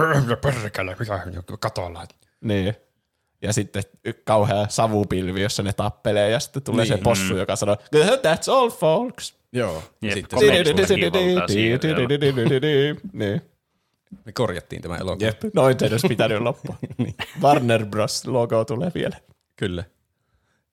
Perkele, 0.42 0.96
mitä 1.00 1.44
katolla. 1.60 2.06
Niin. 2.42 2.76
Ja 3.42 3.54
sitten 3.54 3.84
kauhea 4.24 4.66
savupilvi, 4.70 5.42
jossa 5.42 5.64
ne 5.64 5.74
tappelee, 5.74 6.30
ja 6.30 6.40
sitten 6.40 6.64
tulee 6.64 6.86
niin. 6.86 6.98
se 6.98 7.04
possu, 7.04 7.38
joka 7.38 7.56
sanoo, 7.56 7.78
"Goh, 7.92 8.06
that's 8.06 8.52
all 8.52 8.70
folks. 8.70 9.36
Joo. 9.54 9.84
Jep, 10.02 10.14
sitten 10.14 10.40
Niin. 13.14 13.42
me 14.26 14.32
korjattiin 14.32 14.82
tämä 14.82 14.98
elokuva. 14.98 15.26
Jep, 15.26 15.42
noin 15.54 15.80
se 15.80 15.86
olisi 15.92 16.08
pitänyt 16.08 16.42
loppua. 16.42 16.76
Warner 17.42 17.86
Bros. 17.86 18.26
logo 18.28 18.66
tulee 18.66 18.92
vielä. 18.96 19.18
Kyllä. 19.56 19.84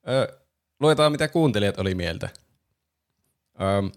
Ö, 0.09 0.39
luetaan, 0.81 1.13
mitä 1.13 1.29
kuuntelijat 1.29 1.79
oli 1.79 1.95
mieltä. 1.95 2.29
Um, 3.79 3.93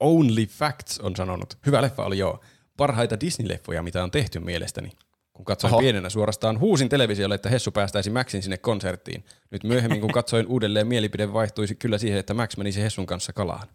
Only 0.00 0.46
Facts 0.46 0.98
on 1.00 1.16
sanonut. 1.16 1.58
Hyvä 1.66 1.82
leffa 1.82 2.04
oli 2.04 2.18
joo. 2.18 2.40
Parhaita 2.76 3.16
Disney-leffoja, 3.20 3.82
mitä 3.82 4.02
on 4.02 4.10
tehty 4.10 4.40
mielestäni. 4.40 4.90
Kun 5.32 5.44
katsoin 5.44 5.72
Oho. 5.74 5.80
pienenä 5.80 6.08
suorastaan, 6.08 6.60
huusin 6.60 6.88
televisiolle, 6.88 7.34
että 7.34 7.48
Hessu 7.48 7.70
päästäisi 7.70 8.10
Maxin 8.10 8.42
sinne 8.42 8.58
konserttiin. 8.58 9.24
Nyt 9.50 9.64
myöhemmin, 9.64 10.00
kun 10.00 10.10
katsoin 10.12 10.46
uudelleen, 10.46 10.86
mielipide 10.86 11.32
vaihtuisi 11.32 11.74
kyllä 11.74 11.98
siihen, 11.98 12.18
että 12.18 12.34
Max 12.34 12.56
menisi 12.56 12.82
Hessun 12.82 13.06
kanssa 13.06 13.32
kalaan. 13.32 13.68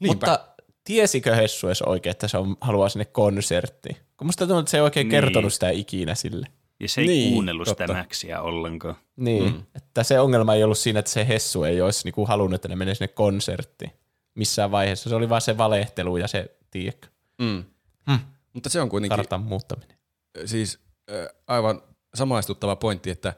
Niinpä. 0.00 0.26
Mutta 0.26 0.48
tiesikö 0.84 1.34
Hessu 1.34 1.66
edes 1.66 1.82
oikein, 1.82 2.10
että 2.10 2.28
se 2.28 2.38
on, 2.38 2.56
haluaa 2.60 2.88
sinne 2.88 3.04
konserttiin? 3.04 3.96
Kun 4.16 4.26
musta 4.26 4.46
tuntuu, 4.46 4.58
että 4.58 4.70
se 4.70 4.76
ei 4.76 4.80
oikein 4.82 5.08
Niin. 5.08 5.22
kertonut 5.22 5.52
sitä 5.52 5.70
ikinä 5.70 6.14
sille. 6.14 6.46
Ja 6.80 6.88
se 6.88 7.00
ei 7.00 7.06
Niin, 7.06 7.32
kuunnellut 7.32 7.68
sitä 7.68 7.86
totta. 7.86 8.02
Maxia 8.02 8.40
ollenkaan. 8.40 8.96
Niin, 9.16 9.52
mm. 9.52 9.62
että 9.74 10.02
se 10.02 10.20
ongelma 10.20 10.54
ei 10.54 10.64
ollut 10.64 10.78
siinä, 10.78 10.98
että 10.98 11.10
se 11.10 11.28
Hessu 11.28 11.64
ei 11.64 11.80
olisi 11.80 12.04
niinku 12.04 12.26
halunnut, 12.26 12.54
että 12.54 12.68
ne 12.68 12.76
menee 12.76 12.94
sinne 12.94 13.08
konserttiin 13.08 13.90
missään 14.36 14.70
vaiheessa. 14.70 15.08
Se 15.10 15.14
oli 15.16 15.28
vaan 15.28 15.40
se 15.40 15.58
valehtelu 15.58 16.16
ja 16.16 16.28
se, 16.28 16.56
tiedätkö, 16.70 17.08
Mm. 17.38 17.64
Hmm. 18.10 18.18
Mutta 18.52 18.68
se 18.68 18.80
on 18.80 18.88
kuitenkin 18.88 19.16
kartan 19.16 19.42
muuttaminen. 19.42 19.96
siis 20.44 20.78
äh, 21.10 21.26
aivan 21.46 21.82
samaistuttava 22.14 22.76
pointti, 22.76 23.10
että 23.10 23.34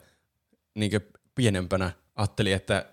niinkö 0.75 0.99
pienempänä 1.35 1.91
ajattelin, 2.15 2.53
että 2.53 2.85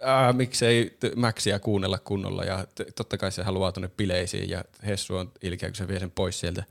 ää, 0.00 0.32
miksei 0.32 0.96
t- 1.00 1.14
Maxia 1.16 1.58
kuunnella 1.58 1.98
kunnolla 1.98 2.44
ja 2.44 2.66
t- 2.74 2.94
totta 2.96 3.18
kai 3.18 3.32
se 3.32 3.42
haluaa 3.42 3.72
tuonne 3.72 3.88
bileisiin 3.88 4.50
ja 4.50 4.64
Hessu 4.86 5.16
on 5.16 5.32
ilkeä, 5.42 5.68
kun 5.68 5.76
se 5.76 5.88
vie 5.88 6.00
sen 6.00 6.10
pois 6.10 6.40
sieltä. 6.40 6.64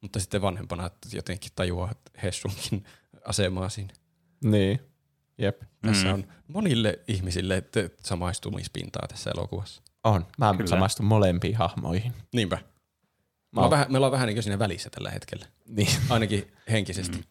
Mutta 0.00 0.20
sitten 0.20 0.42
vanhempana 0.42 0.86
että 0.86 1.08
jotenkin 1.12 1.50
tajuaa 1.56 1.92
Hessunkin 2.22 2.84
asemaa 3.24 3.68
siinä. 3.68 3.94
Niin, 4.44 4.80
jep. 5.38 5.62
Tässä 5.82 6.06
Mm. 6.06 6.14
on 6.14 6.24
monille 6.48 6.98
ihmisille 7.08 7.60
t- 7.60 7.76
samaistumispintaa 8.02 9.08
tässä 9.08 9.30
elokuvassa. 9.30 9.82
On. 10.04 10.26
Mä 10.38 10.54
Kyllä. 10.56 10.66
samastun 10.70 11.06
molempiin 11.06 11.56
hahmoihin. 11.56 12.12
Niinpä. 12.32 12.58
Mä 13.52 13.60
oon- 13.60 13.70
vähän, 13.70 13.86
me 13.90 13.96
ollaan 13.98 14.12
vähän 14.12 14.26
niin 14.28 14.42
siinä 14.42 14.58
välissä 14.58 14.90
tällä 14.90 15.10
hetkellä, 15.10 15.46
Niin, 15.68 15.88
ainakin 16.10 16.52
henkisesti. 16.70 17.24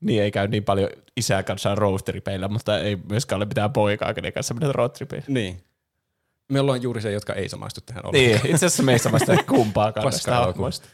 niin 0.00 0.22
ei 0.22 0.30
käy 0.30 0.48
niin 0.48 0.64
paljon 0.64 0.90
isää 1.16 1.42
kanssa 1.42 1.74
roadtripeillä, 1.74 2.48
mutta 2.48 2.78
ei 2.78 2.96
myöskään 3.08 3.36
ole 3.36 3.44
mitään 3.44 3.72
poikaa, 3.72 4.14
kenen 4.14 4.32
kanssa 4.32 4.54
mennä 4.54 4.72
roadtripeillä. 4.72 5.26
Niin. 5.28 5.64
Me 6.52 6.60
ollaan 6.60 6.82
juuri 6.82 7.00
se, 7.02 7.12
jotka 7.12 7.34
ei 7.34 7.48
samaistu 7.48 7.80
tähän 7.86 8.06
ollenkaan. 8.06 8.42
Niin, 8.42 8.54
itse 8.54 8.66
asiassa 8.66 8.82
me 8.82 8.92
ei 8.92 8.98
samasta 8.98 9.36
kumpaakaan 9.54 10.06
elokuva. 10.06 10.46
hahmoista. 10.46 10.88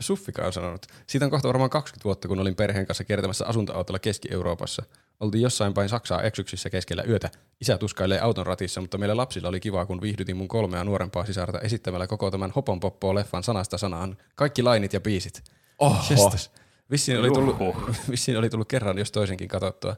Suffika 0.00 0.46
on 0.46 0.52
sanonut, 0.52 0.86
siitä 1.06 1.24
on 1.26 1.30
kohta 1.30 1.48
varmaan 1.48 1.70
20 1.70 2.04
vuotta, 2.04 2.28
kun 2.28 2.40
olin 2.40 2.54
perheen 2.56 2.86
kanssa 2.86 3.04
kiertämässä 3.04 3.46
asuntoautolla 3.46 3.98
Keski-Euroopassa. 3.98 4.82
Oltiin 5.20 5.42
jossain 5.42 5.74
päin 5.74 5.88
Saksaa 5.88 6.22
eksyksissä 6.22 6.70
keskellä 6.70 7.02
yötä. 7.08 7.30
Isä 7.60 7.78
tuskailee 7.78 8.20
auton 8.20 8.46
ratissa, 8.46 8.80
mutta 8.80 8.98
meillä 8.98 9.16
lapsilla 9.16 9.48
oli 9.48 9.60
kivaa, 9.60 9.86
kun 9.86 10.00
viihdytin 10.00 10.36
mun 10.36 10.48
kolmea 10.48 10.84
nuorempaa 10.84 11.24
sisarta 11.24 11.60
esittämällä 11.60 12.06
koko 12.06 12.30
tämän 12.30 12.50
Hoponpoppo-leffan 12.50 13.42
sanasta 13.42 13.78
sanaan. 13.78 14.16
Kaikki 14.34 14.62
lainit 14.62 14.92
ja 14.92 15.00
biisit. 15.00 15.44
Oho. 15.78 16.04
Jestas. 16.10 16.50
Vissiin 16.90 17.18
oli, 17.18 17.30
tullut, 17.30 17.56
vissiin 18.10 18.38
oli 18.38 18.50
tullut 18.50 18.68
kerran, 18.68 18.98
jos 18.98 19.12
toisenkin 19.12 19.48
katsottua. 19.48 19.96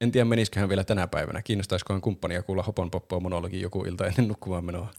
En 0.00 0.12
tiedä, 0.12 0.24
menisiköhän 0.24 0.68
vielä 0.68 0.84
tänä 0.84 1.06
päivänä. 1.06 1.42
Kiinnostaisikohan 1.42 2.00
kumppania 2.00 2.42
kuulla 2.42 2.62
Hoponpoppoa 2.62 3.20
monologi 3.20 3.60
joku 3.60 3.84
ilta 3.84 4.06
ennen 4.06 4.28
nukkumaan 4.28 4.64
menoa. 4.64 4.90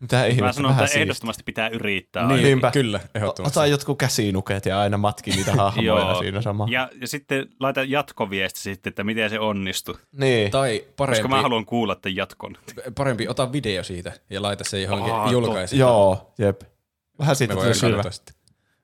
Mitä 0.00 0.16
Mä 0.16 0.26
ihmettä, 0.26 0.52
sanon, 0.52 0.68
vähän 0.68 0.84
että 0.84 0.86
siistiä. 0.86 1.02
ehdottomasti 1.02 1.42
pitää 1.42 1.68
yrittää. 1.68 2.28
Niin. 2.28 2.42
Niinpä. 2.42 2.70
Kyllä, 2.70 3.00
ehdottomasti. 3.14 3.58
Ota 3.58 3.66
jotkut 3.66 3.98
käsinuket 3.98 4.66
ja 4.66 4.80
aina 4.80 4.98
matki 4.98 5.30
niitä 5.30 5.52
hahmoja 5.62 6.14
siinä 6.18 6.42
sama. 6.42 6.66
Ja, 6.70 6.90
ja 7.00 7.08
sitten 7.08 7.46
laita 7.60 7.82
jatkoviesti 7.84 8.60
sitten, 8.60 8.90
että 8.90 9.04
miten 9.04 9.30
se 9.30 9.38
onnistui. 9.40 9.94
Niin. 10.12 10.50
Tai 10.50 10.84
parempi, 10.96 11.22
Koska 11.22 11.28
mä 11.36 11.42
haluan 11.42 11.66
kuulla 11.66 11.94
tämän 11.94 12.16
jatkon. 12.16 12.56
parempi 12.94 13.28
ota 13.28 13.52
video 13.52 13.84
siitä 13.84 14.12
ja 14.30 14.42
laita 14.42 14.64
se 14.64 14.80
johonkin 14.80 15.32
julkaisi. 15.32 15.78
Joo, 15.78 16.34
jep. 16.38 16.60
Vähän 17.18 17.36
siitä 17.36 17.54
sitten. 18.10 18.34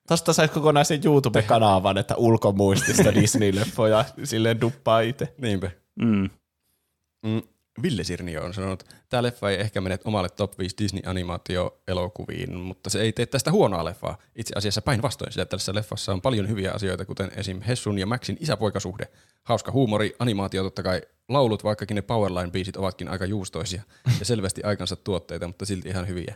Tosta 0.07 0.33
saisi 0.33 0.53
kokonaisen 0.53 1.01
YouTube-kanavan, 1.05 1.97
että 1.97 2.15
ulkomuistista 2.15 3.09
Disney-leffoja 3.21 4.05
silleen 4.23 4.61
duppaa 4.61 4.99
itse. 4.99 5.33
Niinpä. 5.37 5.71
Mm. 5.95 6.29
Mm. 7.25 7.41
Ville 7.81 8.03
Sirnio 8.03 8.43
on 8.43 8.53
sanonut, 8.53 8.81
että 8.81 8.95
tämä 9.09 9.23
leffa 9.23 9.49
ei 9.49 9.61
ehkä 9.61 9.81
mene 9.81 9.99
omalle 10.03 10.29
top 10.29 10.59
5 10.59 10.75
Disney-animaatio-elokuviin, 10.77 12.55
mutta 12.55 12.89
se 12.89 13.01
ei 13.01 13.13
tee 13.13 13.25
tästä 13.25 13.51
huonoa 13.51 13.85
leffaa. 13.85 14.17
Itse 14.35 14.53
asiassa 14.57 14.81
päinvastoin, 14.81 15.31
sillä 15.31 15.45
tässä 15.45 15.75
leffassa 15.75 16.13
on 16.13 16.21
paljon 16.21 16.49
hyviä 16.49 16.71
asioita, 16.71 17.05
kuten 17.05 17.31
esim. 17.35 17.61
Hessun 17.61 17.99
ja 17.99 18.05
Maxin 18.05 18.37
isäpoikasuhde. 18.39 19.07
Hauska 19.43 19.71
huumori, 19.71 20.15
animaatio 20.19 20.63
totta 20.63 20.83
kai, 20.83 21.01
laulut, 21.29 21.63
vaikkakin 21.63 21.95
ne 21.95 22.01
Powerline-biisit 22.01 22.77
ovatkin 22.77 23.07
aika 23.07 23.25
juustoisia 23.25 23.83
ja 24.19 24.25
selvästi 24.25 24.63
aikansa 24.63 24.95
tuotteita, 24.95 25.47
mutta 25.47 25.65
silti 25.65 25.89
ihan 25.89 26.07
hyviä. 26.07 26.35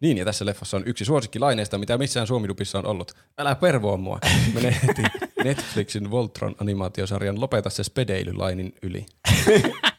Niin, 0.00 0.18
ja 0.18 0.24
tässä 0.24 0.46
leffassa 0.46 0.76
on 0.76 0.82
yksi 0.86 1.04
suosikkilaineista, 1.04 1.78
mitä 1.78 1.98
missään 1.98 2.26
Suomidupissa 2.26 2.78
on 2.78 2.86
ollut. 2.86 3.12
Älä 3.38 3.54
pervoa 3.54 3.96
mua. 3.96 4.18
Mene 4.54 4.80
heti 4.86 5.02
Netflixin 5.44 6.10
Voltron-animaatiosarjan 6.10 7.40
Lopeta 7.40 7.70
se 7.70 7.84
spedeilylainin 7.84 8.74
yli. 8.82 9.06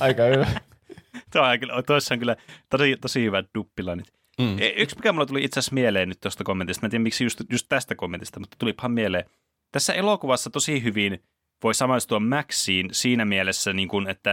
Aika 0.00 0.22
hyvä. 0.22 0.46
Tuo 1.32 1.42
on 1.42 1.60
kyllä, 1.60 1.82
tuossa 1.82 2.14
on 2.14 2.18
kyllä 2.18 2.36
tosi, 2.70 2.96
tosi 3.00 3.24
hyvät 3.24 3.46
duppilainit. 3.54 4.12
Mm. 4.38 4.56
E, 4.58 4.68
Yksi, 4.76 4.96
mikä 4.96 5.12
mulla 5.12 5.26
tuli 5.26 5.44
itse 5.44 5.60
asiassa 5.60 5.74
mieleen 5.74 6.08
nyt 6.08 6.20
tuosta 6.20 6.44
kommentista, 6.44 6.82
mä 6.82 6.86
en 6.86 6.90
tiedä 6.90 7.02
miksi 7.02 7.24
just, 7.24 7.40
just 7.50 7.66
tästä 7.68 7.94
kommentista, 7.94 8.40
mutta 8.40 8.56
tulipahan 8.58 8.92
mieleen. 8.92 9.24
Tässä 9.72 9.92
elokuvassa 9.92 10.50
tosi 10.50 10.82
hyvin 10.82 11.22
voi 11.62 11.74
samaistua 11.74 12.20
Maxiin 12.20 12.88
siinä 12.92 13.24
mielessä, 13.24 13.72
niin 13.72 13.88
kuin, 13.88 14.08
että, 14.08 14.32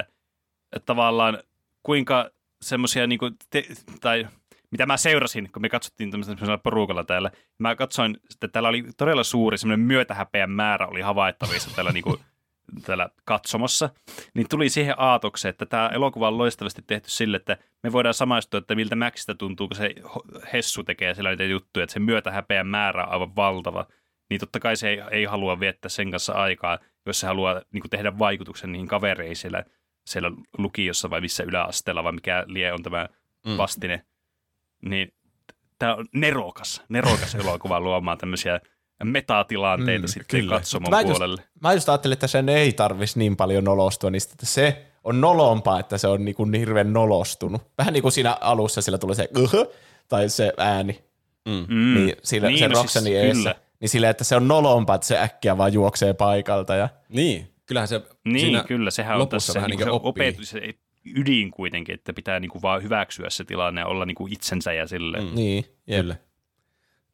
että 0.72 0.86
tavallaan 0.86 1.38
kuinka 1.84 2.30
semmoisia, 2.62 3.08
niin 3.08 3.20
kuin, 3.20 3.36
te, 3.50 3.64
tai 4.02 4.28
mitä 4.72 4.86
mä 4.86 4.98
seurasin, 4.98 5.50
kun 5.52 5.62
me 5.62 5.70
katsottiin 5.70 6.12
tämmöisellä 6.12 6.58
porukalla 6.58 7.04
täällä. 7.04 7.32
Mä 7.58 7.76
katsoin, 7.76 8.18
että 8.32 8.48
täällä 8.48 8.70
oli 8.70 8.84
todella 8.98 9.24
suuri 9.24 9.58
semmoinen 9.58 9.88
myötähäpeän 9.88 10.52
määrä 10.52 10.88
oli 10.88 11.02
havaittavissa 11.02 11.70
täällä, 11.76 11.92
niin 11.92 12.04
kuin, 12.04 12.18
täällä 12.86 13.10
katsomossa. 13.26 13.90
Niin 14.34 14.50
tuli 14.50 14.70
siihen 14.70 14.96
aatokseen, 14.98 15.50
että 15.50 15.66
tämä 15.66 15.90
elokuva 15.94 16.28
on 16.28 16.38
loistavasti 16.38 16.82
tehty 16.88 17.10
sille, 17.10 17.38
että 17.38 17.58
me 17.84 17.92
voidaan 17.92 18.14
samaistua, 18.14 18.58
että 18.58 18.76
miltä 18.76 18.96
Maxista 18.96 19.36
tuntuu, 19.36 19.68
kun 19.68 19.78
se 19.78 19.96
Hessu 20.54 20.84
tekee 20.84 21.14
siellä 21.14 21.30
niitä 21.30 21.44
juttuja, 21.44 21.84
että 21.84 21.94
se 21.94 22.00
myötähäpeän 22.00 22.68
määrä 22.68 23.06
on 23.06 23.12
aivan 23.12 23.36
valtava. 23.36 23.88
Niin 24.30 24.40
totta 24.40 24.60
kai 24.60 24.76
se 24.76 24.90
ei, 24.90 25.02
ei 25.12 25.26
halua 25.26 25.60
viettää 25.60 25.90
sen 25.90 26.12
kanssa 26.12 26.34
aikaa, 26.34 26.80
jos 27.06 27.20
se 27.20 27.28
haluaa 27.28 27.62
niin 27.72 27.82
kuin 27.82 27.90
tehdä 27.92 28.20
vaikutuksen 28.20 28.72
niihin 28.72 28.88
kavereihin 28.88 29.36
siellä, 29.36 29.64
siellä 30.06 30.32
lukiossa 30.58 31.10
vai 31.10 31.22
missä 31.22 31.44
yläasteella 31.44 32.04
vai 32.04 32.12
mikä 32.12 32.44
lie 32.48 32.74
on 32.74 32.84
tämä 32.84 33.08
Mm. 33.46 33.58
vastine. 33.58 34.06
Niin 34.82 35.14
tämä 35.80 35.96
on 35.96 36.06
nerokas, 36.14 36.84
nerokas 36.90 37.36
elokuva 37.42 37.80
luomaan 37.80 38.18
tämmöisiä 38.18 38.60
metatilanteita 39.06 40.08
Mm, 40.08 40.08
sitten 40.12 40.40
kyllä. 40.42 40.56
katsomon 40.56 40.90
Mä 40.90 41.02
just- 41.02 41.12
puolelle. 41.12 41.42
Mä 41.62 41.74
just 41.74 41.90
ajattelin, 41.90 42.14
että 42.14 42.28
sen 42.28 42.50
ei 42.50 42.74
tarvitsisi 42.74 43.20
niin 43.20 43.36
paljon 43.38 43.64
nolostua, 43.64 44.10
niin 44.10 44.22
sitten 44.22 44.46
se 44.48 44.86
on 45.04 45.22
nolompaa, 45.22 45.80
että 45.80 45.98
se 45.98 46.08
on 46.08 46.26
niinku 46.26 46.46
niin 46.46 46.60
hirveän 46.60 46.94
nolostunut. 46.94 47.62
Vähän 47.78 47.94
niin 47.94 48.02
kuin 48.02 48.12
siinä 48.12 48.38
alussa 48.42 48.82
sillä 48.82 48.98
tulee 48.98 49.16
se 49.16 49.30
"Uhu", 49.38 49.74
tai 50.08 50.30
se 50.30 50.54
ääni, 50.58 51.00
Mm. 51.46 51.94
niin, 51.94 52.16
sillä, 52.24 52.48
niin, 52.48 52.60
se 52.60 52.68
no 52.68 52.76
Roxani 52.76 53.04
siis 53.06 53.16
eessä. 53.18 53.34
kyllä. 53.54 53.56
Niin 53.80 53.90
sillä, 53.90 54.10
että 54.10 54.24
se 54.24 54.36
on 54.36 54.48
nolompaa, 54.48 54.96
että 54.96 55.08
se 55.08 55.20
äkkiä 55.20 55.58
vaan 55.58 55.74
juoksee 55.74 56.14
paikalta. 56.14 56.76
Ja, 56.76 56.90
Niin, 57.10 57.48
kyllähän 57.66 57.88
se 57.88 58.02
Niin, 58.26 58.40
siinä 58.40 58.64
kyllä, 58.64 58.92
sehän 58.92 59.22
on 59.22 59.28
tässä 59.28 59.54
vähän 59.54 59.70
niin 59.70 59.80
se 59.80 59.86
kuin 59.86 60.00
opetus, 60.04 60.50
se 60.50 60.62
ydin 61.16 61.52
kuitenkin, 61.52 61.96
että 61.96 62.14
pitää 62.14 62.40
niin 62.40 62.52
kuin 62.52 62.62
vaan 62.62 62.84
hyväksyä 62.84 63.30
se 63.30 63.44
tilanne 63.46 63.82
ja 63.82 63.88
olla 63.88 64.06
niin 64.06 64.16
kuin 64.16 64.34
itsensä 64.34 64.74
ja 64.74 64.88
silleen. 64.88 65.24
Mm. 65.24 65.36
niin, 65.36 65.66
jep. 65.88 66.02
Kyllä. 66.02 66.16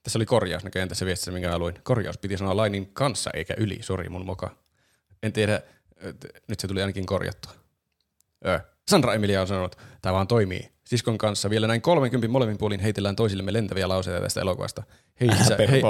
Tässä 0.08 0.20
oli 0.20 0.26
korjaus 0.26 0.64
näköjään 0.64 0.90
tässä 0.90 1.06
viestissä, 1.06 1.32
minkä 1.32 1.50
mä 1.50 1.60
luin. 1.60 1.76
Korjaus 1.84 2.18
piti 2.18 2.38
sanoa 2.38 2.58
lainin 2.58 2.90
kanssa 2.94 3.30
eikä 3.34 3.54
yli, 3.58 3.78
sori 3.82 4.10
mun 4.10 4.26
moka. 4.26 4.56
En 5.24 5.34
tiedä, 5.34 5.62
nyt 6.48 6.60
se 6.60 6.68
tuli 6.68 6.82
ainakin 6.82 7.06
korjattua. 7.06 7.52
Ö. 8.46 8.60
Sandra 8.88 9.14
Emilia 9.14 9.42
on 9.42 9.48
sanonut, 9.48 9.76
tämä 10.02 10.14
vaan 10.14 10.28
toimii. 10.28 10.72
Siskon 10.86 11.18
kanssa 11.18 11.50
vielä 11.50 11.68
näin 11.68 11.82
30 11.82 12.28
molemmin 12.28 12.58
puolin 12.58 12.80
heitellään 12.80 13.16
toisillemme 13.16 13.54
lentäviä 13.54 13.88
lauseita 13.88 14.22
tästä 14.22 14.42
elokuvasta. 14.42 14.84
Hei 15.22 15.28
isä, 15.28 15.56
hei, 15.72 15.82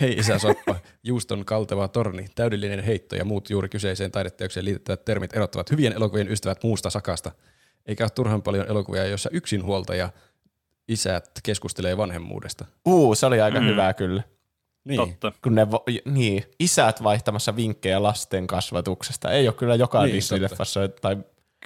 hei 0.00 0.12
isä 0.12 0.38
Soppa, 0.38 0.76
juuston 1.02 1.44
kalteva 1.44 1.88
torni, 1.88 2.26
täydellinen 2.34 2.84
heitto 2.84 3.16
ja 3.16 3.24
muut 3.24 3.50
juuri 3.50 3.68
kyseiseen 3.68 4.12
taideteokseen 4.12 4.64
liitettävät 4.64 5.04
termit 5.04 5.36
erottavat 5.36 5.70
hyvien 5.70 5.92
elokuvien 5.92 6.32
ystävät 6.32 6.62
muusta 6.62 6.90
sakasta. 6.90 7.32
Eikä 7.86 8.04
ole 8.04 8.10
turhan 8.10 8.42
paljon 8.42 8.66
elokuvia, 8.68 9.06
joissa 9.06 9.30
yksinhuoltaja 9.32 10.10
isät 10.88 11.30
keskustelee 11.42 11.96
vanhemmuudesta. 11.96 12.64
Uu, 12.86 13.14
se 13.14 13.26
oli 13.26 13.40
aika 13.40 13.60
Mm. 13.60 13.66
hyvä 13.66 13.94
kyllä. 13.94 14.22
Niin. 14.84 14.96
Totta. 14.96 15.32
Kun 15.42 15.54
ne, 15.54 15.64
vo- 15.64 16.02
niin, 16.12 16.44
isät 16.60 17.02
vaihtamassa 17.02 17.56
vinkkejä 17.56 18.02
lasten 18.02 18.46
kasvatuksesta. 18.46 19.30
Ei 19.32 19.48
ole 19.48 19.54
kyllä 19.54 19.74
joka 19.74 19.98
Niin, 20.02 20.12
niin, 20.12 20.22
Disney-leffassa 20.22 20.88
tai 21.00 21.16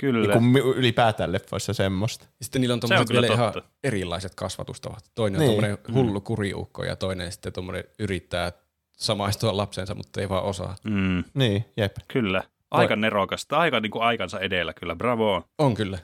Kyllä. 0.01 0.35
Niin 0.41 0.53
kuin 0.53 0.65
ylipäätään 0.77 1.33
leffoissa 1.33 1.73
semmoista. 1.73 2.25
Ja 2.25 2.45
sitten 2.45 2.61
niillä 2.61 2.75
on 2.75 2.81
Se 2.81 2.85
on 2.85 2.89
tommoset 2.89 3.09
kyllä 3.09 3.21
vielä 3.21 3.35
ihan 3.35 3.53
erilaiset 3.85 4.35
kasvatustavat. 4.35 5.05
Toinen 5.15 5.41
on 5.41 5.47
Niin. 5.47 5.61
tommonen 5.61 5.79
hullu 5.95 6.21
kuriukko 6.21 6.85
ja 6.85 6.97
toinen 6.97 7.33
sitten 7.33 7.53
tommonen 7.53 7.85
yrittää 7.99 8.53
samaistua 8.97 9.57
lapsensa, 9.57 9.95
mutta 9.95 10.21
ei 10.21 10.29
vaan 10.29 10.45
osaa. 10.45 10.77
Mm, 10.85 11.25
Niin, 11.35 11.65
jep. 11.77 11.97
kyllä. 12.09 12.43
Aika 12.71 12.97
nerokasta, 12.97 13.59
aika 13.59 13.81
niin 13.81 13.91
kuin 13.91 14.03
aikansa 14.03 14.41
edellä 14.41 14.73
kyllä, 14.75 14.97
bravo. 14.97 15.43
On 15.59 15.75
kyllä. 15.75 15.99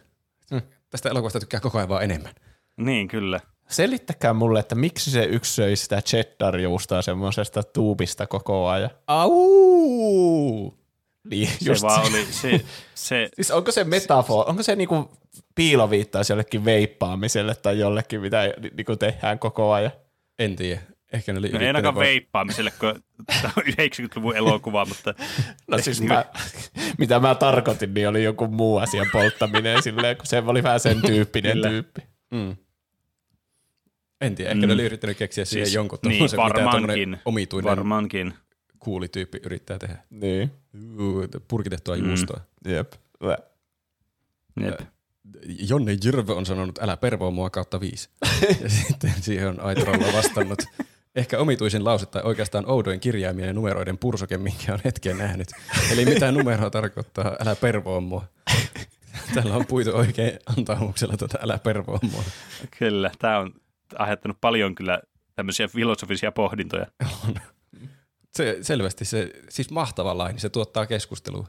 Mm. 0.50 0.62
Tästä 0.90 1.08
elokuvasta 1.08 1.40
tykkää 1.40 1.60
koko 1.60 1.78
ajan 1.78 1.88
vaan 1.88 2.04
enemmän. 2.04 2.34
Niin, 2.78 3.08
kyllä. 3.08 3.40
Selittäkää 3.68 4.32
mulle, 4.32 4.60
että 4.60 4.74
miksi 4.74 5.10
se 5.10 5.24
yksi 5.24 5.54
söi 5.54 5.76
sitä 5.76 6.00
cheddar-juustoa 6.00 7.02
semmoisesta 7.02 7.62
tuubista 7.62 8.26
koko 8.26 8.68
ajan. 8.68 8.90
Au! 9.06 10.72
Niin, 11.30 11.48
Se 11.48 11.70
just 11.70 11.82
vaan 11.82 12.06
oli, 12.06 12.24
se, 12.30 12.60
se, 12.94 13.28
Siis 13.34 13.50
onko 13.50 13.72
se 13.72 13.84
metafor, 13.84 14.44
onko 14.48 14.62
se 14.62 14.76
niinku 14.76 15.10
piiloviittaus 15.54 16.30
jollekin 16.30 16.64
veippaamiselle 16.64 17.54
tai 17.54 17.78
jollekin, 17.78 18.20
mitä 18.20 18.42
ni- 18.60 18.70
niinku 18.76 18.96
tehdään 18.96 19.38
koko 19.38 19.72
ajan? 19.72 19.92
En 20.38 20.56
tiedä. 20.56 20.80
Ehkä 21.12 21.32
ne 21.32 21.38
oli 21.38 21.48
no 21.48 21.60
ei 21.60 21.66
ainakaan 21.66 21.94
vaan- 21.94 22.04
veippaamiselle, 22.06 22.70
kun 22.80 23.02
tämä 23.42 23.52
on 23.56 23.62
90-luvun 23.64 24.36
elokuva, 24.36 24.84
mutta 24.84 25.14
No 25.66 25.78
siis 25.78 26.00
mä, 26.02 26.24
mitä 26.98 27.20
mä 27.20 27.34
tarkoitin, 27.34 27.94
niin 27.94 28.08
oli 28.08 28.24
joku 28.24 28.46
muu 28.46 28.78
asian 28.78 29.06
polttaminen 29.12 29.82
silleen, 29.82 30.16
kun 30.16 30.26
se 30.26 30.42
oli 30.46 30.62
vähän 30.62 30.80
sen 30.80 31.02
tyyppinen 31.06 31.52
Kyllä. 31.52 31.68
tyyppi. 31.68 32.00
Mm. 32.30 32.56
En 34.20 34.34
tiedä, 34.34 34.50
ehkä 34.50 34.60
mm. 34.62 34.68
ne 34.68 34.74
oli 34.74 34.84
yrittänyt 34.84 35.16
keksiä 35.18 35.44
siihen 35.44 35.66
Siis, 35.66 35.74
jonkun 35.74 35.98
niin, 36.06 36.22
mitä 36.22 36.36
varmaankin. 36.36 36.70
tommonen 36.72 37.20
omituinen 37.24 37.70
varmaankin. 37.70 38.34
kuulityyppi 38.78 39.40
yrittää 39.44 39.78
tehdä. 39.78 39.98
Niin, 40.10 40.50
purkitettua 41.48 41.96
Mm. 41.96 42.08
juustoa. 42.08 42.40
jep. 42.68 42.92
Jep. 44.60 44.80
Jonne 45.68 45.96
Jyrvö 46.04 46.34
on 46.34 46.46
sanonut, 46.46 46.78
älä 46.82 46.96
pervoa 46.96 47.30
mua 47.30 47.50
kautta 47.50 47.80
viisi. 47.80 48.08
ja 48.62 48.68
sitten 48.68 49.12
siihen 49.20 49.48
on 49.48 49.60
Aitrolla 49.60 50.12
vastannut. 50.12 50.58
Ehkä 51.16 51.38
omituisin 51.38 51.84
lause 51.84 52.06
tai 52.06 52.22
oikeastaan 52.24 52.70
oudoin 52.70 53.00
kirjaimien 53.00 53.46
ja 53.46 53.52
numeroiden 53.52 53.98
pursoke, 53.98 54.38
minkä 54.38 54.72
on 54.74 54.80
hetken 54.84 55.18
nähnyt. 55.18 55.48
Eli 55.92 56.04
mitä 56.04 56.32
numeroa 56.32 56.70
tarkoittaa, 56.70 57.36
älä 57.40 57.56
pervoa 57.56 58.00
mua. 58.00 58.24
Tällä 59.34 59.56
on 59.56 59.66
puitu 59.66 59.90
oikein 59.96 60.32
antaumuksella 60.58 61.16
tuota, 61.16 61.38
älä 61.42 61.58
pervoa 61.58 61.98
mua. 62.12 62.22
Kyllä, 62.78 63.10
tämä 63.18 63.38
on 63.38 63.54
aiheuttanut 63.94 64.40
paljon 64.40 64.74
kyllä 64.74 65.00
tämmöisiä 65.34 65.68
filosofisia 65.68 66.32
pohdintoja. 66.32 66.86
On. 67.28 67.34
Se, 68.30 68.58
selvästi 68.62 69.04
se, 69.04 69.30
siis 69.48 69.70
mahtava 69.70 70.18
laini, 70.18 70.38
se 70.38 70.48
tuottaa 70.48 70.86
keskustelua. 70.86 71.46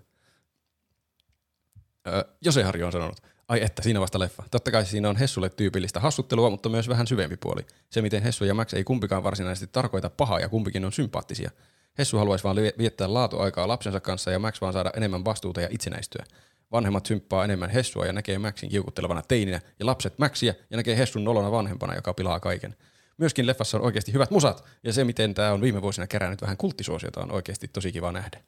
Jose 2.41 2.63
Harjo 2.63 2.85
on 2.85 2.91
sanonut, 2.91 3.19
ai 3.47 3.63
että, 3.63 3.81
siinä 3.81 3.99
vasta 4.01 4.19
leffa. 4.19 4.43
Totta 4.51 4.71
kai 4.71 4.85
siinä 4.85 5.09
on 5.09 5.15
Hessulle 5.15 5.49
tyypillistä 5.49 5.99
hassuttelua, 5.99 6.49
mutta 6.49 6.69
myös 6.69 6.89
vähän 6.89 7.07
syvempi 7.07 7.37
puoli. 7.37 7.61
Se, 7.89 8.01
miten 8.01 8.23
Hessu 8.23 8.45
ja 8.45 8.53
Max 8.53 8.73
ei 8.73 8.83
kumpikaan 8.83 9.23
varsinaisesti 9.23 9.67
tarkoita 9.71 10.09
pahaa 10.09 10.39
ja 10.39 10.49
kumpikin 10.49 10.85
on 10.85 10.91
sympaattisia. 10.91 11.51
Hessu 11.97 12.17
haluaisi 12.17 12.43
vaan 12.43 12.55
viettää 12.77 13.13
laatuaikaa 13.13 13.67
lapsensa 13.67 13.99
kanssa 13.99 14.31
ja 14.31 14.39
Max 14.39 14.61
vaan 14.61 14.73
saada 14.73 14.91
enemmän 14.95 15.25
vastuuta 15.25 15.61
ja 15.61 15.67
itsenäistyä. 15.71 16.25
Vanhemmat 16.71 17.05
symppaa 17.05 17.43
enemmän 17.43 17.69
Hessua 17.69 18.05
ja 18.05 18.13
näkee 18.13 18.39
Maxin 18.39 18.69
kiukuttelevana 18.69 19.21
teininä 19.27 19.61
ja 19.79 19.85
lapset 19.85 20.19
Maxia 20.19 20.53
ja 20.69 20.77
näkee 20.77 20.97
Hessun 20.97 21.23
nolona 21.23 21.51
vanhempana, 21.51 21.95
joka 21.95 22.13
pilaa 22.13 22.39
kaiken. 22.39 22.75
Myöskin 23.17 23.47
leffassa 23.47 23.77
on 23.77 23.83
oikeasti 23.83 24.13
hyvät 24.13 24.31
musat 24.31 24.63
ja 24.83 24.93
se, 24.93 25.03
miten 25.03 25.33
tämä 25.33 25.51
on 25.51 25.61
viime 25.61 25.81
vuosina 25.81 26.07
kerännyt 26.07 26.41
vähän 26.41 26.57
kulttisuosiota, 26.57 27.21
on 27.21 27.31
oikeasti 27.31 27.67
tosi 27.67 27.91
kiva 27.91 28.11
nähdä. 28.11 28.39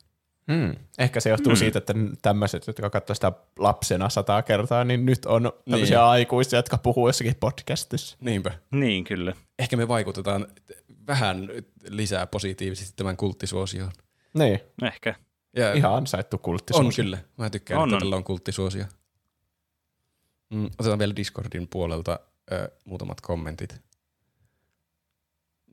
Hmm. 0.51 0.75
Ehkä 0.97 1.19
se 1.19 1.29
johtuu 1.29 1.51
hmm. 1.51 1.57
siitä, 1.59 1.77
että 1.77 1.93
tämmöiset, 2.21 2.67
jotka 2.67 2.89
katsovat 2.89 3.17
sitä 3.17 3.31
lapsena 3.59 4.09
sataa 4.09 4.41
kertaa, 4.41 4.83
niin 4.83 5.05
nyt 5.05 5.25
on 5.25 5.51
tämmöisiä 5.69 5.97
Niin. 5.97 6.05
aikuisia, 6.05 6.59
jotka 6.59 6.77
puhuu 6.77 7.07
jossakin 7.07 7.35
podcastissa. 7.39 8.17
Niinpä. 8.21 8.51
Niin, 8.71 9.03
kyllä. 9.03 9.33
Ehkä 9.59 9.77
me 9.77 9.87
vaikutetaan 9.87 10.47
vähän 11.07 11.49
lisää 11.89 12.27
positiivisesti 12.27 12.93
tämän 12.95 13.17
kulttisuosioon. 13.17 13.91
Niin, 14.33 14.59
Ehkä. 14.83 15.15
Ja 15.55 15.73
ihan 15.73 15.93
ansaittu 15.95 16.37
on 16.37 16.41
kulttisuosi. 16.41 17.01
kyllä. 17.01 17.17
Mä 17.37 17.49
tykkään, 17.49 17.81
On, 17.81 17.89
että 17.89 17.95
on. 17.95 18.01
tällä 18.01 18.15
on 18.15 18.23
kulttisuosio. 18.23 18.85
Mm, 20.53 20.65
otetaan 20.79 20.99
vielä 20.99 21.15
Discordin 21.15 21.67
puolelta 21.67 22.19
ö, 22.51 22.71
muutamat 22.85 23.21
kommentit. 23.21 23.81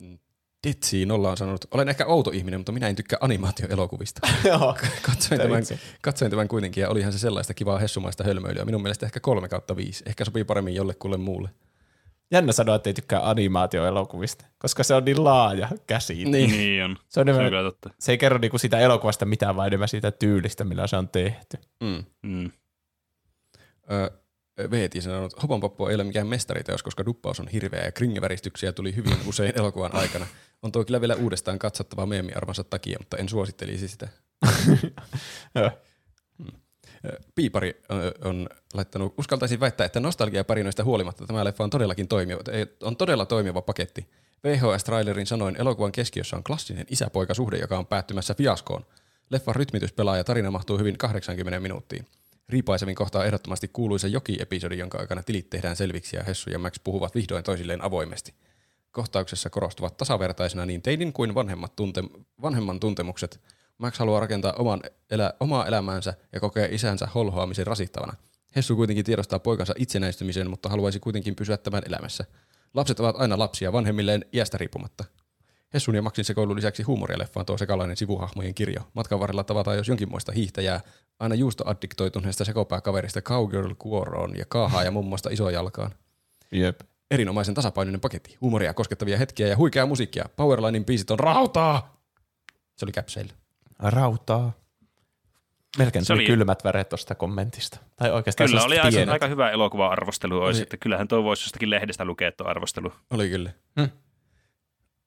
Mm, 0.01 0.19
Detsi 0.67 1.07
Nolla 1.07 1.31
on 1.31 1.37
sanonut, 1.37 1.65
olen 1.71 1.89
ehkä 1.89 2.07
outo 2.07 2.31
ihminen, 2.31 2.61
mutta 2.61 2.73
minä 2.73 2.89
en 2.89 2.97
tykkää 2.97 3.19
animaatioelokuvista. 3.23 4.21
Joo. 4.49 4.77
katsoin, 5.03 5.41
tämän, 5.41 5.61
itse. 5.61 5.79
katsoin 6.03 6.31
tämän 6.31 6.49
kuitenkin 6.49 6.81
ja 6.83 6.89
olihan 6.89 7.13
se 7.13 7.19
sellaista 7.19 7.55
kivaa 7.55 7.79
hessumaista 7.79 8.25
hölmöilyä. 8.25 8.65
Minun 8.65 8.83
mielestä 8.83 9.07
ehkä 9.07 9.21
kolme 9.21 9.49
kautta 9.49 9.77
viisi. 9.77 10.05
Ehkä 10.07 10.25
sopii 10.25 10.45
paremmin 10.45 10.75
jollekulle 10.75 11.17
muulle. 11.17 11.51
Jännä 12.33 12.53
sanoa, 12.53 12.75
että 12.75 12.91
ei 12.91 12.95
tykkää 12.95 13.31
animaatioelokuvista, 13.31 14.45
koska 14.59 14.83
se 14.83 14.95
on 14.95 15.05
niin 15.05 15.25
laaja 15.25 15.69
käsite. 15.87 16.31
Niin. 16.31 16.51
Niin 16.51 16.85
on. 16.85 16.97
Se, 17.09 17.21
on 17.21 17.27
Se 17.27 17.33
on 17.33 17.65
totta. 17.65 17.91
se 17.99 18.13
ei 18.13 18.19
kerro 18.19 18.39
niinku 18.39 18.59
sitä 18.59 18.79
elokuvasta 18.79 19.25
mitään, 19.25 19.57
vaan 19.57 19.67
enemmän 19.67 19.89
siitä 19.89 20.11
tyylistä, 20.11 20.65
millä 20.65 20.87
se 20.87 20.97
on 20.97 21.09
tehty. 21.09 21.59
Mm. 21.81 22.05
Mm. 22.23 22.51
Ö, 23.93 24.11
Veeti 24.71 25.01
sanonut, 25.01 25.43
Hoponpoppo 25.43 25.89
ei 25.89 25.95
ole 25.95 26.05
mikään 26.05 26.27
mestariteos, 26.27 26.83
koska 26.83 27.05
duppaus 27.07 27.41
on 27.41 27.49
hirveä 27.49 27.85
ja 27.85 27.93
kringeväristyksiä 27.93 28.73
tuli 28.73 28.97
hyvin 28.97 29.17
usein 29.27 29.53
elokuvan 29.57 29.95
aikana. 29.95 30.27
On 30.63 30.73
tuo 30.73 30.85
kyllä 30.85 31.01
vielä 31.01 31.15
uudestaan 31.15 31.59
katsottava 31.59 32.07
meemiarvonsa 32.07 32.65
takia, 32.65 32.99
mutta 33.01 33.17
en 33.17 33.29
suosittelisi 33.29 33.89
sitä. 33.89 34.09
Piipari 37.35 37.83
on 38.25 38.49
laittanut, 38.75 39.15
uskaltaisin 39.19 39.61
väittää, 39.61 39.85
että 39.85 40.01
nostalgiaparinoista 40.01 40.85
huolimatta 40.85 41.27
tämä 41.27 41.45
leffa 41.45 41.65
on 41.65 41.71
todellakin 41.71 42.09
toimiva, 42.09 42.41
on 42.83 42.97
todella 42.97 43.27
toimiva 43.27 43.63
paketti. 43.63 44.07
VHS-trailerin 44.47 45.27
sanoin, 45.27 45.57
elokuvan 45.61 45.93
keskiössä 45.93 46.37
on 46.37 46.45
klassinen 46.45 46.87
isäpoikasuhde, 46.91 47.59
joka 47.59 47.79
on 47.79 47.87
päättymässä 47.87 48.35
fiaskoon. 48.35 48.87
Leffan 49.31 49.57
rytmitys 49.57 49.93
pelaa 49.93 50.17
ja 50.17 50.25
tarina 50.25 50.51
mahtuu 50.51 50.79
hyvin 50.79 50.99
80 50.99 51.61
minuuttiin. 51.61 52.07
Riipaisevin 52.49 52.95
kohtaa 52.95 53.25
ehdottomasti 53.25 53.69
kuuluisa 53.69 54.09
joki-episodi, 54.09 54.79
jonka 54.79 54.99
aikana 54.99 55.23
tilit 55.23 55.51
tehdään 55.51 55.77
selviksi 55.77 56.17
ja 56.17 56.23
Hessu 56.23 56.51
ja 56.51 56.59
Max 56.59 56.75
puhuvat 56.85 57.15
vihdoin 57.15 57.45
toisilleen 57.45 57.85
avoimesti. 57.85 58.35
Kohtauksessa 58.91 59.51
korostuvat 59.51 59.97
tasavertaisena 59.97 60.67
niin 60.67 60.83
teinin 60.83 61.13
kuin 61.13 61.35
vanhemmat 61.35 61.77
tunte, 61.77 62.05
vanhemman 62.43 62.81
tuntemukset. 62.81 63.41
Max 63.79 63.99
haluaa 63.99 64.21
rakentaa 64.21 64.53
oman 64.53 64.81
elä, 65.11 65.35
omaa 65.41 65.67
elämäänsä 65.67 66.15
ja 66.33 66.41
kokee 66.41 66.69
isänsä 66.73 67.07
holhoamisen 67.15 67.67
rasittavana. 67.67 68.13
Hessu 68.57 68.77
kuitenkin 68.77 69.05
tiedostaa 69.05 69.39
poikansa 69.39 69.75
itsenäistymisen, 69.77 70.51
mutta 70.51 70.69
haluaisi 70.69 71.01
kuitenkin 71.01 71.37
pysyä 71.37 71.57
tämän 71.57 71.83
elämässä. 71.87 72.25
Lapset 72.75 73.01
ovat 73.01 73.17
aina 73.19 73.39
lapsia 73.39 73.73
vanhemmilleen 73.73 74.25
iästä 74.33 74.59
riippumatta. 74.59 75.05
Hessun 75.75 75.95
ja 75.95 76.03
Maxin 76.03 76.25
sekoilun 76.25 76.57
lisäksi 76.57 76.83
huumoria 76.83 77.19
leffaan 77.19 77.47
tuo 77.47 77.59
sekalainen 77.59 77.97
sivuhahmojen 77.97 78.55
kirjo. 78.55 78.81
Matkan 78.95 79.21
varrella 79.21 79.45
tavataan 79.45 79.77
jos 79.77 79.89
jonkinmoista 79.89 80.33
hiihtäjää, 80.33 80.81
aina 81.19 81.35
juustoaddiktoituneesta 81.35 82.45
sekopääkaverista 82.45 83.23
Cowgirl 83.23 83.75
Kuoroon 83.79 84.39
ja 84.39 84.45
kaahaa 84.49 84.85
ja 84.85 84.91
mummosta 84.91 85.31
isojalkaan. 85.31 85.91
Jep. 86.53 86.81
Erinomaisen 87.11 87.55
tasapainoinen 87.55 88.01
paketti, 88.01 88.37
huumoria, 88.41 88.75
koskettavia 88.75 89.19
hetkiä 89.19 89.47
ja 89.47 89.57
huikeaa 89.57 89.87
musiikkia. 89.87 90.25
Powerlinein 90.37 90.85
biisit 90.85 91.11
on 91.11 91.19
rautaa! 91.19 92.03
Se 92.77 92.85
oli 92.85 92.93
Capsale. 92.93 93.48
Rautaa. 93.79 94.53
Melkein 95.79 96.05
Se 96.05 96.15
tuli 96.15 96.23
oli- 96.23 96.27
kylmät 96.27 96.65
väret 96.65 96.89
tuosta 96.89 97.15
kommentista. 97.15 97.79
Tai 97.97 98.11
oikeastaan 98.11 98.51
Kyllä, 98.51 98.63
oli 98.65 98.79
aika, 98.79 98.91
pienet. 98.97 99.13
aika 99.13 99.27
hyvä 99.27 99.51
elokuva-arvostelu 99.51 100.39
olisi, 100.43 100.59
Oli. 100.59 100.63
että 100.63 100.77
kyllähän 100.77 101.09
tuo 101.09 101.23
voisi 101.25 101.45
jostakin 101.45 101.71
lehdestä 101.71 102.05
lukea 102.05 102.33
tuo 102.33 102.47
arvostelu. 102.47 102.93
Oli 103.11 103.29
kyllä. 103.29 103.51
Hmm. 103.81 103.89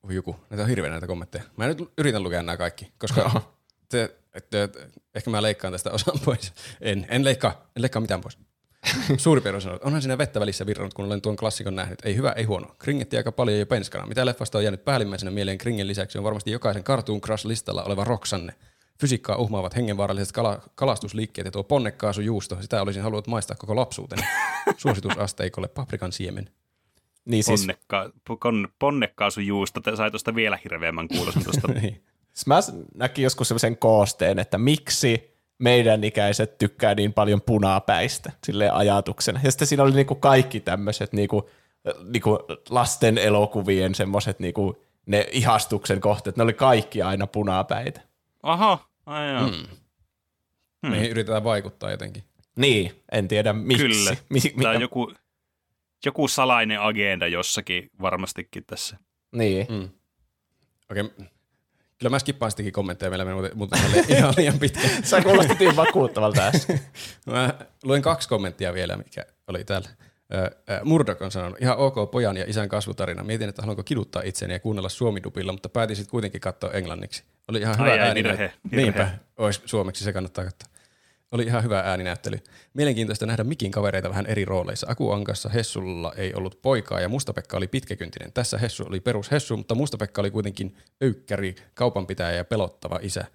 Oi 0.03 0.15
joku, 0.15 0.35
näitä 0.49 0.63
on 0.63 0.69
hirveä 0.69 0.89
näitä 0.89 1.07
kommentteja. 1.07 1.43
Mä 1.57 1.67
nyt 1.67 1.77
yritän 1.97 2.23
lukea 2.23 2.43
nämä 2.43 2.57
kaikki, 2.57 2.91
koska 2.97 3.41
te, 3.89 4.15
te, 4.49 4.67
te, 4.67 4.69
ehkä 5.15 5.29
mä 5.29 5.41
leikkaan 5.41 5.73
tästä 5.73 5.91
osan 5.91 6.19
pois. 6.25 6.53
En, 6.81 7.05
en 7.09 7.23
leikkaa, 7.23 7.51
en 7.75 7.81
leikkaa 7.81 8.01
mitään 8.01 8.21
pois. 8.21 8.37
Suuri 9.17 9.41
perus 9.41 9.63
sanoo, 9.63 9.79
onhan 9.83 10.01
siinä 10.01 10.17
vettä 10.17 10.39
välissä 10.39 10.65
virrannut, 10.65 10.93
kun 10.93 11.05
olen 11.05 11.21
tuon 11.21 11.35
klassikon 11.35 11.75
nähnyt. 11.75 11.99
Ei 12.03 12.15
hyvä, 12.15 12.31
ei 12.31 12.43
huono. 12.43 12.75
Kringetti 12.79 13.17
aika 13.17 13.31
paljon 13.31 13.59
jo 13.59 13.65
penskana. 13.65 14.07
Mitä 14.07 14.25
leffasta 14.25 14.57
on 14.57 14.63
jäänyt 14.63 14.85
päällimmäisenä 14.85 15.31
mieleen 15.31 15.57
Kringen 15.57 15.87
lisäksi 15.87 16.17
on 16.17 16.23
varmasti 16.23 16.51
jokaisen 16.51 16.83
Cartoon 16.83 17.21
Crush-listalla 17.21 17.83
oleva 17.83 18.03
Roxanne. 18.03 18.53
Fysiikkaa 19.01 19.37
uhmaavat 19.37 19.75
hengenvaaralliset 19.75 20.31
kala- 20.31 20.61
kalastusliikkeet 20.75 21.45
ja 21.45 21.51
tuo 21.51 21.63
ponnekaasujuusto, 21.63 22.57
sitä 22.61 22.81
olisin 22.81 23.03
halunnut 23.03 23.27
maistaa 23.27 23.57
koko 23.57 23.75
lapsuuteni. 23.75 24.21
Suositusasteikolle 24.77 25.67
paprikan 25.67 26.11
siemen. 26.11 26.49
Niin 27.25 27.43
siis, 27.43 27.61
Ponnekka, 27.61 28.11
pon, 28.27 28.67
ponnekaasujuusto, 28.79 29.81
te 29.81 29.95
sai 29.95 30.11
tuosta 30.11 30.35
vielä 30.35 30.59
hirveämmän 30.63 31.07
kuulosin 31.07 31.43
tuosta. 31.43 31.67
Niin. 31.67 32.03
siis 32.33 32.47
mä 32.47 32.59
näkin 32.95 33.23
joskus 33.23 33.47
sellaisen 33.47 33.77
koosteen, 33.77 34.39
että 34.39 34.57
miksi 34.57 35.31
meidän 35.61 36.03
ikäiset 36.03 36.57
tykkää 36.57 36.95
niin 36.95 37.13
paljon 37.13 37.41
punapäistä 37.41 38.31
silleen 38.43 38.73
ajatuksena. 38.73 39.39
Ja 39.43 39.51
sitten 39.51 39.67
siinä 39.67 39.83
oli 39.83 39.91
niinku 39.91 40.15
kaikki 40.15 40.59
tämmöiset 40.59 41.13
niinku, 41.13 41.49
niinku 42.13 42.39
lasten 42.69 43.17
elokuvien 43.17 43.95
semmoiset 43.95 44.39
niinku, 44.39 44.83
ne 45.05 45.27
ihastuksen 45.31 46.01
kohteet, 46.01 46.37
ne 46.37 46.43
oli 46.43 46.53
kaikki 46.53 47.01
aina 47.01 47.27
punapäitä. 47.27 48.01
Aha, 48.43 48.89
ai 49.05 49.29
joo. 49.33 49.47
Mm. 49.47 50.89
Meihin 50.89 51.11
yritetään 51.11 51.43
vaikuttaa 51.43 51.91
jotenkin. 51.91 52.23
Niin, 52.55 53.03
en 53.11 53.27
tiedä 53.27 53.53
miksi. 53.53 53.83
Kyllä. 53.83 54.15
Mi- 54.29 54.39
Tämä 54.61 54.75
on 54.75 54.81
joku, 54.81 55.13
joku 56.05 56.27
salainen 56.27 56.81
agenda 56.81 57.27
jossakin 57.27 57.89
varmastikin 58.01 58.63
tässä. 58.67 58.97
Niin. 59.31 59.67
Mm. 59.69 59.89
Okei, 60.91 61.01
okay. 61.03 61.25
Kyllä 62.01 62.09
mä 62.09 62.19
skippaan 62.19 62.51
sittenkin 62.51 62.73
kommentteja, 62.73 63.09
meillä 63.09 63.25
meni 63.25 63.35
muuten, 63.35 63.57
muuten 63.57 63.79
oli 63.85 64.05
ihan 64.09 64.33
liian 64.37 64.59
pitkä. 64.59 64.87
Sä 65.03 65.21
kuulostit 65.21 65.59
niin 65.59 65.75
vakuuttavalta 65.75 66.47
äsken. 66.47 66.79
Mä 67.25 67.53
luen 67.83 68.01
kaksi 68.01 68.29
kommenttia 68.29 68.73
vielä, 68.73 68.97
mikä 68.97 69.25
oli 69.47 69.63
täällä. 69.63 69.89
Murdoch 70.83 71.21
on 71.23 71.31
sanonut, 71.31 71.61
ihan 71.61 71.77
ok 71.77 72.11
pojan 72.11 72.37
ja 72.37 72.45
isän 72.47 72.69
kasvutarina. 72.69 73.23
Mietin, 73.23 73.49
että 73.49 73.61
haluanko 73.61 73.83
kiduttaa 73.83 74.21
itseäni 74.25 74.53
ja 74.53 74.59
kuunnella 74.59 74.89
suomidupilla, 74.89 75.51
mutta 75.51 75.69
päätin 75.69 75.95
sitten 75.95 76.11
kuitenkin 76.11 76.41
katsoa 76.41 76.71
englanniksi. 76.71 77.23
Oli 77.47 77.59
ihan 77.59 77.77
hyvä 77.77 77.91
Ai, 77.91 78.15
virhe, 78.15 78.31
virhe. 78.31 78.53
Niinpä, 78.71 79.09
olisi 79.37 79.61
suomeksi, 79.65 80.03
se 80.03 80.13
kannattaa 80.13 80.43
katsoa. 80.45 80.69
Oli 81.31 81.43
ihan 81.43 81.63
hyvä 81.63 81.79
ääninäyttely. 81.79 82.39
Mielenkiintoista 82.73 83.25
nähdä 83.25 83.43
Mikin 83.43 83.71
kavereita 83.71 84.09
vähän 84.09 84.25
eri 84.25 84.45
rooleissa. 84.45 84.87
Akuankassa 84.89 85.49
Hessulla 85.49 86.13
ei 86.17 86.33
ollut 86.33 86.61
poikaa 86.61 86.99
ja 86.99 87.09
Mustapekka 87.09 87.57
oli 87.57 87.67
pitkäkyntinen. 87.67 88.33
Tässä 88.33 88.57
Hessu 88.57 88.83
oli 88.87 88.99
perus 88.99 89.31
Hessu, 89.31 89.57
mutta 89.57 89.75
Mustapekka 89.75 90.21
oli 90.21 90.31
kuitenkin 90.31 90.77
öykkäri, 91.03 91.55
kaupanpitäjä 91.73 92.31
ja 92.31 92.45
pelottava 92.45 92.99
isä. 93.01 93.25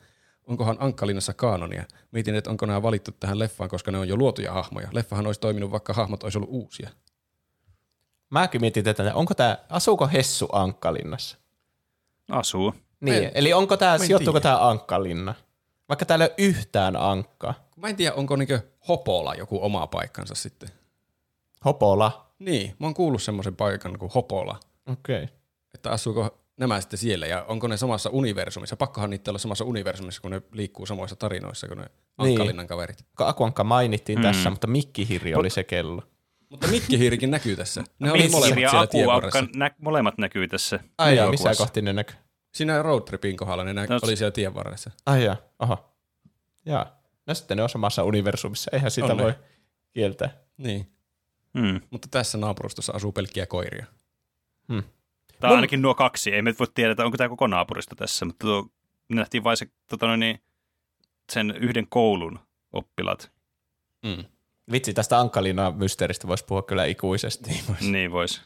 Onkohan 0.46 0.76
Ankkalinnassa 0.80 1.34
kaanonia? 1.34 1.84
Mietin, 2.10 2.34
että 2.34 2.50
onko 2.50 2.66
nämä 2.66 2.82
valittu 2.82 3.10
tähän 3.20 3.38
leffaan, 3.38 3.70
koska 3.70 3.90
ne 3.90 3.98
on 3.98 4.08
jo 4.08 4.16
luotuja 4.16 4.52
hahmoja. 4.52 4.88
Leffahan 4.92 5.26
olisi 5.26 5.40
toiminut, 5.40 5.70
vaikka 5.70 5.92
hahmot 5.92 6.22
olisi 6.22 6.38
ollut 6.38 6.50
uusia. 6.50 6.90
Mäkin 8.30 8.60
mietin 8.60 8.84
tätä, 8.84 9.02
että 9.02 9.14
onko 9.14 9.34
tämä, 9.34 9.58
asuuko 9.70 10.08
Hessu 10.12 10.48
Ankkalinnassa? 10.52 11.38
Asuu. 12.30 12.74
Niin, 13.00 13.24
en- 13.24 13.30
eli 13.34 13.52
onko 13.52 13.76
tämä, 13.76 13.98
sijoittuuko 13.98 14.40
tämä 14.40 14.68
Ankkalinna? 14.68 15.34
Vaikka 15.88 16.04
täällä 16.04 16.24
ei 16.24 16.28
ole 16.30 16.48
yhtään 16.48 16.96
ankkaa. 16.96 17.54
Mä 17.76 17.88
en 17.88 17.96
tiedä, 17.96 18.14
onko 18.14 18.36
niinkö 18.36 18.60
Hopola 18.88 19.34
joku 19.34 19.58
oma 19.64 19.86
paikkansa 19.86 20.34
sitten. 20.34 20.68
Hopola. 21.64 22.26
Niin, 22.38 22.74
mä 22.78 22.86
oon 22.86 22.94
kuullut 22.94 23.22
semmoisen 23.22 23.56
paikan 23.56 23.98
kuin 23.98 24.10
Hopola. 24.14 24.60
Okei. 24.86 25.22
Okay. 25.22 25.36
Että 25.74 25.90
asuuko 25.90 26.38
nämä 26.56 26.80
sitten 26.80 26.98
siellä 26.98 27.26
ja 27.26 27.44
onko 27.48 27.68
ne 27.68 27.76
samassa 27.76 28.10
universumissa? 28.10 28.76
Pakkohan 28.76 29.10
niitä 29.10 29.30
olla 29.30 29.38
samassa 29.38 29.64
universumissa, 29.64 30.22
kun 30.22 30.30
ne 30.30 30.42
liikkuu 30.52 30.86
samoissa 30.86 31.16
tarinoissa 31.16 31.66
kuin 31.68 31.78
ne 31.78 31.86
Ankkalinnan 32.18 32.66
kaverit. 32.66 33.04
Akuankka 33.18 33.64
mainittiin 33.64 34.18
Mm. 34.18 34.22
tässä, 34.22 34.50
mutta 34.50 34.66
Mikkihirri 34.66 35.34
oli 35.34 35.50
se 35.50 35.64
kello. 35.64 36.02
Mutta 36.50 36.68
Mikki 36.68 36.98
Hiirikin 36.98 37.30
näkyy 37.30 37.56
tässä. 37.56 37.84
Ne 37.98 38.10
oli 38.12 38.18
Mikki 38.18 38.32
molemmat 38.32 38.58
ja 38.62 38.70
siellä 38.70 38.82
Aku 38.82 38.90
tien 38.90 39.10
Aukka, 39.10 39.14
varressa. 39.14 39.58
nä- 39.58 39.70
molemmat 39.78 40.18
näkyy 40.18 40.48
tässä. 40.48 40.80
Ai 40.98 41.16
jaa, 41.16 41.30
missä 41.30 41.54
kohti 41.58 41.82
ne 41.82 41.92
näkyy? 41.92 42.16
Siinä 42.56 42.82
roadtripin 42.82 43.36
kohdalla 43.36 43.64
ne 43.64 43.72
nä- 43.72 43.86
No, 43.88 43.98
oli 44.02 44.16
siellä 44.16 44.30
tien 44.30 44.54
varressa. 44.54 44.90
Ai 45.06 45.24
jaa, 45.24 45.36
oho. 45.58 45.94
Jaa. 46.66 47.00
No 47.26 47.34
sitten 47.34 47.56
ne 47.56 47.62
on 47.62 47.68
samassa 47.68 48.04
universumissa, 48.04 48.70
eihän 48.74 48.90
sitä 48.90 49.06
On 49.06 49.16
ne. 49.16 49.22
voi 49.22 49.34
kieltää. 49.92 50.30
Niin, 50.56 50.92
Hmm. 51.58 51.80
mutta 51.90 52.08
tässä 52.10 52.38
naapurustossa 52.38 52.92
asuu 52.92 53.12
pelkkiä 53.12 53.46
koiria. 53.46 53.86
Tämä 55.40 55.50
on 55.50 55.56
ainakin 55.56 55.82
nuo 55.82 55.94
kaksi. 55.94 56.32
Ei 56.34 56.42
me 56.42 56.54
voi 56.58 56.66
tiedetä, 56.74 57.04
onko 57.04 57.16
tämä 57.16 57.28
koko 57.28 57.46
naapurista 57.46 57.96
tässä, 57.96 58.24
mutta 58.24 58.46
tuo, 58.46 58.62
me 59.08 59.16
nähtiin 59.16 59.44
vain 59.44 59.56
se, 59.56 59.66
tota 59.90 60.06
noin, 60.06 60.20
niin, 60.20 60.40
sen 61.32 61.50
yhden 61.60 61.86
koulun 61.88 62.38
oppilaat. 62.72 63.32
Mm. 64.02 64.24
Vitsi, 64.72 64.94
tästä 64.94 65.18
Ankkalinnan 65.18 65.76
mysteeristä 65.76 66.28
voisi 66.28 66.44
puhua 66.44 66.62
kyllä 66.62 66.84
ikuisesti. 66.84 67.62
Niin 67.80 68.12
vois. 68.12 68.42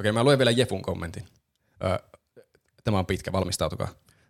Okei, 0.00 0.12
mä 0.12 0.24
luen 0.24 0.38
vielä 0.38 0.50
Jefun 0.50 0.82
kommentin. 0.82 1.26
Ö, 1.84 2.15
tämä 2.86 2.98
on 2.98 3.06
pitkä, 3.06 3.32
valmistautukaa. 3.32 3.88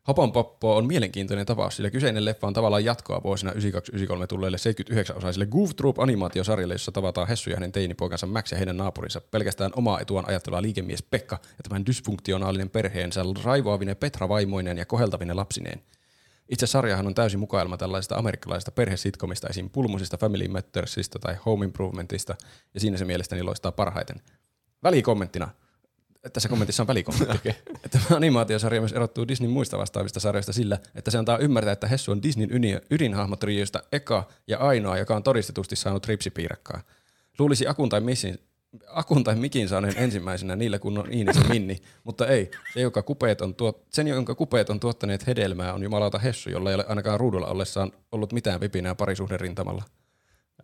Hopon 0.09 0.33
Poppo 0.33 0.77
on 0.77 0.87
mielenkiintoinen 0.87 1.47
tapaus, 1.47 1.77
sillä 1.77 1.91
kyseinen 1.91 2.24
leffa 2.24 2.47
on 2.47 2.53
tavallaan 2.53 2.85
jatkoa 2.85 3.23
vuosina 3.23 3.53
92-93 3.53 3.57
tulleelle 4.28 4.57
79-osaiselle 4.57 5.47
Goof 5.47 5.70
Troop-animaatiosarjalle, 5.77 6.74
jossa 6.74 6.93
tavataan 6.93 7.28
Hessu 7.28 7.51
ja 7.51 7.57
hänen 7.57 7.73
teinipoikansa 7.73 8.27
Max 8.27 8.53
ja 8.53 8.59
heidän 8.59 8.77
naapurinsa 8.77 9.20
pelkästään 9.20 9.70
omaa 9.77 10.01
etuaan 10.01 10.28
ajatteleva 10.28 10.62
liikemies 10.62 11.03
Pekka 11.03 11.39
ja 11.43 11.62
tämän 11.69 11.87
dysfunktionaalinen 11.87 12.70
perheensä 12.70 13.20
raivoavinen 13.45 13.97
Petra 13.97 14.28
vaimoineen 14.28 14.78
ja 14.78 14.87
koheltavinen 14.87 15.37
lapsineen. 15.37 15.83
Itse 16.49 16.66
sarjahan 16.66 17.07
on 17.07 17.15
täysin 17.15 17.41
mukailma 17.41 17.77
tällaisesta 17.77 18.16
amerikkalaisesta 18.16 18.70
perhesitkomista, 18.70 19.49
esim. 19.49 19.70
Pulmusista, 19.70 20.19
Family 20.19 20.49
Mattersista 20.49 21.19
tai 21.19 21.37
Home 21.47 21.65
Improvementista, 21.65 22.37
ja 22.74 22.81
siinä 22.81 22.97
se 22.97 23.05
mielestäni 23.05 23.43
loistaa 23.43 23.73
parhaiten. 23.73 24.23
Välikommenttina. 24.83 25.49
Tässä 26.32 26.48
kommentissa 26.48 26.82
on 26.82 26.86
välikommentti. 26.86 27.36
okay. 27.36 27.53
Että 27.85 27.98
animaatiosarja 28.16 28.81
myös 28.81 28.93
erottuu 28.93 29.28
Disneyn 29.28 29.53
muista 29.53 29.78
vastaavista 29.78 30.20
sarjoista 30.20 30.53
sillä, 30.53 30.78
että 30.94 31.11
se 31.11 31.19
antaa 31.19 31.39
ymmärtää, 31.39 31.73
että 31.73 31.86
Hessu 31.86 32.12
on 32.12 32.23
Disneyn 32.23 32.51
ydin- 32.51 32.81
ydinhahmotrioista 32.90 33.82
eka 33.93 34.28
ja 34.47 34.59
ainoa, 34.59 34.98
joka 34.98 35.16
on 35.16 35.23
todistetusti 35.23 35.77
saanut 35.77 36.07
ripsipiirakkaa. 36.07 36.81
Luulisi 37.39 37.66
Akun 37.66 37.89
tai, 37.89 38.01
missin, 38.01 38.39
Akun 38.86 39.24
tai 39.24 39.35
Mikin 39.36 39.69
saaneen 39.69 39.98
ensimmäisenä 39.98 40.57
niillä 40.57 40.78
kun 40.78 40.98
on 40.98 41.12
Iines 41.12 41.36
ja 41.36 41.44
Minni, 41.48 41.77
mutta 42.05 42.27
ei. 42.27 42.51
Se, 42.74 42.81
joka 42.81 43.03
kupeet 43.03 43.40
on 43.40 43.55
tuot, 43.55 43.86
sen, 43.90 44.09
jonka 44.09 44.35
kupeet 44.35 44.70
on 44.70 44.81
tuottaneet 44.81 45.27
hedelmää, 45.27 45.74
on 45.74 45.82
jumalauta 45.82 46.19
Hessu, 46.19 46.51
jolla 46.51 46.70
ei 46.70 46.74
ole 46.74 46.85
ainakaan 46.89 47.20
ruudulla 47.20 47.47
ollessaan 47.47 47.93
ollut 48.12 48.32
mitään 48.32 48.61
vipinää 48.61 48.94
parisuhden 48.94 49.40
rintamalla. 49.40 49.85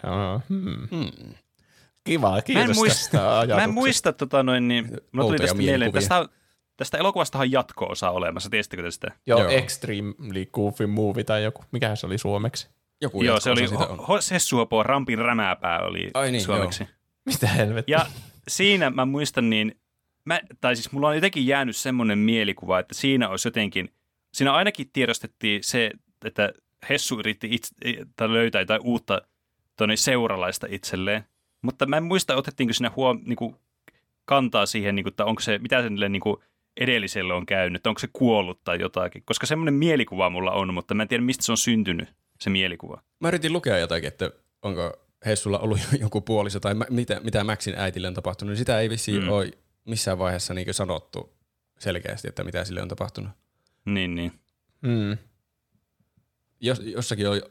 Joo, 0.05 0.41
hmm. 0.49 0.89
Hmm. 0.91 1.35
Kiva, 2.05 2.43
kiitos 2.43 2.65
Mä 2.65 2.71
en 2.71 2.77
muista, 2.77 3.19
tästä 3.19 3.55
mä 3.55 3.65
en 3.65 3.75
muista 3.75 4.13
tota 4.13 4.43
noin, 4.43 4.69
niin, 4.69 4.89
mulla 5.13 5.29
tuli 5.29 5.39
tästä 5.39 5.57
mieleen, 5.57 5.93
tästä, 5.93 6.29
tästä 6.77 6.99
elokuvastahan 6.99 7.45
on 7.45 7.53
jatko-osa 7.53 8.11
olemassa, 8.11 8.51
tiesittekö 8.51 8.83
te 8.83 8.91
sitä? 8.91 9.13
Joo, 9.27 9.41
Joo. 9.41 9.51
Extremely 9.51 10.47
Goofy 10.53 10.87
Movie 10.87 11.25
tai 11.25 11.45
joku. 11.45 11.65
Mikähän 11.73 11.97
se 11.97 12.07
oli 12.07 12.19
suomeksi? 12.19 12.69
Joku 13.01 13.23
Joo, 13.23 13.41
se 13.41 13.51
oli 13.51 13.63
Hessuopo 14.31 14.83
Rampin 14.83 15.19
rämääpää 15.19 15.81
oli 15.81 16.11
Ai 16.15 16.31
niin, 16.31 16.45
suomeksi. 16.45 16.89
Mitä 17.25 17.47
helvettiä? 17.47 17.99
Ja 17.99 18.07
siinä 18.49 18.91
mä 18.91 19.05
muistan 19.05 19.51
niin, 19.51 19.81
mä, 20.25 20.41
tai 20.61 20.77
siis 20.77 20.93
mulla 20.93 21.09
on 21.09 21.15
jotenkin 21.15 21.47
jäänyt 21.47 21.77
semmoinen 21.77 22.19
mielikuva, 22.19 22.79
että 22.79 22.95
siinä 22.95 23.29
olisi 23.29 23.49
jotenkin, 23.49 23.93
siinä 24.35 24.53
ainakin 24.53 24.91
tiedostettiin 24.93 25.65
se, 25.65 25.91
että 26.25 26.53
Hessu 26.89 27.19
yritti 27.19 27.49
itse, 27.51 27.75
tai 28.17 28.33
löytää 28.33 28.61
jotain 28.61 28.81
uutta 28.85 29.23
tonne 29.77 29.97
seuralaista 29.97 30.67
itselleen. 30.71 31.25
Mutta 31.63 31.87
mä 31.87 31.97
en 31.97 32.05
muista, 32.05 32.37
otettiinko 32.37 32.73
siinä 32.73 32.91
huom, 32.97 33.21
niin 33.25 33.37
kuin, 33.37 33.57
kantaa 34.25 34.67
siihen, 34.67 34.95
niin 34.95 35.05
kuin, 35.05 35.13
että 35.13 35.25
onko 35.25 35.41
se, 35.41 35.59
mitä 35.59 35.83
sille 35.83 36.09
niin 36.09 36.21
kuin, 36.21 36.37
edelliselle 36.77 37.35
on 37.35 37.47
käynyt, 37.47 37.87
onko 37.87 37.99
se 37.99 38.09
kuollut 38.13 38.65
tai 38.65 38.81
jotakin. 38.81 39.23
Koska 39.27 39.47
semmoinen 39.47 39.75
mielikuva 39.75 40.31
mulla 40.31 40.51
on, 40.53 40.75
mutta 40.75 40.95
mä 40.95 41.03
en 41.03 41.09
tiedä, 41.09 41.25
mistä 41.25 41.45
se 41.45 41.53
on 41.53 41.59
syntynyt, 41.59 42.09
se 42.41 42.51
mielikuva. 42.51 43.03
Mä 43.21 43.29
yritin 43.29 43.53
lukea 43.53 43.79
jotakin, 43.79 44.09
että 44.09 44.31
onko 44.63 44.93
Hessulla 45.27 45.59
ollut 45.59 45.79
joku 46.01 46.21
puoliso 46.21 46.61
tai 46.61 46.75
mä- 46.75 46.87
mitä, 46.91 47.21
mitä 47.25 47.45
Maxin 47.45 47.75
äitille 47.79 48.09
on 48.09 48.15
tapahtunut, 48.15 48.51
niin 48.51 48.59
sitä 48.59 48.81
ei 48.81 48.91
vissiin 48.91 49.17
Mm. 49.21 49.23
mm. 49.25 49.33
ole 49.33 49.51
missään 49.85 50.19
vaiheessa 50.19 50.55
niin 50.55 50.75
sanottu 50.75 51.33
selkeästi, 51.79 52.29
että 52.29 52.45
mitä 52.45 52.65
sille 52.65 52.83
on 52.83 52.89
tapahtunut. 52.89 53.31
Niin, 53.85 54.15
niin. 54.15 54.33
Hmm. 54.87 55.19
Jos, 56.61 56.81
jossakin 56.85 57.29
oli, 57.29 57.43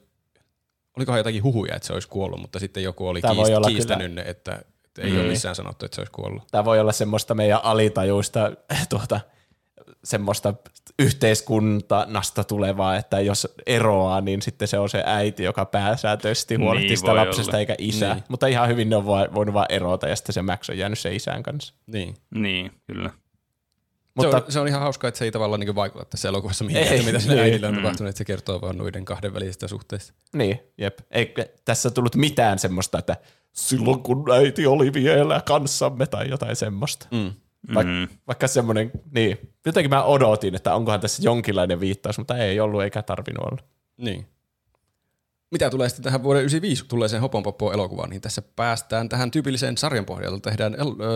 olikohan 0.98 1.20
jotakin 1.20 1.44
huhuja, 1.44 1.76
että 1.76 1.88
se 1.88 1.94
olisi 1.94 2.08
kuollut, 2.08 2.42
mutta 2.42 2.60
sitten 2.60 2.84
joku 2.84 3.08
oli 3.08 3.22
voi 3.22 3.36
kiist, 3.36 3.58
olla 3.58 3.68
kiistänyt 3.68 4.14
ne, 4.14 4.22
että, 4.22 4.60
että 4.86 5.02
ei 5.02 5.12
Mm. 5.12 5.20
ole 5.20 5.28
missään 5.28 5.56
sanottu, 5.56 5.86
että 5.86 5.96
se 5.96 6.02
olisi 6.02 6.12
kuollut. 6.12 6.44
Tämä 6.52 6.66
voi 6.66 6.80
olla 6.80 6.92
semmoista 6.92 7.34
meidän 7.34 7.60
alitajuista 7.64 8.52
tuota, 8.90 9.20
semmoista 10.04 10.54
yhteiskunnasta 11.00 12.44
tulevaa, 12.44 12.96
että 12.96 13.20
jos 13.20 13.48
eroaa, 13.66 14.22
niin 14.22 14.42
sitten 14.42 14.68
se 14.68 14.80
on 14.80 14.90
se 14.90 15.04
äiti, 15.06 15.44
joka 15.44 15.66
pääsääntöisesti 15.66 16.58
Niin 16.58 16.66
huolehtii 16.66 16.98
sitä 16.98 17.08
voi 17.12 17.16
lapsesta 17.18 17.52
olla. 17.52 17.60
eikä 17.60 17.76
isä. 17.78 18.14
Niin. 18.14 18.24
Mutta 18.28 18.48
ihan 18.48 18.70
hyvin 18.70 18.90
ne 18.90 18.96
on 18.96 19.06
voi- 19.06 19.30
voinut 19.34 19.54
vaan 19.54 19.66
erota 19.70 20.08
ja 20.08 20.16
sitten 20.16 20.34
se 20.34 20.42
Max 20.42 20.70
on 20.70 20.78
jäänyt 20.78 21.00
se 21.00 21.16
isän 21.16 21.44
kanssa. 21.44 21.74
Niin. 21.88 22.16
Niin, 22.36 22.72
kyllä. 22.88 23.10
Mutta 24.16 24.32
se, 24.40 24.46
on, 24.46 24.52
se 24.52 24.60
on 24.60 24.68
ihan 24.68 24.82
hauskaa, 24.82 25.08
että 25.08 25.18
se 25.18 25.26
ei 25.26 25.32
tavallaan 25.32 25.60
niin 25.60 25.76
vaikuta 25.76 26.06
tässä 26.06 26.28
elokuvassa 26.28 26.64
mihinkään, 26.64 26.96
Ei, 26.96 27.04
mitä 27.06 27.20
sille 27.20 27.36
niin. 27.36 27.44
äidille 27.44 27.68
on 27.68 27.74
Mm. 27.74 27.82
tapahtunut, 27.82 28.10
että 28.10 28.18
se 28.18 28.26
kertoo 28.26 28.62
vaan 28.62 28.78
noiden 28.78 29.06
kahden 29.06 29.34
välisistä 29.34 29.68
suhteista. 29.68 30.14
niin, 30.34 30.60
jep. 30.78 31.00
Ei 31.12 31.34
tässä 31.66 31.92
tullut 31.92 32.16
mitään 32.16 32.60
semmoista, 32.60 33.00
että 33.00 33.18
silloin 33.54 34.04
kun 34.04 34.32
äiti 34.32 34.68
oli 34.68 34.94
vielä 34.94 35.42
kanssamme 35.46 36.06
tai 36.08 36.30
jotain 36.30 36.56
semmoista. 36.56 37.08
Mm. 37.12 37.32
Vaik- 37.76 37.86
Mm. 37.86 38.08
Vaikka 38.28 38.48
semmoinen, 38.48 38.92
niin, 39.12 39.54
jotenkin 39.66 39.90
mä 39.90 40.04
odotin, 40.04 40.56
että 40.56 40.76
onkohan 40.76 41.00
tässä 41.00 41.24
jonkinlainen 41.24 41.80
viittaus, 41.80 42.18
mutta 42.18 42.38
ei 42.38 42.60
ollut 42.60 42.84
eikä 42.84 43.02
tarvinnut 43.02 43.46
olla. 43.52 43.62
Niin. 43.98 44.28
Mitä 45.52 45.70
tulee 45.70 45.90
sitten 45.90 46.04
tähän 46.04 46.24
vuoden 46.24 46.42
95 46.42 46.86
tulleeseen 46.88 47.22
Hoponpoppo 47.22 47.72
elokuvaan, 47.74 48.10
niin 48.10 48.22
tässä 48.22 48.42
päästään 48.56 49.10
tähän 49.10 49.32
tyypilliseen 49.32 49.78
sarjan 49.78 50.06
pohjalta, 50.06 50.40
tehdään, 50.50 50.76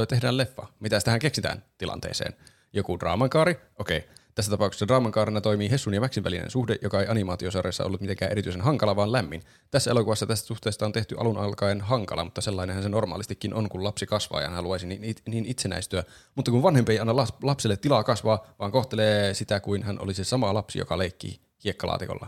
tehdään 0.10 0.38
leffa. 0.38 0.68
Mitä 0.80 1.00
tähän 1.00 1.20
keksitään 1.20 1.64
tilanteeseen? 1.78 2.34
Joku 2.76 3.00
draamankaari? 3.00 3.58
Okei. 3.80 4.04
Tässä 4.36 4.52
tapauksessa 4.52 4.88
draamankaarina 4.88 5.42
toimii 5.42 5.72
Hessun 5.72 5.94
ja 5.94 6.02
Maxin 6.02 6.24
välinen 6.24 6.52
suhde, 6.52 6.76
joka 6.82 7.02
ei 7.02 7.08
animaatiosarjassa 7.08 7.86
ollut 7.86 8.02
mitenkään 8.02 8.32
erityisen 8.32 8.62
hankala, 8.62 8.96
vaan 8.96 9.12
lämmin. 9.12 9.44
Tässä 9.72 9.92
elokuvassa 9.92 10.26
tästä 10.26 10.48
suhteesta 10.48 10.86
on 10.86 10.92
tehty 10.92 11.16
alun 11.20 11.38
alkaen 11.38 11.82
hankala, 11.82 12.24
mutta 12.24 12.42
sellainenhan 12.42 12.84
se 12.84 12.90
normaalistikin 12.90 13.54
on, 13.54 13.70
kun 13.70 13.84
lapsi 13.84 14.06
kasvaa 14.06 14.42
ja 14.42 14.48
hän 14.48 14.56
haluaisi 14.56 14.88
niin, 14.88 15.04
it- 15.04 15.22
niin 15.28 15.46
itsenäistyä. 15.46 16.04
Mutta 16.36 16.52
kun 16.52 16.64
vanhempi 16.64 16.92
ei 16.92 17.00
anna 17.00 17.16
lapselle 17.44 17.78
tilaa 17.78 18.04
kasvaa, 18.04 18.46
vaan 18.60 18.72
kohtelee 18.72 19.34
sitä 19.34 19.60
kuin 19.60 19.84
hän 19.84 20.00
olisi 20.00 20.24
sama 20.24 20.54
lapsi, 20.54 20.80
joka 20.80 20.98
leikkii 20.98 21.40
hiekkalaatikolla. 21.64 22.28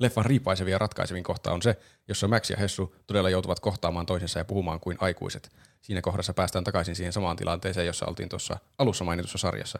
Leffan 0.00 0.24
riipaisevia 0.24 0.78
ratkaisevin 0.78 1.24
kohta 1.24 1.52
on 1.52 1.62
se, 1.62 1.76
jossa 2.08 2.28
Max 2.28 2.50
ja 2.50 2.56
Hessu 2.56 2.96
todella 3.06 3.30
joutuvat 3.30 3.60
kohtaamaan 3.60 4.06
toisensa 4.06 4.38
ja 4.38 4.44
puhumaan 4.44 4.80
kuin 4.80 4.96
aikuiset. 5.00 5.50
Siinä 5.80 6.00
kohdassa 6.00 6.34
päästään 6.34 6.64
takaisin 6.64 6.96
siihen 6.96 7.12
samaan 7.12 7.36
tilanteeseen, 7.36 7.86
jossa 7.86 8.06
oltiin 8.06 8.28
tuossa 8.28 8.56
alussa 8.78 9.04
mainitussa 9.04 9.38
sarjassa. 9.38 9.78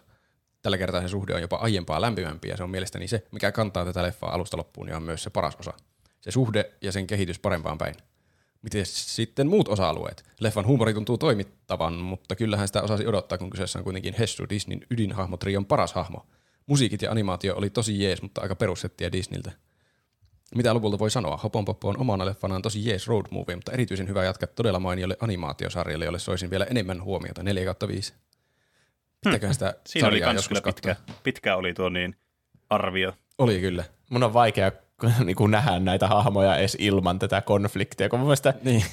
Tällä 0.63 0.79
kertaa 0.79 1.01
se 1.01 1.09
suhde 1.09 1.35
on 1.35 1.41
jopa 1.41 1.57
aiempaa 1.57 2.01
lämpimämpi 2.01 2.49
ja 2.49 2.57
se 2.57 2.63
on 2.63 2.71
mielestäni 2.71 3.09
se, 3.09 3.27
mikä 3.33 3.53
kantaa 3.53 3.85
tätä 3.85 4.03
leffaa 4.03 4.35
alusta 4.35 4.57
loppuun 4.57 4.89
ja 4.89 4.97
on 4.97 5.03
myös 5.03 5.23
se 5.23 5.31
paras 5.31 5.57
osa. 5.61 5.73
Se 6.21 6.31
suhde 6.31 6.73
ja 6.83 6.93
sen 6.93 7.07
kehitys 7.07 7.39
parempaan 7.39 7.79
päin. 7.79 7.95
Miten 8.63 8.87
sitten 8.87 9.49
muut 9.49 9.69
osa-alueet? 9.69 10.25
Leffan 10.41 10.67
huumori 10.67 10.95
tuntuu 10.95 11.19
toimittavan, 11.19 11.95
mutta 11.95 12.37
kyllähän 12.37 12.69
sitä 12.69 12.83
osasi 12.83 13.07
odottaa, 13.07 13.39
kun 13.39 13.51
kyseessä 13.51 13.79
on 13.79 13.85
kuitenkin 13.85 14.15
Hessu 14.19 14.49
Disneyn 14.49 14.87
ydinhahmotrion 14.91 15.67
paras 15.67 15.93
hahmo. 15.93 16.27
Musiikit 16.67 17.03
ja 17.03 17.11
animaatio 17.11 17.57
oli 17.57 17.71
tosi 17.71 18.03
jees, 18.03 18.23
mutta 18.23 18.41
aika 18.41 18.57
perussettiä 18.57 19.13
Disneyltä. 19.13 19.53
Mitä 20.55 20.75
lopulta 20.75 20.99
voi 20.99 21.11
sanoa? 21.11 21.37
Hopon 21.37 21.65
Poppo 21.65 21.89
on 21.89 21.99
omana 22.01 22.27
leffanaan 22.27 22.63
tosi 22.63 22.89
jees 22.89 23.09
road 23.09 23.27
movie, 23.31 23.55
mutta 23.57 23.73
erityisen 23.73 24.09
hyvä 24.09 24.25
jatkaa 24.25 24.47
todella 24.47 24.81
mainiolle 24.81 25.17
animaatiosarjalle, 25.21 26.05
jolle 26.05 26.19
soisin 26.19 26.51
vielä 26.51 26.65
enemmän 26.71 27.03
huomiota, 27.03 27.43
4 27.43 27.65
kautta 27.65 27.89
5. 27.89 28.15
Pitääköhän 29.25 29.55
sitä 29.55 29.75
Siinä 29.87 30.09
oli 30.09 30.15
sarjaa 30.17 30.29
kans 30.29 30.37
joskus 30.37 30.49
kyllä 30.61 30.73
pitkä, 30.75 30.97
pitkä 31.23 31.57
oli 31.57 31.75
tuo 31.75 31.89
niin 31.89 32.17
arvio. 32.71 33.13
Oli 33.39 33.61
kyllä. 33.61 33.85
Mun 34.11 34.23
on 34.23 34.33
vaikea 34.33 34.73
niin 35.25 35.37
kuin 35.37 35.51
nähdä 35.51 35.79
näitä 35.79 36.07
hahmoja 36.09 36.57
edes 36.57 36.77
ilman 36.81 37.19
tätä 37.19 37.41
konfliktia, 37.41 38.09
kun 38.09 38.19
mun 38.19 38.27
mielestä 38.29 38.55
Niin. 38.63 38.85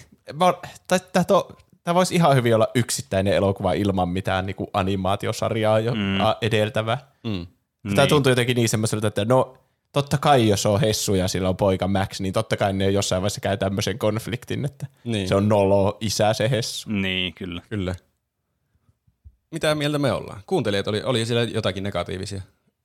tämä 1.84 1.96
voisi 1.96 2.16
ihan 2.16 2.36
hyvin 2.36 2.56
olla 2.56 2.68
yksittäinen 2.76 3.34
elokuva 3.34 3.74
ilman 3.74 4.10
mitään 4.10 4.46
niin 4.46 4.56
kuin 4.56 4.70
animaatiosarjaa 4.74 5.80
jo 5.80 5.94
Mm. 5.96 6.18
edeltävää. 6.42 6.98
Mm. 7.24 7.48
Tämä 7.84 8.02
Niin. 8.02 8.10
tuntuu 8.10 8.30
jotenkin 8.30 8.56
niin 8.56 8.70
semmoiselta, 8.70 9.08
että 9.08 9.26
no 9.26 9.58
totta 9.92 10.18
kai 10.18 10.48
jos 10.48 10.66
on 10.66 10.82
Hessu 10.82 11.16
ja 11.16 11.28
sillä 11.28 11.50
on 11.50 11.58
poika 11.58 11.88
Max, 11.88 12.20
niin 12.20 12.34
totta 12.34 12.58
kai 12.58 12.74
ne 12.74 12.90
jossain 12.90 13.22
vaiheessa 13.22 13.42
käy 13.42 13.58
tämmöisen 13.58 14.00
konfliktin, 14.00 14.66
että 14.66 14.88
Niin. 15.04 15.28
se 15.28 15.36
on 15.36 15.50
nolo 15.50 15.98
isä 16.02 16.34
se 16.34 16.50
Hessu. 16.50 16.90
Niin, 16.90 17.34
kyllä. 17.34 17.62
Kyllä. 17.70 17.96
Mitä 19.52 19.76
mieltä 19.76 20.00
me 20.00 20.12
ollaan? 20.12 20.42
Kuuntelijat 20.48 20.88
oli, 20.88 21.02
oli 21.04 21.26
siellä 21.26 21.44
jotakin 21.44 21.84
negatiivisia. 21.84 22.42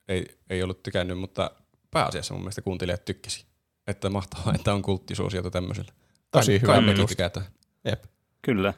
Ei, 0.07 0.25
ei 0.49 0.63
ollut 0.63 0.83
tykännyt, 0.83 1.19
mutta 1.19 1.51
pääasiassa 1.91 2.33
mun 2.33 2.41
mielestä 2.43 2.61
kuuntelijat 2.61 3.05
tykkäsi. 3.05 3.45
Että 3.87 4.09
mahtavaa, 4.09 4.53
että 4.55 4.73
on 4.73 4.81
kulttisuosiota 4.81 5.51
tämmöisellä. 5.51 5.91
Tosi 6.31 6.51
Kai- 6.51 6.61
hyvä 6.61 6.73
kai 6.73 6.81
mekin 6.81 7.07
tykätään. 7.07 7.45
Jep. 7.85 8.03
Kyllä. 8.41 8.73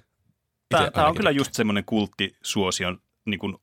Tämä, 0.70 0.92
tämä 0.92 1.08
on 1.08 1.16
kyllä 1.16 1.32
just 1.32 1.54
semmoinen 1.54 1.86
kulttisuosion 1.86 3.02
niin 3.26 3.40
kuin, 3.40 3.58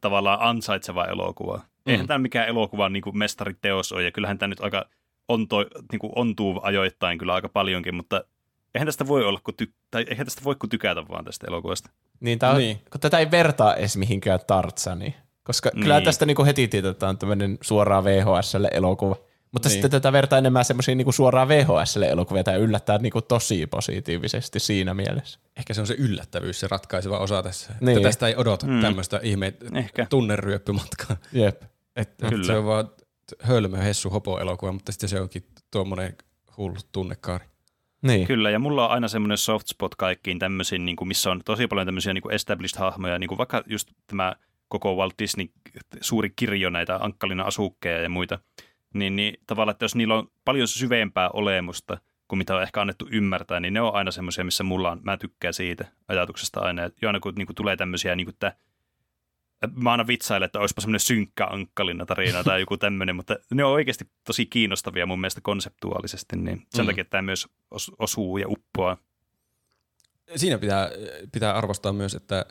tavallaan 0.00 0.38
ansaitseva 0.40 1.04
elokuva. 1.04 1.56
Mm. 1.56 1.62
Eihän 1.92 2.06
tämä 2.06 2.18
mikään 2.18 2.48
elokuvan 2.48 2.92
niin 2.92 3.02
kuin 3.02 3.18
mestariteos 3.18 3.92
ole, 3.92 4.02
ja 4.02 4.12
kyllähän 4.12 4.38
tämä 4.38 4.48
nyt 4.48 4.60
aika 4.60 4.84
onto, 5.28 5.56
niin 5.92 5.98
kuin 6.00 6.12
ontuu 6.16 6.60
ajoittain 6.62 7.18
kyllä 7.18 7.34
aika 7.34 7.48
paljonkin, 7.48 7.94
mutta 7.94 8.24
eihän 8.74 8.86
tästä 8.86 9.06
voi 9.08 9.24
olla, 9.24 9.40
kun 9.44 9.54
ty- 9.62 9.72
tai 9.90 10.06
eihän 10.10 10.26
tästä 10.26 10.44
voi 10.44 10.54
kuin 10.54 10.70
tykätä 10.70 11.08
vaan 11.08 11.24
tästä 11.24 11.46
elokuvasta. 11.48 11.90
Niin, 12.20 12.38
tää 12.38 12.50
on, 12.50 12.58
Niin. 12.58 12.76
niin. 12.76 12.90
kun 12.92 13.00
tätä 13.00 13.18
ei 13.18 13.30
vertaa 13.30 13.74
edes 13.74 13.96
mihinkään 13.96 14.40
Tarzaniin, 14.46 15.14
koska 15.42 15.70
niin. 15.74 15.82
kyllä 15.82 15.94
Niin. 15.96 16.04
tästä 16.04 16.26
niinku 16.26 16.44
heti 16.44 16.68
tietää, 16.68 16.90
että 16.90 17.00
tämä 17.00 17.10
on 17.10 17.18
tämmöinen 17.18 17.58
suoraan 17.60 18.04
VHSlle 18.04 18.70
elokuva. 18.72 19.16
Mutta 19.52 19.68
Niin. 19.68 19.74
niin. 19.74 19.82
sitten 19.82 19.90
tätä 19.90 20.12
vertaa 20.12 20.38
enemmän 20.38 20.64
semmoisia 20.64 20.94
niinku 20.94 21.12
suoraan 21.12 21.48
VHSlle 21.48 22.06
elokuvia, 22.08 22.44
tämä 22.44 22.56
yllättää 22.56 22.98
niinku 22.98 23.22
tosi 23.22 23.66
positiivisesti 23.66 24.60
siinä 24.60 24.94
mielessä. 24.94 25.38
Ehkä 25.56 25.74
se 25.74 25.80
on 25.80 25.86
se 25.86 25.94
yllättävyys, 25.98 26.60
se 26.60 26.68
ratkaiseva 26.70 27.18
osa 27.18 27.42
tässä. 27.42 27.68
Niin. 27.72 27.86
Niin. 27.86 27.96
Että 27.98 28.08
tästä 28.08 28.28
ei 28.28 28.34
odota 28.36 28.66
Mm. 28.66 28.72
mm. 28.72 28.80
tämmöistä 28.80 29.20
ihme 29.22 29.54
tunneryöppymatkaa. 30.10 31.16
Jep. 31.32 31.62
Että 31.96 32.28
Kyllä. 32.28 32.46
se 32.46 32.56
on 32.56 32.64
vaan 32.66 32.90
hölmö 33.42 33.76
Hessu 33.76 34.10
Hopo 34.10 34.38
elokuva, 34.40 34.72
mutta 34.72 34.92
sitten 34.92 35.08
se 35.08 35.20
onkin 35.20 35.44
tuommoinen 35.70 36.16
hullu 36.56 36.76
tunnekaari. 36.92 37.44
Niin. 38.02 38.26
Kyllä, 38.26 38.50
ja 38.50 38.58
mulla 38.58 38.84
on 38.86 38.90
aina 38.92 39.08
semmoinen 39.08 39.38
soft 39.38 39.66
spot 39.68 39.94
kaikkiin 39.94 40.38
tämmöisiin, 40.38 40.84
niin 40.84 40.96
kuin, 40.96 41.08
missä 41.08 41.30
on 41.30 41.40
tosi 41.44 41.66
paljon 41.66 41.86
tämmöisiä 41.86 42.14
niin 42.14 42.22
kuin 42.22 42.34
established 42.34 42.78
hahmoja, 42.80 43.18
niin 43.18 43.28
kuin 43.28 43.38
vaikka 43.38 43.62
just 43.66 43.88
tämä 44.06 44.34
koko 44.68 44.96
Walt 44.96 45.14
Disney 45.18 45.46
suuri 46.00 46.32
kirjo 46.36 46.70
näitä 46.70 46.96
ankkalina 47.00 47.42
asukkeja 47.44 48.00
ja 48.02 48.08
muita, 48.08 48.38
niin, 48.98 49.16
niin 49.16 49.34
tavallaan, 49.46 49.72
että 49.72 49.84
jos 49.84 49.94
niillä 49.94 50.14
on 50.14 50.30
paljon 50.44 50.68
syvempää 50.68 51.30
olemusta 51.30 51.98
kuin 52.28 52.38
mitä 52.38 52.56
on 52.56 52.62
ehkä 52.62 52.80
annettu 52.80 53.08
ymmärtää, 53.10 53.60
niin 53.60 53.74
ne 53.74 53.80
on 53.80 53.94
aina 53.94 54.10
semmoisia, 54.10 54.44
missä 54.44 54.64
mulla 54.64 54.90
on, 54.90 55.00
mä 55.02 55.16
tykkään 55.16 55.54
siitä 55.54 55.84
ajatuksesta 56.08 56.60
aina, 56.60 56.82
ja 56.82 57.08
aina 57.08 57.20
kun 57.20 57.34
niin 57.34 57.46
kuin 57.46 57.56
tulee 57.56 57.76
tämmöisiä, 57.76 58.16
niin 58.16 58.26
kuin, 58.26 58.34
että 58.34 58.52
mä 59.74 59.90
aina 59.90 60.06
vitsailen, 60.06 60.46
että 60.46 60.58
olisipa 60.60 60.80
semmoinen 60.80 61.00
synkkä 61.00 61.46
ankkalina 61.46 62.06
tarina 62.06 62.44
tai 62.44 62.60
joku 62.60 62.76
tämmöinen, 62.76 63.16
mutta 63.16 63.36
ne 63.54 63.64
on 63.64 63.72
oikeasti 63.72 64.10
tosi 64.26 64.46
kiinnostavia 64.46 65.06
mun 65.06 65.20
mielestä 65.20 65.40
konseptuaalisesti, 65.40 66.36
niin 66.36 66.66
sen 66.74 66.84
Mm. 66.84 66.86
takia 66.86 67.04
tämä 67.04 67.22
myös 67.22 67.48
os- 67.74 67.94
osuu 67.98 68.38
ja 68.38 68.48
uppoaa. 68.48 68.96
Siinä 70.36 70.58
pitää, 70.58 70.90
pitää 71.32 71.54
arvostaa 71.54 71.92
myös, 71.92 72.14
että 72.14 72.46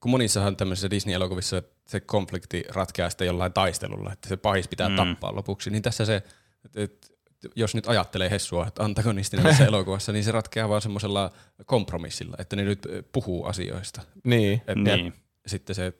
kun 0.00 0.10
monissahan 0.10 0.56
tämmöisissä 0.56 0.90
Disney-elokuvissa 0.90 1.62
se 1.86 2.00
konflikti 2.00 2.64
ratkeaa 2.68 3.10
sitten 3.10 3.26
jollain 3.26 3.52
taistelulla, 3.52 4.12
että 4.12 4.28
se 4.28 4.36
pahis 4.36 4.68
pitää 4.68 4.88
Mm. 4.88 4.96
tappaa 4.96 5.34
lopuksi, 5.34 5.70
niin 5.70 5.82
tässä 5.82 6.04
se, 6.04 6.16
että, 6.64 6.82
että 6.82 7.08
jos 7.54 7.74
nyt 7.74 7.88
ajattelee 7.88 8.30
Hessua, 8.30 8.66
että 8.66 8.84
antagonistina 8.84 9.42
tässä 9.42 9.64
elokuvassa, 9.74 10.12
niin 10.12 10.24
se 10.24 10.32
ratkeaa 10.32 10.68
vaan 10.68 10.82
semmoisella 10.82 11.30
kompromissilla, 11.66 12.36
että 12.38 12.56
ne 12.56 12.64
nyt 12.64 12.86
puhuu 13.12 13.44
asioista. 13.44 14.02
Niin. 14.24 14.62
Et 14.66 14.78
Niin. 14.78 15.12
Sitten 15.46 15.76
se 15.76 15.92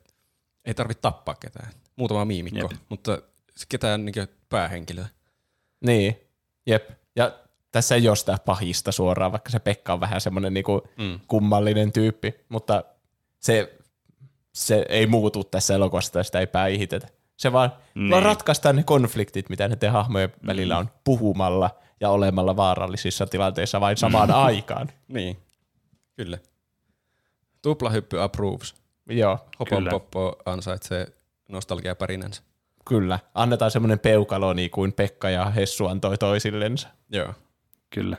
ei 0.64 0.74
tarvitse 0.74 1.00
tappaa 1.00 1.34
ketään. 1.34 1.72
Muutama 1.96 2.24
miimikko, 2.24 2.58
Jep. 2.72 2.80
mutta 2.88 3.22
ketään 3.68 4.04
niin 4.04 4.14
päähenkilöä. 4.48 5.06
Niin. 5.86 6.16
Jep. 6.66 6.90
Ja 7.16 7.38
tässä 7.72 7.94
ei 7.94 8.08
ole 8.08 8.16
sitä 8.16 8.38
pahista 8.44 8.92
suoraan, 8.92 9.32
vaikka 9.32 9.50
se 9.50 9.58
Pekka 9.58 9.92
on 9.92 10.00
vähän 10.00 10.20
semmoinen 10.20 10.54
niinku 10.54 10.88
Mm. 10.98 11.20
kummallinen 11.28 11.92
tyyppi, 11.92 12.34
mutta 12.48 12.84
se, 13.40 13.78
se 14.56 14.86
ei 14.88 15.06
muutu 15.06 15.44
tässä 15.44 15.74
elokuvassa 15.74 16.12
tai 16.12 16.24
sitä 16.24 16.40
ei 16.40 16.46
päihitetä. 16.46 17.08
Se 17.36 17.52
vaan, 17.52 17.72
Niin. 17.94 18.10
vaan 18.10 18.22
ratkaistaan 18.22 18.76
ne 18.76 18.82
konfliktit, 18.82 19.48
mitä 19.48 19.68
näiden 19.68 19.92
hahmojen 19.92 20.32
välillä 20.46 20.78
on 20.78 20.90
puhumalla 21.04 21.70
ja 22.00 22.10
olemalla 22.10 22.56
vaarallisissa 22.56 23.26
tilanteissa 23.26 23.80
vain 23.80 23.96
samaan 23.96 24.30
aikaan. 24.30 24.88
Niin, 25.08 25.36
kyllä. 26.16 26.38
Tuplahyppy 27.62 28.20
approves. 28.22 28.74
Joo, 29.10 29.38
Hopon 29.58 29.78
Kyllä. 29.78 29.90
poppo 29.90 30.36
ansaitsee 30.46 31.06
nostalgiapärinänsä. 31.48 32.42
kyllä. 32.88 33.18
Annetaan 33.34 33.70
semmoinen 33.70 33.98
peukalo 33.98 34.52
niin 34.52 34.70
kuin 34.70 34.92
Pekka 34.92 35.30
ja 35.30 35.44
Hessu 35.50 35.86
antoi 35.86 36.18
toisillensa. 36.18 36.88
Joo. 37.08 37.34
Kyllä. 37.90 38.16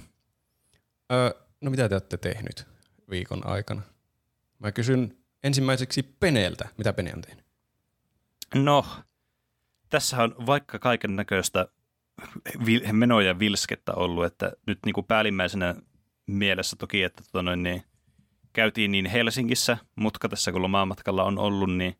Öö, 1.11 1.29
no 1.61 1.71
mitä 1.71 1.89
te 1.89 1.95
olette 1.95 2.17
tehnyt 2.17 2.67
viikon 3.09 3.47
aikana? 3.47 3.81
Mä 4.59 4.71
kysyn 4.71 5.17
ensimmäiseksi 5.47 6.03
Peneltä. 6.03 6.67
Mitä 6.77 6.93
Pene 6.93 7.13
on 7.15 7.21
tehnyt? 7.21 7.45
No, 8.55 8.85
tässä 9.89 10.23
on 10.23 10.35
vaikka 10.45 10.79
kaiken 10.79 11.15
näköistä 11.15 11.67
menoja 12.91 13.27
ja 13.27 13.39
vilskettä 13.39 13.93
ollut, 13.93 14.25
että 14.25 14.51
nyt 14.67 14.79
niin 14.85 14.93
kuin 14.93 15.05
päällimmäisenä 15.05 15.75
mielessä 16.27 16.75
toki, 16.75 17.03
että 17.03 17.23
tota 17.23 17.41
noin, 17.41 17.63
niin 17.63 17.83
käytiin 18.53 18.91
niin 18.91 19.05
Helsingissä, 19.05 19.77
mutka 19.95 20.29
tässä 20.29 20.51
kun 20.51 20.61
lomaamatkalla 20.61 21.23
on 21.23 21.37
ollut, 21.37 21.75
niin 21.75 21.99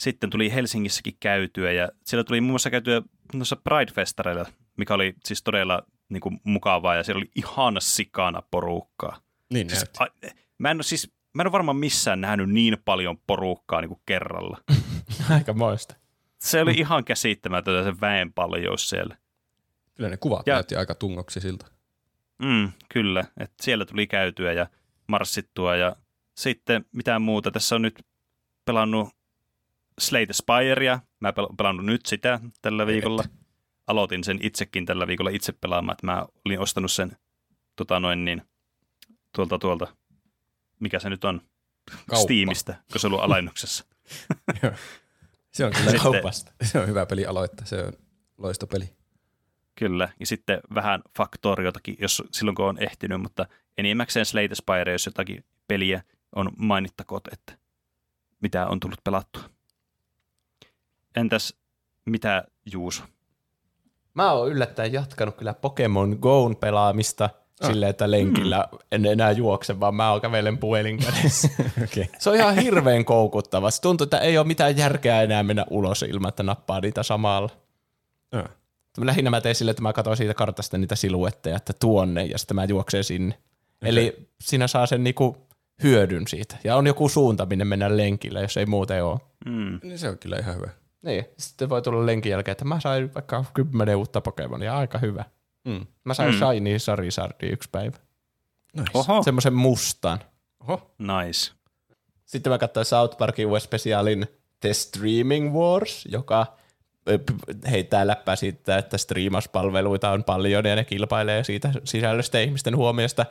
sitten 0.00 0.30
tuli 0.30 0.52
Helsingissäkin 0.52 1.16
käytyä 1.20 1.72
ja 1.72 1.88
siellä 2.04 2.24
tuli 2.24 2.40
muun 2.40 2.52
muassa 2.52 2.70
käytyä 2.70 3.02
noissa 3.34 3.56
Pride-festareilla, 3.56 4.52
mikä 4.76 4.94
oli 4.94 5.14
siis 5.24 5.42
todella 5.42 5.82
niin 6.08 6.20
kuin, 6.20 6.40
mukavaa 6.44 6.94
ja 6.94 7.02
siellä 7.02 7.18
oli 7.18 7.30
ihana 7.34 7.80
sikana 7.80 8.42
porukkaa. 8.50 9.20
Niin 9.52 9.70
Siis, 9.70 9.84
a, 9.98 10.06
mä, 10.58 10.70
en 10.70 10.76
ole, 10.76 10.82
siis, 10.82 11.15
mä 11.36 11.42
en 11.42 11.46
ole 11.46 11.52
varmaan 11.52 11.76
missään 11.76 12.20
nähnyt 12.20 12.50
niin 12.50 12.76
paljon 12.84 13.18
porukkaa 13.26 13.80
niin 13.80 13.88
kuin 13.88 14.00
kerralla. 14.06 14.58
Aika 15.34 15.52
moista. 15.52 15.94
Se 16.38 16.60
oli 16.62 16.72
ihan 16.72 17.04
käsittämätöntä 17.04 17.90
se 17.92 18.00
väen 18.00 18.32
paljous 18.32 18.88
siellä. 18.88 19.16
Kyllä 19.94 20.08
ne 20.10 20.16
kuvat 20.16 20.46
Ja- 20.46 20.54
näytti 20.54 20.76
aika 20.76 20.94
tungoksisilta. 20.94 21.66
Mm, 22.42 22.72
kyllä, 22.88 23.24
että 23.40 23.64
siellä 23.64 23.84
tuli 23.86 24.06
käytyä 24.06 24.52
ja 24.52 24.66
marssittua 25.08 25.76
ja 25.76 25.96
sitten 26.36 26.84
mitään 26.92 27.22
muuta. 27.22 27.50
Tässä 27.50 27.74
on 27.74 27.82
nyt 27.82 28.02
pelannut 28.64 29.08
Slate 30.00 30.32
Spirea. 30.32 31.00
Mä 31.20 31.30
pel- 31.30 31.54
pelannut 31.56 31.86
nyt 31.86 32.06
sitä 32.06 32.40
tällä 32.62 32.86
viikolla. 32.86 33.24
Aloitin 33.86 34.24
sen 34.24 34.38
itsekin 34.42 34.86
tällä 34.86 35.06
viikolla 35.06 35.30
itse 35.30 35.52
pelaamaan, 35.52 35.92
että 35.94 36.06
mä 36.06 36.26
olin 36.44 36.60
ostanut 36.60 36.92
sen 36.92 37.16
tota 37.76 38.00
noin 38.00 38.24
niin, 38.24 38.42
tuolta 39.34 39.58
tuolta, 39.58 39.96
mikä 40.80 40.98
se 40.98 41.10
nyt 41.10 41.24
on, 41.24 41.40
Kauppa. 41.90 42.16
Steamista, 42.16 42.74
kun 42.92 43.00
se 43.00 43.06
on 43.06 43.12
ollut 43.12 43.24
alennuksessa. 43.24 43.84
Se 45.52 45.64
on 45.64 45.72
kyllä 45.72 45.90
Sitten- 45.90 46.12
Kaupasta. 46.12 46.52
se 46.62 46.78
on 46.80 46.86
hyvä 46.86 47.06
peli 47.06 47.26
aloittaa. 47.26 47.66
Se 47.66 47.82
on 47.84 47.92
loistopeli. 48.38 48.96
Kyllä, 49.74 50.08
ja 50.20 50.26
sitten 50.26 50.60
vähän 50.74 51.02
faktoriotakin, 51.16 51.96
jos 52.00 52.22
silloin 52.32 52.54
kun 52.54 52.64
on 52.64 52.82
ehtinyt, 52.82 53.20
mutta 53.20 53.46
enimmäkseen 53.78 54.26
Slate 54.26 54.54
Spire, 54.54 54.92
jos 54.92 55.06
jotakin 55.06 55.44
peliä 55.68 56.02
on 56.36 56.50
mainittakoot, 56.56 57.28
että 57.32 57.58
mitä 58.40 58.66
on 58.66 58.80
tullut 58.80 59.04
pelattua. 59.04 59.42
Entäs 61.16 61.54
mitä 62.04 62.44
Juuso? 62.72 63.02
Mä 64.14 64.32
oon 64.32 64.48
yllättäen 64.50 64.92
jatkanut 64.92 65.36
kyllä 65.36 65.54
Pokemon 65.54 66.12
Go'n 66.12 66.56
pelaamista. 66.60 67.30
Silleen, 67.66 67.90
että 67.90 68.10
lenkillä 68.10 68.68
en 68.92 69.06
enää 69.06 69.32
juokse, 69.32 69.80
vaan 69.80 69.94
mä 69.94 70.18
kävelen 70.22 70.58
puhelin 70.58 70.98
kädessä. 70.98 71.48
Okay. 71.84 72.04
Se 72.18 72.30
on 72.30 72.36
ihan 72.36 72.56
hirveän 72.56 73.04
koukuttava. 73.04 73.70
Se 73.70 73.80
tuntuu, 73.80 74.04
että 74.04 74.18
ei 74.18 74.38
ole 74.38 74.46
mitään 74.46 74.76
järkeä 74.76 75.22
enää 75.22 75.42
mennä 75.42 75.64
ulos 75.70 76.02
ilman, 76.02 76.28
että 76.28 76.42
nappaa 76.42 76.80
niitä 76.80 77.02
samalla. 77.02 77.50
Ah. 78.32 78.44
Lähinnä 79.00 79.30
mä 79.30 79.40
tein 79.40 79.54
sille, 79.54 79.70
että 79.70 79.82
mä 79.82 79.92
katsoin 79.92 80.16
siitä 80.16 80.34
kartasta 80.34 80.78
niitä 80.78 80.96
siluetteja, 80.96 81.56
että 81.56 81.72
tuonne, 81.80 82.24
ja 82.24 82.38
sitten 82.38 82.54
mä 82.54 82.64
juoksen 82.64 83.04
sinne. 83.04 83.34
Okay. 83.34 83.88
Eli 83.90 84.28
siinä 84.40 84.66
saa 84.66 84.86
sen 84.86 85.04
niinku 85.04 85.36
hyödyn 85.82 86.28
siitä. 86.28 86.56
Ja 86.64 86.76
on 86.76 86.86
joku 86.86 87.08
suunta, 87.08 87.46
minne 87.46 87.64
mennä 87.64 87.96
lenkillä, 87.96 88.40
jos 88.40 88.56
ei 88.56 88.66
muuten 88.66 89.04
ole. 89.04 89.20
Mm. 89.46 89.80
Niin 89.82 89.98
se 89.98 90.08
on 90.08 90.18
kyllä 90.18 90.36
ihan 90.36 90.54
hyvä. 90.54 90.70
Niin, 91.02 91.24
sitten 91.38 91.68
voi 91.68 91.82
tulla 91.82 92.06
lenkin 92.06 92.30
jälkeen, 92.30 92.52
että 92.52 92.64
mä 92.64 92.80
sain 92.80 93.14
vaikka 93.14 93.44
kymmenen 93.54 93.96
uutta 93.96 94.20
Pokemonia, 94.20 94.76
aika 94.76 94.98
hyvä. 94.98 95.24
Mm. 95.66 95.86
Mä 96.04 96.14
sain 96.14 96.34
Mm. 96.34 96.38
Shiny 96.38 96.76
Charizardin 96.78 97.52
yksi 97.52 97.68
päivä. 97.72 97.96
Nice. 98.76 98.90
Oho, 98.94 99.22
Semmoisen 99.22 99.54
mustan. 99.54 100.18
Oho. 100.60 100.90
nice. 100.98 101.52
Sitten 102.24 102.52
mä 102.52 102.58
katsoin 102.58 102.86
South 102.86 103.16
Parkin 103.18 103.46
US-spesiaalin 103.46 104.26
The 104.60 104.72
Streaming 104.74 105.54
Wars, 105.54 106.08
joka 106.10 106.56
heittää 107.70 108.06
läppää 108.06 108.36
siitä, 108.36 108.78
että 108.78 108.98
striimauspalveluita 108.98 110.10
on 110.10 110.24
paljon 110.24 110.64
ja 110.64 110.76
ne 110.76 110.84
kilpailee 110.84 111.44
siitä 111.44 111.70
sisällöstä 111.84 112.40
ihmisten 112.40 112.76
huomiosta. 112.76 113.26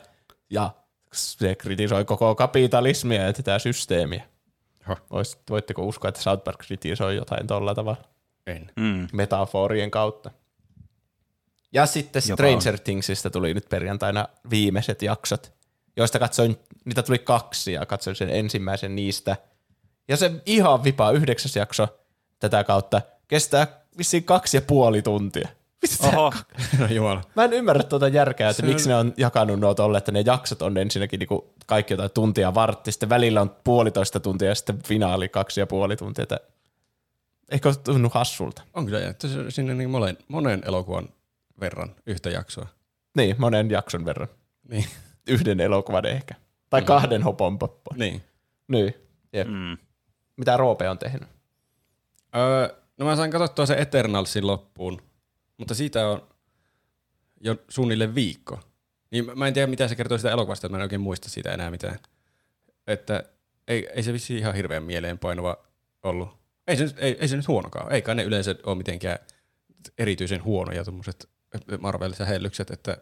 Ja 0.50 0.70
se 1.12 1.54
kritisoi 1.54 2.04
koko 2.04 2.34
kapitalismia 2.34 3.22
ja 3.22 3.32
tätä 3.32 3.58
systeemiä. 3.58 4.24
Vois- 4.88 5.38
Voitteko 5.50 5.82
uskoa, 5.82 6.08
että 6.08 6.22
South 6.22 6.44
Park 6.44 6.58
kritisoi 6.58 7.16
jotain 7.16 7.46
tuolla 7.46 7.74
tavalla? 7.74 8.04
En. 8.46 8.70
Mm. 8.76 9.08
metaforien 9.12 9.90
kautta. 9.90 10.30
Ja 11.76 11.86
sitten 11.86 12.22
Stranger 12.22 12.78
Thingsista 12.78 13.30
tuli 13.30 13.54
nyt 13.54 13.68
perjantaina 13.68 14.28
viimeiset 14.50 15.02
jaksot, 15.02 15.52
joista 15.96 16.18
katsoin, 16.18 16.56
niitä 16.84 17.02
tuli 17.02 17.18
kaksi 17.18 17.72
ja 17.72 17.86
katsoin 17.86 18.16
sen 18.16 18.30
ensimmäisen 18.30 18.96
niistä. 18.96 19.36
Ja 20.08 20.16
se 20.16 20.30
ihan 20.46 20.84
vipaa 20.84 21.10
yhdeksäs 21.10 21.56
jakso 21.56 21.88
tätä 22.38 22.64
kautta 22.64 23.02
kestää 23.28 23.66
vissiin 23.98 24.24
kaksi 24.24 24.56
ja 24.56 24.60
puoli 24.62 25.02
tuntia. 25.02 25.48
Mistä 25.82 26.06
Oho, 26.08 26.32
No 26.78 26.86
jumala. 26.86 27.22
Mä 27.36 27.44
en 27.44 27.52
ymmärrä 27.52 27.82
tuota 27.82 28.08
järkeä, 28.08 28.48
että 28.50 28.62
Se 28.62 28.66
on- 28.66 28.72
miksi 28.72 28.88
ne 28.88 28.96
on 28.96 29.14
jakanut 29.16 29.60
nuo 29.60 29.74
tolle, 29.74 29.98
että 29.98 30.12
ne 30.12 30.22
jaksot 30.26 30.62
on 30.62 30.76
ensinnäkin 30.78 31.18
niinku 31.18 31.52
kaikki 31.66 31.92
jotain 31.94 32.10
tuntia 32.10 32.54
vartti, 32.54 32.92
sitten 32.92 33.08
välillä 33.08 33.40
on 33.40 33.56
puolitoista 33.64 34.20
tuntia 34.20 34.48
ja 34.48 34.54
sitten 34.54 34.82
finaali 34.82 35.28
kaksi 35.28 35.60
ja 35.60 35.66
puoli 35.66 35.96
tuntia. 35.96 36.22
Että 36.22 36.40
eikö 37.50 37.74
tunnu 37.84 38.08
hassulta? 38.14 38.62
On 38.74 38.84
kyllä 38.86 38.98
jätetty 39.00 39.28
se- 39.28 39.50
sinne 39.50 39.74
niin 39.74 39.90
monen, 39.90 40.18
monen 40.28 40.62
elokuvan 40.66 41.08
verran 41.60 41.94
yhtä 42.06 42.30
jaksoa. 42.30 42.66
Niin, 43.16 43.36
monen 43.38 43.70
jakson 43.70 44.04
verran. 44.04 44.28
Niin. 44.68 44.84
Yhden 45.28 45.60
elokuvan 45.60 46.06
ehkä. 46.06 46.34
Tai 46.70 46.80
Mm. 46.80 46.86
kahden 46.86 47.22
hoponpoppon. 47.22 47.98
niin. 47.98 48.22
Niin. 48.68 48.94
Jep. 49.32 49.48
mm. 49.48 49.78
Mitä 50.36 50.56
Roope 50.56 50.88
on 50.90 50.98
tehnyt? 50.98 51.28
Öö, 52.36 52.76
no 52.98 53.06
mä 53.06 53.16
sain 53.16 53.30
katsottua 53.30 53.66
se 53.66 53.74
Eternalsin 53.74 54.46
loppuun, 54.46 55.02
mutta 55.58 55.74
siitä 55.74 56.08
on 56.08 56.28
jo 57.40 57.56
suunnilleen 57.68 58.14
viikko. 58.14 58.60
Niin 59.10 59.26
mä- 59.26 59.34
mä 59.34 59.46
en 59.48 59.54
tiedä, 59.54 59.66
mitä 59.66 59.88
se 59.88 59.94
kertoo 59.96 60.18
sitä 60.18 60.30
elokuvasta, 60.30 60.66
että 60.66 60.72
mä 60.72 60.76
en 60.78 60.82
oikein 60.82 61.00
muista 61.00 61.28
siitä 61.28 61.52
enää 61.54 61.70
mitään. 61.70 61.98
Että 62.86 63.24
ei, 63.68 63.88
ei 63.94 64.02
se 64.02 64.12
vissi 64.12 64.36
ihan 64.38 64.54
hirveän 64.54 64.82
mieleenpainuva 64.82 65.56
ollut. 66.02 66.28
Ei 66.66 66.76
se, 66.76 66.84
nyt- 66.84 66.98
ei, 66.98 67.16
ei 67.20 67.28
se 67.28 67.36
nyt 67.36 67.48
huonokaan. 67.48 67.92
Eikä 67.92 68.14
ne 68.14 68.22
yleensä 68.22 68.54
ole 68.66 68.74
mitenkään 68.76 69.18
erityisen 69.98 70.44
huonoja 70.44 70.84
tuommoiset 70.84 71.28
Marvel-sähellykset, 71.80 72.70
että 72.70 72.96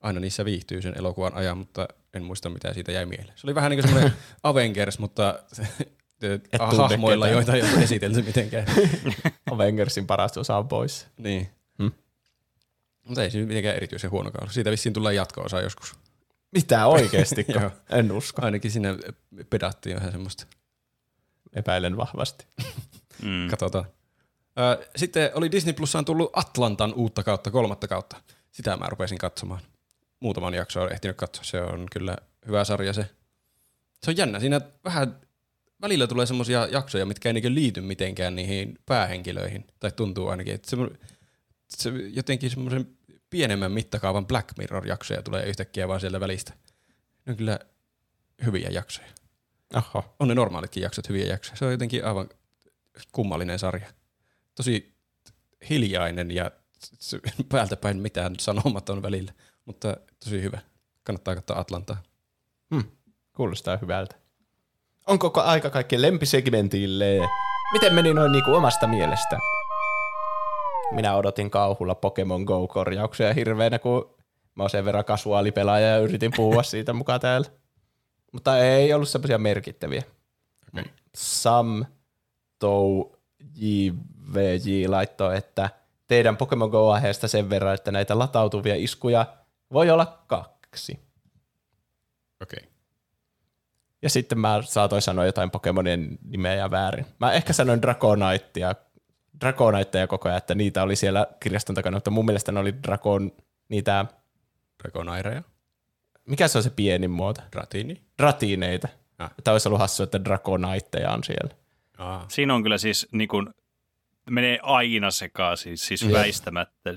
aina 0.00 0.20
niissä 0.20 0.44
viihtyy 0.44 0.82
sen 0.82 0.98
elokuvan 0.98 1.34
ajan, 1.34 1.58
mutta 1.58 1.88
en 2.14 2.24
muista 2.24 2.50
mitä 2.50 2.74
siitä 2.74 2.92
jäi 2.92 3.06
mieleen. 3.06 3.32
Se 3.36 3.46
oli 3.46 3.54
vähän 3.54 3.70
niin 3.70 3.80
kuin 3.80 3.88
semmoinen 3.88 4.18
Avengers, 4.42 4.98
mutta 4.98 5.38
hahmoilla, 6.58 7.28
joita 7.28 7.54
ei 7.54 7.62
ole 7.62 7.82
esitelty 7.82 8.22
mitenkään. 8.22 8.66
Avengersin 9.50 10.06
paras 10.06 10.38
osa 10.38 10.56
on 10.56 10.68
pois. 10.68 11.06
Niin. 11.16 11.48
Hmm. 11.78 11.92
Mutta 13.08 13.22
ei 13.22 13.30
se 13.30 13.38
mitenkään 13.38 13.76
erityisen 13.76 14.10
huonokaan 14.10 14.42
ollut. 14.42 14.54
Siitä 14.54 14.70
vissiin 14.70 14.92
tulee 14.92 15.14
jatko-osa 15.14 15.60
joskus. 15.60 15.94
Mitä 16.52 16.86
oikeesti? 16.86 17.46
En 17.90 18.12
usko. 18.12 18.42
Ainakin 18.42 18.70
siinä 18.70 18.96
pedattiin 19.50 19.96
vähän 19.96 20.12
semmoista. 20.12 20.46
Epäilen 21.52 21.96
vahvasti. 21.96 22.46
Mm. 23.22 23.48
Katsotaan. 23.50 23.84
Sitten 24.96 25.30
oli 25.34 25.50
Disney 25.50 25.72
Plusaan 25.72 26.04
tullut 26.04 26.30
Atlantan 26.32 26.94
uutta 26.94 27.22
kautta, 27.22 27.50
kolmatta 27.50 27.88
kautta. 27.88 28.16
Sitä 28.52 28.76
mä 28.76 28.86
rupesin 28.88 29.18
katsomaan. 29.18 29.60
Muutaman 30.20 30.54
jakson 30.54 30.82
olen 30.82 30.92
ehtinyt 30.92 31.16
katsoa. 31.16 31.44
Se 31.44 31.60
on 31.60 31.86
kyllä 31.92 32.16
hyvä 32.46 32.64
sarja 32.64 32.92
se. 32.92 33.10
Se 34.02 34.10
on 34.10 34.16
jännä. 34.16 34.40
Siinä 34.40 34.60
vähän 34.84 35.20
välillä 35.80 36.06
tulee 36.06 36.26
semmoisia 36.26 36.66
jaksoja, 36.66 37.06
mitkä 37.06 37.28
ei 37.28 37.32
niinku 37.32 37.54
liity 37.54 37.80
mitenkään 37.80 38.36
niihin 38.36 38.78
päähenkilöihin. 38.86 39.66
Tai 39.80 39.92
tuntuu 39.92 40.28
ainakin, 40.28 40.54
että 40.54 40.70
se, 40.70 40.76
se 41.68 41.90
jotenkin 41.90 42.50
semmoisen 42.50 42.88
pienemmän 43.30 43.72
mittakaavan 43.72 44.26
Black 44.26 44.58
Mirror-jaksoja 44.58 45.22
tulee 45.22 45.46
yhtäkkiä 45.46 45.88
vaan 45.88 46.00
sieltä 46.00 46.20
välistä. 46.20 46.52
Ne 47.26 47.30
on 47.30 47.36
kyllä 47.36 47.58
hyviä 48.44 48.68
jaksoja. 48.72 49.08
Oho. 49.74 50.16
On 50.20 50.28
ne 50.28 50.34
normaalitkin 50.34 50.82
jaksot 50.82 51.08
hyviä 51.08 51.26
jaksoja. 51.26 51.56
Se 51.56 51.64
on 51.64 51.72
jotenkin 51.72 52.04
aivan 52.04 52.28
kummallinen 53.12 53.58
sarja. 53.58 53.86
Tosi 54.54 54.94
hiljainen 55.70 56.30
ja 56.30 56.50
päältä 57.48 57.76
päin 57.76 57.96
mitään 57.96 58.34
sanomaton 58.40 59.02
välillä, 59.02 59.32
mutta 59.64 59.96
tosi 60.24 60.42
hyvä. 60.42 60.58
Kannattaa 61.04 61.34
katsoa 61.34 61.58
Atlantaa. 61.58 62.02
Kuulostaa 63.36 63.76
hyvältä. 63.76 64.16
On 65.06 65.18
koko 65.18 65.40
aika 65.40 65.70
kaikki 65.70 66.02
lempisegmentille. 66.02 67.20
Miten 67.72 67.94
meni 67.94 68.14
noin 68.14 68.32
niinku 68.32 68.54
omasta 68.54 68.86
mielestä? 68.86 69.38
Minä 70.90 71.16
odotin 71.16 71.50
kauhulla 71.50 71.94
Pokemon 71.94 72.42
Go-korjauksia 72.42 73.32
hirveänä, 73.34 73.78
kun 73.78 74.14
mä 74.54 74.62
oon 74.62 74.70
sen 74.70 74.84
verran 74.84 75.04
kasuaalipelaaja 75.04 75.86
ja 75.88 75.98
yritin 75.98 76.32
puhua 76.36 76.62
siitä 76.72 76.92
mukaan 76.92 77.20
täällä. 77.20 77.48
Mutta 78.32 78.58
ei 78.58 78.92
ollut 78.92 79.08
semmoisia 79.08 79.38
merkittäviä. 79.38 80.02
Okei. 80.68 80.92
Sam 81.16 81.84
Tou 82.58 83.13
JVJ 83.56 84.88
laittoi, 84.88 85.36
että 85.36 85.70
teidän 86.08 86.36
Pokemon 86.36 86.70
Go-aiheesta 86.70 87.28
sen 87.28 87.50
verran, 87.50 87.74
että 87.74 87.92
näitä 87.92 88.18
latautuvia 88.18 88.74
iskuja 88.76 89.26
voi 89.72 89.90
olla 89.90 90.22
kaksi. 90.26 90.98
Okei. 92.42 92.58
Okay. 92.62 92.74
Ja 94.02 94.10
sitten 94.10 94.38
mä 94.38 94.62
saatoin 94.64 95.02
sanoa 95.02 95.26
jotain 95.26 95.50
Pokemonien 95.50 96.18
nimeä 96.24 96.70
väärin. 96.70 97.06
Mä 97.20 97.32
ehkä 97.32 97.52
sanoin 97.52 97.82
Dragoniteia, 97.82 98.74
Dragoniteja 99.40 100.06
koko 100.06 100.28
ajan, 100.28 100.38
että 100.38 100.54
niitä 100.54 100.82
oli 100.82 100.96
siellä 100.96 101.26
kirjaston 101.40 101.74
takana, 101.74 101.96
mutta 101.96 102.10
mun 102.10 102.24
mielestä 102.24 102.52
ne 102.52 102.60
oli 102.60 102.74
Dragon, 102.82 103.32
niitä, 103.68 104.06
Dragonaireja, 104.82 105.42
mikä 106.26 106.48
se 106.48 106.58
on 106.58 106.64
se 106.64 106.70
pienin 106.70 107.10
muoto? 107.10 107.42
Dratini. 107.52 108.02
Ratiineita. 108.18 108.88
Ah. 109.18 109.30
Tämä 109.44 109.52
olisi 109.52 109.68
ollut 109.68 109.80
hassu, 109.80 110.02
että 110.02 110.24
Dragoniteja 110.24 111.10
on 111.10 111.24
siellä. 111.24 111.54
Aa. 111.98 112.24
Siinä 112.28 112.54
on 112.54 112.62
kyllä 112.62 112.78
siis 112.78 113.08
niin 113.12 113.28
kuin, 113.28 113.48
menee 114.30 114.58
aina 114.62 115.10
sekaisin, 115.10 115.78
siis 115.78 116.02
Jep. 116.02 116.12
väistämättä. 116.12 116.94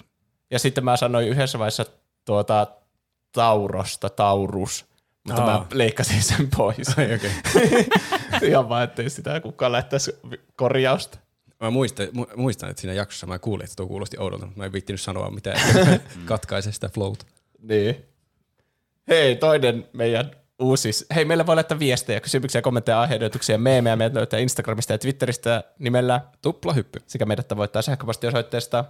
Ja 0.52 0.60
sitten 0.60 0.84
mä 0.84 0.98
sanoin 0.98 1.28
yhdessä 1.28 1.60
vaiheessa 1.60 1.86
tuota 2.26 2.68
Taurosta, 3.32 4.10
Taurus, 4.10 4.86
mutta 5.28 5.44
Aa. 5.44 5.60
mä 5.60 5.66
leikkasin 5.74 6.24
sen 6.24 6.50
pois. 6.58 6.98
Ai, 6.98 7.16
okei. 7.16 7.32
Ihan 8.50 8.70
vaan, 8.70 8.84
ettei 8.84 9.10
sitä 9.10 9.40
kukaan 9.40 9.72
lähettäisi 9.72 10.14
korjausta. 10.56 11.18
Mä 11.60 11.70
muistan, 11.70 12.08
mu- 12.08 12.36
muistan, 12.38 12.70
että 12.70 12.82
siinä 12.82 12.94
jaksossa 12.94 13.28
mä 13.28 13.40
kuulin, 13.40 13.64
että 13.64 13.76
tuo 13.76 13.88
kuulosti 13.88 14.18
oudolta, 14.18 14.46
mutta 14.46 14.60
mä 14.60 14.66
en 14.66 14.74
viittinyt 14.74 15.02
sanoa 15.02 15.32
mitään, 15.32 15.78
että 15.78 16.00
katkaise 16.26 16.72
sitä 16.72 16.90
flowta. 16.90 17.26
Niin. 17.62 18.06
Hei, 19.08 19.36
toinen 19.36 19.90
meidän 19.94 20.32
uusi... 20.60 20.90
Hei, 21.16 21.26
meillä 21.26 21.46
voi 21.46 21.56
laittaa 21.56 21.80
viestejä, 21.80 22.20
kysymyksiä, 22.20 22.62
kommentteja, 22.62 23.02
aiheehdotuksia, 23.02 23.58
meemejä. 23.58 23.96
Meitä 23.96 24.16
löytää 24.16 24.40
Instagramista 24.40 24.94
ja 24.94 24.98
Twitteristä 24.98 25.64
nimellä 25.80 26.22
Tuplahyppy. 26.42 27.00
sekä 27.08 27.26
meidät 27.26 27.48
tavoittaa 27.48 27.82
sähköpostiosoitteesta. 27.82 28.86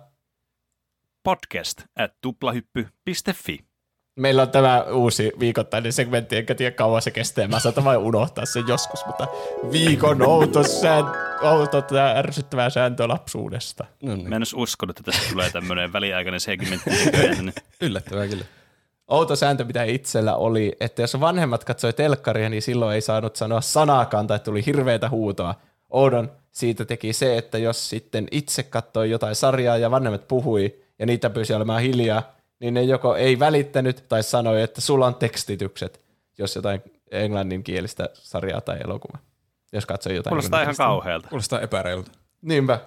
Podcast 1.24 1.82
at 1.96 2.12
tuplahyppy.fi. 2.22 3.68
Meillä 4.16 4.42
on 4.42 4.50
tämä 4.50 4.82
uusi 4.84 5.32
viikoittainen 5.40 5.94
segmentti, 5.94 6.38
enkä 6.38 6.56
tiedä 6.56 6.76
kauan 6.76 7.02
se 7.02 7.12
kestää. 7.12 7.48
Mä 7.48 7.60
saatan 7.60 7.84
vain 7.84 8.00
unohtaa 8.00 8.46
sen 8.46 8.64
joskus, 8.68 9.06
mutta 9.06 9.28
viikon 9.72 10.22
outo, 10.22 10.64
sään, 10.64 11.06
outo 11.42 11.82
tämä 11.82 12.12
ärsyttävää 12.12 12.70
sääntöä 12.70 13.08
lapsuudesta. 13.08 13.86
No 14.04 14.16
niin. 14.16 14.30
Mä 14.30 14.36
en 14.36 14.40
edes 14.40 14.54
uskonut, 14.54 15.00
että 15.00 15.12
tästä 15.12 15.30
tulee 15.32 15.50
tämmöinen 15.50 15.94
väliaikainen 15.94 16.40
segmentti. 16.40 16.90
Yllättävää 17.82 18.28
kyllä. 18.28 18.46
Outo 19.08 19.36
sääntö, 19.36 19.64
mitä 19.64 19.84
itsellä 19.84 20.36
oli, 20.36 20.76
että 20.80 21.02
jos 21.02 21.20
vanhemmat 21.20 21.64
katsoi 21.64 21.94
telkkaria, 21.94 22.50
niin 22.50 22.62
silloin 22.62 22.96
ei 22.96 23.02
saanut 23.02 23.36
sanoa 23.36 23.62
sanaakaan 23.62 24.28
tai 24.28 24.40
tuli 24.40 24.66
hirveätä 24.66 25.10
huutoa. 25.10 25.56
Oudon 25.90 26.32
siitä 26.52 26.86
teki 26.86 27.14
se, 27.14 27.38
että 27.38 27.58
jos 27.58 27.90
sitten 27.90 28.28
itse 28.32 28.64
katsoi 28.64 29.10
jotain 29.10 29.36
sarjaa 29.36 29.78
ja 29.78 29.92
vanhemmat 29.92 30.28
puhui 30.28 30.76
ja 31.00 31.06
niitä 31.06 31.30
pyysi 31.30 31.54
olemaan 31.54 31.82
hiljaa, 31.82 32.36
niin 32.60 32.74
ne 32.74 32.84
joko 32.84 33.16
ei 33.16 33.40
välittänyt 33.40 34.04
tai 34.10 34.24
sanoi, 34.24 34.62
että 34.62 34.82
sulla 34.82 35.08
on 35.08 35.16
tekstitykset, 35.16 36.02
jos 36.38 36.56
jotain 36.56 36.82
englanninkielistä 37.12 38.10
sarjaa 38.14 38.62
tai 38.62 38.78
elokuvaa. 38.84 39.20
Jos 39.74 39.86
katsoo 39.86 40.14
jotain. 40.14 40.32
Kuulostaa 40.32 40.62
ihan 40.62 40.76
kauhealta. 40.76 41.28
Kuulostaa 41.28 41.60
epäreilulta. 41.60 42.12
Niinpä. 42.42 42.80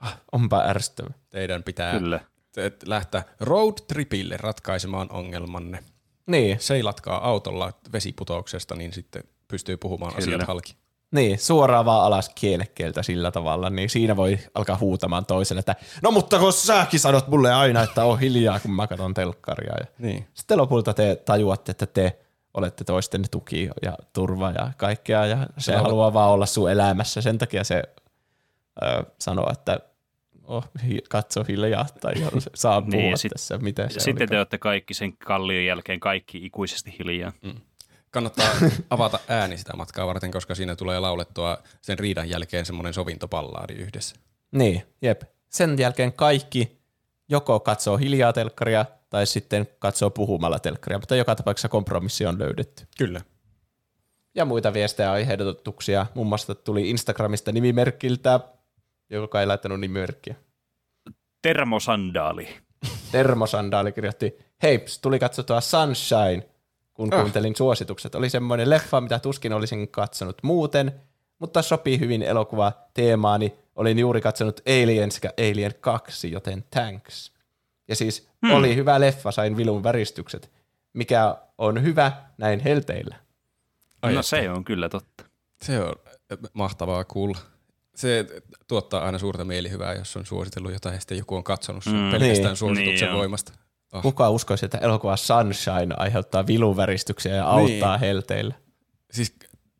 Ah, 0.00 0.20
Onpa 0.32 0.62
ärsyttävä. 0.62 1.10
Teidän 1.30 1.62
pitää 1.62 1.98
Kyllä. 1.98 2.20
Te- 2.52 2.72
lähteä 2.86 3.22
road 3.40 3.74
tripille 3.88 4.36
ratkaisemaan 4.36 5.12
ongelmanne. 5.12 5.84
Niin, 6.26 6.60
Seilatkaa 6.60 7.28
autolla 7.28 7.72
vesiputouksesta, 7.92 8.74
niin 8.74 8.92
sitten 8.92 9.24
pystyy 9.48 9.76
puhumaan 9.76 10.12
Kyllä. 10.14 10.36
asiat 10.36 10.48
halki. 10.48 10.76
niin, 11.10 11.38
suoraan 11.38 11.84
vaan 11.84 12.04
alas 12.06 12.28
kielekkeeltä 12.34 13.02
sillä 13.02 13.30
tavalla, 13.30 13.70
niin 13.70 13.90
siinä 13.90 14.16
voi 14.16 14.38
alkaa 14.54 14.76
huutamaan 14.80 15.26
toiselle, 15.26 15.60
että 15.60 15.76
no 16.02 16.10
mutta 16.10 16.38
kun 16.38 16.52
säkin 16.52 17.00
sanot 17.00 17.28
mulle 17.28 17.52
aina, 17.54 17.82
että 17.82 18.04
on 18.04 18.20
hiljaa, 18.20 18.60
kun 18.60 18.70
mä 18.70 18.86
katson 18.86 19.14
telkkaria. 19.14 19.74
Ja 19.80 19.86
Niin. 19.98 20.26
sitten 20.34 20.58
lopulta 20.58 20.94
te 20.94 21.16
tajuatte, 21.24 21.70
että 21.70 21.86
te 21.86 22.18
olette 22.54 22.84
toisten 22.84 23.24
tuki 23.30 23.70
ja 23.82 23.96
turva 24.12 24.50
ja 24.50 24.72
kaikkea, 24.76 25.26
ja 25.26 25.46
se 25.58 25.76
on- 25.76 25.82
haluaa 25.82 26.12
vaan 26.12 26.30
olla 26.30 26.46
sun 26.46 26.70
elämässä. 26.70 27.20
Sen 27.20 27.38
takia 27.38 27.64
se 27.64 27.82
ö, 28.82 29.04
sanoo, 29.18 29.50
että 29.52 29.80
oh, 30.56 30.64
katso 31.08 31.44
hiljaa, 31.48 31.86
tai 32.00 32.14
saa 32.54 32.80
puhua 32.80 32.90
Niin, 32.90 33.00
ja 33.04 33.08
niin, 33.08 33.18
sit- 33.18 33.32
tässä, 33.32 33.58
miten 33.58 33.90
se 33.90 34.00
Sitten 34.00 34.14
te 34.16 34.22
olikaan. 34.22 34.38
olette 34.38 34.58
kaikki 34.58 34.94
sen 34.94 35.16
kallion 35.16 35.64
jälkeen 35.64 36.00
kaikki 36.00 36.46
ikuisesti 36.46 36.94
hiljaa. 36.98 37.32
Kannattaa 38.10 38.46
avata 38.90 39.18
ääni 39.28 39.56
sitä 39.58 39.76
matkaa 39.76 40.06
varten, 40.06 40.30
koska 40.30 40.54
siinä 40.54 40.76
tulee 40.76 41.00
laulettua 41.00 41.58
sen 41.80 41.98
riidan 41.98 42.28
jälkeen 42.30 42.66
semmoinen 42.66 42.94
sovintopallaadi 42.94 43.72
yhdessä. 43.74 44.16
Niin, 44.52 44.82
jep. 45.02 45.22
Sen 45.48 45.78
jälkeen 45.78 46.12
kaikki 46.12 46.78
joko 47.28 47.60
katsoo 47.60 47.96
hiljaa 47.96 48.32
telkkaria, 48.32 48.86
tai 49.10 49.26
sitten 49.26 49.68
katsoo 49.78 50.10
puhumalla 50.10 50.58
telkkaria, 50.58 50.98
mutta 50.98 51.16
joka 51.16 51.34
tapauksessa 51.34 51.68
kompromissi 51.68 52.26
on 52.26 52.38
löydetty. 52.38 52.86
Kyllä. 52.98 53.20
Ja 54.34 54.44
muita 54.44 54.72
viestejä 54.72 55.06
ja 55.06 55.12
aiheehdotuksia. 55.12 56.06
Muun 56.14 56.26
muassa 56.26 56.54
tuli 56.54 56.90
Instagramista 56.90 57.52
nimimerkiltä, 57.52 58.40
joka 59.16 59.40
ei 59.40 59.46
laittanut 59.46 59.80
nimimerkkiä. 59.80 60.34
Termosandaali. 61.42 62.48
Termosandaali 63.12 63.92
kirjoitti, 63.92 64.38
heips, 64.62 64.98
tuli 64.98 65.18
katsottua 65.18 65.60
Sunshine, 65.60 66.48
kun 66.94 67.14
Ah. 67.14 67.20
kuuntelin 67.20 67.56
suositukset. 67.56 68.14
Oli 68.14 68.30
semmoinen 68.30 68.70
leffa, 68.70 69.00
mitä 69.00 69.18
tuskin 69.18 69.52
olisin 69.52 69.88
katsonut 69.88 70.38
muuten, 70.42 71.00
mutta 71.38 71.62
sopii 71.62 72.00
hyvin 72.00 72.22
elokuva 72.22 72.72
teemaani. 72.94 73.54
Olin 73.76 73.98
juuri 73.98 74.20
katsonut 74.20 74.60
Alien 74.66 75.10
sekä 75.10 75.32
Alien 75.38 75.74
2, 75.80 76.32
joten 76.32 76.64
thanks. 76.70 77.32
Ja 77.88 77.96
siis 77.96 78.28
hmm. 78.46 78.54
oli 78.54 78.76
hyvä 78.76 79.00
leffa, 79.00 79.32
sain 79.32 79.56
vilun 79.56 79.82
väristykset, 79.82 80.50
mikä 80.92 81.36
on 81.58 81.82
hyvä 81.82 82.12
näin 82.38 82.60
helteillä. 82.60 83.16
Ai 84.02 84.12
no 84.12 84.20
että. 84.20 84.28
se 84.28 84.50
on 84.50 84.64
kyllä 84.64 84.88
totta. 84.88 85.24
Se 85.62 85.80
on 85.80 85.94
mahtavaa 86.52 87.04
kuulla. 87.04 87.38
Se 87.94 88.26
tuottaa 88.68 89.04
aina 89.04 89.18
suurta 89.18 89.44
mielihyvää, 89.44 89.94
jos 89.94 90.16
on 90.16 90.26
suositellut 90.26 90.72
jotain 90.72 90.94
ja 90.94 91.00
sitten 91.00 91.18
joku 91.18 91.36
on 91.36 91.44
katsonut 91.44 91.84
sen 91.84 91.92
Mm. 91.92 92.10
pelkästään 92.10 92.44
Niin. 92.50 92.56
suosituksen 92.56 93.08
Niin 93.08 93.18
voimasta. 93.18 93.52
Oh. 93.92 94.02
Kuka 94.02 94.30
uskoisi, 94.30 94.64
että 94.64 94.78
elokuva 94.78 95.16
Sunshine 95.16 95.94
aiheuttaa 95.96 96.46
viluväristyksiä 96.46 97.34
ja 97.34 97.46
auttaa 97.46 97.92
Niin. 97.96 98.00
helteillä? 98.00 98.54
Siis 99.10 99.34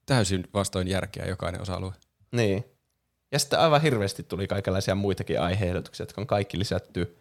täysin 0.07 0.45
vastoin 0.55 0.89
järkeä 0.89 1.27
jokainen 1.27 1.61
osa-alue. 1.63 1.93
Niin. 2.33 2.65
Ja 3.33 3.39
sitten 3.39 3.59
aivan 3.59 3.83
hirveästi 3.83 4.23
tuli 4.23 4.47
kaikenlaisia 4.47 4.95
muitakin 4.95 5.41
aiheehdotuksia, 5.41 6.03
jotka 6.05 6.21
on 6.21 6.27
kaikki 6.27 6.59
lisätty 6.59 7.17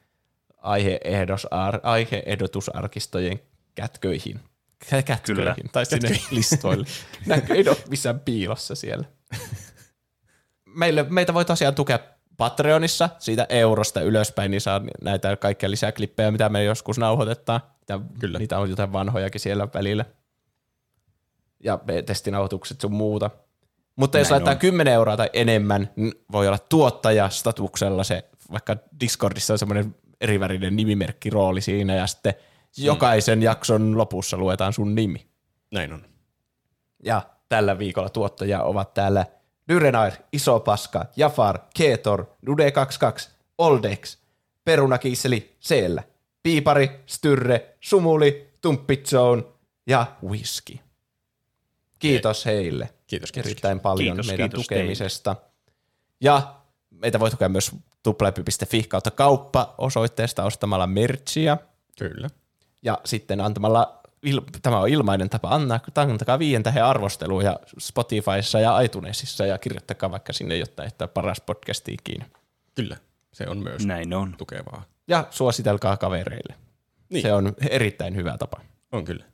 aiheehdotusar- 0.57 1.79
aiheehdotusarkistojen 1.83 3.39
kätköihin. 3.75 4.39
Kä- 4.85 5.03
Kätköihin, 5.03 5.35
Kyllä. 5.35 5.55
tai 5.71 5.85
sinne 5.85 6.19
listoille. 6.31 6.87
Näkö, 7.25 7.53
ei 7.55 7.67
ole 7.69 7.77
missään 7.89 8.19
piilossa 8.19 8.75
siellä. 8.75 9.05
Meille, 10.75 11.03
meitä 11.03 11.33
voi 11.33 11.45
tosiaan 11.45 11.75
tukea 11.75 11.99
Patreonissa, 12.37 13.09
siitä 13.19 13.45
eurosta 13.49 14.01
ylöspäin, 14.01 14.51
niin 14.51 14.61
saa 14.61 14.81
näitä 15.01 15.35
kaikkia 15.35 15.71
lisäklippejä, 15.71 16.31
mitä 16.31 16.49
me 16.49 16.63
joskus 16.63 16.97
nauhoitetaan. 16.97 17.61
Mitä, 17.79 17.99
Kyllä. 18.19 18.39
Niitä 18.39 18.59
on 18.59 18.69
jotain 18.69 18.93
vanhojakin 18.93 19.41
siellä 19.41 19.67
välillä. 19.73 20.05
Ja 21.63 21.79
testinauhoitukset 22.05 22.81
sun 22.81 22.91
muuta. 22.91 23.29
Mutta 23.95 24.17
jos 24.17 24.29
Näin 24.29 24.33
laittaa 24.33 24.53
on. 24.53 24.59
10 24.59 24.93
euroa 24.93 25.17
tai 25.17 25.29
enemmän, 25.33 25.89
niin 25.95 26.13
voi 26.31 26.47
olla 26.47 26.59
tuottajastatuksella 26.69 28.03
se, 28.03 28.29
vaikka 28.51 28.77
Discordissa 28.99 29.53
on 29.53 29.59
semmoinen 29.59 29.95
erivärinen 30.21 30.75
nimimerkkirooli 30.75 31.61
siinä, 31.61 31.95
ja 31.95 32.07
sitten 32.07 32.33
jokaisen 32.77 33.43
jakson 33.43 33.97
lopussa 33.97 34.37
luetaan 34.37 34.73
sun 34.73 34.95
nimi. 34.95 35.27
Näin 35.71 35.93
on. 35.93 36.05
Ja 37.03 37.21
tällä 37.49 37.77
viikolla 37.77 38.09
tuottajia 38.09 38.63
ovat 38.63 38.93
täällä 38.93 39.25
Dyrenair, 39.67 40.13
Iso 40.33 40.59
Paska, 40.59 41.05
Jafar, 41.15 41.59
Keetor, 41.73 42.25
Dude22, 42.45 43.29
Oldex, 43.57 44.17
Perunakiisseli, 44.63 45.55
Seellä, 45.59 46.03
Piipari, 46.43 47.03
Styrre, 47.05 47.75
Sumuli, 47.79 48.49
Tumppitsoon 48.61 49.53
ja 49.87 50.05
Whisky. 50.23 50.79
Kiitos 51.99 52.45
heille 52.45 52.89
Kiitos, 53.07 53.31
kiitos. 53.31 53.51
erittäin 53.51 53.79
paljon 53.79 54.15
Kiitos, 54.15 54.27
meidän 54.27 54.49
kiitos 54.49 54.67
tukemisesta. 54.67 55.35
Ja 56.21 56.55
meitä 56.89 57.19
voi 57.19 57.31
tukea 57.31 57.49
myös 57.49 57.71
tuplahypy.fi 58.03 58.83
kautta 58.83 59.11
kauppa 59.11 59.75
osoitteesta 59.77 60.43
ostamalla 60.43 60.87
merchia 60.87 61.57
Kyllä. 61.97 62.29
ja 62.81 62.99
sitten 63.05 63.41
antamalla, 63.41 64.00
il, 64.23 64.41
tämä 64.61 64.79
on 64.79 64.89
ilmainen 64.89 65.29
tapa, 65.29 65.49
anna, 65.49 65.79
antakaa 65.95 66.39
viien 66.39 66.63
tähän 66.63 66.85
arvosteluja 66.85 67.59
Spotifyssa 67.79 68.59
ja 68.59 68.79
iTunesissa 68.79 69.45
ja 69.45 69.57
kirjoittakaa 69.57 70.11
vaikka 70.11 70.33
sinne 70.33 70.57
jotain, 70.57 70.87
että 70.87 71.07
paras 71.07 71.41
podcast 71.41 71.89
ikinä. 71.89 72.25
Kyllä. 72.75 72.97
Se 73.33 73.45
on 73.47 73.57
myös 73.57 73.85
Näin 73.85 74.13
on. 74.13 74.35
tukevaa. 74.37 74.83
Ja 75.07 75.27
suositelkaa 75.29 75.97
kavereille. 75.97 76.55
Niin. 77.09 77.21
Se 77.21 77.33
on 77.33 77.53
erittäin 77.69 78.15
hyvä 78.15 78.37
tapa. 78.37 78.61
On 78.91 79.05
kyllä. 79.05 79.25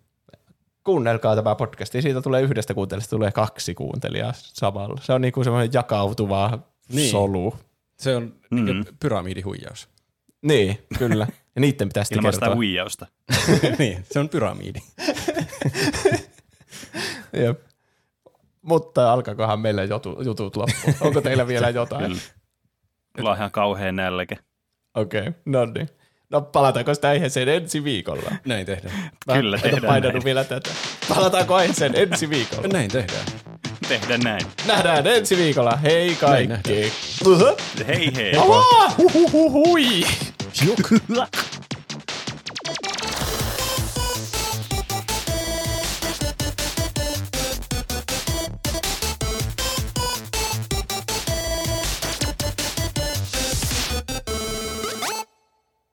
Kuunnelkaa 0.84 1.36
tämä 1.36 1.56
podcast, 1.56 1.94
siitä 2.00 2.22
tulee 2.22 2.42
yhdestä 2.42 2.74
kuuntelijasta 2.74 3.10
tulee 3.16 3.32
kaksi 3.32 3.76
kuuntelijaa 3.76 4.34
samalla. 4.36 5.02
Se 5.02 5.14
on 5.14 5.22
niin 5.22 5.32
kuin 5.32 5.44
semmoinen 5.44 5.70
jakautuva 5.74 6.60
Niin. 6.90 7.12
solu. 7.12 7.56
Se 8.00 8.16
on 8.16 8.34
Mm. 8.52 8.60
mm. 8.74 8.86
pyramidihuijaus. 9.00 9.90
Niin, 10.42 10.78
kyllä. 10.98 11.28
Ja 11.58 11.62
niiden 11.62 11.90
pitäisi 11.90 12.16
Ilman 12.16 12.34
sitä 12.34 12.46
kertoa. 12.46 12.56
huijausta. 12.56 13.08
niin, 13.80 14.06
se 14.12 14.20
on 14.20 14.30
pyramidi. 14.30 14.80
Jep. 17.44 17.60
Mutta 18.62 19.14
alkaakohan 19.14 19.60
meillä 19.60 19.84
jutu, 19.84 20.22
jutut 20.22 20.56
loppuun? 20.56 20.96
Onko 21.02 21.22
teillä 21.22 21.48
vielä 21.54 21.70
jotain? 21.70 22.06
Kyllä. 22.06 22.22
Mulla 23.18 23.32
on 23.32 23.38
ihan 23.38 23.52
kauhean 23.52 23.96
nälkä. 23.96 24.36
Okei, 24.96 25.22
okay, 25.22 25.34
no 25.46 25.66
niin. 25.66 25.90
No 26.30 26.42
palataanko 26.42 26.94
sitä 26.94 27.08
aiheeseen 27.10 27.50
ensi 27.50 27.84
viikolla? 27.84 28.32
Näin 28.46 28.66
tehdään. 28.66 29.12
Mä 29.28 29.34
Kyllä, 29.34 29.58
tehdään 29.58 30.02
näin. 30.04 30.24
vielä 30.24 30.44
tätä. 30.44 30.70
Palataanko 31.10 31.56
aiheeseen 31.56 31.96
ensi 31.96 32.30
viikolla? 32.30 32.68
Näin 32.68 32.92
tehdään. 32.92 33.26
Tehdään 33.88 34.20
näin. 34.20 34.42
Nähdään 34.66 35.08
ensi 35.08 35.38
viikolla. 35.38 35.76
Hei 35.76 36.16
kaikki. 36.16 36.94
nähdään. 37.24 37.56
Hei 37.88 38.16
hei. 38.16 38.34
Huhuhuhui. 38.98 39.86
Jok. 40.68 41.02